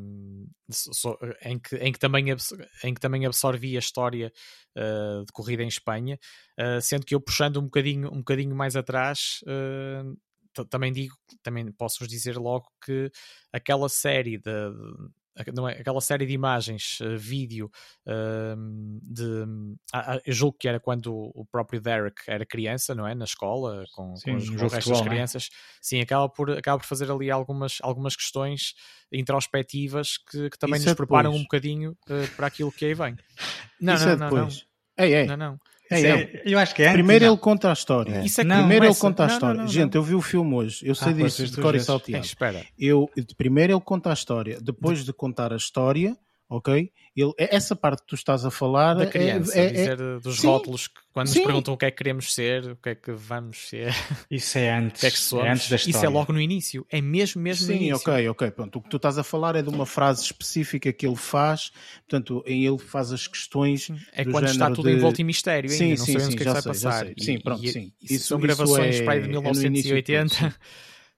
so, 0.69 1.17
em, 1.43 1.59
que, 1.59 1.75
em, 1.75 1.91
que 1.91 1.99
também 1.99 2.25
em 2.83 2.93
que 2.93 2.99
também 2.99 3.25
absorvi 3.25 3.75
a 3.75 3.79
história 3.79 4.31
uh, 4.77 5.23
de 5.25 5.31
corrida 5.31 5.63
em 5.63 5.67
Espanha, 5.67 6.17
uh, 6.59 6.81
sendo 6.81 7.05
que 7.05 7.13
eu 7.13 7.21
puxando 7.21 7.57
um 7.57 7.65
bocadinho, 7.65 8.07
um 8.09 8.17
bocadinho 8.17 8.55
mais 8.55 8.75
atrás 8.75 9.39
também 10.69 10.93
digo, 10.93 11.15
também 11.41 11.71
posso-vos 11.71 12.07
dizer 12.07 12.37
logo 12.37 12.67
que 12.85 13.09
aquela 13.51 13.89
série 13.89 14.37
de, 14.37 14.51
não 15.53 15.67
é, 15.67 15.73
aquela 15.73 16.01
série 16.01 16.25
de 16.25 16.33
imagens, 16.33 16.99
uh, 17.01 17.17
vídeo 17.17 17.71
uh, 18.05 18.99
de 19.01 19.43
uh, 19.93 20.21
eu 20.25 20.33
julgo 20.33 20.57
que 20.59 20.67
era 20.67 20.79
quando 20.79 21.13
o 21.13 21.45
próprio 21.45 21.81
Derek 21.81 22.21
era 22.27 22.45
criança, 22.45 22.93
não 22.93 23.07
é? 23.07 23.15
Na 23.15 23.25
escola, 23.25 23.83
com, 23.93 24.15
sim, 24.15 24.31
com, 24.31 24.37
os, 24.37 24.49
com 24.49 24.65
o 24.65 24.67
resto 24.67 24.89
das 24.89 25.01
é? 25.01 25.03
crianças, 25.03 25.49
é? 25.51 25.55
sim, 25.81 26.01
acaba 26.01 26.29
por, 26.29 26.51
acaba 26.51 26.79
por 26.79 26.85
fazer 26.85 27.11
ali 27.11 27.31
algumas, 27.31 27.79
algumas 27.81 28.15
questões 28.15 28.73
introspectivas 29.11 30.17
que, 30.17 30.49
que 30.49 30.57
também 30.57 30.77
Isso 30.77 30.85
nos 30.85 30.93
é 30.93 30.95
preparam 30.95 31.33
um 31.33 31.41
bocadinho 31.43 31.95
eh, 32.09 32.27
para 32.35 32.47
aquilo 32.47 32.71
que 32.71 32.85
aí 32.85 32.93
vem. 32.93 33.15
Não, 33.79 33.95
Isso 33.95 34.05
não, 34.05 34.11
é 34.13 34.15
não, 34.15 34.29
não. 34.29 34.47
Ei, 34.97 35.13
ei. 35.13 35.25
não, 35.25 35.35
não. 35.35 35.59
É, 35.93 36.09
é, 36.09 36.41
eu 36.45 36.59
acho 36.59 36.73
que 36.75 36.83
é. 36.83 36.91
Primeiro 36.91 37.25
ele 37.25 37.37
conta 37.37 37.69
a 37.69 37.73
história. 37.73 38.11
É. 38.11 38.25
É 38.25 38.43
não, 38.43 38.57
primeiro 38.59 38.85
ele 38.85 38.95
conta 38.95 39.23
a 39.23 39.27
história. 39.27 39.55
Não, 39.55 39.63
não, 39.63 39.71
Gente, 39.71 39.95
eu 39.95 40.03
vi 40.03 40.15
o 40.15 40.21
filme 40.21 40.53
hoje. 40.55 40.79
Eu 40.83 40.95
sei 40.95 41.11
ah, 41.11 41.15
disso 41.15 41.45
de 41.45 41.61
cor 41.61 41.75
e 41.75 41.79
salteado. 41.79 42.25
espera. 42.25 42.65
Eu, 42.77 43.09
primeiro 43.37 43.73
ele 43.73 43.81
conta 43.81 44.09
a 44.09 44.13
história. 44.13 44.59
Depois 44.61 45.03
de 45.03 45.13
contar 45.13 45.53
a 45.53 45.55
história, 45.55 46.17
ok? 46.55 46.91
Ele, 47.15 47.31
é 47.37 47.55
essa 47.55 47.75
parte 47.75 48.01
que 48.01 48.07
tu 48.07 48.15
estás 48.15 48.45
a 48.45 48.51
falar 48.51 48.93
da 48.95 49.05
criança, 49.05 49.57
é, 49.57 49.65
é, 49.65 49.69
dizer 49.71 49.97
dos 50.19 50.39
sim, 50.39 50.47
rótulos 50.47 50.87
que 50.87 51.01
quando 51.11 51.27
sim. 51.27 51.39
nos 51.39 51.45
perguntam 51.45 51.73
o 51.73 51.77
que 51.77 51.85
é 51.85 51.91
que 51.91 51.97
queremos 51.97 52.33
ser, 52.33 52.71
o 52.71 52.75
que 52.75 52.89
é 52.89 52.95
que 52.95 53.11
vamos 53.11 53.69
ser. 53.69 53.93
Isso 54.29 54.57
é 54.57 54.75
antes, 54.75 55.03
é, 55.05 55.11
que 55.11 55.17
somos, 55.19 55.45
é 55.45 55.49
antes 55.49 55.69
da 55.69 55.75
história. 55.75 55.97
Isso 55.97 56.05
é 56.05 56.09
logo 56.09 56.33
no 56.33 56.41
início, 56.41 56.85
é 56.89 57.01
mesmo 57.01 57.41
mesmo 57.41 57.67
sim, 57.67 57.73
no 57.73 57.77
início. 57.77 57.95
ok, 57.97 58.29
ok. 58.29 58.51
Pronto. 58.51 58.79
O 58.79 58.81
que 58.81 58.89
tu 58.89 58.97
estás 58.97 59.17
a 59.17 59.23
falar 59.23 59.55
é 59.55 59.61
de 59.61 59.69
uma 59.69 59.85
frase 59.85 60.23
específica 60.23 60.91
que 60.91 61.05
ele 61.05 61.15
faz, 61.15 61.71
portanto, 62.07 62.43
em 62.47 62.65
ele 62.65 62.79
faz 62.79 63.11
as 63.11 63.27
questões. 63.27 63.91
É 64.11 64.25
quando 64.25 64.45
está 64.45 64.71
tudo 64.71 64.89
de... 64.89 64.95
envolto 64.95 65.21
em 65.21 65.25
mistério, 65.25 65.69
ainda. 65.69 65.83
Sim, 65.83 65.89
não 65.91 66.05
sim, 66.05 66.13
sabemos 66.13 66.25
sim, 66.25 66.33
o 66.33 66.37
que 66.37 66.43
é 66.43 66.45
que 66.45 66.51
vai 66.51 66.61
sei, 66.61 66.71
passar. 66.71 67.07
Sim, 67.19 67.39
pronto, 67.39 67.63
e, 67.63 67.71
sim. 67.71 67.93
Isso, 68.01 68.13
isso 68.13 68.27
são 68.27 68.39
gravações 68.39 68.99
é, 68.99 69.03
para 69.03 69.13
aí 69.13 69.21
de 69.21 69.29
1980. 69.29 70.45
É 70.45 70.53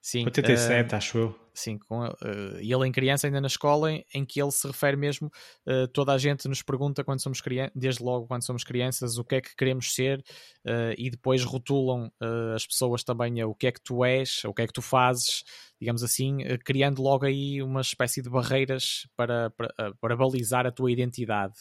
Sim. 0.06 0.24
87, 0.24 0.94
uh, 0.94 0.98
acho 0.98 1.18
eu. 1.18 1.45
Sim, 1.56 1.77
com, 1.77 2.06
uh, 2.06 2.57
ele 2.60 2.88
em 2.88 2.91
criança, 2.91 3.27
ainda 3.27 3.40
na 3.40 3.48
escola, 3.48 3.91
em, 3.91 4.06
em 4.14 4.26
que 4.26 4.41
ele 4.41 4.52
se 4.52 4.68
refere 4.68 4.98
mesmo, 4.98 5.32
uh, 5.65 5.88
toda 5.88 6.11
a 6.11 6.18
gente 6.18 6.48
nos 6.49 6.61
pergunta 6.61 7.03
quando 7.03 7.22
somos 7.22 7.40
crianças, 7.40 7.72
desde 7.73 8.03
logo 8.03 8.27
quando 8.27 8.44
somos 8.44 8.64
crianças, 8.64 9.18
o 9.18 9.23
que 9.23 9.36
é 9.36 9.41
que 9.41 9.56
queremos 9.56 9.94
ser, 9.94 10.19
uh, 10.65 10.94
e 10.98 11.10
depois 11.10 11.44
rotulam 11.44 12.11
as 12.56 12.65
pessoas 12.65 13.03
também 13.03 13.44
o 13.44 13.56
que 13.56 13.68
é 13.68 13.72
que 13.72 13.82
tu 13.82 14.03
és, 14.03 14.44
o 14.44 14.53
que 14.53 14.64
é 14.64 14.68
que 14.68 14.73
tu 14.73 14.82
fazes, 14.82 15.44
digamos 15.80 16.03
assim, 16.03 16.38
criando 16.64 17.02
logo 17.02 17.26
aí 17.26 17.61
uma 17.61 17.82
espécie 17.82 18.22
de 18.22 18.30
barreiras 18.30 19.07
para, 19.15 19.49
para, 19.52 19.94
para 19.99 20.15
balizar 20.15 20.65
a 20.65 20.72
tua 20.72 20.91
identidade. 20.91 21.53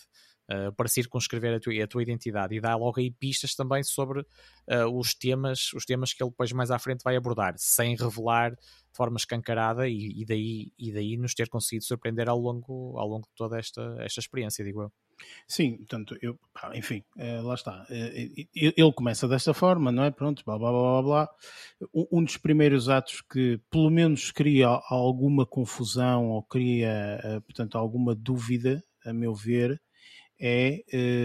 Uh, 0.51 0.71
para 0.75 0.89
circunscrever 0.89 1.55
a 1.55 1.59
tua, 1.59 1.73
a 1.83 1.87
tua, 1.87 2.03
identidade 2.03 2.55
e 2.55 2.61
dá 2.61 2.77
logo 2.77 3.01
aí 3.01 3.11
pistas 3.11 3.55
também 3.55 3.83
sobre 3.83 4.21
uh, 4.21 4.95
os 4.95 5.15
temas 5.15 5.73
os 5.73 5.87
temas 5.87 6.13
que 6.13 6.23
ele 6.23 6.29
depois 6.29 6.53
mais 6.53 6.71
à 6.71 6.79
frente 6.79 7.03
vai 7.03 7.17
abordar 7.17 7.55
sem 7.57 7.97
revelar 7.97 8.51
de 8.95 8.97
forma 8.97 9.17
escancarada 9.17 9.89
e, 9.89 10.21
e, 10.21 10.25
daí, 10.27 10.71
e 10.79 10.93
daí 10.93 11.17
nos 11.17 11.33
ter 11.33 11.49
conseguido 11.49 11.87
surpreender 11.87 12.29
ao 12.29 12.39
longo, 12.39 12.95
ao 12.99 13.09
longo 13.09 13.27
de 13.27 13.35
toda 13.35 13.59
esta, 13.59 13.97
esta 14.01 14.21
experiência, 14.21 14.63
digo 14.63 14.83
eu. 14.83 14.93
Sim, 15.49 15.79
portanto, 15.79 16.17
eu, 16.21 16.39
enfim, 16.75 17.03
uh, 17.17 17.43
lá 17.43 17.55
está. 17.55 17.87
ele 17.91 18.93
começa 18.93 19.27
desta 19.27 19.55
forma, 19.55 19.91
não 19.91 20.05
é? 20.05 20.11
Pronto, 20.11 20.45
blá 20.45 20.59
blá 20.59 20.71
blá 20.71 21.03
blá. 21.03 21.29
Um 22.13 22.23
dos 22.23 22.37
primeiros 22.37 22.91
atos 22.91 23.23
que 23.23 23.59
pelo 23.71 23.91
menos 23.91 24.31
cria 24.31 24.69
alguma 24.91 25.47
confusão 25.47 26.29
ou 26.29 26.43
cria, 26.43 27.43
portanto, 27.47 27.79
alguma 27.79 28.15
dúvida, 28.15 28.85
a 29.05 29.13
meu 29.13 29.35
ver, 29.35 29.81
é 30.41 30.83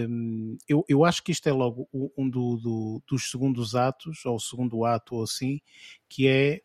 um, 0.08 0.56
eu, 0.68 0.84
eu 0.88 1.04
acho 1.04 1.22
que 1.22 1.32
isto 1.32 1.48
é 1.48 1.52
logo 1.52 1.88
um 2.16 2.28
do, 2.28 2.56
do, 2.56 3.02
dos 3.08 3.30
segundos 3.30 3.74
atos, 3.74 4.24
ou 4.24 4.36
o 4.36 4.40
segundo 4.40 4.84
ato, 4.84 5.16
ou 5.16 5.24
assim, 5.24 5.60
que 6.08 6.28
é 6.28 6.60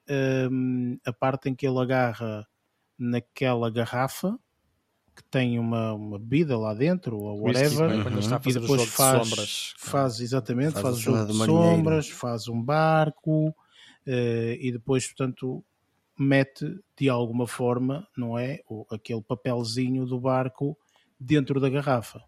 um, 0.51 0.97
a 1.05 1.11
parte 1.11 1.49
em 1.49 1.55
que 1.55 1.67
ele 1.67 1.79
agarra 1.79 2.47
naquela 2.97 3.69
garrafa 3.69 4.37
que 5.15 5.23
tem 5.23 5.57
uma, 5.57 5.93
uma 5.93 6.19
bebida 6.19 6.57
lá 6.57 6.73
dentro, 6.73 7.17
ou 7.17 7.41
whatever, 7.41 7.89
uhum. 7.89 8.19
e 8.45 8.53
depois 8.53 8.83
faz, 8.83 9.27
sombras. 9.27 9.73
faz 9.77 10.19
exatamente, 10.19 10.73
faz, 10.73 10.83
faz 10.83 10.97
o 10.97 10.99
jogo 10.99 11.25
de, 11.25 11.31
de 11.31 11.45
sombras, 11.45 12.09
faz 12.09 12.47
um 12.49 12.61
barco, 12.61 13.47
uh, 13.47 13.53
e 14.59 14.71
depois, 14.73 15.07
portanto, 15.07 15.63
mete 16.19 16.79
de 16.97 17.07
alguma 17.07 17.47
forma, 17.47 18.05
não 18.17 18.37
é, 18.37 18.59
o, 18.69 18.85
aquele 18.91 19.21
papelzinho 19.21 20.05
do 20.05 20.19
barco 20.19 20.77
dentro 21.17 21.61
da 21.61 21.69
garrafa. 21.69 22.21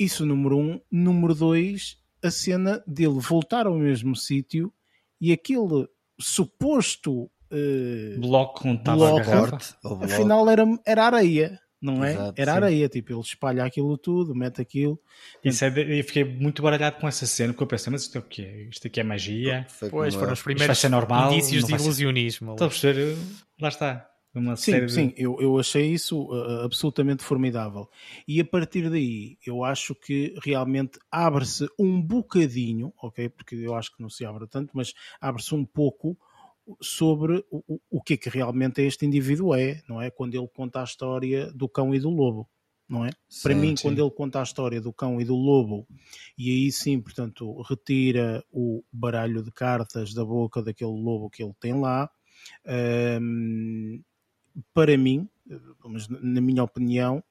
Isso 0.00 0.24
número 0.24 0.56
um. 0.56 0.80
Número 0.90 1.34
dois, 1.34 1.98
a 2.24 2.30
cena 2.30 2.82
dele 2.86 3.20
voltar 3.20 3.66
ao 3.66 3.74
mesmo 3.74 4.16
sítio 4.16 4.72
e 5.20 5.30
aquele 5.30 5.86
suposto 6.18 7.24
uh, 7.24 8.20
bloco 8.20 8.66
onde 8.66 8.78
estava 8.80 8.96
bloco, 8.96 9.58
afinal 10.02 10.48
era, 10.48 10.64
era 10.86 11.04
areia. 11.04 11.60
Não 11.82 12.04
é? 12.04 12.12
Exato, 12.12 12.40
era 12.40 12.52
sim. 12.52 12.56
areia, 12.58 12.88
tipo, 12.90 13.12
ele 13.12 13.20
espalha 13.20 13.64
aquilo 13.64 13.96
tudo, 13.96 14.34
mete 14.34 14.60
aquilo. 14.60 15.00
Isso 15.42 15.64
é 15.64 15.70
de, 15.70 15.98
eu 15.98 16.04
fiquei 16.04 16.24
muito 16.24 16.62
baralhado 16.62 16.96
com 16.98 17.08
essa 17.08 17.24
cena, 17.24 17.54
porque 17.54 17.62
eu 17.62 17.68
pensei, 17.68 17.90
mas 17.90 18.02
isto 18.02 18.16
é 18.16 18.20
o 18.20 18.24
quê? 18.24 18.68
Isto 18.70 18.86
aqui 18.86 19.00
é 19.00 19.02
magia? 19.02 19.66
pois, 19.90 20.14
foram 20.14 20.34
os 20.34 20.42
primeiros 20.42 20.82
normal, 20.84 21.32
indícios 21.32 21.64
de 21.64 21.74
ilusionismo. 21.74 22.52
Estou 22.52 22.66
a 22.66 22.70
perceber, 22.70 23.16
lá 23.58 23.68
está. 23.68 24.09
Uma 24.32 24.54
sim, 24.54 24.72
série 24.72 24.88
sim, 24.88 25.08
de... 25.08 25.22
eu, 25.22 25.40
eu 25.40 25.58
achei 25.58 25.92
isso 25.92 26.22
uh, 26.30 26.60
absolutamente 26.60 27.24
formidável. 27.24 27.88
E 28.28 28.40
a 28.40 28.44
partir 28.44 28.88
daí, 28.88 29.36
eu 29.44 29.64
acho 29.64 29.94
que 29.94 30.34
realmente 30.42 31.00
abre-se 31.10 31.68
um 31.76 32.00
bocadinho, 32.00 32.92
ok? 33.02 33.28
Porque 33.28 33.56
eu 33.56 33.74
acho 33.74 33.94
que 33.94 34.00
não 34.00 34.08
se 34.08 34.24
abre 34.24 34.46
tanto, 34.46 34.70
mas 34.72 34.94
abre-se 35.20 35.52
um 35.52 35.64
pouco 35.64 36.16
sobre 36.80 37.44
o, 37.50 37.80
o 37.90 38.00
que 38.00 38.14
é 38.14 38.16
que 38.16 38.28
realmente 38.28 38.80
este 38.82 39.04
indivíduo 39.04 39.54
é, 39.54 39.82
não 39.88 40.00
é? 40.00 40.10
Quando 40.10 40.34
ele 40.36 40.48
conta 40.48 40.80
a 40.80 40.84
história 40.84 41.50
do 41.52 41.68
cão 41.68 41.92
e 41.92 41.98
do 41.98 42.10
lobo, 42.10 42.48
não 42.88 43.04
é? 43.04 43.10
Sim, 43.28 43.42
Para 43.42 43.54
mim, 43.54 43.76
sim. 43.76 43.82
quando 43.82 44.00
ele 44.00 44.10
conta 44.10 44.40
a 44.40 44.44
história 44.44 44.80
do 44.80 44.92
cão 44.92 45.20
e 45.20 45.24
do 45.24 45.34
lobo, 45.34 45.88
e 46.38 46.50
aí 46.50 46.72
sim, 46.72 47.00
portanto, 47.00 47.60
retira 47.62 48.44
o 48.52 48.84
baralho 48.92 49.42
de 49.42 49.50
cartas 49.50 50.14
da 50.14 50.24
boca 50.24 50.62
daquele 50.62 50.92
lobo 50.92 51.30
que 51.30 51.42
ele 51.42 51.54
tem 51.58 51.72
lá. 51.72 52.08
Um, 53.20 54.02
para 54.74 54.96
mim, 54.96 55.28
mas 55.84 56.08
na 56.08 56.40
minha 56.40 56.62
opinião, 56.62 57.22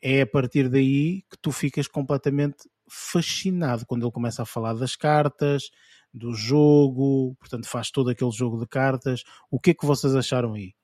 é 0.00 0.22
a 0.22 0.26
partir 0.26 0.68
daí 0.68 1.22
que 1.30 1.38
tu 1.40 1.52
ficas 1.52 1.86
completamente 1.86 2.68
fascinado 2.88 3.86
quando 3.86 4.04
ele 4.04 4.12
começa 4.12 4.42
a 4.42 4.46
falar 4.46 4.74
das 4.74 4.96
cartas, 4.96 5.70
do 6.12 6.34
jogo, 6.34 7.34
portanto 7.38 7.66
faz 7.66 7.90
todo 7.90 8.10
aquele 8.10 8.32
jogo 8.32 8.58
de 8.58 8.66
cartas. 8.66 9.22
O 9.50 9.58
que 9.58 9.70
é 9.70 9.74
que 9.74 9.86
vocês 9.86 10.14
acharam 10.14 10.54
aí? 10.54 10.74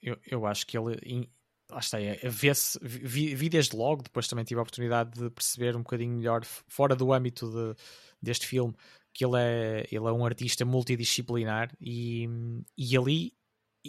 Eu, 0.00 0.16
eu 0.30 0.46
acho 0.46 0.66
que 0.66 0.78
ele 0.78 1.28
lá 1.70 1.80
está, 1.80 2.00
é, 2.00 2.16
vê 2.28 2.52
vi, 2.80 3.34
vi, 3.34 3.48
desde 3.48 3.76
logo, 3.76 4.02
depois 4.02 4.26
também 4.26 4.44
tive 4.44 4.58
a 4.58 4.62
oportunidade 4.62 5.18
de 5.18 5.30
perceber 5.30 5.76
um 5.76 5.80
bocadinho 5.80 6.16
melhor, 6.16 6.44
fora 6.44 6.96
do 6.96 7.12
âmbito 7.12 7.50
de, 7.50 7.74
deste 8.22 8.46
filme, 8.46 8.74
que 9.12 9.24
ele 9.24 9.36
é, 9.36 9.86
ele 9.90 10.06
é 10.06 10.12
um 10.12 10.24
artista 10.24 10.64
multidisciplinar 10.64 11.70
e, 11.80 12.28
e 12.76 12.96
ali 12.96 13.32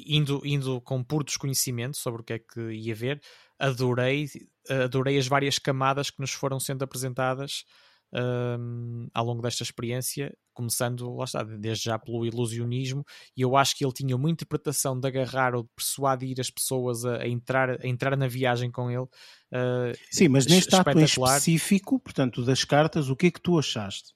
indo, 0.08 0.42
indo 0.44 0.82
com 0.82 1.04
puro 1.04 1.24
desconhecimento 1.24 1.98
sobre 1.98 2.22
o 2.22 2.24
que 2.24 2.34
é 2.34 2.40
que 2.40 2.72
ia 2.72 2.96
ver, 2.96 3.22
adorei, 3.58 4.28
adorei 4.70 5.18
as 5.18 5.28
várias 5.28 5.60
camadas 5.60 6.10
que 6.10 6.20
nos 6.20 6.32
foram 6.32 6.60
sendo 6.60 6.84
apresentadas 6.84 7.64
um, 8.12 9.08
ao 9.14 9.26
longo 9.26 9.42
desta 9.42 9.64
experiência, 9.64 10.36
começando, 10.54 11.16
lá 11.16 11.26
está, 11.26 11.44
desde 11.44 11.86
já 11.86 12.00
pelo 12.00 12.26
ilusionismo, 12.26 13.06
e 13.36 13.42
eu 13.42 13.56
acho 13.56 13.76
que 13.76 13.86
ele 13.86 13.94
tinha 13.94 14.16
uma 14.16 14.30
interpretação 14.30 15.00
de 15.00 15.08
agarrar 15.08 15.56
ou 15.56 15.64
de 15.64 15.70
persuadir 15.76 16.40
as 16.40 16.50
pessoas 16.50 17.06
a, 17.06 17.18
a 17.18 17.28
entrar, 17.28 17.70
a 17.70 17.88
entrar 17.88 18.18
na 18.18 18.28
viagem 18.28 18.72
com 18.72 18.90
ele. 18.90 19.08
Uh, 19.52 19.98
Sim, 20.12 20.28
mas 20.30 20.46
neste 20.46 20.76
ato 20.76 21.00
em 21.00 21.04
específico, 21.04 22.00
portanto, 22.00 22.44
das 22.44 22.64
cartas, 22.64 23.10
o 23.10 23.16
que 23.16 23.28
é 23.28 23.32
que 23.32 23.42
tu 23.42 23.58
achaste? 23.58 24.14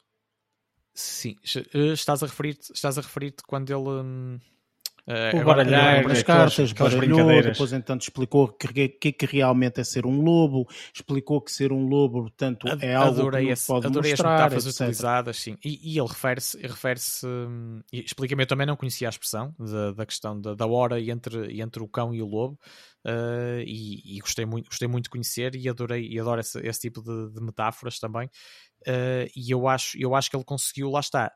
Sim, 0.96 1.36
eh, 1.74 1.94
estás 1.94 2.22
a 2.22 2.28
referir-te 2.28 2.72
referir 2.98 3.34
quando 3.48 3.72
ele 3.72 3.90
hum, 4.04 4.40
Uh, 5.06 5.42
o 5.42 5.44
baralhar 5.44 6.10
as 6.10 6.24
cartas, 6.24 6.72
aquelas, 6.72 6.94
baralhou, 6.94 7.42
depois 7.42 7.74
então 7.74 7.98
explicou 7.98 8.46
o 8.46 8.48
que, 8.48 8.88
que, 8.88 9.12
que 9.12 9.26
realmente 9.26 9.82
é 9.82 9.84
ser 9.84 10.06
um 10.06 10.22
lobo, 10.22 10.66
explicou 10.94 11.42
que 11.42 11.52
ser 11.52 11.74
um 11.74 11.86
lobo, 11.86 12.22
portanto, 12.22 12.68
é 12.80 12.96
algo 12.96 13.20
adorei 13.20 13.48
que 13.48 13.52
esse, 13.52 13.68
pode 13.68 13.88
adorei 13.88 14.12
mostrar, 14.12 14.36
as 14.36 14.40
metáforas 14.40 14.66
utilizadas, 14.66 15.38
sim. 15.38 15.58
E, 15.64 15.94
e 15.94 16.00
ele 16.00 16.08
refere-se, 16.08 16.58
refere-se 16.66 17.28
hum, 17.28 17.82
explica-me, 17.92 18.44
eu 18.44 18.48
também 18.48 18.66
não 18.66 18.78
conhecia 18.78 19.10
a 19.10 19.12
expressão 19.12 19.54
da, 19.60 19.92
da 19.92 20.06
questão 20.06 20.40
da, 20.40 20.54
da 20.54 20.66
hora 20.66 21.02
entre, 21.02 21.62
entre 21.62 21.84
o 21.84 21.88
cão 21.88 22.16
e 22.16 22.22
o 22.22 22.26
lobo, 22.26 22.58
uh, 23.06 23.60
e, 23.66 24.18
e, 24.18 24.20
gostei, 24.22 24.46
muito, 24.46 24.68
gostei 24.68 24.88
muito 24.88 25.06
de 25.06 25.10
conhecer 25.10 25.54
e 25.54 25.68
adorei 25.68 26.08
e 26.08 26.18
adoro 26.18 26.40
esse, 26.40 26.58
esse 26.66 26.80
tipo 26.80 27.02
de, 27.02 27.34
de 27.34 27.42
metáforas 27.42 28.00
também. 28.00 28.28
Uh, 28.88 29.28
e 29.36 29.52
eu 29.52 29.68
acho, 29.68 29.98
eu 29.98 30.16
acho 30.16 30.30
que 30.30 30.36
ele 30.38 30.46
conseguiu, 30.46 30.90
lá 30.90 31.02
está, 31.02 31.30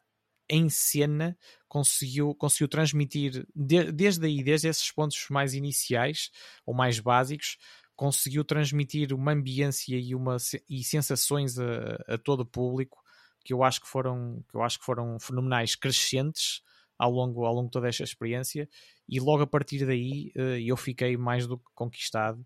em 0.50 0.70
cena 0.70 1.38
conseguiu, 1.68 2.34
conseguiu 2.36 2.68
transmitir 2.68 3.46
de, 3.56 3.92
desde 3.92 4.26
aí, 4.26 4.44
desde 4.44 4.68
esses 4.68 4.92
pontos 4.92 5.28
mais 5.30 5.54
iniciais 5.54 6.32
ou 6.66 6.74
mais 6.74 7.00
básicos, 7.00 7.58
conseguiu 7.96 8.46
transmitir 8.46 9.14
uma 9.14 9.32
ambiência 9.32 9.98
e, 9.98 10.14
uma, 10.16 10.38
e 10.70 10.84
sensações 10.84 11.58
a, 11.60 12.16
a 12.16 12.18
todo 12.18 12.42
o 12.42 12.46
público 12.46 13.04
que 13.44 13.54
eu 13.54 13.64
acho 13.64 13.80
que 13.80 13.88
foram 13.88 14.44
que 14.50 14.58
eu 14.58 14.62
acho 14.62 14.78
que 14.78 14.86
foram 14.86 15.18
fenomenais 15.20 15.74
crescentes 15.74 16.62
ao 16.98 17.10
longo 17.10 17.46
ao 17.46 17.54
longo 17.54 17.68
de 17.68 17.72
toda 17.72 17.88
esta 17.88 18.04
experiência. 18.04 18.70
E 19.08 19.20
logo 19.20 19.44
a 19.44 19.48
partir 19.48 19.86
daí 19.86 20.32
eh, 20.36 20.62
eu 20.62 20.76
fiquei 20.76 21.16
mais 21.16 21.48
do 21.48 21.58
que 21.58 21.66
conquistado 21.74 22.46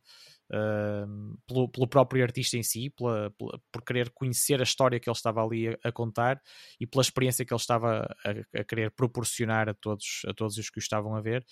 pelo, 1.48 1.70
pelo, 1.70 1.88
próprio 1.88 2.24
artista 2.24 2.58
em 2.58 2.64
si, 2.64 2.90
pela, 2.90 3.32
pela, 3.32 3.60
por 3.72 3.84
querer 3.84 4.10
conhecer 4.12 4.60
a 4.60 4.64
história 4.64 5.00
que 5.00 5.10
ele 5.10 5.16
estava 5.16 5.44
ali 5.44 5.70
a, 5.70 5.78
a 5.86 5.92
contar 5.92 6.42
e 6.80 6.86
pela 6.86 7.02
experiência 7.02 7.46
que 7.46 7.54
ele 7.54 7.60
estava 7.60 8.08
a, 8.26 8.60
a, 8.60 8.64
querer 8.64 8.92
proporcionar 8.92 9.70
a 9.70 9.74
todos, 9.74 10.22
a 10.28 10.34
todos 10.34 10.58
os 10.58 10.70
que 10.70 10.78
o 10.78 10.82
estavam 10.82 11.16
a 11.16 11.22
ver. 11.22 11.46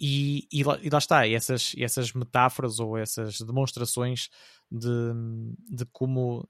E, 0.00 0.48
e, 0.52 0.64
lá, 0.64 0.78
e 0.82 0.90
lá 0.90 0.98
está, 0.98 1.28
essas, 1.28 1.72
essas 1.78 2.12
metáforas 2.12 2.80
ou 2.80 2.98
essas 2.98 3.40
demonstrações 3.40 4.28
de, 4.70 4.88
de 5.70 5.86
como 5.92 6.48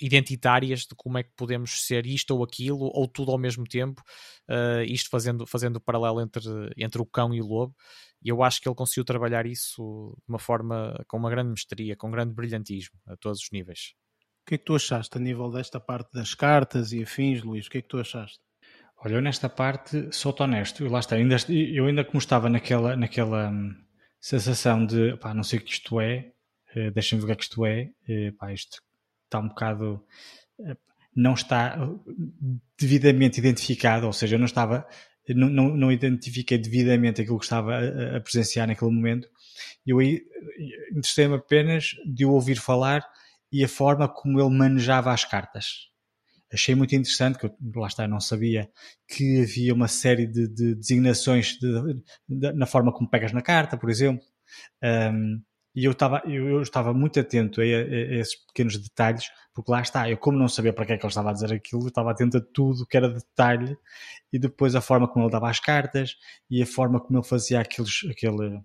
identitárias 0.00 0.80
de 0.80 0.94
como 0.96 1.18
é 1.18 1.22
que 1.22 1.32
podemos 1.36 1.84
ser 1.84 2.06
isto 2.06 2.34
ou 2.34 2.42
aquilo, 2.42 2.90
ou 2.92 3.06
tudo 3.06 3.32
ao 3.32 3.38
mesmo 3.38 3.64
tempo, 3.64 4.02
uh, 4.48 4.82
isto 4.86 5.10
fazendo, 5.10 5.46
fazendo 5.46 5.76
o 5.76 5.80
paralelo 5.80 6.20
entre, 6.20 6.42
entre 6.76 7.02
o 7.02 7.06
cão 7.06 7.34
e 7.34 7.40
o 7.40 7.46
lobo, 7.46 7.74
e 8.24 8.30
eu 8.30 8.42
acho 8.42 8.60
que 8.60 8.68
ele 8.68 8.74
conseguiu 8.74 9.04
trabalhar 9.04 9.44
isso 9.44 10.16
de 10.26 10.32
uma 10.32 10.38
forma, 10.38 11.04
com 11.06 11.18
uma 11.18 11.28
grande 11.28 11.50
mestria, 11.50 11.94
com 11.94 12.08
um 12.08 12.10
grande 12.10 12.32
brilhantismo, 12.32 12.98
a 13.06 13.16
todos 13.16 13.40
os 13.40 13.50
níveis. 13.52 13.92
O 14.42 14.46
que 14.46 14.54
é 14.54 14.58
que 14.58 14.64
tu 14.64 14.74
achaste 14.74 15.16
a 15.16 15.20
nível 15.20 15.50
desta 15.50 15.78
parte 15.78 16.12
das 16.12 16.34
cartas 16.34 16.92
e 16.92 17.02
afins, 17.02 17.42
Luís? 17.42 17.66
O 17.66 17.70
que 17.70 17.78
é 17.78 17.82
que 17.82 17.88
tu 17.88 17.98
achaste? 17.98 18.40
Olha, 18.98 19.14
eu 19.14 19.20
nesta 19.20 19.48
parte 19.48 20.08
sou-te 20.10 20.42
honesto, 20.42 20.88
lá 20.88 21.00
está, 21.00 21.16
ainda, 21.16 21.36
eu 21.50 21.86
ainda 21.86 22.04
como 22.04 22.18
estava 22.18 22.48
naquela, 22.48 22.96
naquela 22.96 23.50
hum, 23.50 23.74
sensação 24.18 24.86
de, 24.86 25.16
pá, 25.18 25.34
não 25.34 25.42
sei 25.42 25.58
o 25.58 25.62
que 25.62 25.72
isto 25.72 26.00
é, 26.00 26.32
uh, 26.74 26.90
deixem-me 26.92 27.24
ver 27.24 27.24
o 27.24 27.26
que 27.26 27.32
é 27.32 27.36
que 27.36 27.44
isto 27.44 27.66
é, 27.66 27.90
uh, 28.08 28.32
pá, 28.38 28.52
isto 28.54 28.82
está 29.24 29.38
um 29.40 29.48
bocado, 29.48 30.02
uh, 30.58 30.76
não 31.14 31.34
está 31.34 31.76
devidamente 32.78 33.38
identificado, 33.38 34.06
ou 34.06 34.12
seja, 34.14 34.36
eu 34.36 34.38
não 34.38 34.46
estava 34.46 34.86
não, 35.28 35.48
não, 35.48 35.76
não 35.76 35.92
identifiquei 35.92 36.58
devidamente 36.58 37.20
aquilo 37.20 37.38
que 37.38 37.44
estava 37.44 37.76
a, 37.76 38.16
a 38.16 38.20
presenciar 38.20 38.66
naquele 38.66 38.90
momento. 38.90 39.28
Eu 39.86 39.98
aí 39.98 40.22
interessei-me 40.90 41.36
apenas 41.36 41.94
de 42.04 42.24
o 42.24 42.32
ouvir 42.32 42.56
falar 42.56 43.06
e 43.50 43.64
a 43.64 43.68
forma 43.68 44.08
como 44.08 44.40
ele 44.40 44.50
manejava 44.50 45.12
as 45.12 45.24
cartas. 45.24 45.88
Achei 46.52 46.74
muito 46.74 46.94
interessante, 46.94 47.38
que 47.38 47.46
eu, 47.46 47.56
lá 47.74 47.86
está, 47.86 48.06
não 48.06 48.20
sabia 48.20 48.70
que 49.08 49.42
havia 49.42 49.74
uma 49.74 49.88
série 49.88 50.26
de, 50.26 50.46
de 50.46 50.74
designações 50.74 51.58
de, 51.58 52.02
de, 52.28 52.52
na 52.52 52.66
forma 52.66 52.92
como 52.92 53.10
pegas 53.10 53.32
na 53.32 53.42
carta, 53.42 53.76
por 53.76 53.90
exemplo. 53.90 54.24
Um, 54.82 55.42
e 55.74 55.84
eu 55.84 55.92
estava, 55.92 56.22
eu, 56.26 56.48
eu, 56.48 56.62
estava 56.62 56.94
muito 56.94 57.18
atento 57.18 57.60
a, 57.60 57.64
a, 57.64 57.66
a, 57.66 58.14
esses 58.20 58.36
pequenos 58.46 58.78
detalhes, 58.78 59.30
porque 59.52 59.70
lá 59.70 59.80
está, 59.80 60.08
eu 60.08 60.16
como 60.16 60.38
não 60.38 60.48
sabia 60.48 60.72
para 60.72 60.86
que 60.86 60.92
é 60.92 60.96
que 60.96 61.04
ele 61.04 61.10
estava 61.10 61.30
a 61.30 61.32
dizer 61.32 61.52
aquilo, 61.52 61.82
eu 61.82 61.88
estava 61.88 62.12
atento 62.12 62.36
a 62.36 62.40
tudo 62.40 62.86
que 62.86 62.96
era 62.96 63.08
detalhe, 63.08 63.76
e 64.32 64.38
depois 64.38 64.74
a 64.74 64.80
forma 64.80 65.08
como 65.08 65.24
ele 65.24 65.32
dava 65.32 65.50
as 65.50 65.58
cartas, 65.58 66.16
e 66.48 66.62
a 66.62 66.66
forma 66.66 67.00
como 67.00 67.18
ele 67.18 67.26
fazia 67.26 67.60
aqueles, 67.60 68.06
aquele, 68.08 68.60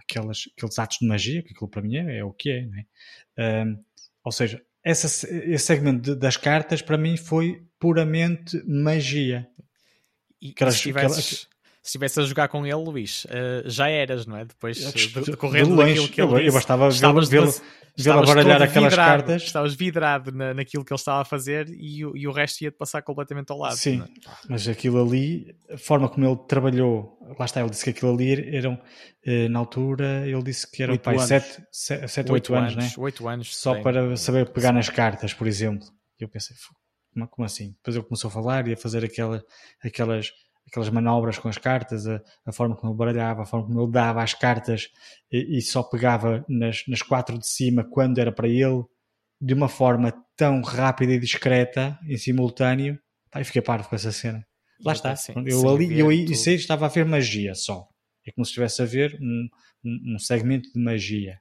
aqueles, 0.00 0.50
aqueles 0.56 0.78
atos 0.78 0.98
de 0.98 1.06
magia, 1.06 1.42
que 1.42 1.52
aquilo 1.52 1.68
para 1.68 1.82
mim 1.82 1.96
é, 1.96 2.18
é 2.18 2.24
o 2.24 2.32
que 2.32 2.50
é, 2.50 2.68
é? 3.36 3.64
Um, 3.64 3.82
ou 4.24 4.32
seja, 4.32 4.62
essa, 4.82 5.06
esse 5.06 5.64
segmento 5.64 6.02
de, 6.02 6.14
das 6.14 6.36
cartas 6.36 6.82
para 6.82 6.98
mim 6.98 7.16
foi 7.16 7.64
puramente 7.78 8.62
magia. 8.66 9.48
E, 10.40 10.50
aquelas, 10.50 10.74
se 10.74 10.82
tivesses, 10.82 11.10
aquelas, 11.10 11.48
se 11.82 11.88
estivesse 11.88 12.20
a 12.20 12.22
jogar 12.24 12.48
com 12.48 12.66
ele, 12.66 12.74
Luís, 12.74 13.24
uh, 13.24 13.68
já 13.68 13.88
eras, 13.88 14.26
não 14.26 14.36
é? 14.36 14.44
Depois 14.44 14.76
de, 14.76 15.36
correndo 15.36 15.68
de 15.68 15.72
longe, 15.72 16.08
que 16.08 16.20
ele 16.20 16.30
eu, 16.30 16.34
disse, 16.36 16.46
eu 16.48 16.52
bastava 16.52 16.90
vê-lo 16.90 17.50
vê 17.96 18.12
baralhar 18.12 18.62
aquelas 18.62 18.92
vidrado, 18.92 19.08
cartas. 19.08 19.42
Estavas 19.42 19.74
vidrado 19.74 20.32
na, 20.32 20.54
naquilo 20.54 20.84
que 20.84 20.92
ele 20.92 20.98
estava 20.98 21.22
a 21.22 21.24
fazer 21.24 21.68
e, 21.68 22.00
e 22.00 22.26
o 22.26 22.32
resto 22.32 22.62
ia-te 22.62 22.76
passar 22.76 23.02
completamente 23.02 23.50
ao 23.50 23.58
lado. 23.58 23.76
Sim, 23.76 24.02
é? 24.02 24.30
mas 24.48 24.68
aquilo 24.68 25.02
ali, 25.02 25.54
a 25.70 25.78
forma 25.78 26.08
como 26.08 26.26
ele 26.26 26.36
trabalhou, 26.48 27.18
lá 27.38 27.44
está, 27.44 27.60
ele 27.60 27.70
disse 27.70 27.84
que 27.84 27.90
aquilo 27.90 28.12
ali 28.12 28.56
eram, 28.56 28.74
uh, 28.74 29.48
na 29.48 29.58
altura, 29.58 30.26
ele 30.26 30.42
disse 30.42 30.70
que 30.70 30.82
eram 30.82 30.98
7 31.70 32.28
ou 32.28 32.34
8 32.34 32.54
anos, 32.54 32.72
anos, 32.72 32.76
né? 32.76 32.90
8 32.98 33.28
anos. 33.28 33.56
Só 33.56 33.80
para 33.82 34.16
saber 34.16 34.48
pegar 34.50 34.68
sim. 34.68 34.74
nas 34.74 34.88
cartas, 34.88 35.34
por 35.34 35.46
exemplo. 35.46 35.86
E 36.20 36.24
eu 36.24 36.28
pensei, 36.28 36.56
como, 37.12 37.28
como 37.28 37.46
assim? 37.46 37.72
Depois 37.72 37.96
ele 37.96 38.04
começou 38.04 38.28
a 38.28 38.32
falar 38.32 38.68
e 38.68 38.72
a 38.72 38.76
fazer 38.76 39.04
aquela, 39.04 39.42
aquelas 39.82 40.30
aquelas 40.70 40.88
manobras 40.88 41.38
com 41.38 41.48
as 41.48 41.58
cartas, 41.58 42.06
a, 42.06 42.22
a, 42.46 42.52
forma 42.52 42.76
como 42.76 42.92
ele 42.92 42.98
baralhava, 42.98 43.42
a 43.42 43.46
forma 43.46 43.66
como 43.66 43.82
ele 43.82 43.92
dava 43.92 44.22
as 44.22 44.32
cartas 44.32 44.88
e, 45.30 45.58
e, 45.58 45.60
só 45.60 45.82
pegava 45.82 46.44
nas, 46.48 46.84
nas 46.86 47.02
quatro 47.02 47.36
de 47.36 47.46
cima 47.46 47.84
quando 47.84 48.18
era 48.18 48.32
para 48.32 48.48
ele, 48.48 48.84
de 49.40 49.52
uma 49.52 49.68
forma 49.68 50.12
tão 50.36 50.62
rápida 50.62 51.12
e 51.12 51.18
discreta, 51.18 51.98
em 52.08 52.16
simultâneo. 52.16 52.98
Pá, 53.30 53.40
eu 53.40 53.44
fiquei 53.44 53.60
parvo 53.60 53.88
com 53.88 53.96
essa 53.96 54.12
cena. 54.12 54.46
Lá 54.84 54.92
está. 54.92 55.14
Sim, 55.16 55.34
eu 55.44 55.68
ali, 55.68 55.98
eu 55.98 56.08
aí 56.08 56.24
estava 56.24 56.86
a 56.86 56.88
ver 56.88 57.04
magia 57.04 57.54
só. 57.54 57.86
É 58.26 58.30
como 58.32 58.44
se 58.44 58.50
estivesse 58.50 58.80
a 58.80 58.84
ver 58.84 59.18
um, 59.20 59.48
um, 59.84 60.14
um 60.14 60.18
segmento 60.18 60.72
de 60.72 60.80
magia. 60.80 61.38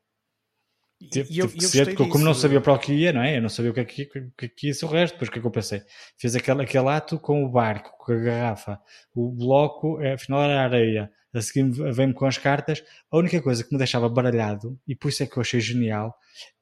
Tive, 1.11 1.33
e 1.33 1.39
eu, 1.39 1.47
tive 1.47 1.59
que 1.59 1.65
ser, 1.65 1.95
porque 1.95 2.11
como 2.11 2.25
não 2.25 2.33
sabia 2.33 2.59
para 2.59 2.73
o 2.73 2.77
que 2.77 2.91
ia, 2.91 3.13
não 3.13 3.21
é? 3.21 3.37
Eu 3.37 3.41
não 3.41 3.47
sabia 3.47 3.71
o 3.71 3.73
que 3.73 3.79
é 3.79 3.85
que, 3.85 4.03
o 4.03 4.31
que, 4.37 4.45
é 4.45 4.49
que 4.49 4.67
ia 4.67 4.73
ser 4.73 4.85
o 4.85 4.89
resto. 4.89 5.13
Depois 5.13 5.29
o 5.29 5.31
que 5.31 5.39
é 5.39 5.41
que 5.41 5.47
eu 5.47 5.51
pensei? 5.51 5.81
Fiz 6.17 6.35
aquele, 6.35 6.63
aquele 6.63 6.89
ato 6.89 7.17
com 7.17 7.43
o 7.45 7.49
barco, 7.49 7.91
com 7.97 8.11
a 8.11 8.15
garrafa, 8.17 8.79
o 9.15 9.31
bloco, 9.31 10.01
é, 10.01 10.13
afinal 10.13 10.43
era 10.43 10.59
a 10.59 10.63
areia. 10.63 11.11
A 11.33 11.41
seguir 11.41 11.69
vem-me 11.93 12.13
com 12.13 12.25
as 12.25 12.39
cartas. 12.39 12.83
A 13.11 13.17
única 13.17 13.39
coisa 13.41 13.63
que 13.63 13.71
me 13.71 13.77
deixava 13.77 14.09
baralhado, 14.09 14.79
e 14.87 14.95
por 14.95 15.09
isso 15.09 15.21
é 15.21 15.27
que 15.27 15.37
eu 15.37 15.41
achei 15.41 15.61
genial, 15.61 16.15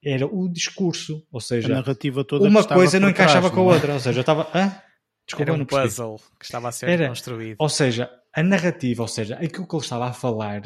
era 0.04 0.28
o 0.28 0.48
discurso. 0.50 1.26
Ou 1.32 1.40
seja, 1.40 1.72
a 1.74 1.78
narrativa 1.78 2.24
toda 2.24 2.48
uma 2.48 2.64
coisa 2.64 3.00
não 3.00 3.10
encaixava 3.10 3.50
trás, 3.50 3.54
com 3.56 3.62
a 3.62 3.72
é? 3.72 3.76
outra. 3.76 3.94
Ou 3.94 4.00
seja, 4.00 4.20
eu 4.20 4.22
estava. 4.22 4.50
Hã? 4.54 4.82
Desculpa, 5.26 5.52
era 5.52 5.62
um 5.62 5.66
puzzle 5.66 6.22
que 6.38 6.46
estava 6.46 6.70
a 6.70 6.72
ser 6.72 6.90
era, 6.90 7.08
construído. 7.08 7.58
Ou 7.60 7.70
seja, 7.70 8.10
a 8.34 8.44
narrativa, 8.44 9.02
ou 9.02 9.08
seja, 9.08 9.36
aquilo 9.36 9.68
que 9.68 9.76
ele 9.76 9.84
estava 9.84 10.08
a 10.08 10.14
falar 10.14 10.62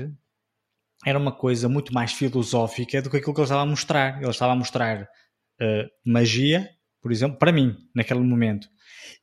era 1.05 1.17
uma 1.17 1.31
coisa 1.31 1.67
muito 1.67 1.93
mais 1.93 2.13
filosófica 2.13 3.01
do 3.01 3.09
que 3.09 3.17
aquilo 3.17 3.33
que 3.33 3.39
ele 3.39 3.45
estava 3.45 3.61
a 3.61 3.65
mostrar. 3.65 4.21
Ele 4.21 4.29
estava 4.29 4.53
a 4.53 4.55
mostrar 4.55 5.03
uh, 5.03 5.89
magia, 6.05 6.69
por 7.01 7.11
exemplo, 7.11 7.37
para 7.37 7.51
mim, 7.51 7.75
naquele 7.95 8.19
momento. 8.19 8.67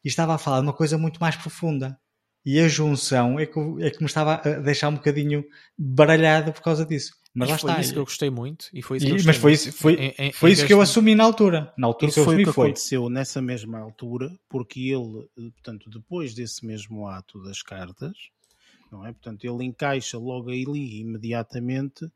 E 0.05 0.09
estava 0.09 0.35
a 0.35 0.39
falar 0.39 0.61
de 0.61 0.67
uma 0.67 0.73
coisa 0.73 0.99
muito 0.99 1.21
mais 1.21 1.37
profunda. 1.37 1.99
E 2.45 2.59
a 2.61 2.69
junção 2.69 3.39
é 3.39 3.47
que, 3.47 3.59
é 3.81 3.91
que 3.91 4.01
me 4.01 4.07
estava 4.07 4.37
a 4.37 4.61
deixar 4.61 4.89
um 4.89 4.95
bocadinho 4.95 5.45
baralhado 5.77 6.53
por 6.53 6.63
causa 6.63 6.85
disso. 6.85 7.13
Mas, 7.35 7.51
mas 7.51 7.63
lá 7.63 7.75
foi 7.75 7.83
isso 7.83 7.93
que 7.93 7.99
eu 7.99 8.05
gostei 8.05 8.31
muito. 8.31 8.67
E 8.73 8.83
foi 8.83 8.97
isso 8.97 9.07
e, 9.07 9.23
mas 9.25 9.37
foi 9.37 9.53
isso, 9.53 9.73
foi, 9.73 9.95
em, 9.95 10.15
em, 10.19 10.33
foi 10.33 10.51
em 10.51 10.53
isso 10.55 10.67
que 10.67 10.73
eu 10.73 10.81
assumi 10.81 11.15
na 11.15 11.25
altura. 11.25 11.73
Na 11.77 11.87
altura 11.87 12.11
isso 12.11 12.21
que 12.21 12.25
foi 12.25 12.35
o 12.35 12.39
que 12.47 12.53
foi. 12.53 12.67
aconteceu 12.69 13.09
nessa 13.09 13.41
mesma 13.41 13.79
altura, 13.79 14.35
porque 14.49 14.81
ele, 14.81 15.29
eh, 15.39 15.51
portanto, 15.53 15.91
depois 15.91 16.35
desse 16.35 16.67
mesmo 16.67 17.07
ato 17.07 17.41
das 17.43 17.63
cartas, 17.63 18.17
não 18.91 19.07
é? 19.07 19.13
Portanto, 19.13 19.45
ele 19.45 19.65
encaixa 19.65 20.19
logo 20.19 20.51
ali 20.51 21.01
imediatamente 21.01 22.11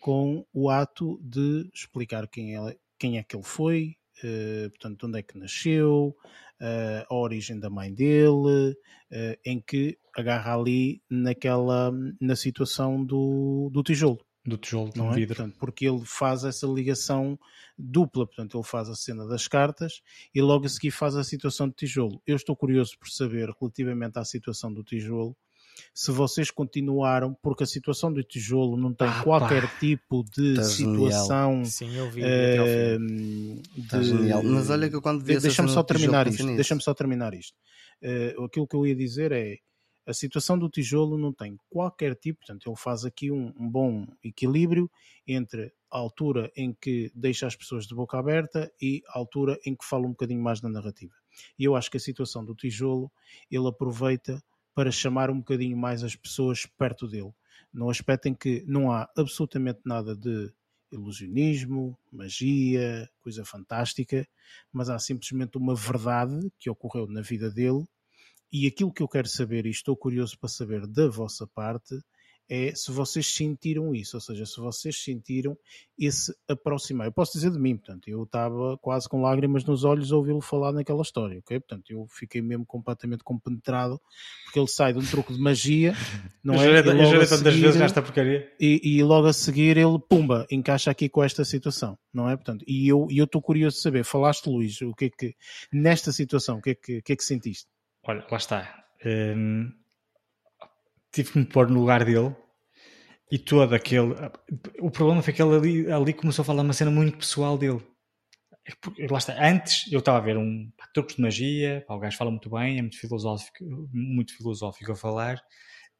com 0.00 0.44
o 0.52 0.70
ato 0.70 1.18
de 1.22 1.68
explicar 1.74 2.28
quem 2.28 2.56
é, 2.56 2.76
quem 2.98 3.18
é 3.18 3.22
que 3.22 3.36
ele 3.36 3.44
foi, 3.44 3.96
uh, 4.22 4.70
portanto, 4.70 5.06
onde 5.06 5.18
é 5.18 5.22
que 5.22 5.38
nasceu, 5.38 6.16
uh, 6.60 7.06
a 7.08 7.14
origem 7.14 7.58
da 7.58 7.70
mãe 7.70 7.92
dele, 7.92 8.76
uh, 9.10 9.38
em 9.44 9.60
que 9.60 9.98
agarra 10.14 10.54
ali 10.54 11.02
naquela, 11.08 11.92
na 12.20 12.36
situação 12.36 13.04
do, 13.04 13.70
do 13.72 13.82
tijolo. 13.82 14.18
do 14.44 14.56
tijolo 14.56 14.90
não 14.96 15.12
é? 15.12 15.14
vidro. 15.14 15.36
Portanto, 15.36 15.56
porque 15.58 15.86
ele 15.86 16.04
faz 16.04 16.44
essa 16.44 16.66
ligação 16.66 17.38
dupla, 17.76 18.26
portanto, 18.26 18.56
ele 18.56 18.64
faz 18.64 18.88
a 18.88 18.94
cena 18.94 19.26
das 19.26 19.46
cartas 19.46 20.00
e 20.34 20.40
logo 20.40 20.66
a 20.66 20.68
seguir 20.68 20.90
faz 20.90 21.14
a 21.16 21.24
situação 21.24 21.68
do 21.68 21.74
tijolo. 21.74 22.20
Eu 22.26 22.36
estou 22.36 22.56
curioso 22.56 22.98
por 22.98 23.08
saber, 23.08 23.50
relativamente 23.60 24.18
à 24.18 24.24
situação 24.24 24.72
do 24.72 24.82
tijolo, 24.82 25.36
se 25.94 26.10
vocês 26.10 26.50
continuaram, 26.50 27.34
porque 27.42 27.62
a 27.64 27.66
situação 27.66 28.12
do 28.12 28.22
tijolo 28.22 28.76
não 28.76 28.92
tem 28.94 29.08
Ah, 29.08 29.22
qualquer 29.22 29.62
pá. 29.68 29.78
tipo 29.78 30.24
de 30.24 30.54
Tá 30.54 30.62
situação 30.64 31.64
Sim, 31.64 31.94
eu 31.96 32.10
vi 32.10 32.22
Está 33.76 33.98
de-. 34.00 34.42
Mas 34.44 34.70
olha 34.70 34.88
que 34.88 34.96
eu 34.96 35.02
quando 35.02 35.22
vi 35.24 35.34
de- 35.36 35.40
Deixa-me 35.42 35.68
só 35.68 35.82
terminar 35.82 36.26
isto. 36.26 36.44
Deixa-me 36.46 36.82
só 36.82 36.94
terminar 36.94 37.34
isto. 37.34 37.56
Eh, 38.02 38.34
aquilo 38.44 38.66
que 38.66 38.76
eu 38.76 38.86
ia 38.86 38.94
dizer 38.94 39.32
é 39.32 39.58
a 40.06 40.14
situação 40.14 40.58
do 40.58 40.68
tijolo 40.70 41.18
não 41.18 41.32
tem 41.32 41.56
qualquer 41.68 42.14
tipo, 42.14 42.38
portanto, 42.40 42.66
ele 42.68 42.76
faz 42.76 43.04
aqui 43.04 43.30
um, 43.30 43.52
um 43.58 43.68
bom 43.68 44.06
equilíbrio 44.24 44.90
entre 45.26 45.70
a 45.90 45.98
altura 45.98 46.50
em 46.56 46.74
que 46.80 47.10
deixa 47.14 47.46
as 47.46 47.54
pessoas 47.56 47.86
de 47.86 47.94
boca 47.94 48.18
aberta 48.18 48.70
e 48.80 49.02
a 49.08 49.18
altura 49.18 49.58
em 49.66 49.74
que 49.74 49.84
fala 49.84 50.06
um 50.06 50.10
bocadinho 50.10 50.42
mais 50.42 50.62
na 50.62 50.68
narrativa. 50.68 51.12
E 51.58 51.64
eu 51.64 51.76
acho 51.76 51.90
que 51.90 51.96
a 51.98 52.00
situação 52.00 52.42
do 52.44 52.54
tijolo 52.54 53.10
ele 53.50 53.66
aproveita 53.68 54.42
para 54.78 54.92
chamar 54.92 55.28
um 55.28 55.38
bocadinho 55.38 55.76
mais 55.76 56.04
as 56.04 56.14
pessoas 56.14 56.64
perto 56.64 57.08
dele, 57.08 57.32
no 57.74 57.90
aspecto 57.90 58.28
em 58.28 58.32
que 58.32 58.62
não 58.64 58.92
há 58.92 59.10
absolutamente 59.16 59.80
nada 59.84 60.14
de 60.14 60.52
ilusionismo, 60.92 61.98
magia, 62.12 63.10
coisa 63.18 63.44
fantástica, 63.44 64.24
mas 64.72 64.88
há 64.88 64.96
simplesmente 64.96 65.58
uma 65.58 65.74
verdade 65.74 66.48
que 66.60 66.70
ocorreu 66.70 67.08
na 67.08 67.22
vida 67.22 67.50
dele. 67.50 67.84
E 68.52 68.68
aquilo 68.68 68.92
que 68.92 69.02
eu 69.02 69.08
quero 69.08 69.26
saber 69.26 69.66
e 69.66 69.70
estou 69.70 69.96
curioso 69.96 70.38
para 70.38 70.48
saber 70.48 70.86
da 70.86 71.08
vossa 71.08 71.44
parte 71.44 71.98
é 72.50 72.74
se 72.74 72.90
vocês 72.90 73.26
sentiram 73.26 73.94
isso, 73.94 74.16
ou 74.16 74.20
seja, 74.20 74.46
se 74.46 74.58
vocês 74.58 74.96
sentiram 75.02 75.56
esse 75.98 76.34
aproximar. 76.48 77.06
Eu 77.06 77.12
posso 77.12 77.32
dizer 77.32 77.50
de 77.50 77.58
mim, 77.58 77.76
portanto, 77.76 78.08
eu 78.08 78.22
estava 78.22 78.78
quase 78.78 79.08
com 79.08 79.20
lágrimas 79.20 79.64
nos 79.64 79.84
olhos 79.84 80.12
a 80.12 80.16
ouvi-lo 80.16 80.40
falar 80.40 80.72
naquela 80.72 81.02
história, 81.02 81.38
ok? 81.40 81.60
Portanto, 81.60 81.90
eu 81.90 82.06
fiquei 82.08 82.40
mesmo 82.40 82.64
completamente 82.64 83.22
compenetrado 83.24 84.00
porque 84.44 84.58
ele 84.58 84.68
sai 84.68 84.92
de 84.92 84.98
um 84.98 85.04
truque 85.04 85.32
de 85.34 85.40
magia, 85.40 85.92
não 86.42 86.54
eu 86.54 86.60
é? 86.60 86.80
E 86.80 86.86
eu 87.14 87.20
a 87.22 87.26
tantas 87.26 87.28
seguir- 87.30 87.60
vezes 87.60 87.80
nesta 87.80 88.00
porcaria. 88.00 88.50
e, 88.58 88.80
e 88.82 89.02
logo 89.02 89.26
a 89.26 89.32
seguir 89.32 89.76
ele, 89.76 89.98
pumba, 90.08 90.46
encaixa 90.50 90.90
aqui 90.90 91.08
com 91.08 91.22
esta 91.22 91.44
situação, 91.44 91.98
não 92.14 92.30
é? 92.30 92.36
Portanto, 92.36 92.64
e 92.66 92.88
eu 92.88 93.08
estou 93.10 93.42
curioso 93.42 93.76
de 93.76 93.82
saber, 93.82 94.04
falaste 94.04 94.46
Luís, 94.46 94.80
o 94.80 94.94
que 94.94 95.06
é 95.06 95.10
que, 95.10 95.34
nesta 95.72 96.12
situação, 96.12 96.58
o 96.58 96.62
que 96.62 96.70
é 96.70 96.74
que, 96.74 97.02
que, 97.02 97.12
é 97.12 97.16
que 97.16 97.24
sentiste? 97.24 97.66
Olha, 98.04 98.24
lá 98.30 98.36
está. 98.38 98.84
Hum, 99.04 99.70
tive 101.12 101.32
que 101.32 101.38
me 101.38 101.46
pôr 101.46 101.68
no 101.68 101.80
lugar 101.80 102.04
dele 102.04 102.34
e 103.30 103.38
todo 103.38 103.74
aquele. 103.74 104.14
O 104.80 104.90
problema 104.90 105.22
foi 105.22 105.32
que 105.32 105.42
ele 105.42 105.56
ali, 105.56 105.92
ali 105.92 106.12
começou 106.12 106.42
a 106.42 106.46
falar 106.46 106.62
uma 106.62 106.72
cena 106.72 106.90
muito 106.90 107.18
pessoal 107.18 107.58
dele. 107.58 107.82
É 108.98 109.06
Lá 109.10 109.18
está. 109.18 109.34
Antes 109.42 109.90
eu 109.90 109.98
estava 109.98 110.18
a 110.18 110.20
ver 110.20 110.36
um 110.36 110.70
pá, 110.76 110.86
truques 110.92 111.16
de 111.16 111.22
magia, 111.22 111.84
pá, 111.86 111.94
o 111.94 111.98
gajo 111.98 112.16
fala 112.16 112.30
muito 112.30 112.50
bem, 112.50 112.78
é 112.78 112.82
muito 112.82 112.98
filosófico, 112.98 113.64
muito 113.92 114.36
filosófico 114.36 114.92
a 114.92 114.96
falar 114.96 115.42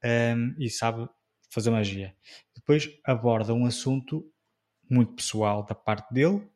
hum, 0.04 0.54
e 0.58 0.68
sabe 0.70 1.08
fazer 1.50 1.70
magia. 1.70 2.14
Depois 2.54 2.88
aborda 3.04 3.54
um 3.54 3.64
assunto 3.66 4.24
muito 4.90 5.14
pessoal 5.14 5.64
da 5.64 5.74
parte 5.74 6.12
dele, 6.12 6.46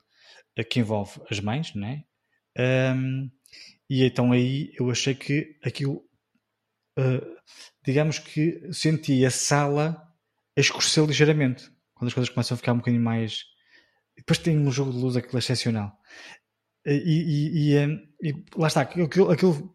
eh, 0.57 0.65
que 0.65 0.81
envolve 0.81 1.21
as 1.31 1.41
mães, 1.41 1.75
né? 1.75 2.05
Hum, 2.59 3.31
e 3.91 4.05
então 4.05 4.33
aí 4.33 4.73
eu 4.79 4.91
achei 4.91 5.15
que 5.15 5.59
aquilo, 5.65 6.05
eh, 6.99 7.23
digamos 7.85 8.19
que 8.19 8.73
senti 8.73 9.25
a 9.25 9.31
sala 9.31 10.03
a 10.57 10.61
escurecer 10.61 11.05
ligeiramente. 11.05 11.71
Quando 11.95 12.09
as 12.09 12.15
coisas 12.15 12.33
começam 12.33 12.55
a 12.55 12.59
ficar 12.59 12.73
um 12.73 12.79
bocadinho 12.79 13.03
mais. 13.03 13.45
Depois 14.17 14.39
tem 14.39 14.59
um 14.59 14.71
jogo 14.71 14.93
de 14.93 14.99
luz 14.99 15.17
aquilo 15.17 15.39
excepcional. 15.39 15.97
E, 16.85 16.93
e, 16.93 17.71
e, 17.71 17.77
eh, 17.77 17.89
e 18.23 18.45
lá 18.57 18.67
está, 18.67 18.83
aquilo, 18.83 19.31
aquilo 19.31 19.75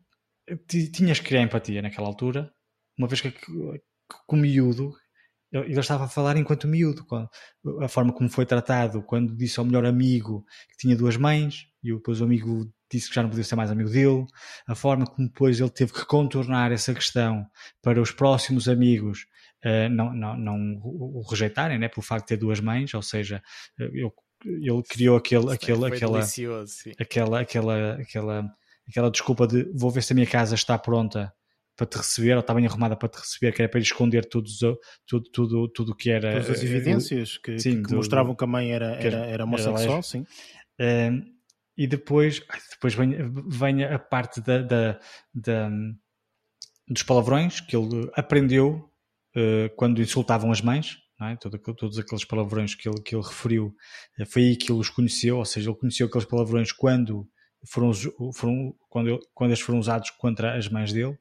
ti- 0.67 0.91
tinhas 0.91 1.19
que 1.19 1.27
criar 1.27 1.41
empatia 1.41 1.81
naquela 1.81 2.07
altura, 2.07 2.51
uma 2.97 3.07
vez 3.07 3.21
que, 3.21 3.31
que, 3.31 3.51
o 4.29 4.35
miúdo, 4.35 4.93
ele 5.51 5.79
estava 5.79 6.05
a 6.05 6.09
falar 6.09 6.38
enquanto 6.38 6.67
miúdo, 6.67 7.05
a 7.81 7.88
forma 7.88 8.13
como 8.13 8.29
foi 8.29 8.45
tratado, 8.45 9.01
quando 9.03 9.35
disse 9.35 9.59
ao 9.59 9.65
melhor 9.65 9.85
amigo 9.85 10.45
que 10.69 10.77
tinha 10.77 10.95
duas 10.95 11.15
mães, 11.17 11.65
e 11.84 11.93
depois 11.93 12.19
o 12.19 12.25
amigo 12.25 12.69
disse 12.91 13.09
que 13.09 13.15
já 13.15 13.22
não 13.23 13.30
podia 13.30 13.43
ser 13.43 13.55
mais 13.55 13.69
amigo 13.72 13.89
dele, 13.89 14.26
a 14.68 14.76
forma 14.76 15.05
como 15.05 15.27
depois 15.27 15.59
ele 15.59 15.69
teve 15.69 15.91
que 15.93 16.05
contornar 16.05 16.72
essa 16.72 16.93
questão 16.93 17.45
para 17.81 18.01
os 18.01 18.11
próximos 18.11 18.68
amigos 18.69 19.26
eh, 19.64 19.89
não, 19.89 20.14
não, 20.14 20.38
não 20.38 20.80
o 20.84 21.26
rejeitarem, 21.30 21.80
né, 21.80 21.88
pelo 21.89 22.03
facto 22.03 22.23
de 22.26 22.27
ter 22.30 22.38
duas 22.38 22.59
mães, 22.59 22.93
ou 22.93 23.01
seja, 23.01 23.41
eh, 23.80 23.85
ele, 23.93 24.11
ele 24.45 24.84
criou 24.88 25.18
aquele, 25.18 25.51
aquele, 25.51 25.85
aquela, 25.85 26.19
delicioso, 26.19 26.72
sim. 26.73 26.91
aquela, 26.99 27.41
aquela, 27.41 27.93
aquela, 27.95 28.49
aquela 28.88 29.09
desculpa 29.11 29.47
de 29.47 29.64
vou 29.73 29.89
ver 29.89 30.03
se 30.03 30.14
a 30.14 30.15
minha 30.15 30.27
casa 30.27 30.53
está 30.55 30.77
pronta 30.77 31.34
para 31.76 31.85
te 31.88 31.97
receber, 31.97 32.34
ou 32.34 32.39
está 32.39 32.53
bem 32.53 32.65
arrumada 32.65 32.95
para 32.95 33.09
te 33.09 33.18
receber, 33.19 33.51
que 33.53 33.61
era 33.61 33.69
para 33.69 33.80
ele 33.80 33.85
esconder 33.85 34.26
tudo, 34.26 34.47
tudo, 35.05 35.30
tudo, 35.31 35.68
tudo 35.69 35.95
que 35.95 36.09
era. 36.09 36.31
Todas 36.31 36.49
as 36.49 36.61
eh, 36.64 36.65
evidências 36.65 37.38
que, 37.38 37.59
sim, 37.59 37.81
que 37.84 37.89
do- 37.89 37.95
mostravam 37.97 38.35
que 38.35 38.43
a 38.43 38.47
mãe 38.47 38.72
era, 38.72 38.97
que 38.97 39.07
era, 39.07 39.26
era- 39.26 39.43
homossexual, 39.43 39.97
lésbica. 39.97 40.01
sim. 40.03 40.26
Um, 40.80 41.36
e 41.77 41.85
depois, 41.87 42.41
depois 42.71 42.93
vem, 42.95 43.15
vem 43.47 43.83
a 43.83 43.99
parte 43.99 44.41
da, 44.41 44.61
da- 44.61 44.99
da- 45.33 45.69
dos 46.87 47.03
palavrões 47.03 47.59
que 47.59 47.75
ele 47.75 48.09
aprendeu 48.15 48.89
uh, 49.35 49.75
quando 49.75 50.01
insultavam 50.01 50.51
as 50.51 50.61
mães, 50.61 50.97
é? 51.21 51.35
Todo 51.35 51.57
todos 51.59 51.97
aqueles 51.99 52.23
palavrões 52.25 52.75
que 52.75 52.87
ele, 52.87 53.01
que 53.01 53.15
ele 53.15 53.23
referiu, 53.23 53.75
uh, 54.19 54.25
foi 54.25 54.43
aí 54.43 54.55
que 54.55 54.71
ele 54.71 54.79
os 54.79 54.89
conheceu, 54.89 55.37
ou 55.37 55.45
seja, 55.45 55.69
ele 55.69 55.77
conheceu 55.77 56.07
aqueles 56.07 56.27
palavrões 56.27 56.71
quando 56.71 57.27
foram, 57.69 57.91
foram 58.33 58.73
quando, 58.89 59.09
ele- 59.09 59.19
quando 59.33 59.49
eles 59.51 59.59
foram 59.61 59.79
usados 59.79 60.09
contra 60.11 60.57
as 60.57 60.69
mães 60.69 60.93
dele. 60.93 61.17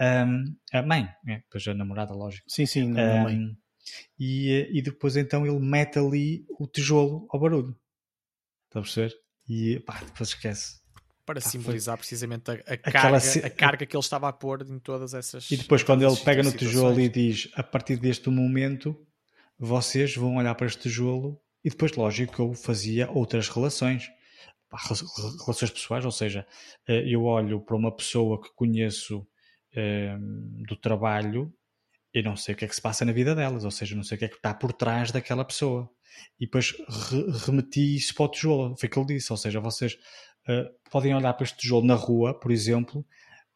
Um, 0.00 0.56
a 0.72 0.82
mãe, 0.82 1.08
depois 1.24 1.66
a 1.68 1.74
namorada, 1.74 2.12
lógico. 2.12 2.44
Sim, 2.48 2.66
sim, 2.66 2.88
não, 2.88 3.00
não, 3.06 3.22
mãe. 3.22 3.38
Um, 3.38 3.56
e, 4.18 4.50
eh, 4.50 4.68
e 4.72 4.82
depois 4.82 5.14
então 5.16 5.46
ele 5.46 5.60
mete 5.60 5.98
ali 5.98 6.44
o 6.58 6.66
tijolo 6.66 7.26
ao 7.30 7.38
barulho. 7.38 7.76
Está 8.66 8.80
a 8.80 8.82
perceber? 8.82 9.14
E 9.48 9.80
pá, 9.80 10.00
depois 10.04 10.30
esquece. 10.30 10.82
Para 11.26 11.40
Pá, 11.40 11.48
simbolizar 11.48 11.96
precisamente 11.96 12.50
a, 12.50 12.54
a 12.54 12.76
carga, 12.76 13.46
a 13.46 13.50
carga 13.50 13.86
que 13.86 13.96
ele 13.96 14.02
estava 14.02 14.28
a 14.28 14.32
pôr 14.32 14.62
em 14.62 14.78
todas 14.78 15.14
essas. 15.14 15.50
E 15.50 15.56
depois 15.56 15.82
quando 15.82 16.02
ele 16.02 16.16
pega 16.16 16.42
no 16.42 16.52
tijolo 16.52 17.00
e 17.00 17.08
diz 17.08 17.48
a 17.54 17.62
partir 17.62 17.96
deste 17.96 18.28
momento 18.28 18.94
vocês 19.58 20.14
vão 20.14 20.36
olhar 20.36 20.54
para 20.54 20.66
este 20.66 20.82
tijolo 20.82 21.40
e 21.64 21.70
depois 21.70 21.92
lógico 21.92 22.42
eu 22.42 22.52
fazia 22.52 23.10
outras 23.10 23.48
relações. 23.48 24.10
Relações 25.46 25.70
pessoais, 25.70 26.04
ou 26.04 26.10
seja, 26.10 26.44
eh, 26.88 27.04
eu 27.06 27.22
olho 27.22 27.60
para 27.60 27.76
uma 27.76 27.94
pessoa 27.94 28.42
que 28.42 28.52
conheço 28.56 29.24
eh, 29.72 30.16
do 30.66 30.76
trabalho 30.76 31.54
e 32.14 32.22
não 32.22 32.36
sei 32.36 32.54
o 32.54 32.56
que 32.58 32.64
é 32.64 32.68
que 32.68 32.74
se 32.74 32.80
passa 32.80 33.04
na 33.04 33.12
vida 33.12 33.34
delas, 33.34 33.64
ou 33.64 33.70
seja, 33.70 33.96
não 33.96 34.04
sei 34.04 34.16
o 34.16 34.18
que 34.18 34.24
é 34.26 34.28
que 34.28 34.36
está 34.36 34.54
por 34.54 34.72
trás 34.72 35.10
daquela 35.10 35.44
pessoa. 35.44 35.90
E 36.40 36.46
depois 36.46 36.72
re- 37.10 37.30
remeti 37.44 37.96
isso 37.96 38.14
para 38.14 38.24
o 38.26 38.28
tijolo, 38.28 38.76
foi 38.78 38.88
o 38.88 38.92
que 38.92 38.98
ele 38.98 39.06
disse, 39.06 39.32
ou 39.32 39.36
seja, 39.36 39.58
vocês 39.60 39.96
eh, 40.48 40.64
podem 40.90 41.14
olhar 41.14 41.32
para 41.34 41.44
este 41.44 41.58
tijolo 41.58 41.84
na 41.84 41.94
rua, 41.94 42.38
por 42.38 42.52
exemplo, 42.52 43.04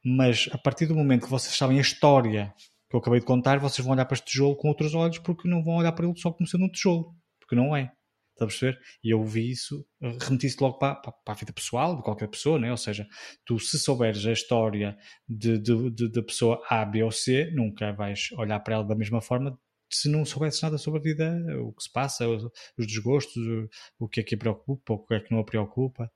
mas 0.05 0.49
a 0.53 0.59
partir 0.59 0.87
do 0.87 0.95
momento 0.95 1.25
que 1.25 1.31
vocês 1.31 1.55
sabem 1.57 1.79
a 1.79 1.83
história 1.83 2.53
que 2.91 2.97
eu 2.97 3.01
acabei 3.01 3.21
de 3.21 3.27
contar, 3.27 3.59
vocês 3.59 3.85
vão 3.85 3.95
olhar 3.95 4.07
para 4.07 4.15
este 4.15 4.27
tijolo 4.27 4.57
com 4.57 4.69
outros 4.69 4.95
olhos 4.95 5.19
porque 5.19 5.49
não 5.49 5.63
vão 5.63 5.77
olhar 5.77 5.93
para 5.93 6.07
ele 6.07 6.19
só 6.19 6.33
como 6.33 6.49
sendo 6.49 6.65
um 6.65 6.71
tijolo, 6.71 7.15
porque 7.39 7.55
não 7.55 7.77
é. 7.77 7.93
Está 8.39 8.45
a 8.45 8.49
perceber? 8.49 8.79
E 9.03 9.11
eu 9.11 9.25
vi 9.25 9.51
isso, 9.51 9.85
remeti 10.01 10.47
isso 10.47 10.63
logo 10.63 10.79
para, 10.79 10.95
para, 10.95 11.11
para 11.11 11.35
a 11.35 11.37
vida 11.37 11.53
pessoal 11.53 11.97
de 11.97 12.05
qualquer 12.05 12.29
pessoa, 12.29 12.57
né? 12.57 12.71
ou 12.71 12.77
seja, 12.77 13.05
tu 13.45 13.59
se 13.59 13.77
souberes 13.81 14.25
a 14.25 14.31
história 14.31 14.97
de, 15.29 15.59
de, 15.59 15.91
de, 15.91 16.09
da 16.09 16.23
pessoa 16.23 16.63
A, 16.71 16.85
B 16.85 17.03
ou 17.03 17.11
C, 17.11 17.51
nunca 17.53 17.93
vais 17.93 18.31
olhar 18.37 18.61
para 18.61 18.75
ela 18.77 18.85
da 18.85 18.95
mesma 18.95 19.21
forma 19.21 19.59
se 19.91 20.09
não 20.09 20.25
soubesses 20.25 20.61
nada 20.61 20.79
sobre 20.79 21.01
a 21.01 21.03
vida, 21.03 21.37
o 21.61 21.73
que 21.73 21.83
se 21.83 21.91
passa, 21.91 22.29
os, 22.29 22.45
os 22.77 22.87
desgostos, 22.87 23.37
o, 23.37 23.69
o 24.05 24.09
que 24.09 24.21
é 24.21 24.23
que 24.23 24.37
a 24.37 24.39
preocupa, 24.39 24.93
o 24.93 24.99
que 25.05 25.15
é 25.15 25.21
que 25.21 25.33
não 25.33 25.41
a 25.41 25.45
preocupa. 25.45 26.13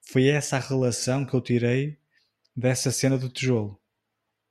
Foi 0.00 0.28
essa 0.28 0.56
a 0.56 0.60
relação 0.60 1.26
que 1.26 1.34
eu 1.34 1.42
tirei 1.42 1.98
dessa 2.56 2.90
cena 2.90 3.18
do 3.18 3.28
tijolo. 3.28 3.78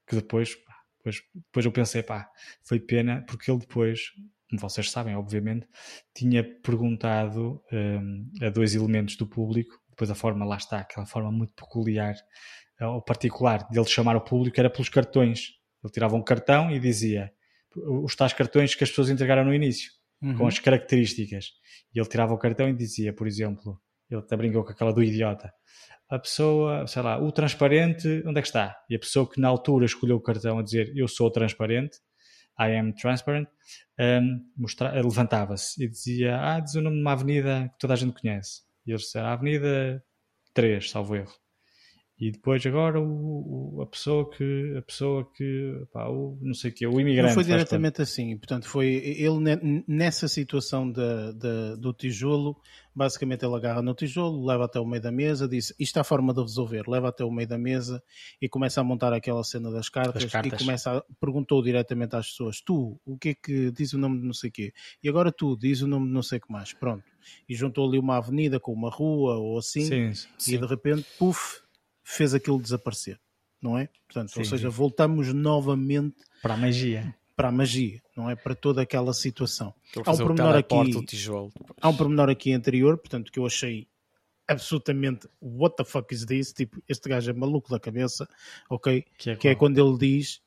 Que 0.07 0.15
depois, 0.15 0.55
pá, 0.55 0.83
depois, 0.97 1.23
depois 1.33 1.65
eu 1.65 1.71
pensei, 1.71 2.03
pá, 2.03 2.29
foi 2.63 2.79
pena, 2.79 3.23
porque 3.27 3.49
ele 3.49 3.59
depois, 3.59 4.11
como 4.49 4.59
vocês 4.59 4.89
sabem, 4.89 5.15
obviamente, 5.15 5.67
tinha 6.15 6.43
perguntado 6.61 7.61
hum, 7.71 8.31
a 8.41 8.49
dois 8.49 8.73
elementos 8.73 9.15
do 9.15 9.27
público, 9.27 9.79
depois 9.89 10.09
a 10.09 10.15
forma, 10.15 10.45
lá 10.45 10.57
está, 10.57 10.79
aquela 10.79 11.05
forma 11.05 11.31
muito 11.31 11.53
peculiar 11.53 12.15
eh, 12.79 12.85
ou 12.85 13.01
particular 13.01 13.67
dele 13.69 13.85
chamar 13.85 14.15
o 14.15 14.21
público 14.21 14.59
era 14.59 14.69
pelos 14.69 14.89
cartões. 14.89 15.49
Ele 15.83 15.93
tirava 15.93 16.15
um 16.15 16.23
cartão 16.23 16.71
e 16.71 16.79
dizia 16.79 17.31
os 17.75 18.15
tais 18.15 18.33
cartões 18.33 18.73
que 18.73 18.83
as 18.83 18.89
pessoas 18.89 19.09
entregaram 19.09 19.45
no 19.45 19.53
início, 19.53 19.91
Uhum. 20.21 20.37
com 20.37 20.47
as 20.47 20.59
características. 20.59 21.45
E 21.95 21.99
ele 21.99 22.09
tirava 22.09 22.33
o 22.33 22.37
cartão 22.37 22.67
e 22.67 22.73
dizia, 22.73 23.13
por 23.13 23.25
exemplo, 23.25 23.79
ele 24.09 24.19
até 24.19 24.35
brincou 24.35 24.65
com 24.65 24.71
aquela 24.71 24.91
do 24.91 25.01
idiota. 25.01 25.49
A 26.09 26.19
pessoa, 26.19 26.85
sei 26.87 27.01
lá, 27.01 27.17
o 27.21 27.31
transparente, 27.31 28.21
onde 28.25 28.39
é 28.39 28.41
que 28.41 28.47
está? 28.47 28.75
E 28.89 28.95
a 28.95 28.99
pessoa 28.99 29.29
que 29.29 29.39
na 29.39 29.47
altura 29.47 29.85
escolheu 29.85 30.17
o 30.17 30.21
cartão 30.21 30.59
a 30.59 30.63
dizer 30.63 30.91
eu 30.95 31.07
sou 31.07 31.31
transparente, 31.31 31.99
I 32.59 32.77
am 32.77 32.93
transparent, 32.93 33.47
um, 33.99 34.45
levantava-se 34.93 35.83
e 35.83 35.87
dizia, 35.87 36.37
ah, 36.39 36.59
diz 36.59 36.75
o 36.75 36.81
nome 36.81 36.97
de 36.97 37.01
uma 37.01 37.13
avenida 37.13 37.69
que 37.71 37.79
toda 37.79 37.93
a 37.93 37.97
gente 37.97 38.19
conhece. 38.19 38.63
E 38.85 38.91
eles 38.91 39.03
disseram, 39.03 39.29
Avenida 39.29 40.03
3, 40.53 40.89
salvo 40.89 41.15
erro. 41.15 41.33
E 42.19 42.31
depois 42.31 42.65
agora 42.65 42.99
o, 42.99 43.77
o, 43.77 43.81
a 43.81 43.85
pessoa 43.85 44.29
que 44.29 44.75
a 44.77 44.81
pessoa 44.81 45.25
que 45.33 45.85
pá, 45.93 46.09
o, 46.09 46.37
não 46.41 46.53
sei 46.53 46.69
o 46.69 46.73
que 46.73 46.85
o 46.85 46.99
imigrante 46.99 47.27
não 47.27 47.33
foi 47.33 47.45
diretamente 47.45 48.01
assim 48.01 48.35
portanto 48.35 48.67
foi 48.67 48.87
ele 48.87 49.83
nessa 49.87 50.27
situação 50.27 50.91
da, 50.91 51.31
da, 51.31 51.75
do 51.77 51.93
tijolo 51.93 52.57
basicamente 52.93 53.45
ele 53.45 53.55
agarra 53.55 53.81
no 53.81 53.93
tijolo 53.93 54.45
leva 54.45 54.65
até 54.65 54.81
o 54.81 54.85
meio 54.85 55.01
da 55.01 55.13
mesa 55.13 55.47
diz 55.47 55.73
isto 55.79 55.95
é 55.95 56.01
a 56.01 56.03
forma 56.03 56.33
de 56.33 56.41
resolver 56.41 56.83
leva 56.89 57.07
até 57.07 57.23
o 57.23 57.31
meio 57.31 57.47
da 57.47 57.57
mesa 57.57 58.03
e 58.41 58.49
começa 58.49 58.81
a 58.81 58.83
montar 58.83 59.13
aquela 59.13 59.43
cena 59.45 59.71
das 59.71 59.87
cartas, 59.87 60.25
cartas. 60.25 60.59
e 60.59 60.65
começa 60.65 60.97
a, 60.97 61.03
perguntou 61.21 61.63
diretamente 61.63 62.17
às 62.17 62.31
pessoas 62.31 62.59
tu 62.59 62.99
o 63.05 63.17
que 63.17 63.29
é 63.29 63.33
que 63.33 63.71
diz 63.71 63.93
o 63.93 63.97
nome 63.97 64.19
de 64.19 64.25
não 64.25 64.33
sei 64.33 64.49
o 64.49 64.53
quê 64.53 64.73
e 65.01 65.07
agora 65.07 65.31
tu 65.31 65.55
diz 65.55 65.81
o 65.81 65.87
nome 65.87 66.07
de 66.07 66.13
não 66.13 66.21
sei 66.21 66.37
o 66.37 66.41
que 66.41 66.51
mais 66.51 66.73
pronto 66.73 67.05
e 67.47 67.55
juntou 67.55 67.87
ali 67.87 67.97
uma 67.97 68.17
avenida 68.17 68.59
com 68.59 68.73
uma 68.73 68.89
rua 68.89 69.37
ou 69.37 69.57
assim 69.57 70.11
sim, 70.11 70.29
sim. 70.37 70.55
e 70.55 70.57
de 70.57 70.65
repente 70.65 71.05
puf 71.17 71.61
fez 72.09 72.33
aquilo 72.33 72.59
desaparecer, 72.59 73.19
não 73.61 73.77
é? 73.77 73.87
Portanto, 74.07 74.31
Sim. 74.31 74.39
ou 74.39 74.45
seja, 74.45 74.69
voltamos 74.69 75.31
novamente 75.31 76.15
para 76.41 76.55
a 76.55 76.57
magia. 76.57 77.15
Para 77.35 77.49
a 77.49 77.51
magia, 77.51 78.01
não 78.17 78.29
é? 78.29 78.35
Para 78.35 78.55
toda 78.55 78.81
aquela 78.81 79.13
situação. 79.13 79.73
Há 80.03 80.11
um 80.11 80.17
pormenor 80.17 80.55
aqui. 80.55 80.75
Há 81.79 81.89
um 81.89 81.95
pormenor 81.95 82.29
aqui 82.29 82.51
anterior, 82.51 82.97
portanto, 82.97 83.31
que 83.31 83.39
eu 83.39 83.45
achei 83.45 83.87
absolutamente 84.47 85.29
what 85.39 85.77
the 85.77 85.85
fuck 85.85 86.11
is 86.13 86.25
this? 86.25 86.51
Tipo, 86.51 86.81
este 86.89 87.07
gajo 87.07 87.29
é 87.29 87.33
maluco 87.33 87.69
da 87.69 87.79
cabeça, 87.79 88.27
ok? 88.69 89.05
Que 89.17 89.29
é, 89.29 89.35
que 89.35 89.47
é 89.47 89.55
quando 89.55 89.77
ele 89.77 89.97
diz 89.97 90.41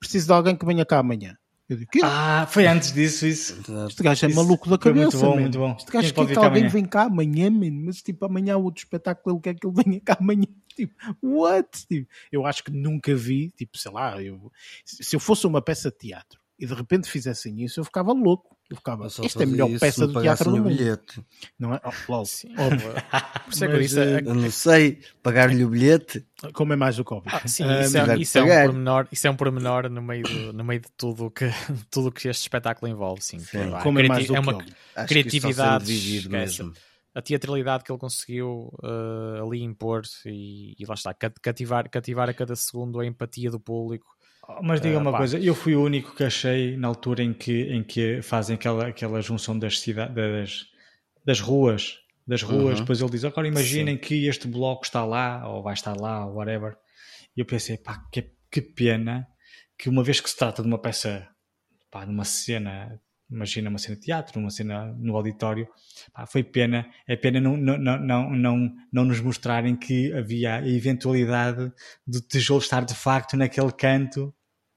preciso 0.00 0.28
de 0.28 0.32
alguém 0.32 0.56
que 0.56 0.64
venha 0.64 0.84
cá 0.84 0.98
amanhã. 0.98 1.36
Eu 1.68 1.76
digo, 1.76 1.90
ah, 2.02 2.46
foi 2.50 2.66
antes 2.66 2.92
disso, 2.92 3.26
isso. 3.26 3.62
Este 3.88 4.02
gajo 4.02 4.26
é 4.26 4.28
isso 4.28 4.36
maluco 4.36 4.68
da 4.68 4.76
cabeça. 4.76 5.16
Muito 5.16 5.20
bom, 5.20 5.40
muito 5.40 5.58
bom. 5.58 5.76
Este 5.78 5.90
gajo 5.90 6.14
quer 6.14 6.26
que 6.26 6.38
alguém 6.38 6.68
venha 6.68 6.88
cá 6.88 7.02
amanhã, 7.04 7.50
man. 7.50 7.70
mas 7.84 8.02
tipo, 8.02 8.26
amanhã 8.26 8.56
o 8.56 8.64
outro 8.64 8.82
espetáculo 8.82 9.36
ele 9.36 9.42
quer 9.42 9.54
que 9.54 9.66
ele 9.66 9.74
venha 9.82 10.00
cá 10.00 10.16
amanhã. 10.20 10.46
Tipo, 10.76 10.94
what? 11.22 11.86
Tipo, 11.86 12.08
eu 12.30 12.46
acho 12.46 12.64
que 12.64 12.70
nunca 12.70 13.14
vi, 13.14 13.50
tipo, 13.50 13.76
sei 13.78 13.92
lá, 13.92 14.22
eu, 14.22 14.50
se 14.84 15.14
eu 15.14 15.20
fosse 15.20 15.46
uma 15.46 15.62
peça 15.62 15.90
de 15.90 15.98
teatro 15.98 16.40
e 16.58 16.66
de 16.66 16.74
repente 16.74 17.10
fizessem 17.10 17.60
isso, 17.62 17.80
eu 17.80 17.84
ficava 17.84 18.12
louco. 18.12 18.56
Eu 18.70 18.76
ficava, 18.76 19.06
isto 19.06 19.40
é 19.40 19.42
a 19.42 19.46
melhor 19.46 19.68
peça 19.78 20.06
de 20.06 20.18
teatro 20.18 20.50
do 20.50 20.56
mundo. 20.56 20.68
Bilhete. 20.68 21.22
Não 21.58 21.74
é? 21.74 21.80
Oh, 21.84 22.12
logo. 22.12 22.24
Por 23.58 23.74
é 23.74 23.82
isso 23.82 24.00
é... 24.00 24.20
Eu 24.20 24.34
não 24.34 24.50
sei, 24.50 25.00
pagar-lhe 25.22 25.62
o 25.62 25.68
bilhete. 25.68 26.24
Como 26.54 26.72
é 26.72 26.76
mais 26.76 26.98
o 26.98 27.04
Covid. 27.04 27.34
Ah, 27.34 27.46
sim, 27.46 27.64
isso, 27.82 27.98
é, 27.98 28.16
isso, 28.16 28.38
é, 28.38 28.42
um 28.42 28.66
pormenor, 28.66 29.08
isso 29.12 29.26
é 29.26 29.30
um 29.30 29.36
pormenor 29.36 29.90
no 29.90 30.00
meio, 30.00 30.22
do, 30.22 30.52
no 30.52 30.64
meio 30.64 30.80
de 30.80 30.88
tudo 30.96 31.30
que, 31.30 31.46
tudo 31.90 32.10
que 32.10 32.28
este 32.28 32.42
espetáculo 32.42 32.90
envolve. 32.90 33.22
Sim, 33.22 33.40
sim. 33.40 33.58
Como 33.82 33.98
é, 33.98 34.08
mais 34.08 34.30
é 34.30 34.40
uma 34.40 34.64
criatividade. 35.06 36.28
mesmo 36.30 36.72
a 37.14 37.22
teatralidade 37.22 37.84
que 37.84 37.92
ele 37.92 37.98
conseguiu 37.98 38.72
uh, 38.82 39.46
ali 39.46 39.62
impor 39.62 40.02
e, 40.24 40.74
e, 40.78 40.84
lá 40.86 40.94
está, 40.94 41.14
cativar, 41.14 41.88
cativar 41.90 42.28
a 42.28 42.34
cada 42.34 42.56
segundo 42.56 43.00
a 43.00 43.06
empatia 43.06 43.50
do 43.50 43.60
público 43.60 44.06
mas 44.60 44.80
diga 44.80 44.98
uh, 44.98 45.00
uma 45.00 45.12
pá. 45.12 45.18
coisa, 45.18 45.38
eu 45.38 45.54
fui 45.54 45.76
o 45.76 45.82
único 45.82 46.14
que 46.14 46.24
achei 46.24 46.76
na 46.76 46.88
altura 46.88 47.22
em 47.22 47.32
que, 47.32 47.62
em 47.72 47.82
que 47.82 48.20
fazem 48.22 48.56
aquela, 48.56 48.88
aquela 48.88 49.20
junção 49.20 49.56
das, 49.58 49.78
cidades, 49.78 50.14
das, 50.14 50.66
das 51.24 51.40
ruas, 51.40 51.98
das 52.26 52.42
ruas, 52.42 52.74
uhum. 52.74 52.80
depois 52.80 53.00
ele 53.00 53.10
diz, 53.10 53.24
agora 53.24 53.46
imaginem 53.46 53.94
Sim. 53.94 54.00
que 54.00 54.26
este 54.26 54.48
bloco 54.48 54.84
está 54.84 55.04
lá, 55.04 55.48
ou 55.48 55.62
vai 55.62 55.74
estar 55.74 55.96
lá, 55.98 56.26
ou 56.26 56.34
whatever. 56.34 56.76
E 57.36 57.40
eu 57.40 57.46
pensei, 57.46 57.76
pá, 57.76 58.04
que, 58.10 58.32
que 58.50 58.60
pena 58.60 59.26
que 59.78 59.88
uma 59.88 60.02
vez 60.02 60.20
que 60.20 60.28
se 60.28 60.36
trata 60.36 60.60
de 60.60 60.68
uma 60.68 60.78
peça, 60.78 61.28
pá, 61.90 62.04
numa 62.04 62.24
cena, 62.24 63.00
imagina 63.32 63.70
uma 63.70 63.78
cena 63.78 63.96
de 63.96 64.02
teatro, 64.02 64.38
uma 64.38 64.50
cena 64.50 64.92
no 64.98 65.16
auditório, 65.16 65.66
pá, 66.12 66.26
foi 66.26 66.42
pena, 66.44 66.86
é 67.06 67.16
pena 67.16 67.40
não, 67.40 67.56
não, 67.56 67.78
não, 67.78 68.30
não, 68.30 68.74
não 68.92 69.04
nos 69.04 69.20
mostrarem 69.20 69.74
que 69.74 70.12
havia 70.12 70.56
a 70.56 70.68
eventualidade 70.68 71.72
do 72.06 72.20
tijolo 72.20 72.60
estar 72.60 72.84
de 72.84 72.94
facto 72.94 73.36
naquele 73.36 73.72
canto 73.72 74.34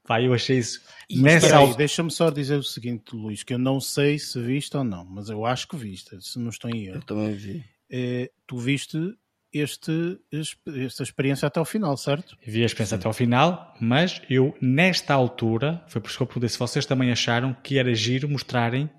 Pá, 0.07 0.21
eu 0.21 0.33
achei 0.33 0.59
isso. 0.59 0.81
E 1.09 1.19
Nessa 1.19 1.57
aí, 1.57 1.75
deixa-me 1.75 2.11
só 2.11 2.29
dizer 2.29 2.57
o 2.57 2.63
seguinte, 2.63 3.15
Luís, 3.15 3.41
que 3.41 3.55
eu 3.55 3.57
não 3.57 3.79
sei 3.79 4.19
se 4.19 4.39
viste 4.39 4.77
ou 4.77 4.83
não, 4.83 5.03
mas 5.03 5.29
eu 5.29 5.43
acho 5.45 5.67
que 5.67 5.75
viste, 5.75 6.15
se 6.21 6.37
não 6.37 6.49
estou 6.49 6.69
em 6.69 6.85
erro. 6.85 6.97
Eu 6.97 7.01
também 7.01 7.33
vi. 7.33 7.65
É, 7.89 8.31
tu 8.45 8.57
viste 8.57 8.97
este, 9.55 10.19
esta 10.85 11.03
experiência 11.03 11.47
até 11.47 11.59
ao 11.59 11.65
final, 11.65 11.95
certo? 11.95 12.37
Vi 12.45 12.61
a 12.61 12.65
experiência 12.65 12.97
Sim. 12.97 13.01
até 13.01 13.07
ao 13.07 13.13
final, 13.13 13.73
mas 13.79 14.21
eu, 14.29 14.55
nesta 14.61 15.13
altura, 15.13 15.83
foi 15.87 16.01
por 16.01 16.09
isso 16.09 16.17
que 16.17 16.23
eu 16.23 16.27
perguntei 16.27 16.49
se 16.49 16.59
vocês 16.59 16.85
também 16.85 17.11
acharam 17.11 17.55
que 17.63 17.79
era 17.79 17.93
giro 17.95 18.29
mostrarem 18.29 18.89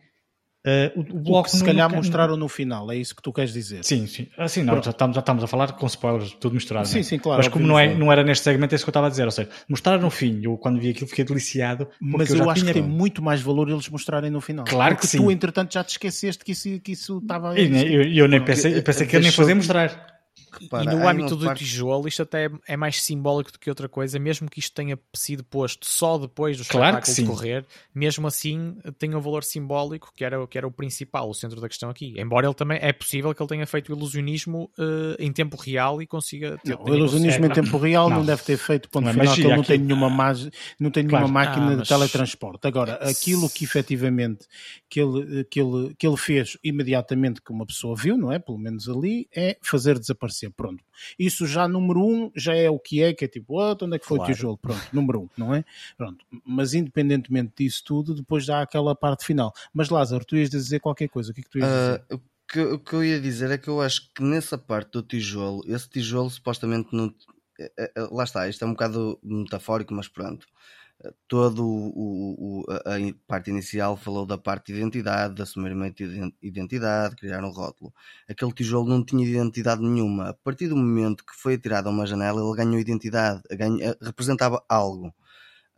Uh, 0.66 0.90
o, 0.98 1.00
o 1.00 1.20
bloco 1.20 1.48
o 1.48 1.52
que 1.52 1.56
se 1.58 1.64
calhar 1.64 1.88
no, 1.88 1.94
mostraram 1.94 2.36
no 2.36 2.48
final, 2.48 2.90
é 2.90 2.96
isso 2.96 3.14
que 3.14 3.22
tu 3.22 3.32
queres 3.32 3.52
dizer? 3.52 3.84
Sim, 3.84 4.04
sim. 4.08 4.26
Assim, 4.36 4.64
não, 4.64 4.82
já 4.82 4.90
estamos, 4.90 5.14
já 5.14 5.20
estamos 5.20 5.44
a 5.44 5.46
falar 5.46 5.70
com 5.70 5.86
spoilers, 5.86 6.32
tudo 6.40 6.54
misturado. 6.54 6.88
Sim, 6.88 6.96
né? 6.96 7.02
sim, 7.04 7.18
claro. 7.20 7.38
Mas 7.38 7.46
como 7.46 7.64
não, 7.64 7.78
é, 7.78 7.94
não 7.94 8.10
era 8.10 8.24
neste 8.24 8.42
segmento, 8.42 8.74
é 8.74 8.76
isso 8.76 8.84
que 8.84 8.88
eu 8.88 8.90
estava 8.90 9.06
a 9.06 9.10
dizer. 9.10 9.24
Ou 9.26 9.30
seja, 9.30 9.48
mostraram 9.68 10.02
no 10.02 10.10
fim, 10.10 10.40
eu 10.42 10.58
quando 10.58 10.80
vi 10.80 10.90
aquilo 10.90 11.06
fiquei 11.06 11.24
deliciado. 11.24 11.86
Mas 12.00 12.30
eu, 12.30 12.38
eu 12.38 12.50
acho 12.50 12.62
tinha... 12.62 12.74
que 12.74 12.80
tem 12.80 12.88
muito 12.88 13.22
mais 13.22 13.40
valor 13.40 13.68
eles 13.68 13.88
mostrarem 13.88 14.28
no 14.28 14.40
final. 14.40 14.64
Claro 14.64 14.96
que 14.96 15.06
sim. 15.06 15.18
tu, 15.18 15.30
entretanto, 15.30 15.72
já 15.72 15.84
te 15.84 15.90
esqueceste 15.90 16.44
que 16.44 16.50
isso, 16.50 16.80
que 16.80 16.90
isso 16.90 17.18
estava. 17.18 17.56
Eu, 17.56 17.72
eu, 17.72 18.02
eu 18.12 18.28
nem 18.28 18.44
pensei, 18.44 18.76
eu 18.76 18.82
pensei 18.82 19.06
que 19.06 19.14
ele 19.14 19.22
nem 19.22 19.32
fazia 19.32 19.54
mostrar. 19.54 20.15
Repara, 20.60 20.84
e 20.84 20.94
no 20.94 21.08
âmbito 21.08 21.36
do 21.36 21.46
parte... 21.46 21.64
tijolo, 21.64 22.08
isto 22.08 22.22
até 22.22 22.50
é 22.66 22.76
mais 22.76 23.02
simbólico 23.02 23.52
do 23.52 23.58
que 23.58 23.68
outra 23.68 23.88
coisa, 23.88 24.18
mesmo 24.18 24.48
que 24.48 24.58
isto 24.58 24.74
tenha 24.74 24.98
sido 25.14 25.44
posto 25.44 25.86
só 25.86 26.18
depois 26.18 26.56
do 26.56 26.64
claro 26.64 26.98
espetáculo 26.98 27.26
decorrer, 27.26 27.64
mesmo 27.94 28.26
assim 28.26 28.76
tem 28.98 29.14
um 29.14 29.20
valor 29.20 29.44
simbólico 29.44 30.12
que 30.14 30.24
era, 30.24 30.46
que 30.46 30.58
era 30.58 30.66
o 30.66 30.70
principal, 30.70 31.28
o 31.28 31.34
centro 31.34 31.60
da 31.60 31.68
questão 31.68 31.90
aqui. 31.90 32.14
Embora 32.16 32.46
ele 32.46 32.54
também 32.54 32.78
é 32.80 32.92
possível 32.92 33.34
que 33.34 33.42
ele 33.42 33.48
tenha 33.48 33.66
feito 33.66 33.92
o 33.92 33.96
ilusionismo 33.96 34.70
uh, 34.78 35.16
em 35.18 35.32
tempo 35.32 35.56
real 35.56 36.00
e 36.00 36.06
consiga. 36.06 36.58
Ter, 36.58 36.70
não, 36.70 36.84
o 36.84 36.94
ilusionismo 36.94 37.46
em 37.46 37.50
tempo 37.50 37.76
real 37.78 38.08
não, 38.08 38.18
não 38.18 38.26
deve 38.26 38.42
ter 38.42 38.56
feito 38.56 38.88
ponto 38.88 39.04
não 39.04 39.10
é 39.10 39.12
final, 39.12 39.34
que 39.34 39.40
ele 39.42 39.56
não 39.56 39.62
tem 39.62 39.78
nenhuma, 39.78 40.10
mag... 40.10 40.50
não 40.78 40.90
tem 40.90 41.02
nenhuma 41.02 41.28
claro. 41.28 41.32
máquina 41.32 41.66
ah, 41.66 41.76
mas... 41.76 41.82
de 41.82 41.88
teletransporte. 41.88 42.66
Agora, 42.66 42.94
aquilo 42.94 43.48
que 43.50 43.64
efetivamente 43.64 44.46
que 44.88 45.00
ele, 45.00 45.44
que, 45.44 45.60
ele, 45.60 45.94
que 45.98 46.06
ele 46.06 46.16
fez 46.16 46.56
imediatamente 46.62 47.40
que 47.42 47.52
uma 47.52 47.66
pessoa 47.66 47.96
viu, 47.96 48.16
não 48.16 48.32
é? 48.32 48.38
Pelo 48.38 48.58
menos 48.58 48.88
ali, 48.88 49.28
é 49.34 49.56
fazer 49.62 49.98
desaparecer 49.98 50.45
pronto. 50.50 50.82
Isso 51.18 51.46
já 51.46 51.68
número 51.68 52.00
um 52.04 52.30
já 52.34 52.54
é 52.54 52.68
o 52.70 52.78
que 52.78 53.02
é, 53.02 53.12
que 53.12 53.24
é 53.24 53.28
tipo, 53.28 53.60
oh, 53.60 53.76
onde 53.82 53.96
é 53.96 53.98
que 53.98 54.06
foi 54.06 54.18
claro. 54.18 54.32
o 54.32 54.34
tijolo? 54.34 54.58
Pronto, 54.58 54.82
número 54.92 55.20
um, 55.22 55.28
não 55.36 55.54
é? 55.54 55.64
Pronto. 55.96 56.24
Mas 56.44 56.74
independentemente 56.74 57.52
disso 57.58 57.82
tudo, 57.84 58.14
depois 58.14 58.46
dá 58.46 58.62
aquela 58.62 58.94
parte 58.94 59.24
final. 59.24 59.52
Mas 59.72 59.88
Lázaro, 59.88 60.24
tu 60.24 60.36
ias 60.36 60.50
dizer 60.50 60.80
qualquer 60.80 61.08
coisa, 61.08 61.30
o 61.30 61.34
que 61.34 61.40
é 61.40 61.44
que 61.44 61.50
tu 61.50 61.58
ias 61.58 61.68
dizer? 61.68 62.04
Uh, 62.10 62.14
o, 62.14 62.20
que, 62.48 62.60
o 62.60 62.78
que 62.78 62.92
eu 62.94 63.04
ia 63.04 63.20
dizer 63.20 63.50
é 63.50 63.58
que 63.58 63.68
eu 63.68 63.80
acho 63.80 64.12
que 64.14 64.22
nessa 64.22 64.56
parte 64.56 64.92
do 64.92 65.02
tijolo, 65.02 65.62
esse 65.66 65.88
tijolo 65.88 66.30
supostamente 66.30 66.88
não. 66.92 67.12
É, 67.58 67.70
é, 67.78 68.08
lá 68.10 68.24
está, 68.24 68.46
isto 68.48 68.62
é 68.64 68.66
um 68.66 68.72
bocado 68.72 69.18
metafórico, 69.22 69.94
mas 69.94 70.08
pronto 70.08 70.46
todo 71.28 71.64
o, 71.66 72.62
o, 72.62 72.64
a 72.70 72.96
parte 73.26 73.50
inicial 73.50 73.96
falou 73.96 74.24
da 74.26 74.38
parte 74.38 74.72
de 74.72 74.78
identidade, 74.78 75.34
de 75.34 75.42
assumir 75.42 75.72
uma 75.72 75.92
identidade, 76.42 77.16
criar 77.16 77.44
um 77.44 77.50
rótulo. 77.50 77.92
Aquele 78.28 78.52
tijolo 78.52 78.88
não 78.88 79.04
tinha 79.04 79.26
identidade 79.26 79.82
nenhuma. 79.82 80.30
A 80.30 80.34
partir 80.34 80.68
do 80.68 80.76
momento 80.76 81.24
que 81.24 81.34
foi 81.34 81.54
atirado 81.54 81.88
a 81.88 81.92
uma 81.92 82.06
janela, 82.06 82.40
ele 82.40 82.56
ganhou 82.56 82.80
identidade, 82.80 83.42
representava 84.00 84.64
algo. 84.68 85.14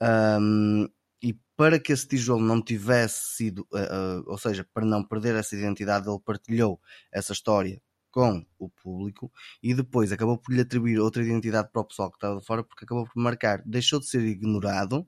Um, 0.01 0.89
e 1.23 1.37
para 1.57 1.81
que 1.81 1.93
esse 1.93 2.07
tijolo 2.07 2.43
não 2.43 2.63
tivesse 2.63 3.37
sido, 3.37 3.67
uh, 3.73 4.21
uh, 4.21 4.25
ou 4.27 4.39
seja, 4.39 4.65
para 4.73 4.87
não 4.87 5.03
perder 5.03 5.35
essa 5.35 5.57
identidade, 5.57 6.09
ele 6.09 6.21
partilhou 6.21 6.81
essa 7.13 7.33
história 7.33 7.81
com 8.11 8.45
o 8.59 8.69
público 8.70 9.31
e 9.62 9.75
depois 9.75 10.12
acabou 10.12 10.39
por 10.39 10.53
lhe 10.55 10.61
atribuir 10.61 10.99
outra 10.99 11.23
identidade 11.23 11.70
para 11.73 11.83
o 11.83 11.85
pessoal 11.85 12.11
que 12.11 12.17
estava 12.17 12.41
fora 12.41 12.65
porque 12.65 12.85
acabou 12.85 13.07
por 13.07 13.20
marcar, 13.20 13.62
deixou 13.65 14.01
de 14.01 14.07
ser 14.07 14.23
ignorado 14.23 15.07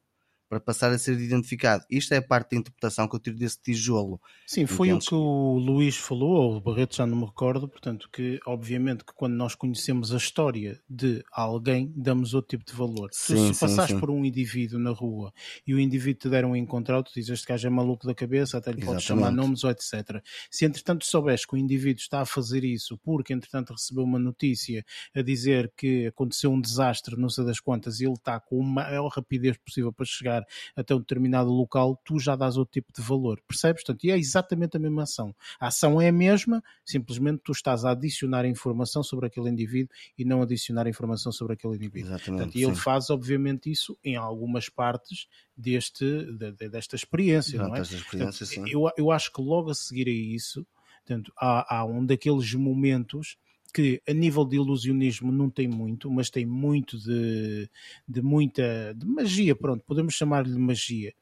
para 0.51 0.59
passar 0.59 0.91
a 0.91 0.99
ser 0.99 1.13
identificado. 1.13 1.85
Isto 1.89 2.13
é 2.13 2.17
a 2.17 2.23
parte 2.23 2.51
da 2.51 2.57
interpretação 2.57 3.07
que 3.07 3.15
eu 3.15 3.21
tiro 3.21 3.37
desse 3.37 3.63
tijolo. 3.63 4.21
Sim, 4.45 4.67
foi 4.67 4.89
Entendes? 4.89 5.07
o 5.07 5.11
que 5.11 5.15
o 5.15 5.59
Luís 5.59 5.97
falou, 5.97 6.33
ou 6.33 6.57
o 6.57 6.61
Barreto 6.61 6.97
já 6.97 7.07
não 7.07 7.19
me 7.19 7.25
recordo, 7.25 7.69
portanto, 7.69 8.09
que 8.13 8.41
obviamente 8.45 9.05
que 9.05 9.13
quando 9.15 9.35
nós 9.35 9.55
conhecemos 9.55 10.13
a 10.13 10.17
história 10.17 10.83
de 10.91 11.23
alguém, 11.31 11.93
damos 11.95 12.35
outro 12.35 12.59
tipo 12.59 12.69
de 12.69 12.77
valor. 12.77 13.11
Sim, 13.13 13.53
se 13.53 13.61
passares 13.61 13.95
por 14.01 14.11
um 14.11 14.25
indivíduo 14.25 14.81
na 14.81 14.91
rua 14.91 15.33
e 15.65 15.73
o 15.73 15.79
indivíduo 15.79 16.23
te 16.23 16.29
der 16.29 16.45
um 16.45 16.57
encontro, 16.57 17.01
tu 17.05 17.13
dizes 17.15 17.31
este 17.31 17.47
gajo 17.47 17.69
é 17.69 17.71
maluco 17.71 18.05
da 18.05 18.15
cabeça, 18.15 18.59
até 18.59 18.73
lhe 18.73 18.85
podes 18.85 19.05
chamar 19.05 19.31
nomes 19.31 19.63
ou 19.63 19.71
etc. 19.71 20.21
Se 20.51 20.65
entretanto 20.65 21.07
souberes 21.07 21.45
que 21.47 21.55
o 21.55 21.59
indivíduo 21.59 22.01
está 22.01 22.23
a 22.23 22.27
fazer 22.27 22.65
isso 22.65 22.99
porque 23.05 23.33
entretanto 23.33 23.73
recebeu 23.73 24.03
uma 24.03 24.19
notícia 24.19 24.85
a 25.15 25.23
dizer 25.23 25.73
que 25.77 26.09
aconteceu 26.09 26.51
um 26.51 26.61
desastre, 26.61 27.17
não 27.17 27.29
sei 27.29 27.45
das 27.45 27.61
quantas, 27.61 28.01
e 28.01 28.05
ele 28.05 28.15
está 28.15 28.41
com 28.41 28.61
a 28.61 28.67
maior 28.67 29.07
rapidez 29.07 29.57
possível 29.57 29.93
para 29.93 30.05
chegar 30.05 30.40
chegar 30.41 30.47
até 30.77 30.95
um 30.95 30.99
determinado 30.99 31.51
local, 31.51 32.01
tu 32.05 32.19
já 32.19 32.37
dás 32.37 32.57
outro 32.57 32.73
tipo 32.73 32.93
de 32.93 33.01
valor, 33.03 33.41
percebes? 33.47 33.83
Portanto, 33.83 34.05
e 34.05 34.11
é 34.11 34.19
exatamente 34.19 34.77
a 34.77 34.81
mesma 34.81 35.03
ação. 35.03 35.35
A 35.59 35.69
ação 35.69 36.01
é 36.01 36.09
a 36.09 36.13
mesma, 36.13 36.63
simplesmente 36.85 37.41
tu 37.45 37.53
estás 37.53 37.85
a 37.85 37.91
adicionar 37.91 38.45
informação 38.47 39.03
sobre 39.03 39.27
aquele 39.27 39.49
indivíduo 39.51 39.95
e 40.17 40.25
não 40.25 40.43
adicionar 40.43 40.87
informação 40.89 41.33
sobre 41.33 41.55
aquele 41.55 41.75
indivíduo. 41.77 42.09
Exatamente. 42.09 42.31
Portanto, 42.31 42.57
e 42.57 42.63
ele 42.65 42.75
faz, 42.75 43.11
obviamente, 43.11 43.71
isso 43.71 43.97
em 44.05 44.17
algumas 44.17 44.69
partes 44.69 45.27
deste, 45.57 46.05
de- 46.33 46.53
de- 46.53 46.69
desta 46.69 46.97
experiência, 46.97 47.59
não 47.59 47.75
é? 47.77 47.81
experiência. 47.83 48.47
Portanto, 48.47 48.69
eu, 48.69 48.91
eu 48.97 49.11
acho 49.11 49.33
que 49.33 49.41
logo 49.43 49.71
a 49.71 49.75
seguir 49.75 50.09
a 50.09 50.11
isso, 50.11 50.67
portanto, 51.05 51.33
há, 51.37 51.79
há 51.79 51.85
um 51.85 52.05
daqueles 52.05 52.55
momentos 52.55 53.37
que 53.73 54.03
a 54.09 54.13
nível 54.13 54.45
de 54.45 54.57
ilusionismo 54.57 55.31
não 55.33 55.49
tem 55.51 55.69
muito, 55.69 56.11
mas 56.11 56.31
tem 56.31 56.45
muito 56.45 56.99
de, 56.99 57.69
de 58.07 58.23
muita 58.23 58.95
de 58.97 59.07
magia, 59.07 59.55
pronto, 59.55 59.85
podemos 59.87 60.15
chamar-lhe 60.15 60.59
magia, 60.59 61.13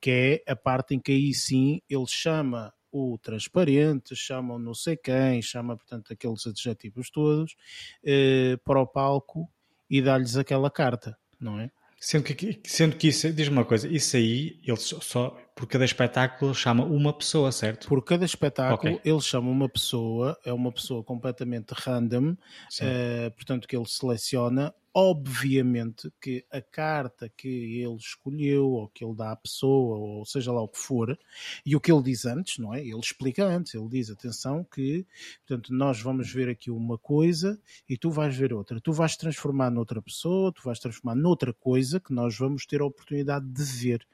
que 0.00 0.42
é 0.46 0.52
a 0.52 0.56
parte 0.56 0.94
em 0.94 1.00
que 1.00 1.12
aí 1.12 1.32
sim 1.34 1.80
ele 1.88 2.06
chama 2.06 2.72
o 2.92 3.18
transparente, 3.18 4.14
chama 4.14 4.54
o 4.54 4.58
não 4.58 4.74
sei 4.74 4.96
quem, 4.96 5.42
chama 5.42 5.76
portanto 5.76 6.12
aqueles 6.12 6.46
adjetivos 6.46 7.10
todos 7.10 7.56
eh, 8.04 8.56
para 8.64 8.80
o 8.80 8.86
palco 8.86 9.50
e 9.90 10.00
dá-lhes 10.00 10.36
aquela 10.36 10.70
carta, 10.70 11.18
não 11.40 11.58
é? 11.58 11.70
Sendo 11.98 12.24
que, 12.24 12.60
sendo 12.64 12.96
que 12.96 13.08
isso, 13.08 13.32
diz-me 13.32 13.56
uma 13.56 13.64
coisa, 13.64 13.88
isso 13.88 14.16
aí, 14.16 14.60
ele 14.62 14.76
só 14.76 15.36
por 15.54 15.66
cada 15.68 15.84
espetáculo 15.84 16.54
chama 16.54 16.84
uma 16.84 17.12
pessoa, 17.12 17.52
certo? 17.52 17.86
Por 17.86 18.02
cada 18.04 18.24
espetáculo, 18.24 18.94
Ok. 18.96 19.00
ele 19.04 19.20
chama 19.20 19.50
uma 19.50 19.68
pessoa, 19.68 20.36
é 20.44 20.52
uma 20.52 20.72
pessoa 20.72 21.04
completamente 21.04 21.70
random, 21.72 22.36
eh, 22.80 23.30
portanto, 23.30 23.68
que 23.68 23.76
ele 23.76 23.86
seleciona. 23.86 24.74
Obviamente 24.96 26.08
que 26.20 26.44
a 26.52 26.60
carta 26.62 27.28
que 27.28 27.48
ele 27.82 27.96
escolheu, 27.96 28.68
ou 28.68 28.88
que 28.88 29.04
ele 29.04 29.14
dá 29.16 29.32
à 29.32 29.36
pessoa, 29.36 29.98
ou 29.98 30.24
seja 30.24 30.52
lá 30.52 30.62
o 30.62 30.68
que 30.68 30.78
for, 30.78 31.18
e 31.66 31.74
o 31.74 31.80
que 31.80 31.90
ele 31.90 32.02
diz 32.02 32.24
antes, 32.26 32.58
não 32.58 32.72
é? 32.72 32.80
Ele 32.80 33.00
explica 33.00 33.44
antes, 33.44 33.74
ele 33.74 33.88
diz: 33.88 34.08
atenção, 34.08 34.62
que 34.64 35.04
portanto, 35.46 35.72
nós 35.74 36.00
vamos 36.00 36.30
ver 36.32 36.48
aqui 36.48 36.70
uma 36.70 36.96
coisa 36.96 37.60
e 37.88 37.96
tu 37.96 38.08
vais 38.10 38.36
ver 38.36 38.52
outra. 38.52 38.80
Tu 38.80 38.92
vais 38.92 39.16
transformar 39.16 39.68
noutra 39.70 40.00
pessoa, 40.00 40.52
tu 40.52 40.62
vais 40.64 40.78
transformar 40.78 41.16
noutra 41.16 41.52
coisa 41.52 41.98
que 41.98 42.12
nós 42.12 42.36
vamos 42.38 42.64
ter 42.64 42.80
a 42.80 42.86
oportunidade 42.86 43.46
de 43.46 43.62
ver 43.64 44.06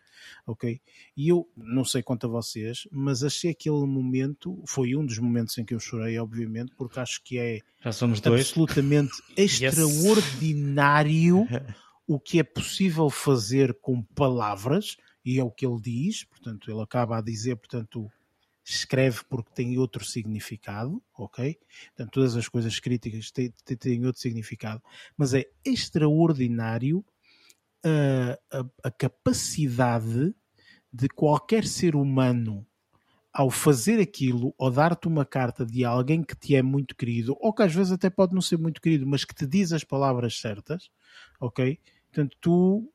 ok? 0.47 0.81
E 1.17 1.29
eu 1.29 1.49
não 1.57 1.85
sei 1.85 2.03
quanto 2.03 2.27
a 2.27 2.31
vocês, 2.31 2.87
mas 2.91 3.23
achei 3.23 3.51
aquele 3.51 3.87
momento, 3.87 4.63
foi 4.67 4.95
um 4.97 5.05
dos 5.05 5.19
momentos 5.19 5.57
em 5.59 5.65
que 5.65 5.75
eu 5.75 5.81
chorei, 5.81 6.19
obviamente, 6.19 6.73
porque 6.77 6.99
acho 7.01 7.23
que 7.23 7.39
é 7.39 7.61
absolutamente 8.41 9.13
extraordinário 9.37 11.47
o 12.07 12.19
que 12.19 12.41
é 12.41 12.43
possível 12.43 13.09
fazer 13.09 13.75
com 13.81 14.03
palavras, 14.03 14.97
e 15.25 15.39
é 15.39 15.45
o 15.45 15.51
que 15.51 15.67
ele 15.67 15.81
diz, 15.81 16.25
portanto, 16.25 16.71
ele 16.71 16.81
acaba 16.81 17.19
a 17.19 17.21
dizer, 17.21 17.57
portanto, 17.57 18.11
escreve 18.65 19.21
porque 19.29 19.51
tem 19.55 19.79
outro 19.79 20.05
significado, 20.05 21.03
ok? 21.17 21.59
Portanto, 21.89 22.13
todas 22.13 22.37
as 22.37 22.49
coisas 22.49 22.79
críticas 22.79 23.31
têm- 23.31 23.53
têm 23.79 24.07
outro 24.07 24.21
significado, 24.21 24.83
mas 25.17 25.35
é 25.35 25.45
extraordinário 25.65 27.05
a, 27.85 28.59
a- 28.61 28.67
a 28.85 28.91
capacidade 28.91 30.35
de 30.93 31.09
qualquer 31.09 31.65
ser 31.67 31.97
humano 31.97 32.67
ao 33.33 33.51
fazer 33.51 34.01
aquilo 34.01 34.55
ou 34.59 34.71
dar-te 34.71 35.09
uma 35.09 35.25
carta 35.25 35.65
de 35.65 35.85
alguém 35.85 36.23
que 36.23 36.37
te 36.37 36.57
é 36.57 36.63
muito 36.63 36.97
querido, 36.97 37.37
ou 37.41 37.53
que 37.55 37.63
às 37.63 37.75
vezes 37.75 37.93
até 37.93 38.11
pode 38.11 38.35
não 38.35 38.43
ser 38.43 38.59
muito 38.59 38.81
querido, 38.81 39.07
mas 39.07 39.25
que 39.25 39.35
te 39.35 39.47
diz 39.47 39.73
as 39.73 39.85
palavras 39.85 40.39
certas, 40.41 40.91
ok? 41.41 41.79
Portanto, 42.11 42.37
tu 42.41 42.93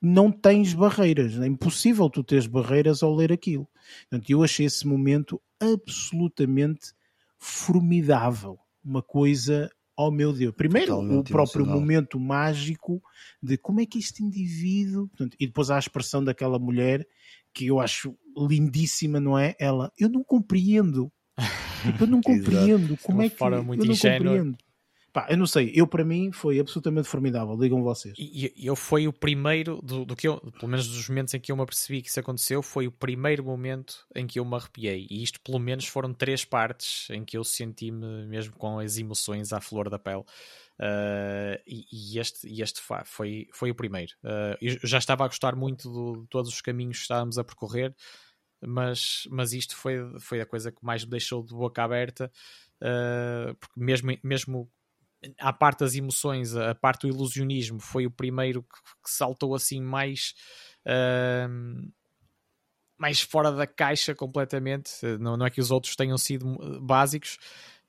não 0.00 0.30
tens 0.30 0.74
barreiras, 0.74 1.38
é 1.38 1.46
impossível 1.46 2.10
tu 2.10 2.22
teres 2.22 2.46
barreiras 2.46 3.02
ao 3.02 3.14
ler 3.14 3.32
aquilo. 3.32 3.68
Portanto, 4.10 4.30
eu 4.30 4.42
achei 4.42 4.66
esse 4.66 4.86
momento 4.86 5.40
absolutamente 5.58 6.92
formidável. 7.38 8.58
Uma 8.84 9.02
coisa, 9.02 9.70
oh 9.96 10.10
meu 10.10 10.32
Deus. 10.32 10.54
Primeiro, 10.54 10.92
Totalmente 10.92 11.28
o 11.28 11.32
próprio 11.32 11.62
emocional. 11.62 11.80
momento 11.80 12.20
mágico 12.20 13.02
de 13.42 13.56
como 13.56 13.80
é 13.80 13.86
que 13.86 13.98
este 13.98 14.22
indivíduo. 14.22 15.08
Portanto, 15.08 15.36
e 15.38 15.46
depois 15.46 15.70
há 15.70 15.76
a 15.76 15.80
expressão 15.80 16.22
daquela 16.22 16.58
mulher 16.58 17.06
que 17.52 17.66
eu 17.66 17.80
acho 17.80 18.16
lindíssima, 18.36 19.20
não 19.20 19.38
é? 19.38 19.54
Ela, 19.58 19.92
eu 19.98 20.08
não 20.08 20.24
compreendo. 20.24 21.12
Tipo, 21.84 22.04
eu 22.04 22.06
não 22.06 22.22
compreendo. 22.22 22.96
Como 23.02 23.18
uma 23.18 23.26
é 23.26 23.28
que 23.28 23.42
eu 23.42 23.50
não 23.50 23.74
ingênua. 23.74 24.18
compreendo? 24.18 24.58
Pá, 25.14 25.28
eu 25.30 25.36
não 25.36 25.46
sei, 25.46 25.70
eu 25.72 25.86
para 25.86 26.04
mim 26.04 26.32
foi 26.32 26.58
absolutamente 26.58 27.06
formidável, 27.06 27.56
digam 27.56 27.84
vocês. 27.84 28.16
E 28.18 28.52
eu 28.58 28.74
foi 28.74 29.06
o 29.06 29.12
primeiro, 29.12 29.80
do, 29.80 30.04
do 30.04 30.16
que 30.16 30.26
eu, 30.26 30.40
pelo 30.58 30.66
menos 30.66 30.88
dos 30.88 31.08
momentos 31.08 31.32
em 31.34 31.38
que 31.38 31.52
eu 31.52 31.56
me 31.56 31.62
apercebi 31.62 32.02
que 32.02 32.08
isso 32.08 32.18
aconteceu, 32.18 32.60
foi 32.64 32.88
o 32.88 32.90
primeiro 32.90 33.44
momento 33.44 34.04
em 34.12 34.26
que 34.26 34.40
eu 34.40 34.44
me 34.44 34.56
arrepiei. 34.56 35.06
E 35.08 35.22
isto, 35.22 35.40
pelo 35.40 35.60
menos, 35.60 35.86
foram 35.86 36.12
três 36.12 36.44
partes 36.44 37.08
em 37.10 37.24
que 37.24 37.38
eu 37.38 37.44
senti-me 37.44 38.26
mesmo 38.26 38.54
com 38.56 38.80
as 38.80 38.98
emoções 38.98 39.52
à 39.52 39.60
flor 39.60 39.88
da 39.88 40.00
pele. 40.00 40.24
Uh, 40.80 41.62
e, 41.64 41.86
e 41.92 42.18
este, 42.18 42.48
e 42.48 42.60
este 42.60 42.80
foi, 43.04 43.46
foi 43.52 43.70
o 43.70 43.74
primeiro. 43.76 44.12
Uh, 44.24 44.58
eu 44.60 44.76
já 44.82 44.98
estava 44.98 45.24
a 45.24 45.28
gostar 45.28 45.54
muito 45.54 45.88
do- 45.88 46.22
de 46.22 46.28
todos 46.28 46.50
os 46.50 46.60
caminhos 46.60 46.96
que 46.96 47.02
estávamos 47.02 47.38
a 47.38 47.44
percorrer, 47.44 47.94
mas, 48.60 49.28
mas 49.30 49.52
isto 49.52 49.76
foi, 49.76 49.98
foi 50.18 50.40
a 50.40 50.46
coisa 50.46 50.72
que 50.72 50.84
mais 50.84 51.04
me 51.04 51.10
deixou 51.10 51.42
de 51.42 51.54
boca 51.54 51.82
aberta. 51.84 52.30
uh, 52.82 53.54
porque 53.54 53.80
mesmo, 53.80 54.18
mesmo 54.22 54.70
à 55.38 55.52
parte 55.52 55.80
das 55.80 55.94
emoções, 55.94 56.56
a 56.56 56.74
parte 56.74 57.06
do 57.06 57.14
ilusionismo 57.14 57.80
foi 57.80 58.06
o 58.06 58.10
primeiro 58.10 58.62
que, 58.62 58.78
que 59.04 59.10
saltou 59.10 59.54
assim 59.54 59.80
mais 59.80 60.34
ahm, 60.86 61.90
mais 62.96 63.20
fora 63.20 63.50
da 63.52 63.66
caixa 63.66 64.14
completamente. 64.14 64.90
Não, 65.20 65.36
não 65.36 65.46
é 65.46 65.50
que 65.50 65.60
os 65.60 65.70
outros 65.70 65.96
tenham 65.96 66.16
sido 66.16 66.46
básicos, 66.80 67.38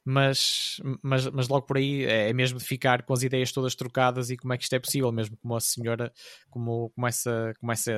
mas, 0.05 0.77
mas, 1.01 1.25
mas 1.27 1.47
logo 1.47 1.65
por 1.65 1.77
aí 1.77 2.03
é 2.05 2.31
mesmo 2.33 2.59
de 2.59 2.65
ficar 2.65 3.03
com 3.03 3.13
as 3.13 3.23
ideias 3.23 3.51
todas 3.51 3.75
trocadas 3.75 4.29
e 4.29 4.37
como 4.37 4.53
é 4.53 4.57
que 4.57 4.63
isto 4.63 4.73
é 4.75 4.79
possível, 4.79 5.11
mesmo 5.11 5.35
como 5.37 5.55
a 5.55 5.59
senhora, 5.59 6.13
como, 6.49 6.91
como, 6.91 7.07
essa, 7.07 7.53
como 7.59 7.71
essa 7.71 7.91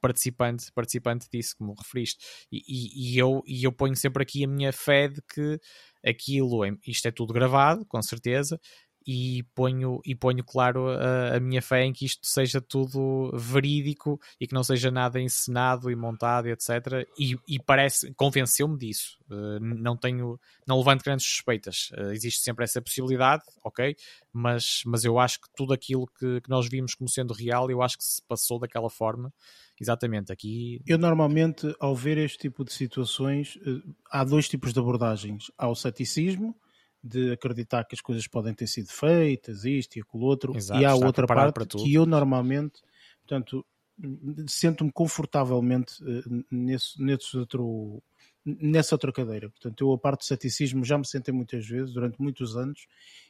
participante, 0.00 0.70
participante 0.72 1.26
disse, 1.32 1.56
como 1.56 1.74
referiste. 1.74 2.24
E, 2.50 2.58
e, 2.66 3.14
e 3.14 3.18
eu, 3.18 3.42
e 3.46 3.64
eu 3.64 3.72
ponho 3.72 3.96
sempre 3.96 4.22
aqui 4.22 4.44
a 4.44 4.48
minha 4.48 4.72
fé 4.72 5.08
de 5.08 5.20
que 5.22 5.60
aquilo, 6.04 6.64
é- 6.64 6.72
isto 6.86 7.06
é 7.08 7.10
tudo 7.10 7.32
gravado, 7.32 7.84
com 7.86 8.00
certeza, 8.02 8.60
e 9.06 9.42
ponho, 9.54 10.00
e 10.04 10.14
ponho 10.14 10.42
claro 10.42 10.88
a, 10.88 11.36
a 11.36 11.40
minha 11.40 11.60
fé 11.60 11.84
em 11.84 11.92
que 11.92 12.06
isto 12.06 12.26
seja 12.26 12.60
tudo 12.60 13.30
verídico 13.36 14.20
e 14.40 14.46
que 14.46 14.54
não 14.54 14.64
seja 14.64 14.90
nada 14.90 15.20
encenado 15.20 15.90
e 15.90 15.96
montado, 15.96 16.48
etc. 16.48 17.06
E, 17.18 17.36
e 17.46 17.58
parece, 17.58 18.12
convenceu-me 18.14 18.78
disso. 18.78 19.18
Uh, 19.30 19.58
não 19.60 19.96
tenho, 19.96 20.38
não 20.66 20.78
levanto 20.78 21.02
grandes 21.02 21.26
suspeitas. 21.26 21.90
Uh, 21.98 22.12
existe 22.12 22.42
sempre 22.42 22.64
essa 22.64 22.80
possibilidade, 22.80 23.42
ok, 23.62 23.96
mas, 24.32 24.82
mas 24.86 25.04
eu 25.04 25.18
acho 25.18 25.40
que 25.40 25.48
tudo 25.54 25.72
aquilo 25.72 26.06
que, 26.06 26.40
que 26.40 26.50
nós 26.50 26.68
vimos 26.68 26.94
como 26.94 27.08
sendo 27.08 27.34
real, 27.34 27.70
eu 27.70 27.82
acho 27.82 27.98
que 27.98 28.04
se 28.04 28.22
passou 28.22 28.58
daquela 28.58 28.90
forma. 28.90 29.32
Exatamente, 29.80 30.32
aqui 30.32 30.80
Eu 30.86 30.98
normalmente, 30.98 31.74
ao 31.80 31.96
ver 31.96 32.16
este 32.18 32.38
tipo 32.38 32.64
de 32.64 32.72
situações, 32.72 33.58
eh, 33.66 33.82
há 34.10 34.22
dois 34.22 34.48
tipos 34.48 34.72
de 34.72 34.78
abordagens. 34.78 35.50
Há 35.58 35.68
o 35.68 35.74
ceticismo, 35.74 36.54
de 37.04 37.32
acreditar 37.32 37.84
que 37.84 37.94
as 37.94 38.00
coisas 38.00 38.26
podem 38.26 38.54
ter 38.54 38.66
sido 38.66 38.88
feitas, 38.88 39.66
isto 39.66 39.96
e 39.96 40.00
aquilo 40.00 40.24
outro, 40.24 40.56
Exato, 40.56 40.80
e 40.80 40.86
há 40.86 40.94
outra 40.94 41.26
parte 41.26 41.66
que 41.66 41.92
eu 41.92 42.06
normalmente, 42.06 42.80
portanto, 43.20 43.64
sinto-me 44.48 44.90
confortavelmente 44.90 46.02
eh, 46.02 46.22
nesse, 46.50 47.00
nesse 47.00 47.36
outro, 47.36 48.02
nessa 48.42 48.94
outra 48.94 49.12
cadeira. 49.12 49.50
Portanto, 49.50 49.84
eu 49.84 49.92
a 49.92 49.98
parte 49.98 50.20
do 50.20 50.24
ceticismo 50.24 50.82
já 50.82 50.96
me 50.96 51.06
sentei 51.06 51.32
muitas 51.32 51.66
vezes, 51.66 51.92
durante 51.92 52.20
muitos 52.20 52.56
anos, 52.56 52.86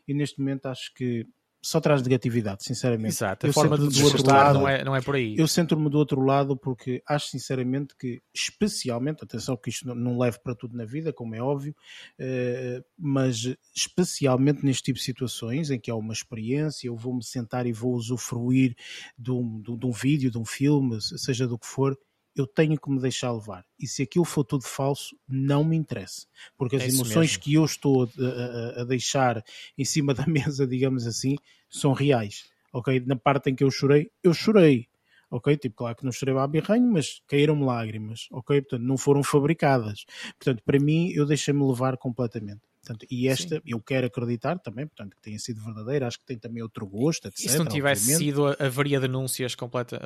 e 0.06 0.14
neste 0.14 0.38
momento 0.38 0.66
acho 0.66 0.94
que 0.94 1.26
só 1.66 1.80
traz 1.80 2.02
negatividade, 2.02 2.62
sinceramente. 2.62 3.08
Exato, 3.14 3.46
a 3.46 3.48
Eu 3.48 3.52
forma 3.54 3.78
de 3.78 3.84
lado- 4.30 4.58
não 4.58 4.68
é, 4.68 4.84
não 4.84 4.94
é 4.94 5.00
por 5.00 5.14
aí. 5.14 5.34
eu 5.38 5.48
centro-me 5.48 5.88
do 5.88 5.96
outro 5.96 6.20
lado 6.20 6.56
porque 6.56 7.02
acho 7.08 7.28
sinceramente 7.28 7.94
que, 7.98 8.20
especialmente, 8.34 9.24
atenção 9.24 9.56
que 9.56 9.70
isto 9.70 9.86
não, 9.86 9.94
não 9.94 10.18
leve 10.18 10.38
para 10.44 10.54
tudo 10.54 10.76
na 10.76 10.84
vida, 10.84 11.12
como 11.12 11.34
é 11.34 11.40
óbvio, 11.40 11.74
eh, 12.18 12.82
mas 12.98 13.54
especialmente 13.74 14.64
neste 14.64 14.82
tipo 14.82 14.98
de 14.98 15.04
situações 15.04 15.70
em 15.70 15.78
que 15.80 15.90
há 15.90 15.94
uma 15.96 16.12
experiência, 16.12 16.88
eu 16.88 16.96
vou-me 16.96 17.24
sentar 17.24 17.66
e 17.66 17.72
vou 17.72 17.94
usufruir 17.94 18.76
de 19.18 19.30
um, 19.30 19.60
de 19.60 19.76
de 19.76 19.86
um 19.86 19.92
vídeo, 19.92 20.30
de 20.30 20.38
um 20.38 20.44
filme, 20.44 21.00
se- 21.00 21.18
seja 21.18 21.46
do 21.46 21.58
que 21.58 21.66
for, 21.66 21.96
eu 22.36 22.46
tenho 22.46 22.78
que 22.80 22.90
me 22.90 23.00
deixar 23.00 23.32
levar. 23.32 23.64
E 23.78 23.86
se 23.86 24.02
aquilo 24.02 24.24
for 24.24 24.44
tudo 24.44 24.64
falso, 24.64 25.16
não 25.28 25.62
me 25.64 25.76
interessa. 25.76 26.26
Porque 26.56 26.76
as 26.76 26.82
É 26.82 26.88
emoções 26.88 27.30
mesmo. 27.30 27.42
que 27.42 27.54
eu 27.54 27.64
estou 27.64 28.02
a, 28.04 28.78
a- 28.78 28.80
a 28.82 28.84
deixar 28.84 29.42
em 29.78 29.84
cima 29.84 30.12
da 30.14 30.26
mesa, 30.56 30.66
digamos 30.66 31.06
assim, 31.06 31.36
são 31.70 31.92
reais. 31.92 32.44
Ok? 32.72 33.00
Na 33.06 33.16
parte 33.16 33.50
em 33.50 33.54
que 33.54 33.62
eu 33.62 33.70
chorei, 33.70 34.10
eu 34.22 34.34
chorei. 34.34 34.88
Ok? 35.30 35.56
Tipo, 35.56 35.76
claro 35.76 35.96
que 35.96 36.04
não 36.04 36.12
chorei 36.12 36.36
a 36.36 36.46
birranho, 36.46 36.86
mas 36.92 37.20
caíram-me 37.26 37.64
lágrimas. 37.64 38.28
Ok? 38.30 38.60
Portanto, 38.62 38.82
não 38.82 38.96
foram 38.96 39.22
fabricadas. 39.22 40.04
Portanto, 40.38 40.62
para 40.64 40.78
mim, 40.78 41.10
eu 41.10 41.26
deixei-me 41.26 41.64
levar 41.66 41.96
completamente. 41.96 42.60
Portanto, 42.84 43.06
e 43.10 43.28
esta, 43.28 43.56
Sim. 43.56 43.62
eu 43.64 43.80
quero 43.80 44.06
acreditar 44.06 44.58
também, 44.58 44.86
portanto, 44.86 45.16
que 45.16 45.22
tenha 45.22 45.38
sido 45.38 45.64
verdadeira, 45.64 46.06
acho 46.06 46.18
que 46.18 46.26
tem 46.26 46.38
também 46.38 46.62
outro 46.62 46.86
gosto, 46.86 47.28
etc. 47.28 47.46
E 47.46 47.48
se 47.48 47.58
não 47.58 47.64
tivesse 47.64 48.02
obviamente. 48.02 48.24
sido, 48.24 48.62
haveria 48.62 49.00
denúncias 49.00 49.54
completa, 49.54 49.98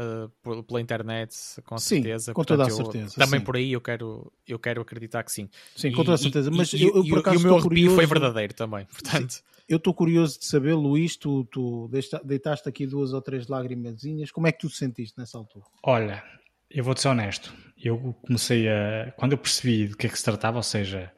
uh, 0.46 0.62
pela 0.62 0.80
internet, 0.80 1.34
com 1.64 1.76
sim, 1.76 1.96
certeza. 1.96 2.32
com 2.32 2.44
toda 2.44 2.64
a 2.64 2.70
certeza. 2.70 3.16
também 3.16 3.40
sim. 3.40 3.44
por 3.44 3.56
aí 3.56 3.72
eu 3.72 3.80
quero, 3.80 4.32
eu 4.46 4.58
quero 4.58 4.80
acreditar 4.80 5.24
que 5.24 5.32
sim. 5.32 5.48
Sim, 5.74 5.90
com 5.90 6.04
toda 6.04 6.14
a 6.14 6.18
certeza. 6.18 6.50
Mas 6.52 6.72
e, 6.72 6.84
eu, 6.84 6.94
eu, 6.94 7.04
por 7.04 7.18
acaso, 7.18 7.36
e 7.36 7.38
o 7.38 7.42
meu 7.42 7.54
arrepio 7.54 7.68
curioso... 7.68 7.96
foi 7.96 8.06
verdadeiro 8.06 8.54
também, 8.54 8.86
portanto... 8.86 9.42
Eu 9.68 9.76
estou 9.76 9.92
curioso 9.92 10.38
de 10.38 10.46
saber, 10.46 10.72
Luís, 10.72 11.14
tu, 11.14 11.44
tu 11.44 11.90
deitaste 12.24 12.66
aqui 12.66 12.86
duas 12.86 13.12
ou 13.12 13.20
três 13.20 13.48
lágrimazinhas, 13.48 14.30
como 14.30 14.46
é 14.46 14.52
que 14.52 14.60
tu 14.60 14.68
te 14.70 14.76
sentiste 14.76 15.18
nessa 15.18 15.36
altura? 15.36 15.66
Olha, 15.82 16.24
eu 16.70 16.82
vou-te 16.82 17.02
ser 17.02 17.08
honesto, 17.08 17.52
eu 17.76 18.16
comecei 18.22 18.66
a... 18.66 19.12
Quando 19.18 19.32
eu 19.32 19.38
percebi 19.38 19.88
de 19.88 19.94
que 19.94 20.06
é 20.06 20.08
que 20.08 20.16
se 20.16 20.24
tratava, 20.24 20.56
ou 20.56 20.62
seja, 20.62 21.12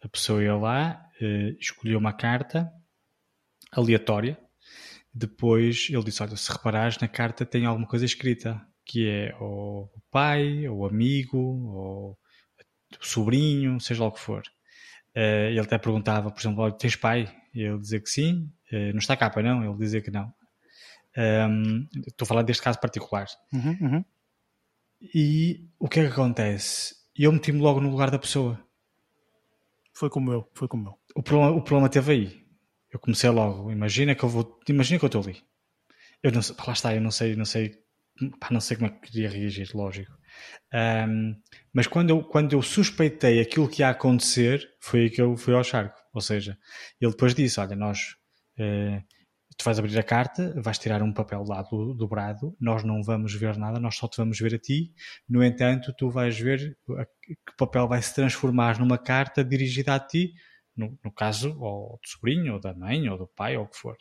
a 0.00 0.08
pessoa 0.08 0.40
ia 0.40 0.54
lá, 0.54 1.05
uh, 1.20 1.56
escolheu 1.60 1.98
uma 1.98 2.12
carta 2.12 2.70
aleatória. 3.72 4.38
Depois 5.12 5.88
ele 5.90 6.04
disse: 6.04 6.22
Olha, 6.22 6.36
se 6.36 6.50
reparares 6.52 6.98
na 6.98 7.08
carta 7.08 7.44
tem 7.44 7.66
alguma 7.66 7.86
coisa 7.86 8.04
escrita, 8.04 8.60
que 8.84 9.08
é 9.08 9.34
o 9.40 9.88
pai, 10.10 10.68
ou 10.68 10.86
amigo, 10.86 11.38
ou 11.38 12.18
o 13.00 13.06
sobrinho, 13.06 13.80
seja 13.80 14.02
lá 14.02 14.08
o 14.08 14.12
que 14.12 14.20
for. 14.20 14.42
Uh, 15.16 15.48
ele 15.48 15.60
até 15.60 15.78
perguntava, 15.78 16.30
por 16.30 16.40
exemplo, 16.40 16.70
tens 16.72 16.96
pai? 16.96 17.34
E 17.54 17.62
ele 17.62 17.78
dizia 17.78 18.00
que 18.00 18.10
sim. 18.10 18.50
Uh, 18.70 18.92
não 18.92 18.98
está 18.98 19.16
capa, 19.16 19.42
não? 19.42 19.64
Ele 19.64 19.78
dizia 19.78 20.02
que 20.02 20.10
não. 20.10 20.32
Um, 21.16 21.22
ehm, 21.22 21.88
estou 22.06 22.26
a 22.26 22.28
falar 22.28 22.42
deste 22.42 22.62
caso 22.62 22.78
particular. 22.78 23.26
Uhum, 23.50 23.78
uhum. 23.80 24.04
E 25.14 25.66
o 25.78 25.88
que 25.88 26.00
é 26.00 26.06
que 26.06 26.12
acontece? 26.12 26.94
Eu 27.16 27.32
meti-me 27.32 27.60
logo 27.60 27.80
no 27.80 27.90
lugar 27.90 28.10
da 28.10 28.18
pessoa. 28.18 28.60
Foi 29.94 30.10
como 30.10 30.30
eu, 30.30 30.50
foi 30.54 30.68
como 30.68 30.88
eu. 30.88 30.98
O 31.16 31.22
problema, 31.22 31.56
o 31.56 31.62
problema 31.62 31.88
teve 31.88 32.12
aí. 32.12 32.46
Eu 32.92 33.00
comecei 33.00 33.30
logo, 33.30 33.72
imagina 33.72 34.14
que 34.14 34.22
eu 34.22 34.28
vou, 34.28 34.60
imagina 34.68 34.98
que 34.98 35.04
eu 35.04 35.08
estou 35.08 35.22
ali. 35.22 35.42
Eu 36.22 36.30
não 36.30 36.42
sei, 36.42 36.54
lá 36.66 36.72
está, 36.74 36.94
eu 36.94 37.00
não 37.00 37.10
sei, 37.10 37.34
não 37.34 37.44
sei, 37.46 37.74
pá, 38.38 38.48
não 38.50 38.60
sei 38.60 38.76
como 38.76 38.88
é 38.88 38.90
que 38.90 39.10
queria 39.10 39.30
reagir, 39.30 39.70
lógico. 39.74 40.12
Um, 41.08 41.34
mas 41.72 41.86
quando 41.86 42.10
eu, 42.10 42.22
quando 42.22 42.52
eu 42.52 42.60
suspeitei 42.60 43.40
aquilo 43.40 43.66
que 43.66 43.80
ia 43.80 43.88
acontecer, 43.88 44.68
foi 44.78 45.04
aí 45.04 45.10
que 45.10 45.22
eu 45.22 45.36
fui 45.38 45.54
ao 45.54 45.64
charco. 45.64 45.98
Ou 46.12 46.20
seja, 46.20 46.58
ele 47.00 47.12
depois 47.12 47.34
disse: 47.34 47.58
Olha, 47.60 47.74
nós 47.74 48.16
uh, 48.58 49.02
tu 49.56 49.64
vais 49.64 49.78
abrir 49.78 49.98
a 49.98 50.02
carta, 50.02 50.54
vais 50.60 50.78
tirar 50.78 51.02
um 51.02 51.14
papel 51.14 51.42
lá 51.44 51.62
do, 51.62 51.94
dobrado, 51.94 52.54
nós 52.60 52.84
não 52.84 53.02
vamos 53.02 53.34
ver 53.34 53.56
nada, 53.56 53.80
nós 53.80 53.96
só 53.96 54.06
te 54.06 54.18
vamos 54.18 54.38
ver 54.38 54.54
a 54.54 54.58
ti. 54.58 54.92
No 55.26 55.42
entanto, 55.42 55.94
tu 55.96 56.10
vais 56.10 56.38
ver 56.38 56.76
que 57.22 57.56
papel 57.56 57.88
vai 57.88 58.02
se 58.02 58.14
transformar 58.14 58.78
numa 58.78 58.98
carta 58.98 59.42
dirigida 59.42 59.94
a 59.94 59.98
ti, 59.98 60.34
no, 60.76 60.98
no 61.04 61.12
caso, 61.12 61.56
ou 61.58 61.98
do 62.02 62.08
sobrinho, 62.08 62.54
ou 62.54 62.60
da 62.60 62.74
mãe, 62.74 63.08
ou 63.08 63.18
do 63.18 63.26
pai, 63.26 63.56
ou 63.56 63.64
o 63.64 63.68
que 63.68 63.76
for. 63.76 63.96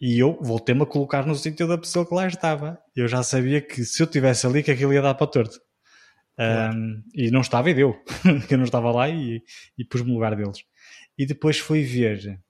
E 0.00 0.18
eu 0.18 0.38
voltei-me 0.42 0.82
a 0.82 0.86
colocar 0.86 1.24
no 1.26 1.34
sítio 1.34 1.66
da 1.68 1.78
pessoa 1.78 2.06
que 2.06 2.14
lá 2.14 2.26
estava. 2.26 2.78
Eu 2.94 3.06
já 3.06 3.22
sabia 3.22 3.60
que 3.60 3.84
se 3.84 4.02
eu 4.02 4.06
estivesse 4.06 4.46
ali, 4.46 4.62
que 4.62 4.70
aquilo 4.70 4.92
ia 4.92 5.02
dar 5.02 5.14
para 5.14 5.24
o 5.24 5.28
torto. 5.28 5.60
Claro. 6.34 6.76
Um, 6.76 7.02
e 7.14 7.30
não 7.30 7.40
estava 7.40 7.70
e 7.70 7.74
deu. 7.74 7.94
eu 8.50 8.58
não 8.58 8.64
estava 8.64 8.90
lá 8.90 9.08
e, 9.08 9.42
e 9.78 9.84
pus-me 9.84 10.08
no 10.08 10.14
lugar 10.14 10.34
deles. 10.34 10.64
E 11.16 11.26
depois 11.26 11.58
fui 11.58 11.82
ver 11.82 12.40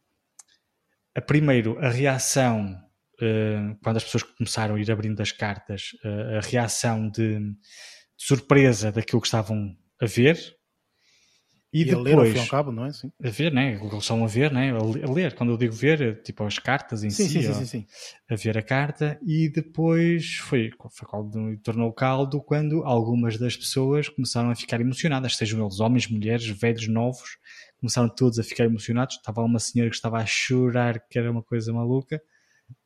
a 1.14 1.20
primeiro, 1.20 1.78
a 1.78 1.90
reação, 1.90 2.74
uh, 3.20 3.76
quando 3.82 3.98
as 3.98 4.04
pessoas 4.04 4.22
começaram 4.22 4.74
a 4.74 4.80
ir 4.80 4.90
abrindo 4.90 5.20
as 5.20 5.32
cartas, 5.32 5.90
uh, 6.04 6.38
a 6.38 6.40
reação 6.40 7.08
de, 7.10 7.38
de, 7.38 7.54
surpresa 8.16 8.90
daquilo 8.90 9.20
que 9.20 9.26
estavam 9.26 9.76
a 10.00 10.06
ver. 10.06 10.38
E, 11.72 11.80
e 11.80 11.84
depois, 11.86 12.06
a 12.06 12.22
ler 12.22 12.38
ao 12.38 12.46
cabo, 12.48 12.70
não 12.70 12.84
é? 12.84 12.92
Sim. 12.92 13.10
A 13.22 13.30
ver, 13.30 13.50
né? 13.50 13.76
O 13.76 13.88
que 13.88 13.94
eles 13.94 14.04
estão 14.04 14.22
a 14.22 14.26
ver, 14.26 14.52
né? 14.52 14.72
A 14.72 15.10
ler, 15.10 15.34
quando 15.34 15.52
eu 15.52 15.56
digo 15.56 15.72
ver, 15.72 16.20
tipo 16.22 16.44
as 16.44 16.58
cartas 16.58 17.02
em 17.02 17.08
sim, 17.08 17.26
si. 17.26 17.42
Sim, 17.42 17.54
sim, 17.54 17.64
sim, 17.64 17.86
A 18.30 18.36
ver 18.36 18.58
a 18.58 18.62
carta 18.62 19.18
e 19.26 19.48
depois 19.48 20.36
foi, 20.36 20.70
foi 20.90 21.08
quando 21.08 21.56
tornou 21.62 21.90
caldo 21.92 22.42
quando 22.42 22.84
algumas 22.84 23.38
das 23.38 23.56
pessoas 23.56 24.06
começaram 24.10 24.50
a 24.50 24.54
ficar 24.54 24.82
emocionadas, 24.82 25.36
sejam 25.36 25.62
eles 25.62 25.80
homens, 25.80 26.06
mulheres, 26.08 26.46
velhos, 26.46 26.86
novos, 26.88 27.38
começaram 27.80 28.08
todos 28.10 28.38
a 28.38 28.42
ficar 28.42 28.64
emocionados. 28.64 29.16
Estava 29.16 29.40
uma 29.42 29.58
senhora 29.58 29.88
que 29.88 29.96
estava 29.96 30.18
a 30.18 30.26
chorar, 30.26 31.00
que 31.08 31.18
era 31.18 31.30
uma 31.30 31.42
coisa 31.42 31.72
maluca. 31.72 32.20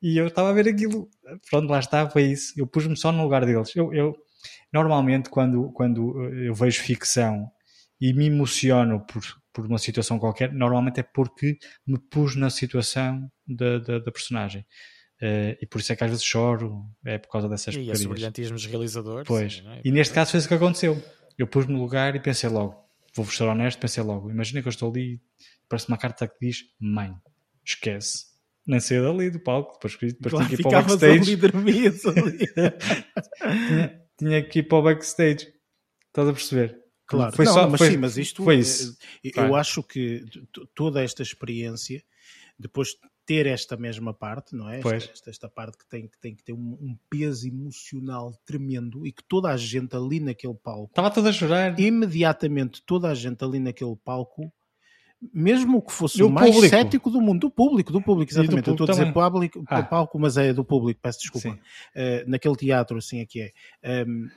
E 0.00 0.16
eu 0.16 0.28
estava 0.28 0.50
a 0.50 0.52
ver 0.52 0.68
aquilo. 0.68 1.08
Pronto, 1.50 1.68
lá 1.68 1.80
está, 1.80 2.08
foi 2.08 2.22
isso. 2.22 2.52
Eu 2.56 2.68
pus-me 2.68 2.96
só 2.96 3.10
no 3.10 3.24
lugar 3.24 3.44
deles. 3.44 3.74
Eu, 3.74 3.92
eu, 3.92 4.16
normalmente, 4.72 5.28
quando, 5.28 5.72
quando 5.72 6.22
eu 6.34 6.54
vejo 6.54 6.80
ficção 6.80 7.50
e 8.00 8.12
me 8.12 8.26
emociono 8.26 9.04
por, 9.06 9.22
por 9.52 9.66
uma 9.66 9.78
situação 9.78 10.18
qualquer, 10.18 10.52
normalmente 10.52 11.00
é 11.00 11.02
porque 11.02 11.58
me 11.86 11.98
pus 11.98 12.36
na 12.36 12.50
situação 12.50 13.30
da, 13.46 13.78
da, 13.78 13.98
da 13.98 14.12
personagem. 14.12 14.66
Uh, 15.22 15.56
e 15.62 15.66
por 15.66 15.80
isso 15.80 15.92
é 15.92 15.96
que 15.96 16.04
às 16.04 16.10
vezes 16.10 16.24
choro, 16.24 16.84
é 17.04 17.16
por 17.16 17.30
causa 17.30 17.48
dessas 17.48 17.74
coisas. 17.74 17.88
E 17.88 18.02
esse 18.02 18.08
brilhantismo 18.08 18.54
dos 18.54 18.66
realizadores. 18.66 19.26
Pois. 19.26 19.62
É? 19.66 19.80
E 19.82 19.90
neste 19.90 20.12
caso 20.12 20.32
foi 20.32 20.38
isso 20.38 20.48
que 20.48 20.54
aconteceu. 20.54 21.02
Eu 21.38 21.46
pus-me 21.46 21.72
no 21.72 21.80
lugar 21.80 22.14
e 22.14 22.20
pensei 22.20 22.50
logo: 22.50 22.76
vou-vos 23.14 23.34
ser 23.34 23.44
honesto, 23.44 23.78
pensei 23.78 24.02
logo, 24.02 24.30
imagina 24.30 24.60
que 24.60 24.68
eu 24.68 24.70
estou 24.70 24.90
ali 24.90 25.20
parece 25.68 25.88
uma 25.88 25.98
carta 25.98 26.26
que 26.26 26.34
diz 26.40 26.64
mãe, 26.78 27.14
esquece. 27.64 28.26
Nem 28.66 28.80
saia 28.80 29.02
dali 29.02 29.30
do 29.30 29.38
palco, 29.38 29.74
depois, 29.74 29.96
depois 30.12 30.32
claro, 30.32 30.46
tinha 30.46 30.56
que 30.56 30.62
ir 30.62 30.64
para 30.64 30.68
o 30.68 30.72
backstage. 30.82 31.20
Ali, 31.20 31.36
ali. 33.44 33.66
tinha, 33.68 34.02
tinha 34.18 34.42
que 34.42 34.58
ir 34.58 34.64
para 34.64 34.78
o 34.78 34.82
backstage. 34.82 35.46
Estás 36.08 36.28
a 36.28 36.32
perceber? 36.32 36.85
Claro, 37.06 37.36
foi 37.36 37.44
não, 37.44 37.52
só, 37.52 37.68
mas 37.68 37.78
foi, 37.78 37.90
sim, 37.90 37.96
mas 37.96 38.16
isto 38.16 38.42
foi 38.42 38.56
isso. 38.58 38.96
Eh, 39.24 39.30
eu 39.36 39.54
acho 39.54 39.82
que 39.82 40.24
toda 40.74 41.02
esta 41.02 41.22
experiência, 41.22 42.02
depois 42.58 42.96
ter 43.26 43.46
esta 43.46 43.76
mesma 43.76 44.14
parte, 44.14 44.54
não 44.54 44.70
é? 44.70 44.78
Esta, 44.78 44.94
esta, 44.94 45.30
esta, 45.30 45.48
parte 45.48 45.78
que 45.78 45.86
tem, 45.88 46.06
que 46.06 46.18
tem 46.18 46.34
que 46.34 46.44
ter 46.44 46.52
um, 46.52 46.78
um, 46.80 46.96
peso 47.10 47.46
emocional 47.46 48.32
tremendo 48.46 49.04
e 49.04 49.12
que 49.12 49.22
toda 49.24 49.50
a 49.50 49.56
gente 49.56 49.94
ali 49.96 50.20
naquele 50.20 50.54
palco 50.54 50.90
estava 50.90 51.10
toda 51.10 51.30
a 51.30 51.32
chorar. 51.32 51.78
Imediatamente 51.78 52.82
toda 52.86 53.08
a 53.08 53.14
gente 53.14 53.44
ali 53.44 53.58
naquele 53.58 53.96
palco, 53.96 54.52
mesmo 55.34 55.82
que 55.82 55.92
fosse 55.92 56.22
o, 56.22 56.30
mais 56.30 56.52
público. 56.52 56.76
cético 56.76 57.10
do 57.10 57.20
mundo, 57.20 57.40
do 57.40 57.50
público, 57.50 57.92
do 57.92 58.00
público, 58.00 58.30
exatamente. 58.30 58.62
Do 58.62 58.76
público 58.76 58.82
Eu 58.82 58.84
estou 58.84 59.04
a 59.04 59.06
dizer 59.06 59.12
público, 59.12 59.64
ah. 59.66 59.82
palco, 59.82 60.18
mas 60.18 60.36
é 60.36 60.52
do 60.52 60.64
público, 60.64 61.00
peço 61.02 61.18
desculpa. 61.20 61.48
Uh, 61.50 62.28
naquele 62.28 62.54
teatro, 62.54 62.98
assim 62.98 63.20
é 63.20 63.26
que 63.26 63.52
é. 63.82 64.04
Um, 64.06 64.28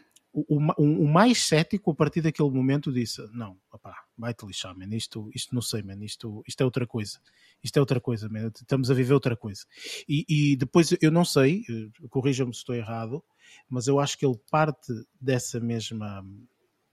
o, 0.48 0.58
o, 0.58 1.04
o, 1.04 1.08
mais 1.08 1.44
cético 1.44 1.92
a 1.92 1.96
partir 1.96 2.22
daquele 2.22 2.50
momento 2.50 2.92
disse: 2.92 3.22
Não, 3.34 3.58
opá, 3.72 3.96
vai-te 4.18 4.46
lixar, 4.46 4.78
man. 4.78 4.94
Isto, 4.96 5.30
isto 5.34 5.54
não 5.54 5.62
sei, 5.62 5.82
man. 5.82 6.04
Isto, 6.04 6.44
isto 6.48 6.62
é 6.62 6.66
outra 6.66 6.86
coisa. 6.86 7.20
Isto 7.64 7.78
é 7.78 7.80
outra 7.80 8.00
coisa, 8.00 8.30
man. 8.30 8.48
Estamos 8.48 8.92
a 8.92 8.94
viver 8.94 9.14
outra 9.14 9.36
coisa. 9.36 9.66
E, 10.08 10.26
e 10.28 10.56
depois, 10.56 10.96
eu 11.02 11.12
não 11.12 11.26
sei, 11.26 11.64
eh, 11.70 12.08
corrija-me 12.10 12.54
se 12.54 12.60
estou 12.60 12.76
errado, 12.76 13.24
mas 13.70 13.88
eu 13.88 14.00
acho 14.00 14.18
que 14.18 14.26
ele 14.26 14.40
parte 14.50 14.94
dessa 15.20 15.60
mesma 15.60 16.24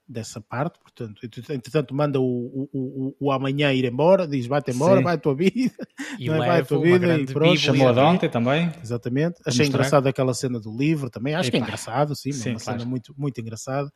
dessa 0.07 0.39
parte, 0.39 0.79
portanto, 0.79 1.19
entretanto 1.25 1.93
manda 1.93 2.19
o, 2.19 2.23
o, 2.23 2.69
o, 2.73 3.15
o 3.19 3.31
amanhã 3.31 3.73
ir 3.73 3.83
embora, 3.83 4.25
diz 4.25 4.47
vai-te 4.47 4.71
embora, 4.71 4.97
Sim. 4.99 5.03
vai 5.03 5.15
a 5.15 5.17
tua 5.17 5.35
vida, 5.35 5.75
e 6.17 6.29
é? 6.29 6.37
vai 6.37 6.61
a 6.61 6.65
tua 6.65 6.81
vida 6.81 7.17
e 7.19 7.25
pronto. 7.25 7.57
Chamou 7.57 7.89
a 7.89 8.09
ontem 8.09 8.29
também. 8.29 8.71
Exatamente. 8.81 9.41
Achei 9.45 9.67
engraçado 9.67 10.07
aquela 10.07 10.33
cena 10.33 10.59
do 10.59 10.75
livro 10.75 11.09
também, 11.09 11.35
acho 11.35 11.49
Epa. 11.49 11.57
que 11.57 11.63
é 11.63 11.65
engraçado, 11.65 12.15
sim, 12.15 12.31
sim 12.31 12.51
uma 12.51 12.59
claro. 12.59 12.79
cena 12.79 12.89
muito, 12.89 13.13
muito 13.17 13.41
engraçada. 13.41 13.91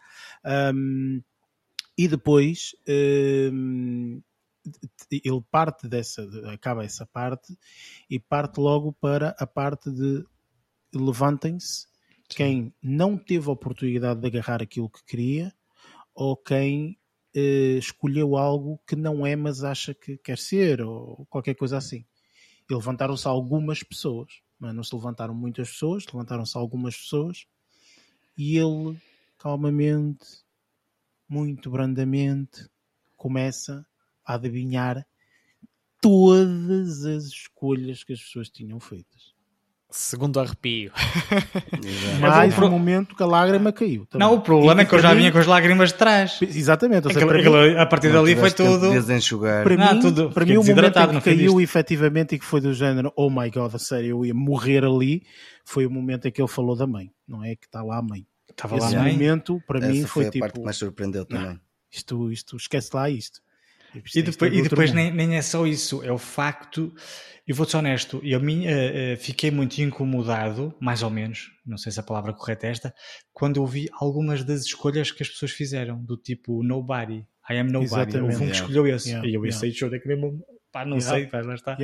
Um, 0.75 1.22
e 1.98 2.07
depois 2.07 2.75
um, 3.53 4.22
ele 5.11 5.41
parte 5.49 5.88
dessa, 5.88 6.27
acaba 6.53 6.83
essa 6.83 7.06
parte 7.06 7.57
e 8.09 8.19
parte 8.19 8.59
logo 8.59 8.91
para 8.93 9.35
a 9.40 9.48
parte 9.48 9.90
de 9.90 10.25
levantem-se 10.93 11.88
quem 12.27 12.73
não 12.81 13.17
teve 13.17 13.49
a 13.49 13.53
oportunidade 13.53 14.19
de 14.19 14.27
agarrar 14.27 14.61
aquilo 14.61 14.90
que 14.90 15.03
queria 15.06 15.53
ou 16.14 16.35
quem 16.35 16.98
uh, 17.35 17.77
escolheu 17.77 18.35
algo 18.35 18.80
que 18.88 18.95
não 18.95 19.25
é, 19.25 19.35
mas 19.35 19.64
acha 19.64 19.93
que 19.93 20.17
quer 20.17 20.38
ser, 20.38 20.81
ou 20.81 21.25
qualquer 21.30 21.56
coisa 21.56 21.77
assim. 21.77 22.06
E 22.69 22.73
levantaram-se 22.73 23.27
algumas 23.27 23.83
pessoas, 23.83 24.41
mas 24.59 24.73
não 24.73 24.83
se 24.83 24.95
levantaram 24.95 25.33
muitas 25.33 25.69
pessoas, 25.69 26.06
levantaram-se 26.06 26.57
algumas 26.57 26.95
pessoas, 26.95 27.45
e 28.38 28.57
ele, 28.57 28.98
calmamente, 29.38 30.25
muito 31.27 31.69
brandamente, 31.69 32.69
começa 33.15 33.85
a 34.25 34.35
adivinhar 34.35 35.06
todas 36.01 37.06
as 37.06 37.25
escolhas 37.25 38.03
que 38.03 38.14
as 38.14 38.22
pessoas 38.22 38.49
tinham 38.49 38.80
feitas. 38.80 39.31
Segundo 39.91 40.39
arrepio. 40.39 40.91
Mais 42.21 42.57
um 42.57 42.69
momento 42.69 43.13
que 43.13 43.21
a 43.21 43.25
lágrima 43.25 43.73
caiu. 43.73 44.05
Também. 44.05 44.25
Não, 44.25 44.35
o 44.35 44.41
problema 44.41 44.81
e, 44.81 44.83
é 44.83 44.87
que 44.87 44.95
eu 44.95 44.99
já 44.99 45.13
vinha 45.13 45.31
com 45.33 45.37
as 45.37 45.45
lágrimas 45.45 45.89
de 45.89 45.95
trás. 45.95 46.39
Exatamente. 46.41 47.07
Ou 47.07 47.13
seja, 47.13 47.25
aquilo, 47.25 47.57
aquilo, 47.57 47.79
a 47.79 47.85
partir 47.85 48.11
dali 48.11 48.35
foi 48.35 48.51
tudo. 48.51 48.89
Para 49.63 49.77
mim, 49.77 49.99
tudo, 49.99 50.31
para 50.31 50.45
mim 50.45 50.57
o 50.57 50.63
momento 50.63 50.97
em 50.97 51.19
que 51.19 51.21
caiu 51.21 51.59
efetivamente 51.59 52.35
e 52.35 52.39
que 52.39 52.45
foi 52.45 52.61
do 52.61 52.73
género 52.73 53.11
oh 53.17 53.29
my 53.29 53.49
god, 53.49 53.75
a 53.75 53.79
sério, 53.79 54.09
eu 54.09 54.25
ia 54.25 54.33
morrer 54.33 54.85
ali, 54.85 55.23
foi 55.65 55.85
o 55.85 55.91
momento 55.91 56.25
em 56.25 56.31
que 56.31 56.41
ele 56.41 56.47
falou 56.47 56.75
da 56.75 56.87
mãe. 56.87 57.11
Não 57.27 57.43
é 57.43 57.55
que 57.55 57.65
está 57.65 57.83
lá 57.83 57.97
a 57.97 58.01
mãe. 58.01 58.25
Estava 58.49 58.77
Esse 58.77 58.95
lá 58.95 59.01
a 59.01 59.03
mãe. 59.03 59.13
momento, 59.13 59.61
para 59.67 59.79
Essa 59.79 59.87
mim, 59.89 60.01
foi, 60.01 60.07
foi 60.07 60.25
a 60.25 60.31
tipo. 60.31 60.39
parte 60.39 60.59
que 60.59 60.65
mais 60.65 60.77
surpreendeu 60.77 61.25
também. 61.25 61.47
Não, 61.47 61.59
isto, 61.91 62.31
isto, 62.31 62.55
esquece 62.55 62.89
lá 62.93 63.09
isto. 63.09 63.41
E 64.15 64.21
depois, 64.21 64.53
e 64.53 64.61
depois 64.61 64.93
nem, 64.93 65.11
nem, 65.11 65.35
é 65.35 65.41
só 65.41 65.65
isso, 65.67 66.03
é 66.03 66.11
o 66.11 66.17
facto. 66.17 66.93
Eu 67.47 67.55
vou 67.55 67.65
ser 67.65 67.77
honesto, 67.77 68.21
eu 68.23 68.39
mim, 68.39 68.65
uh, 68.67 68.69
uh, 68.69 69.17
fiquei 69.17 69.51
muito 69.51 69.79
incomodado, 69.79 70.73
mais 70.79 71.01
ou 71.03 71.09
menos, 71.09 71.49
não 71.65 71.75
sei 71.75 71.91
se 71.91 71.99
a 71.99 72.03
palavra 72.03 72.33
correta 72.33 72.67
é 72.67 72.69
esta, 72.69 72.93
quando 73.33 73.57
eu 73.57 73.65
vi 73.65 73.89
algumas 73.99 74.43
das 74.43 74.61
escolhas 74.61 75.11
que 75.11 75.23
as 75.23 75.29
pessoas 75.29 75.51
fizeram, 75.51 76.01
do 76.01 76.15
tipo 76.15 76.63
Nobody, 76.63 77.25
I 77.49 77.57
am 77.57 77.71
Nobody. 77.71 77.85
Exatamente. 77.85 78.33
Houve 78.33 78.43
um 78.43 78.47
que 78.47 78.55
escolheu 78.55 78.87
esse. 78.87 79.09
Yeah, 79.09 79.27
e 79.27 79.33
eu, 79.33 79.45
esse 79.45 79.65
yeah. 79.65 79.77
show 79.77 79.93
é 79.93 79.99
que 79.99 80.07
mesmo. 80.07 80.39
Pá, 80.71 80.85
não 80.85 80.97
yeah. 80.97 81.17
sei, 81.17 81.27
pá, 81.27 81.41
lá 81.41 81.55
está. 81.55 81.77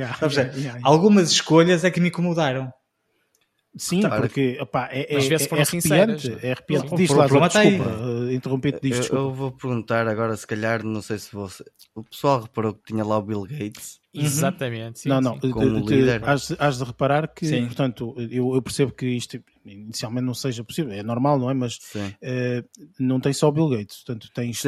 Algumas 0.82 1.30
escolhas 1.30 1.84
é 1.84 1.90
que 1.90 2.00
me 2.00 2.08
incomodaram. 2.08 2.72
Sim, 3.76 4.00
tá, 4.00 4.20
porque 4.20 4.58
opa, 4.60 4.88
é, 4.90 5.14
é, 5.14 5.18
vezes 5.20 5.46
foram 5.46 5.62
é 5.62 5.64
arrepiante. 5.64 6.38
É 6.42 6.52
arrepiante. 6.52 6.96
Diz 6.96 7.10
lá, 7.10 7.26
desculpa, 7.26 8.00
uh, 8.00 8.32
interrompi-te. 8.32 8.90
Eu, 8.90 9.16
eu, 9.16 9.34
vou 9.34 9.52
perguntar 9.52 10.08
agora, 10.08 10.36
se 10.36 10.46
calhar, 10.46 10.84
não 10.84 11.02
sei 11.02 11.18
se 11.18 11.32
você. 11.32 11.64
O 11.94 12.02
pessoal 12.02 12.42
reparou 12.42 12.74
que 12.74 12.92
tinha 12.92 13.04
lá 13.04 13.18
o 13.18 13.22
Bill 13.22 13.42
Gates. 13.42 14.00
Uhum. 14.14 14.22
Exatamente. 14.22 15.00
Sim, 15.00 15.10
não, 15.10 15.20
não. 15.20 15.40
Sim. 15.40 15.50
Como 15.50 15.82
de, 15.82 15.94
líder. 15.94 16.26
Has, 16.26 16.54
has, 16.58 16.78
de 16.78 16.84
reparar 16.84 17.28
que, 17.28 17.46
sim. 17.46 17.66
portanto, 17.66 18.14
eu, 18.18 18.54
eu, 18.54 18.62
percebo 18.62 18.90
que 18.90 19.06
isto 19.06 19.38
inicialmente 19.66 20.24
não 20.24 20.32
seja 20.32 20.64
possível, 20.64 20.92
é 20.92 21.02
normal, 21.02 21.38
não 21.38 21.50
é? 21.50 21.54
Mas 21.54 21.76
uh, 21.76 22.66
não 22.98 23.20
tem 23.20 23.34
só 23.34 23.48
o 23.48 23.52
Bill 23.52 23.68
Gates, 23.68 23.98
portanto, 23.98 24.30
tens 24.32 24.62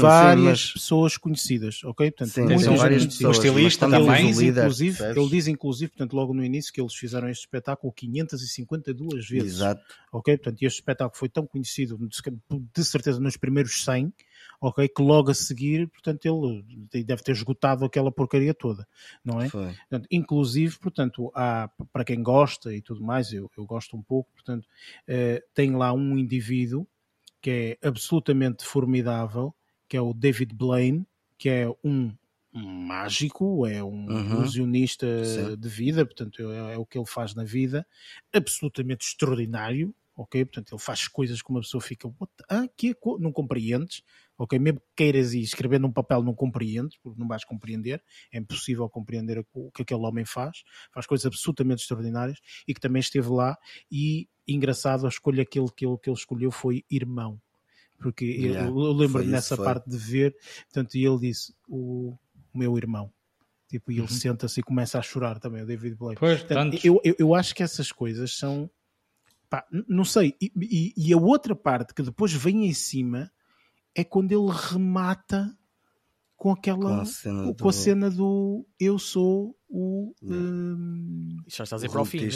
várias 0.00 0.42
mas... 0.42 0.72
pessoas 0.72 1.18
conhecidas, 1.18 1.84
ok? 1.84 2.10
Portanto, 2.10 2.32
sim, 2.32 2.42
muitas 2.44 2.78
várias 2.78 3.04
pessoas. 3.04 3.36
O 3.36 3.42
estilista 3.42 3.90
também. 3.90 4.26
Diz, 4.28 4.38
líder, 4.38 4.60
inclusive, 4.62 5.04
ele 5.04 5.28
diz, 5.28 5.46
inclusive, 5.46 5.90
portanto, 5.90 6.14
logo 6.14 6.32
no 6.32 6.42
início, 6.42 6.72
que 6.72 6.80
eles 6.80 6.94
fizeram 6.94 7.28
este 7.28 7.42
espetáculo 7.42 7.92
552 7.92 9.28
vezes. 9.28 9.54
Exato. 9.56 9.82
Ok? 10.10 10.38
Portanto, 10.38 10.62
este 10.62 10.78
espetáculo 10.78 11.18
foi 11.18 11.28
tão 11.28 11.46
conhecido, 11.46 11.98
de 11.98 12.84
certeza, 12.84 13.20
nos 13.20 13.36
primeiros 13.36 13.84
100 13.84 14.10
ok? 14.60 14.88
Que 14.88 15.02
logo 15.02 15.30
a 15.30 15.34
seguir, 15.34 15.88
portanto, 15.88 16.26
ele 16.26 17.04
deve 17.04 17.22
ter 17.22 17.32
esgotado 17.32 17.84
aquela 17.84 18.10
porcaria 18.10 18.54
toda, 18.54 18.86
não 19.24 19.40
é? 19.40 19.48
Portanto, 19.48 20.06
inclusive, 20.10 20.78
portanto, 20.78 21.30
há, 21.34 21.70
para 21.92 22.04
quem 22.04 22.22
gosta 22.22 22.74
e 22.74 22.80
tudo 22.80 23.02
mais, 23.02 23.32
eu, 23.32 23.50
eu 23.56 23.64
gosto 23.64 23.96
um 23.96 24.02
pouco, 24.02 24.30
portanto, 24.32 24.66
eh, 25.06 25.42
tem 25.54 25.74
lá 25.74 25.92
um 25.92 26.16
indivíduo 26.18 26.86
que 27.40 27.78
é 27.82 27.86
absolutamente 27.86 28.64
formidável, 28.64 29.54
que 29.88 29.96
é 29.96 30.00
o 30.00 30.12
David 30.12 30.54
Blaine, 30.54 31.06
que 31.38 31.48
é 31.48 31.68
um 31.84 32.12
mágico, 32.52 33.66
é 33.66 33.82
um 33.84 34.06
uhum. 34.06 34.30
ilusionista 34.30 35.06
Sim. 35.24 35.56
de 35.56 35.68
vida, 35.68 36.04
portanto 36.04 36.50
é, 36.50 36.74
é, 36.74 36.78
o 36.78 36.86
que 36.86 36.98
ele 36.98 37.06
faz 37.06 37.34
na 37.34 37.44
vida, 37.44 37.86
absolutamente 38.32 39.06
extraordinário, 39.06 39.94
ok? 40.16 40.44
Portanto 40.44 40.72
ele 40.72 40.80
faz 40.80 41.06
coisas 41.06 41.42
que 41.42 41.50
uma 41.50 41.60
pessoa 41.60 41.80
fica, 41.80 42.10
ah, 42.48 42.66
que 42.76 42.90
é 42.90 42.94
não 43.18 43.30
compreendes, 43.30 44.02
ok? 44.38 44.58
Mesmo 44.58 44.80
que 44.80 44.86
queiras 44.96 45.32
ir 45.32 45.40
escrever 45.40 45.80
num 45.80 45.92
papel, 45.92 46.22
não 46.22 46.34
compreendes, 46.34 46.98
porque 47.02 47.18
não 47.18 47.28
vais 47.28 47.44
compreender, 47.44 48.02
é 48.32 48.38
impossível 48.38 48.88
compreender 48.88 49.44
o 49.52 49.70
que 49.70 49.82
aquele 49.82 50.00
homem 50.00 50.24
faz, 50.24 50.58
faz 50.92 51.06
coisas 51.06 51.26
absolutamente 51.26 51.82
extraordinárias 51.82 52.38
e 52.66 52.74
que 52.74 52.80
também 52.80 53.00
esteve 53.00 53.28
lá. 53.28 53.56
E 53.90 54.28
engraçado, 54.46 55.06
a 55.06 55.08
escolha 55.08 55.44
que 55.44 55.58
ele, 55.58 55.68
que 55.74 55.86
ele, 55.86 55.98
que 55.98 56.10
ele 56.10 56.16
escolheu 56.16 56.50
foi 56.50 56.84
irmão, 56.90 57.40
porque 57.98 58.24
yeah, 58.24 58.68
eu, 58.68 58.78
eu 58.78 58.92
lembro-me 58.92 59.30
nessa 59.30 59.56
parte 59.56 59.88
de 59.88 59.96
ver, 59.96 60.36
portanto, 60.64 60.94
e 60.96 61.04
ele 61.04 61.18
disse: 61.18 61.54
o, 61.68 62.16
o 62.52 62.58
meu 62.58 62.76
irmão. 62.76 63.12
Tipo, 63.68 63.90
e 63.90 63.94
ele 63.94 64.02
uhum. 64.02 64.08
senta-se 64.08 64.60
e 64.60 64.62
começa 64.62 64.98
a 64.98 65.02
chorar 65.02 65.40
também, 65.40 65.62
o 65.62 65.66
David 65.66 65.96
Blake. 65.96 66.20
Pois, 66.20 66.38
portanto, 66.38 66.78
eu, 66.84 67.00
eu, 67.02 67.16
eu 67.18 67.34
acho 67.34 67.54
que 67.54 67.62
essas 67.62 67.90
coisas 67.90 68.36
são. 68.36 68.70
Pá, 69.50 69.66
não 69.88 70.04
sei. 70.04 70.34
E, 70.40 70.52
e, 70.56 70.92
e, 70.96 71.12
a 71.12 71.16
outra 71.16 71.54
parte 71.54 71.94
que 71.94 72.02
depois 72.02 72.32
vem 72.32 72.66
em 72.66 72.74
cima 72.74 73.30
é 73.96 74.04
quando 74.04 74.30
ele 74.30 74.52
remata 74.52 75.56
com 76.36 76.52
aquela 76.52 76.96
com 76.96 77.00
a 77.00 77.04
cena, 77.06 77.42
com 77.44 77.52
do... 77.52 77.68
A 77.68 77.72
cena 77.72 78.10
do... 78.10 78.66
eu 78.78 78.98
sou 78.98 79.56
o 79.66 80.14
um, 80.22 81.38
já 81.48 81.64
estás 81.64 81.82
a 81.82 81.86
ir 81.86 81.88
para 81.88 82.02
o 82.02 82.04
fim 82.04 82.28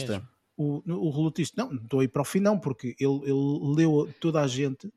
o, 0.56 0.82
o 0.86 1.10
relutista. 1.10 1.62
Não, 1.62 1.72
não 1.72 1.82
estou 1.82 2.00
a 2.00 2.04
ir 2.04 2.08
para 2.08 2.22
o 2.22 2.24
fim 2.24 2.40
não 2.40 2.58
porque 2.58 2.96
ele, 2.98 3.20
ele 3.24 3.74
leu 3.76 4.12
toda 4.18 4.40
a 4.40 4.46
gente 4.46 4.92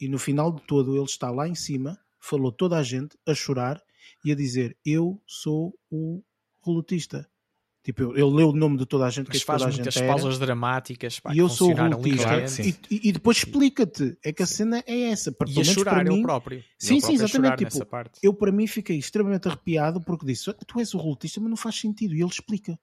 e 0.00 0.08
no 0.08 0.18
final 0.18 0.50
de 0.50 0.62
todo 0.62 0.96
ele 0.96 1.04
está 1.04 1.30
lá 1.30 1.46
em 1.46 1.54
cima 1.54 1.98
falou 2.18 2.50
toda 2.50 2.78
a 2.78 2.82
gente 2.82 3.16
a 3.26 3.34
chorar 3.34 3.82
e 4.24 4.32
a 4.32 4.34
dizer 4.34 4.76
eu 4.84 5.20
sou 5.26 5.78
o 5.90 6.22
relutista 6.64 7.28
Tipo, 7.88 8.12
ele 8.12 8.30
leu 8.30 8.50
o 8.50 8.52
nome 8.52 8.76
de 8.76 8.84
toda 8.84 9.06
a 9.06 9.10
gente, 9.10 9.28
Mas 9.28 9.38
que 9.38 9.46
faz 9.46 9.62
toda 9.62 9.72
muitas 9.72 9.96
a 9.96 10.00
gente 10.00 10.06
pausas 10.06 10.38
dramáticas 10.38 11.20
pá, 11.20 11.34
e 11.34 11.38
eu 11.38 11.48
sou 11.48 11.72
o 11.72 11.74
rotista 11.74 12.62
e, 12.90 13.08
e, 13.08 13.12
depois 13.12 13.38
explica-te. 13.38 14.14
É 14.22 14.30
que 14.30 14.42
a 14.42 14.46
cena 14.46 14.84
é 14.86 15.04
essa 15.04 15.32
para, 15.32 15.48
e 15.48 15.58
a 15.58 15.64
chorar 15.64 15.94
para 15.94 16.04
mim, 16.04 16.20
próprio. 16.20 16.62
Sim, 16.78 17.00
sim, 17.00 17.14
exatamente 17.14 17.64
tipo, 17.64 17.78
eu 18.22 18.34
para 18.34 18.52
mim 18.52 18.66
fiquei 18.66 18.98
extremamente 18.98 19.48
arrepiado 19.48 20.02
porque 20.02 20.26
disse, 20.26 20.52
tu 20.66 20.78
és 20.78 20.92
o 20.92 20.98
rotista 20.98 21.40
mas 21.40 21.48
não 21.48 21.56
faz 21.56 21.76
sentido. 21.76 22.14
E 22.14 22.20
ele 22.20 22.28
explica. 22.28 22.78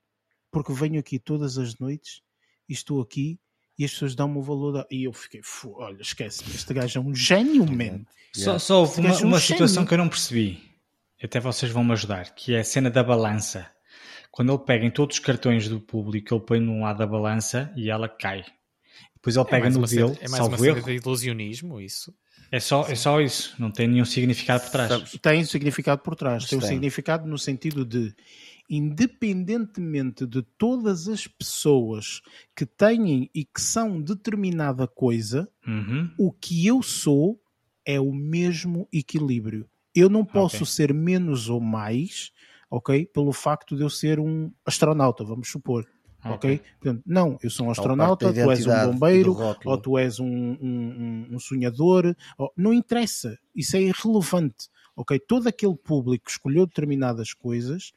Porque 0.52 0.74
venho 0.74 1.00
aqui 1.00 1.20
todas 1.20 1.60
as 1.60 1.78
noites 1.78 2.22
e 2.68 2.74
estou 2.74 3.00
aqui 3.00 3.40
e 3.78 3.86
as 3.86 3.92
pessoas 3.92 4.16
dão-me 4.16 4.40
o 4.40 4.42
valor 4.42 4.72
da... 4.72 4.88
e 4.90 5.04
eu 5.04 5.14
fiquei, 5.14 5.42
olha, 5.76 6.02
esquece 6.02 6.44
este 6.52 6.74
gajo 6.74 6.98
é 6.98 7.02
um 7.04 7.14
gênio, 7.14 7.64
man. 7.72 8.04
Só, 8.34 8.58
só 8.58 8.80
houve 8.80 9.02
uma, 9.02 9.10
é 9.10 9.18
um 9.18 9.28
uma 9.28 9.40
situação 9.40 9.86
que 9.86 9.94
eu 9.94 10.00
não 10.00 10.10
percebi. 10.10 10.64
Até 11.22 11.40
vocês 11.40 11.72
vão 11.72 11.84
me 11.84 11.92
ajudar 11.92 12.34
que 12.34 12.56
é 12.56 12.62
a 12.62 12.64
cena 12.64 12.90
da 12.90 13.04
balança 13.04 13.75
quando 14.36 14.52
ele 14.52 14.60
pega 14.60 14.86
em 14.86 14.92
todos 14.92 15.16
os 15.16 15.24
cartões 15.24 15.70
do 15.70 15.80
público, 15.80 16.36
ele 16.36 16.44
põe 16.44 16.60
num 16.60 16.82
lado 16.82 16.98
da 16.98 17.08
balança 17.08 17.72
e 17.74 17.90
ela 17.90 18.10
cai. 18.10 18.44
Depois 19.16 19.38
ele 19.38 19.46
é 19.46 19.50
pega 19.50 19.68
é 19.68 19.70
no 19.70 19.88
dele, 19.88 20.18
é 20.20 20.28
mais 20.28 20.46
uma 20.46 20.58
cena 20.58 20.82
de 20.82 20.92
ilusionismo, 20.92 21.80
isso. 21.80 22.14
É 22.52 22.60
só, 22.60 22.86
é 22.86 22.96
só 22.96 23.22
isso, 23.22 23.56
não 23.58 23.72
tem 23.72 23.88
nenhum 23.88 24.04
significado 24.04 24.64
por 24.64 24.72
trás. 24.72 25.12
Tem 25.22 25.46
significado 25.46 26.02
por 26.02 26.16
trás, 26.18 26.46
tem 26.48 26.60
um 26.60 26.62
significado 26.62 27.26
no 27.26 27.38
sentido 27.38 27.86
de, 27.86 28.14
independentemente 28.70 30.28
de 30.28 30.42
todas 30.58 31.08
as 31.08 31.26
pessoas 31.26 32.22
que 32.54 32.66
têm 32.66 33.30
e 33.34 33.46
que 33.46 33.62
são 33.62 34.02
determinada 34.02 34.86
coisa, 34.86 35.50
uhum. 35.66 36.12
o 36.20 36.30
que 36.34 36.68
eu 36.68 36.84
sou 36.84 37.40
é 37.86 38.02
o 38.02 38.12
mesmo 38.12 38.86
equilíbrio. 38.92 39.66
Eu 39.96 40.10
não 40.10 40.26
posso 40.26 40.58
okay. 40.58 40.68
ser 40.68 40.94
menos 40.94 41.48
ou 41.48 41.62
mais 41.62 42.34
ok? 42.76 43.06
Pelo 43.06 43.32
facto 43.32 43.76
de 43.76 43.84
eu 43.84 43.90
ser 43.90 44.20
um 44.20 44.52
astronauta, 44.66 45.24
vamos 45.24 45.50
supor. 45.50 45.88
Ok? 46.26 46.60
Portanto, 46.80 47.04
não, 47.06 47.38
eu 47.42 47.50
sou 47.50 47.68
um 47.68 47.72
astronauta, 47.72 48.34
tu 48.34 48.52
és 48.52 48.66
um 48.66 48.92
bombeiro, 48.92 49.38
ou 49.64 49.78
tu 49.78 49.98
és 49.98 50.20
um, 50.20 50.28
um, 50.28 51.28
um 51.32 51.40
sonhador, 51.40 52.16
ou, 52.38 52.52
não 52.58 52.74
interessa, 52.74 53.38
isso 53.56 53.78
é 53.78 53.82
irrelevante. 53.82 54.68
Ok? 54.96 55.20
Todo 55.20 55.48
aquele 55.48 55.76
público 55.76 56.26
que 56.26 56.32
escolheu 56.32 56.66
determinadas 56.66 57.32
coisas 57.32 57.94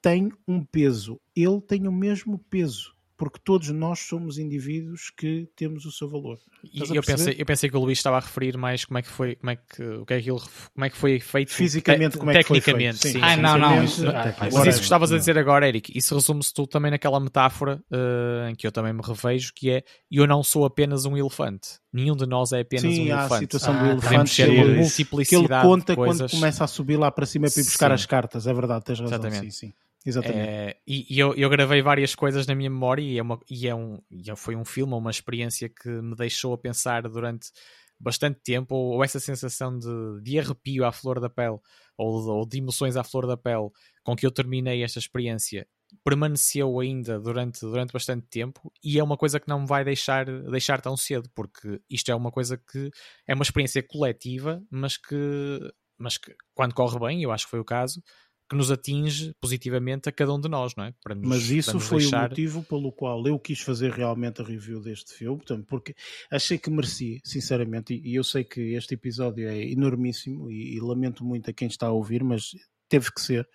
tem 0.00 0.32
um 0.48 0.64
peso, 0.64 1.20
ele 1.36 1.60
tem 1.60 1.86
o 1.86 1.92
mesmo 1.92 2.38
peso 2.48 2.94
porque 3.20 3.38
todos 3.44 3.68
nós 3.68 3.98
somos 3.98 4.38
indivíduos 4.38 5.10
que 5.14 5.46
temos 5.54 5.84
o 5.84 5.92
seu 5.92 6.08
valor. 6.08 6.38
E 6.72 6.96
eu 6.96 7.02
pensei, 7.02 7.36
eu 7.36 7.44
pensei 7.44 7.68
que 7.68 7.76
o 7.76 7.80
Luís 7.80 7.98
estava 7.98 8.16
a 8.16 8.20
referir 8.20 8.56
mais 8.56 8.86
como 8.86 8.96
é 8.96 9.02
que 9.02 9.08
foi, 9.08 9.36
como 9.36 9.50
é 9.50 9.56
que, 9.56 9.82
o 9.82 10.06
que 10.06 10.14
é 10.14 10.22
que 10.22 10.30
ele, 10.30 10.40
como 10.72 10.84
é 10.86 10.88
que 10.88 10.96
foi 10.96 11.20
feito 11.20 11.52
fisicamente, 11.52 12.16
como 12.16 12.30
é 12.30 12.38
que 12.38 12.40
tecnicamente, 12.40 12.98
foi 12.98 13.10
feito. 13.10 13.22
sim. 13.22 13.30
Ah, 13.30 13.36
não, 13.36 13.58
não, 13.58 13.84
isso, 13.84 14.08
ah, 14.08 14.34
mas 14.50 14.68
isso 14.68 14.78
que 14.78 14.84
estavas 14.84 15.12
a 15.12 15.18
dizer 15.18 15.36
agora, 15.36 15.68
Eric, 15.68 15.92
isso 15.94 16.14
resume-se 16.14 16.54
tudo 16.54 16.68
também 16.68 16.90
naquela 16.90 17.20
metáfora 17.20 17.84
uh, 17.92 18.48
em 18.48 18.54
que 18.54 18.66
eu 18.66 18.72
também 18.72 18.94
me 18.94 19.02
revejo, 19.02 19.52
que 19.54 19.68
é 19.68 19.84
eu 20.10 20.26
não 20.26 20.42
sou 20.42 20.64
apenas 20.64 21.04
um 21.04 21.14
elefante. 21.14 21.78
Nenhum 21.92 22.16
de 22.16 22.24
nós 22.24 22.52
é 22.52 22.60
apenas 22.60 22.90
sim, 22.90 23.02
um 23.02 23.06
elefante. 23.14 23.34
a 23.34 23.38
situação 23.38 23.74
ah, 23.74 23.82
do 23.82 23.90
elefante 23.90 24.30
ser 24.30 24.48
uma 24.48 24.64
multiplicidade 24.64 25.46
que 25.46 25.52
ele 25.52 25.68
conta 25.68 25.94
quando 25.94 26.30
começa 26.30 26.64
a 26.64 26.66
subir 26.66 26.96
lá 26.96 27.10
para 27.10 27.26
cima 27.26 27.48
para 27.50 27.60
ir 27.60 27.64
buscar 27.66 27.88
sim. 27.88 27.94
as 27.94 28.06
cartas, 28.06 28.46
é 28.46 28.54
verdade, 28.54 28.82
tens 28.82 28.98
razão. 28.98 29.18
Exatamente. 29.18 29.52
Sim, 29.52 29.66
sim. 29.66 29.74
Exatamente. 30.04 30.48
É, 30.48 30.76
e, 30.86 31.14
e 31.14 31.18
eu, 31.18 31.34
eu, 31.34 31.50
gravei 31.50 31.82
várias 31.82 32.14
coisas 32.14 32.46
na 32.46 32.54
minha 32.54 32.70
memória 32.70 33.02
e, 33.02 33.18
é 33.18 33.22
uma, 33.22 33.38
e, 33.50 33.68
é 33.68 33.74
um, 33.74 34.00
e 34.10 34.30
é, 34.30 34.36
foi 34.36 34.56
um 34.56 34.64
filme, 34.64 34.94
uma 34.94 35.10
experiência 35.10 35.68
que 35.68 35.88
me 35.88 36.16
deixou 36.16 36.54
a 36.54 36.58
pensar 36.58 37.02
durante 37.02 37.50
bastante 37.98 38.40
tempo, 38.42 38.74
ou, 38.74 38.94
ou 38.94 39.04
essa 39.04 39.20
sensação 39.20 39.78
de, 39.78 40.22
de, 40.22 40.38
arrepio 40.38 40.86
à 40.86 40.92
flor 40.92 41.20
da 41.20 41.28
pele, 41.28 41.58
ou, 41.98 42.28
ou, 42.28 42.46
de 42.46 42.58
emoções 42.58 42.96
à 42.96 43.04
flor 43.04 43.26
da 43.26 43.36
pele, 43.36 43.68
com 44.02 44.16
que 44.16 44.24
eu 44.24 44.30
terminei 44.30 44.82
esta 44.82 44.98
experiência, 44.98 45.68
permaneceu 46.02 46.80
ainda 46.80 47.20
durante, 47.20 47.60
durante 47.60 47.92
bastante 47.92 48.26
tempo 48.28 48.72
e 48.82 48.98
é 48.98 49.02
uma 49.02 49.16
coisa 49.16 49.38
que 49.38 49.48
não 49.48 49.60
me 49.60 49.66
vai 49.66 49.84
deixar, 49.84 50.24
deixar 50.24 50.80
tão 50.80 50.96
cedo, 50.96 51.28
porque 51.34 51.80
isto 51.90 52.10
é 52.10 52.14
uma 52.14 52.30
coisa 52.30 52.56
que 52.56 52.90
é 53.26 53.34
uma 53.34 53.42
experiência 53.42 53.82
coletiva, 53.82 54.62
mas 54.70 54.96
que, 54.96 55.72
mas 55.98 56.16
que 56.16 56.34
quando 56.54 56.74
corre 56.74 56.98
bem, 56.98 57.22
eu 57.22 57.30
acho 57.32 57.44
que 57.44 57.50
foi 57.50 57.60
o 57.60 57.64
caso, 57.64 58.02
que 58.50 58.56
nos 58.56 58.68
atinge 58.68 59.32
positivamente 59.40 60.08
a 60.08 60.12
cada 60.12 60.34
um 60.34 60.40
de 60.40 60.48
nós, 60.48 60.74
não 60.74 60.84
é? 60.84 60.94
Nos, 61.14 61.28
Mas 61.28 61.50
isso 61.50 61.78
foi 61.78 62.00
deixar... 62.00 62.26
o 62.26 62.28
motivo 62.30 62.64
pelo 62.64 62.90
qual 62.90 63.24
eu 63.24 63.38
quis 63.38 63.60
fazer 63.60 63.92
realmente 63.92 64.42
a 64.42 64.44
review 64.44 64.80
deste 64.80 65.14
filme, 65.14 65.36
portanto, 65.36 65.64
porque 65.68 65.94
achei 66.28 66.58
que 66.58 66.68
merecia, 66.68 67.20
sinceramente, 67.24 67.94
e, 67.94 68.16
eu 68.16 68.24
sei 68.24 68.42
que 68.42 68.74
este 68.74 68.94
episódio 68.94 69.48
é 69.48 69.62
enormíssimo 69.70 70.50
e, 70.50 70.74
e, 70.74 70.80
lamento 70.80 71.24
muito 71.24 71.48
a 71.48 71.52
quem 71.52 71.68
está 71.68 71.86
a 71.86 71.92
ouvir, 71.92 72.24
mas 72.24 72.50
teve 72.88 73.12
que 73.12 73.20
ser. 73.20 73.48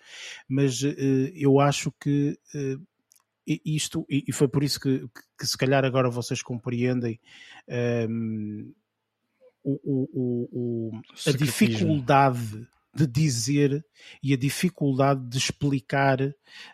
Mas 0.48 0.82
uh, 0.82 0.94
eu 1.34 1.60
acho 1.60 1.92
que 2.00 2.38
uh, 2.54 2.82
isto, 3.46 4.06
e, 4.08 4.24
e, 4.26 4.32
foi 4.32 4.48
por 4.48 4.64
isso 4.64 4.80
que, 4.80 5.00
que, 5.00 5.22
que, 5.40 5.46
se 5.46 5.58
calhar 5.58 5.84
agora 5.84 6.08
vocês 6.08 6.40
compreendem. 6.40 7.20
Um, 7.68 7.74
ehm, 7.74 8.72
o, 9.62 9.80
o, 9.84 10.48
o, 10.52 11.00
a 11.26 11.32
dificuldade 11.32 12.66
de 12.96 13.06
dizer 13.06 13.84
e 14.22 14.32
a 14.32 14.36
dificuldade 14.36 15.28
de 15.28 15.38
explicar 15.38 16.18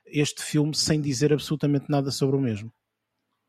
este 0.07 0.42
filme 0.42 0.75
sem 0.75 1.01
dizer 1.01 1.33
absolutamente 1.33 1.86
nada 1.89 2.10
sobre 2.10 2.36
o 2.36 2.41
mesmo. 2.41 2.73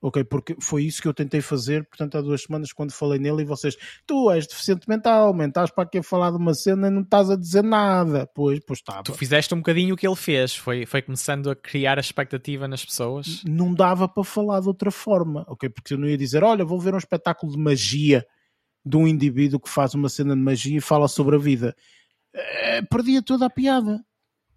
Ok, 0.05 0.21
porque 0.25 0.53
foi 0.59 0.83
isso 0.83 1.01
que 1.01 1.07
eu 1.07 1.13
tentei 1.13 1.39
fazer, 1.39 1.87
portanto, 1.87 2.17
há 2.17 2.21
duas 2.21 2.41
semanas, 2.41 2.73
quando 2.73 2.91
falei 2.91 3.17
nele, 3.17 3.43
e 3.43 3.45
vocês, 3.45 3.77
tu 4.05 4.29
és 4.29 4.45
deficiente 4.45 4.89
mental, 4.89 5.33
man, 5.33 5.47
estás 5.47 5.71
para 5.71 5.85
aqui 5.85 5.99
a 5.99 6.03
falar 6.03 6.29
de 6.31 6.35
uma 6.35 6.53
cena 6.53 6.87
e 6.87 6.89
não 6.89 7.03
estás 7.03 7.29
a 7.29 7.37
dizer 7.37 7.63
nada. 7.63 8.29
Pois, 8.35 8.59
pois 8.67 8.79
estava. 8.79 9.03
Tu 9.03 9.13
fizeste 9.13 9.53
um 9.53 9.59
bocadinho 9.59 9.93
o 9.93 9.97
que 9.97 10.05
ele 10.05 10.17
fez, 10.17 10.53
foi, 10.53 10.85
foi 10.85 11.01
começando 11.01 11.49
a 11.49 11.55
criar 11.55 11.97
a 11.97 12.01
expectativa 12.01 12.67
nas 12.67 12.83
pessoas. 12.83 13.41
Não 13.45 13.73
dava 13.73 14.05
para 14.09 14.25
falar 14.25 14.59
de 14.59 14.67
outra 14.67 14.91
forma, 14.91 15.45
ok? 15.47 15.69
Porque 15.69 15.93
eu 15.93 15.97
não 15.97 16.09
ia 16.09 16.17
dizer, 16.17 16.43
olha, 16.43 16.65
vou 16.65 16.81
ver 16.81 16.93
um 16.93 16.97
espetáculo 16.97 17.53
de 17.53 17.57
magia 17.57 18.25
de 18.85 18.97
um 18.97 19.07
indivíduo 19.07 19.57
que 19.57 19.69
faz 19.69 19.93
uma 19.93 20.09
cena 20.09 20.35
de 20.35 20.41
magia 20.41 20.77
e 20.77 20.81
fala 20.81 21.07
sobre 21.07 21.37
a 21.37 21.39
vida. 21.39 21.73
Eh, 22.33 22.81
perdia 22.83 23.21
toda 23.21 23.45
a 23.45 23.49
piada. 23.49 24.03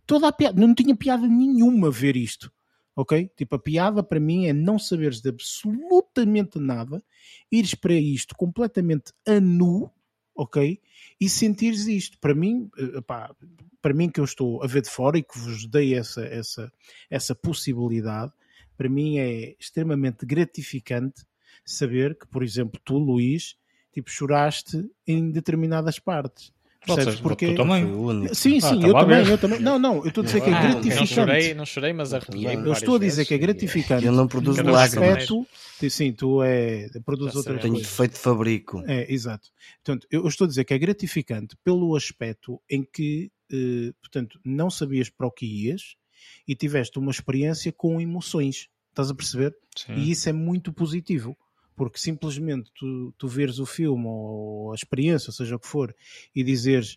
Toda 0.06 0.28
a 0.28 0.32
piada. 0.32 0.60
Não 0.60 0.74
tinha 0.74 0.96
piada 0.96 1.26
nenhuma 1.26 1.90
ver 1.90 2.16
isto 2.16 2.50
ok? 2.96 3.30
Tipo, 3.36 3.56
a 3.56 3.58
piada 3.58 4.02
para 4.02 4.18
mim 4.18 4.46
é 4.46 4.52
não 4.55 4.78
saberes 4.78 5.20
de 5.20 5.28
absolutamente 5.28 6.58
nada, 6.58 7.05
ires 7.52 7.74
para 7.74 7.92
isto 7.92 8.34
completamente 8.34 9.12
a 9.28 9.38
nu, 9.38 9.90
ok? 10.34 10.80
E 11.20 11.28
sentires 11.28 11.86
isto. 11.86 12.18
Para 12.18 12.34
mim, 12.34 12.70
epá, 12.96 13.34
para 13.82 13.92
mim 13.92 14.08
que 14.08 14.18
eu 14.18 14.24
estou 14.24 14.62
a 14.62 14.66
ver 14.66 14.80
de 14.80 14.88
fora 14.88 15.18
e 15.18 15.22
que 15.22 15.38
vos 15.38 15.66
dei 15.66 15.94
essa, 15.94 16.24
essa, 16.24 16.72
essa 17.10 17.34
possibilidade, 17.34 18.32
para 18.76 18.88
mim 18.88 19.18
é 19.18 19.55
extremamente 19.60 20.24
gratificante 20.24 21.24
saber 21.64 22.16
que, 22.18 22.26
por 22.26 22.42
exemplo, 22.42 22.80
tu, 22.82 22.96
Luís, 22.96 23.56
tipo, 23.92 24.10
choraste 24.10 24.90
em 25.06 25.30
determinadas 25.30 25.98
partes. 25.98 26.52
Percebes? 26.84 27.20
Porque... 27.20 27.48
Tu 27.48 27.55
também. 27.56 27.84
Sim, 28.34 28.60
sim, 28.60 28.84
ah, 28.84 28.86
eu 28.86 28.94
também, 28.94 29.28
eu 29.28 29.38
também. 29.38 29.60
Não, 29.60 29.78
não, 29.78 29.96
eu 29.96 30.08
estou 30.08 30.22
a 30.22 30.24
dizer 30.24 30.40
que 30.40 30.50
é 30.50 30.52
Ah, 30.52 30.62
gratificante. 30.62 30.98
Não 30.98 31.06
chorei, 31.06 31.55
não 31.55 31.66
chorei, 31.66 31.92
mas 31.92 32.14
arrepiei. 32.14 32.56
Eu 32.56 32.72
estou 32.72 32.96
a 32.96 32.98
dizer 32.98 33.24
que 33.24 33.34
é 33.34 33.38
gratificante. 33.38 34.06
Eu 34.06 34.12
não 34.12 34.28
produzo 34.28 34.62
lágrimas. 34.62 35.08
aspecto, 35.08 35.46
sim, 35.90 36.12
tu 36.12 36.42
é, 36.42 36.88
produz 37.05 37.32
Já 37.32 37.38
outras 37.38 37.56
sabemos. 37.56 37.62
Tenho 37.62 37.76
defeito 37.76 38.12
de 38.12 38.18
fabrico. 38.18 38.82
É, 38.86 39.12
exato. 39.12 39.48
Portanto, 39.84 40.06
eu 40.10 40.26
estou 40.26 40.44
a 40.44 40.48
dizer 40.48 40.64
que 40.64 40.74
é 40.74 40.78
gratificante 40.78 41.56
pelo 41.64 41.96
aspecto 41.96 42.60
em 42.70 42.84
que, 42.84 43.30
eh, 43.52 43.92
portanto, 44.00 44.38
não 44.44 44.70
sabias 44.70 45.10
para 45.10 45.26
o 45.26 45.30
que 45.30 45.46
ias 45.46 45.96
e 46.46 46.55
tiveste 46.55 46.98
uma 46.98 47.10
experiência 47.10 47.72
com 47.72 48.00
emoções. 48.00 48.68
Estás 48.90 49.10
a 49.10 49.14
perceber? 49.14 49.55
E 49.88 50.10
isso 50.10 50.28
é 50.28 50.32
muito 50.32 50.72
positivo. 50.72 51.36
Porque 51.76 51.98
simplesmente 51.98 52.70
tu, 52.74 53.12
tu 53.18 53.28
veres 53.28 53.58
o 53.58 53.66
filme 53.66 54.05
ou 54.06 54.72
a 54.72 54.74
experiência, 54.74 55.28
ou 55.28 55.34
seja 55.34 55.55
o 55.56 55.58
que 55.60 55.66
for, 55.68 55.94
e 56.34 56.42
dizeres 56.42 56.96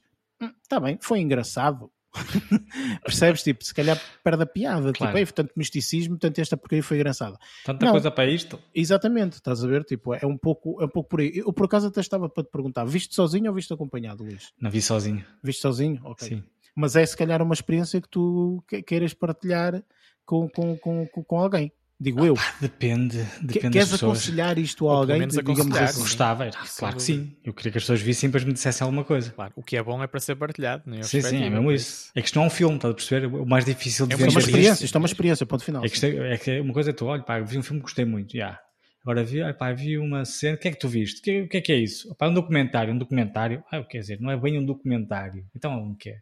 está 0.64 0.80
bem, 0.80 0.98
foi 1.02 1.20
engraçado. 1.20 1.92
Percebes? 3.04 3.44
Tipo, 3.44 3.64
se 3.64 3.74
calhar 3.74 4.02
perde 4.24 4.44
a 4.44 4.46
piada. 4.46 4.92
Claro. 4.94 5.14
Tipo, 5.14 5.18
"Ei, 5.18 5.26
tanto 5.26 5.54
misticismo, 5.56 6.18
tanto 6.18 6.40
esta 6.42 6.58
porcaria 6.58 6.82
foi 6.84 6.98
engraçada. 6.98 7.38
Tanta 7.66 7.86
Não. 7.86 7.92
coisa 7.94 8.10
para 8.10 8.30
isto. 8.30 8.60
Exatamente, 8.74 9.34
estás 9.34 9.64
a 9.64 9.68
ver? 9.68 9.84
Tipo, 9.84 10.14
é 10.16 10.26
um 10.26 10.38
pouco, 10.38 10.82
é 10.82 10.86
um 10.86 10.90
pouco 10.90 11.10
por 11.10 11.20
aí. 11.22 11.32
Eu 11.36 11.54
por 11.54 11.66
acaso 11.66 11.88
até 11.88 12.00
estava 12.02 12.28
para 12.30 12.44
te 12.44 12.50
perguntar: 12.50 12.86
viste 12.86 13.14
sozinho 13.14 13.50
ou 13.50 13.56
viste 13.56 13.72
acompanhado, 13.74 14.24
Luís? 14.24 14.52
Não 14.60 14.72
vi 14.72 14.82
sozinho. 14.82 15.24
Viste 15.44 15.62
sozinho? 15.62 16.00
Ok. 16.04 16.28
Sim. 16.28 16.44
Mas 16.76 16.96
é 16.96 17.06
se 17.06 17.16
calhar 17.18 17.42
uma 17.42 17.54
experiência 17.54 18.02
que 18.02 18.10
tu 18.10 18.64
que- 18.68 18.82
queiras 18.82 19.14
partilhar 19.14 19.84
com, 20.26 20.48
com, 20.50 20.78
com- 20.78 21.06
com 21.08 21.38
alguém. 21.40 21.72
Digo 22.02 22.26
eu. 22.26 22.34
Depende, 22.62 23.18
depende 23.42 23.72
Queres 23.74 23.94
aconselhar 23.94 24.58
isto 24.58 24.88
a 24.88 24.92
Ou 24.92 24.98
pelo 25.00 25.02
alguém? 25.02 25.20
menos 25.20 25.36
digamos 25.36 25.76
assim? 25.76 25.94
sim. 25.96 26.00
Gostava, 26.00 26.46
era, 26.46 26.54
Sem 26.64 26.80
claro 26.80 26.96
que 26.96 27.02
sim. 27.04 27.36
Eu 27.44 27.54
queria 27.54 27.74
que 27.74 27.78
as 27.78 27.84
pessoas 27.84 28.02
vissem 28.02 28.30
depois 28.30 28.46
me 28.46 28.54
dissessem 28.54 28.86
alguma 28.86 29.04
coisa. 29.04 29.32
Claro, 29.32 29.52
o 29.54 29.62
que 29.62 29.76
é 29.76 29.84
bom 29.84 30.02
é 30.02 30.08
para 30.08 30.20
ser 30.22 30.36
partilhado. 30.36 30.84
Não 30.86 30.98
é 30.98 31.04
Sim, 31.04 31.22
sim, 31.22 31.44
é 31.44 31.50
mesmo 31.50 31.70
isso. 31.74 32.10
É 32.16 32.22
que 32.22 32.28
isto 32.28 32.36
não 32.38 32.44
é 32.44 32.48
um 32.48 32.50
filme, 32.50 32.76
estás 32.78 32.92
a 32.94 32.96
perceber? 32.96 33.26
O 33.28 33.46
mais 33.46 33.66
difícil 33.66 34.08
de 34.08 34.14
É 34.14 34.16
Isto 34.16 34.26
é 34.26 34.30
uma 34.30 34.40
experiência, 34.40 34.86
isto- 34.86 34.96
é 34.96 35.00
uma 35.00 35.06
experiência, 35.08 35.46
ponto 35.46 35.64
final. 35.66 35.84
É 35.84 35.90
que, 35.90 35.94
isto 35.96 36.06
é, 36.06 36.34
é 36.34 36.38
que 36.38 36.52
é 36.52 36.62
uma 36.62 36.74
coisa 36.74 36.92
é 36.92 36.94
tu, 36.94 37.06
olha, 37.06 37.22
pá, 37.22 37.38
vi 37.42 37.58
um 37.58 37.64
filme 37.64 37.80
que 37.82 37.84
gostei 37.88 38.06
muito, 38.06 38.38
já. 38.38 38.58
Agora 39.02 39.24
vi, 39.24 39.42
olha, 39.42 39.54
pá, 39.54 39.74
vi 39.74 39.98
uma 39.98 40.24
cena, 40.24 40.56
o 40.56 40.58
que 40.58 40.70
é 40.70 40.72
que 40.72 40.80
tu 40.80 40.88
viste? 40.88 41.20
O 41.20 41.22
que, 41.24 41.48
que 41.48 41.58
é 41.58 41.62
que 41.62 41.72
é 41.74 41.76
isso? 41.78 42.16
Pá, 42.16 42.30
um 42.30 42.34
documentário, 42.34 42.94
um 42.94 42.98
documentário, 42.98 43.62
ah, 43.72 43.84
quer 43.84 44.00
dizer, 44.00 44.20
não 44.22 44.32
é 44.32 44.38
bem 44.38 44.58
um 44.58 44.66
documentário. 44.66 45.46
Então, 45.54 45.92
o 45.92 45.96
que 45.98 46.12
é? 46.12 46.16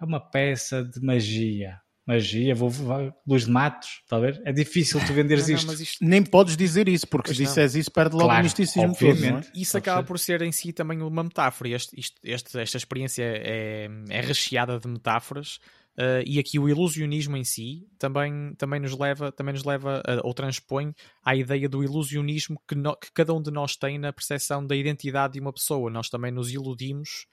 É 0.00 0.04
uma 0.04 0.20
peça 0.20 0.84
de 0.84 1.00
magia. 1.00 1.78
Magia, 2.06 2.54
vou, 2.54 2.70
vou 2.70 3.12
luz 3.26 3.46
de 3.46 3.50
matos, 3.50 4.00
está 4.04 4.16
a 4.16 4.20
ver? 4.20 4.40
É 4.44 4.52
difícil 4.52 5.00
tu 5.04 5.12
venderes 5.12 5.48
Não, 5.48 5.62
não, 5.64 5.74
isto. 5.74 6.04
Nem 6.04 6.22
podes 6.22 6.56
dizer 6.56 6.88
isso, 6.88 7.06
porque 7.08 7.28
Pois 7.30 7.36
se 7.36 7.42
disseres 7.44 7.74
isso, 7.74 7.90
perde 7.90 8.14
logo 8.14 8.26
Claro, 8.26 8.40
o 8.40 8.44
misticismo 8.44 8.94
todo, 8.96 9.08
obviamente. 9.10 9.30
não 9.32 9.38
é? 9.38 9.60
isso 9.60 9.72
Pode 9.72 9.82
acaba 9.82 10.00
ser. 10.02 10.06
por 10.06 10.18
ser 10.20 10.42
em 10.42 10.52
si 10.52 10.72
também 10.72 11.02
uma 11.02 11.24
metáfora. 11.24 11.70
Este, 11.70 11.98
isto- 11.98 12.20
este- 12.22 12.58
esta 12.60 12.76
experiência 12.76 13.24
é, 13.24 13.88
é 14.08 14.20
recheada 14.20 14.78
de 14.78 14.86
metáforas. 14.88 15.58
eh, 15.98 16.22
e 16.26 16.38
aqui 16.38 16.58
o 16.58 16.68
ilusionismo 16.68 17.38
em 17.38 17.42
si 17.44 17.88
também, 17.98 18.52
também, 18.58 18.78
nos 18.78 18.96
leva, 18.98 19.32
também 19.32 19.54
nos 19.54 19.64
leva 19.64 20.02
a- 20.06 20.20
ou 20.26 20.34
transpõe 20.34 20.92
à 21.24 21.34
ideia 21.34 21.66
do 21.70 21.82
ilusionismo 21.82 22.60
que, 22.68 22.74
no- 22.74 22.94
que 22.96 23.10
cada 23.14 23.32
um 23.32 23.40
de 23.40 23.50
nós 23.50 23.76
tem 23.76 23.98
na 23.98 24.12
percepção 24.12 24.64
da 24.66 24.76
identidade 24.76 25.32
de 25.32 25.40
uma 25.40 25.52
pessoa. 25.54 25.90
Nós 25.90 26.10
também 26.10 26.30
nos 26.30 26.52
iludimos 26.52 27.26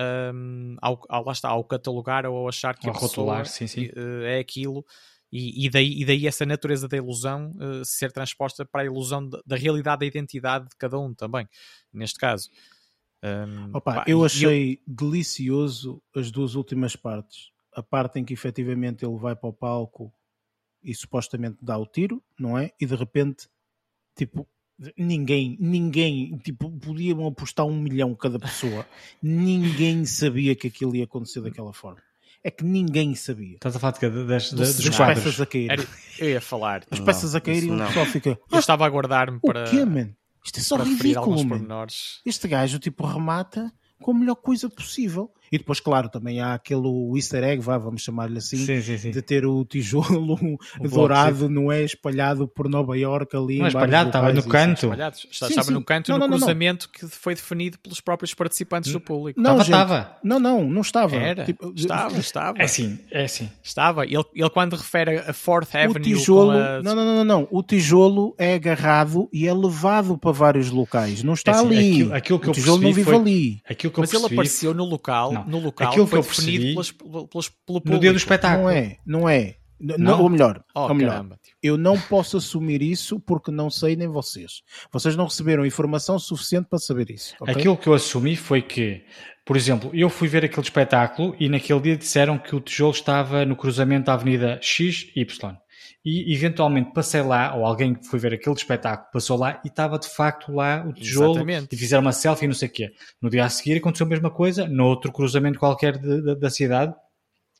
ehm, 0.00 0.76
ao, 0.80 1.00
ao- 1.08 1.24
lá 1.24 1.32
está, 1.32 1.48
ao 1.50 1.64
catalogar 1.64 2.24
ou 2.26 2.36
ao 2.36 2.48
achar 2.48 2.76
que 2.78 2.88
Ao 2.88 2.94
a 2.94 2.98
rotular, 2.98 3.46
sim, 3.46 3.66
sim. 3.66 3.90
eh, 3.94 4.36
é 4.36 4.40
aquilo 4.40 4.84
e, 5.32 5.66
e 5.66 5.70
daí, 5.70 6.00
e 6.00 6.04
daí 6.04 6.26
essa 6.26 6.44
natureza 6.44 6.88
da 6.88 6.96
ilusão 6.96 7.54
eh, 7.60 7.82
ser 7.84 8.10
transposta 8.12 8.64
para 8.64 8.82
a 8.82 8.84
ilusão 8.86 9.28
da, 9.28 9.40
da 9.46 9.56
realidade 9.56 10.00
da 10.00 10.06
identidade 10.06 10.68
de 10.68 10.76
cada 10.76 10.98
um 10.98 11.14
também, 11.14 11.46
neste 11.92 12.18
caso. 12.18 12.50
Um, 13.22 13.72
Opa, 13.74 13.96
pá, 13.96 14.04
eu 14.08 14.24
achei 14.24 14.82
delicioso 14.86 16.02
as 16.16 16.30
duas 16.30 16.54
últimas 16.54 16.96
partes. 16.96 17.50
A 17.72 17.82
parte 17.82 18.18
em 18.18 18.24
que 18.24 18.32
efetivamente 18.32 19.04
ele 19.04 19.16
vai 19.18 19.36
para 19.36 19.48
o 19.48 19.52
palco 19.52 20.12
e 20.82 20.94
supostamente 20.94 21.58
dá 21.60 21.76
o 21.78 21.86
tiro, 21.86 22.22
não 22.38 22.56
é? 22.58 22.72
E 22.80 22.86
de 22.86 22.94
repente, 22.96 23.48
tipo, 24.16 24.48
ninguém, 24.96 25.56
ninguém, 25.60 26.36
tipo, 26.38 26.70
podiam 26.70 27.26
apostar 27.26 27.66
um 27.66 27.78
milhão 27.80 28.14
cada 28.14 28.38
pessoa. 28.38 28.86
ninguém 29.22 30.04
sabia 30.04 30.54
que 30.54 30.66
aquilo 30.68 30.94
ia 30.96 31.04
acontecer 31.04 31.40
daquela 31.40 31.72
forma. 31.72 32.00
É 32.42 32.50
que 32.50 32.64
ninguém 32.64 33.14
sabia. 33.14 33.54
Estás 33.56 33.76
a 33.76 33.78
falar 33.78 33.92
de, 33.98 34.08
dos 34.08 34.50
dos 34.76 34.96
quadros. 34.96 35.22
peças 35.24 35.40
a 35.40 35.46
cair. 35.46 35.70
Era- 35.70 35.86
eu 36.18 36.30
ia 36.30 36.40
falar, 36.40 36.82
As 36.90 36.98
Não, 36.98 37.04
peças 37.04 37.34
a 37.34 37.40
cair 37.40 37.64
e 37.64 37.70
o 37.70 37.76
pessoal 37.76 38.06
fica. 38.06 38.38
eu 38.50 38.58
estava 38.58 38.86
a 38.86 38.88
guardar-me 38.88 39.38
O 39.42 39.46
para, 39.46 39.64
quê, 39.64 39.84
man? 39.84 40.10
Isto 40.42 40.58
é 40.58 40.62
só 40.62 40.76
ridículo, 40.76 41.18
alguns 41.18 41.42
man. 41.44 41.48
pormenores. 41.58 42.20
Este 42.24 42.48
gajo, 42.48 42.78
tipo, 42.78 43.06
remata 43.06 43.70
com 44.00 44.12
a 44.12 44.14
melhor 44.14 44.36
coisa 44.36 44.70
possível. 44.70 45.30
E 45.52 45.58
depois, 45.58 45.80
claro, 45.80 46.08
também 46.08 46.40
há 46.40 46.54
aquele 46.54 46.88
easter 47.16 47.42
egg, 47.42 47.60
vá, 47.62 47.76
vamos 47.76 48.02
chamar-lhe 48.02 48.38
assim, 48.38 48.56
Sim, 48.56 48.80
sim, 48.80 48.96
sim. 48.98 49.10
de 49.10 49.20
ter 49.20 49.44
o 49.44 49.64
tijolo 49.64 50.36
O 50.78 50.88
dourado, 50.88 51.48
não 51.48 51.72
é? 51.72 51.82
Espalhado 51.82 52.46
por 52.46 52.68
Nova 52.68 52.96
York 52.96 53.36
ali. 53.36 53.58
Não 53.58 53.64
é 53.66 53.68
espalhado, 53.68 54.08
estava 54.10 54.32
no 54.32 54.38
assim. 54.38 54.48
canto. 54.48 54.80
Sim, 55.14 55.28
estava 55.30 55.62
sim. 55.64 55.72
no 55.72 55.82
canto 55.84 56.08
Não, 56.10 56.18
no 56.18 56.20
não, 56.20 56.28
não, 56.28 56.38
não. 56.38 56.38
cruzamento 56.46 56.88
que 56.88 57.06
foi 57.08 57.34
definido 57.34 57.78
pelos 57.80 58.00
próprios 58.00 58.32
participantes 58.34 58.92
do 58.92 59.00
público. 59.00 59.40
Não, 59.40 59.60
Estava. 59.60 60.16
Não, 60.22 60.38
não, 60.38 60.68
não 60.68 60.80
estava. 60.82 61.16
Era, 61.16 61.44
Tipo, 61.44 61.72
estava, 61.74 62.18
estava. 62.18 62.58
É 62.58 62.64
assim, 62.64 62.98
é 63.10 63.24
assim. 63.24 63.50
Estava. 63.62 64.04
Ele, 64.04 64.22
ele 64.34 64.50
quando 64.50 64.74
refere 64.76 65.18
a 65.18 65.32
Fourth 65.32 65.74
O 65.74 65.76
Avenue 65.78 66.00
tijolo, 66.02 66.52
com 66.52 66.58
a... 66.58 66.82
não, 66.82 66.94
não, 66.94 67.04
não, 67.04 67.16
não, 67.16 67.24
não. 67.24 67.48
O 67.50 67.62
tijolo 67.62 68.34
é 68.38 68.54
agarrado 68.54 69.28
e 69.32 69.46
é 69.48 69.52
levado 69.54 70.16
para 70.16 70.30
vários 70.32 70.70
locais. 70.70 71.22
Não 71.22 71.34
está 71.34 71.52
É 71.52 71.54
assim, 71.56 71.66
ali. 71.66 71.90
aquilo- 71.92 72.14
aquilo 72.14 72.38
que 72.40 72.46
o 72.46 72.50
eu 72.50 72.54
tijolo 72.54 72.82
não 72.82 72.88
vive 72.92 73.04
foi- 73.04 73.14
ali. 73.16 73.60
Aquilo 73.68 73.92
que 73.92 73.98
eu 73.98 74.02
Mas 74.02 74.10
ele 74.12 74.20
percebi 74.20 74.34
apareceu 74.36 74.74
no 74.74 74.84
local, 74.84 75.39
Não. 75.46 75.58
no 75.58 75.58
local 75.66 75.88
Aquilo 75.88 76.06
foi 76.06 76.20
que 76.20 76.26
eu 76.26 76.30
definido 76.30 76.74
percebi 76.74 76.74
pelas, 76.74 76.90
pelas, 77.28 77.48
pelo 77.48 77.78
no 77.78 77.80
público. 77.80 78.00
dia 78.00 78.10
do 78.12 78.16
espetáculo. 78.16 78.62
Não 78.64 78.70
é, 78.70 78.96
não 79.06 79.28
é. 79.28 79.56
N- 79.80 79.96
Não? 79.96 80.20
Ou 80.22 80.28
melhor, 80.28 80.62
Oh, 80.74 80.80
ou 80.88 80.94
melhor 80.94 81.12
caramba. 81.12 81.38
tio. 81.42 81.54
eu 81.62 81.78
não 81.78 81.98
posso 81.98 82.36
assumir 82.36 82.82
isso 82.82 83.18
porque 83.18 83.50
não 83.50 83.70
sei 83.70 83.96
nem 83.96 84.08
vocês. 84.08 84.60
Vocês 84.92 85.16
não 85.16 85.24
receberam 85.24 85.64
informação 85.64 86.18
suficiente 86.18 86.66
para 86.68 86.78
saber 86.78 87.10
isso. 87.10 87.34
ok? 87.40 87.54
Aquilo 87.54 87.76
que 87.78 87.86
eu 87.86 87.94
assumi 87.94 88.36
foi 88.36 88.60
que, 88.60 89.02
por 89.46 89.56
exemplo, 89.56 89.90
eu 89.94 90.10
fui 90.10 90.28
ver 90.28 90.44
aquele 90.44 90.60
espetáculo 90.62 91.34
e 91.40 91.48
naquele 91.48 91.80
dia 91.80 91.96
disseram 91.96 92.36
que 92.36 92.54
o 92.54 92.60
tijolo 92.60 92.90
estava 92.92 93.46
no 93.46 93.56
cruzamento 93.56 94.04
da 94.06 94.12
Avenida 94.12 94.58
X 94.60 95.06
e 95.16 95.20
Y. 95.22 95.56
E 96.04 96.32
eventualmente 96.34 96.92
passei 96.94 97.20
lá, 97.20 97.54
ou 97.54 97.66
alguém 97.66 97.94
que 97.94 98.06
foi 98.06 98.18
ver 98.18 98.32
aquele 98.32 98.56
espetáculo 98.56 99.10
passou 99.12 99.36
lá 99.36 99.60
e 99.62 99.68
estava 99.68 99.98
de 99.98 100.08
facto 100.08 100.50
lá 100.50 100.82
o 100.86 100.94
tijolo 100.94 101.32
Exatamente. 101.32 101.74
e 101.74 101.76
fizeram 101.76 102.00
uma 102.00 102.12
selfie 102.12 102.46
e 102.46 102.48
não 102.48 102.54
sei 102.54 102.68
o 102.68 102.72
quê. 102.72 102.90
No 103.20 103.28
dia 103.28 103.44
a 103.44 103.50
seguir 103.50 103.76
aconteceu 103.76 104.06
a 104.06 104.08
mesma 104.08 104.30
coisa, 104.30 104.66
no 104.66 104.86
outro 104.86 105.12
cruzamento 105.12 105.58
qualquer 105.58 105.98
de- 105.98 106.22
de- 106.22 106.36
da 106.36 106.48
cidade, 106.48 106.94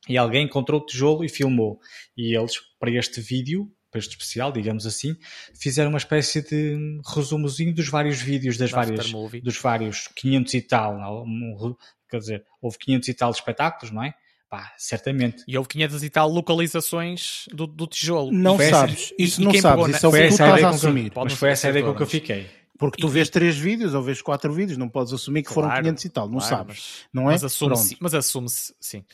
e 0.09 0.17
alguém 0.17 0.47
encontrou 0.47 0.81
o 0.81 0.87
tijolo 0.87 1.23
e 1.23 1.29
filmou. 1.29 1.79
E 2.17 2.35
eles, 2.35 2.55
para 2.79 2.91
este 2.91 3.21
vídeo, 3.21 3.71
para 3.91 3.99
este 3.99 4.13
especial, 4.13 4.51
digamos 4.51 4.87
assim, 4.87 5.17
fizeram 5.61 5.91
uma 5.91 5.99
espécie 5.99 6.41
de 6.43 6.99
resumozinho 7.15 7.75
dos 7.75 7.89
vários 7.89 8.23
vídeos 8.23 8.57
das 8.57 8.71
Da 8.71 8.77
várias, 8.77 9.13
dos 9.43 9.59
vários 9.59 10.09
500 10.17 10.55
e 10.55 10.63
tal, 10.63 10.97
não, 10.99 11.77
quer 12.09 12.19
dizer, 12.19 12.45
houve 12.63 12.79
500 12.79 13.09
e 13.09 13.15
tal 13.15 13.31
espetáculos, 13.31 13.93
não 13.93 14.03
é? 14.03 14.15
Pá, 14.51 14.75
certamente. 14.77 15.45
E 15.47 15.57
houve 15.57 15.69
500 15.69 16.03
e 16.03 16.11
tal 16.11 16.29
localizações 16.29 17.45
do, 17.53 17.67
do 17.67 17.87
tijolo. 17.87 18.33
Não 18.33 18.57
foi 18.57 18.69
sabes. 18.69 18.95
essa- 19.05 19.15
Isso 19.19 19.41
e 19.41 19.45
não 19.45 19.55
sabes. 19.55 19.97
Isso 19.97 20.07
é 20.07 20.09
o 20.09 20.11
Foi 20.11 20.21
que 20.23 20.27
tu 20.29 20.33
estás 20.33 20.51
ideia 20.51 20.67
a 20.69 20.73
com 20.73 20.79
que 20.79 20.85
eu- 20.85 20.89
assumir. 20.91 21.13
Mas 21.15 21.25
não 21.33 21.37
foi 21.39 21.49
essa 21.51 21.67
a 21.67 21.71
ideia 21.71 21.85
com 21.87 21.95
que 21.95 22.03
eu 22.03 22.07
fiquei. 22.07 22.47
Porque 22.79 23.01
tu 23.01 23.07
E- 23.09 23.11
vês 23.11 23.29
três 23.31 23.57
vídeos 23.57 23.95
ou 23.95 24.03
vês 24.03 24.21
quatro 24.23 24.53
vídeos, 24.53 24.77
não 24.79 24.89
podes 24.89 25.13
assumir 25.13 25.43
que 25.45 25.53
foram 25.53 25.69
Claro, 25.69 25.83
500 25.85 26.05
e 26.05 26.09
tal, 26.11 26.29
não 26.29 26.39
claro, 26.39 26.49
sabes. 26.57 26.77
Mas, 26.77 27.07
não 27.13 27.23
é? 27.23 27.33
mas 27.35 27.45
assume-se, 27.45 27.97
mas 28.01 28.15
assume-se, 28.15 28.75
sim. 28.81 29.05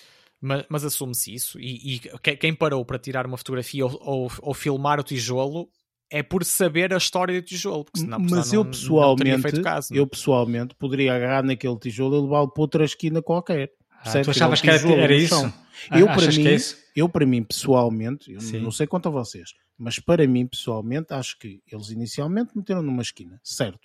Mas, 0.41 0.65
mas 0.69 0.85
assume-se 0.85 1.35
isso. 1.35 1.61
E, 1.61 1.97
e 1.97 1.99
que- 1.99 2.37
quem 2.37 2.55
parou 2.55 2.85
para 2.85 2.99
tirar 2.99 3.27
uma 3.27 3.37
fotografia 3.37 3.85
ou, 3.85 3.99
ou, 4.03 4.33
ou 4.41 4.55
filmar 4.55 5.01
o 5.01 5.03
tijolo 5.03 5.69
é 6.11 6.23
por 6.23 6.45
saber 6.45 6.95
a 6.95 6.97
história 6.97 7.41
do 7.41 7.45
tijolo. 7.45 7.85
Porque 7.85 8.01
senão, 8.01 8.19
Mas 8.21 8.31
senão 8.31 8.45
eu 8.45 8.53
não- 8.59 8.65
não 8.65 8.71
pessoalmente, 8.71 9.43
feito 9.43 9.63
caso, 9.63 9.89
não 9.91 9.97
é? 9.97 10.01
eu 10.01 10.07
pessoalmente 10.07 10.75
poderia 10.77 11.15
agarrar 11.15 11.43
naquele 11.43 11.77
tijolo 11.79 12.17
e 12.17 12.23
levá-lo 12.23 12.49
para 12.53 12.63
outra 12.63 12.85
esquina 12.85 13.21
qualquer. 13.21 13.71
Ah, 14.07 14.23
tu 14.23 14.31
achavas 14.31 14.61
que 14.61 14.71
era, 14.71 14.89
era 14.93 15.15
isso? 15.15 15.53
Ah, 15.91 15.99
Eu, 15.99 16.07
para 16.07 16.17
achas 16.17 16.37
mim, 16.39 16.49
é? 16.49 16.59
Eu, 16.95 17.09
para 17.09 17.27
mim, 17.27 17.43
pessoalmente, 17.43 18.33
eu 18.33 18.41
Sim. 18.41 18.61
não 18.61 18.71
sei 18.71 18.87
quanto 18.87 19.09
a 19.09 19.13
vocês, 19.13 19.53
mas 19.79 19.99
para 19.99 20.27
mim, 20.27 20.47
pessoalmente, 20.47 21.13
acho 21.13 21.39
que 21.39 21.61
eles 21.71 21.91
inicialmente 21.91 22.57
meteram 22.57 22.83
numa 22.83 23.03
esquina, 23.03 23.39
certo? 23.43 23.81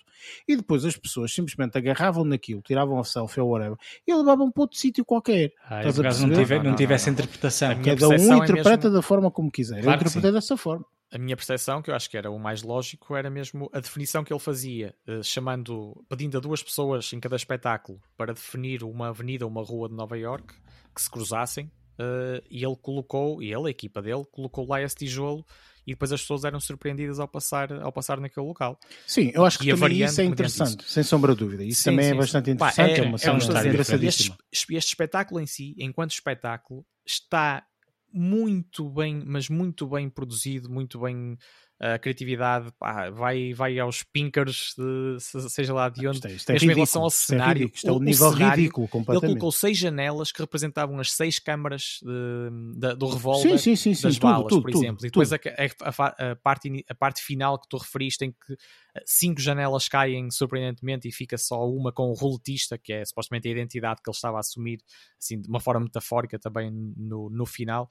E 0.48 0.56
depois 0.56 0.84
as 0.84 0.96
pessoas 0.96 1.32
simplesmente 1.32 1.76
agarravam 1.76 2.24
naquilo, 2.24 2.62
tiravam 2.62 2.98
a 2.98 3.04
selfie 3.04 3.40
ou 3.40 3.50
whatever 3.50 3.76
e 4.06 4.14
levavam 4.14 4.50
para 4.50 4.62
outro 4.62 4.78
sítio 4.78 5.04
qualquer. 5.04 5.52
Ah, 5.64 5.78
Estás 5.80 6.00
acaso 6.00 6.26
não, 6.26 6.34
tive, 6.36 6.56
Não, 6.56 6.62
não 6.64 6.70
não, 6.70 6.76
tive 6.76 6.88
não, 6.90 6.94
essa 6.96 7.06
não. 7.10 7.14
interpretação. 7.14 7.68
Cada 7.68 7.80
um 7.82 7.84
percepção 8.10 8.32
é 8.34 8.44
interpreta 8.44 8.86
mesmo- 8.88 8.92
da 8.92 9.02
forma 9.02 9.30
como 9.30 9.50
quiser. 9.50 9.82
Claro 9.82 9.86
eu 9.86 9.98
que 9.98 10.04
interpretei 10.08 10.32
dessa 10.32 10.56
forma. 10.56 10.84
a 11.14 11.18
minha 11.18 11.36
percepção, 11.36 11.82
que 11.82 11.90
eu 11.90 11.94
acho 11.94 12.08
que 12.08 12.16
era 12.16 12.30
o 12.30 12.38
mais 12.38 12.62
lógico, 12.62 13.14
era 13.14 13.28
mesmo 13.28 13.68
a 13.72 13.80
definição 13.80 14.24
que 14.24 14.32
ele 14.32 14.40
fazia, 14.40 14.94
eh, 15.06 15.22
chamando, 15.22 16.02
pedindo 16.08 16.38
a 16.38 16.40
duas 16.40 16.62
pessoas 16.62 17.12
em 17.12 17.20
cada 17.20 17.36
espetáculo 17.36 18.00
para 18.16 18.32
definir 18.32 18.82
uma 18.82 19.08
avenida 19.08 19.44
ou 19.44 19.50
uma 19.50 19.62
rua 19.62 19.88
de 19.90 19.94
Nova 19.94 20.16
York 20.16 20.54
que 20.94 21.02
se 21.02 21.10
cruzassem, 21.10 21.70
eh, 21.98 22.42
e 22.50 22.64
ele 22.64 22.76
colocou, 22.80 23.42
e 23.42 23.52
ele, 23.52 23.66
a 23.66 23.70
equipa 23.70 24.00
dele, 24.00 24.24
colocou 24.32 24.66
lá 24.66 24.80
esse 24.80 24.96
tijolo 24.96 25.44
e 25.86 25.92
depois 25.92 26.12
as 26.12 26.20
pessoas 26.20 26.44
eram 26.44 26.60
surpreendidas 26.60 27.18
ao 27.18 27.28
passar, 27.28 27.72
ao 27.72 27.92
passar 27.92 28.20
naquele 28.20 28.46
local. 28.46 28.78
Sim, 29.06 29.30
eu 29.34 29.44
acho 29.44 29.58
que 29.58 29.64
também 29.66 29.80
variante 29.80 30.10
isso 30.12 30.20
é 30.20 30.24
interessante, 30.24 30.84
sem 30.86 31.02
sombra 31.02 31.32
de 31.32 31.38
dúvida. 31.38 31.64
Isso 31.64 31.82
Sim, 31.82 31.90
também 31.90 32.04
sim, 32.04 32.10
é 32.10 32.12
sim. 32.12 32.18
bastante 32.18 32.50
Pá, 32.56 32.70
interessante, 32.70 33.00
é, 33.00 33.04
é- 33.04 33.08
uma 33.08 33.16
é 33.16 33.18
cena 33.18 33.38
estádio 33.38 33.58
Este, 33.58 33.68
engraçadíssima. 33.68 34.38
este 34.52 34.88
espetáculo 34.88 35.40
em 35.40 35.46
si, 35.46 35.74
enquanto 35.78 36.12
espetáculo, 36.12 36.86
está 37.06 37.64
muito 38.12 38.90
bem, 38.90 39.22
mas 39.26 39.48
muito 39.48 39.86
bem 39.88 40.08
produzido, 40.10 40.70
muito 40.70 41.00
bem 41.00 41.36
a 41.84 41.98
criatividade, 41.98 42.70
pá, 42.78 43.10
vai, 43.10 43.52
vai 43.52 43.76
aos 43.80 44.04
pinkers, 44.04 44.72
de, 44.78 45.16
se- 45.20 45.50
seja 45.50 45.74
lá 45.74 45.88
de 45.88 46.06
onde. 46.06 46.18
Isto 46.18 46.28
é, 46.28 46.32
isto 46.32 46.50
é 46.50 46.52
mesmo 46.52 46.70
em 46.70 46.74
ridículo, 46.74 46.76
relação 46.76 47.02
ao 47.02 47.08
isto 47.08 47.22
é 47.22 47.26
cenário, 47.26 47.52
ridículo, 47.54 47.74
isto 47.76 47.88
é 47.88 47.90
o- 47.90 47.94
um 47.94 47.98
o 47.98 48.00
nível 48.02 48.30
cenário, 48.32 48.56
ridículo 48.62 48.84
Ele 48.84 48.90
completamente. 48.92 49.28
colocou 49.30 49.52
seis 49.52 49.78
janelas 49.78 50.30
que 50.30 50.40
representavam 50.40 51.00
as 51.00 51.10
seis 51.12 51.38
câmaras 51.40 51.98
de- 52.02 52.78
da- 52.78 52.94
do 52.94 53.08
revólver 53.08 53.58
Sim, 53.58 53.76
sim, 53.76 53.94
sim, 53.94 54.02
das 54.02 54.14
tudo, 54.14 54.22
balas, 54.22 54.46
tudo, 54.48 54.62
por 54.62 54.70
tudo, 54.70 54.84
exemplo. 54.84 55.04
e 55.06 55.08
depois 55.10 55.32
a, 55.32 55.36
a 55.36 56.30
a 56.32 56.36
parte, 56.36 56.84
a 56.88 56.94
parte 56.94 57.20
final 57.20 57.58
que 57.58 57.68
tu 57.68 57.76
referiste, 57.78 58.24
em 58.24 58.30
que 58.30 58.56
cinco 59.04 59.40
janelas 59.40 59.88
caem 59.88 60.30
surpreendentemente 60.30 61.08
e 61.08 61.12
fica 61.12 61.36
só 61.36 61.68
uma 61.68 61.90
com 61.90 62.10
o 62.10 62.14
roletista, 62.14 62.78
que 62.78 62.92
é 62.92 63.04
supostamente 63.04 63.48
a 63.48 63.50
identidade 63.50 64.00
que 64.02 64.08
ele 64.08 64.14
estava 64.14 64.36
a 64.36 64.40
assumir, 64.40 64.78
assim, 65.20 65.40
de 65.40 65.48
uma 65.48 65.58
forma 65.58 65.80
metafórica 65.80 66.38
também 66.38 66.70
no, 66.96 67.28
no 67.28 67.44
final. 67.44 67.88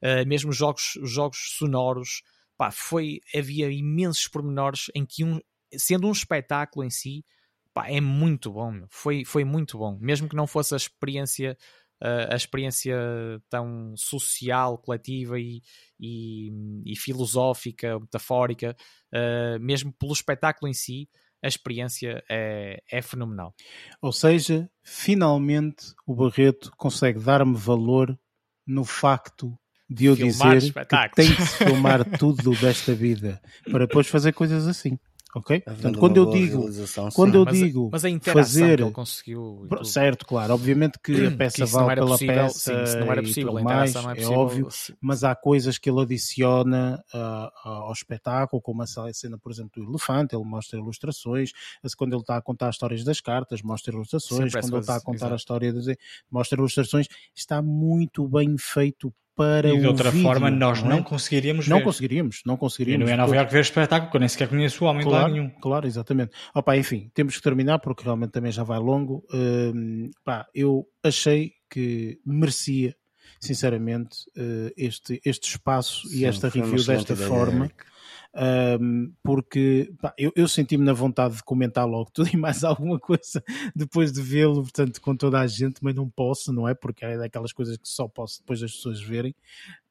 Uh, 0.00 0.26
mesmo 0.28 0.50
os 0.50 0.56
jogos, 0.56 0.96
os 1.02 1.10
jogos 1.10 1.54
sonoros, 1.58 2.22
pá, 2.62 2.70
foi, 2.70 3.18
havia 3.34 3.68
imensos 3.72 4.28
pormenores 4.28 4.88
em 4.94 5.04
que, 5.04 5.24
um, 5.24 5.40
sendo 5.74 6.06
um 6.06 6.12
espetáculo 6.12 6.86
em 6.86 6.90
si, 6.90 7.24
pá, 7.74 7.88
é 7.88 8.00
muito 8.00 8.52
bom, 8.52 8.84
foi, 8.88 9.24
foi 9.24 9.42
muito 9.42 9.78
bom, 9.78 9.98
mesmo 10.00 10.28
que 10.28 10.36
não 10.36 10.46
fosse 10.46 10.72
a 10.72 10.76
experiência 10.76 11.56
a 12.28 12.34
experiência 12.34 12.96
tão 13.48 13.94
social, 13.96 14.76
coletiva 14.76 15.38
e, 15.38 15.62
e, 16.00 16.50
e 16.84 16.96
filosófica, 16.96 17.96
metafórica, 18.00 18.76
uh, 19.14 19.60
mesmo 19.60 19.92
pelo 19.92 20.12
espetáculo 20.12 20.68
em 20.68 20.74
si, 20.74 21.08
a 21.40 21.46
experiência 21.46 22.20
é, 22.28 22.82
é 22.90 23.00
fenomenal. 23.02 23.54
Ou 24.00 24.10
seja, 24.10 24.68
finalmente 24.82 25.94
o 26.04 26.16
Barreto 26.16 26.72
consegue 26.76 27.20
dar-me 27.20 27.56
valor 27.56 28.18
no 28.66 28.84
facto 28.84 29.56
de 29.92 30.06
eu 30.06 30.16
Filmar 30.16 30.58
dizer 30.58 30.72
que 30.86 31.14
tem 31.14 31.34
que 31.34 31.42
se 31.42 31.64
filmar 31.64 32.04
tudo 32.18 32.52
desta 32.56 32.94
vida 32.94 33.40
para 33.70 33.86
depois 33.86 34.06
fazer 34.06 34.32
coisas 34.32 34.66
assim. 34.66 34.98
Ok? 35.34 35.60
Portanto, 35.62 35.98
quando 35.98 36.18
eu 36.18 36.26
digo, 36.26 36.68
quando 37.14 37.32
sim. 37.32 37.38
eu 37.38 37.44
mas, 37.46 37.56
digo 37.56 37.88
mas 37.90 38.04
a 38.04 38.10
interação 38.10 38.42
fazer- 38.44 38.76
que 38.76 38.82
ele 38.82 38.90
conseguiu. 38.90 39.68
Certo, 39.82 40.26
claro. 40.26 40.52
Obviamente 40.52 40.98
que 41.02 41.26
a 41.26 41.30
peça 41.30 41.64
que 41.64 41.72
vale 41.72 41.94
pela 41.94 42.06
possível, 42.10 42.34
peça 42.34 42.58
sim, 42.86 42.98
não 43.00 43.10
era 43.12 43.22
e 43.22 43.24
possível, 43.24 43.56
a 43.56 43.62
mais, 43.62 43.94
não 43.94 44.10
é 44.10 44.12
é 44.12 44.16
possível. 44.16 44.38
óbvio, 44.38 44.70
se- 44.70 44.94
mas 45.00 45.24
há 45.24 45.34
coisas 45.34 45.78
que 45.78 45.88
ele 45.88 46.02
adiciona 46.02 47.02
ah, 47.14 47.50
ao 47.64 47.92
espetáculo, 47.92 48.60
como 48.60 48.82
essa 48.82 49.10
cena, 49.14 49.38
por 49.38 49.50
exemplo, 49.50 49.82
do 49.82 49.90
elefante, 49.90 50.36
ele 50.36 50.44
mostra 50.44 50.78
ilustrações, 50.78 51.52
quando 51.96 52.12
ele 52.12 52.20
está 52.20 52.36
a 52.36 52.42
contar 52.42 52.68
as 52.68 52.74
histórias 52.74 53.02
das 53.02 53.18
cartas, 53.22 53.62
mostra 53.62 53.94
ilustrações, 53.94 54.52
Sempre 54.52 54.60
quando 54.60 54.74
ele 54.74 54.80
está 54.82 54.96
a 54.96 55.00
contar 55.00 55.32
a 55.32 55.36
história 55.36 55.72
das 55.72 55.86
mostra 56.30 56.58
ilustrações, 56.58 57.06
está 57.34 57.62
muito 57.62 58.28
bem 58.28 58.54
feito 58.58 59.10
para 59.36 59.68
E 59.70 59.80
de 59.80 59.86
outra 59.86 60.10
vídeo, 60.10 60.26
forma, 60.26 60.50
nós 60.50 60.82
não, 60.82 60.90
não, 60.90 60.96
é? 60.98 61.02
conseguiríamos 61.02 61.66
não 61.68 61.78
ver. 61.78 61.84
conseguiríamos, 61.84 62.40
não 62.44 62.54
Eu 62.54 62.58
conseguiríamos. 62.58 63.04
não 63.04 63.08
ia 63.08 63.14
a 63.14 63.16
Nova 63.16 63.34
Iorque 63.36 63.52
ver 63.52 63.60
espetáculo, 63.60 64.02
porque 64.08 64.16
eu 64.16 64.20
nem 64.20 64.28
sequer 64.28 64.48
conheço 64.48 64.84
o 64.84 64.88
homem 64.88 65.02
Claro, 65.04 65.32
nenhum. 65.32 65.50
claro, 65.60 65.86
exatamente. 65.86 66.32
Opa, 66.54 66.76
enfim, 66.76 67.10
temos 67.14 67.36
que 67.36 67.42
terminar 67.42 67.78
porque 67.78 68.04
realmente 68.04 68.30
também 68.32 68.52
já 68.52 68.62
vai 68.62 68.78
longo. 68.78 69.24
Hum, 69.32 70.10
pá, 70.24 70.46
eu 70.54 70.86
achei 71.02 71.52
que 71.70 72.18
merecia, 72.26 72.94
sinceramente, 73.40 74.16
eh, 74.36 74.72
este, 74.76 75.20
este 75.24 75.48
espaço 75.48 76.06
e 76.08 76.18
Sim, 76.18 76.24
esta 76.26 76.50
foi 76.50 76.60
uma 76.60 76.70
review 76.70 76.86
desta 76.86 77.12
ideia, 77.14 77.28
forma. 77.28 77.64
Eric. 77.64 77.84
Um, 78.34 79.12
porque 79.22 79.92
pá, 80.00 80.14
eu, 80.16 80.32
eu 80.34 80.48
senti-me 80.48 80.82
na 80.82 80.94
vontade 80.94 81.36
de 81.36 81.42
comentar 81.42 81.86
logo 81.86 82.10
tudo 82.10 82.30
e 82.32 82.36
mais 82.36 82.64
alguma 82.64 82.98
coisa 82.98 83.42
depois 83.76 84.10
de 84.10 84.22
vê-lo, 84.22 84.62
portanto, 84.62 85.00
com 85.00 85.14
toda 85.14 85.38
a 85.38 85.46
gente, 85.46 85.82
mas 85.82 85.94
não 85.94 86.08
posso, 86.08 86.52
não 86.52 86.68
é? 86.68 86.74
Porque 86.74 87.04
é 87.04 87.18
daquelas 87.18 87.52
coisas 87.52 87.76
que 87.76 87.88
só 87.88 88.08
posso 88.08 88.40
depois 88.40 88.60
das 88.60 88.72
pessoas 88.72 89.00
verem, 89.02 89.34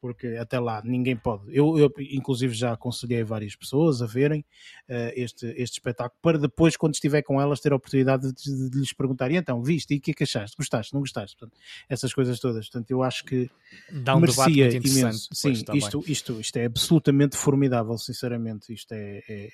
porque 0.01 0.27
até 0.30 0.59
lá 0.59 0.81
ninguém 0.83 1.15
pode. 1.15 1.43
Eu, 1.55 1.77
eu 1.77 1.93
inclusive, 1.99 2.53
já 2.53 2.73
aconselhei 2.73 3.23
várias 3.23 3.55
pessoas 3.55 4.01
a 4.01 4.07
verem 4.07 4.41
uh, 4.89 5.13
este, 5.15 5.45
este 5.55 5.73
espetáculo 5.75 6.19
para 6.21 6.39
depois, 6.39 6.75
quando 6.75 6.95
estiver 6.95 7.21
com 7.21 7.39
elas, 7.39 7.61
ter 7.61 7.71
a 7.71 7.75
oportunidade 7.75 8.33
de, 8.33 8.69
de, 8.69 8.80
lhes 8.80 8.91
perguntar: 8.91 9.31
e 9.31 9.35
então, 9.35 9.61
viste? 9.61 9.93
E 9.93 9.97
o 9.97 10.01
que 10.01 10.11
é 10.11 10.13
que 10.15 10.23
achaste? 10.23 10.57
Gostaste? 10.57 10.93
Não 10.93 11.01
gostaste? 11.01 11.38
Portanto, 11.38 11.57
essas 11.88 12.11
coisas 12.13 12.39
todas. 12.39 12.67
Portanto, 12.67 12.89
eu 12.89 13.03
acho 13.03 13.23
que 13.23 13.49
Dá 13.91 14.15
um 14.15 14.21
debate 14.21 14.51
merecia 14.51 14.77
imenso. 14.77 15.30
Sim, 15.31 15.51
isto, 15.51 16.03
isto, 16.07 16.41
isto 16.41 16.57
é 16.57 16.65
absolutamente 16.65 17.38
formidável, 17.38 17.97
sinceramente. 17.97 18.73
Isto 18.73 18.93
é, 18.93 19.21
é 19.30 19.49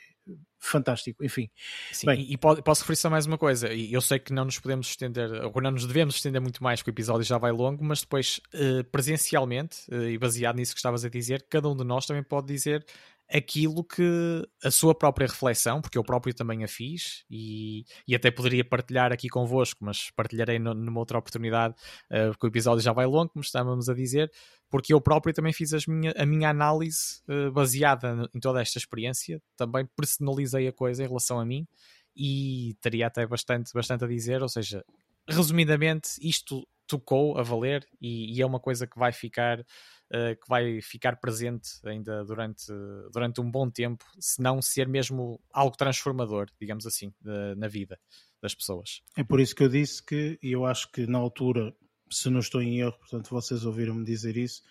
fantástico. 0.59 1.23
Enfim, 1.23 1.49
Sim, 1.91 2.07
Bem. 2.07 2.21
e, 2.21 2.33
e 2.33 2.37
po- 2.37 2.61
posso 2.61 2.81
referir 2.81 2.97
só 2.97 3.09
mais 3.09 3.25
uma 3.25 3.37
coisa. 3.37 3.71
E 3.73 3.91
eu 3.93 4.01
sei 4.01 4.19
que 4.19 4.33
não 4.33 4.45
nos 4.45 4.59
podemos 4.59 4.87
estender, 4.87 5.29
ou 5.45 5.61
não 5.61 5.71
nos 5.71 5.85
devemos 5.85 6.15
estender 6.15 6.41
muito 6.41 6.63
mais, 6.63 6.81
porque 6.81 6.91
o 6.91 6.93
episódio 6.93 7.23
já 7.23 7.37
vai 7.37 7.51
longo, 7.51 7.83
mas 7.83 8.01
depois, 8.01 8.39
eh, 8.53 8.83
presencialmente, 8.91 9.77
eh, 9.91 10.11
e 10.11 10.17
baseado 10.17 10.55
nisso 10.57 10.73
que 10.73 10.79
estavas 10.79 11.05
a 11.05 11.09
dizer, 11.09 11.45
cada 11.49 11.69
um 11.69 11.75
de 11.75 11.83
nós 11.83 12.05
também 12.05 12.23
pode 12.23 12.47
dizer 12.47 12.85
aquilo 13.29 13.83
que 13.83 14.47
a 14.63 14.71
sua 14.71 14.95
própria 14.95 15.27
reflexão, 15.27 15.81
porque 15.81 15.97
eu 15.97 16.03
próprio 16.03 16.33
também 16.33 16.63
a 16.63 16.67
fiz 16.67 17.23
e, 17.29 17.83
e 18.07 18.15
até 18.15 18.31
poderia 18.31 18.63
partilhar 18.63 19.11
aqui 19.11 19.27
convosco, 19.27 19.83
mas 19.83 20.09
partilharei 20.11 20.59
no- 20.59 20.73
numa 20.73 20.99
outra 20.99 21.17
oportunidade, 21.17 21.75
eh, 22.09 22.29
porque 22.29 22.45
o 22.47 22.49
episódio 22.49 22.81
já 22.81 22.93
vai 22.93 23.05
longo, 23.05 23.29
como 23.29 23.43
estávamos 23.43 23.89
a 23.89 23.93
dizer, 23.93 24.31
porque 24.69 24.93
eu 24.93 25.01
próprio 25.01 25.33
também 25.33 25.51
fiz 25.53 25.71
minha, 25.87 26.13
a 26.17 26.25
minha 26.25 26.49
análise 26.49 27.21
eh, 27.27 27.49
baseada 27.49 28.29
em 28.33 28.39
toda 28.39 28.61
esta 28.61 28.77
experiência, 28.79 29.41
também 29.57 29.85
personalizei 29.95 30.67
a 30.67 30.73
coisa 30.73 31.03
em 31.03 31.07
relação 31.07 31.39
a 31.39 31.45
mim 31.45 31.67
e 32.15 32.75
teria 32.81 33.07
até 33.07 33.25
bastante, 33.27 33.71
bastante 33.73 34.03
a 34.05 34.07
dizer, 34.07 34.41
ou 34.41 34.49
seja, 34.49 34.83
resumidamente, 35.27 36.11
isto 36.21 36.67
tocou 36.87 37.37
a 37.37 37.43
valer 37.43 37.85
e, 38.01 38.33
e 38.37 38.41
é 38.41 38.45
uma 38.45 38.59
coisa 38.59 38.87
que 38.87 38.97
vai 38.97 39.11
ficar 39.11 39.63
que 40.09 40.47
vai 40.47 40.81
ficar 40.81 41.17
presente 41.17 41.69
ainda 41.85 42.23
durante, 42.23 42.65
durante 43.11 43.41
um 43.41 43.49
bom 43.49 43.69
tempo, 43.69 44.05
se 44.19 44.41
não 44.41 44.61
ser 44.61 44.87
mesmo 44.87 45.39
algo 45.51 45.75
transformador, 45.75 46.47
digamos 46.59 46.85
assim, 46.85 47.13
na 47.57 47.67
vida 47.67 47.99
das 48.41 48.53
pessoas. 48.53 49.01
é 49.17 49.23
por 49.23 49.39
isso 49.39 49.55
que 49.55 49.63
eu 49.63 49.69
disse 49.69 50.03
que, 50.03 50.37
eu 50.41 50.65
acho 50.65 50.91
que 50.91 51.07
na 51.07 51.17
altura, 51.17 51.73
se 52.09 52.29
não 52.29 52.39
estou 52.39 52.61
em 52.61 52.79
erro, 52.79 52.93
portanto 52.99 53.29
vocês 53.29 53.65
ouviram-me 53.65 54.03
dizer 54.05 54.37
isso, 54.37 54.61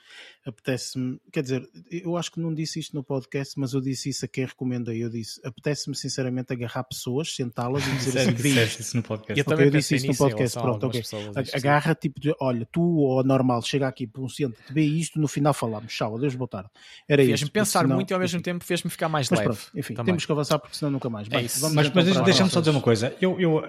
apetece-me, 0.45 1.21
quer 1.33 1.43
dizer, 1.43 1.69
eu 1.91 2.17
acho 2.17 2.31
que 2.33 2.41
não 2.41 2.55
disse 2.55 2.79
isto 2.79 2.95
no 2.95 3.03
podcast, 3.03 3.59
mas 3.59 3.73
eu 3.73 3.81
disse 3.81 4.09
isso 4.11 4.25
a 4.25 4.29
quem 4.29 4.45
recomendei. 4.47 5.03
Eu 5.03 5.11
disse, 5.11 5.41
apetece-me 5.45 5.95
sinceramente 5.97 6.53
agarrar 6.53 6.85
pessoas, 6.85 7.35
sentá-las 7.35 7.87
e 7.87 7.91
dizer 7.93 8.19
assim: 8.21 8.31
vê 8.33 8.49
Disseste 8.51 8.71
isto. 8.71 8.81
isso 8.81 8.97
no 8.97 9.03
podcast. 9.03 9.39
Eu 9.39 9.43
Ok, 9.43 9.53
também 9.55 9.67
eu 9.67 9.71
disse 9.71 9.95
isso 9.97 10.07
no 10.07 10.17
podcast, 10.17 10.59
pronto, 10.59 10.85
algumas 10.85 10.97
ok. 10.97 11.01
pessoas, 11.03 11.37
A- 11.37 11.43
isto 11.43 11.51
sim. 11.53 11.57
Agarra, 11.59 11.95
tipo, 11.95 12.21
de, 12.21 12.35
olha, 12.41 12.67
tu 12.71 12.81
ou 12.83 13.25
normal, 13.25 13.61
chega 13.63 13.89
aqui 13.89 14.07
para 14.07 14.23
um 14.23 14.29
centro, 14.29 14.63
vê 14.71 14.83
isto, 14.83 15.19
no 15.21 15.29
final 15.29 15.53
falamos, 15.53 15.93
tchau, 15.93 16.17
adeus, 16.17 16.35
boa 16.35 16.49
tarde. 16.49 16.71
Era 17.09 17.23
isso. 17.23 17.31
Fez-me 17.31 17.51
pensar 17.51 17.81
senão- 17.83 17.97
muito 17.97 18.11
e 18.11 18.15
ao 18.15 18.21
mesmo 18.21 18.37
enfim. 18.39 18.43
tempo 18.45 18.65
fez-me 18.65 18.91
ficar 18.91 19.09
mais 19.09 19.29
Mas 19.31 19.41
leve. 19.41 19.53
pronto, 19.53 19.71
enfim, 19.75 19.95
também. 19.95 20.07
temos 20.07 20.25
que 20.25 20.33
avançar 20.33 20.59
porque 20.59 20.77
senão 20.77 20.91
nunca 20.93 21.11
mais. 21.11 21.27
É 21.27 21.31
Bem, 21.31 21.45
isso. 21.47 21.61
vamos 21.61 21.75
Mas, 21.77 21.87
então 21.89 22.03
mas 22.05 22.25
deixa-me 22.25 22.51
só 22.51 22.61
dizer 22.61 22.71
uma 22.71 22.81
coisa. 22.81 23.15
Eu, 23.21 23.39
eu, 23.41 23.63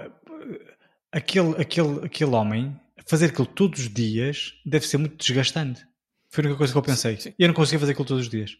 aquele, 1.11 1.51
aquele, 1.61 2.05
aquele 2.05 2.31
homem, 2.31 2.75
fazer 3.07 3.27
aquilo 3.27 3.47
todos 3.47 3.79
os 3.79 3.89
dias 3.89 4.53
deve 4.65 4.85
ser 4.85 4.97
muito 4.97 5.17
desgastante. 5.17 5.85
Foi 6.29 6.43
a 6.43 6.47
única 6.47 6.57
coisa 6.57 6.73
que 6.73 6.77
eu 6.77 6.83
pensei. 6.83 7.17
Sim. 7.17 7.33
E 7.37 7.43
eu 7.43 7.47
não 7.47 7.55
conseguia 7.55 7.79
fazer 7.79 7.93
aquilo 7.93 8.05
todos 8.05 8.23
os 8.25 8.29
dias. 8.29 8.57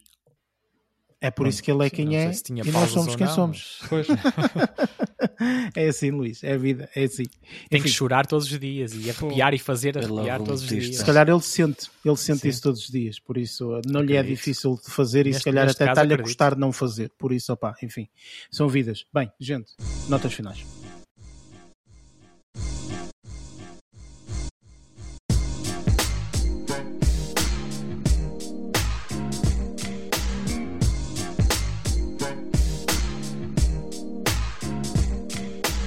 É 1.19 1.31
por 1.31 1.47
isso 1.47 1.63
que 1.63 1.71
ele 1.71 1.83
é 1.83 1.89
quem 1.89 2.15
é 2.15 2.31
e 2.31 2.71
nós 2.71 2.91
somos 2.91 3.15
quem 3.15 3.25
não, 3.25 3.33
somos. 3.33 3.79
Mas... 3.89 4.07
é 5.75 5.87
assim, 5.87 6.11
Luís, 6.11 6.43
é 6.43 6.53
a 6.53 6.57
vida, 6.57 6.87
é 6.95 7.05
assim. 7.05 7.23
Tem 7.69 7.79
Enfim. 7.79 7.81
que 7.81 7.89
chorar 7.89 8.27
todos 8.27 8.51
os 8.51 8.59
dias 8.59 8.93
e 8.93 9.09
arrepiar 9.09 9.51
e 9.55 9.57
fazer 9.57 9.97
arrepiar 9.97 10.37
todos 10.43 10.61
os 10.61 10.69
dias. 10.69 10.95
Se 10.95 11.03
calhar 11.03 11.27
ele 11.27 11.41
sente, 11.41 11.89
ele 12.05 12.17
sente 12.17 12.41
Sim. 12.41 12.49
isso 12.49 12.61
todos 12.61 12.81
os 12.81 12.89
dias, 12.89 13.19
por 13.19 13.35
isso 13.35 13.81
não 13.87 14.01
lhe 14.01 14.15
é 14.15 14.21
difícil 14.21 14.75
de 14.75 14.91
fazer 14.91 15.25
e 15.25 15.31
neste, 15.31 15.39
se 15.39 15.45
calhar 15.45 15.67
até 15.67 15.89
está-lhe 15.89 16.13
a 16.13 16.19
custar 16.19 16.55
não 16.55 16.71
fazer. 16.71 17.11
Por 17.17 17.31
isso, 17.31 17.51
opá, 17.51 17.75
enfim, 17.81 18.07
são 18.51 18.69
vidas. 18.69 19.03
Bem, 19.11 19.31
gente, 19.39 19.71
notas 20.07 20.33
finais. 20.33 20.63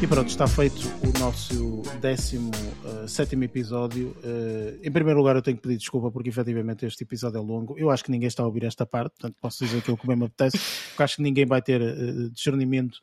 E 0.03 0.07
pronto, 0.07 0.29
está 0.29 0.47
feito 0.47 0.81
o 1.07 1.19
nosso 1.19 1.83
17 2.01 3.37
uh, 3.37 3.45
episódio. 3.45 4.17
Uh, 4.25 4.81
em 4.83 4.91
primeiro 4.91 5.19
lugar, 5.19 5.37
eu 5.37 5.43
tenho 5.43 5.59
que 5.59 5.63
pedir 5.63 5.77
desculpa 5.77 6.11
porque 6.11 6.31
efetivamente 6.31 6.87
este 6.87 7.05
episódio 7.05 7.37
é 7.37 7.41
longo. 7.43 7.79
Eu 7.79 7.91
acho 7.91 8.03
que 8.03 8.11
ninguém 8.11 8.27
está 8.27 8.43
a 8.43 8.47
ouvir 8.47 8.65
esta 8.65 8.87
parte, 8.87 9.13
portanto 9.13 9.37
posso 9.39 9.63
dizer 9.63 9.77
aquilo 9.77 9.99
que 9.99 10.09
me 10.09 10.15
apetece, 10.25 10.59
porque 10.89 11.03
acho 11.03 11.17
que 11.17 11.23
ninguém 11.23 11.45
vai 11.45 11.61
ter 11.61 11.83
uh, 11.83 12.31
discernimento 12.31 12.99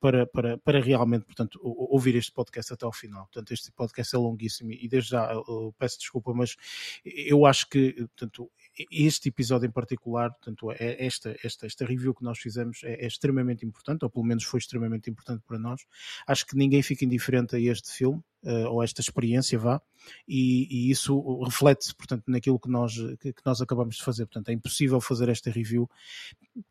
para, 0.00 0.24
para, 0.24 0.56
para 0.58 0.80
realmente 0.80 1.24
portanto, 1.24 1.58
ouvir 1.62 2.14
este 2.14 2.30
podcast 2.30 2.72
até 2.72 2.84
ao 2.84 2.92
final. 2.92 3.24
Portanto, 3.24 3.52
este 3.52 3.72
podcast 3.72 4.14
é 4.14 4.18
longuíssimo 4.18 4.70
e 4.70 4.88
desde 4.88 5.10
já 5.10 5.28
peço 5.78 5.98
desculpa, 5.98 6.32
mas 6.32 6.54
eu 7.04 7.44
acho 7.44 7.68
que 7.68 7.92
portanto, 7.92 8.48
este 8.90 9.28
episódio 9.28 9.66
em 9.66 9.70
particular, 9.70 10.30
portanto, 10.30 10.70
é 10.72 11.04
esta, 11.04 11.36
esta, 11.42 11.66
esta 11.66 11.84
review 11.84 12.14
que 12.14 12.24
nós 12.24 12.38
fizemos 12.38 12.80
é, 12.84 13.04
é, 13.04 13.06
extremamente 13.06 13.66
importante, 13.66 14.04
ou 14.04 14.10
pelo 14.10 14.24
menos 14.24 14.44
foi 14.44 14.58
extremamente 14.58 15.10
importante 15.10 15.42
para 15.46 15.58
nós. 15.58 15.82
Acho 16.26 16.46
que 16.46 16.56
ninguém 16.56 16.82
fica 16.82 17.04
indiferente 17.04 17.54
a 17.56 17.60
este 17.60 17.90
filme, 17.92 18.22
uh, 18.44 18.68
ou 18.68 18.80
a 18.80 18.84
esta 18.84 19.00
experiência, 19.00 19.58
vá, 19.58 19.80
e, 20.26 20.66
e 20.70 20.90
isso 20.90 21.42
reflete-se, 21.42 21.94
portanto, 21.94 22.24
naquilo 22.26 22.58
que 22.58 22.68
nós, 22.68 22.94
que, 23.20 23.32
que, 23.32 23.42
nós 23.44 23.60
acabamos 23.60 23.96
de 23.96 24.02
fazer. 24.02 24.26
Portanto, 24.26 24.48
é 24.48 24.52
impossível 24.52 25.00
fazer 25.00 25.28
esta 25.28 25.50
review 25.50 25.88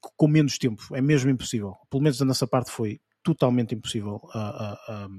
com 0.02 0.28
menos 0.28 0.58
tempo, 0.58 0.96
é 0.96 1.02
mesmo 1.02 1.30
impossível. 1.30 1.76
Pelo 1.90 2.04
menos 2.04 2.18
da 2.18 2.26
nossa 2.26 2.48
parte 2.48 2.72
foi 2.72 3.00
totalmente 3.24 3.76
impossível 3.76 4.20
a, 4.34 4.40
a, 4.40 5.06
a 5.06 5.10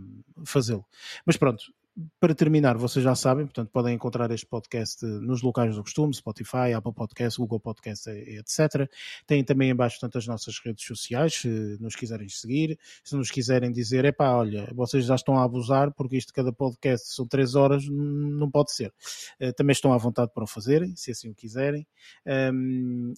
fazê-lo. 0.44 0.85
Mas 1.25 1.36
pronto, 1.36 1.73
para 2.19 2.35
terminar, 2.35 2.79
vocês 2.79 3.05
já 3.05 3.15
sabem, 3.15 3.45
portanto, 3.45 3.71
podem 3.71 3.95
encontrar 3.95 4.31
este 4.31 4.47
podcast 4.47 5.05
nos 5.05 5.43
locais 5.43 5.77
do 5.77 5.83
costume, 5.83 6.15
Spotify, 6.15 6.73
Apple 6.75 6.95
Podcast, 6.95 7.39
Google 7.39 7.61
Podcast, 7.61 8.09
etc. 8.09 8.89
Tem 9.27 9.45
também 9.45 9.71
embaixo, 9.71 9.97
portanto, 10.01 10.19
as 10.19 10.27
nossas 10.27 10.59
redes 10.65 10.87
sociais, 10.87 11.35
se 11.35 11.77
nos 11.81 11.95
quiserem 11.95 12.29
seguir, 12.29 12.79
se 13.05 13.15
nos 13.15 13.31
quiserem 13.31 13.71
dizer, 13.71 14.05
epá, 14.07 14.35
olha, 14.35 14.73
vocês 14.75 15.05
já 15.05 15.15
estão 15.15 15.39
a 15.39 15.45
abusar, 15.45 15.93
porque 15.93 16.17
isto 16.17 16.33
cada 16.33 16.53
podcast 16.53 17.15
são 17.15 17.27
3 17.27 17.55
horas, 17.55 17.85
não 17.89 18.51
pode 18.51 18.73
ser. 18.73 18.93
Eh, 19.39 19.53
também 19.53 19.73
estão 19.73 19.93
à 19.93 19.99
vontade 19.99 20.31
para 20.33 20.45
o 20.45 20.47
fazerem, 20.47 20.97
se 20.97 21.11
assim 21.11 21.29
o 21.29 21.35
quiserem. 21.35 21.87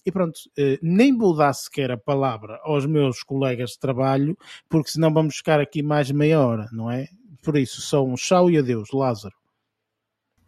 e 0.05 0.11
pronto, 0.11 0.39
eh, 0.57 0.77
nem 0.81 1.17
vou 1.17 1.35
dar 1.35 1.53
sequer 1.53 1.91
a 1.91 1.97
palavra 1.97 2.59
aos 2.63 2.85
meus 2.85 3.23
colegas 3.23 3.71
de 3.71 3.79
trabalho, 3.79 4.37
porque 4.69 4.91
senão 4.91 5.13
vamos 5.13 5.37
ficar 5.37 5.59
aqui 5.59 5.81
mais 5.81 6.11
meia 6.11 6.39
hora, 6.41 6.67
não 6.71 6.91
é? 6.91 7.07
Por 7.45 7.55
isso, 7.57 7.79
só 7.79 8.03
um 8.03 8.15
tchau 8.15 8.49
e 8.49 8.57
adeus, 8.57 8.89
Lázaro. 8.91 9.35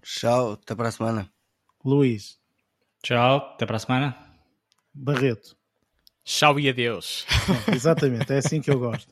Tchau, 0.01 0.53
até 0.53 0.73
para 0.73 0.89
a 0.89 0.91
semana. 0.91 1.31
Luís. 1.85 2.39
Tchau, 3.03 3.37
até 3.53 3.65
para 3.65 3.77
a 3.77 3.79
semana. 3.79 4.39
Barreto. 4.93 5.56
Tchau 6.27 6.59
e 6.59 6.67
adeus. 6.67 7.25
exatamente, 7.73 8.33
é 8.33 8.39
assim 8.39 8.59
que 8.59 8.69
eu 8.69 8.77
gosto. 8.77 9.07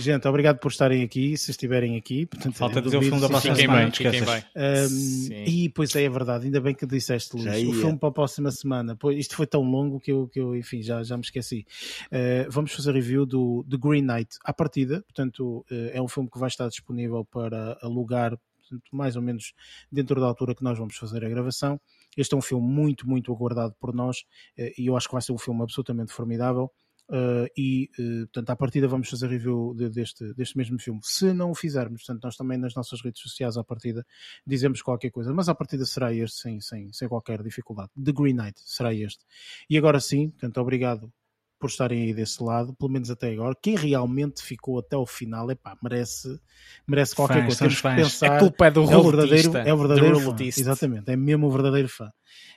Gente, 0.00 0.26
obrigado 0.26 0.58
por 0.58 0.70
estarem 0.70 1.02
aqui, 1.02 1.36
se 1.36 1.50
estiverem 1.50 1.94
aqui. 1.94 2.24
Portanto, 2.24 2.54
Falta 2.54 2.80
dizer 2.80 2.96
o 2.96 3.02
filme 3.02 3.20
da 3.20 3.28
próxima 3.28 3.54
semana. 3.54 3.90
Bem, 3.90 4.24
bem. 4.24 4.44
Um, 4.56 5.44
e 5.46 5.68
pois 5.68 5.94
é, 5.94 6.04
é 6.04 6.08
verdade, 6.08 6.46
ainda 6.46 6.62
bem 6.62 6.74
que 6.74 6.86
disseste, 6.86 7.36
Luís. 7.36 7.68
O 7.68 7.74
filme 7.74 7.98
para 7.98 8.08
a 8.08 8.12
próxima 8.12 8.50
semana. 8.50 8.96
Pois, 8.96 9.18
isto 9.18 9.36
foi 9.36 9.46
tão 9.46 9.60
longo 9.60 10.00
que 10.00 10.10
eu, 10.10 10.26
que 10.26 10.40
eu 10.40 10.56
enfim, 10.56 10.80
já, 10.82 11.02
já 11.02 11.18
me 11.18 11.22
esqueci. 11.22 11.66
Uh, 12.06 12.50
vamos 12.50 12.72
fazer 12.72 12.94
review 12.94 13.26
do 13.26 13.62
The 13.68 13.76
Green 13.76 14.02
Knight 14.02 14.38
à 14.42 14.54
partida. 14.54 15.02
Portanto, 15.02 15.66
uh, 15.70 15.90
é 15.92 16.00
um 16.00 16.08
filme 16.08 16.30
que 16.30 16.38
vai 16.38 16.48
estar 16.48 16.66
disponível 16.68 17.26
para 17.26 17.76
alugar 17.82 18.38
portanto, 18.64 18.84
mais 18.90 19.16
ou 19.16 19.22
menos 19.22 19.52
dentro 19.92 20.20
da 20.20 20.26
altura 20.26 20.54
que 20.54 20.64
nós 20.64 20.78
vamos 20.78 20.96
fazer 20.96 21.24
a 21.24 21.28
gravação. 21.28 21.78
Este 22.16 22.34
é 22.34 22.36
um 22.36 22.42
filme 22.42 22.66
muito, 22.66 23.08
muito 23.08 23.32
aguardado 23.32 23.74
por 23.80 23.94
nós 23.94 24.24
eh, 24.56 24.72
e 24.78 24.86
eu 24.86 24.96
acho 24.96 25.08
que 25.08 25.14
vai 25.14 25.22
ser 25.22 25.32
um 25.32 25.38
filme 25.38 25.62
absolutamente 25.62 26.12
formidável. 26.12 26.70
Uh, 27.06 27.44
e, 27.54 27.90
uh, 27.98 28.26
portanto, 28.28 28.48
à 28.48 28.56
partida 28.56 28.88
vamos 28.88 29.10
fazer 29.10 29.28
review 29.28 29.74
de, 29.76 29.90
deste, 29.90 30.32
deste 30.32 30.56
mesmo 30.56 30.78
filme. 30.78 31.00
Se 31.02 31.34
não 31.34 31.50
o 31.50 31.54
fizermos, 31.54 32.02
portanto, 32.02 32.24
nós 32.24 32.34
também 32.34 32.56
nas 32.56 32.74
nossas 32.74 33.02
redes 33.02 33.20
sociais, 33.20 33.58
à 33.58 33.62
partida, 33.62 34.06
dizemos 34.46 34.80
qualquer 34.80 35.10
coisa, 35.10 35.32
mas 35.34 35.48
à 35.50 35.54
partida 35.54 35.84
será 35.84 36.14
este, 36.14 36.40
sem, 36.40 36.60
sem, 36.62 36.90
sem 36.92 37.06
qualquer 37.06 37.42
dificuldade. 37.42 37.90
The 38.02 38.12
Green 38.12 38.34
Knight 38.34 38.58
será 38.64 38.94
este. 38.94 39.22
E 39.68 39.76
agora 39.76 40.00
sim, 40.00 40.30
portanto, 40.30 40.58
obrigado 40.58 41.12
por 41.58 41.68
estarem 41.68 42.02
aí 42.02 42.14
desse 42.14 42.42
lado, 42.42 42.74
pelo 42.74 42.90
menos 42.90 43.10
até 43.10 43.30
agora. 43.32 43.56
Quem 43.60 43.76
realmente 43.76 44.42
ficou 44.42 44.78
até 44.78 44.96
o 44.96 45.06
final, 45.06 45.50
epá, 45.50 45.76
merece, 45.82 46.40
merece 46.86 47.14
qualquer 47.14 47.46
fãs, 47.46 47.46
coisa. 47.46 47.58
Temos 47.58 47.80
que 47.80 47.88
pensar. 48.02 48.36
A 48.36 48.38
culpa 48.38 48.66
é 48.66 48.70
do 48.70 48.82
é 48.90 48.96
o 48.96 49.02
verdadeiro, 49.02 49.56
é 49.56 49.74
o 49.74 49.78
verdadeiro 49.78 50.20
fã. 50.20 50.36
Exatamente, 50.40 51.10
é 51.10 51.16
mesmo 51.16 51.46
o 51.46 51.50
verdadeiro 51.50 51.88
fã. 51.88 52.10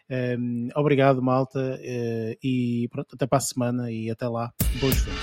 Um, 0.10 0.70
obrigado, 0.76 1.22
malta, 1.22 1.60
uh, 1.60 2.38
e 2.42 2.88
pronto, 2.92 3.16
até 3.16 3.28
para 3.28 3.38
a 3.38 3.42
semana 3.42 3.92
e 3.92 4.10
até 4.10 4.28
lá. 4.28 4.54
Bons 4.80 4.96
filmes. 4.96 5.22